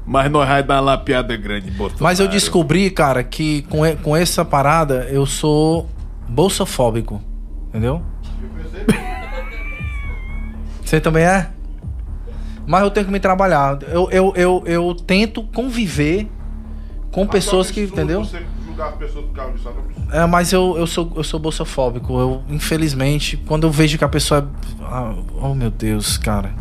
Mas 0.08 0.32
nós 0.32 0.48
vai 0.48 0.64
dar 0.64 0.76
uma 0.76 0.82
lapiada 0.82 1.38
grande, 1.38 1.70
Bolsonaro. 1.70 2.04
Mas 2.04 2.20
eu 2.20 2.28
descobri, 2.28 2.90
cara, 2.90 3.24
que 3.24 3.62
com, 3.64 3.80
com 4.02 4.18
essa 4.18 4.44
parada 4.44 5.08
eu 5.12 5.26
sou 5.26 5.88
bolsofóbico. 6.28 7.22
Entendeu? 7.70 8.02
Você 10.84 11.02
também 11.02 11.24
é? 11.24 11.50
Mas 12.66 12.84
eu 12.84 12.92
tenho 12.92 13.06
que 13.06 13.12
me 13.12 13.20
trabalhar. 13.20 13.80
Eu, 13.84 14.10
eu, 14.12 14.34
eu, 14.36 14.64
eu 14.66 14.96
tento 14.96 15.44
conviver 15.44 16.30
com 17.12 17.26
pessoas 17.28 17.72
que. 17.72 17.82
Entendeu? 17.82 18.24
Você 18.24 18.44
julgar 18.66 18.90
as 18.90 18.96
pessoas 18.96 19.26
por 19.26 19.34
causa 19.34 19.54
disso. 19.54 19.70
é. 20.12 20.20
É, 20.20 20.26
mas 20.26 20.54
eu, 20.54 20.76
eu 20.78 20.88
sou 20.88 21.12
eu 21.16 21.24
sou 21.24 21.40
bolsofóbico. 21.40 22.18
Eu, 22.20 22.44
infelizmente, 22.50 23.38
quando 23.38 23.66
eu 23.66 23.72
vejo 23.72 23.98
que 23.98 24.04
a 24.04 24.10
pessoa 24.10 24.42
é. 24.42 24.84
ah, 24.84 25.14
oh 25.42 25.54
meu 25.54 25.72
Deus, 25.72 26.18
cara. 26.18 26.54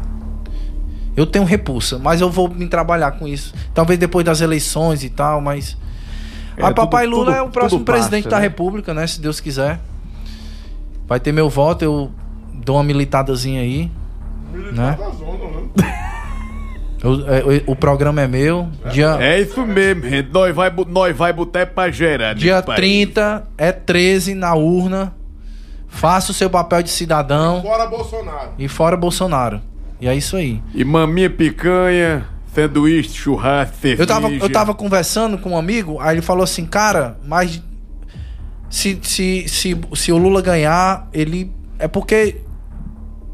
Eu 1.16 1.26
tenho 1.26 1.44
repulsa, 1.44 1.98
mas 1.98 2.20
eu 2.20 2.30
vou 2.30 2.48
me 2.48 2.66
trabalhar 2.68 3.12
com 3.12 3.26
isso. 3.26 3.54
Talvez 3.72 3.98
depois 3.98 4.24
das 4.24 4.40
eleições 4.40 5.04
e 5.04 5.10
tal, 5.10 5.40
mas. 5.40 5.76
É, 6.56 6.64
a 6.64 6.72
Papai 6.72 7.04
tudo- 7.04 7.16
Lula 7.16 7.26
tudo- 7.26 7.36
é 7.36 7.42
o 7.42 7.48
próximo 7.48 7.80
tudo 7.80 7.86
passa, 7.86 7.98
presidente 8.08 8.28
da 8.28 8.36
né? 8.36 8.42
República, 8.42 8.94
né? 8.94 9.06
Se 9.06 9.20
Deus 9.20 9.40
quiser. 9.40 9.78
Vai 11.06 11.20
ter 11.20 11.32
meu 11.32 11.48
voto, 11.48 11.84
eu 11.84 12.10
dou 12.52 12.76
uma 12.76 12.82
militadazinha 12.84 13.60
aí. 13.60 13.90
Militar 14.52 14.72
Né? 14.74 14.96
da 14.98 15.10
zona, 15.10 15.60
né? 15.76 16.02
Eu- 17.02 17.28
é, 17.28 17.62
o, 17.68 17.72
o 17.72 17.76
programa 17.76 18.22
é 18.22 18.26
meu. 18.26 18.68
Dia, 18.90 19.16
É 19.20 19.40
isso 19.40 19.64
mesmo, 19.66 20.08
gente. 20.08 20.30
Nós 20.32 20.54
vai, 20.54 20.72
nós 20.88 21.16
vai 21.16 21.32
botar 21.32 21.60
é 21.60 21.66
pra 21.66 21.90
gerar. 21.90 22.34
dia 22.34 22.62
país. 22.62 22.76
30 22.76 23.46
é 23.56 23.70
13 23.70 24.34
na 24.34 24.54
urna. 24.54 25.14
Faça 25.88 26.30
o 26.32 26.34
seu 26.34 26.50
papel 26.50 26.82
de 26.82 26.90
cidadão. 26.90 27.62
Fora 27.62 27.86
Bolsonaro. 27.86 28.50
E 28.58 28.66
fora 28.68 28.96
Bolsonaro. 28.96 29.60
E 30.00 30.08
é 30.08 30.14
isso 30.14 30.36
aí. 30.36 30.60
E 30.74 30.84
maminha 30.84 31.30
picanha, 31.30 32.26
sanduíche, 32.62 33.10
churrasco, 33.10 33.76
cerveja. 33.80 34.02
Eu 34.02 34.06
tava, 34.06 34.28
eu 34.30 34.52
tava 34.52 34.74
conversando 34.74 35.38
com 35.38 35.50
um 35.50 35.56
amigo, 35.56 35.98
aí 36.00 36.14
ele 36.16 36.22
falou 36.22 36.42
assim, 36.44 36.64
cara, 36.66 37.18
mas 37.24 37.62
se, 38.68 38.98
se, 39.02 39.46
se, 39.48 39.78
se 39.94 40.12
o 40.12 40.16
Lula 40.18 40.42
ganhar, 40.42 41.08
ele. 41.12 41.52
É 41.78 41.86
porque 41.86 42.40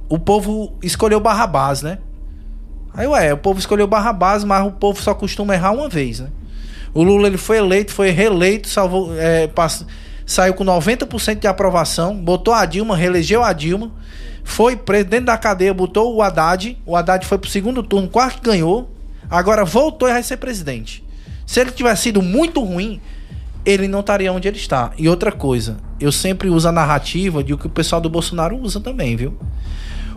o 0.09 0.19
povo 0.19 0.75
escolheu 0.83 1.21
Barrabás, 1.21 1.81
né? 1.83 1.99
Aí, 2.95 3.07
ué, 3.07 3.33
o 3.33 3.39
povo 3.39 3.59
escolheu 3.59 3.87
Barrabás, 3.87 4.45
mas 4.45 4.67
o 4.67 4.73
povo 4.73 5.01
só 5.01 5.15
costuma 5.15 5.55
errar 5.55 5.73
uma 5.73 5.89
vez, 5.89 6.21
né? 6.21 6.29
O 6.93 7.03
Lula 7.03 7.27
ele 7.27 7.39
foi 7.39 7.57
eleito, 7.57 7.91
foi 7.93 8.11
reeleito, 8.11 8.69
salvou, 8.69 9.17
é, 9.19 9.47
pass- 9.47 9.87
saiu 10.27 10.53
com 10.53 10.63
90% 10.65 11.39
de 11.39 11.47
aprovação, 11.47 12.15
botou 12.15 12.53
a 12.53 12.67
Dilma, 12.67 12.95
reelegeu 12.95 13.43
a 13.43 13.53
Dilma, 13.55 13.91
foi 14.45 14.77
preso 14.77 15.07
dentro 15.07 15.27
da 15.27 15.39
cadeia, 15.39 15.73
botou 15.73 16.15
o 16.15 16.21
Haddad, 16.21 16.77
o 16.85 16.95
Haddad 16.95 17.25
foi 17.25 17.39
pro 17.39 17.49
segundo 17.49 17.83
turno, 17.83 18.09
quase 18.09 18.35
que 18.35 18.43
ganhou, 18.43 18.92
agora 19.33 19.65
voltou 19.65 20.09
e 20.09 20.13
vai 20.13 20.23
ser 20.23 20.37
presidente. 20.37 21.03
Se 21.47 21.61
ele 21.61 21.71
tivesse 21.71 22.03
sido 22.05 22.21
muito 22.23 22.63
ruim, 22.63 23.01
ele 23.65 23.89
não 23.89 24.01
estaria 24.01 24.33
onde 24.33 24.47
ele 24.47 24.57
está. 24.57 24.93
E 24.99 25.09
outra 25.09 25.33
coisa, 25.33 25.79
eu 25.99 26.13
sempre 26.13 26.49
uso 26.49 26.69
a 26.69 26.73
narrativa 26.73 27.43
de 27.43 27.55
o 27.55 27.59
que 27.59 27.67
o 27.67 27.71
pessoal 27.71 28.01
do 28.01 28.11
Bolsonaro 28.11 28.57
usa 28.57 28.81
também, 28.81 29.17
viu? 29.17 29.37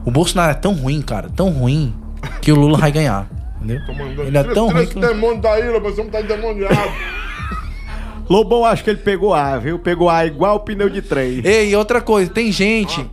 O 0.03 0.11
Bolsonaro 0.11 0.51
é 0.51 0.55
tão 0.55 0.73
ruim, 0.73 1.01
cara, 1.01 1.29
tão 1.29 1.49
ruim, 1.49 1.93
que 2.41 2.51
o 2.51 2.55
Lula 2.55 2.77
vai 2.77 2.91
ganhar. 2.91 3.29
Entendeu? 3.57 3.81
Ele 4.27 4.37
é 4.37 4.43
tão 4.43 4.69
ruim 4.69 4.85
que. 4.85 4.99
demônio 4.99 5.41
da 5.41 5.59
ilha, 5.59 5.79
mas 5.79 5.95
vamos 5.95 6.13
estar 6.13 6.21
endemoniado. 6.21 6.75
Lobão, 8.29 8.65
acho 8.65 8.83
que 8.83 8.89
ele 8.89 8.99
pegou 8.99 9.33
ar, 9.33 9.59
viu? 9.59 9.77
Pegou 9.77 10.09
ar 10.09 10.25
igual 10.25 10.57
o 10.57 10.59
pneu 10.59 10.89
de 10.89 11.01
trem. 11.01 11.41
Ei, 11.43 11.69
e 11.69 11.75
outra 11.75 12.01
coisa, 12.01 12.29
tem 12.29 12.51
gente. 12.51 13.05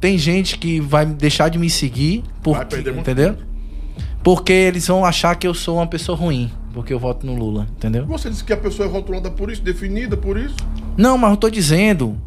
Tem 0.00 0.18
gente 0.18 0.58
que 0.58 0.80
vai 0.80 1.06
deixar 1.06 1.48
de 1.48 1.58
me 1.58 1.70
seguir. 1.70 2.24
Vai 2.42 2.54
Porque, 2.54 2.76
perder 2.76 2.92
muito 2.92 3.10
entendeu? 3.10 3.36
Porque 4.26 4.52
eles 4.52 4.88
vão 4.88 5.04
achar 5.04 5.36
que 5.36 5.46
eu 5.46 5.54
sou 5.54 5.76
uma 5.76 5.86
pessoa 5.86 6.18
ruim. 6.18 6.50
Porque 6.74 6.92
eu 6.92 6.98
voto 6.98 7.24
no 7.24 7.36
Lula, 7.36 7.68
entendeu? 7.76 8.04
Você 8.06 8.28
disse 8.28 8.42
que 8.42 8.52
a 8.52 8.56
pessoa 8.56 8.88
é 8.88 8.90
rotulada 8.90 9.30
por 9.30 9.52
isso, 9.52 9.62
definida 9.62 10.16
por 10.16 10.36
isso. 10.36 10.56
Não, 10.96 11.16
mas 11.16 11.30
eu 11.30 11.36
tô 11.36 11.48
dizendo 11.48 12.18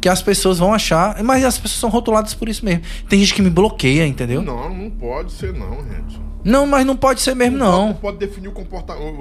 que 0.00 0.08
as 0.08 0.22
pessoas 0.22 0.58
vão 0.58 0.72
achar. 0.72 1.22
Mas 1.22 1.44
as 1.44 1.58
pessoas 1.58 1.78
são 1.80 1.90
rotuladas 1.90 2.32
por 2.32 2.48
isso 2.48 2.64
mesmo. 2.64 2.80
Tem 3.10 3.20
gente 3.20 3.34
que 3.34 3.42
me 3.42 3.50
bloqueia, 3.50 4.06
entendeu? 4.06 4.40
Não, 4.40 4.70
Não, 4.70 4.74
não 4.84 4.90
pode 4.90 5.32
ser 5.32 5.52
não, 5.52 5.84
gente. 5.84 6.18
mas 6.66 6.86
não 6.86 6.96
pode 6.96 7.20
ser 7.20 7.34
mesmo, 7.36 7.58
Não 7.58 7.88
não. 7.88 7.94
pode 7.94 8.16
definir 8.16 8.48
o 8.48 8.52
comportamento, 8.52 9.14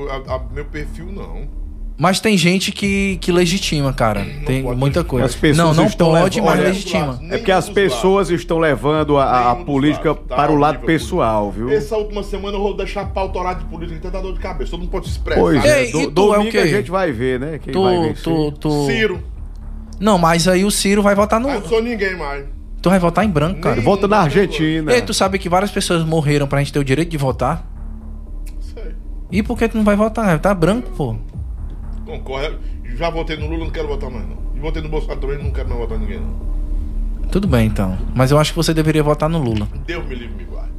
meu 0.53 0.63
perfil, 0.63 1.07
não. 1.11 1.49
Mas 1.95 2.19
tem 2.19 2.35
gente 2.35 2.71
que, 2.71 3.17
que 3.21 3.31
legitima, 3.31 3.93
cara. 3.93 4.25
Tem 4.47 4.63
muita 4.63 5.03
coisa. 5.03 5.27
As 5.27 5.35
pessoas 5.35 5.57
não, 5.57 5.83
não 5.83 5.85
estão 5.85 6.09
pode, 6.09 6.39
levando- 6.39 6.49
mas 6.51 6.59
olha, 6.59 6.67
legitima. 6.69 7.19
É 7.29 7.37
porque 7.37 7.51
as 7.51 7.69
pessoas 7.69 8.29
estão 8.31 8.57
levando 8.57 9.17
a, 9.17 9.51
a- 9.51 9.55
política 9.57 10.09
lados. 10.09 10.23
Tá 10.27 10.35
para 10.35 10.51
o 10.51 10.55
lado 10.55 10.79
pessoal, 10.79 11.51
viu? 11.51 11.69
Essa 11.69 11.95
última 11.95 12.23
semana 12.23 12.57
eu 12.57 12.61
vou 12.63 12.75
deixar 12.75 13.11
horária 13.15 13.59
de 13.59 13.65
política, 13.65 13.99
até 13.99 14.09
dá 14.09 14.19
dor 14.21 14.33
de 14.33 14.39
cabeça, 14.39 14.71
todo 14.71 14.79
mundo 14.81 14.89
pode 14.89 15.05
se 15.05 15.11
expressar. 15.11 15.39
Pois 15.39 15.63
é, 15.63 15.85
Ei, 15.85 15.91
do, 15.91 16.01
e 16.01 16.07
tu 16.07 16.07
é 16.07 16.09
o 16.09 16.33
domingo 16.33 16.51
quê? 16.51 16.57
a 16.57 16.65
gente 16.67 16.89
vai 16.89 17.11
ver, 17.11 17.39
né? 17.39 17.59
Quem 17.63 17.71
vai 17.73 17.95
Tu, 17.95 18.01
vencer. 18.01 18.23
tu, 18.23 18.51
tu... 18.53 18.85
Ciro, 18.87 19.19
Não, 19.99 20.17
mas 20.17 20.47
aí 20.47 20.65
o 20.65 20.71
Ciro 20.71 21.03
vai 21.03 21.13
votar 21.13 21.39
no. 21.39 21.47
eu 21.47 21.61
não 21.61 21.67
sou 21.69 21.81
ninguém 21.81 22.17
mais. 22.17 22.45
Tu 22.81 22.89
vai 22.89 22.97
votar 22.99 23.23
em 23.23 23.29
branco, 23.29 23.61
cara. 23.61 23.75
Nem- 23.75 23.85
Volta 23.85 24.07
na 24.07 24.17
Argentina. 24.17 24.91
Ei, 24.91 25.01
tu 25.01 25.13
sabe 25.13 25.37
que 25.37 25.47
várias 25.47 25.69
pessoas 25.71 26.03
morreram 26.03 26.47
pra 26.47 26.57
gente 26.59 26.73
ter 26.73 26.79
o 26.79 26.83
direito 26.83 27.09
de 27.11 27.17
votar? 27.17 27.65
Sei. 28.73 28.93
E 29.31 29.43
por 29.43 29.57
que 29.57 29.69
tu 29.69 29.77
não 29.77 29.83
vai 29.85 29.95
votar? 29.95 30.37
Tá 30.39 30.53
branco, 30.55 30.89
pô. 30.97 31.15
Concorre. 32.05 32.51
Já 32.95 33.09
votei 33.09 33.37
no 33.37 33.47
Lula, 33.47 33.65
não 33.65 33.71
quero 33.71 33.87
votar 33.87 34.09
mais, 34.09 34.25
não. 34.27 34.37
E 34.55 34.59
votei 34.59 34.81
no 34.81 34.89
Bolsonaro 34.89 35.19
também, 35.19 35.37
não 35.43 35.51
quero 35.51 35.67
mais 35.69 35.81
votar 35.81 35.97
ninguém, 35.97 36.19
não. 36.19 36.53
Tudo 37.31 37.47
bem, 37.47 37.67
então. 37.67 37.97
Mas 38.13 38.29
eu 38.31 38.37
acho 38.39 38.51
que 38.51 38.55
você 38.57 38.73
deveria 38.73 39.01
votar 39.01 39.27
no 39.29 39.39
Lula. 39.39 39.67
Deus 39.87 40.05
me 40.05 40.13
livre, 40.15 40.35
me 40.35 40.43
guarde. 40.43 40.71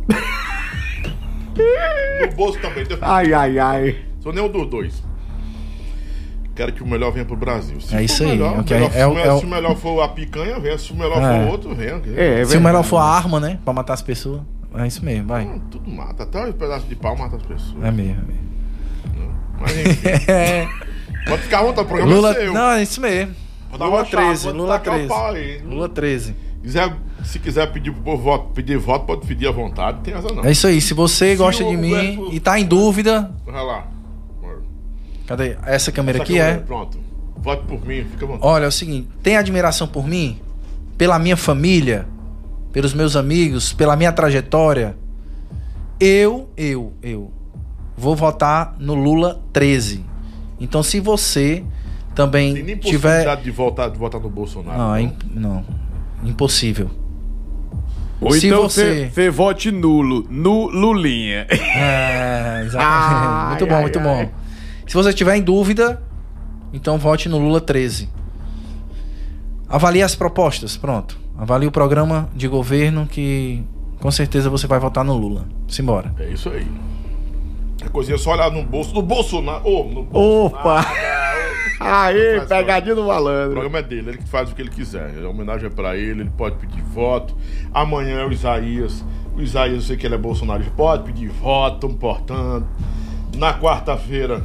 no 2.21 2.37
bolso 2.37 2.59
também. 2.61 2.85
Deus 2.85 3.01
Ai, 3.03 3.33
ai, 3.33 3.59
ai. 3.59 3.97
Sou 4.21 4.33
nenhum 4.33 4.49
dos 4.49 4.69
dois. 4.69 5.03
Quero 6.55 6.73
que 6.73 6.83
o 6.85 6.87
melhor 6.87 7.11
venha 7.11 7.25
pro 7.25 7.35
Brasil. 7.37 7.81
Se 7.81 7.97
É 7.97 8.03
isso 8.05 8.23
o 8.23 8.27
aí, 8.27 8.33
Melhor, 8.33 8.61
ok. 8.61 8.77
melhor- 8.77 8.91
É 8.95 8.99
se, 9.01 9.05
o- 9.05 9.13
o, 9.13 9.19
é 9.19 9.33
o- 9.33 9.39
se 9.41 9.45
o 9.45 9.49
melhor 9.49 9.77
for 9.77 10.01
a 10.03 10.09
picanha, 10.09 10.61
venha. 10.61 10.79
Se 10.79 10.93
o 10.93 10.97
melhor 10.97 11.21
É. 11.21 11.45
for 11.45 11.51
outro, 11.53 11.75
venha. 11.75 12.01
É, 12.17 12.41
é 12.43 12.45
Se 12.45 12.57
o 12.57 12.61
melhor 12.61 12.85
for 12.85 12.99
a 12.99 13.05
arma, 13.05 13.41
né? 13.41 13.59
Pra 13.65 13.75
matar 13.75 13.95
as 13.95 14.03
pessoas. 14.03 14.41
É 14.77 14.87
isso 14.87 15.05
mesmo, 15.05 15.27
vai. 15.29 15.45
Hum, 15.45 15.61
Tudo 15.71 15.91
mata. 15.91 16.23
Até 16.23 16.49
os 16.49 16.55
pedaços 16.55 16.89
de 16.89 16.95
pau 16.95 17.17
mata 17.17 17.37
as 17.37 17.43
pessoas. 17.43 17.83
É 17.83 17.91
mesmo. 17.91 18.23
é 18.23 18.27
mesmo. 18.27 19.35
Mas 19.61 19.77
enfim, 19.79 20.09
É. 20.31 20.69
pode 21.27 21.43
ficar 21.43 21.61
à 21.61 21.63
vontade, 21.63 21.83
o 21.83 21.89
programa 21.89 22.15
Lula. 22.15 22.31
é 22.31 22.35
seu. 22.35 22.53
Não, 22.53 22.71
é 22.71 22.83
isso 22.83 23.01
mesmo. 23.01 23.35
Lula 23.73 23.89
uma 23.89 24.05
chave, 24.05 24.27
13, 24.27 24.45
pode 24.45 24.59
Lula 24.59 24.79
tacar 24.79 24.95
o 24.95 24.97
13. 24.99 25.09
pau 25.09 25.27
aí. 25.33 25.59
Lula 25.59 25.89
13. 25.89 26.37
Quiser, 26.63 26.97
se 27.25 27.39
quiser 27.39 27.67
pedir 27.73 27.93
pro 27.93 28.03
povo 28.03 28.23
voto, 28.23 28.51
pedir 28.55 28.79
voto, 28.79 29.05
pode 29.07 29.27
pedir 29.27 29.47
à 29.49 29.53
vontade, 29.53 29.99
tem 30.03 30.15
razão 30.15 30.31
não. 30.35 30.45
É 30.45 30.51
isso 30.53 30.67
aí. 30.67 30.81
Se 30.81 30.95
você 30.95 31.33
Se 31.33 31.37
gosta 31.37 31.65
de 31.65 31.77
mim 31.77 31.91
Roberto- 32.17 32.35
e 32.35 32.41
tá 32.41 32.59
em 32.59 32.65
dúvida. 32.65 33.31
Vai 33.45 33.65
lá. 33.65 33.89
Cadê? 35.27 35.57
Essa 35.65 35.91
câmera 35.91 36.19
Essa 36.19 36.25
aqui 36.25 36.35
câmera, 36.39 36.57
é. 36.57 36.61
Pronto. 36.61 36.99
Vote 37.37 37.63
por 37.67 37.85
mim, 37.87 38.05
fica 38.11 38.25
à 38.25 38.29
vontade. 38.29 38.47
Olha, 38.47 38.65
é 38.65 38.69
o 38.69 38.73
seguinte, 38.73 39.09
tem 39.23 39.37
admiração 39.37 39.87
por 39.89 40.07
mim? 40.07 40.39
Pela 40.97 41.19
minha 41.19 41.37
família? 41.37 42.07
Pelos 42.73 42.93
meus 42.95 43.17
amigos? 43.17 43.73
Pela 43.73 43.97
minha 43.97 44.13
trajetória? 44.13 44.97
Eu, 45.99 46.49
eu, 46.57 46.93
eu 47.03 47.33
vou 47.97 48.15
votar 48.17 48.77
no 48.79 48.95
Lula 48.95 49.41
13. 49.53 50.05
Então 50.65 50.83
se 50.83 50.99
você 51.01 51.63
também 52.15 52.55
Tem 52.55 52.63
nem 52.63 52.77
tiver 52.77 53.01
possibilidade 53.01 53.43
de, 53.43 53.51
voltar, 53.51 53.89
de 53.89 53.99
votar 53.99 54.21
no 54.21 54.29
Bolsonaro. 54.31 54.79
Não, 54.79 54.95
é 54.95 55.03
imp- 55.03 55.23
não. 55.35 55.65
Impossível. 56.25 56.91
Ou 58.21 58.33
Se 58.33 58.47
então 58.47 58.63
você- 58.63 59.11
você 59.13 59.29
vote 59.31 59.71
nulo, 59.71 60.27
no 60.31 60.69
Lulinha. 60.69 61.47
É, 61.51 62.63
exatamente. 62.65 62.75
Ai, 62.81 63.49
muito 63.51 63.67
bom, 63.67 63.75
ai, 63.75 63.83
muito 63.83 63.99
ai. 63.99 64.05
bom. 64.27 64.31
Se 64.87 64.95
você 64.95 65.13
tiver 65.13 65.37
em 65.37 65.43
dúvida, 65.43 66.01
então 66.73 66.97
vote 66.99 67.29
no 67.29 67.39
Lula 67.39 67.61
13. 67.61 68.09
Avalie 69.69 70.03
as 70.03 70.15
propostas, 70.15 70.77
pronto. 70.77 71.19
Avalie 71.37 71.67
o 71.69 71.73
programa 71.73 72.29
de 72.35 72.47
governo 72.47 73.07
que 73.07 73.63
com 74.01 74.11
certeza 74.11 74.49
você 74.49 74.67
vai 74.67 74.79
votar 74.79 75.05
no 75.05 75.17
Lula. 75.17 75.47
Simbora. 75.69 76.13
É 76.19 76.29
isso 76.29 76.49
aí. 76.51 76.67
A 77.87 77.89
coisinha 77.91 78.19
só 78.19 78.33
olhar 78.33 78.51
no 78.51 78.63
bolso 78.63 78.93
do 78.95 79.03
Bolsonaro. 79.03 79.67
Ô, 79.67 79.85
no 79.85 80.09
Opa! 80.47 80.85
Aê, 81.81 82.37
Faz, 82.37 82.49
pegadinha 82.49 82.95
do 82.95 83.03
O 83.03 83.09
malandro. 83.09 83.51
programa 83.53 83.79
é 83.79 83.83
dele, 83.83 84.11
ele 84.11 84.19
que 84.19 84.29
faz 84.29 84.51
o 84.51 84.55
que 84.55 84.63
ele 84.63 84.71
quiser. 84.71 85.13
A 85.23 85.29
homenagem 85.29 85.67
é 85.67 85.71
pra 85.71 85.97
ele, 85.97 86.23
ele 86.23 86.31
pode 86.37 86.57
pedir 86.57 86.81
voto. 86.83 87.35
Amanhã 87.75 88.21
é 88.21 88.25
o 88.27 88.33
Isaías. 88.33 89.05
O 89.37 89.43
Isaías, 89.43 89.75
eu 89.77 89.81
sei 89.83 89.97
que 89.97 90.07
ele 90.07 90.15
é 90.15 90.19
bolsonarista, 90.19 90.73
pode 90.77 91.03
pedir 91.03 91.29
voto, 91.29 91.75
estamos 91.75 91.97
portando. 91.97 92.67
Na 93.37 93.53
quarta-feira. 93.59 94.43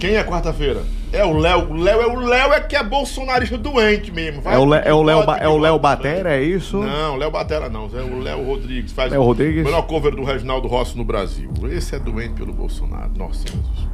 Quem 0.00 0.16
é 0.16 0.24
quarta-feira? 0.24 0.82
É 1.16 1.24
o 1.24 1.32
Léo. 1.36 1.70
O 1.70 1.74
Léo 1.76 2.00
é 2.02 2.06
o 2.06 2.16
Léo 2.20 2.52
é 2.52 2.60
que 2.60 2.76
é 2.76 2.82
bolsonarista 2.82 3.56
doente 3.56 4.10
mesmo. 4.12 4.40
Vai 4.42 4.54
É 4.54 4.58
o, 4.58 4.68
pedir 4.68 4.86
é 4.88 4.92
o 4.94 5.02
Léo 5.02 5.24
Ba- 5.26 5.38
é 5.38 5.48
o 5.48 5.58
Léo 5.58 5.78
Batera, 5.78 6.36
é 6.36 6.42
isso? 6.42 6.78
Não, 6.78 7.16
Léo 7.16 7.30
Batera 7.30 7.68
não. 7.68 7.90
É 7.94 8.02
o 8.02 8.18
Léo 8.20 8.44
Rodrigues. 8.44 8.92
Faz 8.92 9.10
Léo 9.10 9.22
Rodrigues? 9.22 9.62
o 9.62 9.64
melhor 9.64 9.82
cover 9.86 10.14
do 10.14 10.24
Reginaldo 10.24 10.68
Rossi 10.68 10.96
no 10.96 11.04
Brasil. 11.04 11.50
Esse 11.70 11.94
é 11.96 11.98
doente 11.98 12.34
pelo 12.34 12.52
Bolsonaro. 12.52 13.10
Nossa, 13.16 13.46
Jesus. 13.46 13.88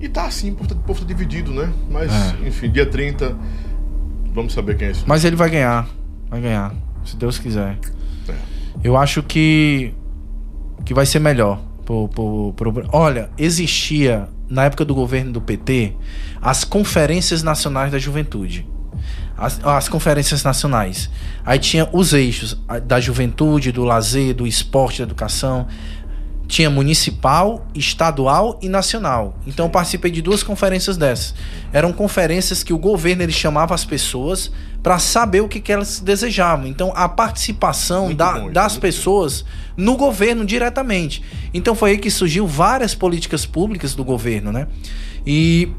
E 0.00 0.08
tá 0.08 0.24
assim, 0.24 0.50
o 0.52 0.66
tá, 0.66 0.74
o 0.74 0.78
povo 0.78 1.00
tá 1.00 1.06
dividido, 1.06 1.52
né? 1.52 1.70
Mas, 1.90 2.10
É. 2.12 2.48
enfim, 2.48 2.70
dia 2.70 2.86
30, 2.86 3.36
vamos 4.32 4.52
saber 4.52 4.76
quem 4.76 4.88
é 4.88 4.90
esse. 4.92 5.02
Mas 5.06 5.24
ele 5.24 5.36
vai 5.36 5.50
ganhar. 5.50 5.86
Vai 6.30 6.40
ganhar. 6.40 6.72
Se 7.04 7.16
Deus 7.16 7.38
quiser. 7.38 7.76
É. 8.28 8.32
Eu 8.82 8.96
acho 8.96 9.22
que 9.22 9.92
que 10.84 10.94
vai 10.94 11.04
ser 11.04 11.18
melhor. 11.18 11.60
Pro, 11.84 12.08
pro, 12.08 12.52
pro- 12.56 12.88
Olha, 12.92 13.28
existia 13.36 14.28
na 14.50 14.64
época 14.64 14.84
do 14.84 14.94
governo 14.94 15.32
do 15.32 15.40
PT 15.40 15.94
as 16.42 16.64
conferências 16.64 17.42
nacionais 17.42 17.92
da 17.92 17.98
juventude. 17.98 18.66
As, 19.38 19.64
as 19.64 19.88
conferências 19.88 20.42
nacionais. 20.42 21.08
Aí 21.46 21.58
tinha 21.58 21.88
os 21.92 22.12
eixos 22.12 22.60
da 22.84 23.00
juventude, 23.00 23.72
do 23.72 23.84
lazer, 23.84 24.34
do 24.34 24.46
esporte, 24.46 24.98
da 24.98 25.04
educação. 25.04 25.66
Tinha 26.50 26.68
municipal, 26.68 27.64
estadual 27.76 28.58
e 28.60 28.68
nacional. 28.68 29.36
Então 29.46 29.66
eu 29.66 29.70
participei 29.70 30.10
de 30.10 30.20
duas 30.20 30.42
conferências 30.42 30.96
dessas. 30.96 31.32
Eram 31.72 31.92
conferências 31.92 32.64
que 32.64 32.72
o 32.72 32.78
governo 32.78 33.22
ele 33.22 33.30
chamava 33.32 33.72
as 33.72 33.84
pessoas 33.84 34.50
para 34.82 34.98
saber 34.98 35.42
o 35.42 35.48
que, 35.48 35.60
que 35.60 35.70
elas 35.72 36.00
desejavam. 36.00 36.66
Então 36.66 36.92
a 36.96 37.08
participação 37.08 38.06
Muito 38.06 38.18
da- 38.18 38.32
bom, 38.32 38.44
isso, 38.46 38.50
das 38.52 38.76
pessoas 38.76 39.44
no 39.76 39.96
governo 39.96 40.44
diretamente. 40.44 41.22
Então 41.54 41.76
foi 41.76 41.92
aí 41.92 41.98
que 41.98 42.10
surgiu 42.10 42.48
várias 42.48 42.96
políticas 42.96 43.46
públicas 43.46 43.94
do 43.94 44.02
governo, 44.04 44.50
né? 44.50 44.66
E 45.24 45.70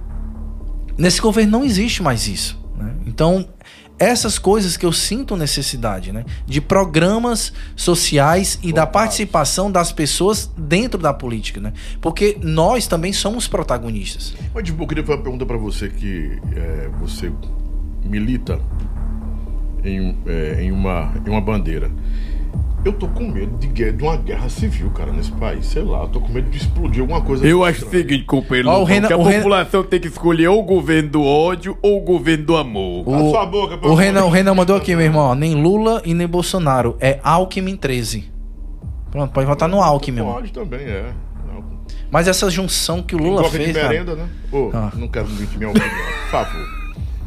nesse 0.98 1.20
governo 1.20 1.52
não 1.52 1.66
existe 1.66 2.02
mais 2.02 2.28
isso. 2.30 2.58
né? 2.78 2.94
Então 3.06 3.46
essas 4.02 4.40
coisas 4.40 4.76
que 4.76 4.86
eu 4.86 4.92
sinto 4.92 5.38
necessidade, 5.38 6.12
né? 6.12 6.26
De 6.48 6.60
programas 6.60 7.54
sociais 7.76 8.58
e 8.64 8.74
da 8.74 8.88
participação 8.88 9.72
das 9.72 9.92
pessoas 9.92 10.52
dentro 10.58 11.00
da 11.00 11.14
política, 11.14 11.62
né? 11.62 11.72
Porque 12.02 12.36
nós 12.42 12.88
também 12.88 13.14
somos 13.14 13.48
protagonistas. 13.48 14.34
Mas, 14.56 14.64
tipo, 14.64 14.82
eu 14.82 14.88
queria 14.88 15.04
fazer 15.04 15.18
uma 15.18 15.24
pergunta 15.24 15.46
pra 15.46 15.58
você 15.58 15.88
que 15.88 16.40
é, 16.56 16.90
você 17.00 17.32
milita 18.04 18.60
em, 19.84 20.18
é, 20.26 20.64
em, 20.64 20.72
uma, 20.72 21.14
em 21.24 21.30
uma 21.30 21.42
bandeira. 21.42 21.92
Eu 22.84 22.94
tô 22.94 23.08
com 23.08 23.28
medo 23.30 23.56
de, 23.60 23.68
guerra, 23.68 23.92
de 23.92 24.04
uma 24.04 24.18
guerra 24.18 24.50
civil, 24.50 24.90
cara, 24.90 25.12
nesse 25.14 25.32
país. 25.34 25.68
Sei 25.68 25.84
lá, 25.84 26.02
eu 26.02 26.08
tô 26.08 26.20
com 26.20 26.30
medo 26.32 26.50
de 26.50 26.58
explodir 26.58 27.02
alguma 27.02 27.22
coisa. 27.22 27.46
Eu 27.46 27.64
acho 27.64 27.86
o 27.86 27.90
seguinte, 27.90 28.24
companheiro, 28.26 28.70
Ó, 28.70 28.82
o 28.82 28.84
Renan- 28.84 29.08
que 29.08 29.14
a 29.14 29.18
o 29.18 29.22
Renan- 29.24 29.38
população 29.44 29.84
tem 29.84 30.00
que 30.00 30.08
escolher 30.08 30.48
ou 30.48 30.60
o 30.60 30.64
governo 30.64 31.10
do 31.10 31.24
ódio 31.24 31.78
ou 31.80 32.00
o 32.00 32.02
governo 32.02 32.44
do 32.44 32.58
amor. 32.58 33.06
Cala 33.06 33.30
sua 33.30 33.46
boca, 33.46 33.78
pelo 33.78 33.90
O 33.92 33.94
amor 33.94 34.02
Renan, 34.04 34.22
de 34.22 34.26
o 34.26 34.30
Renan 34.32 34.54
mandou 34.56 34.76
aqui, 34.76 34.96
meu 34.96 35.06
irmão, 35.06 35.22
ó, 35.30 35.36
nem 35.36 35.54
Lula 35.54 36.02
e 36.04 36.14
nem 36.16 36.28
Bolsonaro, 36.28 36.98
é 37.00 37.20
Alckmin 37.24 37.76
13. 37.76 38.32
Pronto, 39.12 39.32
pode 39.32 39.46
votar 39.46 39.70
no 39.70 39.80
Alckmin, 39.80 40.16
meu 40.16 40.24
irmão. 40.24 40.36
Pode 40.38 40.52
também, 40.52 40.80
é. 40.80 41.12
Não. 41.48 41.64
Mas 42.10 42.28
essa 42.28 42.50
junção 42.50 43.04
que 43.04 43.14
o 43.16 43.20
Lula 43.20 43.44
gosta 43.44 43.58
fez, 43.58 43.68
de 43.68 43.74
cara, 43.76 43.90
merenda, 43.90 44.16
né? 44.16 44.28
Ô, 44.52 44.72
Ah. 44.74 44.92
não 44.96 45.08
quero 45.08 45.30
muito 45.30 45.56
minha 45.56 45.70
opinião, 45.70 45.92
por 45.92 46.32
favor. 46.32 46.68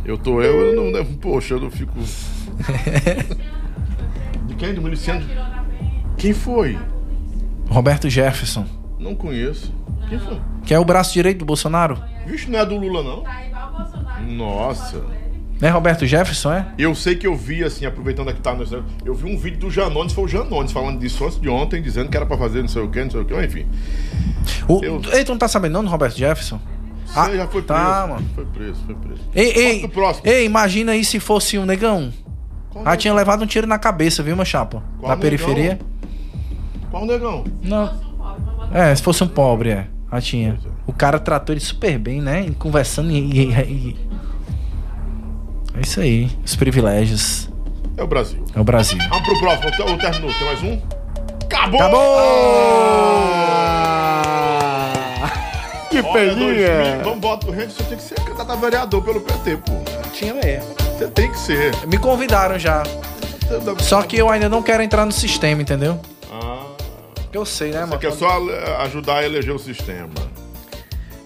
Eu 0.05 0.19
tô 0.19 0.43
eu, 0.43 0.75
eu 0.75 0.93
não. 0.93 1.05
Poxa, 1.15 1.55
eu 1.55 1.61
não 1.61 1.71
fico. 1.71 1.93
De 4.55 4.65
quem? 4.65 4.73
Do 4.75 4.81
miliciano? 4.83 5.27
Quem 6.17 6.33
foi? 6.33 6.79
Roberto 7.69 8.09
Jefferson, 8.09 8.65
Não 8.99 9.15
conheço. 9.15 9.73
Quem 10.09 10.19
foi? 10.19 10.39
que 10.65 10.73
é 10.73 10.79
o 10.79 10.85
braço 10.85 11.13
direito 11.13 11.39
do 11.39 11.45
Bolsonaro. 11.45 12.01
Vixe, 12.27 12.49
não 12.51 12.59
é 12.59 12.65
do 12.65 12.77
Lula, 12.77 13.03
não? 13.03 13.25
Nossa. 14.29 15.03
Né, 15.61 15.69
Roberto 15.71 16.07
Jefferson, 16.07 16.53
é? 16.53 16.67
Eu 16.79 16.95
sei 16.95 17.17
que 17.17 17.27
eu 17.27 17.35
vi, 17.35 17.63
assim, 17.65 17.85
aproveitando 17.87 18.29
aqui 18.29 18.41
tá 18.41 18.55
no. 18.55 18.65
Eu 19.05 19.15
vi 19.15 19.25
um 19.33 19.37
vídeo 19.39 19.59
do 19.59 19.71
Janones, 19.71 20.13
foi 20.13 20.25
o 20.25 20.29
Janones 20.29 20.73
falando 20.73 20.99
disso 20.99 21.25
antes 21.25 21.41
de 21.41 21.49
ontem, 21.49 21.81
dizendo 21.83 22.09
que 22.11 22.17
era 22.17 22.27
pra 22.27 22.37
fazer 22.37 22.61
não 22.61 22.69
sei 22.69 22.83
o 22.83 22.89
que, 22.89 23.03
não 23.03 23.11
sei 23.11 23.21
o 23.21 23.25
que, 23.25 23.35
enfim. 23.45 23.67
O, 24.69 24.83
Eu- 24.85 25.01
Ei, 25.13 25.25
tu 25.25 25.31
não 25.33 25.39
tá 25.39 25.49
sabendo 25.49 25.73
não 25.75 25.85
do 25.85 25.91
Roberto 25.91 26.17
Jefferson? 26.17 26.61
Você 27.07 27.37
já 27.37 27.47
foi 27.47 27.63
preso. 27.63 27.67
tá, 27.67 28.07
mano. 28.09 28.27
Foi 28.35 28.45
preso, 28.47 28.81
foi 28.87 28.95
preso. 28.95 29.21
Ei, 29.35 29.53
ei, 29.53 29.89
próximo. 29.89 30.27
ei, 30.27 30.45
imagina 30.45 30.93
aí 30.93 31.05
se 31.05 31.21
fosse 31.21 31.57
um 31.59 31.65
negão. 31.65 32.13
Qual 32.75 32.85
Já 32.85 32.91
negão? 32.91 32.97
tinha 33.01 33.15
levado 33.15 33.43
um 33.43 33.47
tiro 33.47 33.67
na 33.67 33.79
cabeça, 33.79 34.23
viu, 34.23 34.37
meu 34.37 34.45
chapa? 34.45 34.83
Qual 34.99 35.09
na 35.09 35.17
negão? 35.17 35.21
periferia. 35.21 35.79
Qual 36.91 37.07
negão? 37.07 37.45
Não. 37.63 37.91
É, 38.73 38.95
se 38.95 39.03
fosse 39.03 39.23
um 39.25 39.29
pobre, 39.29 39.71
é. 39.71 39.87
Já 40.13 40.21
tinha. 40.21 40.59
É. 40.65 40.69
O 40.87 40.93
cara 40.93 41.19
tratou 41.19 41.55
ele 41.55 41.61
super 41.61 41.99
bem, 41.99 42.21
né? 42.21 42.51
Conversando 42.59 43.11
e, 43.11 43.17
e- 43.19 43.51
e- 43.53 43.97
É 45.77 45.81
isso 45.81 46.01
aí. 46.01 46.31
Os 46.45 46.55
privilégios. 46.57 47.49
É 47.97 48.03
o 48.03 48.07
Brasil. 48.07 48.45
É 48.55 48.61
o 48.61 48.65
Brasil. 48.65 48.99
Vamos 49.09 49.25
pro 49.27 49.39
próximo. 49.39 49.69
Eu 49.89 49.99
terminou. 49.99 50.33
Tem 50.33 50.47
mais 50.47 50.63
um? 50.63 50.79
Acabou! 51.45 51.81
Que 55.95 56.01
Olha, 56.09 56.35
2000, 56.35 56.47
peninha! 56.57 57.01
Vamos 57.05 57.21
botar 57.21 57.47
o 57.47 57.51
Rende, 57.53 57.73
você 57.73 57.85
tem 57.85 57.97
que 57.97 58.03
ser 58.03 58.15
candidato 58.17 58.51
a 58.51 58.57
vereador 58.57 59.03
pelo 59.05 59.21
PT, 59.21 59.59
pô. 59.59 59.73
Tinha 60.13 60.35
mesmo. 60.35 60.75
Você 60.99 61.07
tem 61.07 61.31
que 61.31 61.39
ser. 61.39 61.73
Me 61.87 61.97
convidaram 61.99 62.59
já. 62.59 62.83
Só 63.79 64.03
que 64.03 64.17
eu 64.17 64.29
ainda 64.29 64.49
não 64.49 64.61
quero 64.61 64.83
entrar 64.83 65.05
no 65.07 65.13
sistema, 65.13 65.63
entendeu? 65.63 66.01
Ah, 66.33 66.67
Eu 67.33 67.45
sei, 67.45 67.71
né, 67.71 67.81
você 67.83 67.87
mano? 67.87 67.99
quer 68.01 68.13
só 68.13 68.27
ajudar 68.83 69.19
a 69.19 69.25
eleger 69.25 69.55
o 69.55 69.59
sistema. 69.59 70.09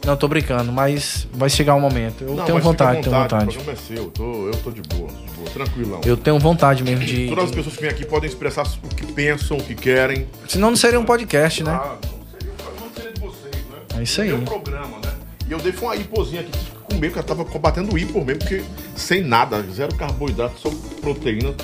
Não, 0.04 0.16
tô 0.18 0.28
brincando, 0.28 0.70
mas 0.70 1.26
vai 1.32 1.48
chegar 1.48 1.74
o 1.74 1.80
momento. 1.80 2.24
Eu 2.24 2.34
Não, 2.34 2.44
tenho 2.44 2.60
vontade, 2.60 3.02
tenho 3.02 3.16
O 3.16 3.22
vontade. 3.22 3.44
programa 3.46 3.72
é 3.72 3.76
seu. 3.76 3.96
Eu 4.04 4.10
tô, 4.10 4.46
eu 4.48 4.54
tô 4.62 4.70
de 4.70 4.82
boa, 4.82 5.08
de 5.10 5.30
boa, 5.32 5.50
tranquilão. 5.50 6.00
Eu 6.04 6.16
tenho 6.16 6.38
vontade 6.38 6.82
mesmo 6.84 7.04
de. 7.06 7.28
Todas 7.28 7.44
as 7.44 7.50
pessoas 7.50 7.74
que 7.74 7.82
vêm 7.82 7.90
aqui 7.90 8.04
podem 8.04 8.28
expressar 8.28 8.64
o 8.82 8.88
que 8.94 9.06
pensam, 9.12 9.56
o 9.56 9.62
que 9.62 9.74
querem. 9.74 10.26
Senão 10.46 10.68
não 10.70 10.76
seria 10.76 11.00
um 11.00 11.04
podcast, 11.06 11.62
né? 11.62 11.72
Ah, 11.72 11.96
É 13.96 14.02
isso 14.02 14.20
aí. 14.20 14.28
Meu 14.28 14.42
programa, 14.42 14.98
né? 15.04 15.12
E 15.48 15.52
eu 15.52 15.58
dei 15.58 15.72
uma 15.80 15.96
hipozinha 15.96 16.42
aqui, 16.42 16.50
tive 16.50 16.70
que 16.70 16.94
comer, 16.94 17.06
porque 17.08 17.18
eu 17.20 17.22
tava 17.24 17.44
combatendo 17.44 17.94
o 17.94 17.98
hipo 17.98 18.22
mesmo, 18.24 18.40
porque 18.40 18.62
sem 18.94 19.22
nada, 19.22 19.62
zero 19.72 19.94
carboidrato, 19.94 20.58
só 20.60 20.70
proteína. 21.00 21.54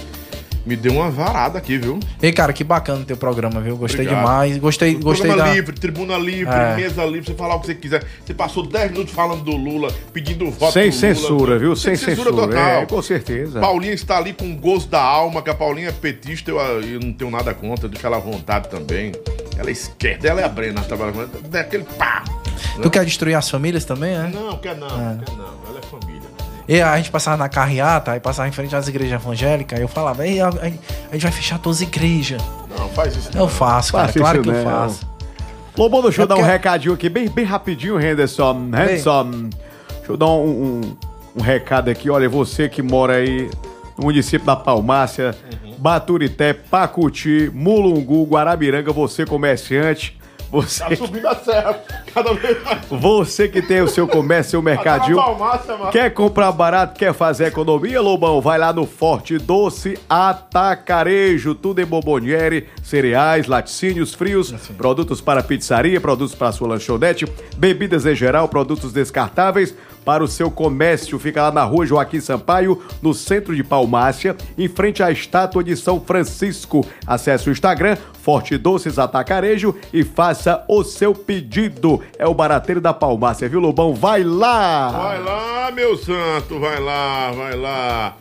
Me 0.67 0.77
deu 0.77 0.95
uma 0.95 1.11
varada 1.11 1.59
aqui, 1.59 1.77
viu? 1.77 2.01
Ei, 2.23 2.33
cara, 2.33 2.51
que 2.51 2.65
bacana 2.65 3.03
o 3.03 3.05
teu 3.05 3.19
programa, 3.19 3.61
viu? 3.61 3.77
Gostei 3.77 4.07
Obrigado. 4.07 4.23
demais. 4.25 4.57
Gostei, 4.57 4.95
gostei 4.95 5.27
Programa 5.27 5.51
da. 5.51 5.55
livre, 5.55 5.75
tribuna 5.79 6.17
livre, 6.17 6.55
É. 6.55 6.75
mesa 6.75 7.05
livre, 7.05 7.27
você 7.27 7.35
falar 7.35 7.57
o 7.57 7.61
que 7.61 7.67
você 7.67 7.75
quiser. 7.75 8.03
Você 8.25 8.33
passou 8.33 8.67
10 8.67 8.93
minutos 8.93 9.13
falando 9.13 9.43
do 9.45 9.55
Lula, 9.55 9.93
pedindo 10.11 10.51
voto 10.51 10.73
Sem 10.73 10.85
Lula. 10.85 10.93
censura, 10.99 11.59
viu? 11.59 11.77
Sem 11.77 11.95
censura. 11.97 12.31
total. 12.33 12.59
É, 12.81 12.87
com 12.87 13.03
certeza. 13.03 13.61
Paulinha 13.61 13.93
está 13.93 14.17
ali 14.17 14.33
com 14.33 14.51
o 14.51 14.57
gosto 14.57 14.89
da 14.89 15.03
alma, 15.03 15.43
que 15.43 15.51
a 15.51 15.55
Paulinha 15.55 15.91
é 15.91 15.93
petista, 15.93 16.51
eu, 16.51 16.59
eu 16.81 16.99
não 16.99 17.13
tenho 17.13 17.31
nada 17.31 17.53
contra, 17.53 17.87
deixa 17.87 18.07
ela 18.07 18.17
à 18.17 18.21
vontade 18.21 18.71
também. 18.71 19.13
Ela 19.59 19.69
é 19.69 19.73
esquerda, 19.73 20.29
ela 20.29 20.41
é 20.41 20.45
a 20.45 20.49
Brena, 20.49 20.81
trabalha 20.83 21.13
daquele 21.49 21.85
pá. 21.85 22.25
Tu 22.83 22.91
quer 22.91 23.05
destruir 23.05 23.35
as 23.37 23.49
famílias 23.49 23.85
também, 23.85 24.17
né? 24.17 24.31
Não, 24.35 24.57
quer 24.59 24.77
não, 24.77 24.87
É. 24.89 25.19
quer 25.25 25.37
não, 25.37 25.45
ela 25.69 25.79
é 25.79 25.83
família. 25.83 26.23
E 26.67 26.81
a 26.81 26.97
gente 26.97 27.11
passava 27.11 27.37
na 27.37 27.49
carreata, 27.49 28.13
aí 28.13 28.21
passava 28.21 28.49
em 28.49 28.53
frente 28.53 28.75
às 28.75 28.89
igrejas 28.89 29.21
evangélicas, 29.23 29.79
aí 29.79 29.85
eu 29.85 29.89
falava, 29.89 30.27
Ei, 30.27 30.41
a, 30.41 30.49
a- 30.49 30.53
a 31.11 31.13
gente 31.13 31.23
vai 31.23 31.31
fechar 31.33 31.59
todas 31.59 31.79
as 31.79 31.83
igrejas. 31.83 32.41
Não, 32.77 32.89
faz 32.89 33.15
isso. 33.17 33.31
Eu 33.37 33.47
faço, 33.49 33.93
cara, 33.93 34.07
Faça 34.09 34.19
claro 34.19 34.43
que 34.43 34.49
eu 34.49 34.53
não. 34.55 34.65
faço. 34.65 35.07
Lobão, 35.77 36.03
deixa 36.03 36.23
eu 36.23 36.25
É 36.25 36.29
dar 36.29 36.37
um 36.37 36.43
recadinho 36.43 36.95
aqui, 36.95 37.09
bem, 37.09 37.29
bem 37.29 37.45
rapidinho, 37.45 38.01
Henderson. 38.01 38.55
Henderson, 38.69 39.31
deixa 39.31 39.53
eu 40.09 40.17
dar 40.17 40.27
um, 40.27 40.81
um- 40.81 40.97
um 41.37 41.43
recado 41.43 41.91
aqui. 41.91 42.09
Olha, 42.09 42.29
você 42.29 42.69
que 42.69 42.81
mora 42.83 43.15
aí 43.17 43.51
no 43.99 44.05
município 44.05 44.47
da 44.47 44.57
Palmácia, 44.57 45.35
Baturité, 45.89 46.55
Pacuti, 46.55 47.51
Mulungu, 47.53 48.25
Guarabiranga, 48.25 48.91
você 48.91 49.27
comerciante, 49.27 50.19
você, 50.51 50.83
Tá 50.83 50.97
subindo 50.97 51.29
a 51.29 51.35
serra, 51.35 51.79
cada 52.15 52.33
vez 52.33 52.63
mais. 52.63 52.87
você 52.89 53.49
que 53.49 53.61
tem 53.61 53.83
o 53.83 53.89
seu 53.89 54.09
comércio, 54.09 54.53
seu 54.53 54.63
mercadinho. 54.63 55.19
Quer 55.93 56.09
comprar 56.15 56.53
barato, 56.53 56.99
quer 56.99 57.13
fazer 57.13 57.49
economia, 57.49 58.01
Lobão? 58.01 58.41
Vai 58.41 58.59
lá 58.59 58.73
no 58.73 58.87
Forte 58.87 59.37
Doce 59.37 59.99
Atacarejo. 60.09 61.55
Tudo 61.55 61.83
em 61.83 61.85
bomboniere, 61.85 62.69
cereais, 62.83 63.47
laticínios 63.47 64.15
frios, 64.15 64.53
produtos 64.79 65.21
para 65.21 65.43
pizzaria, 65.43 66.01
produtos 66.01 66.35
para 66.35 66.53
sua 66.53 66.69
lanchonete, 66.69 67.27
bebidas 67.59 68.07
em 68.07 68.15
geral, 68.15 68.49
produtos 68.49 68.91
descartáveis 68.91 69.75
para 70.05 70.23
o 70.23 70.29
seu 70.29 70.51
comércio. 70.51 71.19
Fica 71.19 71.43
lá 71.43 71.51
na 71.51 71.65
rua 71.65 71.87
Joaquim 71.87 72.21
Sampaio, 72.21 72.83
no 73.01 73.15
centro 73.15 73.55
de 73.55 73.65
Palmácia, 73.65 74.37
em 74.57 74.69
frente 74.69 75.03
à 75.03 75.11
estátua 75.11 75.65
de 75.65 75.77
São 75.77 76.01
Francisco. 76.01 76.87
Acesse 77.07 77.49
o 77.49 77.53
Instagram, 77.53 77.97
Forte 78.23 78.57
Doces 78.59 78.99
Atacarejo 78.99 79.75
e 79.93 80.05
faça 80.05 80.65
o 80.69 80.85
seu 80.85 81.15
pedido. 81.15 82.01
É 82.19 82.27
o 82.27 82.35
barateiro 82.35 82.81
da 82.81 82.93
Palmácia, 82.93 83.49
viu, 83.49 83.61
Lobão? 83.61 83.95
Vai 83.95 84.23
lá! 84.23 84.89
Vai 84.91 85.23
lá, 85.23 85.71
meu 85.73 85.97
santo, 85.97 86.59
vai 86.59 86.81
lá, 86.81 87.33
vai 87.33 87.57
lá. 87.57 88.17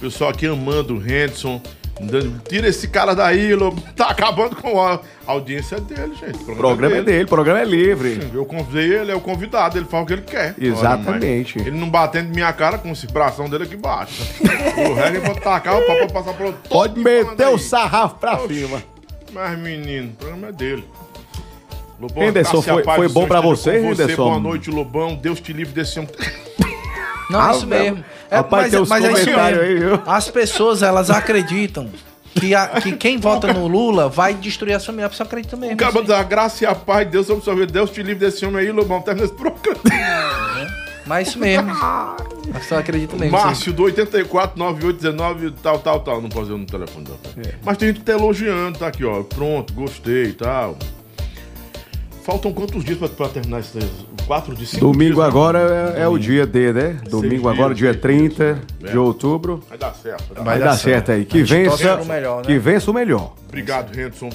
Pessoal 0.00 0.30
aqui 0.30 0.46
amando 0.46 0.94
o 0.94 1.02
Henderson. 1.02 1.60
Tira 2.48 2.68
esse 2.68 2.88
cara 2.88 3.14
daí, 3.14 3.54
Lobo. 3.54 3.80
Tá 3.94 4.06
acabando 4.10 4.54
com 4.56 4.80
a 4.80 5.00
a 5.26 5.32
audiência 5.32 5.80
dele, 5.80 6.14
gente. 6.14 6.38
O 6.48 6.54
programa 6.54 6.96
é 6.98 7.02
dele, 7.02 7.24
o 7.24 7.28
programa 7.28 7.58
é 7.60 7.64
livre. 7.64 8.30
Eu 8.32 8.44
convidei 8.46 8.92
ele, 8.92 9.10
é 9.10 9.14
o 9.14 9.20
convidado, 9.20 9.76
ele 9.76 9.84
faz 9.86 10.04
o 10.04 10.06
que 10.06 10.12
ele 10.12 10.22
quer. 10.22 10.54
Exatamente. 10.56 11.58
Mas 11.58 11.66
ele 11.66 11.76
não 11.76 11.90
batendo 11.90 12.28
minha 12.32 12.52
cara 12.52 12.78
com 12.78 12.92
esse 12.92 13.08
bração 13.08 13.48
dele 13.48 13.64
aqui 13.64 13.74
embaixo. 13.74 14.22
o 14.40 14.94
resto 14.94 15.20
pode 15.26 15.40
tacar 15.40 15.76
o 15.78 15.82
papo 15.84 16.12
passar 16.12 16.32
pelo 16.34 16.52
todo 16.52 16.68
Pode 16.68 17.00
meter 17.00 17.48
o 17.48 17.58
sarrafo 17.58 18.16
pra 18.20 18.34
Oxi. 18.40 18.54
cima. 18.66 18.80
Mas, 19.32 19.58
menino, 19.58 20.10
o 20.10 20.12
programa 20.16 20.48
é 20.48 20.52
dele. 20.52 20.84
Lobão, 22.00 22.22
Henderson, 22.22 22.58
a 22.58 22.62
foi- 22.62 22.84
foi 22.84 23.08
bom 23.08 23.26
pra 23.26 23.40
você, 23.40 23.80
com 23.80 23.90
Henderson? 23.92 24.28
Boa 24.28 24.38
noite, 24.38 24.70
Lobão. 24.70 25.16
Deus 25.16 25.40
te 25.40 25.52
livre 25.52 25.72
desse. 25.74 25.98
Não, 27.28 27.40
Ah, 27.40 27.48
é 27.52 27.56
isso 27.56 27.66
mesmo. 27.66 28.04
É, 28.30 28.36
rapaz, 28.36 28.70
tem 28.70 28.80
uns 28.80 28.90
é 28.90 28.98
isso 28.98 29.08
comentários 29.24 29.60
aí, 29.60 29.74
mesmo. 29.74 29.88
viu? 29.88 30.02
As 30.06 30.28
pessoas, 30.30 30.82
elas 30.82 31.10
acreditam 31.10 31.88
que, 32.34 32.54
a- 32.54 32.66
que 32.80 32.92
quem 32.92 33.18
vota 33.18 33.52
no 33.52 33.66
Lula 33.66 34.08
vai 34.08 34.34
destruir 34.34 34.74
a 34.74 34.80
família. 34.80 35.06
A 35.06 35.10
pessoa 35.10 35.26
acredita 35.26 35.56
mesmo. 35.56 35.74
Acaba 35.74 36.02
de 36.02 36.08
dar 36.08 36.22
graça 36.24 36.64
e 36.64 36.66
a 36.66 36.74
paz 36.74 37.06
de 37.06 37.12
Deus 37.12 37.26
sobre 37.26 37.44
sua 37.44 37.54
vida. 37.54 37.72
Deus 37.72 37.90
te 37.90 38.02
livre 38.02 38.26
desse 38.26 38.44
homem 38.44 38.60
aí, 38.66 38.72
Lobão. 38.72 39.00
Termina 39.00 39.26
esse 39.26 39.34
programa. 39.34 39.80
Mas 41.06 41.18
é 41.18 41.30
isso 41.30 41.38
mesmo. 41.38 41.70
A 41.72 42.16
pessoa 42.54 42.80
acredita 42.80 43.16
mesmo. 43.16 43.36
Márcio, 43.38 43.72
do 43.72 43.84
84 43.84 44.58
9819, 44.58 45.52
tal, 45.62 45.78
tal, 45.78 46.00
tal. 46.00 46.20
Não 46.20 46.28
pode 46.28 46.46
dizer 46.46 46.58
no 46.58 46.66
telefone, 46.66 47.06
não. 47.08 47.42
É. 47.42 47.54
Mas 47.64 47.76
tem 47.76 47.88
gente 47.88 48.00
que 48.00 48.04
tá 48.04 48.12
elogiando, 48.12 48.78
tá 48.78 48.88
aqui, 48.88 49.04
ó. 49.04 49.22
Pronto, 49.22 49.72
gostei 49.72 50.24
e 50.24 50.32
tal. 50.32 50.76
Faltam 52.26 52.52
quantos 52.52 52.84
dias 52.84 52.98
pra 52.98 53.28
terminar 53.28 53.60
esse 53.60 53.78
quatro 54.26 54.52
de 54.52 54.66
cinco 54.66 54.86
Domingo 54.86 55.14
dias, 55.14 55.18
né? 55.18 55.24
agora 55.26 55.94
é, 55.96 56.02
é 56.02 56.08
o 56.08 56.18
dia 56.18 56.44
D, 56.44 56.72
né? 56.72 56.98
Domingo 57.08 57.48
agora, 57.48 57.72
dia 57.72 57.92
seis 57.92 58.02
30 58.02 58.62
dias. 58.80 58.90
de 58.90 58.98
outubro. 58.98 59.62
Vai 59.68 59.78
dar 59.78 59.94
certo. 59.94 60.34
Vai 60.34 60.34
dar 60.34 60.42
Vai 60.42 60.58
dar 60.58 60.64
dar 60.64 60.76
certo. 60.76 61.06
certo 61.06 61.12
aí. 61.12 61.24
Que 61.24 61.44
vença, 61.44 62.04
melhor, 62.04 62.38
né? 62.38 62.42
que 62.42 62.58
vença 62.58 62.90
o 62.90 62.94
melhor. 62.94 63.32
Obrigado, 63.46 63.92
Henderson. 63.96 64.30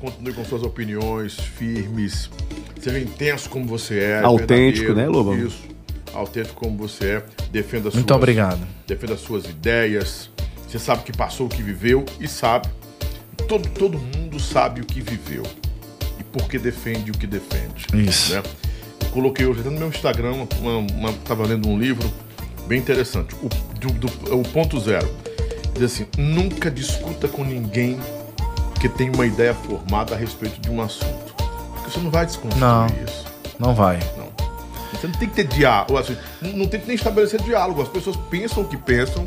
Continue 0.00 0.32
com 0.32 0.44
suas 0.44 0.64
opiniões 0.64 1.38
firmes. 1.38 2.28
Seja 2.80 2.98
intenso 2.98 3.48
como 3.48 3.64
você 3.64 4.00
é. 4.00 4.22
Autêntico, 4.24 4.92
né, 4.92 5.06
Lobão? 5.06 5.38
Isso. 5.38 5.62
Autêntico 6.12 6.56
como 6.56 6.76
você 6.76 7.04
é. 7.04 7.22
Defenda 7.52 7.90
Muito 7.90 8.08
suas, 8.08 8.10
obrigado. 8.10 8.66
Defenda 8.88 9.14
as 9.14 9.20
suas 9.20 9.44
ideias. 9.44 10.30
Você 10.66 10.80
sabe 10.80 11.04
que 11.04 11.16
passou 11.16 11.46
o 11.46 11.48
que 11.48 11.62
viveu 11.62 12.04
e 12.18 12.26
sabe. 12.26 12.68
Todo, 13.46 13.68
todo 13.68 13.96
mundo 13.96 14.40
sabe 14.40 14.80
o 14.80 14.84
que 14.84 15.00
viveu. 15.00 15.44
E 16.36 16.38
por 16.38 16.48
que 16.48 16.58
defende 16.58 17.10
o 17.10 17.14
que 17.14 17.26
defende. 17.26 17.86
Isso. 17.94 18.34
né? 18.34 18.42
Coloquei 19.12 19.46
hoje 19.46 19.60
até 19.60 19.70
no 19.70 19.78
meu 19.78 19.88
Instagram, 19.88 20.32
uma, 20.60 20.76
uma, 20.78 21.12
tava 21.24 21.46
lendo 21.46 21.68
um 21.68 21.78
livro 21.78 22.10
bem 22.66 22.78
interessante. 22.78 23.34
O, 23.42 23.48
do, 23.78 23.90
do- 23.92 24.36
o 24.38 24.42
ponto 24.42 24.78
zero. 24.78 25.08
Diz 25.74 25.82
assim, 25.84 26.06
nunca 26.18 26.70
discuta 26.70 27.26
com 27.28 27.42
ninguém 27.44 27.98
que 28.80 28.88
tem 28.88 29.10
uma 29.10 29.26
ideia 29.26 29.54
formada 29.54 30.14
a 30.14 30.18
respeito 30.18 30.60
de 30.60 30.70
um 30.70 30.82
assunto. 30.82 31.34
Porque 31.74 31.90
você 31.90 32.00
não 32.00 32.10
vai 32.10 32.26
desconstruir 32.26 32.60
Não. 32.60 32.86
isso. 33.06 33.24
Não 33.58 33.74
vai. 33.74 33.98
Não. 34.18 34.26
Você 34.92 35.06
não 35.06 35.14
tem 35.14 35.28
que 35.28 35.34
ter 35.36 35.44
diálogo, 35.46 35.96
assim, 35.98 36.16
não 36.42 36.52
não 36.52 36.66
tem 36.66 36.80
que 36.80 36.86
nem 36.86 36.96
estabelecer 36.96 37.40
diálogo. 37.42 37.82
As 37.82 37.88
pessoas 37.88 38.16
pensam 38.30 38.62
o 38.62 38.68
que 38.68 38.76
pensam, 38.76 39.24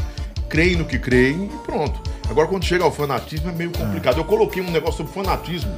creem 0.47 0.75
no 0.75 0.85
que 0.85 0.97
creem 0.99 1.45
e 1.45 1.57
pronto. 1.65 1.99
Agora, 2.29 2.47
quando 2.47 2.63
chega 2.65 2.83
ao 2.83 2.91
fanatismo, 2.91 3.49
é 3.49 3.53
meio 3.53 3.71
complicado. 3.71 4.17
Eu 4.17 4.25
coloquei 4.25 4.61
um 4.61 4.69
negócio 4.71 4.97
sobre 4.97 5.13
fanatismo 5.13 5.75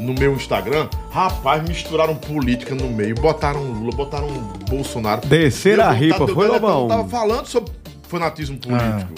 no 0.00 0.14
meu 0.14 0.34
Instagram. 0.34 0.88
Rapaz, 1.10 1.62
misturaram 1.68 2.14
política 2.16 2.74
no 2.74 2.88
meio, 2.88 3.14
botaram 3.14 3.62
Lula, 3.62 3.92
botaram 3.94 4.28
Bolsonaro. 4.68 5.26
Desceram 5.26 5.84
Deu 5.84 5.86
a 5.90 5.92
ripa, 5.92 6.26
foi, 6.28 6.46
Lobão? 6.48 6.82
Eu 6.82 6.88
tava 6.88 7.08
falando 7.08 7.46
sobre 7.46 7.72
fanatismo 8.08 8.58
político. 8.58 9.12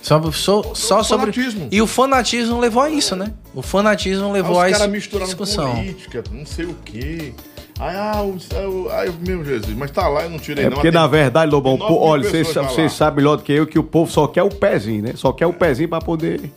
Só, 0.00 0.22
só, 0.32 0.62
só 0.74 1.02
sobre. 1.02 1.32
fanatismo. 1.32 1.68
E 1.70 1.82
o 1.82 1.86
fanatismo 1.86 2.58
levou 2.60 2.82
a 2.82 2.88
isso, 2.88 3.14
né? 3.16 3.32
O 3.54 3.60
fanatismo 3.62 4.32
levou 4.32 4.58
Aí 4.60 4.66
a 4.72 4.72
os 4.72 4.72
caras 4.72 4.80
essa 4.82 4.88
misturaram 4.88 5.26
discussão. 5.26 5.74
política, 5.74 6.24
não 6.32 6.46
sei 6.46 6.64
o 6.66 6.74
quê. 6.84 7.34
Aí, 7.80 7.94
ah, 7.96 8.22
o, 8.22 8.36
o- 8.70 8.88
ai, 8.90 9.12
meu 9.26 9.44
Jesus, 9.44 9.76
mas 9.76 9.90
tá 9.90 10.08
lá, 10.08 10.22
eu 10.24 10.30
não 10.30 10.38
tirei 10.38 10.64
É 10.64 10.68
não. 10.70 10.74
porque, 10.76 10.90
na 10.90 11.06
verdade, 11.06 11.50
Lobão, 11.52 11.76
pô, 11.76 11.98
olha, 12.00 12.22
vocês 12.28 12.48
pessoas 12.48 12.54
sa- 12.54 12.62
lá. 12.62 12.68
vocês 12.68 12.92
sabem 12.92 13.16
melhor 13.22 13.36
do 13.36 13.42
que 13.42 13.52
eu 13.52 13.66
que 13.66 13.78
o 13.78 13.84
povo 13.84 14.10
só 14.10 14.26
quer 14.26 14.42
o 14.42 14.48
pezinho, 14.48 15.02
né? 15.02 15.12
Só 15.14 15.30
quer 15.32 15.46
o 15.46 15.52
pezinho 15.52 15.88
pra 15.88 16.00
poder 16.00 16.50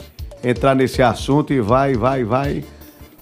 entrar 0.43 0.73
nesse 0.73 1.01
assunto 1.03 1.51
e 1.53 1.59
vai, 1.59 1.93
vai, 1.93 2.23
vai. 2.23 2.63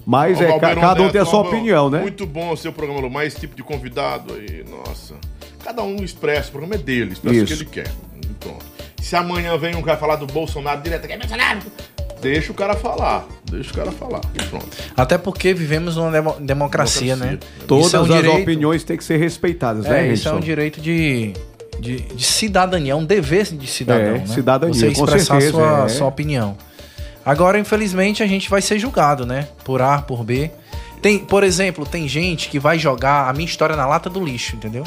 Mas 0.06 0.38
Ó, 0.40 0.42
é, 0.42 0.58
cada 0.58 1.02
um 1.02 1.10
tem 1.10 1.20
a 1.20 1.24
sua 1.24 1.40
opinião, 1.40 1.90
né? 1.90 2.00
Muito 2.00 2.26
bom 2.26 2.50
o 2.52 2.56
seu 2.56 2.72
programa, 2.72 3.00
Lu, 3.00 3.10
mas 3.10 3.28
esse 3.28 3.40
tipo 3.40 3.54
de 3.54 3.62
convidado 3.62 4.34
aí, 4.34 4.64
nossa. 4.68 5.14
Cada 5.62 5.82
um 5.82 5.96
expressa, 6.02 6.48
o 6.48 6.52
programa 6.52 6.74
é 6.74 6.78
dele, 6.78 7.12
expressa 7.12 7.42
o 7.42 7.46
que 7.46 7.52
Isso. 7.52 7.62
ele 7.62 7.70
quer. 7.70 7.88
Pronto. 8.40 8.64
Se 9.00 9.14
amanhã 9.14 9.56
vem 9.58 9.76
um 9.76 9.82
cara 9.82 9.98
falar 9.98 10.16
do 10.16 10.26
Bolsonaro 10.26 10.80
direto, 10.82 11.06
que 11.06 11.12
é 11.12 11.18
Bolsonaro, 11.18 11.60
deixa 12.22 12.50
o 12.50 12.54
cara 12.54 12.74
falar. 12.74 13.26
Deixa 13.50 13.70
o 13.70 13.74
cara 13.74 13.92
falar. 13.92 14.20
E 14.34 14.42
Pronto. 14.44 14.66
Até 14.96 15.18
porque 15.18 15.52
vivemos 15.52 15.96
numa 15.96 16.10
demo- 16.10 16.36
democracia, 16.40 17.14
né? 17.16 17.26
Democracia. 17.26 17.66
Todas 17.66 17.86
Isso 17.86 17.96
é 17.96 17.98
um 17.98 18.02
as 18.02 18.08
direito- 18.08 18.42
opiniões 18.42 18.84
têm 18.84 18.96
que 18.96 19.04
ser 19.04 19.16
respeitadas, 19.18 19.84
É, 19.86 19.90
né, 19.90 20.12
isso 20.12 20.28
é 20.28 20.32
um 20.32 20.36
Edson? 20.36 20.44
direito 20.46 20.80
de, 20.80 21.32
de, 21.78 21.96
de 22.00 22.24
cidadania, 22.24 22.96
um 22.96 23.04
dever 23.04 23.44
de 23.44 23.66
cidadão. 23.66 24.14
É, 24.14 24.18
né? 24.18 24.26
cidadania, 24.26 24.74
Você 24.74 24.92
com 24.92 25.04
expressar 25.04 25.42
sua, 25.42 25.84
é. 25.84 25.88
sua 25.88 26.06
opinião. 26.06 26.56
Agora, 27.30 27.60
infelizmente, 27.60 28.24
a 28.24 28.26
gente 28.26 28.50
vai 28.50 28.60
ser 28.60 28.76
julgado, 28.76 29.24
né? 29.24 29.46
Por 29.62 29.80
A, 29.80 30.02
por 30.02 30.24
B. 30.24 30.50
Tem, 31.00 31.16
por 31.20 31.44
exemplo, 31.44 31.86
tem 31.86 32.08
gente 32.08 32.48
que 32.48 32.58
vai 32.58 32.76
jogar 32.76 33.28
a 33.28 33.32
minha 33.32 33.44
história 33.46 33.76
na 33.76 33.86
lata 33.86 34.10
do 34.10 34.18
lixo, 34.24 34.56
entendeu? 34.56 34.82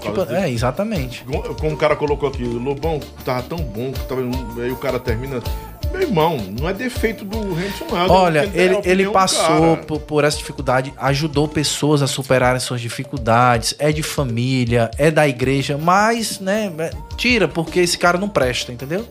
Tipo, 0.00 0.24
disso. 0.24 0.36
é, 0.36 0.48
exatamente. 0.48 1.24
Como- 1.24 1.72
o 1.74 1.76
cara 1.76 1.96
colocou 1.96 2.28
aqui, 2.28 2.44
o 2.44 2.58
Lobão 2.62 3.00
tava 3.24 3.42
tão 3.42 3.58
bom, 3.58 3.90
que 3.90 3.98
tava, 4.04 4.20
aí 4.62 4.70
o 4.70 4.76
cara 4.76 5.00
termina. 5.00 5.42
Meu 5.90 6.02
irmão, 6.02 6.36
não 6.60 6.68
é 6.68 6.72
defeito 6.72 7.24
do 7.24 7.38
Henderson, 7.58 7.86
não. 7.90 7.98
é 7.98 8.08
Olha, 8.08 8.50
ele, 8.54 8.78
ele 8.84 9.10
passou 9.10 9.76
por, 9.78 9.98
por 9.98 10.22
essa 10.22 10.38
dificuldade, 10.38 10.94
ajudou 10.96 11.48
pessoas 11.48 12.02
a 12.02 12.06
superarem 12.06 12.60
suas 12.60 12.80
dificuldades, 12.80 13.74
é 13.80 13.90
de 13.90 14.04
família, 14.04 14.92
é 14.96 15.10
da 15.10 15.26
igreja, 15.26 15.76
mas, 15.76 16.38
né, 16.38 16.72
é- 16.78 16.90
tira, 17.16 17.48
porque 17.48 17.80
esse 17.80 17.98
cara 17.98 18.16
não 18.16 18.28
presta, 18.28 18.70
entendeu? 18.70 19.04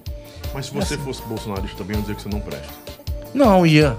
Mas 0.53 0.68
se 0.68 0.74
você 0.74 0.98
fosse 0.98 1.22
bolsonarista 1.24 1.78
também, 1.78 1.94
eu 1.95 2.00
ia 2.00 2.02
dizer 2.02 2.16
que 2.16 2.22
você 2.24 2.30
não 2.30 2.40
presta. 2.40 2.68
Não, 3.34 3.66
ia. 3.66 3.95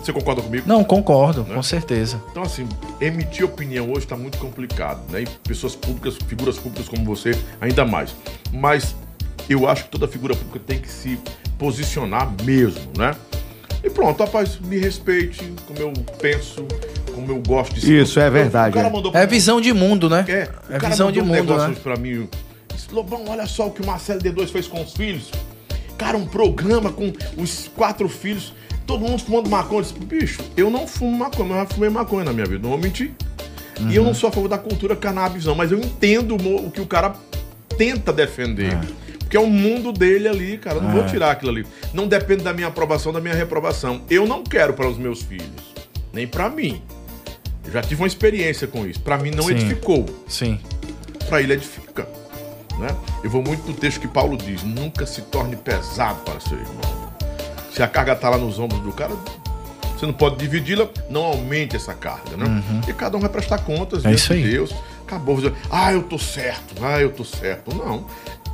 Você 0.00 0.12
concorda 0.14 0.40
comigo? 0.40 0.64
Não, 0.66 0.82
concordo, 0.82 1.42
Né? 1.44 1.54
com 1.54 1.62
certeza. 1.62 2.20
Então, 2.30 2.42
assim, 2.42 2.66
emitir 3.00 3.44
opinião 3.44 3.90
hoje 3.90 4.00
está 4.06 4.16
muito 4.16 4.38
complicado, 4.38 5.00
né? 5.10 5.22
E 5.22 5.26
pessoas 5.46 5.74
públicas, 5.76 6.16
figuras 6.26 6.56
públicas 6.56 6.88
como 6.88 7.04
você, 7.04 7.32
ainda 7.60 7.84
mais. 7.84 8.16
Mas 8.50 8.96
eu 9.48 9.68
acho 9.68 9.84
que 9.84 9.90
toda 9.90 10.08
figura 10.08 10.34
pública 10.34 10.60
tem 10.66 10.78
que 10.80 10.90
se 10.90 11.18
posicionar 11.58 12.30
mesmo, 12.44 12.90
né? 12.96 13.14
E 13.84 13.90
pronto, 13.90 14.24
rapaz, 14.24 14.58
me 14.58 14.78
respeite 14.78 15.52
como 15.66 15.78
eu 15.78 15.92
penso, 16.20 16.66
como 17.14 17.30
eu 17.30 17.42
gosto 17.46 17.74
de 17.74 18.00
Isso, 18.00 18.18
é 18.18 18.28
verdade, 18.30 18.70
O 18.70 18.74
cara 18.74 18.88
é. 18.88 18.90
mandou 18.90 19.12
É 19.14 19.26
visão 19.26 19.60
de 19.60 19.72
mundo, 19.74 20.08
né? 20.08 20.24
é, 20.28 20.48
o 20.70 20.74
É 20.74 20.78
cara 20.78 20.88
visão 20.92 21.12
de 21.12 21.20
um 21.20 21.26
mundo, 21.26 21.56
né? 21.56 21.76
pra 21.82 21.94
mim. 21.96 22.26
Lobão, 22.92 23.24
olha 23.28 23.46
só 23.46 23.66
o 23.66 23.70
que 23.70 23.82
o 23.82 23.86
Marcelo 23.86 24.20
D2 24.20 24.48
fez 24.48 24.66
com 24.66 24.82
os 24.82 24.92
filhos. 24.92 25.30
Cara, 25.96 26.16
um 26.16 26.26
programa 26.26 26.90
com 26.92 27.12
os 27.36 27.68
quatro 27.74 28.08
filhos, 28.08 28.52
todo 28.86 29.00
mundo 29.00 29.18
fumando 29.20 29.50
maconha. 29.50 29.80
Eu 29.80 29.82
disse, 29.82 29.94
bicho, 29.98 30.42
eu 30.56 30.70
não 30.70 30.86
fumo 30.86 31.16
maconha, 31.18 31.48
mas 31.48 31.58
eu 31.58 31.64
já 31.64 31.70
fumei 31.74 31.90
maconha 31.90 32.24
na 32.24 32.32
minha 32.32 32.46
vida, 32.46 32.60
não 32.62 32.70
vou 32.70 32.78
mentir. 32.78 33.12
E 33.78 33.82
Uhum. 33.82 33.90
eu 33.92 34.04
não 34.04 34.14
sou 34.14 34.28
a 34.28 34.32
favor 34.32 34.48
da 34.48 34.58
cultura 34.58 34.96
cannabis, 34.96 35.44
não, 35.44 35.54
mas 35.54 35.70
eu 35.70 35.78
entendo 35.78 36.34
o 36.36 36.70
que 36.70 36.80
o 36.80 36.86
cara 36.86 37.14
tenta 37.76 38.12
defender. 38.12 38.76
Porque 39.18 39.36
é 39.36 39.40
o 39.40 39.46
mundo 39.46 39.92
dele 39.92 40.26
ali, 40.26 40.56
cara. 40.56 40.78
Eu 40.78 40.82
não 40.82 40.90
vou 40.90 41.04
tirar 41.06 41.32
aquilo 41.32 41.50
ali. 41.50 41.66
Não 41.92 42.08
depende 42.08 42.42
da 42.42 42.52
minha 42.54 42.68
aprovação, 42.68 43.12
da 43.12 43.20
minha 43.20 43.34
reprovação. 43.34 44.00
Eu 44.08 44.26
não 44.26 44.42
quero 44.42 44.72
para 44.72 44.88
os 44.88 44.96
meus 44.96 45.20
filhos, 45.22 45.50
nem 46.14 46.26
para 46.26 46.48
mim. 46.48 46.80
Eu 47.66 47.70
já 47.72 47.82
tive 47.82 48.00
uma 48.00 48.06
experiência 48.06 48.66
com 48.66 48.86
isso. 48.86 49.00
Para 49.00 49.18
mim 49.18 49.30
não 49.30 49.44
Sim. 49.44 49.50
edificou 49.52 50.06
Sim. 50.26 50.58
para 51.28 51.42
ele 51.42 51.52
edifica. 51.52 52.08
Né? 52.78 52.94
Eu 53.24 53.30
vou 53.30 53.42
muito 53.42 53.66
no 53.66 53.74
texto 53.74 54.00
que 54.00 54.08
Paulo 54.08 54.36
diz: 54.36 54.62
nunca 54.62 55.04
se 55.06 55.22
torne 55.22 55.56
pesado 55.56 56.20
para 56.20 56.38
seu 56.40 56.58
irmão. 56.58 57.08
Se 57.72 57.82
a 57.82 57.88
carga 57.88 58.12
está 58.12 58.28
lá 58.30 58.38
nos 58.38 58.58
ombros 58.58 58.80
do 58.82 58.92
cara, 58.92 59.14
você 59.96 60.06
não 60.06 60.12
pode 60.12 60.36
dividi-la, 60.36 60.88
não 61.10 61.22
aumente 61.24 61.76
essa 61.76 61.94
carga. 61.94 62.36
Né? 62.36 62.62
E 62.88 62.92
cada 62.92 63.16
um 63.16 63.20
vai 63.20 63.28
prestar 63.30 63.58
contas 63.58 64.04
É 64.04 64.08
diante 64.08 64.34
de 64.42 64.50
Deus. 64.50 64.74
Acabou, 65.06 65.36
você, 65.36 65.52
ah, 65.70 65.92
eu 65.92 66.02
tô 66.02 66.18
certo, 66.18 66.74
ah, 66.82 67.00
eu 67.00 67.10
tô 67.10 67.24
certo. 67.24 67.74
Não. 67.74 68.04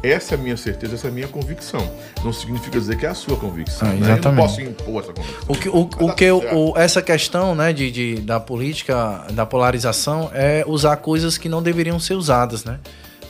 Essa 0.02 0.34
é 0.34 0.38
a 0.38 0.40
minha 0.40 0.56
certeza, 0.56 0.94
essa 0.96 1.06
é 1.06 1.10
a 1.10 1.12
minha 1.12 1.26
convicção. 1.26 1.90
Não 2.22 2.30
significa 2.32 2.78
dizer 2.78 2.96
que 2.98 3.06
é 3.06 3.08
a 3.08 3.14
sua 3.14 3.36
convicção. 3.38 3.88
Ah, 3.88 3.92
né? 3.94 4.18
Eu 4.18 4.30
não 4.30 4.36
posso 4.36 4.60
impor 4.60 5.02
essa 5.02 5.12
convicção. 5.14 5.44
O 5.48 5.54
que, 5.54 5.68
o, 5.68 5.80
o 6.06 6.14
que 6.14 6.30
o- 6.30 6.74
essa 6.76 7.00
questão 7.00 7.54
né, 7.54 7.72
de, 7.72 7.90
de- 7.90 8.14
da 8.20 8.38
política, 8.38 9.24
da 9.32 9.46
polarização, 9.46 10.30
é 10.34 10.62
usar 10.66 10.96
coisas 10.98 11.38
que 11.38 11.48
não 11.48 11.62
deveriam 11.62 11.98
ser 11.98 12.14
usadas, 12.14 12.64
né? 12.64 12.78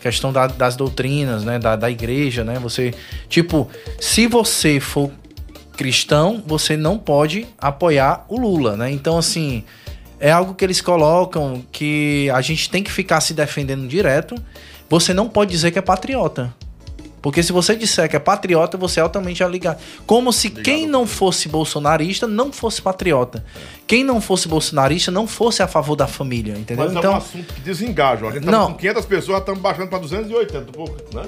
Questão 0.05 0.31
da- 0.31 0.47
das 0.49 0.76
doutrinas, 0.76 1.44
né? 1.44 1.58
Da, 1.58 1.76
da 1.76 1.91
igreja, 1.91 2.44
né? 2.44 2.58
Você, 2.58 2.92
tipo, 3.26 3.66
se 3.99 4.26
você 4.26 4.78
for 4.78 5.10
cristão, 5.78 6.42
você 6.47 6.76
não 6.76 6.99
pode 6.99 7.47
apoiar 7.58 8.26
o 8.28 8.39
Lula, 8.39 8.76
né? 8.76 8.91
Então, 8.91 9.16
assim, 9.16 9.65
é 10.20 10.31
algo 10.31 10.52
que 10.52 10.62
eles 10.62 10.83
colocam 10.83 11.65
que 11.73 12.28
a 12.34 12.42
gente 12.42 12.68
tem 12.68 12.83
que 12.83 12.92
ficar 12.92 13.23
se 13.23 13.33
defendendo 13.33 13.89
direto. 13.89 14.34
Você 14.91 15.15
não 15.15 15.26
pode 15.26 15.50
dizer 15.50 15.70
que 15.70 15.78
é 15.78 15.83
patriota. 15.83 16.55
Porque 17.24 17.42
se 17.42 17.54
você 17.54 17.74
disser 17.74 18.06
que 18.06 18.16
é 18.16 18.18
patriota, 18.18 18.76
você 18.76 19.00
é 19.00 19.02
altamente 19.02 19.42
ligado. 19.44 19.80
Como 20.06 20.30
se 20.30 20.50
quem 20.50 20.86
não 20.86 21.06
fosse 21.06 21.48
bolsonarista 21.48 22.26
não 22.26 22.52
fosse 22.52 22.82
patriota. 22.82 23.42
Quem 23.86 24.04
não 24.04 24.20
fosse 24.20 24.46
bolsonarista 24.46 25.10
não 25.10 25.26
fosse 25.26 25.62
a 25.62 25.66
favor 25.66 25.96
da 25.96 26.06
família, 26.06 26.52
entendeu? 26.52 26.84
Mas 26.84 26.92
é 26.92 26.96
um 26.96 26.98
então, 26.98 27.16
assunto 27.16 27.54
que 27.54 27.62
desengaja. 27.62 28.28
A 28.28 28.30
gente 28.30 28.44
tá 28.44 28.50
Não. 28.50 28.72
com 28.72 28.78
500 28.78 29.06
pessoas, 29.06 29.38
estamos 29.38 29.58
baixando 29.62 29.88
para 29.88 30.00
280, 30.00 30.70
pouco, 30.70 30.96
né? 31.16 31.24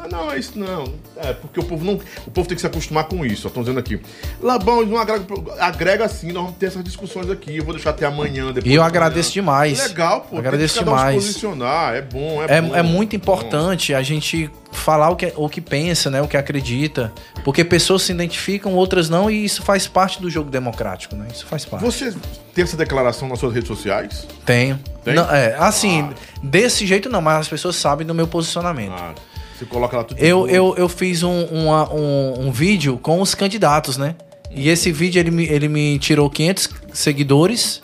Ah, 0.00 0.06
não, 0.08 0.30
é 0.30 0.38
isso 0.38 0.56
não. 0.56 0.94
É, 1.16 1.32
porque 1.32 1.58
o 1.58 1.64
povo 1.64 1.84
não. 1.84 1.94
O 2.26 2.30
povo 2.30 2.46
tem 2.46 2.54
que 2.54 2.60
se 2.60 2.66
acostumar 2.66 3.04
com 3.04 3.26
isso. 3.26 3.48
Estão 3.48 3.62
dizendo 3.62 3.80
aqui. 3.80 4.00
Labão, 4.40 4.86
não 4.86 4.96
agrega, 4.96 5.24
agrega 5.58 6.08
sim, 6.08 6.28
nós 6.28 6.44
vamos 6.44 6.56
ter 6.58 6.66
essas 6.66 6.84
discussões 6.84 7.28
aqui. 7.28 7.56
Eu 7.56 7.64
vou 7.64 7.74
deixar 7.74 7.90
até 7.90 8.06
amanhã. 8.06 8.46
Depois 8.52 8.64
E 8.72 8.74
eu 8.76 8.82
de 8.82 8.86
agradeço 8.88 9.38
amanhã. 9.40 9.64
demais. 9.74 9.88
Legal, 9.88 10.20
pô. 10.30 10.38
Agradeço 10.38 10.74
tem 10.76 10.84
que 10.84 10.90
cada 10.90 10.96
um 10.96 11.04
demais. 11.08 11.22
se 11.24 11.28
posicionar. 11.30 11.94
É 11.96 12.02
bom, 12.02 12.42
é, 12.42 12.46
é, 12.58 12.60
bom. 12.62 12.76
é 12.76 12.82
muito 12.82 13.10
bom. 13.10 13.16
importante 13.16 13.92
a 13.92 14.02
gente 14.02 14.48
falar 14.70 15.10
o 15.10 15.16
que, 15.16 15.32
o 15.34 15.48
que 15.48 15.60
pensa, 15.60 16.10
né? 16.10 16.22
O 16.22 16.28
que 16.28 16.36
acredita. 16.36 17.12
Porque 17.44 17.64
pessoas 17.64 18.02
se 18.02 18.12
identificam, 18.12 18.74
outras 18.74 19.08
não, 19.08 19.28
e 19.30 19.44
isso 19.44 19.62
faz 19.62 19.88
parte 19.88 20.22
do 20.22 20.30
jogo 20.30 20.48
democrático, 20.50 21.16
né? 21.16 21.26
Isso 21.32 21.44
faz 21.46 21.64
parte. 21.64 21.84
Você 21.84 22.14
tem 22.54 22.62
essa 22.62 22.76
declaração 22.76 23.28
nas 23.28 23.38
suas 23.40 23.52
redes 23.52 23.66
sociais? 23.68 24.26
Tenho. 24.46 24.78
Tem? 25.04 25.14
Não, 25.14 25.28
é, 25.30 25.56
assim, 25.58 26.02
Ah. 26.02 26.14
desse 26.42 26.86
jeito 26.86 27.08
não, 27.08 27.20
mas 27.20 27.40
as 27.40 27.48
pessoas 27.48 27.74
sabem 27.76 28.06
do 28.06 28.14
meu 28.14 28.28
posicionamento. 28.28 28.92
Ah, 28.96 29.14
você 29.58 29.64
coloca 29.64 29.96
lá 29.96 30.04
tudo. 30.04 30.18
Eu, 30.20 30.46
eu, 30.48 30.74
eu 30.76 30.88
fiz 30.88 31.22
um, 31.22 31.44
uma- 31.46 31.92
um, 31.92 32.46
um 32.46 32.52
vídeo 32.52 32.98
com 33.02 33.20
os 33.20 33.34
candidatos, 33.34 33.96
né? 33.96 34.14
E 34.50 34.68
esse 34.68 34.90
vídeo 34.92 35.18
ele 35.20 35.30
me, 35.30 35.44
ele 35.44 35.68
me 35.68 35.98
tirou 35.98 36.30
500 36.30 36.70
seguidores 36.92 37.82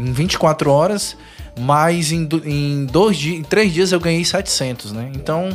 em 0.00 0.12
24 0.12 0.70
horas, 0.70 1.16
mas 1.58 2.12
em, 2.12 2.28
em, 2.44 2.86
dois 2.86 3.16
dias, 3.16 3.38
em 3.38 3.42
três 3.42 3.72
dias 3.72 3.92
eu 3.92 4.00
ganhei 4.00 4.24
700, 4.24 4.92
né? 4.92 5.10
Então 5.14 5.50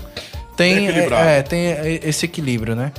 tem, 0.58 0.88
É 0.88 0.90
equilibrado. 0.90 1.28
é, 1.30 1.42
tem 1.42 1.62
esse 2.04 2.26
equilíbrio, 2.26 2.76
né? 2.76 2.92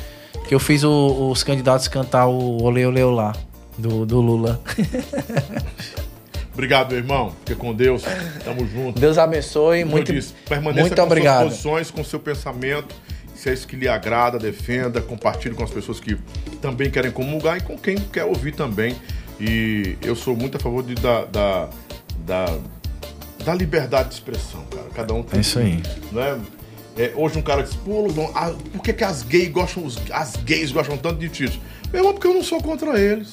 Que 0.49 0.55
eu 0.55 0.59
fiz 0.61 0.83
o- 0.83 1.31
os 1.31 1.43
candidatos 1.45 1.87
cantar 1.89 2.27
o 2.27 2.63
Ole 2.63 2.85
Ole 2.85 3.03
Olá 3.03 3.33
do, 3.79 4.05
do 4.05 4.21
Lula. 4.21 4.61
Obrigado, 6.53 6.91
meu 6.91 6.99
irmão. 6.99 7.33
Fica 7.47 7.57
com 7.59 7.73
Deus. 7.75 8.03
Tamo 8.45 8.67
junto. 8.67 9.01
Deus 9.01 9.17
abençoe, 9.19 9.81
Como 9.81 9.93
muito, 9.93 10.13
eu 10.13 10.17
disse, 10.17 10.35
permaneça 10.49 10.81
muito 10.83 10.97
com 10.97 11.03
obrigado. 11.03 11.41
suas 11.45 11.51
posições, 11.53 11.91
com 11.91 12.05
seu 12.05 12.21
pensamento. 12.21 12.95
Se 13.35 13.49
é 13.49 13.53
isso 13.55 13.67
que 13.67 13.75
lhe 13.75 13.89
agrada, 13.89 14.39
defenda, 14.39 15.01
compartilhe 15.01 15.55
com 15.55 15.65
as 15.65 15.71
pessoas 15.71 15.99
que 15.99 16.17
também 16.61 16.91
querem 16.91 17.11
comungar 17.11 17.57
e 17.57 17.61
com 17.61 17.77
quem 17.77 17.97
quer 17.97 18.25
ouvir 18.25 18.53
também. 18.55 18.95
E 19.41 19.97
eu 20.03 20.15
sou 20.15 20.37
muito 20.37 20.57
a 20.57 20.61
favor 20.61 20.83
de, 20.85 20.95
da, 20.95 21.25
da, 21.25 21.69
da, 22.19 22.59
da 23.45 23.55
liberdade 23.55 24.11
de 24.11 24.15
expressão, 24.15 24.63
cara. 24.71 24.87
Cada 24.95 25.15
um 25.15 25.23
tem 25.23 25.39
É 25.39 25.41
isso 25.41 25.59
aí. 25.59 25.83
né? 26.13 26.39
É, 26.97 27.11
hoje 27.17 27.39
um 27.39 27.43
cara 27.43 27.63
diz, 27.63 27.75
pô, 27.75 28.07
ah, 28.35 28.53
por 28.75 28.83
que, 28.83 28.93
que 28.93 29.03
as 29.03 29.23
gays 29.23 29.49
gostam, 29.51 29.85
os- 29.87 29.99
as 30.13 30.37
gays 30.37 30.71
gostam 30.71 30.97
tanto 30.99 31.19
de 31.19 31.29
Tito? 31.31 31.59
Meu 31.91 32.01
irmão, 32.03 32.13
porque 32.13 32.27
eu 32.27 32.35
não 32.35 32.43
sou 32.45 32.63
contra 32.63 33.01
eles. 33.01 33.33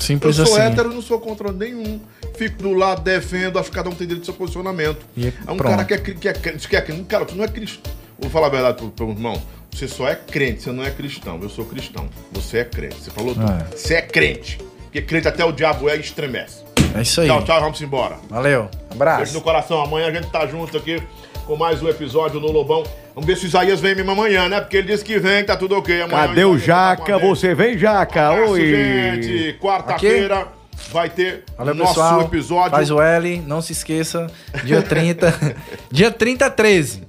Eu 0.00 0.06
Simples 0.06 0.36
sou 0.36 0.44
assim. 0.44 0.60
hétero, 0.60 0.92
não 0.92 1.02
sou 1.02 1.20
contra 1.20 1.52
nenhum. 1.52 2.00
Fico 2.36 2.62
do 2.62 2.72
lado, 2.72 3.02
defendo, 3.02 3.58
acho 3.58 3.68
que 3.68 3.76
cada 3.76 3.90
um 3.90 3.92
tem 3.92 4.06
direito 4.06 4.22
do 4.22 4.24
seu 4.24 4.34
posicionamento. 4.34 5.04
E 5.16 5.26
é 5.28 5.50
um 5.50 5.56
pronto. 5.56 5.70
cara 5.70 5.84
que 5.84 5.94
é, 5.94 5.98
que 5.98 6.28
é 6.28 6.32
crente, 6.32 6.68
que 6.68 6.76
é 6.76 6.80
crente. 6.80 7.04
Cara, 7.04 7.24
tu 7.26 7.36
não 7.36 7.44
é 7.44 7.48
cristão. 7.48 7.92
Vou 8.18 8.30
falar 8.30 8.46
a 8.46 8.50
verdade 8.50 8.78
pro, 8.78 8.90
pro 8.90 9.10
irmão. 9.10 9.40
Você 9.70 9.86
só 9.86 10.08
é 10.08 10.14
crente, 10.16 10.62
você 10.62 10.72
não 10.72 10.84
é 10.84 10.90
cristão. 10.90 11.38
Eu 11.42 11.48
sou 11.48 11.64
cristão. 11.64 12.08
Você 12.32 12.58
é 12.58 12.64
crente. 12.64 12.96
Você 12.96 13.10
falou 13.10 13.34
tudo. 13.34 13.50
É. 13.50 13.76
Você 13.76 13.94
é 13.94 14.02
crente. 14.02 14.58
Porque 14.84 15.02
crente 15.02 15.28
até 15.28 15.44
o 15.44 15.52
diabo 15.52 15.88
é 15.88 15.96
e 15.96 16.00
estremece. 16.00 16.64
É 16.94 17.02
isso 17.02 17.20
aí. 17.20 17.28
Tchau, 17.28 17.44
tchau, 17.44 17.60
vamos 17.60 17.80
embora. 17.80 18.16
Valeu. 18.28 18.62
Beijo 18.62 18.86
Abraço. 18.90 19.34
no 19.34 19.40
coração. 19.40 19.82
Amanhã 19.82 20.08
a 20.08 20.12
gente 20.12 20.28
tá 20.30 20.46
junto 20.46 20.76
aqui 20.76 21.00
com 21.46 21.56
mais 21.56 21.82
um 21.82 21.88
episódio 21.88 22.38
no 22.40 22.50
Lobão. 22.50 22.84
Vamos 23.14 23.26
ver 23.26 23.36
se 23.36 23.46
o 23.46 23.48
Isaías 23.48 23.80
vem 23.80 23.94
mesmo 23.94 24.10
amanhã, 24.12 24.48
né? 24.48 24.60
Porque 24.60 24.76
ele 24.76 24.88
disse 24.92 25.04
que 25.04 25.18
vem, 25.18 25.44
tá 25.44 25.56
tudo 25.56 25.76
ok. 25.76 26.02
Amanhã 26.02 26.28
Cadê 26.28 26.44
o 26.44 26.52
tá 26.52 26.58
Jaca? 26.58 27.18
Você 27.18 27.54
vem, 27.54 27.76
Jaca? 27.76 28.28
Abraço, 28.30 28.52
Oi! 28.52 28.60
gente. 28.70 29.58
Quarta-feira 29.60 30.48
vai 30.92 31.08
ter 31.10 31.44
Valeu, 31.58 31.74
nosso 31.74 31.94
pessoal. 31.94 32.20
episódio. 32.22 32.70
Faz 32.70 32.90
o 32.90 33.00
L, 33.00 33.42
não 33.46 33.60
se 33.60 33.72
esqueça. 33.72 34.28
Dia 34.64 34.80
30. 34.82 35.56
dia 35.90 36.10
30, 36.10 36.50
13. 36.50 37.02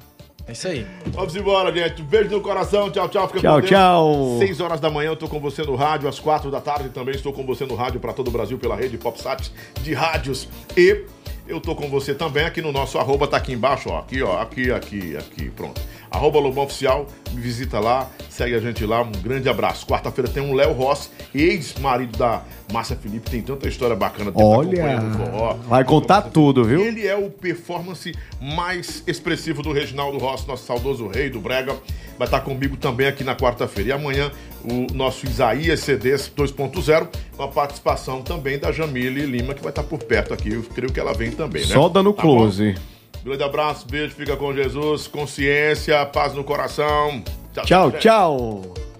É 0.48 0.51
isso 0.53 0.68
aí. 0.68 0.85
Vamos 1.08 1.34
embora, 1.35 1.72
gente. 1.74 2.01
Um 2.01 2.06
beijo 2.06 2.30
no 2.32 2.42
coração. 2.42 2.90
Tchau, 2.90 3.08
tchau. 3.08 3.27
Fica 3.27 3.40
Tchau, 3.40 3.53
com 3.53 3.60
Deus. 3.60 3.69
tchau. 3.69 4.35
6 4.40 4.60
horas 4.60 4.80
da 4.82 4.90
manhã 4.90 5.10
eu 5.11 5.16
tô 5.16 5.27
com 5.27 5.40
você 5.40 5.61
no 5.61 5.76
rádio, 5.76 6.10
às 6.10 6.19
4 6.19 6.50
da 6.51 6.60
tarde 6.60 6.90
também 6.90 7.16
estou 7.16 7.32
com 7.32 7.45
você 7.45 7.66
no 7.66 7.76
rádio 7.76 8.00
para 8.01 8.11
todo 8.11 8.27
o 8.27 8.32
Brasil 8.32 8.58
pela 8.58 8.76
rede 8.76 8.98
PopSat 8.98 9.51
de 9.82 9.93
rádios. 9.93 10.50
E 10.76 11.06
eu 11.51 11.59
tô 11.59 11.75
com 11.75 11.89
você 11.89 12.15
também 12.15 12.45
aqui 12.45 12.61
no 12.61 12.71
nosso 12.71 12.97
arroba, 12.97 13.27
tá 13.27 13.38
aqui 13.38 13.51
embaixo, 13.51 13.89
ó. 13.89 13.99
Aqui, 13.99 14.21
ó. 14.23 14.41
Aqui, 14.41 14.71
aqui, 14.71 15.17
aqui. 15.17 15.49
Pronto. 15.49 15.81
Arroba 16.11 16.40
Lobão 16.40 16.65
Oficial, 16.65 17.07
me 17.31 17.40
visita 17.41 17.80
lá, 17.80 18.09
segue 18.30 18.53
a 18.53 18.59
gente 18.59 18.85
lá. 18.85 19.01
Um 19.01 19.11
grande 19.11 19.48
abraço. 19.48 19.88
Quarta-feira 19.88 20.30
tem 20.30 20.43
um 20.43 20.53
Léo 20.53 20.73
Rossi, 20.73 21.09
ex-marido 21.33 22.17
da 22.17 22.41
Márcia 22.72 22.98
Felipe. 22.98 23.30
Tem 23.30 23.41
tanta 23.41 23.67
história 23.69 23.95
bacana 23.95 24.30
tá 24.30 24.43
Olha, 24.43 24.99
forró. 25.17 25.53
vai 25.67 25.85
contar 25.85 26.23
tudo, 26.23 26.65
viu? 26.65 26.81
Ele 26.81 27.07
é 27.07 27.15
o 27.15 27.30
performance 27.30 28.14
mais 28.41 29.03
expressivo 29.07 29.64
do 29.64 29.72
Reginaldo 29.72 30.17
Rossi, 30.17 30.45
nosso 30.48 30.65
saudoso 30.65 31.07
rei 31.07 31.30
do 31.30 31.40
Brega. 31.40 31.75
Vai 32.17 32.27
estar 32.27 32.41
comigo 32.41 32.75
também 32.75 33.07
aqui 33.07 33.23
na 33.23 33.35
quarta-feira. 33.35 33.90
E 33.90 33.93
amanhã, 33.93 34.30
o 34.64 34.93
nosso 34.93 35.25
Isaías 35.25 35.80
CDs 35.80 36.30
2.0, 36.35 37.07
com 37.35 37.43
a 37.43 37.48
participação 37.48 38.22
também 38.22 38.59
da 38.59 38.72
Jamile 38.72 39.25
Lima, 39.25 39.53
que 39.53 39.61
vai 39.64 39.72
estar 39.72 39.83
por 39.83 40.03
perto 40.03 40.33
aqui. 40.33 40.51
Eu 40.51 40.61
creio 40.61 40.91
que 40.91 40.99
ela 40.99 41.14
vem 41.14 41.31
também, 41.31 41.61
né? 41.61 41.73
Só 41.73 41.88
dando 41.88 42.11
Tá 42.14 42.22
close. 42.22 42.75
Grande 43.24 43.43
abraço, 43.43 43.85
beijo, 43.88 44.16
fica 44.16 44.35
com 44.35 44.53
Jesus, 44.53 45.08
consciência, 45.08 46.06
paz 46.08 46.33
no 46.33 46.43
coração. 46.43 47.24
Tchau, 47.53 47.91
gente. 47.91 48.01
tchau. 48.01 48.90